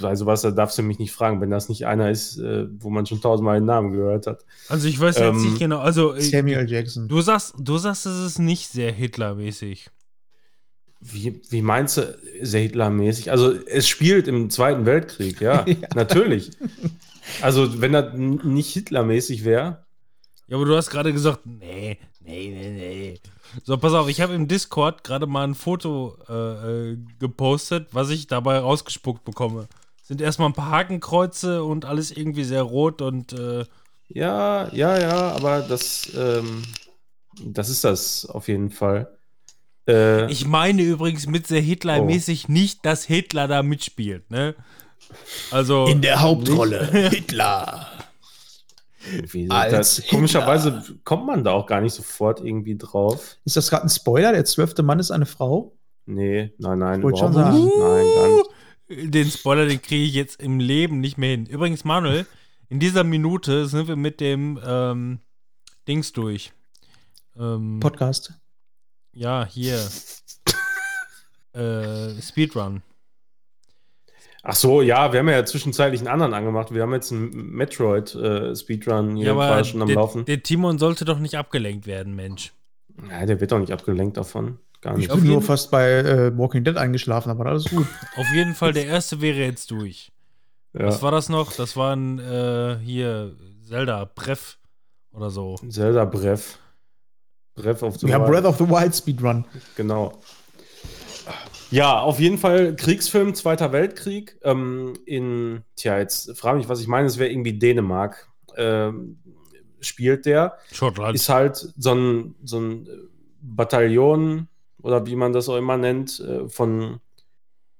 bei 0.00 0.14
sowas 0.14 0.42
da 0.42 0.50
darfst 0.50 0.78
du 0.78 0.82
mich 0.82 0.98
nicht 0.98 1.12
fragen, 1.12 1.40
wenn 1.42 1.50
das 1.50 1.68
nicht 1.68 1.86
einer 1.86 2.10
ist, 2.10 2.38
äh, 2.38 2.66
wo 2.78 2.88
man 2.88 3.04
schon 3.06 3.20
tausendmal 3.20 3.58
den 3.58 3.66
Namen 3.66 3.92
gehört 3.92 4.26
hat. 4.26 4.44
Also 4.68 4.88
ich 4.88 4.98
weiß 4.98 5.18
jetzt 5.18 5.24
Ähm, 5.24 5.42
nicht 5.42 5.58
genau. 5.58 5.80
Also 5.80 6.14
äh, 6.14 6.20
Samuel 6.22 6.70
Jackson. 6.70 7.08
du 7.08 7.20
sagst, 7.20 7.54
du 7.58 7.76
sagst, 7.76 8.06
es 8.06 8.18
ist 8.24 8.38
nicht 8.38 8.68
sehr 8.68 8.92
Hitlermäßig. 8.92 9.90
Wie, 11.04 11.42
wie 11.50 11.62
meinst 11.62 11.96
du, 11.96 12.16
Hitlermäßig? 12.42 13.32
Also 13.32 13.52
es 13.66 13.88
spielt 13.88 14.28
im 14.28 14.50
Zweiten 14.50 14.86
Weltkrieg, 14.86 15.40
ja, 15.40 15.64
natürlich. 15.94 16.52
Also 17.40 17.80
wenn 17.80 17.92
das 17.92 18.14
nicht 18.14 18.72
Hitlermäßig 18.72 19.44
wäre, 19.44 19.84
Ja, 20.46 20.56
aber 20.56 20.64
du 20.66 20.76
hast 20.76 20.90
gerade 20.90 21.12
gesagt, 21.12 21.40
nee, 21.44 21.98
nee, 22.20 22.48
nee, 22.50 22.70
nee. 22.70 23.20
So, 23.64 23.76
pass 23.78 23.94
auf, 23.94 24.08
ich 24.08 24.20
habe 24.20 24.34
im 24.34 24.46
Discord 24.48 25.02
gerade 25.04 25.26
mal 25.26 25.44
ein 25.44 25.54
Foto 25.56 26.16
äh, 26.28 26.92
äh, 26.92 26.98
gepostet, 27.18 27.88
was 27.92 28.10
ich 28.10 28.28
dabei 28.28 28.58
rausgespuckt 28.58 29.24
bekomme. 29.24 29.68
Sind 30.02 30.20
erstmal 30.20 30.48
ein 30.48 30.54
paar 30.54 30.70
Hakenkreuze 30.70 31.64
und 31.64 31.84
alles 31.84 32.12
irgendwie 32.12 32.44
sehr 32.44 32.62
rot 32.62 33.02
und 33.02 33.32
äh, 33.32 33.64
ja, 34.08 34.72
ja, 34.72 34.98
ja, 35.00 35.32
aber 35.32 35.62
das, 35.62 36.10
ähm, 36.14 36.62
das 37.44 37.70
ist 37.70 37.84
das 37.84 38.26
auf 38.26 38.48
jeden 38.48 38.70
Fall. 38.70 39.18
Äh, 39.88 40.30
ich 40.30 40.46
meine 40.46 40.82
übrigens 40.82 41.26
mit 41.26 41.46
sehr 41.46 41.60
Hitlermäßig 41.60 42.48
nicht, 42.48 42.84
dass 42.84 43.04
Hitler 43.04 43.48
da 43.48 43.62
mitspielt, 43.62 44.30
ne? 44.30 44.54
Also, 45.50 45.86
In 45.86 46.00
der 46.00 46.20
Hauptrolle. 46.20 46.86
Hitler. 47.10 47.88
als 49.48 49.72
das, 49.72 49.96
Hitler. 49.96 50.10
komischerweise 50.10 50.82
kommt 51.04 51.26
man 51.26 51.44
da 51.44 51.50
auch 51.52 51.66
gar 51.66 51.80
nicht 51.80 51.94
sofort 51.94 52.40
irgendwie 52.40 52.76
drauf. 52.78 53.36
Ist 53.44 53.56
das 53.56 53.70
gerade 53.70 53.86
ein 53.86 53.90
Spoiler? 53.90 54.32
Der 54.32 54.44
zwölfte 54.44 54.82
Mann 54.82 54.98
ist 55.00 55.10
eine 55.10 55.26
Frau? 55.26 55.76
Nee, 56.06 56.52
nein, 56.58 56.78
nein, 56.78 57.02
Wollte 57.02 57.18
schon 57.18 57.32
überhaupt 57.32 57.54
nicht. 57.54 57.76
Nein, 57.78 58.06
gar 58.14 58.28
nicht. 58.98 59.14
den 59.14 59.30
Spoiler, 59.30 59.66
den 59.66 59.82
kriege 59.82 60.04
ich 60.04 60.14
jetzt 60.14 60.40
im 60.40 60.58
Leben 60.58 61.00
nicht 61.00 61.18
mehr 61.18 61.30
hin. 61.30 61.46
Übrigens, 61.46 61.84
Manuel, 61.84 62.26
in 62.68 62.80
dieser 62.80 63.04
Minute 63.04 63.66
sind 63.66 63.88
wir 63.88 63.96
mit 63.96 64.20
dem 64.20 64.58
ähm, 64.64 65.20
Dings 65.86 66.12
durch. 66.12 66.52
Ähm, 67.38 67.80
Podcast. 67.80 68.34
Ja, 69.12 69.46
hier. 69.46 69.78
äh, 71.54 72.20
Speedrun. 72.20 72.82
Ach 74.44 74.56
so, 74.56 74.82
ja, 74.82 75.12
wir 75.12 75.20
haben 75.20 75.28
ja 75.28 75.44
zwischenzeitlich 75.44 76.00
einen 76.00 76.08
anderen 76.08 76.34
angemacht. 76.34 76.74
Wir 76.74 76.82
haben 76.82 76.92
jetzt 76.92 77.12
einen 77.12 77.30
Metroid-Speedrun 77.52 79.14
hier 79.16 79.26
Ja, 79.26 79.32
aber 79.34 79.62
schon 79.64 79.80
am 79.82 79.86
der, 79.86 79.96
Laufen. 79.96 80.24
der 80.24 80.42
Timon 80.42 80.78
sollte 80.78 81.04
doch 81.04 81.20
nicht 81.20 81.36
abgelenkt 81.36 81.86
werden, 81.86 82.16
Mensch. 82.16 82.52
Ja, 83.08 83.24
der 83.24 83.40
wird 83.40 83.52
doch 83.52 83.60
nicht 83.60 83.72
abgelenkt 83.72 84.16
davon. 84.16 84.58
Gar 84.80 84.94
Ich 84.94 84.98
nicht. 85.02 85.10
Auf 85.10 85.18
bin 85.18 85.26
nur 85.26 85.36
jeden- 85.36 85.46
fast 85.46 85.70
bei 85.70 85.90
äh, 85.92 86.36
Walking 86.36 86.64
Dead 86.64 86.76
eingeschlafen, 86.76 87.30
aber 87.30 87.46
alles 87.46 87.66
gut. 87.66 87.86
Auf 88.16 88.26
jeden 88.34 88.54
Fall, 88.56 88.72
der 88.72 88.86
erste 88.86 89.20
wäre 89.20 89.38
jetzt 89.38 89.70
durch. 89.70 90.10
Ja. 90.72 90.86
Was 90.86 91.02
war 91.02 91.12
das 91.12 91.28
noch? 91.28 91.52
Das 91.52 91.76
war 91.76 91.94
ein 91.94 92.18
äh, 92.18 92.78
hier 92.82 93.36
Zelda, 93.68 94.10
Breff 94.12 94.58
oder 95.12 95.30
so. 95.30 95.54
Zelda 95.68 96.04
Breath. 96.04 96.58
Breath 97.54 97.82
of 97.82 97.98
the 97.98 98.12
haben 98.12 98.22
Wild. 98.22 98.32
Breath 98.32 98.44
of 98.44 98.58
the 98.58 98.68
Wild 98.68 98.94
Speedrun. 98.94 99.44
Genau. 99.76 100.12
Ja, 101.70 102.00
auf 102.00 102.20
jeden 102.20 102.36
Fall 102.36 102.76
Kriegsfilm, 102.76 103.34
Zweiter 103.34 103.72
Weltkrieg. 103.72 104.36
Ähm, 104.42 104.94
in, 105.06 105.62
tja, 105.76 105.98
jetzt 105.98 106.36
frage 106.38 106.58
mich, 106.58 106.68
was 106.68 106.80
ich 106.80 106.86
meine, 106.86 107.06
es 107.06 107.18
wäre 107.18 107.30
irgendwie 107.30 107.58
Dänemark. 107.58 108.28
Ähm, 108.56 109.18
spielt 109.80 110.26
der. 110.26 110.58
Schottland. 110.70 111.14
Ist 111.14 111.28
halt 111.28 111.56
so 111.76 111.94
ein, 111.94 112.34
so 112.44 112.60
ein 112.60 112.88
Bataillon 113.40 114.48
oder 114.82 115.06
wie 115.06 115.16
man 115.16 115.32
das 115.32 115.48
auch 115.48 115.56
immer 115.56 115.76
nennt, 115.76 116.20
äh, 116.20 116.48
von, 116.48 117.00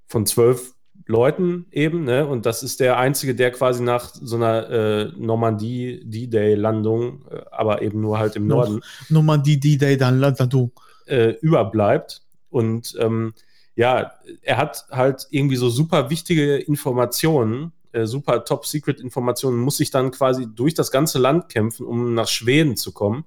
von 0.07 0.27
zwölf 0.27 0.75
Leuten 1.13 1.67
eben, 1.71 2.05
ne? 2.05 2.27
Und 2.27 2.47
das 2.47 2.63
ist 2.63 2.81
der 2.81 2.97
einzige, 2.97 3.35
der 3.35 3.53
quasi 3.53 3.83
nach 3.83 4.11
so 4.13 4.37
einer 4.37 4.71
äh, 4.71 5.13
Normandie 5.17 6.01
D-Day-Landung, 6.05 7.25
äh, 7.31 7.43
aber 7.51 7.83
eben 7.83 8.01
nur 8.01 8.19
halt 8.19 8.35
im. 8.35 8.47
Norden, 8.47 8.81
Normandie 9.09 9.61
D-Day, 9.61 9.97
dann 9.97 10.19
Landung. 10.19 10.73
äh, 11.07 11.35
überbleibt. 11.41 12.23
Und 12.51 12.97
ähm, 12.99 13.35
ja, 13.77 14.13
er 14.43 14.57
hat 14.57 14.87
halt 14.91 15.27
irgendwie 15.31 15.57
so 15.57 15.71
super 15.71 16.11
wichtige 16.11 16.57
Informationen, 16.57 17.73
äh, 17.93 18.07
super 18.07 18.45
Top-Secret-Informationen, 18.45 19.59
muss 19.59 19.77
sich 19.77 19.91
dann 19.91 20.11
quasi 20.11 20.47
durch 20.53 20.75
das 20.75 20.91
ganze 20.91 21.19
Land 21.19 21.49
kämpfen, 21.49 21.87
um 21.87 22.15
nach 22.15 22.29
Schweden 22.29 22.77
zu 22.77 22.93
kommen. 22.93 23.25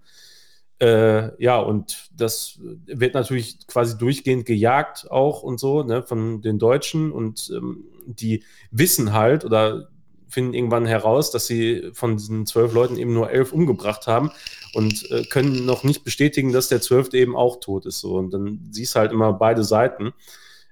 Äh, 0.80 1.42
ja, 1.42 1.58
und 1.58 2.10
das 2.16 2.60
wird 2.86 3.14
natürlich 3.14 3.66
quasi 3.68 3.98
durchgehend 3.98 4.46
gejagt 4.46 5.10
auch 5.10 5.42
und 5.42 5.60
so, 5.60 5.84
ne, 5.84 6.04
von 6.04 6.42
den 6.42 6.60
Deutschen. 6.60 7.12
Und 7.12 7.52
ähm, 7.56 7.86
die 8.06 8.44
wissen 8.72 9.14
halt 9.14 9.46
oder 9.46 9.88
finden 10.28 10.54
irgendwann 10.54 10.86
heraus, 10.86 11.32
dass 11.32 11.48
sie 11.48 11.92
von 11.94 12.18
diesen 12.18 12.46
zwölf 12.46 12.74
Leuten 12.74 12.98
eben 12.98 13.14
nur 13.14 13.30
elf 13.32 13.54
umgebracht 13.54 14.06
haben 14.06 14.32
und 14.74 15.10
äh, 15.12 15.24
können 15.24 15.66
noch 15.66 15.84
nicht 15.86 16.04
bestätigen, 16.04 16.52
dass 16.52 16.68
der 16.68 16.82
zwölfte 16.82 17.18
eben 17.18 17.38
auch 17.38 17.62
tot 17.62 17.86
ist. 17.86 18.02
So. 18.02 18.16
Und 18.16 18.32
dann 18.34 18.68
siehst 18.72 18.96
du 18.96 19.00
halt 19.00 19.14
immer 19.14 19.32
beide 19.32 19.64
Seiten. 19.64 20.14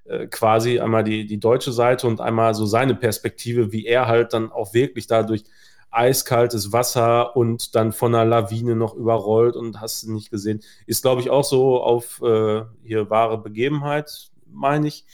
Äh, 0.06 0.28
quasi 0.28 0.82
einmal 0.82 1.06
die, 1.06 1.26
die 1.26 1.40
deutsche 1.40 1.72
Seite 1.72 2.08
und 2.08 2.20
einmal 2.20 2.54
so 2.56 2.66
seine 2.66 2.94
Perspektive, 2.94 3.72
wie 3.72 3.86
er 3.86 4.08
halt 4.08 4.34
dann 4.34 4.52
auch 4.52 4.74
wirklich 4.74 5.08
dadurch 5.08 5.46
eiskaltes 5.94 6.72
Wasser 6.72 7.36
und 7.36 7.76
dann 7.76 7.92
von 7.92 8.14
einer 8.16 8.26
Lawine 8.26 8.76
noch 8.76 8.96
überrollt 8.96 9.56
und 9.56 9.80
hast 9.80 10.04
du 10.04 10.12
nicht 10.12 10.30
gesehen. 10.32 10.62
Ist, 10.86 11.02
glaube 11.04 11.22
ich, 11.22 11.30
auch 11.30 11.44
so 11.44 11.82
auf 11.82 12.22
äh, 12.22 12.64
hier 12.84 13.10
wahre 13.10 13.38
Begebenheit, 13.38 14.30
meine 14.46 14.88
ich. 14.88 15.06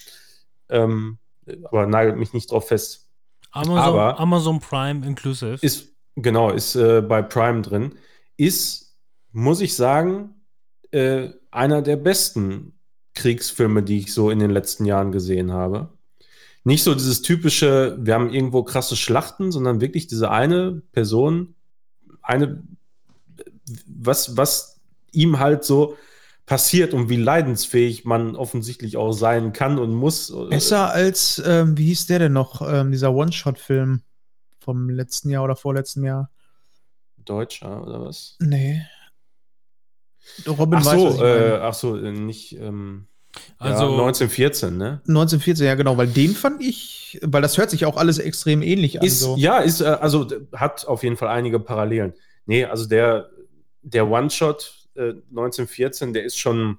Ähm, 0.69 1.17
aber 1.65 1.85
nagelt 1.87 2.17
mich 2.17 2.33
nicht 2.33 2.51
drauf 2.51 2.67
fest. 2.67 3.07
Amazon, 3.51 3.77
aber- 3.77 4.19
Amazon 4.19 4.59
Prime 4.59 5.05
inclusive. 5.05 5.57
Ist, 5.61 5.89
genau, 6.15 6.51
ist 6.51 6.75
äh, 6.75 7.01
bei 7.01 7.21
Prime 7.21 7.61
drin. 7.61 7.95
Ist, 8.37 8.95
muss 9.31 9.61
ich 9.61 9.75
sagen, 9.75 10.35
äh, 10.91 11.29
einer 11.51 11.81
der 11.81 11.97
besten 11.97 12.79
Kriegsfilme, 13.15 13.83
die 13.83 13.99
ich 13.99 14.13
so 14.13 14.29
in 14.29 14.39
den 14.39 14.51
letzten 14.51 14.85
Jahren 14.85 15.11
gesehen 15.11 15.51
habe. 15.51 15.89
Nicht 16.63 16.83
so 16.83 16.93
dieses 16.93 17.21
typische, 17.21 17.97
wir 17.99 18.13
haben 18.13 18.33
irgendwo 18.33 18.63
krasse 18.63 18.95
Schlachten, 18.95 19.51
sondern 19.51 19.81
wirklich 19.81 20.07
diese 20.07 20.29
eine 20.29 20.81
Person, 20.91 21.55
eine, 22.21 22.63
was, 23.87 24.35
was 24.37 24.79
ihm 25.11 25.39
halt 25.39 25.63
so 25.63 25.97
passiert 26.45 26.93
und 26.93 27.09
wie 27.09 27.15
leidensfähig 27.15 28.05
man 28.05 28.35
offensichtlich 28.35 28.97
auch 28.97 29.11
sein 29.11 29.53
kann 29.53 29.77
und 29.77 29.93
muss. 29.93 30.33
Besser 30.49 30.91
als, 30.91 31.41
ähm, 31.45 31.77
wie 31.77 31.85
hieß 31.85 32.07
der 32.07 32.19
denn 32.19 32.33
noch? 32.33 32.61
Ähm, 32.61 32.91
dieser 32.91 33.13
One-Shot-Film 33.13 34.01
vom 34.59 34.89
letzten 34.89 35.29
Jahr 35.29 35.43
oder 35.43 35.55
vorletzten 35.55 36.03
Jahr. 36.03 36.31
Deutscher 37.23 37.83
oder 37.83 38.01
was? 38.01 38.35
Nee. 38.39 38.81
Robin 40.47 40.79
Ach 40.79 40.85
weiß, 40.85 40.99
so, 40.99 41.09
meine. 41.17 41.23
äh, 41.23 41.59
ach 41.61 41.73
so, 41.73 41.97
äh, 41.97 42.11
nicht. 42.11 42.53
Ähm, 42.57 43.07
also, 43.57 43.83
ja, 43.83 43.89
1914, 43.89 44.77
ne? 44.77 45.01
1914, 45.07 45.65
ja 45.65 45.75
genau, 45.75 45.97
weil 45.97 46.07
den 46.07 46.31
fand 46.35 46.61
ich, 46.61 47.19
weil 47.23 47.41
das 47.41 47.57
hört 47.57 47.69
sich 47.69 47.85
auch 47.85 47.97
alles 47.97 48.17
extrem 48.17 48.61
ähnlich 48.61 48.99
an. 48.99 49.05
Ist, 49.05 49.19
so. 49.19 49.35
Ja, 49.37 49.59
ist, 49.59 49.81
äh, 49.81 49.85
also 49.85 50.27
hat 50.53 50.85
auf 50.87 51.03
jeden 51.03 51.17
Fall 51.17 51.29
einige 51.29 51.59
Parallelen. 51.59 52.13
Nee, 52.45 52.65
also 52.65 52.87
der, 52.87 53.29
der 53.81 54.09
One-Shot 54.09 54.87
äh, 54.95 55.13
1914, 55.29 56.13
der 56.13 56.23
ist 56.23 56.37
schon 56.37 56.77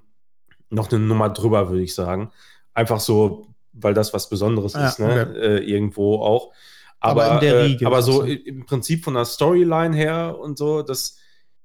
noch 0.69 0.91
eine 0.91 0.99
Nummer 0.99 1.29
drüber, 1.29 1.69
würde 1.69 1.83
ich 1.83 1.93
sagen. 1.93 2.31
Einfach 2.73 2.99
so, 2.99 3.47
weil 3.73 3.93
das 3.93 4.13
was 4.13 4.29
Besonderes 4.29 4.73
Ja, 4.73 4.87
ist, 4.87 4.99
ne? 4.99 5.27
okay. 5.29 5.39
Äh, 5.39 5.63
irgendwo 5.63 6.15
auch. 6.21 6.53
Aber 6.99 7.25
Aber, 7.25 7.33
in 7.35 7.39
der 7.41 7.55
äh, 7.55 7.63
Riege 7.63 7.87
aber 7.87 8.01
so 8.01 8.23
im 8.23 8.65
Prinzip 8.65 9.03
von 9.03 9.15
der 9.15 9.25
Storyline 9.25 9.95
her 9.95 10.37
und 10.39 10.57
so, 10.57 10.81
das 10.81 11.17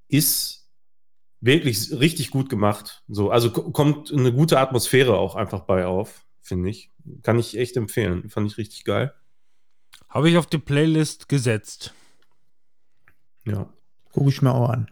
ist 0.09 0.66
wirklich 1.47 1.91
richtig 1.93 2.31
gut 2.31 2.49
gemacht. 2.51 3.03
So, 3.09 3.31
also 3.31 3.51
ko- 3.51 3.71
kommt 3.71 4.13
eine 4.13 4.33
gute 4.33 4.59
Atmosphäre 4.61 5.17
auch 5.17 5.35
einfach 5.35 5.61
bei 5.61 5.87
auf, 5.87 6.27
finde 6.43 6.69
ich. 6.71 6.91
Kann 7.23 7.39
ich 7.39 7.57
echt 7.57 7.77
empfehlen. 7.77 8.29
Fand 8.29 8.51
ich 8.51 8.59
richtig 8.59 8.85
geil. 8.85 9.15
Habe 10.09 10.29
ich 10.29 10.37
auf 10.37 10.47
die 10.47 10.59
Playlist 10.59 11.29
gesetzt. 11.29 11.95
Ja. 13.45 13.69
Gucke 14.13 14.31
ich 14.31 14.43
mir 14.43 14.53
auch 14.53 14.69
an. 14.71 14.89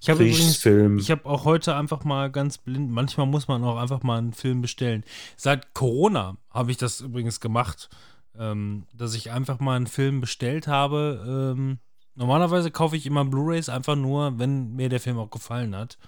Ich 0.00 0.08
habe 0.08 0.20
übrigens 0.20 0.38
Kriegsfilm. 0.40 0.98
Ich 0.98 1.10
habe 1.10 1.26
auch 1.26 1.44
heute 1.44 1.76
einfach 1.76 2.04
mal 2.04 2.30
ganz 2.30 2.58
blind, 2.58 2.90
manchmal 2.90 3.26
muss 3.26 3.48
man 3.48 3.62
auch 3.64 3.76
einfach 3.76 4.02
mal 4.02 4.18
einen 4.18 4.32
Film 4.32 4.62
bestellen. 4.62 5.04
Seit 5.36 5.74
Corona 5.74 6.38
habe 6.50 6.70
ich 6.70 6.78
das 6.78 7.00
übrigens 7.00 7.40
gemacht, 7.40 7.90
ähm, 8.38 8.86
dass 8.94 9.14
ich 9.14 9.30
einfach 9.30 9.60
mal 9.60 9.76
einen 9.76 9.86
Film 9.86 10.20
bestellt 10.20 10.68
habe. 10.68 11.54
Ähm, 11.56 11.78
normalerweise 12.14 12.70
kaufe 12.70 12.96
ich 12.96 13.06
immer 13.06 13.24
Blu-rays 13.24 13.68
einfach 13.68 13.96
nur, 13.96 14.38
wenn 14.38 14.74
mir 14.74 14.88
der 14.88 15.00
Film 15.00 15.18
auch 15.18 15.30
gefallen 15.30 15.74
hat. 15.76 15.98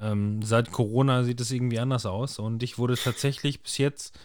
Ähm, 0.00 0.42
seit 0.42 0.72
Corona 0.72 1.24
sieht 1.24 1.40
es 1.40 1.50
irgendwie 1.50 1.78
anders 1.78 2.06
aus 2.06 2.38
und 2.38 2.62
ich 2.62 2.78
wurde 2.78 2.96
tatsächlich 2.96 3.62
bis 3.62 3.78
jetzt 3.78 4.18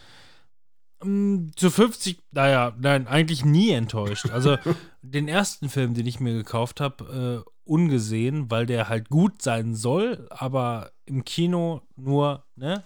ähm, 1.02 1.52
zu 1.56 1.70
50, 1.70 2.18
naja, 2.32 2.74
nein, 2.78 3.06
eigentlich 3.06 3.44
nie 3.44 3.70
enttäuscht. 3.70 4.30
Also 4.30 4.56
den 5.02 5.28
ersten 5.28 5.68
Film, 5.68 5.94
den 5.94 6.06
ich 6.06 6.20
mir 6.20 6.32
gekauft 6.32 6.80
habe, 6.80 7.44
äh, 7.46 7.50
ungesehen, 7.64 8.50
weil 8.50 8.64
der 8.66 8.88
halt 8.88 9.08
gut 9.08 9.42
sein 9.42 9.74
soll, 9.74 10.26
aber 10.30 10.92
im 11.04 11.24
Kino 11.24 11.82
nur, 11.96 12.44
ne? 12.54 12.84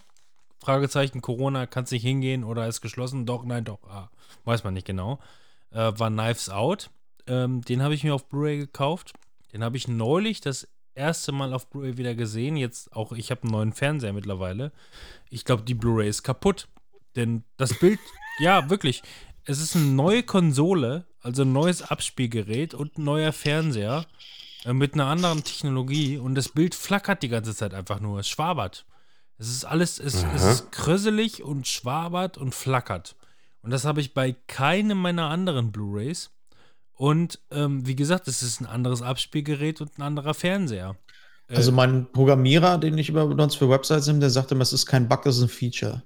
Fragezeichen 0.58 1.22
Corona, 1.22 1.66
kannst 1.66 1.92
nicht 1.92 2.02
hingehen 2.02 2.44
oder 2.44 2.66
ist 2.66 2.80
geschlossen? 2.82 3.24
Doch, 3.24 3.44
nein, 3.44 3.64
doch. 3.64 3.82
Ah, 3.88 4.10
weiß 4.44 4.62
man 4.64 4.74
nicht 4.74 4.86
genau. 4.86 5.18
Äh, 5.70 5.92
war 5.96 6.10
Knives 6.10 6.50
Out. 6.50 6.90
Ähm, 7.26 7.62
den 7.62 7.82
habe 7.82 7.94
ich 7.94 8.04
mir 8.04 8.14
auf 8.14 8.28
Blu-ray 8.28 8.58
gekauft. 8.58 9.12
Den 9.52 9.64
habe 9.64 9.76
ich 9.76 9.88
neulich 9.88 10.40
das 10.40 10.68
erste 10.94 11.32
Mal 11.32 11.52
auf 11.52 11.68
Blu-ray 11.68 11.96
wieder 11.96 12.14
gesehen. 12.14 12.56
Jetzt 12.56 12.92
auch, 12.92 13.12
ich 13.12 13.30
habe 13.30 13.42
einen 13.42 13.52
neuen 13.52 13.72
Fernseher 13.72 14.12
mittlerweile. 14.12 14.72
Ich 15.28 15.44
glaube, 15.44 15.62
die 15.62 15.74
Blu-ray 15.74 16.08
ist 16.08 16.22
kaputt. 16.22 16.68
Denn 17.16 17.44
das 17.56 17.78
Bild, 17.78 17.98
ja, 18.38 18.70
wirklich. 18.70 19.02
Es 19.44 19.60
ist 19.60 19.74
eine 19.74 19.86
neue 19.86 20.22
Konsole, 20.22 21.06
also 21.22 21.42
ein 21.42 21.52
neues 21.52 21.82
Abspielgerät 21.82 22.74
und 22.74 22.98
ein 22.98 23.04
neuer 23.04 23.32
Fernseher 23.32 24.06
äh, 24.64 24.72
mit 24.72 24.94
einer 24.94 25.06
anderen 25.06 25.42
Technologie 25.42 26.18
und 26.18 26.34
das 26.34 26.50
Bild 26.50 26.74
flackert 26.74 27.22
die 27.22 27.28
ganze 27.28 27.54
Zeit 27.54 27.74
einfach 27.74 28.00
nur. 28.00 28.20
Es 28.20 28.28
schwabert. 28.28 28.86
Es 29.38 29.48
ist 29.48 29.64
alles, 29.64 29.98
es, 29.98 30.22
es 30.22 30.44
ist 30.44 30.70
kröselig 30.70 31.42
und 31.42 31.66
schwabert 31.66 32.36
und 32.36 32.54
flackert. 32.54 33.16
Und 33.62 33.70
das 33.70 33.86
habe 33.86 34.02
ich 34.02 34.12
bei 34.12 34.36
keinem 34.46 34.98
meiner 34.98 35.30
anderen 35.30 35.72
Blu-rays. 35.72 36.30
Und 37.00 37.40
ähm, 37.50 37.86
wie 37.86 37.96
gesagt, 37.96 38.28
es 38.28 38.42
ist 38.42 38.60
ein 38.60 38.66
anderes 38.66 39.00
Abspielgerät 39.00 39.80
und 39.80 39.96
ein 39.96 40.02
anderer 40.02 40.34
Fernseher. 40.34 40.98
Äh, 41.48 41.56
Also 41.56 41.72
mein 41.72 42.12
Programmierer, 42.12 42.76
den 42.76 42.98
ich 42.98 43.08
immer 43.08 43.26
benutze 43.26 43.56
für 43.56 43.70
Websites, 43.70 44.04
der 44.04 44.28
sagt 44.28 44.52
immer, 44.52 44.60
es 44.60 44.74
ist 44.74 44.84
kein 44.84 45.08
Bug, 45.08 45.24
es 45.24 45.38
ist 45.38 45.44
ein 45.44 45.48
Feature. 45.48 46.02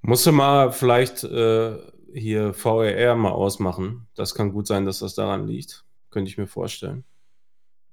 Musst 0.00 0.24
du 0.24 0.32
mal 0.32 0.72
vielleicht 0.72 1.24
äh, 1.24 1.76
hier 2.14 2.54
VRR 2.54 3.16
mal 3.16 3.32
ausmachen. 3.32 4.06
Das 4.14 4.34
kann 4.34 4.52
gut 4.52 4.66
sein, 4.66 4.86
dass 4.86 5.00
das 5.00 5.14
daran 5.14 5.46
liegt. 5.46 5.84
Könnte 6.08 6.30
ich 6.30 6.38
mir 6.38 6.46
vorstellen. 6.46 7.04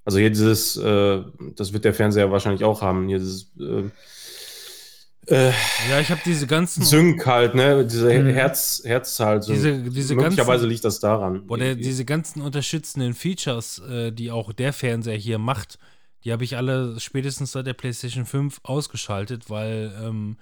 Also 0.05 0.19
hier 0.19 0.29
dieses, 0.29 0.77
äh, 0.77 1.21
das 1.57 1.73
wird 1.73 1.83
der 1.83 1.93
Fernseher 1.93 2.31
wahrscheinlich 2.31 2.63
auch 2.63 2.81
haben, 2.81 3.09
hier 3.09 3.19
dieses 3.19 3.51
äh, 5.29 5.51
ja, 5.89 5.99
ich 5.99 6.09
habe 6.11 6.21
diese 6.25 6.47
ganzen. 6.47 6.83
Sync 6.83 7.25
halt, 7.25 7.55
ne? 7.55 7.85
Diese 7.85 8.11
Mhm. 8.13 8.27
Herz, 8.29 8.81
Herzzahl. 8.83 9.39
Diese- 9.39 9.83
diese 9.83 10.15
Möglicherweise 10.15 10.45
ganzen- 10.63 10.69
liegt 10.69 10.83
das 10.85 10.99
daran. 10.99 11.45
Boah, 11.47 11.57
der, 11.57 11.67
irgendwie. 11.69 11.83
diese 11.85 12.05
ganzen 12.05 12.41
unterstützenden 12.41 13.13
Features, 13.13 13.79
äh, 13.79 14.11
die 14.11 14.31
auch 14.31 14.53
der 14.53 14.73
Fernseher 14.73 15.17
hier 15.17 15.37
macht, 15.37 15.77
die 16.23 16.31
habe 16.31 16.43
ich 16.43 16.57
alle 16.57 16.99
spätestens 16.99 17.51
seit 17.53 17.65
der 17.67 17.73
PlayStation 17.73 18.25
5 18.25 18.59
ausgeschaltet, 18.63 19.49
weil 19.49 19.93
ähm, 20.03 20.37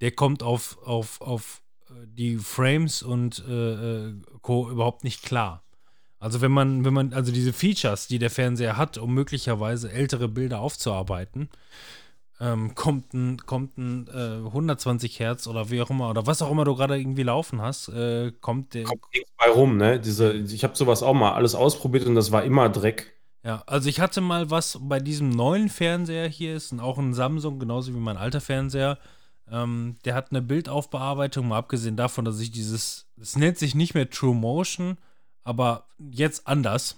der 0.00 0.10
kommt 0.12 0.42
auf, 0.42 0.78
auf, 0.84 1.20
auf 1.20 1.62
äh, 1.88 1.92
die 2.06 2.36
Frames 2.38 3.02
und 3.02 3.44
äh, 3.48 4.08
äh, 4.08 4.14
Co. 4.42 4.68
überhaupt 4.70 5.04
nicht 5.04 5.22
klar. 5.22 5.62
Also 6.18 6.40
wenn 6.42 6.52
man, 6.52 6.84
wenn 6.84 6.92
man, 6.92 7.12
also 7.14 7.32
diese 7.32 7.52
Features, 7.52 8.06
die 8.06 8.18
der 8.18 8.28
Fernseher 8.30 8.76
hat, 8.76 8.98
um 8.98 9.14
möglicherweise 9.14 9.90
ältere 9.90 10.28
Bilder 10.28 10.60
aufzuarbeiten, 10.60 11.48
ähm, 12.40 12.74
kommt 12.74 13.12
ein, 13.12 13.36
kommt 13.38 13.76
ein 13.76 14.08
äh, 14.08 14.46
120 14.46 15.20
Hertz 15.20 15.46
oder 15.46 15.70
wie 15.70 15.82
auch 15.82 15.90
immer, 15.90 16.08
oder 16.08 16.26
was 16.26 16.40
auch 16.40 16.50
immer 16.50 16.64
du 16.64 16.74
gerade 16.74 16.98
irgendwie 16.98 17.22
laufen 17.22 17.60
hast, 17.60 17.88
äh, 17.88 18.32
kommt 18.40 18.72
der, 18.74 18.84
kommt 18.84 19.04
nichts 19.12 19.30
bei 19.36 19.50
rum, 19.50 19.76
ne? 19.76 20.00
Diese, 20.00 20.32
ich 20.32 20.64
habe 20.64 20.76
sowas 20.76 21.02
auch 21.02 21.12
mal 21.12 21.34
alles 21.34 21.54
ausprobiert 21.54 22.06
und 22.06 22.14
das 22.14 22.32
war 22.32 22.42
immer 22.42 22.70
Dreck. 22.70 23.14
Ja, 23.44 23.62
also 23.66 23.88
ich 23.88 24.00
hatte 24.00 24.20
mal 24.20 24.50
was 24.50 24.78
bei 24.80 25.00
diesem 25.00 25.28
neuen 25.30 25.68
Fernseher 25.68 26.28
hier, 26.28 26.56
ist 26.56 26.78
auch 26.80 26.98
ein 26.98 27.14
Samsung, 27.14 27.58
genauso 27.58 27.94
wie 27.94 27.98
mein 27.98 28.16
alter 28.16 28.40
Fernseher. 28.40 28.98
Ähm, 29.50 29.96
der 30.04 30.14
hat 30.14 30.30
eine 30.30 30.42
Bildaufbearbeitung, 30.42 31.48
mal 31.48 31.58
abgesehen 31.58 31.96
davon, 31.96 32.24
dass 32.24 32.40
ich 32.40 32.50
dieses, 32.50 33.06
es 33.20 33.36
nennt 33.36 33.58
sich 33.58 33.74
nicht 33.74 33.94
mehr 33.94 34.08
True 34.08 34.34
Motion, 34.34 34.96
aber 35.42 35.88
jetzt 35.98 36.46
anders. 36.46 36.96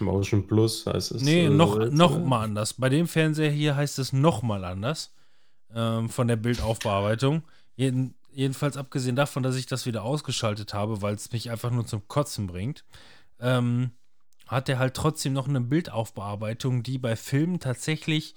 Motion 0.00 0.46
Plus 0.46 0.86
heißt 0.86 1.12
es. 1.12 1.22
Nee, 1.22 1.46
oder 1.46 1.56
noch, 1.56 1.74
so 1.74 1.84
noch 1.90 2.16
oder? 2.16 2.24
mal 2.24 2.44
anders. 2.44 2.74
Bei 2.74 2.88
dem 2.88 3.06
Fernseher 3.06 3.50
hier 3.50 3.76
heißt 3.76 3.98
es 3.98 4.12
noch 4.12 4.42
mal 4.42 4.64
anders 4.64 5.12
ähm, 5.74 6.08
von 6.08 6.28
der 6.28 6.36
Bildaufbearbeitung. 6.36 7.42
Jeden, 7.76 8.14
jedenfalls 8.32 8.76
abgesehen 8.76 9.16
davon, 9.16 9.42
dass 9.42 9.56
ich 9.56 9.66
das 9.66 9.86
wieder 9.86 10.02
ausgeschaltet 10.02 10.74
habe, 10.74 11.02
weil 11.02 11.14
es 11.14 11.32
mich 11.32 11.50
einfach 11.50 11.70
nur 11.70 11.86
zum 11.86 12.06
Kotzen 12.08 12.46
bringt, 12.46 12.84
ähm, 13.40 13.90
hat 14.46 14.68
er 14.68 14.78
halt 14.78 14.94
trotzdem 14.94 15.32
noch 15.32 15.48
eine 15.48 15.60
Bildaufbearbeitung, 15.60 16.82
die 16.82 16.98
bei 16.98 17.16
Filmen 17.16 17.60
tatsächlich 17.60 18.34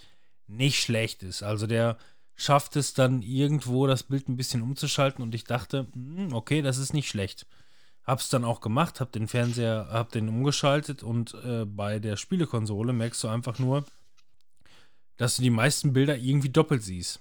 nicht 0.47 0.81
schlecht 0.81 1.23
ist. 1.23 1.43
Also 1.43 1.67
der 1.67 1.97
schafft 2.35 2.75
es 2.75 2.93
dann 2.93 3.21
irgendwo, 3.21 3.87
das 3.87 4.03
Bild 4.03 4.27
ein 4.27 4.37
bisschen 4.37 4.61
umzuschalten 4.61 5.23
und 5.23 5.33
ich 5.35 5.43
dachte, 5.43 5.87
hm, 5.93 6.33
okay, 6.33 6.61
das 6.61 6.77
ist 6.77 6.93
nicht 6.93 7.07
schlecht. 7.07 7.45
Hab's 8.03 8.29
dann 8.29 8.45
auch 8.45 8.61
gemacht, 8.61 8.99
hab 8.99 9.11
den 9.11 9.27
Fernseher, 9.27 9.87
hab 9.91 10.11
den 10.11 10.27
umgeschaltet 10.27 11.03
und 11.03 11.35
äh, 11.45 11.65
bei 11.65 11.99
der 11.99 12.17
Spielekonsole 12.17 12.93
merkst 12.93 13.23
du 13.23 13.27
einfach 13.27 13.59
nur, 13.59 13.85
dass 15.17 15.35
du 15.35 15.43
die 15.43 15.51
meisten 15.51 15.93
Bilder 15.93 16.17
irgendwie 16.17 16.49
doppelt 16.49 16.83
siehst. 16.83 17.19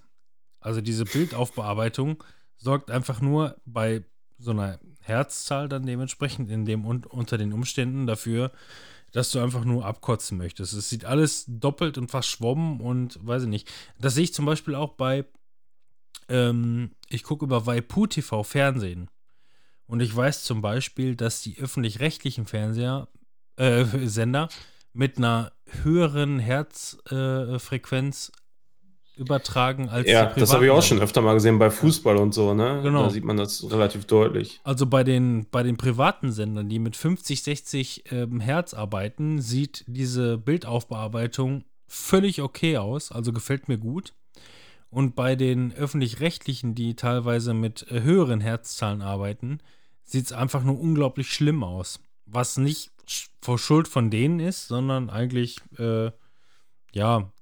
Also 0.60 0.80
diese 0.80 1.04
Bildaufbearbeitung 1.04 2.22
sorgt 2.56 2.90
einfach 2.90 3.20
nur 3.20 3.56
bei 3.66 4.04
so 4.38 4.52
einer 4.52 4.78
Herzzahl 5.00 5.68
dann 5.68 5.86
dementsprechend 5.86 6.50
in 6.50 6.64
dem 6.64 6.84
und 6.86 7.06
unter 7.06 7.36
den 7.38 7.52
Umständen 7.52 8.06
dafür, 8.06 8.52
dass 9.12 9.32
du 9.32 9.40
einfach 9.40 9.64
nur 9.64 9.84
abkotzen 9.84 10.38
möchtest. 10.38 10.72
Es 10.72 10.88
sieht 10.88 11.04
alles 11.04 11.44
doppelt 11.46 11.98
und 11.98 12.10
verschwommen 12.10 12.80
und 12.80 13.18
weiß 13.26 13.44
ich 13.44 13.48
nicht. 13.48 13.68
Das 13.98 14.14
sehe 14.14 14.24
ich 14.24 14.34
zum 14.34 14.46
Beispiel 14.46 14.74
auch 14.74 14.94
bei, 14.94 15.24
ähm, 16.28 16.92
ich 17.08 17.22
gucke 17.22 17.44
über 17.44 17.66
Waipu 17.66 18.06
TV 18.06 18.42
Fernsehen. 18.44 19.08
Und 19.90 20.00
ich 20.00 20.14
weiß 20.14 20.44
zum 20.44 20.62
Beispiel, 20.62 21.16
dass 21.16 21.42
die 21.42 21.58
öffentlich-rechtlichen 21.58 22.46
Fernseher, 22.46 23.08
äh, 23.56 23.84
Sender 24.04 24.48
mit 24.92 25.18
einer 25.18 25.50
höheren 25.82 26.38
Herzfrequenz 26.38 28.30
äh, 29.16 29.20
übertragen 29.20 29.88
als 29.88 30.08
Ja, 30.08 30.26
das 30.26 30.54
habe 30.54 30.64
ich 30.64 30.70
auch 30.70 30.82
schon 30.82 31.00
öfter 31.00 31.22
mal 31.22 31.34
gesehen 31.34 31.58
bei 31.58 31.70
Fußball 31.70 32.18
und 32.18 32.32
so, 32.32 32.54
ne? 32.54 32.80
Genau. 32.84 33.02
Da 33.02 33.10
sieht 33.10 33.24
man 33.24 33.36
das 33.36 33.68
relativ 33.68 34.04
deutlich. 34.04 34.60
Also 34.62 34.86
bei 34.86 35.02
den, 35.02 35.46
bei 35.50 35.64
den 35.64 35.76
privaten 35.76 36.30
Sendern, 36.30 36.68
die 36.68 36.78
mit 36.78 36.94
50, 36.94 37.42
60 37.42 38.12
ähm, 38.12 38.38
Hertz 38.38 38.74
arbeiten, 38.74 39.40
sieht 39.40 39.84
diese 39.88 40.38
Bildaufbearbeitung 40.38 41.64
völlig 41.88 42.42
okay 42.42 42.78
aus, 42.78 43.10
also 43.10 43.32
gefällt 43.32 43.68
mir 43.68 43.78
gut. 43.78 44.14
Und 44.88 45.16
bei 45.16 45.34
den 45.34 45.72
öffentlich-rechtlichen, 45.72 46.76
die 46.76 46.94
teilweise 46.94 47.54
mit 47.54 47.90
äh, 47.90 48.02
höheren 48.02 48.40
Herzzahlen 48.40 49.02
arbeiten, 49.02 49.58
sieht 50.10 50.26
es 50.26 50.32
einfach 50.32 50.62
nur 50.62 50.78
unglaublich 50.78 51.32
schlimm 51.32 51.62
aus. 51.62 52.00
Was 52.26 52.56
nicht 52.56 52.90
vor 53.40 53.58
Schuld 53.58 53.88
von 53.88 54.10
denen 54.10 54.40
ist, 54.40 54.68
sondern 54.68 55.10
eigentlich, 55.10 55.58
äh, 55.78 56.10
ja, 56.92 57.32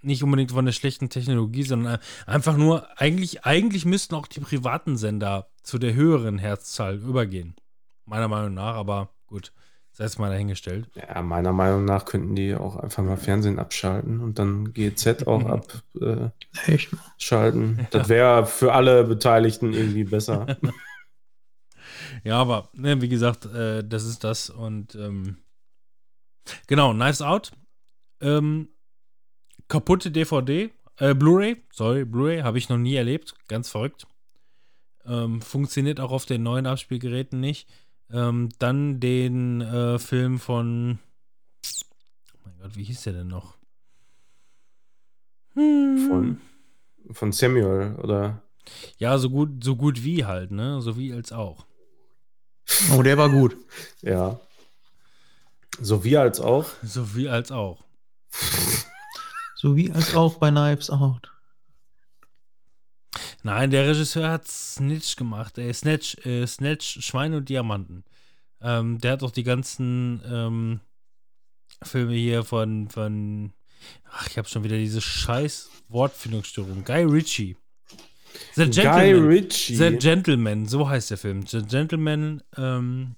nicht 0.00 0.22
unbedingt 0.22 0.52
von 0.52 0.66
der 0.66 0.72
schlechten 0.72 1.08
Technologie, 1.08 1.62
sondern 1.62 1.98
einfach 2.26 2.56
nur, 2.56 2.86
eigentlich, 3.00 3.44
eigentlich 3.44 3.86
müssten 3.86 4.14
auch 4.14 4.26
die 4.26 4.40
privaten 4.40 4.96
Sender 4.96 5.48
zu 5.62 5.78
der 5.78 5.94
höheren 5.94 6.38
Herzzahl 6.38 6.96
übergehen. 6.96 7.56
Meiner 8.04 8.28
Meinung 8.28 8.52
nach, 8.52 8.74
aber 8.74 9.08
gut, 9.26 9.52
sei 9.92 10.04
es 10.04 10.18
mal 10.18 10.30
dahingestellt. 10.30 10.90
Ja, 10.94 11.22
meiner 11.22 11.52
Meinung 11.52 11.86
nach 11.86 12.04
könnten 12.04 12.34
die 12.34 12.54
auch 12.54 12.76
einfach 12.76 13.02
mal 13.02 13.16
Fernsehen 13.16 13.58
abschalten 13.58 14.20
und 14.20 14.38
dann 14.38 14.74
GZ 14.74 15.26
auch 15.26 15.62
Mhm. 15.94 16.30
Abschalten. 17.14 17.86
Das 17.90 18.08
wäre 18.10 18.44
für 18.46 18.74
alle 18.74 19.04
Beteiligten 19.04 19.72
irgendwie 19.72 20.04
besser. 20.04 20.58
Ja, 22.22 22.38
aber 22.38 22.70
ne, 22.74 23.00
wie 23.00 23.08
gesagt, 23.08 23.46
äh, 23.46 23.82
das 23.86 24.04
ist 24.04 24.24
das 24.24 24.50
und 24.50 24.94
ähm, 24.94 25.38
genau, 26.66 26.92
Knives 26.92 27.22
Out. 27.22 27.52
Ähm, 28.20 28.68
kaputte 29.68 30.10
DVD 30.10 30.70
Äh, 30.98 31.14
Blu-ray, 31.14 31.56
sorry, 31.72 32.04
Blu-ray 32.04 32.42
habe 32.42 32.58
ich 32.58 32.68
noch 32.68 32.78
nie 32.78 32.94
erlebt. 32.94 33.34
Ganz 33.48 33.68
verrückt. 33.68 34.06
Ähm, 35.06 35.42
funktioniert 35.42 36.00
auch 36.00 36.12
auf 36.12 36.24
den 36.24 36.42
neuen 36.42 36.66
Abspielgeräten 36.66 37.40
nicht. 37.40 37.68
Ähm, 38.10 38.50
dann 38.58 39.00
den 39.00 39.60
äh, 39.60 39.98
Film 39.98 40.38
von. 40.38 40.98
Oh 42.32 42.38
mein 42.44 42.58
Gott, 42.58 42.76
wie 42.76 42.84
hieß 42.84 43.02
der 43.02 43.14
denn 43.14 43.28
noch? 43.28 43.56
Hm. 45.54 46.06
Von, 46.08 46.40
von 47.12 47.32
Samuel, 47.32 47.96
oder? 48.02 48.42
Ja, 48.98 49.18
so 49.18 49.30
gut, 49.30 49.62
so 49.62 49.76
gut 49.76 50.04
wie 50.04 50.24
halt, 50.24 50.50
ne? 50.50 50.80
So 50.80 50.96
wie 50.96 51.12
als 51.12 51.32
auch. 51.32 51.66
Oh, 52.92 53.02
der 53.02 53.18
war 53.18 53.30
gut. 53.30 53.56
Ja. 54.02 54.40
So 55.80 56.04
wie 56.04 56.16
als 56.16 56.40
auch. 56.40 56.70
So 56.82 57.14
wie 57.14 57.28
als 57.28 57.50
auch. 57.50 57.84
So 59.54 59.76
wie 59.76 59.90
als 59.90 60.14
auch 60.14 60.36
bei 60.36 60.50
Knives 60.50 60.90
Out. 60.90 61.30
Nein, 63.42 63.70
der 63.70 63.86
Regisseur 63.86 64.30
hat 64.30 64.48
Snitch 64.48 65.16
gemacht. 65.16 65.58
Äh, 65.58 65.72
Snatch, 65.72 66.16
äh, 66.26 66.46
Snatch, 66.46 67.00
Schweine 67.02 67.38
und 67.38 67.48
Diamanten. 67.48 68.04
Ähm, 68.60 68.98
der 68.98 69.12
hat 69.12 69.22
auch 69.22 69.30
die 69.30 69.42
ganzen 69.42 70.22
ähm, 70.26 70.80
Filme 71.82 72.14
hier 72.14 72.44
von, 72.44 72.88
von 72.88 73.52
ach, 74.10 74.28
ich 74.28 74.38
habe 74.38 74.48
schon 74.48 74.64
wieder 74.64 74.78
diese 74.78 75.00
scheiß 75.00 75.70
Wortfindungsstörung. 75.88 76.84
Guy 76.84 77.04
Ritchie. 77.04 77.56
The 78.54 78.64
Guy 78.66 78.72
Gentleman. 78.82 79.26
Ritchie. 79.28 79.76
The 79.76 79.96
Gentleman, 79.96 80.66
so 80.66 80.88
heißt 80.88 81.10
der 81.10 81.18
Film. 81.18 81.46
The 81.46 81.62
Gentleman, 81.62 82.42
ähm, 82.56 83.16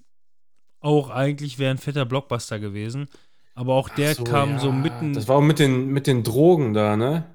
auch 0.79 1.09
eigentlich 1.09 1.59
wäre 1.59 1.71
ein 1.71 1.77
fetter 1.77 2.05
Blockbuster 2.05 2.59
gewesen. 2.59 3.07
Aber 3.55 3.73
auch 3.73 3.89
der 3.89 4.13
So, 4.13 4.23
kam 4.23 4.51
ja. 4.51 4.59
so 4.59 4.71
mitten, 4.71 5.13
Das 5.13 5.27
war 5.27 5.37
auch 5.37 5.41
mit 5.41 5.57
den, 5.59 5.87
mit 5.87 6.05
den 6.07 6.23
Drogen 6.23 6.73
da, 6.73 6.95
ne? 6.95 7.25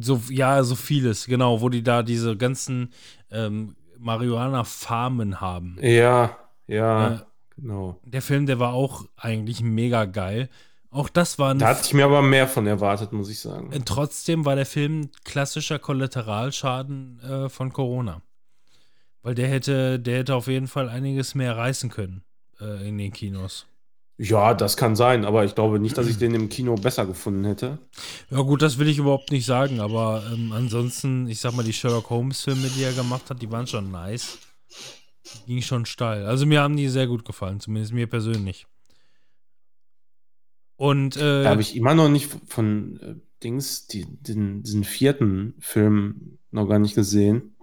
so, 0.00 0.20
ja, 0.30 0.62
so 0.64 0.74
vieles, 0.74 1.26
genau, 1.26 1.60
wo 1.60 1.68
die 1.68 1.82
da 1.82 2.02
diese 2.02 2.36
ganzen 2.36 2.92
ähm, 3.30 3.76
Marihuana-Farmen 3.98 5.40
haben. 5.40 5.76
Ja, 5.80 6.36
ja, 6.66 7.14
Äh, 7.14 7.18
genau. 7.56 8.00
der 8.04 8.22
Film, 8.22 8.46
der 8.46 8.58
war 8.58 8.72
auch 8.72 9.04
eigentlich 9.16 9.62
mega 9.62 10.04
geil. 10.04 10.48
Auch 10.96 11.10
das 11.10 11.38
war 11.38 11.50
ein 11.50 11.58
Da 11.58 11.68
hatte 11.68 11.82
ich 11.84 11.92
mir 11.92 12.06
aber 12.06 12.22
mehr 12.22 12.48
von 12.48 12.66
erwartet, 12.66 13.12
muss 13.12 13.28
ich 13.28 13.38
sagen. 13.38 13.70
Trotzdem 13.84 14.46
war 14.46 14.56
der 14.56 14.64
Film 14.64 15.10
klassischer 15.24 15.78
Kollateralschaden 15.78 17.20
äh, 17.20 17.48
von 17.50 17.70
Corona. 17.70 18.22
Weil 19.20 19.34
der 19.34 19.46
hätte, 19.48 20.00
der 20.00 20.20
hätte 20.20 20.34
auf 20.34 20.46
jeden 20.46 20.68
Fall 20.68 20.88
einiges 20.88 21.34
mehr 21.34 21.54
reißen 21.54 21.90
können 21.90 22.22
äh, 22.62 22.88
in 22.88 22.96
den 22.96 23.12
Kinos. 23.12 23.66
Ja, 24.16 24.54
das 24.54 24.78
kann 24.78 24.96
sein, 24.96 25.26
aber 25.26 25.44
ich 25.44 25.54
glaube 25.54 25.78
nicht, 25.78 25.98
dass 25.98 26.06
ich 26.06 26.16
den 26.16 26.32
im 26.32 26.48
Kino 26.48 26.76
besser 26.76 27.04
gefunden 27.04 27.44
hätte. 27.44 27.76
Ja 28.30 28.40
gut, 28.40 28.62
das 28.62 28.78
will 28.78 28.88
ich 28.88 28.96
überhaupt 28.96 29.30
nicht 29.30 29.44
sagen, 29.44 29.80
aber 29.80 30.22
ähm, 30.32 30.52
ansonsten, 30.52 31.28
ich 31.28 31.40
sag 31.40 31.54
mal, 31.54 31.62
die 31.62 31.74
Sherlock 31.74 32.08
Holmes-Filme, 32.08 32.68
die 32.68 32.84
er 32.84 32.94
gemacht 32.94 33.28
hat, 33.28 33.42
die 33.42 33.52
waren 33.52 33.66
schon 33.66 33.90
nice. 33.90 34.38
Ging 35.46 35.60
schon 35.60 35.84
steil. 35.84 36.24
Also 36.24 36.46
mir 36.46 36.62
haben 36.62 36.78
die 36.78 36.88
sehr 36.88 37.06
gut 37.06 37.26
gefallen, 37.26 37.60
zumindest 37.60 37.92
mir 37.92 38.06
persönlich. 38.06 38.66
Und 40.76 41.16
äh, 41.16 41.42
Da 41.44 41.50
habe 41.50 41.62
ich 41.62 41.74
immer 41.76 41.94
noch 41.94 42.08
nicht 42.08 42.30
von 42.46 43.00
äh, 43.00 43.14
Dings, 43.42 43.86
die, 43.86 44.04
den, 44.06 44.62
diesen 44.62 44.84
vierten 44.84 45.54
Film 45.58 46.38
noch 46.50 46.66
gar 46.66 46.78
nicht 46.78 46.94
gesehen. 46.94 47.54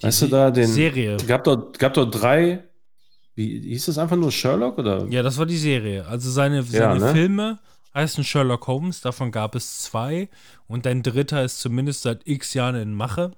weißt 0.00 0.22
du 0.22 0.26
da, 0.28 0.50
den- 0.50 0.66
Serie. 0.68 1.16
Gab 1.26 1.44
dort, 1.44 1.78
gab 1.78 1.94
dort 1.94 2.20
drei, 2.20 2.64
wie 3.34 3.60
hieß 3.60 3.86
das 3.86 3.98
einfach 3.98 4.16
nur 4.16 4.32
Sherlock 4.32 4.78
oder? 4.78 5.06
Ja, 5.08 5.22
das 5.22 5.38
war 5.38 5.46
die 5.46 5.56
Serie. 5.58 6.06
Also 6.06 6.30
seine, 6.30 6.62
seine 6.62 7.00
ne? 7.00 7.12
Filme 7.12 7.58
heißen 7.94 8.24
Sherlock 8.24 8.66
Holmes, 8.66 9.00
davon 9.00 9.30
gab 9.32 9.54
es 9.54 9.82
zwei. 9.84 10.28
Und 10.66 10.86
ein 10.86 11.02
dritter 11.02 11.42
ist 11.44 11.60
zumindest 11.60 12.02
seit 12.02 12.26
x 12.26 12.52
Jahren 12.54 12.74
in 12.76 12.94
Mache. 12.94 13.32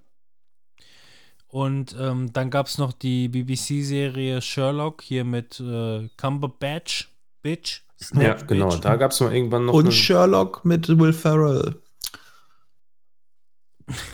Und 1.46 1.96
ähm, 1.98 2.32
dann 2.32 2.50
gab 2.50 2.66
es 2.66 2.76
noch 2.78 2.92
die 2.92 3.28
BBC-Serie 3.28 4.42
Sherlock 4.42 5.02
hier 5.02 5.24
mit 5.24 5.60
äh, 5.60 6.08
Cumberbatch, 6.16 7.08
Bitch. 7.42 7.82
Ja, 8.00 8.06
Snatch 8.06 8.46
genau. 8.46 8.76
Da 8.76 8.96
gab 8.96 9.10
es 9.10 9.20
mal 9.20 9.34
irgendwann 9.34 9.66
noch 9.66 9.74
Und 9.74 9.86
eine, 9.86 9.92
Sherlock 9.92 10.64
mit 10.64 10.88
Will 10.88 11.12
Ferrell. 11.12 11.80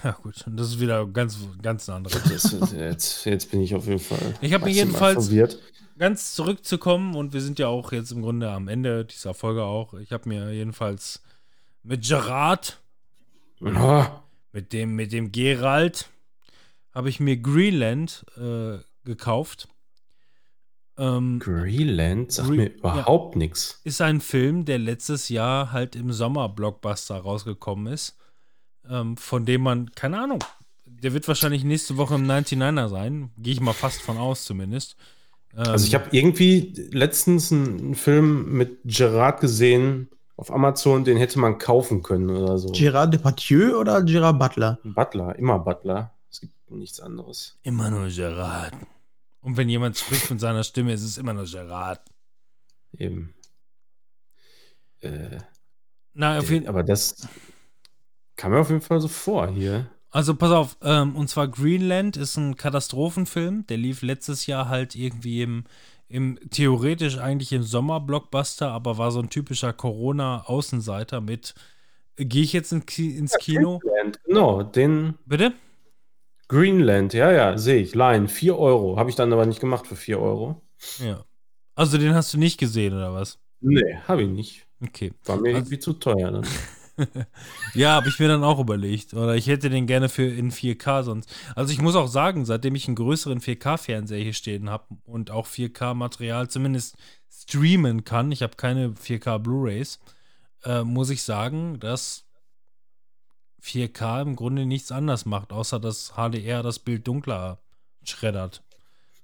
Ja, 0.05 0.13
gut. 0.13 0.47
Und 0.47 0.57
das 0.57 0.69
ist 0.69 0.81
wieder 0.81 1.05
ganz, 1.07 1.37
ganz 1.61 1.89
ein 1.89 1.97
anderes. 1.97 2.23
Das, 2.23 2.73
jetzt, 2.77 3.25
jetzt 3.27 3.51
bin 3.51 3.61
ich 3.61 3.75
auf 3.75 3.87
jeden 3.87 3.99
Fall. 3.99 4.35
Ich 4.41 4.53
hab 4.53 4.63
mir 4.65 4.71
jedenfalls- 4.71 5.27
Verwirrt. 5.27 5.59
ganz 5.99 6.35
zurückzukommen, 6.35 7.15
und 7.17 7.33
wir 7.33 7.41
sind 7.41 7.59
ja 7.59 7.67
auch 7.69 7.93
jetzt 7.93 8.13
im 8.13 8.23
Grunde 8.23 8.51
am 8.51 8.69
Ende 8.69 9.05
dieser 9.05 9.35
Folge 9.35 9.65
auch. 9.65 9.95
Ich 9.95 10.13
habe 10.13 10.29
mir 10.29 10.53
jedenfalls 10.53 11.23
mit 11.83 12.07
Gerard 12.07 12.81
Oh, 13.61 14.05
Mit 14.53 14.73
dem, 14.73 14.95
mit 14.95 15.13
dem 15.13 15.33
Gerald 15.33 16.11
habe 16.93 17.09
ich 17.09 17.19
mir 17.19 17.37
Greenland 17.37 18.25
äh, 18.37 18.79
gekauft. 19.05 19.69
Ähm, 20.97 21.41
Greenland 21.41 22.31
sagt 22.33 22.49
Green- 22.49 22.57
mir 22.59 22.69
überhaupt 22.75 23.37
nichts. 23.37 23.81
ist 23.85 24.01
ein 24.01 24.21
Film, 24.21 24.65
der 24.65 24.79
letztes 24.79 25.29
Jahr 25.29 25.73
halt 25.73 25.97
im 25.97 26.13
Sommer-Blockbuster 26.13 27.17
rausgekommen 27.17 27.93
ist. 27.93 28.17
Ähm, 28.89 29.17
von 29.17 29.45
dem 29.47 29.63
man, 29.63 29.91
keine 29.93 30.21
Ahnung, 30.21 30.39
der 30.85 31.13
wird 31.15 31.27
wahrscheinlich 31.27 31.65
nächste 31.65 31.97
Woche 31.97 32.15
im 32.15 32.27
99er 32.31 32.89
sein. 32.89 33.31
Gehe 33.39 33.55
ich 33.55 33.61
mal 33.61 33.73
fast 33.73 34.03
von 34.03 34.19
aus 34.19 34.45
zumindest. 34.45 34.97
Ähm, 35.57 35.65
Also 35.67 35.87
ich 35.87 35.95
habe 35.95 36.07
irgendwie 36.13 36.75
letztens 36.93 37.51
einen, 37.51 37.79
einen 37.79 37.95
Film 37.95 38.53
mit 38.53 38.79
Gerard 38.85 39.41
gesehen 39.41 40.09
auf 40.37 40.53
Amazon, 40.53 41.05
den 41.05 41.17
hätte 41.17 41.39
man 41.39 41.59
kaufen 41.59 42.03
können 42.03 42.29
oder 42.31 42.59
so. 42.59 42.71
Gerard 42.73 43.15
Depardieu 43.15 43.79
oder 43.79 44.03
Gerard 44.03 44.39
Butler? 44.39 44.79
Butler, 44.85 45.37
immer 45.39 45.59
Butler. 45.59 46.13
Es 46.31 46.41
gibt 46.41 46.53
nichts 46.71 47.01
anderes. 47.01 47.57
immer 47.63 47.91
nur 47.91 48.09
Gerard. 48.09 48.73
Und 49.45 49.59
wenn 49.59 49.69
jemand 49.69 49.99
spricht 49.99 50.31
mit 50.31 50.41
seiner 50.41 50.65
Stimme, 50.65 50.95
ist 50.95 51.03
es 51.03 51.19
immer 51.19 51.35
nur 51.35 51.45
Gerard. 51.45 52.01
Eben. 52.97 53.35
Äh, 55.01 55.37
Na, 56.15 56.39
auf 56.39 56.51
jeden 56.51 56.67
aber 56.67 56.83
das 56.83 57.29
kam 58.37 58.53
mir 58.53 58.61
auf 58.61 58.71
jeden 58.71 58.81
Fall 58.81 59.01
so 59.01 59.09
vor 59.09 59.49
hier. 59.49 59.91
Also 60.11 60.35
pass 60.35 60.51
auf, 60.51 60.79
ähm, 60.81 61.15
und 61.15 61.29
zwar 61.29 61.49
Greenland 61.49 62.17
ist 62.17 62.39
ein 62.39 62.57
Katastrophenfilm, 62.57 63.67
der 63.67 63.77
lief 63.77 64.01
letztes 64.01 64.47
Jahr 64.47 64.71
halt 64.71 64.97
irgendwie 64.97 65.43
im, 65.43 65.65
im 66.09 66.39
theoretisch 66.49 67.19
eigentlich 67.19 67.53
im 67.53 67.65
Sommer-Blockbuster, 67.65 68.71
aber 68.71 68.97
war 68.97 69.11
so 69.11 69.21
ein 69.21 69.29
typischer 69.29 69.75
Corona-Außenseiter 69.75 71.21
mit, 71.21 71.55
äh, 72.17 72.25
gehe 72.25 72.45
ich 72.45 72.55
jetzt 72.55 72.73
in, 72.73 72.81
ins 72.81 73.37
Kino? 73.39 73.81
Greenland, 73.81 74.25
genau, 74.25 74.63
den 74.63 75.19
Bitte? 75.27 75.53
Greenland, 76.49 77.15
ja, 77.15 77.33
ja, 77.33 77.59
sehe 77.59 77.81
ich. 77.83 77.95
Line, 77.95 78.29
4 78.29 78.59
Euro. 78.59 78.97
Habe 78.99 79.11
ich 79.11 79.17
dann 79.17 79.33
aber 79.33 79.47
nicht 79.47 79.61
gemacht 79.61 79.87
für 79.87 79.97
4 79.97 80.19
Euro. 80.21 80.61
Ja. 80.99 81.25
Also 81.75 81.99
den 81.99 82.15
hast 82.15 82.33
du 82.35 82.39
nicht 82.39 82.59
gesehen, 82.59 82.95
oder 82.95 83.13
was? 83.15 83.39
Nee, 83.61 83.97
habe 84.07 84.23
ich 84.23 84.29
nicht. 84.29 84.67
Okay. 84.83 85.13
War 85.25 85.37
mir 85.37 85.49
Also- 85.49 85.59
irgendwie 85.59 85.79
zu 85.79 85.93
teuer. 85.95 86.31
Dann. 86.31 86.47
Ja, 87.75 87.95
habe 87.95 88.09
ich 88.09 88.21
mir 88.21 88.29
dann 88.29 88.45
auch 88.45 88.61
überlegt. 88.61 89.15
Oder 89.15 89.35
ich 89.35 89.49
hätte 89.49 89.69
den 89.69 89.89
gerne 89.89 90.09
für 90.09 90.23
in 90.27 90.53
4K 90.53 91.03
sonst. 91.03 91.29
Also 91.57 91.73
ich 91.73 91.81
muss 91.81 91.97
auch 91.97 92.07
sagen, 92.07 92.45
seitdem 92.45 92.77
ich 92.77 92.87
einen 92.87 92.95
größeren 92.95 93.41
4K-Fernseher 93.41 94.23
hier 94.23 94.33
stehen 94.33 94.71
habe 94.71 94.85
und 95.05 95.33
auch 95.33 95.49
4K-Material 95.49 96.49
zumindest 96.49 96.97
streamen 97.33 98.05
kann, 98.05 98.31
ich 98.31 98.43
habe 98.45 98.55
keine 98.57 98.91
4K 98.91 99.39
Blu-rays, 99.39 99.99
äh, 100.65 100.85
muss 100.85 101.11
ich 101.11 101.25
sagen, 101.25 101.81
dass 101.81 102.24
4K 103.65 104.23
im 104.23 104.37
Grunde 104.37 104.67
nichts 104.67 104.93
anders 104.93 105.25
macht, 105.25 105.53
außer 105.53 105.81
dass 105.81 106.13
HDR 106.17 106.63
das 106.63 106.79
Bild 106.79 107.07
dunkler 107.09 107.59
schreddert. 108.05 108.63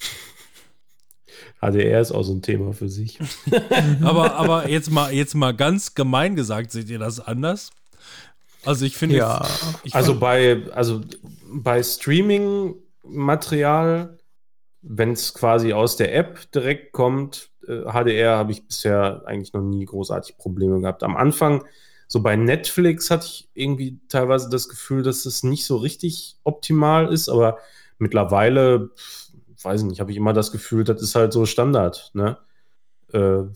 HDR 1.60 2.00
ist 2.00 2.12
auch 2.12 2.22
so 2.22 2.32
ein 2.32 2.40
Thema 2.42 2.72
für 2.72 2.88
sich. 2.88 3.18
Aber, 4.02 4.34
aber 4.36 4.68
jetzt 4.68 4.90
mal, 4.90 5.12
jetzt 5.12 5.34
mal 5.34 5.54
ganz 5.54 5.94
gemein 5.94 6.34
gesagt, 6.36 6.70
seht 6.72 6.88
ihr 6.88 6.98
das 6.98 7.20
anders? 7.20 7.70
Also 8.64 8.84
ich 8.86 8.96
finde, 8.96 9.16
Ja. 9.16 9.46
ich 9.84 9.94
Also 9.94 10.12
fand- 10.12 10.20
bei, 10.20 10.62
also 10.72 11.02
bei 11.52 11.82
Streaming-Material, 11.82 14.18
wenn 14.82 15.12
es 15.12 15.34
quasi 15.34 15.72
aus 15.72 15.96
der 15.96 16.14
App 16.14 16.50
direkt 16.52 16.92
kommt, 16.92 17.50
äh, 17.68 17.82
HDR 17.84 18.36
habe 18.38 18.52
ich 18.52 18.66
bisher 18.66 19.22
eigentlich 19.26 19.52
noch 19.52 19.62
nie 19.62 19.84
großartig 19.84 20.38
Probleme 20.38 20.80
gehabt. 20.80 21.02
Am 21.02 21.16
Anfang, 21.16 21.64
so 22.12 22.20
bei 22.20 22.34
Netflix 22.34 23.08
hatte 23.08 23.26
ich 23.26 23.48
irgendwie 23.54 24.00
teilweise 24.08 24.50
das 24.50 24.68
Gefühl, 24.68 25.04
dass 25.04 25.26
es 25.26 25.44
nicht 25.44 25.64
so 25.64 25.76
richtig 25.76 26.36
optimal 26.42 27.12
ist, 27.12 27.28
aber 27.28 27.58
mittlerweile, 27.98 28.90
weiß 29.62 29.82
ich 29.82 29.86
nicht, 29.86 30.00
habe 30.00 30.10
ich 30.10 30.16
immer 30.16 30.32
das 30.32 30.50
Gefühl, 30.50 30.82
das 30.82 31.00
ist 31.02 31.14
halt 31.14 31.32
so 31.32 31.46
Standard, 31.46 32.10
ne? 32.14 32.36
Äh, 33.12 33.18
Aber 33.18 33.52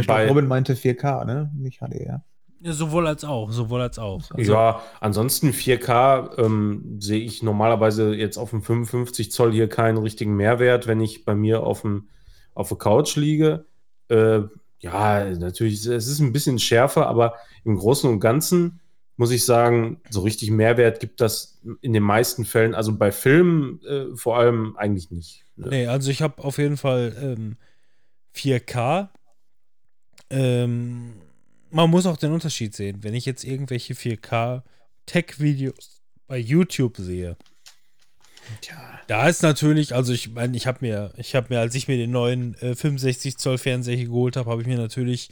ich 0.00 0.06
bei- 0.06 0.24
glaube, 0.24 0.28
Robin 0.28 0.46
meinte 0.46 0.74
4K, 0.76 1.24
ne? 1.24 1.50
Nicht 1.56 1.80
HDR. 1.80 2.24
ja, 2.60 2.72
sowohl 2.72 3.08
als 3.08 3.24
auch, 3.24 3.50
sowohl 3.50 3.80
als 3.80 3.98
auch. 3.98 4.22
Also, 4.30 4.52
ja, 4.52 4.80
ansonsten 5.00 5.52
4K 5.52 6.30
ähm, 6.38 6.98
sehe 7.00 7.20
ich 7.20 7.42
normalerweise 7.42 8.14
jetzt 8.14 8.36
auf 8.38 8.50
dem 8.50 8.62
55 8.62 9.32
Zoll 9.32 9.52
hier 9.52 9.68
keinen 9.68 9.98
richtigen 9.98 10.36
Mehrwert, 10.36 10.86
wenn 10.86 11.00
ich 11.00 11.24
bei 11.24 11.34
mir 11.34 11.64
auf, 11.64 11.82
dem, 11.82 12.08
auf 12.54 12.68
der 12.68 12.78
Couch 12.78 13.16
liege. 13.16 13.66
Äh, 14.08 14.42
ja, 14.86 15.24
natürlich, 15.36 15.84
es 15.86 16.06
ist 16.06 16.20
ein 16.20 16.32
bisschen 16.32 16.58
schärfer, 16.58 17.06
aber 17.06 17.34
im 17.64 17.76
Großen 17.76 18.08
und 18.08 18.20
Ganzen 18.20 18.80
muss 19.16 19.30
ich 19.30 19.44
sagen, 19.44 20.00
so 20.10 20.20
richtig 20.20 20.50
Mehrwert 20.50 21.00
gibt 21.00 21.20
das 21.20 21.60
in 21.80 21.92
den 21.92 22.02
meisten 22.02 22.44
Fällen, 22.44 22.74
also 22.74 22.96
bei 22.96 23.12
Filmen 23.12 23.82
äh, 23.84 24.14
vor 24.14 24.38
allem 24.38 24.76
eigentlich 24.76 25.10
nicht. 25.10 25.44
Ne? 25.56 25.68
Nee, 25.68 25.86
also 25.86 26.10
ich 26.10 26.22
habe 26.22 26.44
auf 26.44 26.58
jeden 26.58 26.76
Fall 26.76 27.16
ähm, 27.20 27.56
4K. 28.36 29.08
Ähm, 30.28 31.14
man 31.70 31.90
muss 31.90 32.06
auch 32.06 32.18
den 32.18 32.32
Unterschied 32.32 32.74
sehen. 32.74 32.98
Wenn 33.02 33.14
ich 33.14 33.24
jetzt 33.24 33.44
irgendwelche 33.44 33.94
4K 33.94 34.62
Tech-Videos 35.06 36.02
bei 36.26 36.36
YouTube 36.36 36.98
sehe, 36.98 37.36
Tja. 38.60 38.74
da 39.06 39.28
ist 39.28 39.42
natürlich, 39.42 39.94
also 39.94 40.12
ich 40.12 40.30
meine, 40.32 40.56
ich 40.56 40.66
habe 40.66 40.78
mir, 40.80 41.12
ich 41.16 41.34
habe 41.34 41.46
mir, 41.54 41.60
als 41.60 41.74
ich 41.74 41.88
mir 41.88 41.96
den 41.96 42.10
neuen 42.10 42.54
äh, 42.60 42.74
65 42.74 43.36
Zoll 43.38 43.58
Fernseher 43.58 43.96
geholt 44.04 44.36
habe, 44.36 44.50
habe 44.50 44.62
ich 44.62 44.68
mir 44.68 44.78
natürlich 44.78 45.30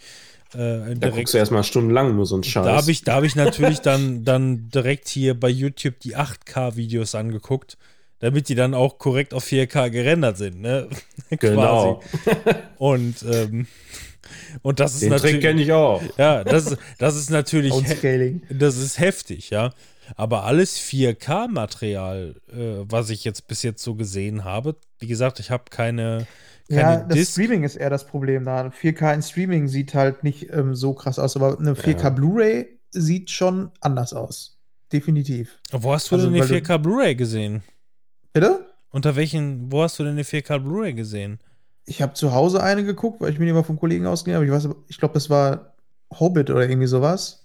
äh, 0.53 0.59
Da 0.59 0.85
direkt 0.95 1.17
guckst 1.17 1.35
du 1.35 1.39
erstmal 1.39 1.65
stundenlang 1.65 2.15
nur 2.17 2.27
so 2.27 2.37
einen 2.37 2.45
Scheiß. 2.45 2.65
Da 2.65 2.77
habe 2.77 2.91
ich, 2.91 3.03
da 3.03 3.15
hab 3.17 3.25
ich 3.25 3.35
natürlich 3.37 3.81
dann, 3.81 4.25
dann 4.25 4.69
direkt 4.71 5.09
hier 5.09 5.39
bei 5.39 5.49
YouTube 5.49 5.99
die 6.01 6.17
8K-Videos 6.17 7.15
angeguckt, 7.15 7.77
damit 8.21 8.49
die 8.49 8.55
dann 8.55 8.73
auch 8.75 8.99
korrekt 8.99 9.35
auf 9.35 9.45
4K 9.45 9.91
gerendert 9.91 10.37
sind, 10.39 10.61
ne? 10.61 10.89
genau. 11.41 12.01
Und, 12.79 13.17
ähm, 13.31 13.67
und 14.63 14.81
das 14.81 14.95
ist 14.95 15.03
Den 15.03 15.11
Trick 15.11 15.23
natürlich. 15.23 15.41
kenne 15.45 15.63
ich 15.63 15.73
auch. 15.73 16.03
Ja, 16.17 16.45
das, 16.45 16.67
ist- 16.67 16.79
das 16.99 17.17
ist 17.17 17.31
natürlich. 17.31 17.73
Downscaling. 17.73 18.43
Das 18.51 18.77
ist 18.79 18.99
heftig, 18.99 19.51
ja. 19.51 19.73
Aber 20.17 20.45
alles 20.45 20.79
4K-Material, 20.79 22.37
äh, 22.49 22.85
was 22.91 23.11
ich 23.11 23.25
jetzt 23.25 23.47
bis 23.49 23.63
jetzt 23.63 23.83
so 23.83 23.95
gesehen 23.95 24.45
habe, 24.45 24.77
wie 24.99 25.07
gesagt, 25.07 25.41
ich 25.41 25.51
habe 25.51 25.65
keine, 25.71 26.27
keine 26.69 26.81
Ja, 26.81 26.97
das 26.97 27.15
Disc. 27.17 27.33
Streaming 27.33 27.63
ist 27.65 27.77
eher 27.77 27.91
das 27.91 28.07
Problem 28.07 28.45
da. 28.45 28.67
4K 28.71 29.15
in 29.15 29.23
Streaming 29.23 29.69
sieht 29.69 29.95
halt 29.95 30.25
nicht 30.25 30.51
ähm, 30.53 30.75
so 30.75 30.95
krass 30.95 31.19
aus, 31.19 31.37
aber 31.37 31.59
eine 31.59 31.75
4K 31.75 32.03
Ja. 32.05 32.11
Blu-ray 32.11 32.79
sieht 32.91 33.31
schon 33.31 33.71
anders 33.81 34.13
aus. 34.13 34.59
Definitiv. 34.93 35.59
Wo 35.73 35.93
hast 35.93 36.11
du 36.11 36.17
Also, 36.17 36.27
denn 36.27 36.35
eine 36.35 36.43
weil 36.43 36.49
du- 36.49 36.55
4K 36.67 36.79
Blu-ray 36.79 37.15
gesehen? 37.17 37.63
Bitte? 38.33 38.67
Unter 38.91 39.17
welchen, 39.17 39.73
wo 39.73 39.83
hast 39.83 39.99
du 39.99 40.05
denn 40.05 40.13
eine 40.13 40.23
4K 40.25 40.59
Blu-ray 40.59 40.95
gesehen? 40.95 41.41
Ich 41.87 42.01
habe 42.01 42.15
zu 42.15 42.33
Hause 42.33 42.63
eine 42.63 42.85
geguckt, 42.85 43.21
weil 43.21 43.33
ich 43.33 43.39
mir 43.39 43.47
die 43.47 43.53
mal 43.53 43.65
vom 43.65 43.79
Kollegen 43.79 44.07
ausgeliehen 44.07 44.37
habe. 44.37 44.47
Ich 44.47 44.53
weiß, 44.53 44.75
ich 44.89 44.99
glaube, 44.99 45.15
das 45.15 45.29
war 45.29 45.75
Hobbit 46.19 46.49
oder 46.51 46.67
irgendwie 46.69 46.87
sowas. 46.87 47.44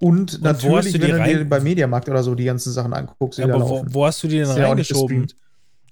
Und, 0.00 0.40
wo 0.42 0.46
hast 0.46 0.62
natürlich, 0.62 0.92
du 0.94 1.00
wenn 1.02 1.22
du 1.22 1.38
dir 1.38 1.44
bei 1.44 1.60
Mediamarkt 1.60 2.08
oder 2.08 2.22
so 2.22 2.34
die 2.34 2.44
ganzen 2.44 2.72
Sachen 2.72 2.92
anguckst, 2.94 3.38
Ja, 3.38 3.44
aber 3.44 3.68
wo, 3.68 3.84
wo 3.86 4.06
hast 4.06 4.22
du 4.22 4.28
die 4.28 4.38
denn 4.38 4.48
ja 4.56 4.68
reingeschoben? 4.68 5.26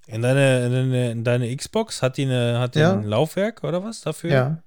In 0.06 0.22
deine, 0.22 0.64
in 0.66 0.72
deine, 0.72 1.10
in 1.10 1.24
deine 1.24 1.54
Xbox? 1.54 2.00
Hat 2.00 2.16
die, 2.16 2.22
eine, 2.24 2.58
hat 2.58 2.74
die 2.74 2.78
Ja. 2.80 2.94
ein 2.94 3.04
Laufwerk 3.04 3.62
oder 3.64 3.84
was 3.84 4.00
dafür? 4.00 4.30
Ja. 4.30 4.62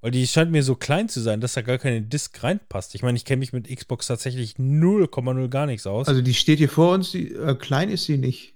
Weil 0.00 0.12
die 0.12 0.24
scheint 0.28 0.52
mir 0.52 0.62
so 0.62 0.76
klein 0.76 1.08
zu 1.08 1.20
sein, 1.20 1.40
dass 1.40 1.54
da 1.54 1.62
gar 1.62 1.78
keine 1.78 2.00
Disk 2.00 2.40
reinpasst. 2.44 2.94
Ich 2.94 3.02
meine, 3.02 3.16
ich 3.16 3.24
kenne 3.24 3.40
mich 3.40 3.52
mit 3.52 3.66
Xbox 3.68 4.06
tatsächlich 4.06 4.54
0,0 4.54 5.48
gar 5.48 5.66
nichts 5.66 5.86
aus. 5.88 6.06
Also 6.06 6.22
die 6.22 6.34
steht 6.34 6.58
hier 6.58 6.68
vor 6.68 6.94
uns, 6.94 7.10
die, 7.10 7.32
äh, 7.32 7.56
klein 7.56 7.90
ist 7.90 8.04
sie 8.04 8.18
nicht. 8.18 8.54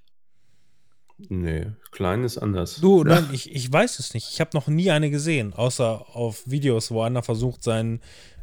Nee, 1.28 1.66
klein 1.90 2.24
ist 2.24 2.38
anders. 2.38 2.76
du, 2.76 3.04
nein, 3.04 3.28
ich, 3.32 3.54
ich 3.54 3.70
weiß 3.70 3.98
es 3.98 4.14
nicht. 4.14 4.30
Ich 4.30 4.40
habe 4.40 4.50
noch 4.54 4.68
nie 4.68 4.90
eine 4.90 5.10
gesehen, 5.10 5.52
außer 5.52 6.06
auf 6.14 6.42
Videos, 6.46 6.90
wo 6.90 7.02
einer 7.02 7.22
versucht, 7.22 7.62
seinen, 7.62 8.00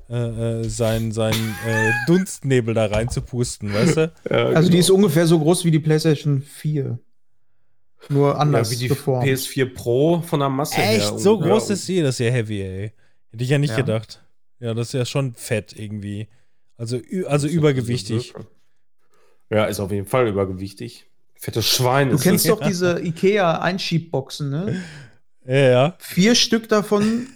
äh, 0.09 0.61
äh, 0.61 0.63
seinen, 0.69 1.11
seinen 1.11 1.55
äh, 1.67 1.91
Dunstnebel 2.07 2.73
da 2.73 2.85
reinzupusten, 2.85 3.73
weißt 3.73 3.97
du? 3.97 4.11
Ja, 4.29 4.45
Also 4.47 4.69
die 4.69 4.75
genau. 4.77 4.79
ist 4.79 4.89
ungefähr 4.89 5.27
so 5.27 5.39
groß 5.39 5.65
wie 5.65 5.71
die 5.71 5.79
PlayStation 5.79 6.41
4. 6.41 6.97
Nur 8.09 8.39
anders 8.39 8.69
ja, 8.71 8.75
wie 8.75 8.79
die 8.83 8.87
geformt. 8.89 9.27
PS4 9.27 9.73
Pro 9.73 10.21
von 10.21 10.39
der 10.39 10.49
Masse 10.49 10.75
her. 10.77 10.97
Echt? 10.97 11.19
So 11.19 11.39
groß 11.39 11.71
ist 11.71 11.85
sie? 11.85 12.01
Das 12.01 12.15
ist 12.19 12.25
ja 12.25 12.31
heavy, 12.31 12.61
ey. 12.61 12.93
Hätte 13.31 13.43
ich 13.43 13.49
ja 13.49 13.57
nicht 13.57 13.71
Ja. 13.71 13.77
gedacht. 13.77 14.23
Ja, 14.59 14.73
das 14.73 14.87
ist 14.87 14.93
ja 14.93 15.05
schon 15.05 15.33
fett 15.35 15.73
irgendwie. 15.77 16.27
Also, 16.77 16.99
also 17.27 17.47
übergewichtig. 17.47 18.33
Ja, 19.49 19.65
ist 19.65 19.79
auf 19.79 19.91
jeden 19.91 20.05
Fall 20.07 20.27
übergewichtig. 20.27 21.05
Fettes 21.35 21.67
Schwein 21.67 22.09
Du 22.09 22.15
ist 22.15 22.21
kennst 22.23 22.45
das. 22.47 22.57
doch 22.57 22.65
diese 22.65 22.99
IKEA-Einschiebboxen, 23.03 24.49
ne? 24.49 24.81
Ja, 25.45 25.55
ja. 25.55 25.95
Vier 25.99 26.35
Stück 26.35 26.67
davon, 26.69 27.27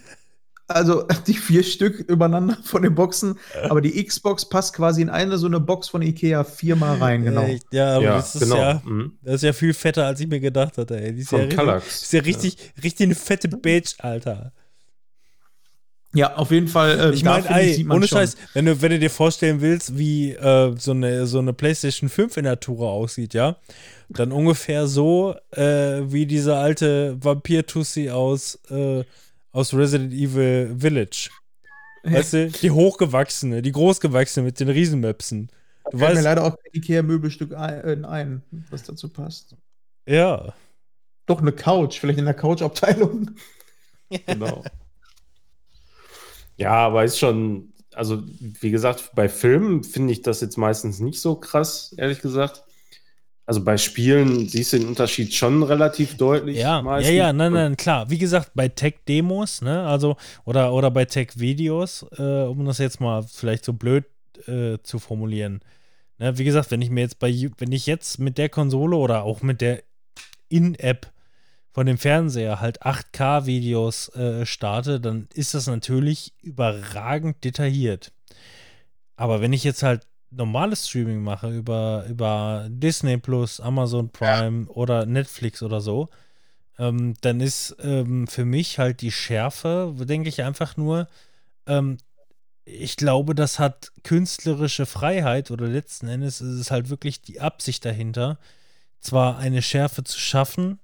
also 0.74 1.06
die 1.26 1.34
vier 1.34 1.62
Stück 1.62 1.98
übereinander 2.00 2.56
von 2.64 2.82
den 2.82 2.94
Boxen, 2.94 3.38
aber 3.68 3.80
die 3.80 4.02
Xbox 4.04 4.44
passt 4.48 4.74
quasi 4.74 5.02
in 5.02 5.08
eine 5.10 5.38
so 5.38 5.46
eine 5.46 5.60
Box 5.60 5.88
von 5.88 6.02
IKEA 6.02 6.44
viermal 6.44 6.98
rein, 6.98 7.24
genau. 7.24 7.42
Echt, 7.44 7.64
Ja, 7.72 7.94
aber 7.96 8.04
Ja, 8.04 8.16
das 8.16 8.34
ist 8.34 8.40
genau. 8.42 8.56
ja, 8.56 8.82
Mhm. 8.84 9.12
das 9.22 9.34
ist 9.36 9.42
ja 9.42 9.52
viel 9.52 9.74
fetter, 9.74 10.06
als 10.06 10.20
ich 10.20 10.28
mir 10.28 10.40
gedacht 10.40 10.78
hatte, 10.78 11.00
ey. 11.00 11.12
Die 11.14 11.20
ist 11.22 11.30
ja 11.32 11.38
Von 11.38 11.40
richtig, 11.46 11.56
Kallax. 11.56 12.02
ist 12.02 12.12
ja 12.12 12.20
richtig, 12.22 12.56
richtig 12.82 13.04
eine 13.06 13.14
fette 13.14 13.48
Bitch, 13.48 13.94
Alter. 13.98 14.52
Ja, 16.14 16.34
auf 16.34 16.50
jeden 16.50 16.68
Fall. 16.68 16.98
Äh, 17.00 17.14
Ich 17.14 17.24
meine, 17.24 17.46
ohne 17.94 18.06
schon. 18.06 18.18
Scheiß, 18.18 18.36
wenn 18.52 18.66
du, 18.66 18.82
wenn 18.82 18.90
du 18.90 18.98
dir 18.98 19.08
vorstellen 19.08 19.62
willst, 19.62 19.96
wie 19.96 20.32
äh, 20.32 20.74
so, 20.78 20.90
eine, 20.90 21.26
so 21.26 21.38
eine 21.38 21.54
PlayStation 21.54 22.10
5 22.10 22.36
in 22.36 22.44
der 22.44 22.60
Tour 22.60 22.90
aussieht, 22.90 23.32
ja, 23.32 23.56
dann 24.10 24.30
ungefähr 24.30 24.86
so 24.86 25.34
äh, 25.52 26.02
wie 26.12 26.26
diese 26.26 26.56
alte 26.56 27.16
Vampir-Tussi 27.18 28.10
aus, 28.10 28.58
äh, 28.70 29.04
aus 29.52 29.74
Resident 29.74 30.12
Evil 30.12 30.74
Village. 30.78 31.30
Weißt 32.04 32.32
du, 32.32 32.50
die 32.50 32.70
hochgewachsene, 32.70 33.62
die 33.62 33.72
großgewachsene 33.72 34.44
mit 34.44 34.58
den 34.58 34.68
Riesenmöpsen. 34.68 35.48
Du 35.90 35.98
Fällt 35.98 36.10
mir 36.10 36.16
weißt, 36.16 36.24
leider 36.24 36.44
auch 36.44 36.56
kein 36.56 36.72
IKEA-Möbelstück 36.82 37.54
ein, 37.54 38.04
äh, 38.04 38.06
ein, 38.06 38.42
was 38.70 38.82
dazu 38.82 39.08
passt. 39.08 39.56
ja. 40.06 40.54
Doch 41.26 41.40
eine 41.40 41.52
Couch, 41.52 42.00
vielleicht 42.00 42.18
in 42.18 42.24
der 42.24 42.34
Couch-Abteilung. 42.34 43.30
Genau. 44.26 44.62
ja, 46.58 46.72
aber 46.72 47.04
ist 47.04 47.18
schon, 47.18 47.72
also 47.94 48.22
wie 48.60 48.70
gesagt, 48.70 49.12
bei 49.14 49.28
Filmen 49.30 49.84
finde 49.84 50.12
ich 50.12 50.20
das 50.20 50.42
jetzt 50.42 50.58
meistens 50.58 51.00
nicht 51.00 51.18
so 51.18 51.36
krass, 51.36 51.94
ehrlich 51.96 52.20
gesagt. 52.20 52.62
Also 53.44 53.64
bei 53.64 53.76
Spielen 53.76 54.48
siehst 54.48 54.72
du 54.72 54.78
den 54.78 54.88
Unterschied 54.88 55.34
schon 55.34 55.62
relativ 55.62 56.16
deutlich. 56.16 56.56
Ja, 56.56 56.76
ja, 56.76 56.82
meistens. 56.82 57.14
ja, 57.14 57.32
nein, 57.32 57.52
nein, 57.52 57.76
klar. 57.76 58.08
Wie 58.08 58.18
gesagt, 58.18 58.52
bei 58.54 58.68
Tech-Demos, 58.68 59.62
ne, 59.62 59.82
also, 59.84 60.16
oder, 60.44 60.72
oder 60.72 60.90
bei 60.90 61.04
Tech-Videos, 61.04 62.06
äh, 62.18 62.44
um 62.44 62.64
das 62.64 62.78
jetzt 62.78 63.00
mal 63.00 63.22
vielleicht 63.24 63.64
so 63.64 63.72
blöd 63.72 64.04
äh, 64.46 64.78
zu 64.82 65.00
formulieren. 65.00 65.60
Ne, 66.18 66.38
wie 66.38 66.44
gesagt, 66.44 66.70
wenn 66.70 66.82
ich 66.82 66.90
mir 66.90 67.00
jetzt 67.00 67.18
bei, 67.18 67.32
wenn 67.58 67.72
ich 67.72 67.86
jetzt 67.86 68.20
mit 68.20 68.38
der 68.38 68.48
Konsole 68.48 68.96
oder 68.96 69.24
auch 69.24 69.42
mit 69.42 69.60
der 69.60 69.82
In-App 70.48 71.10
von 71.72 71.86
dem 71.86 71.98
Fernseher 71.98 72.60
halt 72.60 72.82
8K-Videos 72.82 74.14
äh, 74.14 74.46
starte, 74.46 75.00
dann 75.00 75.26
ist 75.34 75.54
das 75.54 75.66
natürlich 75.66 76.32
überragend 76.42 77.42
detailliert. 77.42 78.12
Aber 79.16 79.40
wenn 79.40 79.52
ich 79.52 79.64
jetzt 79.64 79.82
halt 79.82 80.06
normales 80.32 80.88
Streaming 80.88 81.22
mache 81.22 81.50
über, 81.50 82.04
über 82.08 82.66
Disney 82.68 83.18
Plus, 83.18 83.60
Amazon 83.60 84.10
Prime 84.10 84.66
oder 84.66 85.06
Netflix 85.06 85.62
oder 85.62 85.80
so, 85.80 86.08
ähm, 86.78 87.14
dann 87.20 87.40
ist 87.40 87.76
ähm, 87.82 88.26
für 88.26 88.44
mich 88.44 88.78
halt 88.78 89.02
die 89.02 89.12
Schärfe, 89.12 89.94
denke 89.98 90.28
ich 90.28 90.42
einfach 90.42 90.76
nur, 90.76 91.08
ähm, 91.66 91.98
ich 92.64 92.96
glaube, 92.96 93.34
das 93.34 93.58
hat 93.58 93.92
künstlerische 94.04 94.86
Freiheit 94.86 95.50
oder 95.50 95.66
letzten 95.66 96.08
Endes 96.08 96.40
ist 96.40 96.60
es 96.60 96.70
halt 96.70 96.90
wirklich 96.90 97.20
die 97.20 97.40
Absicht 97.40 97.84
dahinter, 97.84 98.38
zwar 99.00 99.38
eine 99.38 99.62
Schärfe 99.62 100.04
zu 100.04 100.18
schaffen, 100.18 100.78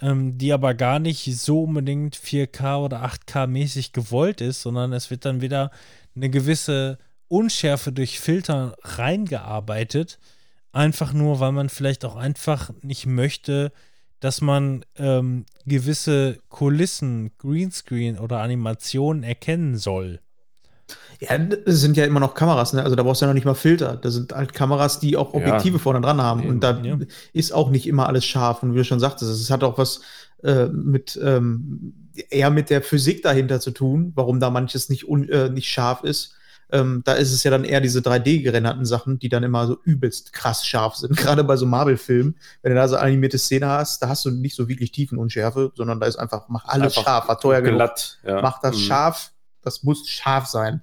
ähm, 0.00 0.36
die 0.36 0.52
aber 0.52 0.74
gar 0.74 0.98
nicht 0.98 1.24
so 1.38 1.62
unbedingt 1.62 2.16
4K 2.16 2.84
oder 2.84 3.04
8K 3.04 3.46
mäßig 3.46 3.92
gewollt 3.92 4.40
ist, 4.40 4.62
sondern 4.62 4.92
es 4.92 5.10
wird 5.10 5.24
dann 5.24 5.40
wieder 5.40 5.70
eine 6.14 6.28
gewisse 6.28 6.98
Unschärfe 7.32 7.92
durch 7.92 8.20
Filter 8.20 8.76
reingearbeitet, 8.82 10.18
einfach 10.72 11.14
nur, 11.14 11.40
weil 11.40 11.52
man 11.52 11.70
vielleicht 11.70 12.04
auch 12.04 12.14
einfach 12.14 12.70
nicht 12.82 13.06
möchte, 13.06 13.72
dass 14.20 14.42
man 14.42 14.84
ähm, 14.96 15.46
gewisse 15.64 16.38
Kulissen, 16.50 17.30
Greenscreen 17.38 18.18
oder 18.18 18.40
Animationen 18.40 19.22
erkennen 19.22 19.78
soll. 19.78 20.20
Ja, 21.20 21.38
das 21.38 21.80
sind 21.80 21.96
ja 21.96 22.04
immer 22.04 22.20
noch 22.20 22.34
Kameras, 22.34 22.74
ne? 22.74 22.82
Also 22.82 22.96
da 22.96 23.02
brauchst 23.02 23.22
du 23.22 23.24
ja 23.24 23.28
noch 23.28 23.34
nicht 23.34 23.46
mal 23.46 23.54
Filter. 23.54 23.96
Das 23.96 24.12
sind 24.12 24.34
halt 24.34 24.52
Kameras, 24.52 25.00
die 25.00 25.16
auch 25.16 25.32
Objektive 25.32 25.78
vorne 25.78 26.02
dran 26.02 26.20
haben. 26.20 26.46
Und 26.46 26.60
da 26.62 26.78
Ja. 26.82 26.98
ist 27.32 27.52
auch 27.52 27.70
nicht 27.70 27.86
immer 27.86 28.08
alles 28.08 28.26
scharf. 28.26 28.62
Und 28.62 28.74
wie 28.74 28.78
du 28.78 28.84
schon 28.84 29.00
sagtest, 29.00 29.30
es 29.30 29.50
hat 29.50 29.64
auch 29.64 29.78
was 29.78 30.02
äh, 30.42 30.66
mit 30.66 31.18
ähm, 31.22 32.10
eher 32.28 32.50
mit 32.50 32.68
der 32.68 32.82
Physik 32.82 33.22
dahinter 33.22 33.58
zu 33.60 33.70
tun, 33.70 34.12
warum 34.16 34.38
da 34.38 34.50
manches 34.50 34.90
nicht, 34.90 35.08
un, 35.08 35.28
äh, 35.30 35.48
nicht 35.48 35.68
scharf 35.68 36.04
ist. 36.04 36.34
Ähm, 36.72 37.02
da 37.04 37.12
ist 37.12 37.32
es 37.32 37.44
ja 37.44 37.50
dann 37.50 37.64
eher 37.64 37.80
diese 37.80 38.00
3D-gerenderten 38.00 38.84
Sachen, 38.86 39.18
die 39.18 39.28
dann 39.28 39.42
immer 39.42 39.66
so 39.66 39.78
übelst 39.84 40.32
krass 40.32 40.66
scharf 40.66 40.96
sind. 40.96 41.16
Gerade 41.18 41.44
bei 41.44 41.56
so 41.56 41.66
Marvel-Filmen, 41.66 42.36
wenn 42.62 42.70
du 42.72 42.76
da 42.76 42.88
so 42.88 42.96
animierte 42.96 43.38
Szene 43.38 43.68
hast, 43.68 44.02
da 44.02 44.08
hast 44.08 44.24
du 44.24 44.30
nicht 44.30 44.56
so 44.56 44.68
wirklich 44.68 44.90
Tiefenunschärfe, 44.90 45.70
sondern 45.76 46.00
da 46.00 46.06
ist 46.06 46.16
einfach, 46.16 46.48
mach 46.48 46.64
alles 46.64 46.96
Einfach 46.96 47.02
scharf, 47.04 47.28
war 47.28 47.38
teuer 47.38 47.60
genug. 47.62 47.76
glatt. 47.78 48.18
Ja. 48.26 48.40
Mach 48.42 48.60
das 48.60 48.76
Mhm. 48.76 48.80
scharf, 48.80 49.30
das 49.62 49.82
muss 49.82 50.08
scharf 50.08 50.46
sein. 50.46 50.82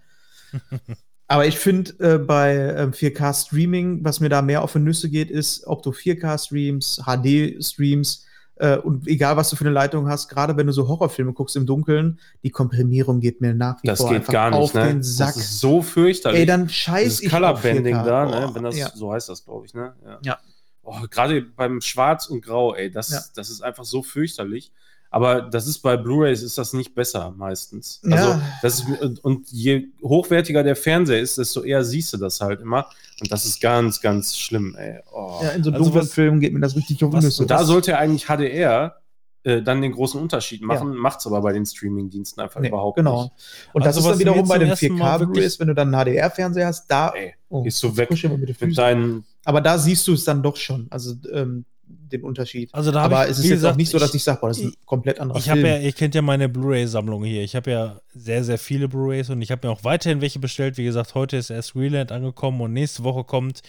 Aber 1.28 1.46
ich 1.46 1.60
finde 1.60 1.92
äh, 2.00 2.18
bei 2.18 2.56
ähm, 2.56 2.92
4K-Streaming, 2.92 4.04
was 4.04 4.20
mir 4.20 4.30
da 4.30 4.42
mehr 4.42 4.64
auf 4.64 4.74
die 4.74 4.80
Nüsse 4.80 5.10
geht, 5.10 5.30
ist, 5.30 5.66
ob 5.68 5.84
du 5.84 5.92
4K-Streams, 5.92 7.02
HD-Streams, 7.06 8.26
Äh, 8.60 8.78
und 8.78 9.08
egal, 9.08 9.38
was 9.38 9.50
du 9.50 9.56
für 9.56 9.64
eine 9.64 9.74
Leitung 9.74 10.08
hast, 10.10 10.28
gerade 10.28 10.56
wenn 10.58 10.68
du 10.68 10.74
so 10.74 10.88
Horrorfilme 10.88 11.32
guckst 11.34 11.56
im 11.56 11.66
Dunkeln, 11.66 12.20
die 12.44 12.50
Komprimierung 12.50 13.20
geht 13.22 13.40
mir 13.42 13.54
nach 13.54 13.82
wie 13.82 13.88
Das 13.88 14.00
vor 14.00 14.10
geht 14.10 14.18
einfach 14.20 14.34
gar 14.34 14.50
nicht, 14.52 14.60
auf 14.60 14.74
ne? 14.74 14.88
den 14.88 15.02
Sack. 15.04 15.28
Das 15.34 15.38
ist 15.38 15.60
so 15.60 15.82
fürchterlich. 15.82 16.42
Ey, 16.42 16.46
dann 16.46 16.68
scheiß 16.70 17.22
ich 17.22 17.30
Color 17.30 17.52
auf 17.54 17.62
Bending 17.62 17.96
4K. 17.96 18.04
da, 18.06 18.26
ne? 18.26 18.48
Oh, 18.52 18.56
Wenn 18.56 18.64
das 18.64 18.78
ja. 18.78 18.90
so 18.94 19.12
heißt 19.14 19.30
das, 19.30 19.46
glaube 19.46 19.66
ich, 19.66 19.74
ne? 19.74 19.94
Ja. 20.24 20.38
Oh, 20.84 20.96
Gerade 21.10 21.42
beim 21.42 21.82
Schwarz 21.82 22.28
und 22.28 22.42
Grau, 22.42 22.74
ey, 22.76 22.92
das, 22.92 23.10
Ja. 23.12 23.22
das 23.36 23.50
ist 23.50 23.62
einfach 23.62 23.86
so 23.86 24.04
fürchterlich. 24.04 24.72
Aber 25.12 25.42
das 25.42 25.66
ist 25.68 25.80
bei 25.80 25.98
Blu-rays 25.98 26.44
ist 26.44 26.58
das 26.58 26.74
nicht 26.74 26.94
besser 26.94 27.34
meistens. 27.36 28.00
Ja. 28.04 28.16
Also 28.16 28.42
das 28.62 28.80
ist, 28.80 29.02
und- 29.02 29.24
und 29.26 29.52
je 29.52 29.88
hochwertiger 30.04 30.62
der 30.64 30.76
Fernseher 30.76 31.20
ist, 31.20 31.38
desto 31.40 31.64
eher 31.64 31.84
siehst 31.84 32.14
du 32.14 32.18
das 32.18 32.40
halt 32.42 32.62
immer. 32.62 32.86
Und 33.20 33.32
das 33.32 33.46
ist 33.46 33.60
ganz, 33.60 34.02
ganz 34.02 34.38
schlimm, 34.38 34.76
ey. 34.78 35.00
Oh. 35.12 35.40
Ja, 35.42 35.50
in 35.50 35.64
so 35.64 35.72
Also 35.72 35.86
dunklen 35.86 36.08
Filmen 36.08 36.40
geht 36.40 36.54
mir 36.54 36.60
das 36.60 36.76
richtig 36.76 37.04
auf 37.04 37.12
Nüsse. 37.14 37.42
und 37.42 37.50
da 37.50 37.64
sollte 37.64 37.98
eigentlich 37.98 38.26
HDR 38.28 38.96
äh, 39.44 39.62
dann 39.62 39.82
den 39.82 39.94
großen 39.94 40.20
Unterschied 40.22 40.62
machen, 40.62 40.96
macht's 40.98 41.26
aber 41.26 41.42
bei 41.42 41.54
den 41.54 41.66
Streaming-Diensten 41.66 42.42
einfach 42.42 42.60
Nee, 42.60 42.68
überhaupt 42.68 42.98
genau. 42.98 43.24
nicht. 43.24 43.34
Und 43.74 43.86
das 43.86 43.96
Also 43.96 44.00
ist 44.02 44.06
was 44.06 44.12
dann 44.12 44.20
wiederum 44.20 44.48
bei 44.50 44.56
zum 44.56 44.60
den 44.60 44.70
ersten 44.70 44.94
Mal 44.96 45.06
4K 45.16 45.20
wirklich- 45.22 45.34
Blu-rays, 45.34 45.60
wenn 45.62 45.68
du 45.70 45.74
dann 45.76 45.96
einen 45.96 46.06
HDR-Fernseher 46.06 46.68
hast, 46.68 46.88
da 46.92 47.14
Ey, 47.16 47.34
oh, 47.48 47.64
gehst 47.64 47.82
du 47.82 47.96
weg 47.96 48.12
mit 48.12 48.62
mit 48.62 48.78
deinen 48.78 49.24
Aber 49.46 49.62
da 49.62 49.78
siehst 49.78 50.06
du 50.08 50.14
es 50.14 50.26
dann 50.26 50.44
doch 50.44 50.58
schon, 50.58 50.88
also 50.92 51.14
ähm, 51.32 51.64
den 52.12 52.24
Unterschied. 52.24 52.74
Also 52.74 52.92
da 52.92 53.02
Aber 53.04 53.26
ich, 53.26 53.32
es 53.32 53.40
ist 53.40 53.46
jetzt 53.46 53.54
gesagt, 53.54 53.74
auch 53.74 53.78
nicht 53.78 53.90
so, 53.92 54.00
dass 54.00 54.14
ich 54.14 54.24
sage, 54.24 54.40
boah, 54.42 54.48
das 54.50 54.58
ist 54.60 54.64
ein 54.66 54.70
ich- 54.70 54.86
komplett 54.86 55.20
anderer 55.20 55.38
Ich 55.40 55.50
habe 55.50 55.62
Film. 55.62 55.74
ja, 55.74 55.80
ihr 55.80 55.92
kennt 55.94 56.16
ja 56.16 56.22
meine 56.22 56.50
Blu-ray-Sammlung 56.50 57.24
hier. 57.24 57.44
Ich 57.44 57.56
habe 57.56 57.72
ja 57.72 58.02
sehr, 58.14 58.44
sehr 58.44 58.58
viele 58.58 58.88
Blu-rays 58.88 59.30
und 59.30 59.42
ich 59.42 59.52
habe 59.52 59.68
mir 59.68 59.74
auch 59.74 59.84
weiterhin 59.84 60.22
welche 60.22 60.40
bestellt. 60.40 60.78
Wie 60.78 60.84
gesagt, 60.84 61.16
heute 61.16 61.38
ist 61.38 61.50
erst 61.50 61.76
Reland 61.76 62.12
angekommen 62.12 62.60
und 62.62 62.74
nächste 62.74 63.04
Woche 63.04 63.24
kommt 63.24 63.62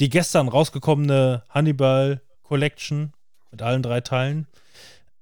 die 0.00 0.08
gestern 0.08 0.48
rausgekommene 0.48 1.42
Hannibal 1.50 2.20
Collection 2.42 3.12
mit 3.50 3.62
allen 3.62 3.82
drei 3.82 4.00
Teilen. 4.00 4.46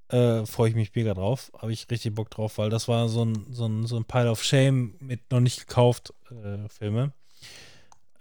Äh, 0.09 0.45
Freue 0.45 0.69
ich 0.69 0.75
mich 0.75 0.93
mega 0.93 1.15
drauf. 1.15 1.51
Habe 1.57 1.73
ich 1.73 1.89
richtig 1.89 2.13
Bock 2.13 2.29
drauf, 2.29 2.59
weil 2.59 2.69
das 2.69 2.87
war 2.87 3.09
so 3.09 3.25
ein, 3.25 3.47
so 3.51 3.65
ein, 3.65 3.87
so 3.87 3.97
ein 3.97 4.05
Pile 4.05 4.29
of 4.29 4.43
Shame 4.43 4.93
mit 4.99 5.31
noch 5.31 5.39
nicht 5.39 5.67
gekauft 5.67 6.13
äh, 6.29 6.69
Filme. 6.69 7.11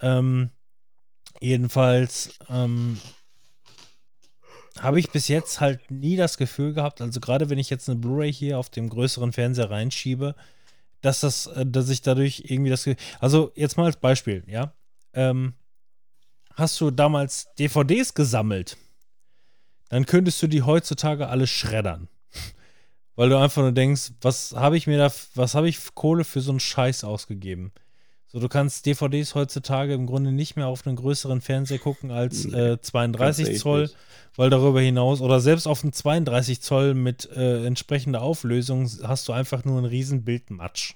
Ähm, 0.01 0.49
jedenfalls 1.41 2.39
ähm, 2.49 2.99
habe 4.81 4.99
ich 4.99 5.11
bis 5.11 5.29
jetzt 5.29 5.61
halt 5.61 5.91
nie 5.91 6.17
das 6.17 6.37
Gefühl 6.37 6.75
gehabt, 6.75 7.01
also 7.01 7.21
gerade 7.21 7.49
wenn 7.51 7.59
ich 7.59 7.71
jetzt 7.71 7.89
eine 7.89 7.99
Blu-ray 7.99 8.33
hier 8.33 8.59
auf 8.59 8.71
dem 8.71 8.89
größeren 8.89 9.33
Fernseher 9.33 9.71
reinschiebe, 9.71 10.35
dass 11.01 11.21
das, 11.21 11.47
äh, 11.49 11.65
dass 11.67 11.89
ich 11.89 12.03
dadurch 12.03 12.45
irgendwie 12.47 12.71
das, 12.71 12.85
Ge- 12.85 12.97
also 13.21 13.53
jetzt 13.55 13.77
mal 13.77 13.87
als 13.87 13.97
Beispiel, 13.97 14.43
ja, 14.47 14.73
ähm, 15.13 15.55
hast 16.55 16.81
du 16.81 16.91
damals 16.91 17.47
DVDs 17.59 18.15
gesammelt, 18.15 18.77
dann 19.89 20.07
könntest 20.07 20.43
du 20.43 20.47
die 20.47 20.63
heutzutage 20.63 21.29
alle 21.29 21.47
schreddern. 21.47 22.09
Weil 23.17 23.29
du 23.29 23.39
einfach 23.39 23.63
nur 23.63 23.71
denkst, 23.71 24.11
was 24.23 24.53
habe 24.57 24.77
ich 24.77 24.89
mir 24.89 24.99
da, 24.99 25.13
was 25.37 25.55
habe 25.55 25.69
ich 25.69 25.95
Kohle 25.95 26.25
für 26.25 26.41
so 26.41 26.51
einen 26.51 26.59
Scheiß 26.59 27.05
ausgegeben? 27.05 27.73
So, 28.35 28.41
du 28.41 28.49
kannst 28.49 28.85
DVDs 28.85 29.37
heutzutage 29.37 29.95
im 29.95 30.07
Grunde 30.07 30.33
nicht 30.33 30.57
mehr 30.57 30.67
auf 30.67 30.85
einen 30.85 30.97
größeren 30.97 31.41
Fernseher 31.41 31.79
gucken 31.79 32.11
als 32.11 32.45
äh, 32.45 32.81
32 32.81 33.47
Ganz 33.47 33.61
Zoll, 33.61 33.91
weil 34.35 34.51
darüber 34.51 34.81
hinaus 34.81 35.21
oder 35.21 35.39
selbst 35.39 35.69
auf 35.69 35.85
einen 35.85 35.93
32 35.93 36.61
Zoll 36.61 36.95
mit 36.95 37.31
äh, 37.31 37.65
entsprechender 37.65 38.23
Auflösung 38.23 38.91
hast 39.05 39.29
du 39.29 39.33
einfach 39.33 39.65
nur 39.65 39.79
einen 39.79 39.87
riesen 39.87 40.25
Bildmatsch. 40.25 40.95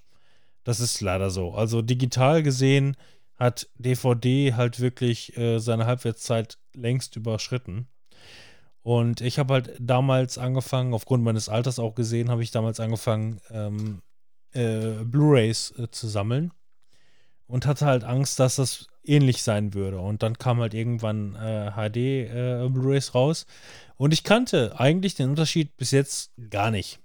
Das 0.64 0.80
ist 0.80 1.00
leider 1.00 1.30
so. 1.30 1.52
Also 1.52 1.80
digital 1.80 2.42
gesehen 2.42 2.96
hat 3.36 3.68
DVD 3.76 4.54
halt 4.54 4.80
wirklich 4.80 5.36
äh, 5.36 5.60
seine 5.60 5.86
Halbwertszeit 5.86 6.58
längst 6.74 7.14
überschritten. 7.14 7.86
Und 8.82 9.20
ich 9.20 9.38
habe 9.38 9.54
halt 9.54 9.76
damals 9.78 10.38
angefangen, 10.38 10.92
aufgrund 10.92 11.22
meines 11.22 11.48
Alters 11.48 11.78
auch 11.78 11.94
gesehen, 11.94 12.30
habe 12.30 12.42
ich 12.42 12.50
damals 12.50 12.80
angefangen, 12.80 13.40
ähm, 13.52 14.02
äh, 14.54 15.04
Blu-rays 15.04 15.72
äh, 15.78 15.88
zu 15.92 16.08
sammeln 16.08 16.50
und 17.48 17.66
hatte 17.66 17.86
halt 17.86 18.04
Angst, 18.04 18.38
dass 18.38 18.56
das 18.56 18.86
ähnlich 19.04 19.42
sein 19.42 19.74
würde. 19.74 19.98
Und 19.98 20.22
dann 20.22 20.38
kam 20.38 20.60
halt 20.60 20.74
irgendwann 20.74 21.34
äh, 21.34 21.72
HD 21.72 21.96
äh, 21.96 22.68
Blu-rays 22.68 23.14
raus 23.14 23.46
und 23.96 24.12
ich 24.12 24.22
kannte 24.22 24.78
eigentlich 24.78 25.14
den 25.14 25.30
Unterschied 25.30 25.76
bis 25.76 25.90
jetzt 25.90 26.30
gar 26.50 26.70
nicht. 26.70 27.00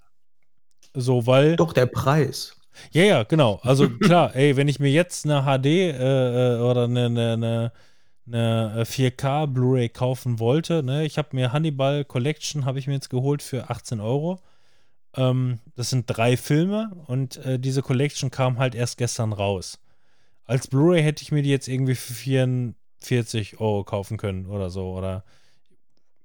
So, 0.94 1.26
weil 1.26 1.56
Doch, 1.56 1.74
der 1.74 1.88
Preis. 1.88 2.56
ja, 2.92 3.04
ja, 3.04 3.24
genau. 3.24 3.60
Also 3.64 3.90
klar, 4.00 4.36
ey, 4.36 4.56
wenn 4.58 4.68
ich 4.68 4.80
mir 4.80 4.92
jetzt 4.92 5.26
eine 5.26 5.44
HD 5.44 5.66
äh, 5.66 6.58
äh, 6.58 6.60
oder 6.60 6.84
eine, 6.84 7.06
eine, 7.06 7.34
eine, 7.34 7.72
eine 8.28 8.84
4K 8.84 9.48
Blu-ray 9.48 9.90
kaufen 9.90 10.40
wollte, 10.40 10.84
ne, 10.84 11.06
ich 11.06 11.18
habe 11.18 11.30
mir 11.32 11.52
Hannibal 11.54 12.06
Collection 12.06 12.66
habe 12.66 12.80
ich 12.80 12.88
mir 12.88 12.94
jetzt 12.94 13.10
geholt 13.10 13.42
für 13.42 13.70
18 13.70 14.00
Euro. 14.02 14.40
Ähm, 15.16 15.60
das 15.76 15.90
sind 15.90 16.06
drei 16.08 16.38
Filme 16.38 16.92
und 17.08 17.38
äh, 17.38 17.60
diese 17.60 17.82
Collection 17.82 18.30
kam 18.30 18.60
halt 18.60 18.76
erst 18.76 18.98
gestern 18.98 19.34
raus. 19.34 19.80
Als 20.46 20.68
Blu-ray 20.68 21.02
hätte 21.02 21.24
ich 21.24 21.32
mir 21.32 21.42
die 21.42 21.50
jetzt 21.50 21.68
irgendwie 21.68 21.96
für 21.96 22.14
44 22.14 23.60
Euro 23.60 23.84
kaufen 23.84 24.18
können 24.18 24.46
oder 24.48 24.70
so 24.70 24.94
oder 24.94 25.24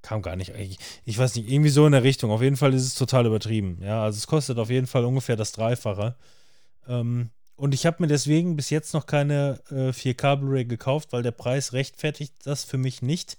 kam 0.02 0.22
gar 0.22 0.36
nicht. 0.36 0.54
Ich, 0.56 0.78
ich 1.04 1.18
weiß 1.18 1.34
nicht, 1.36 1.50
irgendwie 1.50 1.70
so 1.70 1.86
in 1.86 1.92
der 1.92 2.02
Richtung. 2.02 2.30
Auf 2.30 2.42
jeden 2.42 2.56
Fall 2.56 2.74
ist 2.74 2.84
es 2.84 2.94
total 2.94 3.26
übertrieben. 3.26 3.78
Ja, 3.82 4.02
also 4.02 4.16
es 4.16 4.26
kostet 4.26 4.58
auf 4.58 4.70
jeden 4.70 4.86
Fall 4.86 5.04
ungefähr 5.04 5.36
das 5.36 5.52
Dreifache. 5.52 6.16
Ähm, 6.86 7.30
und 7.56 7.74
ich 7.74 7.86
habe 7.86 7.96
mir 8.00 8.06
deswegen 8.06 8.56
bis 8.56 8.70
jetzt 8.70 8.94
noch 8.94 9.06
keine 9.06 9.60
äh, 9.70 9.90
4K 9.90 10.36
Blu-ray 10.36 10.64
gekauft, 10.64 11.12
weil 11.12 11.22
der 11.22 11.32
Preis 11.32 11.72
rechtfertigt 11.72 12.34
das 12.44 12.64
für 12.64 12.78
mich 12.78 13.02
nicht, 13.02 13.36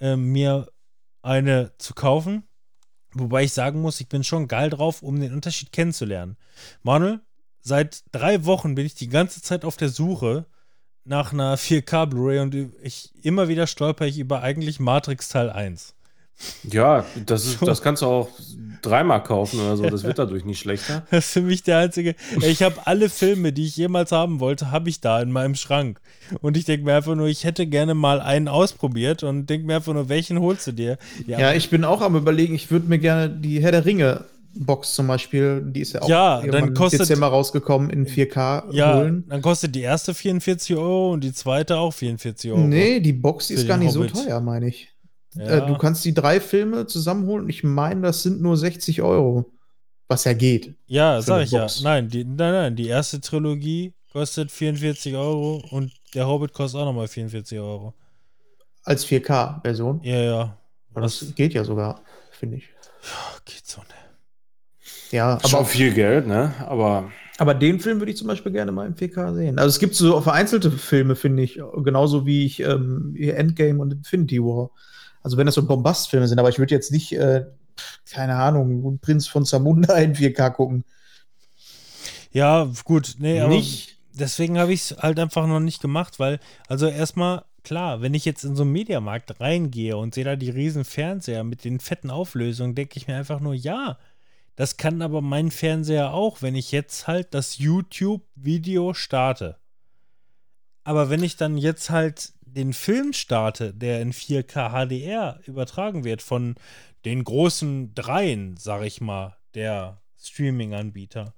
äh, 0.00 0.16
mir 0.16 0.68
eine 1.22 1.72
zu 1.78 1.94
kaufen. 1.94 2.44
Wobei 3.12 3.44
ich 3.44 3.52
sagen 3.52 3.80
muss, 3.80 4.00
ich 4.00 4.08
bin 4.08 4.22
schon 4.22 4.48
geil 4.48 4.70
drauf, 4.70 5.02
um 5.02 5.18
den 5.18 5.34
Unterschied 5.34 5.72
kennenzulernen. 5.72 6.36
Manuel, 6.82 7.20
seit 7.68 8.02
drei 8.12 8.44
Wochen 8.44 8.74
bin 8.74 8.86
ich 8.86 8.94
die 8.94 9.08
ganze 9.08 9.42
Zeit 9.42 9.64
auf 9.64 9.76
der 9.76 9.90
Suche 9.90 10.46
nach 11.04 11.32
einer 11.32 11.56
4K 11.56 12.06
Blu-ray 12.06 12.40
und 12.40 12.54
ich 12.82 13.12
immer 13.22 13.48
wieder 13.48 13.66
stolper 13.66 14.06
ich 14.06 14.18
über 14.18 14.42
eigentlich 14.42 14.80
Matrix 14.80 15.28
Teil 15.28 15.50
1. 15.50 15.94
Ja, 16.70 17.04
das, 17.26 17.46
ist, 17.46 17.62
das 17.66 17.82
kannst 17.82 18.02
du 18.02 18.06
auch 18.06 18.28
dreimal 18.82 19.22
kaufen 19.22 19.60
oder 19.60 19.76
so. 19.76 19.88
Das 19.88 20.04
wird 20.04 20.18
dadurch 20.18 20.44
nicht 20.44 20.60
schlechter. 20.60 21.04
Das 21.10 21.26
ist 21.26 21.32
für 21.32 21.40
mich 21.40 21.62
der 21.62 21.78
einzige. 21.78 22.14
Ich 22.42 22.62
habe 22.62 22.86
alle 22.86 23.08
Filme, 23.08 23.52
die 23.52 23.64
ich 23.64 23.76
jemals 23.76 24.12
haben 24.12 24.38
wollte, 24.38 24.70
habe 24.70 24.88
ich 24.88 25.00
da 25.00 25.20
in 25.20 25.32
meinem 25.32 25.54
Schrank. 25.54 26.00
Und 26.40 26.56
ich 26.56 26.64
denke 26.64 26.84
mir 26.84 26.94
einfach 26.94 27.14
nur, 27.14 27.26
ich 27.26 27.44
hätte 27.44 27.66
gerne 27.66 27.94
mal 27.94 28.20
einen 28.20 28.48
ausprobiert 28.48 29.22
und 29.22 29.46
denke 29.46 29.66
mir 29.66 29.76
einfach 29.76 29.94
nur, 29.94 30.08
welchen 30.08 30.40
holst 30.40 30.66
du 30.68 30.72
dir? 30.72 30.98
Ja, 31.26 31.52
ich 31.54 31.70
bin 31.70 31.84
auch 31.84 32.02
am 32.02 32.16
überlegen, 32.16 32.54
ich 32.54 32.70
würde 32.70 32.86
mir 32.86 32.98
gerne 32.98 33.30
die 33.30 33.60
Herr 33.62 33.72
der 33.72 33.84
Ringe 33.84 34.24
Box 34.54 34.94
zum 34.94 35.06
Beispiel, 35.06 35.62
die 35.66 35.80
ist 35.80 35.92
ja 35.92 36.02
auch 36.02 36.08
Ja, 36.08 36.40
dann 36.42 36.74
kostet- 36.74 37.00
Dezember 37.00 37.28
rausgekommen 37.28 37.90
in 37.90 38.06
4K 38.06 38.64
ja 38.72 38.96
holen. 38.96 39.24
dann 39.28 39.42
kostet 39.42 39.74
die 39.74 39.82
erste 39.82 40.14
44 40.14 40.74
Euro 40.76 41.12
und 41.12 41.22
die 41.22 41.32
zweite 41.32 41.76
auch 41.78 41.92
44 41.92 42.50
Euro. 42.50 42.60
Nee, 42.60 43.00
die 43.00 43.12
Box 43.12 43.50
ist 43.50 43.68
gar 43.68 43.76
nicht 43.76 43.94
Hobbit. 43.94 44.16
so 44.16 44.24
teuer, 44.24 44.40
meine 44.40 44.68
ich. 44.68 44.88
Ja. 45.34 45.58
Äh, 45.58 45.66
du 45.66 45.76
kannst 45.76 46.04
die 46.04 46.14
drei 46.14 46.40
Filme 46.40 46.86
zusammenholen 46.86 47.44
und 47.44 47.50
ich 47.50 47.62
meine, 47.62 48.00
das 48.02 48.22
sind 48.22 48.40
nur 48.40 48.56
60 48.56 49.02
Euro. 49.02 49.46
Was 50.08 50.24
ja 50.24 50.32
geht. 50.32 50.74
ja, 50.86 51.20
sag 51.20 51.42
ich 51.44 51.50
ja. 51.50 51.60
Box. 51.60 51.82
Nein, 51.82 52.08
die, 52.08 52.24
nein, 52.24 52.52
nein, 52.52 52.76
die 52.76 52.86
erste 52.88 53.20
Trilogie 53.20 53.92
kostet 54.10 54.50
44 54.50 55.14
Euro 55.14 55.62
und 55.70 55.92
der 56.14 56.26
Hobbit 56.26 56.54
kostet 56.54 56.80
auch 56.80 56.86
nochmal 56.86 57.08
44 57.08 57.58
Euro. 57.58 57.92
Als 58.84 59.04
4K-Version. 59.04 60.00
Ja, 60.02 60.16
ja. 60.16 60.58
Aber 60.92 61.02
Das 61.02 61.34
geht 61.36 61.52
ja 61.52 61.62
sogar, 61.62 62.00
finde 62.32 62.56
ich. 62.56 62.64
Ach, 63.04 63.44
geht 63.44 63.66
so, 63.66 63.82
ne? 63.82 63.86
Ja, 65.10 65.38
Schon 65.44 65.60
aber, 65.60 65.68
viel 65.68 65.92
Geld, 65.92 66.26
ne? 66.26 66.52
Aber 66.66 67.10
aber 67.38 67.54
den 67.54 67.78
Film 67.78 68.00
würde 68.00 68.10
ich 68.10 68.18
zum 68.18 68.26
Beispiel 68.26 68.50
gerne 68.50 68.72
mal 68.72 68.86
im 68.88 68.96
4K 68.96 69.32
sehen. 69.32 69.58
Also 69.60 69.68
es 69.68 69.78
gibt 69.78 69.94
so 69.94 70.20
vereinzelte 70.20 70.72
Filme, 70.72 71.14
finde 71.14 71.44
ich, 71.44 71.60
genauso 71.84 72.26
wie 72.26 72.44
ich 72.44 72.58
ähm, 72.60 73.14
Endgame 73.16 73.80
und 73.80 73.92
Infinity 73.92 74.42
War. 74.42 74.70
Also 75.22 75.36
wenn 75.36 75.46
das 75.46 75.54
so 75.54 75.64
Bombastfilme 75.64 76.26
sind, 76.26 76.40
aber 76.40 76.48
ich 76.48 76.58
würde 76.58 76.74
jetzt 76.74 76.90
nicht, 76.90 77.12
äh, 77.12 77.46
keine 78.10 78.34
Ahnung, 78.34 78.98
Prinz 79.00 79.28
von 79.28 79.44
Zamunda 79.44 79.96
in 79.98 80.16
4K 80.16 80.50
gucken. 80.50 80.84
Ja, 82.32 82.68
gut, 82.84 83.14
nee, 83.18 83.40
aber 83.40 83.54
nicht. 83.54 83.96
deswegen 84.12 84.58
habe 84.58 84.72
ich 84.72 84.90
es 84.90 84.96
halt 84.98 85.20
einfach 85.20 85.46
noch 85.46 85.60
nicht 85.60 85.80
gemacht, 85.80 86.18
weil, 86.18 86.40
also 86.66 86.88
erstmal, 86.88 87.44
klar, 87.62 88.02
wenn 88.02 88.14
ich 88.14 88.24
jetzt 88.24 88.42
in 88.44 88.56
so 88.56 88.64
einen 88.64 88.72
Mediamarkt 88.72 89.40
reingehe 89.40 89.96
und 89.96 90.12
sehe 90.12 90.24
da 90.24 90.34
die 90.34 90.50
riesen 90.50 90.84
Fernseher 90.84 91.44
mit 91.44 91.64
den 91.64 91.78
fetten 91.78 92.10
Auflösungen, 92.10 92.74
denke 92.74 92.96
ich 92.96 93.06
mir 93.06 93.16
einfach 93.16 93.38
nur, 93.38 93.54
ja, 93.54 93.96
das 94.58 94.76
kann 94.76 95.02
aber 95.02 95.20
mein 95.20 95.52
Fernseher 95.52 96.12
auch, 96.12 96.42
wenn 96.42 96.56
ich 96.56 96.72
jetzt 96.72 97.06
halt 97.06 97.32
das 97.32 97.58
YouTube-Video 97.58 98.92
starte. 98.92 99.56
Aber 100.82 101.10
wenn 101.10 101.22
ich 101.22 101.36
dann 101.36 101.56
jetzt 101.56 101.90
halt 101.90 102.32
den 102.40 102.72
Film 102.72 103.12
starte, 103.12 103.72
der 103.72 104.02
in 104.02 104.12
4K 104.12 104.70
HDR 104.70 105.38
übertragen 105.46 106.02
wird 106.02 106.22
von 106.22 106.56
den 107.04 107.22
großen 107.22 107.94
Dreien, 107.94 108.56
sag 108.56 108.82
ich 108.82 109.00
mal, 109.00 109.36
der 109.54 110.02
Streaming-Anbieter, 110.20 111.34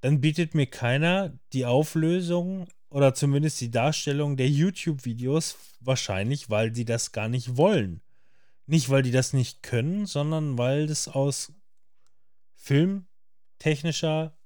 dann 0.00 0.20
bietet 0.20 0.54
mir 0.54 0.66
keiner 0.66 1.36
die 1.52 1.66
Auflösung 1.66 2.68
oder 2.90 3.12
zumindest 3.12 3.60
die 3.60 3.72
Darstellung 3.72 4.36
der 4.36 4.48
YouTube-Videos 4.48 5.56
wahrscheinlich, 5.80 6.48
weil 6.48 6.72
sie 6.72 6.84
das 6.84 7.10
gar 7.10 7.28
nicht 7.28 7.56
wollen. 7.56 8.02
nicht, 8.66 8.88
weil 8.88 9.02
die 9.02 9.10
das 9.10 9.32
nicht 9.32 9.64
können, 9.64 10.06
sondern 10.06 10.58
weil 10.58 10.86
das 10.86 11.08
aus 11.08 11.52
filmtechnischer, 12.66 14.36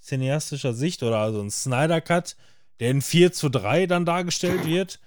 cineastischer 0.00 0.74
Sicht 0.74 1.02
oder 1.02 1.18
also 1.18 1.40
ein 1.40 1.50
Snyder 1.50 2.00
Cut, 2.00 2.36
der 2.80 2.90
in 2.90 3.02
4 3.02 3.32
zu 3.32 3.48
3 3.48 3.86
dann 3.86 4.04
dargestellt 4.04 4.64
wird. 4.64 5.00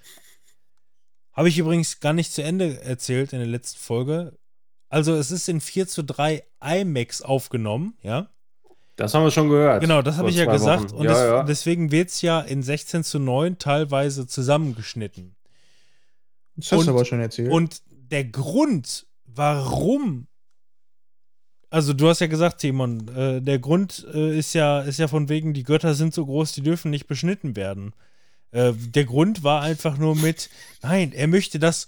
Habe 1.31 1.49
ich 1.49 1.57
übrigens 1.57 1.99
gar 1.99 2.13
nicht 2.13 2.33
zu 2.33 2.43
Ende 2.43 2.81
erzählt 2.81 3.31
in 3.33 3.39
der 3.39 3.47
letzten 3.47 3.79
Folge. 3.79 4.37
Also 4.89 5.15
es 5.15 5.31
ist 5.31 5.47
in 5.49 5.61
4 5.61 5.87
zu 5.87 6.03
3 6.03 6.43
IMAX 6.61 7.21
aufgenommen, 7.21 7.97
ja. 8.01 8.29
Das 8.95 9.13
haben 9.13 9.23
wir 9.23 9.31
schon 9.31 9.49
gehört. 9.49 9.81
Genau, 9.81 10.01
das 10.01 10.17
habe 10.17 10.31
ich 10.31 10.35
ja 10.35 10.51
gesagt. 10.51 10.91
Wochen. 10.91 10.95
Und 10.95 11.05
ja, 11.05 11.11
des, 11.11 11.19
ja. 11.21 11.43
deswegen 11.43 11.91
wird 11.91 12.09
es 12.09 12.21
ja 12.23 12.41
in 12.41 12.63
16 12.63 13.03
zu 13.03 13.19
9 13.19 13.59
teilweise 13.59 14.25
zusammengeschnitten. 14.25 15.35
Das 16.55 16.71
hast 16.71 16.79
Und- 16.79 16.87
du 16.87 16.91
aber 16.93 17.05
schon 17.05 17.19
erzählt. 17.19 17.51
Und 17.51 17.83
der 17.87 18.25
Grund, 18.25 19.05
warum, 19.25 20.27
also 21.69 21.93
du 21.93 22.07
hast 22.07 22.21
ja 22.21 22.27
gesagt, 22.27 22.59
Timon, 22.59 23.07
äh, 23.09 23.41
der 23.41 23.59
Grund 23.59 24.05
äh, 24.13 24.37
ist 24.37 24.53
ja, 24.53 24.81
ist 24.81 24.99
ja 24.99 25.07
von 25.07 25.29
wegen, 25.29 25.53
die 25.53 25.63
Götter 25.63 25.93
sind 25.93 26.13
so 26.13 26.25
groß, 26.25 26.53
die 26.53 26.61
dürfen 26.61 26.91
nicht 26.91 27.07
beschnitten 27.07 27.55
werden. 27.55 27.93
Äh, 28.51 28.73
der 28.73 29.05
Grund 29.05 29.43
war 29.43 29.61
einfach 29.61 29.97
nur 29.97 30.15
mit, 30.15 30.49
nein, 30.81 31.11
er 31.13 31.27
möchte 31.27 31.59
das 31.59 31.87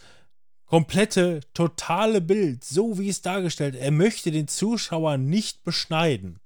komplette, 0.66 1.40
totale 1.54 2.22
Bild, 2.22 2.64
so 2.64 3.00
wie 3.00 3.10
es 3.10 3.22
dargestellt, 3.22 3.76
er 3.76 3.92
möchte 3.92 4.32
den 4.32 4.48
Zuschauer 4.48 5.18
nicht 5.18 5.64
beschneiden. 5.64 6.40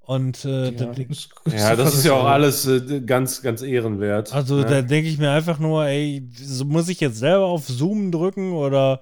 Und 0.00 0.46
äh, 0.46 0.72
da, 0.72 0.86
das, 0.86 1.28
ja, 1.52 1.76
das 1.76 1.94
ist 1.94 2.06
ja 2.06 2.14
auch 2.14 2.24
alles 2.24 2.66
äh, 2.66 3.02
ganz, 3.02 3.42
ganz 3.42 3.60
ehrenwert. 3.60 4.32
Also 4.32 4.56
ne? 4.56 4.64
da 4.64 4.80
denke 4.80 5.06
ich 5.06 5.18
mir 5.18 5.30
einfach 5.30 5.58
nur, 5.58 5.84
ey, 5.84 6.26
so 6.34 6.64
muss 6.64 6.88
ich 6.88 6.98
jetzt 7.00 7.18
selber 7.18 7.44
auf 7.44 7.68
Zoom 7.68 8.10
drücken 8.10 8.52
oder 8.52 9.00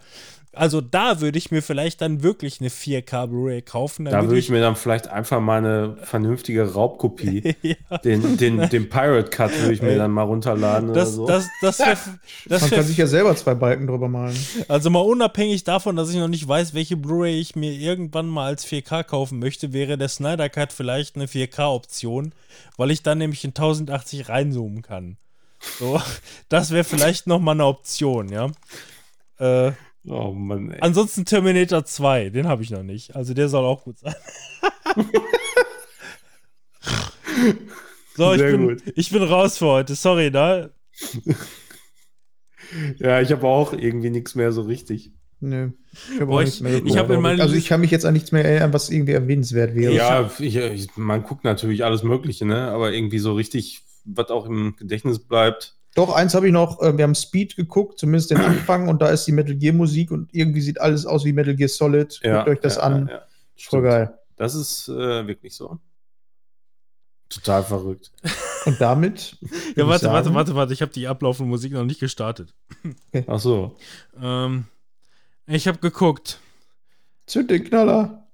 also 0.56 0.80
da 0.80 1.20
würde 1.20 1.38
ich 1.38 1.50
mir 1.50 1.62
vielleicht 1.62 2.00
dann 2.00 2.22
wirklich 2.22 2.60
eine 2.60 2.70
4K 2.70 3.26
Blu-ray 3.26 3.62
kaufen. 3.62 4.06
Da 4.06 4.22
würde 4.22 4.38
ich 4.38 4.48
mir 4.48 4.60
dann 4.60 4.74
vielleicht 4.74 5.08
einfach 5.08 5.40
mal 5.40 5.58
eine 5.58 5.96
vernünftige 6.02 6.72
Raubkopie, 6.72 7.54
ja, 7.62 7.98
den, 7.98 8.36
den, 8.36 8.68
den 8.68 8.88
Pirate 8.88 9.30
Cut 9.30 9.52
würde 9.60 9.74
ich 9.74 9.82
mir 9.82 9.96
dann 9.96 10.10
mal 10.10 10.22
runterladen 10.22 10.92
das, 10.94 11.18
oder 11.18 11.40
so. 11.40 11.48
das, 11.60 11.76
das 11.76 11.78
wäre, 11.78 11.98
das 12.46 12.62
man 12.62 12.70
wär, 12.70 12.78
kann 12.78 12.86
sich 12.86 12.96
ja 12.96 13.06
selber 13.06 13.36
zwei 13.36 13.54
Balken 13.54 13.86
drüber 13.86 14.08
malen. 14.08 14.36
also 14.68 14.90
mal 14.90 15.00
unabhängig 15.00 15.64
davon, 15.64 15.96
dass 15.96 16.10
ich 16.10 16.16
noch 16.16 16.28
nicht 16.28 16.46
weiß, 16.46 16.74
welche 16.74 16.96
Blu-ray 16.96 17.38
ich 17.38 17.54
mir 17.54 17.72
irgendwann 17.72 18.26
mal 18.26 18.46
als 18.46 18.66
4K 18.66 19.04
kaufen 19.04 19.38
möchte, 19.38 19.72
wäre 19.72 19.98
der 19.98 20.08
Snyder 20.08 20.48
Cut 20.48 20.72
vielleicht 20.72 21.16
eine 21.16 21.26
4K-Option, 21.26 22.32
weil 22.76 22.90
ich 22.90 23.02
dann 23.02 23.18
nämlich 23.18 23.44
in 23.44 23.50
1080 23.50 24.28
reinzoomen 24.28 24.82
kann. 24.82 25.18
So, 25.78 26.00
das 26.48 26.70
wäre 26.70 26.84
vielleicht 26.84 27.26
noch 27.26 27.40
mal 27.40 27.52
eine 27.52 27.66
Option, 27.66 28.28
ja. 28.30 28.50
Äh, 29.38 29.72
oh 30.06 30.32
Mann, 30.32 30.70
ey. 30.70 30.78
Ansonsten 30.80 31.24
Terminator 31.24 31.84
2, 31.84 32.30
den 32.30 32.46
habe 32.48 32.62
ich 32.62 32.70
noch 32.70 32.82
nicht. 32.82 33.14
Also 33.16 33.34
der 33.34 33.48
soll 33.48 33.64
auch 33.64 33.84
gut 33.84 33.98
sein. 33.98 34.14
so, 38.16 38.32
ich 38.32 38.38
Sehr 38.38 38.50
bin, 38.52 38.68
gut. 38.68 38.82
ich 38.94 39.10
bin 39.10 39.22
raus 39.22 39.58
für 39.58 39.66
heute. 39.66 39.94
Sorry, 39.94 40.30
ne? 40.30 40.70
Ja, 42.98 43.20
ich 43.20 43.30
habe 43.30 43.46
auch 43.46 43.72
irgendwie 43.74 44.10
nichts 44.10 44.34
mehr 44.34 44.50
so 44.50 44.62
richtig. 44.62 45.12
Nö. 45.38 45.70
Ich 46.12 46.20
habe 46.20 46.42
ich- 46.42 46.60
ich 46.64 46.96
hab 46.98 47.08
in 47.10 47.20
meinen 47.20 47.40
Also 47.40 47.54
ich 47.54 47.66
kann 47.68 47.80
mich 47.80 47.92
jetzt 47.92 48.04
an 48.04 48.12
nichts 48.14 48.32
mehr 48.32 48.44
erinnern, 48.44 48.72
was 48.72 48.90
irgendwie 48.90 49.12
erwähnenswert 49.12 49.76
wäre. 49.76 49.94
Ja, 49.94 50.28
ich, 50.40 50.56
ich, 50.56 50.88
man 50.96 51.22
guckt 51.22 51.44
natürlich 51.44 51.84
alles 51.84 52.02
Mögliche, 52.02 52.44
ne? 52.44 52.68
Aber 52.72 52.92
irgendwie 52.92 53.20
so 53.20 53.34
richtig, 53.34 53.84
was 54.04 54.30
auch 54.30 54.46
im 54.46 54.74
Gedächtnis 54.76 55.20
bleibt. 55.20 55.76
Doch, 55.97 56.14
eins 56.14 56.35
habe 56.35 56.47
ich 56.47 56.52
noch, 56.52 56.81
äh, 56.82 56.97
wir 56.97 57.05
haben 57.05 57.14
Speed 57.14 57.56
geguckt, 57.56 57.98
zumindest 57.98 58.31
den 58.31 58.36
Anfang, 58.36 58.89
und 58.89 59.01
da 59.01 59.09
ist 59.09 59.24
die 59.24 59.32
Metal 59.32 59.56
Gear 59.56 59.74
Musik 59.74 60.10
und 60.10 60.28
irgendwie 60.32 60.60
sieht 60.60 60.78
alles 60.78 61.06
aus 61.06 61.24
wie 61.24 61.32
Metal 61.32 61.56
Gear 61.56 61.70
Solid. 61.70 62.20
Guckt 62.23 62.48
euch 62.48 62.60
das 62.60 62.77
ja, 62.77 62.82
an. 62.82 63.09
Ja, 63.09 63.14
ja. 63.14 63.23
Voll 63.56 63.82
geil. 63.82 64.18
Das 64.36 64.55
ist 64.55 64.89
äh, 64.89 65.27
wirklich 65.27 65.55
so. 65.55 65.78
Total 67.31 67.64
verrückt. 67.64 68.12
Und 68.66 68.78
damit. 68.78 69.39
Ja, 69.74 69.89
warte, 69.89 70.09
warte, 70.09 70.35
warte, 70.35 70.55
warte. 70.55 70.73
Ich 70.74 70.82
habe 70.82 70.93
die 70.93 71.09
ablaufende 71.09 71.48
Musik 71.48 71.73
noch 71.73 71.85
nicht 71.85 71.98
gestartet. 71.98 72.55
Ach 73.27 73.40
so. 73.40 73.77
Ähm, 74.20 74.66
ich 75.47 75.66
habe 75.66 75.78
geguckt. 75.78 76.40
Zünd 77.27 77.51
den 77.51 77.64
Knaller. 77.64 78.26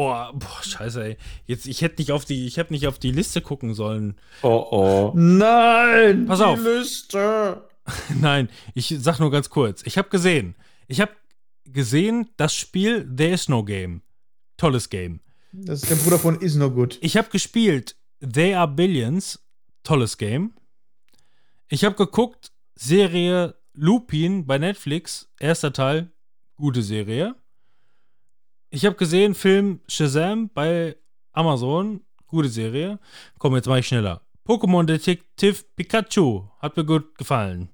Oh, 0.00 0.14
boah, 0.32 0.62
scheiße, 0.62 1.02
ey. 1.02 1.16
Jetzt, 1.46 1.66
ich 1.66 1.82
hätte 1.82 2.00
nicht 2.00 2.12
auf 2.12 2.24
die, 2.24 2.46
ich 2.46 2.56
hätte 2.56 2.72
nicht 2.72 2.86
auf 2.86 3.00
die 3.00 3.10
Liste 3.10 3.40
gucken 3.40 3.74
sollen. 3.74 4.14
Oh 4.42 4.64
oh. 4.70 5.12
Nein! 5.16 6.26
Pass 6.26 6.38
die 6.38 6.44
auf. 6.44 6.62
Liste. 6.62 7.68
Nein, 8.20 8.48
ich 8.74 8.94
sag 9.00 9.18
nur 9.18 9.32
ganz 9.32 9.50
kurz. 9.50 9.82
Ich 9.84 9.98
habe 9.98 10.08
gesehen. 10.08 10.54
Ich 10.86 11.00
habe 11.00 11.10
gesehen, 11.64 12.28
das 12.36 12.54
Spiel 12.54 13.12
There 13.12 13.32
is 13.32 13.48
no 13.48 13.64
game. 13.64 14.02
Tolles 14.56 14.88
Game. 14.88 15.18
Das 15.50 15.82
ist 15.82 15.90
der 15.90 15.96
Bruder 15.96 16.20
von 16.20 16.40
Is 16.40 16.54
No 16.54 16.70
Good. 16.70 16.98
Ich 17.00 17.16
habe 17.16 17.30
gespielt 17.30 17.96
They 18.20 18.54
Are 18.54 18.68
Billions, 18.68 19.44
tolles 19.82 20.16
Game. 20.16 20.52
Ich 21.66 21.82
habe 21.84 21.96
geguckt 21.96 22.52
Serie 22.76 23.56
Lupin 23.72 24.46
bei 24.46 24.58
Netflix, 24.58 25.28
erster 25.40 25.72
Teil, 25.72 26.12
gute 26.54 26.82
Serie. 26.82 27.34
Ich 28.70 28.84
habe 28.84 28.96
gesehen 28.96 29.34
Film 29.34 29.80
Shazam 29.88 30.50
bei 30.52 30.96
Amazon, 31.32 32.02
gute 32.26 32.50
Serie. 32.50 32.98
Komm, 33.38 33.54
jetzt 33.56 33.66
mache 33.66 33.78
ich 33.78 33.86
schneller. 33.86 34.20
Pokémon 34.46 34.84
Detective 34.84 35.64
Pikachu 35.74 36.44
hat 36.58 36.76
mir 36.76 36.84
gut 36.84 37.16
gefallen. 37.16 37.70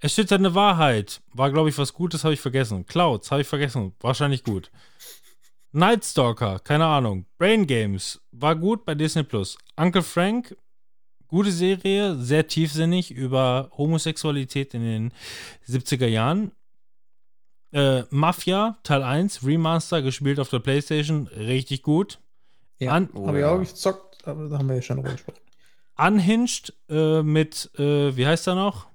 Erschütternde 0.00 0.54
Wahrheit 0.54 1.20
war, 1.34 1.50
glaube 1.50 1.68
ich, 1.68 1.76
was 1.76 1.92
Gutes, 1.92 2.24
habe 2.24 2.32
ich 2.32 2.40
vergessen. 2.40 2.86
Clouds 2.86 3.30
habe 3.30 3.42
ich 3.42 3.46
vergessen, 3.46 3.92
wahrscheinlich 4.00 4.42
gut. 4.42 4.70
Night 5.72 6.06
Stalker, 6.06 6.60
keine 6.60 6.86
Ahnung. 6.86 7.26
Brain 7.36 7.66
Games 7.66 8.18
war 8.32 8.56
gut 8.56 8.86
bei 8.86 8.94
Disney 8.94 9.24
Plus. 9.24 9.58
Uncle 9.76 10.02
Frank, 10.02 10.56
gute 11.26 11.52
Serie, 11.52 12.16
sehr 12.16 12.48
tiefsinnig 12.48 13.10
über 13.10 13.68
Homosexualität 13.76 14.72
in 14.72 14.82
den 14.82 15.12
70er 15.68 16.06
Jahren. 16.06 16.52
Äh, 17.72 18.02
Mafia, 18.10 18.78
Teil 18.82 19.02
1, 19.02 19.44
Remaster, 19.44 20.00
gespielt 20.02 20.40
auf 20.40 20.48
der 20.48 20.60
Playstation, 20.60 21.26
richtig 21.28 21.82
gut. 21.82 22.18
Ja, 22.78 22.92
An- 22.92 23.10
Oh, 23.14 23.26
habe 23.26 23.38
ich 23.38 23.42
ja. 23.42 23.50
auch 23.52 23.58
gezockt, 23.58 24.26
aber 24.26 24.48
da 24.48 24.58
haben 24.58 24.68
wir 24.68 24.76
ja 24.76 24.82
schon 24.82 24.96
drüber 24.98 25.12
gesprochen. 25.12 25.38
Unhinged 25.98 26.72
äh, 26.88 27.22
mit, 27.22 27.70
äh, 27.78 28.16
wie 28.16 28.26
heißt 28.26 28.46
er 28.46 28.54
noch? 28.54 28.86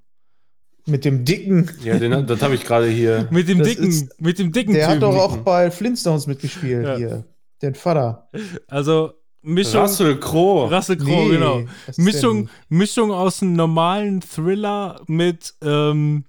Mit 0.86 1.06
dem 1.06 1.24
dicken. 1.26 1.70
Ja, 1.84 1.98
den, 2.00 2.26
das 2.28 2.42
habe 2.42 2.56
ich 2.56 2.64
gerade 2.66 2.88
hier. 2.88 3.28
Mit 3.32 3.48
dem 3.48 3.60
Das 3.60 3.68
dicken, 3.70 3.88
ist- 3.90 4.20
mit 4.22 4.38
dem 4.40 4.52
dicken 4.52 4.74
Der 4.74 4.88
hat 4.88 4.96
Typen. 4.96 5.12
doch 5.12 5.16
auch 5.18 5.38
bei 5.38 5.70
Flintstones 5.72 6.28
mitgespielt 6.28 6.86
Ja. 6.86 6.96
hier. 6.98 7.24
Den 7.62 7.76
Vater. 7.76 8.30
Also 8.68 9.14
Mischung. 9.42 9.82
Russell 9.82 10.20
Crowe. 10.20 10.74
Russell 10.74 10.98
Crowe, 10.98 11.30
genau. 11.30 11.62
das 11.86 11.98
ist 11.98 12.04
Mischung, 12.04 12.50
Mischung 12.70 13.12
aus 13.12 13.42
einem 13.42 13.54
normalen 13.54 14.20
Thriller 14.22 15.02
mit, 15.08 15.54
ähm, 15.62 16.26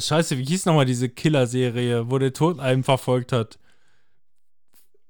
Scheiße, 0.00 0.38
wie 0.38 0.44
hieß 0.44 0.66
nochmal 0.66 0.84
diese 0.86 1.08
Killer-Serie, 1.08 2.10
wo 2.10 2.18
der 2.18 2.32
Tod 2.32 2.58
einen 2.60 2.82
verfolgt 2.84 3.32
hat? 3.32 3.58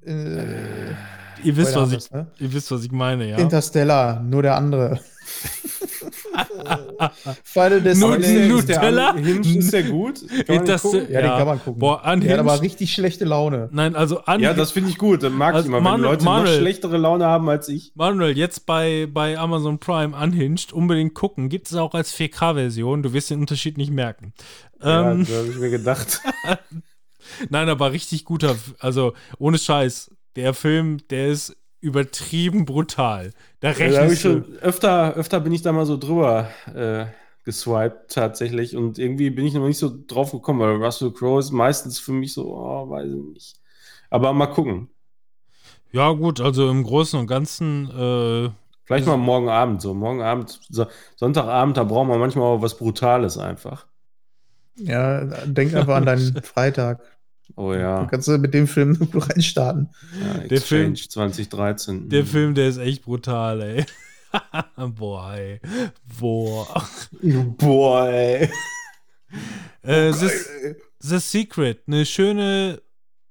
Äh, 0.05 0.93
Ihr 1.45 1.57
wisst, 1.57 1.77
was 1.77 1.93
ich, 1.93 2.11
ne? 2.11 2.27
ihr 2.41 2.53
wisst, 2.53 2.71
was 2.73 2.83
ich 2.85 2.91
meine, 2.91 3.29
ja. 3.29 3.37
Interstellar, 3.39 4.21
nur 4.21 4.43
der 4.43 4.57
andere. 4.57 4.99
Final 7.45 7.71
Nur 7.71 7.81
Destination. 7.81 8.21
die 8.23 8.59
ist 8.59 8.69
der, 8.69 8.77
Nutella? 8.79 9.15
Hinge, 9.15 9.59
ist 9.59 9.73
der 9.73 9.83
gut? 9.85 10.21
Kann 10.47 10.57
man 10.57 10.67
Das- 10.67 10.83
gucken? 10.83 11.01
Ja, 11.11 11.21
den 11.21 11.31
Ja. 11.31 11.39
kann 11.39 11.47
man 11.47 11.59
gucken. 11.61 11.79
Boah, 11.79 12.01
der 12.03 12.07
hat 12.11 12.17
Unhinged. 12.17 12.39
aber 12.39 12.61
richtig 12.63 12.93
schlechte 12.93 13.25
Laune. 13.25 13.69
Nein, 13.73 13.95
also 13.95 14.19
Unhinged. 14.21 14.43
ja, 14.43 14.55
das 14.55 14.73
finde 14.73 14.91
ich 14.91 14.99
gut. 14.99 15.23
Das 15.23 15.33
mag 15.33 15.55
Also, 15.55 15.67
ich 15.67 15.69
immer, 15.69 15.77
wenn 15.79 15.85
Manuel- 15.85 16.11
Leute 16.11 16.25
noch 16.25 16.33
Manuel. 16.33 16.59
schlechtere 16.59 16.97
Laune 16.97 17.27
haben 17.27 17.49
als 17.49 17.69
ich. 17.69 17.93
Manuel, 17.95 18.37
jetzt 18.37 18.67
bei, 18.67 19.07
bei 19.13 19.39
Amazon 19.39 19.79
Prime 19.79 20.17
Unhinged 20.17 20.73
unbedingt 20.73 21.15
gucken. 21.15 21.49
Gibt 21.49 21.69
es 21.71 21.77
auch 21.77 21.95
als 21.95 22.13
4K-Version. 22.15 23.03
Du 23.03 23.13
wirst 23.13 23.31
den 23.31 23.41
Unterschied 23.41 23.77
nicht 23.79 23.93
merken. 23.93 24.33
Ja, 24.81 25.11
Ähm, 25.11 25.27
habe 25.29 25.51
ich 25.51 25.57
mir 25.59 25.71
gedacht. 25.71 26.21
Nein, 27.51 27.69
aber 27.69 27.93
richtig 27.93 28.25
guter, 28.25 28.57
also 28.79 29.15
ohne 29.39 29.59
Scheiß. 29.59 30.11
Der 30.37 30.55
Film, 30.55 30.99
der 31.11 31.29
ist 31.29 31.57
übertrieben 31.81 32.65
brutal. 32.65 33.33
Da 33.61 33.71
Ja, 33.75 34.11
rechnest 34.11 34.11
ich 34.11 34.21
du. 34.25 34.45
schon 34.45 34.57
öfter, 34.59 35.15
öfter 35.15 35.41
bin 35.41 35.53
ich 35.53 35.63
da 35.63 35.73
mal 35.73 35.87
so 35.87 35.97
drüber 35.97 36.49
äh, 36.75 37.07
geswiped 37.45 38.11
tatsächlich 38.11 38.77
und 38.77 38.99
irgendwie 38.99 39.31
bin 39.31 39.47
ich 39.47 39.55
noch 39.55 39.67
nicht 39.67 39.79
so 39.79 39.93
drauf 40.07 40.33
gekommen, 40.33 40.59
weil 40.61 40.83
Russell 40.85 41.13
Crowe 41.13 41.39
ist 41.39 41.53
meistens 41.53 41.99
für 42.01 42.13
mich 42.13 42.33
so, 42.35 42.53
oh, 42.57 42.91
weiß 42.91 43.09
ich 43.13 43.15
nicht. 43.35 43.57
Aber 44.11 44.33
mal 44.33 44.47
gucken. 44.49 44.91
Ja, 45.93 46.13
gut, 46.13 46.41
also 46.41 46.69
im 46.71 46.83
Großen 46.83 47.19
und 47.19 47.27
Ganzen, 47.27 47.91
äh, 47.91 48.51
Vielleicht 48.85 49.07
mal 49.07 49.17
morgen 49.17 49.49
Abend 49.49 49.81
so. 49.83 49.95
Morgen 49.95 50.21
Abend, 50.23 50.61
so, 50.69 50.87
Sonntagabend, 51.17 51.77
da 51.77 51.85
brauchen 51.85 52.09
wir 52.09 52.19
manchmal 52.19 52.47
auch 52.47 52.63
was 52.63 52.77
Brutales 52.77 53.39
einfach. 53.39 53.87
Ja, 54.79 55.25
denk 55.47 55.75
einfach 55.75 55.97
an 55.97 56.07
deinen 56.07 56.43
Freitag. 56.43 57.01
Oh 57.57 57.73
Du 57.73 57.79
ja. 57.81 58.05
kannst 58.07 58.29
du 58.29 58.39
mit 58.39 58.53
dem 58.55 58.67
Film 58.67 58.97
reinstarten. 59.13 59.89
ja 60.21 60.39
Der 60.47 60.61
Film- 60.61 60.93
Exchange 60.93 61.09
2013. 61.09 62.09
der 62.09 62.23
Mhm. 62.23 62.27
Film, 62.27 62.55
der 62.55 62.69
ist 62.69 62.79
echt 62.79 63.03
brutal, 63.05 63.61
ey. 63.63 63.85
Boah, 64.77 65.33
ey. 65.35 65.61
Boah. 66.21 66.85
Boah, 67.23 68.09
ey. 68.09 68.51
Äh, 69.83 70.09
es 70.09 70.23
ist, 70.23 70.51
The 71.01 71.19
Secret, 71.19 71.83
eine 71.87 72.05
schöne 72.05 72.83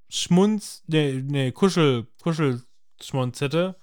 Schmunz, 0.10 0.84
ne, 0.88 1.22
ne, 1.24 1.52
Kuschel, 1.52 2.08
Kuschelschmonzette. 2.24 3.76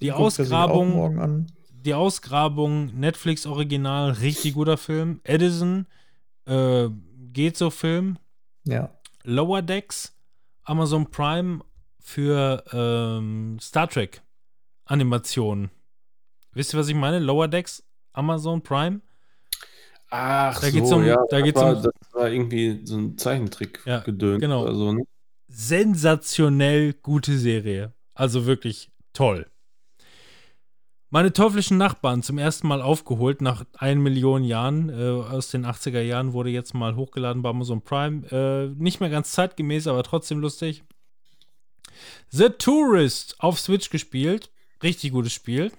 Die 0.00 0.12
auch 0.12 0.20
Ausgrabung, 0.20 0.90
morgen 0.92 1.18
an. 1.20 1.46
die 1.70 1.94
Ausgrabung, 1.94 2.98
Netflix 2.98 3.46
Original, 3.46 4.10
richtig 4.10 4.54
guter 4.54 4.76
Film. 4.76 5.20
Edison, 5.24 5.86
äh, 6.46 6.88
geht 7.32 7.56
so 7.56 7.70
Film. 7.70 8.18
Ja. 8.64 8.90
Lower 9.24 9.62
Decks, 9.62 10.14
Amazon 10.64 11.10
Prime 11.10 11.60
für 12.00 12.62
ähm, 12.72 13.58
Star 13.60 13.88
Trek 13.88 14.22
Animationen. 14.86 15.70
Wisst 16.52 16.74
ihr, 16.74 16.78
was 16.78 16.88
ich 16.88 16.94
meine? 16.94 17.18
Lower 17.18 17.48
Decks, 17.48 17.82
Amazon 18.12 18.62
Prime. 18.62 19.00
Ach, 20.10 20.60
Da 20.60 20.70
geht's 20.70 20.92
um- 20.92 21.04
ja, 21.04 21.16
da 21.16 21.38
das 21.38 21.42
geht's 21.42 21.60
war, 21.60 21.76
um- 21.76 21.82
das 21.82 21.92
war 22.12 22.28
irgendwie 22.28 22.80
so 22.84 22.96
ein 22.96 23.18
Zeichentrick 23.18 23.80
Ja, 23.86 24.00
gedöns. 24.00 24.40
genau. 24.40 24.64
Also, 24.66 24.92
ne? 24.92 25.04
sensationell 25.48 26.92
gute 26.94 27.36
Serie. 27.38 27.92
Also 28.14 28.46
wirklich 28.46 28.90
toll. 29.12 29.46
Meine 31.14 31.32
teuflischen 31.32 31.78
Nachbarn 31.78 32.24
zum 32.24 32.38
ersten 32.38 32.66
Mal 32.66 32.82
aufgeholt 32.82 33.40
nach 33.40 33.64
1 33.78 34.02
Million 34.02 34.42
Jahren 34.42 34.88
äh, 34.88 35.10
aus 35.12 35.48
den 35.48 35.64
80er 35.64 36.00
Jahren 36.00 36.32
wurde 36.32 36.50
jetzt 36.50 36.74
mal 36.74 36.96
hochgeladen 36.96 37.40
bei 37.40 37.50
Amazon 37.50 37.82
Prime. 37.82 38.26
Äh, 38.32 38.82
nicht 38.82 38.98
mehr 38.98 39.10
ganz 39.10 39.30
zeitgemäß, 39.30 39.86
aber 39.86 40.02
trotzdem 40.02 40.40
lustig. 40.40 40.82
The 42.30 42.48
Tourist 42.48 43.36
auf 43.38 43.60
Switch 43.60 43.90
gespielt. 43.90 44.50
Richtig 44.82 45.12
gutes 45.12 45.32
Spiel. 45.32 45.70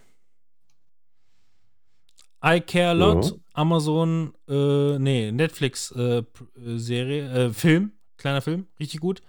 I 2.42 2.62
Care 2.62 2.92
a 2.92 2.94
Lot, 2.94 3.26
Ja. 3.26 3.32
Amazon, 3.56 4.34
äh, 4.48 4.98
nee, 5.00 5.34
Netflix 5.34 5.92
äh, 5.92 6.20
äh, 6.20 6.24
Serie, 6.78 7.48
äh, 7.48 7.50
Film, 7.52 7.92
kleiner 8.16 8.40
Film, 8.40 8.68
richtig 8.80 9.02
gut. 9.02 9.22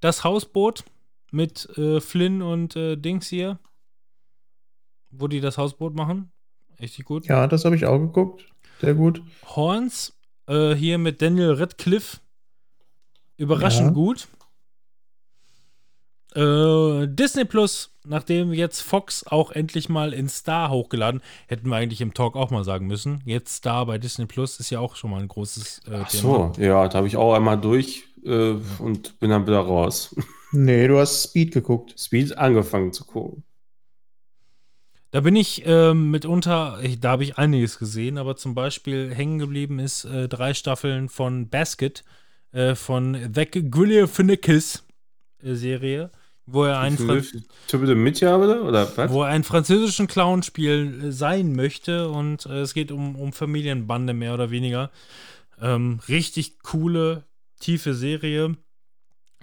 Das 0.00 0.24
Hausboot 0.24 0.82
mit 1.30 1.68
äh, 1.78 2.00
Flynn 2.00 2.42
und 2.42 2.74
Dings 2.74 3.28
hier, 3.28 3.60
wo 5.12 5.28
die 5.28 5.40
das 5.40 5.58
Hausboot 5.58 5.94
machen. 5.94 6.30
Richtig 6.80 7.04
gut. 7.04 7.26
Ja, 7.26 7.46
das 7.46 7.64
habe 7.64 7.76
ich 7.76 7.86
auch 7.86 7.98
geguckt. 7.98 8.44
Sehr 8.80 8.94
gut. 8.94 9.22
Horns, 9.46 10.14
äh, 10.48 10.74
hier 10.74 10.98
mit 10.98 11.22
Daniel 11.22 11.52
Radcliffe. 11.52 12.18
Überraschend 13.36 13.88
Ja. 13.88 13.92
gut. 13.92 14.28
Äh, 16.34 17.08
Disney 17.08 17.44
Plus, 17.44 17.90
nachdem 18.04 18.52
jetzt 18.54 18.80
Fox 18.80 19.26
auch 19.26 19.50
endlich 19.50 19.88
mal 19.90 20.14
in 20.14 20.28
Star 20.30 20.70
hochgeladen, 20.70 21.20
hätten 21.46 21.68
wir 21.68 21.76
eigentlich 21.76 22.00
im 22.00 22.14
Talk 22.14 22.36
auch 22.36 22.50
mal 22.50 22.64
sagen 22.64 22.86
müssen. 22.86 23.20
Jetzt 23.26 23.56
Star 23.56 23.84
bei 23.84 23.98
Disney 23.98 24.24
Plus 24.26 24.58
ist 24.58 24.70
ja 24.70 24.80
auch 24.80 24.96
schon 24.96 25.10
mal 25.10 25.20
ein 25.20 25.28
großes 25.28 25.82
äh, 25.86 25.98
Ach 26.02 26.08
Thema. 26.10 26.52
so, 26.56 26.60
ja, 26.62 26.88
da 26.88 26.98
habe 26.98 27.06
ich 27.06 27.16
auch 27.18 27.34
einmal 27.34 27.60
durch 27.60 28.04
äh, 28.24 28.54
und 28.78 29.18
bin 29.20 29.30
dann 29.30 29.46
wieder 29.46 29.60
raus. 29.60 30.14
Nee, 30.54 30.86
du 30.86 30.98
hast 30.98 31.22
Speed 31.22 31.54
geguckt. 31.54 31.94
Speed 31.98 32.36
angefangen 32.36 32.92
zu 32.92 33.06
gucken. 33.06 33.42
Da 35.12 35.20
bin 35.20 35.36
ich 35.36 35.62
ähm, 35.66 36.10
mitunter, 36.10 36.80
ich, 36.82 36.98
da 36.98 37.10
habe 37.10 37.24
ich 37.24 37.36
einiges 37.36 37.78
gesehen, 37.78 38.16
aber 38.16 38.36
zum 38.36 38.54
Beispiel 38.54 39.14
hängen 39.14 39.38
geblieben 39.38 39.78
ist 39.78 40.06
äh, 40.06 40.26
drei 40.26 40.54
Staffeln 40.54 41.10
von 41.10 41.50
Basket 41.50 42.02
äh, 42.52 42.74
von 42.74 43.30
The 43.34 43.44
Galifianakis 43.44 44.84
äh, 45.42 45.52
Serie, 45.52 46.10
wo 46.46 46.64
er 46.64 46.78
einen, 46.78 46.98
wo 46.98 49.22
er 49.22 49.28
einen 49.28 49.44
französischen 49.44 50.06
Clown 50.06 50.42
spielen 50.42 51.08
äh, 51.08 51.12
sein 51.12 51.54
möchte 51.54 52.08
und 52.08 52.46
äh, 52.46 52.60
es 52.60 52.72
geht 52.72 52.90
um, 52.90 53.14
um 53.14 53.34
Familienbande 53.34 54.14
mehr 54.14 54.32
oder 54.32 54.50
weniger. 54.50 54.90
Ähm, 55.60 56.00
richtig 56.08 56.58
coole, 56.60 57.24
tiefe 57.60 57.92
Serie, 57.92 58.56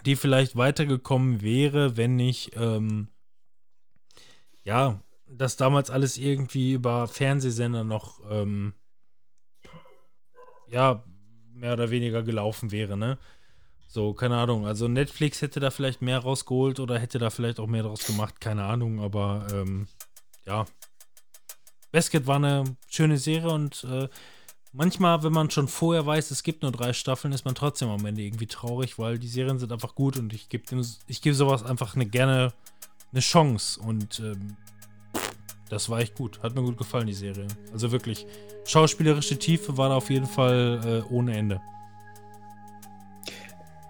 die 0.03 0.15
vielleicht 0.15 0.55
weitergekommen 0.55 1.43
wäre, 1.43 1.95
wenn 1.95 2.15
nicht, 2.15 2.53
ähm, 2.55 3.09
ja, 4.63 4.99
das 5.31 5.55
damals 5.55 5.89
alles 5.89 6.17
irgendwie 6.17 6.73
über 6.73 7.07
Fernsehsender 7.07 7.83
noch, 7.83 8.19
ähm, 8.29 8.73
ja, 10.67 11.03
mehr 11.53 11.73
oder 11.73 11.89
weniger 11.89 12.23
gelaufen 12.23 12.71
wäre, 12.71 12.97
ne? 12.97 13.17
So, 13.87 14.13
keine 14.13 14.37
Ahnung. 14.37 14.67
Also 14.67 14.87
Netflix 14.87 15.41
hätte 15.41 15.59
da 15.59 15.71
vielleicht 15.71 16.01
mehr 16.01 16.19
rausgeholt 16.19 16.79
oder 16.79 16.99
hätte 16.99 17.17
da 17.17 17.29
vielleicht 17.29 17.59
auch 17.59 17.67
mehr 17.67 17.83
draus 17.83 18.05
gemacht, 18.05 18.39
keine 18.39 18.63
Ahnung, 18.63 18.99
aber 18.99 19.47
ähm, 19.51 19.87
ja. 20.45 20.65
Basket 21.91 22.27
war 22.27 22.35
eine 22.35 22.75
schöne 22.87 23.17
Serie 23.17 23.49
und 23.49 23.83
äh, 23.85 24.07
manchmal, 24.73 25.23
wenn 25.23 25.33
man 25.33 25.49
schon 25.49 25.67
vorher 25.67 26.05
weiß, 26.05 26.29
es 26.29 26.43
gibt 26.43 26.61
nur 26.61 26.71
drei 26.71 26.93
Staffeln, 26.93 27.33
ist 27.33 27.45
man 27.45 27.55
trotzdem 27.55 27.89
am 27.89 28.05
Ende 28.05 28.21
irgendwie 28.21 28.45
traurig, 28.45 28.99
weil 28.99 29.17
die 29.17 29.27
Serien 29.27 29.57
sind 29.57 29.71
einfach 29.71 29.95
gut 29.95 30.17
und 30.17 30.33
ich 30.33 30.49
gebe 30.49 30.65
gebe 31.07 31.35
sowas 31.35 31.63
einfach 31.63 31.95
eine 31.95 32.05
gerne 32.05 32.53
eine 33.11 33.21
Chance 33.21 33.81
und 33.81 34.19
ähm, 34.19 34.55
das 35.69 35.89
war 35.89 35.99
echt 35.99 36.15
gut. 36.15 36.41
Hat 36.41 36.55
mir 36.55 36.63
gut 36.63 36.77
gefallen, 36.77 37.07
die 37.07 37.13
Serie. 37.13 37.47
Also 37.71 37.91
wirklich, 37.91 38.25
schauspielerische 38.65 39.37
Tiefe 39.37 39.77
war 39.77 39.89
da 39.89 39.95
auf 39.95 40.09
jeden 40.09 40.25
Fall 40.25 41.03
äh, 41.09 41.13
ohne 41.13 41.37
Ende. 41.37 41.61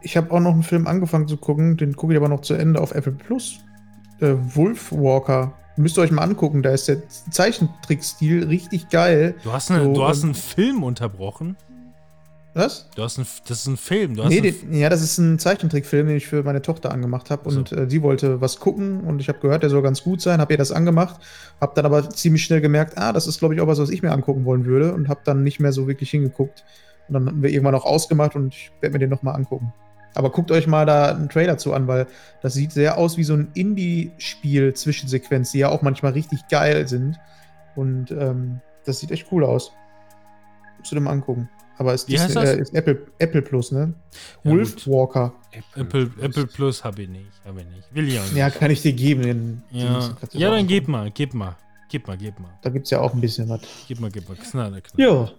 Ich 0.02 0.16
habe 0.16 0.32
auch 0.32 0.40
noch 0.40 0.52
einen 0.52 0.64
Film 0.64 0.88
angefangen 0.88 1.28
zu 1.28 1.38
gucken, 1.38 1.78
den 1.78 1.96
gucke 1.96 2.14
ich 2.14 2.18
aber 2.18 2.30
noch 2.30 2.42
zu 2.42 2.54
Ende 2.54 2.80
auf 2.80 2.92
Apple 2.92 3.14
Plus. 3.14 3.60
Äh, 4.20 4.36
Wolfwalker. 4.56 5.54
Müsst 5.76 5.98
ihr 5.98 6.02
euch 6.02 6.12
mal 6.12 6.24
angucken, 6.24 6.62
da 6.62 6.72
ist 6.72 6.90
der 6.90 7.08
Zeichentrickstil 7.08 8.46
richtig 8.46 8.90
geil. 8.90 9.36
Du 9.44 9.54
hast, 9.54 9.72
eine, 9.72 9.86
So, 9.86 9.94
du 9.94 10.04
hast 10.04 10.24
ähm, 10.24 10.30
einen 10.30 10.36
Film 10.36 10.84
unterbrochen. 10.84 11.56
Was? 12.60 12.90
Du 12.94 13.04
hast 13.04 13.18
einen, 13.18 13.28
das 13.48 13.60
ist 13.60 13.68
ein 13.68 13.78
Film. 13.78 14.16
Du 14.16 14.28
Nee, 14.28 14.42
den, 14.42 14.74
ja, 14.74 14.90
das 14.90 15.02
ist 15.02 15.18
ein 15.18 15.40
Zeichentrickfilm, 15.40 16.08
den 16.08 16.18
ich 16.18 16.28
für 16.28 16.44
meine 16.44 16.62
Tochter 16.62 16.92
angemacht 16.92 17.30
habe. 17.30 17.50
So. 17.50 17.60
Und 17.60 17.72
äh, 17.72 17.90
sie 17.90 18.02
wollte 18.02 18.42
was 18.42 18.60
gucken 18.60 19.02
und 19.06 19.22
ich 19.22 19.30
habe 19.30 19.40
gehört, 19.40 19.64
der 19.64 19.70
soll 19.70 19.82
ganz 19.82 20.04
gut 20.04 20.22
sein, 20.22 20.42
habe 20.42 20.54
ihr 20.54 20.58
das 20.58 20.74
angemacht, 20.74 21.22
habe 21.62 21.72
dann 21.76 21.86
aber 21.86 22.10
ziemlich 22.10 22.44
schnell 22.44 22.60
gemerkt, 22.60 22.98
ah, 22.98 23.14
das 23.14 23.28
ist, 23.28 23.40
glaube 23.40 23.56
ich, 23.56 23.62
auch 23.62 23.68
was, 23.68 23.80
was 23.80 23.90
ich 23.90 24.02
mir 24.02 24.12
angucken 24.12 24.44
wollen 24.44 24.66
würde 24.66 24.94
und 24.94 25.08
habe 25.08 25.22
dann 25.24 25.44
nicht 25.44 25.62
mehr 25.62 25.72
so 25.72 25.88
wirklich 25.88 26.10
hingeguckt. 26.10 26.66
Und 27.08 27.14
dann 27.14 27.28
haben 27.28 27.42
wir 27.42 27.50
irgendwann 27.50 27.76
auch 27.76 27.86
ausgemacht 27.86 28.36
und 28.36 28.54
ich 28.54 28.72
werde 28.82 28.94
mir 28.94 29.00
den 29.00 29.10
nochmal 29.10 29.36
angucken. 29.36 29.74
Aber 30.16 30.32
guckt 30.32 30.52
euch 30.52 30.68
mal 30.68 30.86
da 30.86 31.16
einen 31.16 31.30
Trailer 31.30 31.58
zu 31.58 31.74
an, 31.74 31.88
weil 31.88 32.08
das 32.42 32.54
sieht 32.54 32.74
sehr 32.74 32.98
aus 32.98 33.16
wie 33.18 33.24
so 33.24 33.36
ein 33.36 33.52
Indie-Spiel-Zwischensequenz, 33.54 35.52
die 35.52 35.60
ja 35.60 35.70
auch 35.70 35.82
manchmal 35.82 36.12
richtig 36.12 36.48
geil 36.50 36.88
sind. 36.88 37.18
Und 37.76 38.12
ähm, 38.12 38.60
das 38.86 39.00
sieht 39.00 39.12
echt 39.12 39.28
cool 39.32 39.46
aus. 39.46 39.72
Musst 40.78 40.92
du 40.92 40.96
dir 40.96 41.02
mal 41.02 41.12
angucken. 41.12 41.50
Aber 41.80 41.94
ist, 41.94 42.10
Disney-? 42.10 42.44
Äh, 42.44 42.60
ist 42.60 42.74
Apple, 42.76 43.08
Apple 43.20 43.42
Plus, 43.42 43.72
ne? 43.72 43.94
Ja, 44.44 44.52
Wolfwalker. 44.52 45.34
Apple, 45.76 46.12
Apple 46.22 46.46
Plus 46.46 46.84
habe 46.84 47.04
ich 47.04 47.10
nicht. 47.10 47.32
Habe 47.46 47.62
ich 47.62 47.68
nicht. 47.68 47.96
Will 47.96 48.08
ich 48.10 48.20
auch 48.20 48.24
nicht. 48.24 48.36
Ja, 48.36 48.50
kann 48.50 48.70
ich 48.70 48.82
dir 48.82 48.92
geben. 48.92 49.22
Den, 49.22 49.64
ja. 49.72 50.10
den 50.10 50.40
ja 50.42 50.52
dann 50.52 50.68
gib 50.68 50.90
mal, 50.90 51.10
gib 51.10 51.34
mal. 51.34 51.56
Gib 51.90 52.06
mal, 52.06 52.18
gib 52.18 52.38
mal. 52.38 52.52
Da 52.62 52.70
gibt 52.70 52.84
es 52.84 52.92
ja 52.92 53.00
auch 53.00 53.14
ein 53.14 53.22
bisschen 53.22 53.48
was. 53.48 53.62
Gib 53.88 54.02
mal, 54.02 54.12
gib 54.12 54.28
mal. 54.28 54.36
Knall, 54.36 54.82
knall. 54.82 55.08
Ja. 55.08 55.32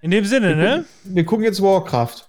In 0.00 0.10
dem 0.10 0.24
Sinne, 0.24 0.56
ne? 0.56 0.86
Wir 1.04 1.26
gucken 1.26 1.44
jetzt 1.44 1.62
Warcraft. 1.62 2.26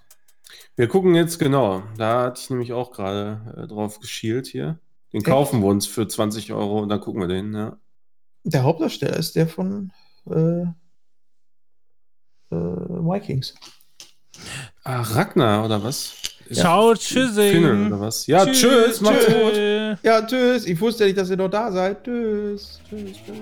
Wir 0.76 0.86
gucken 0.86 1.14
jetzt 1.14 1.38
genau. 1.38 1.84
Da 1.96 2.24
hatte 2.24 2.40
ich 2.42 2.50
nämlich 2.50 2.74
auch 2.74 2.92
gerade 2.92 3.40
äh, 3.56 3.66
drauf 3.66 3.98
geschielt 3.98 4.46
hier. 4.46 4.78
Den 5.14 5.22
kaufen 5.22 5.62
wir 5.62 5.68
uns 5.68 5.86
für 5.86 6.06
20 6.06 6.52
Euro 6.52 6.80
und 6.80 6.90
dann 6.90 7.00
gucken 7.00 7.22
wir 7.22 7.28
den, 7.28 7.54
ja. 7.54 7.78
Der 8.44 8.62
Hauptdarsteller 8.62 9.16
ist 9.16 9.36
der 9.36 9.48
von 9.48 9.90
äh, 10.30 10.66
äh, 12.54 13.12
Vikings. 13.12 13.54
Ah, 14.84 15.00
Ragnar 15.00 15.64
oder 15.64 15.82
was? 15.82 16.14
Ciao, 16.52 16.94
Finne 16.94 16.98
tschüssing. 16.98 17.86
oder 17.86 18.00
was? 18.00 18.26
Ja, 18.26 18.44
tschüss, 18.44 19.00
macht's 19.00 19.26
gut. 19.26 19.54
Tschüss. 19.54 19.98
Ja, 20.02 20.22
tschüss. 20.22 20.66
Ich 20.66 20.80
wusste 20.80 21.04
ja 21.04 21.08
nicht, 21.08 21.18
dass 21.18 21.30
ihr 21.30 21.36
noch 21.36 21.48
da 21.48 21.72
seid. 21.72 22.04
Tschüss. 22.04 22.80
Tschüss. 22.88 23.16
tschüss. 23.24 23.34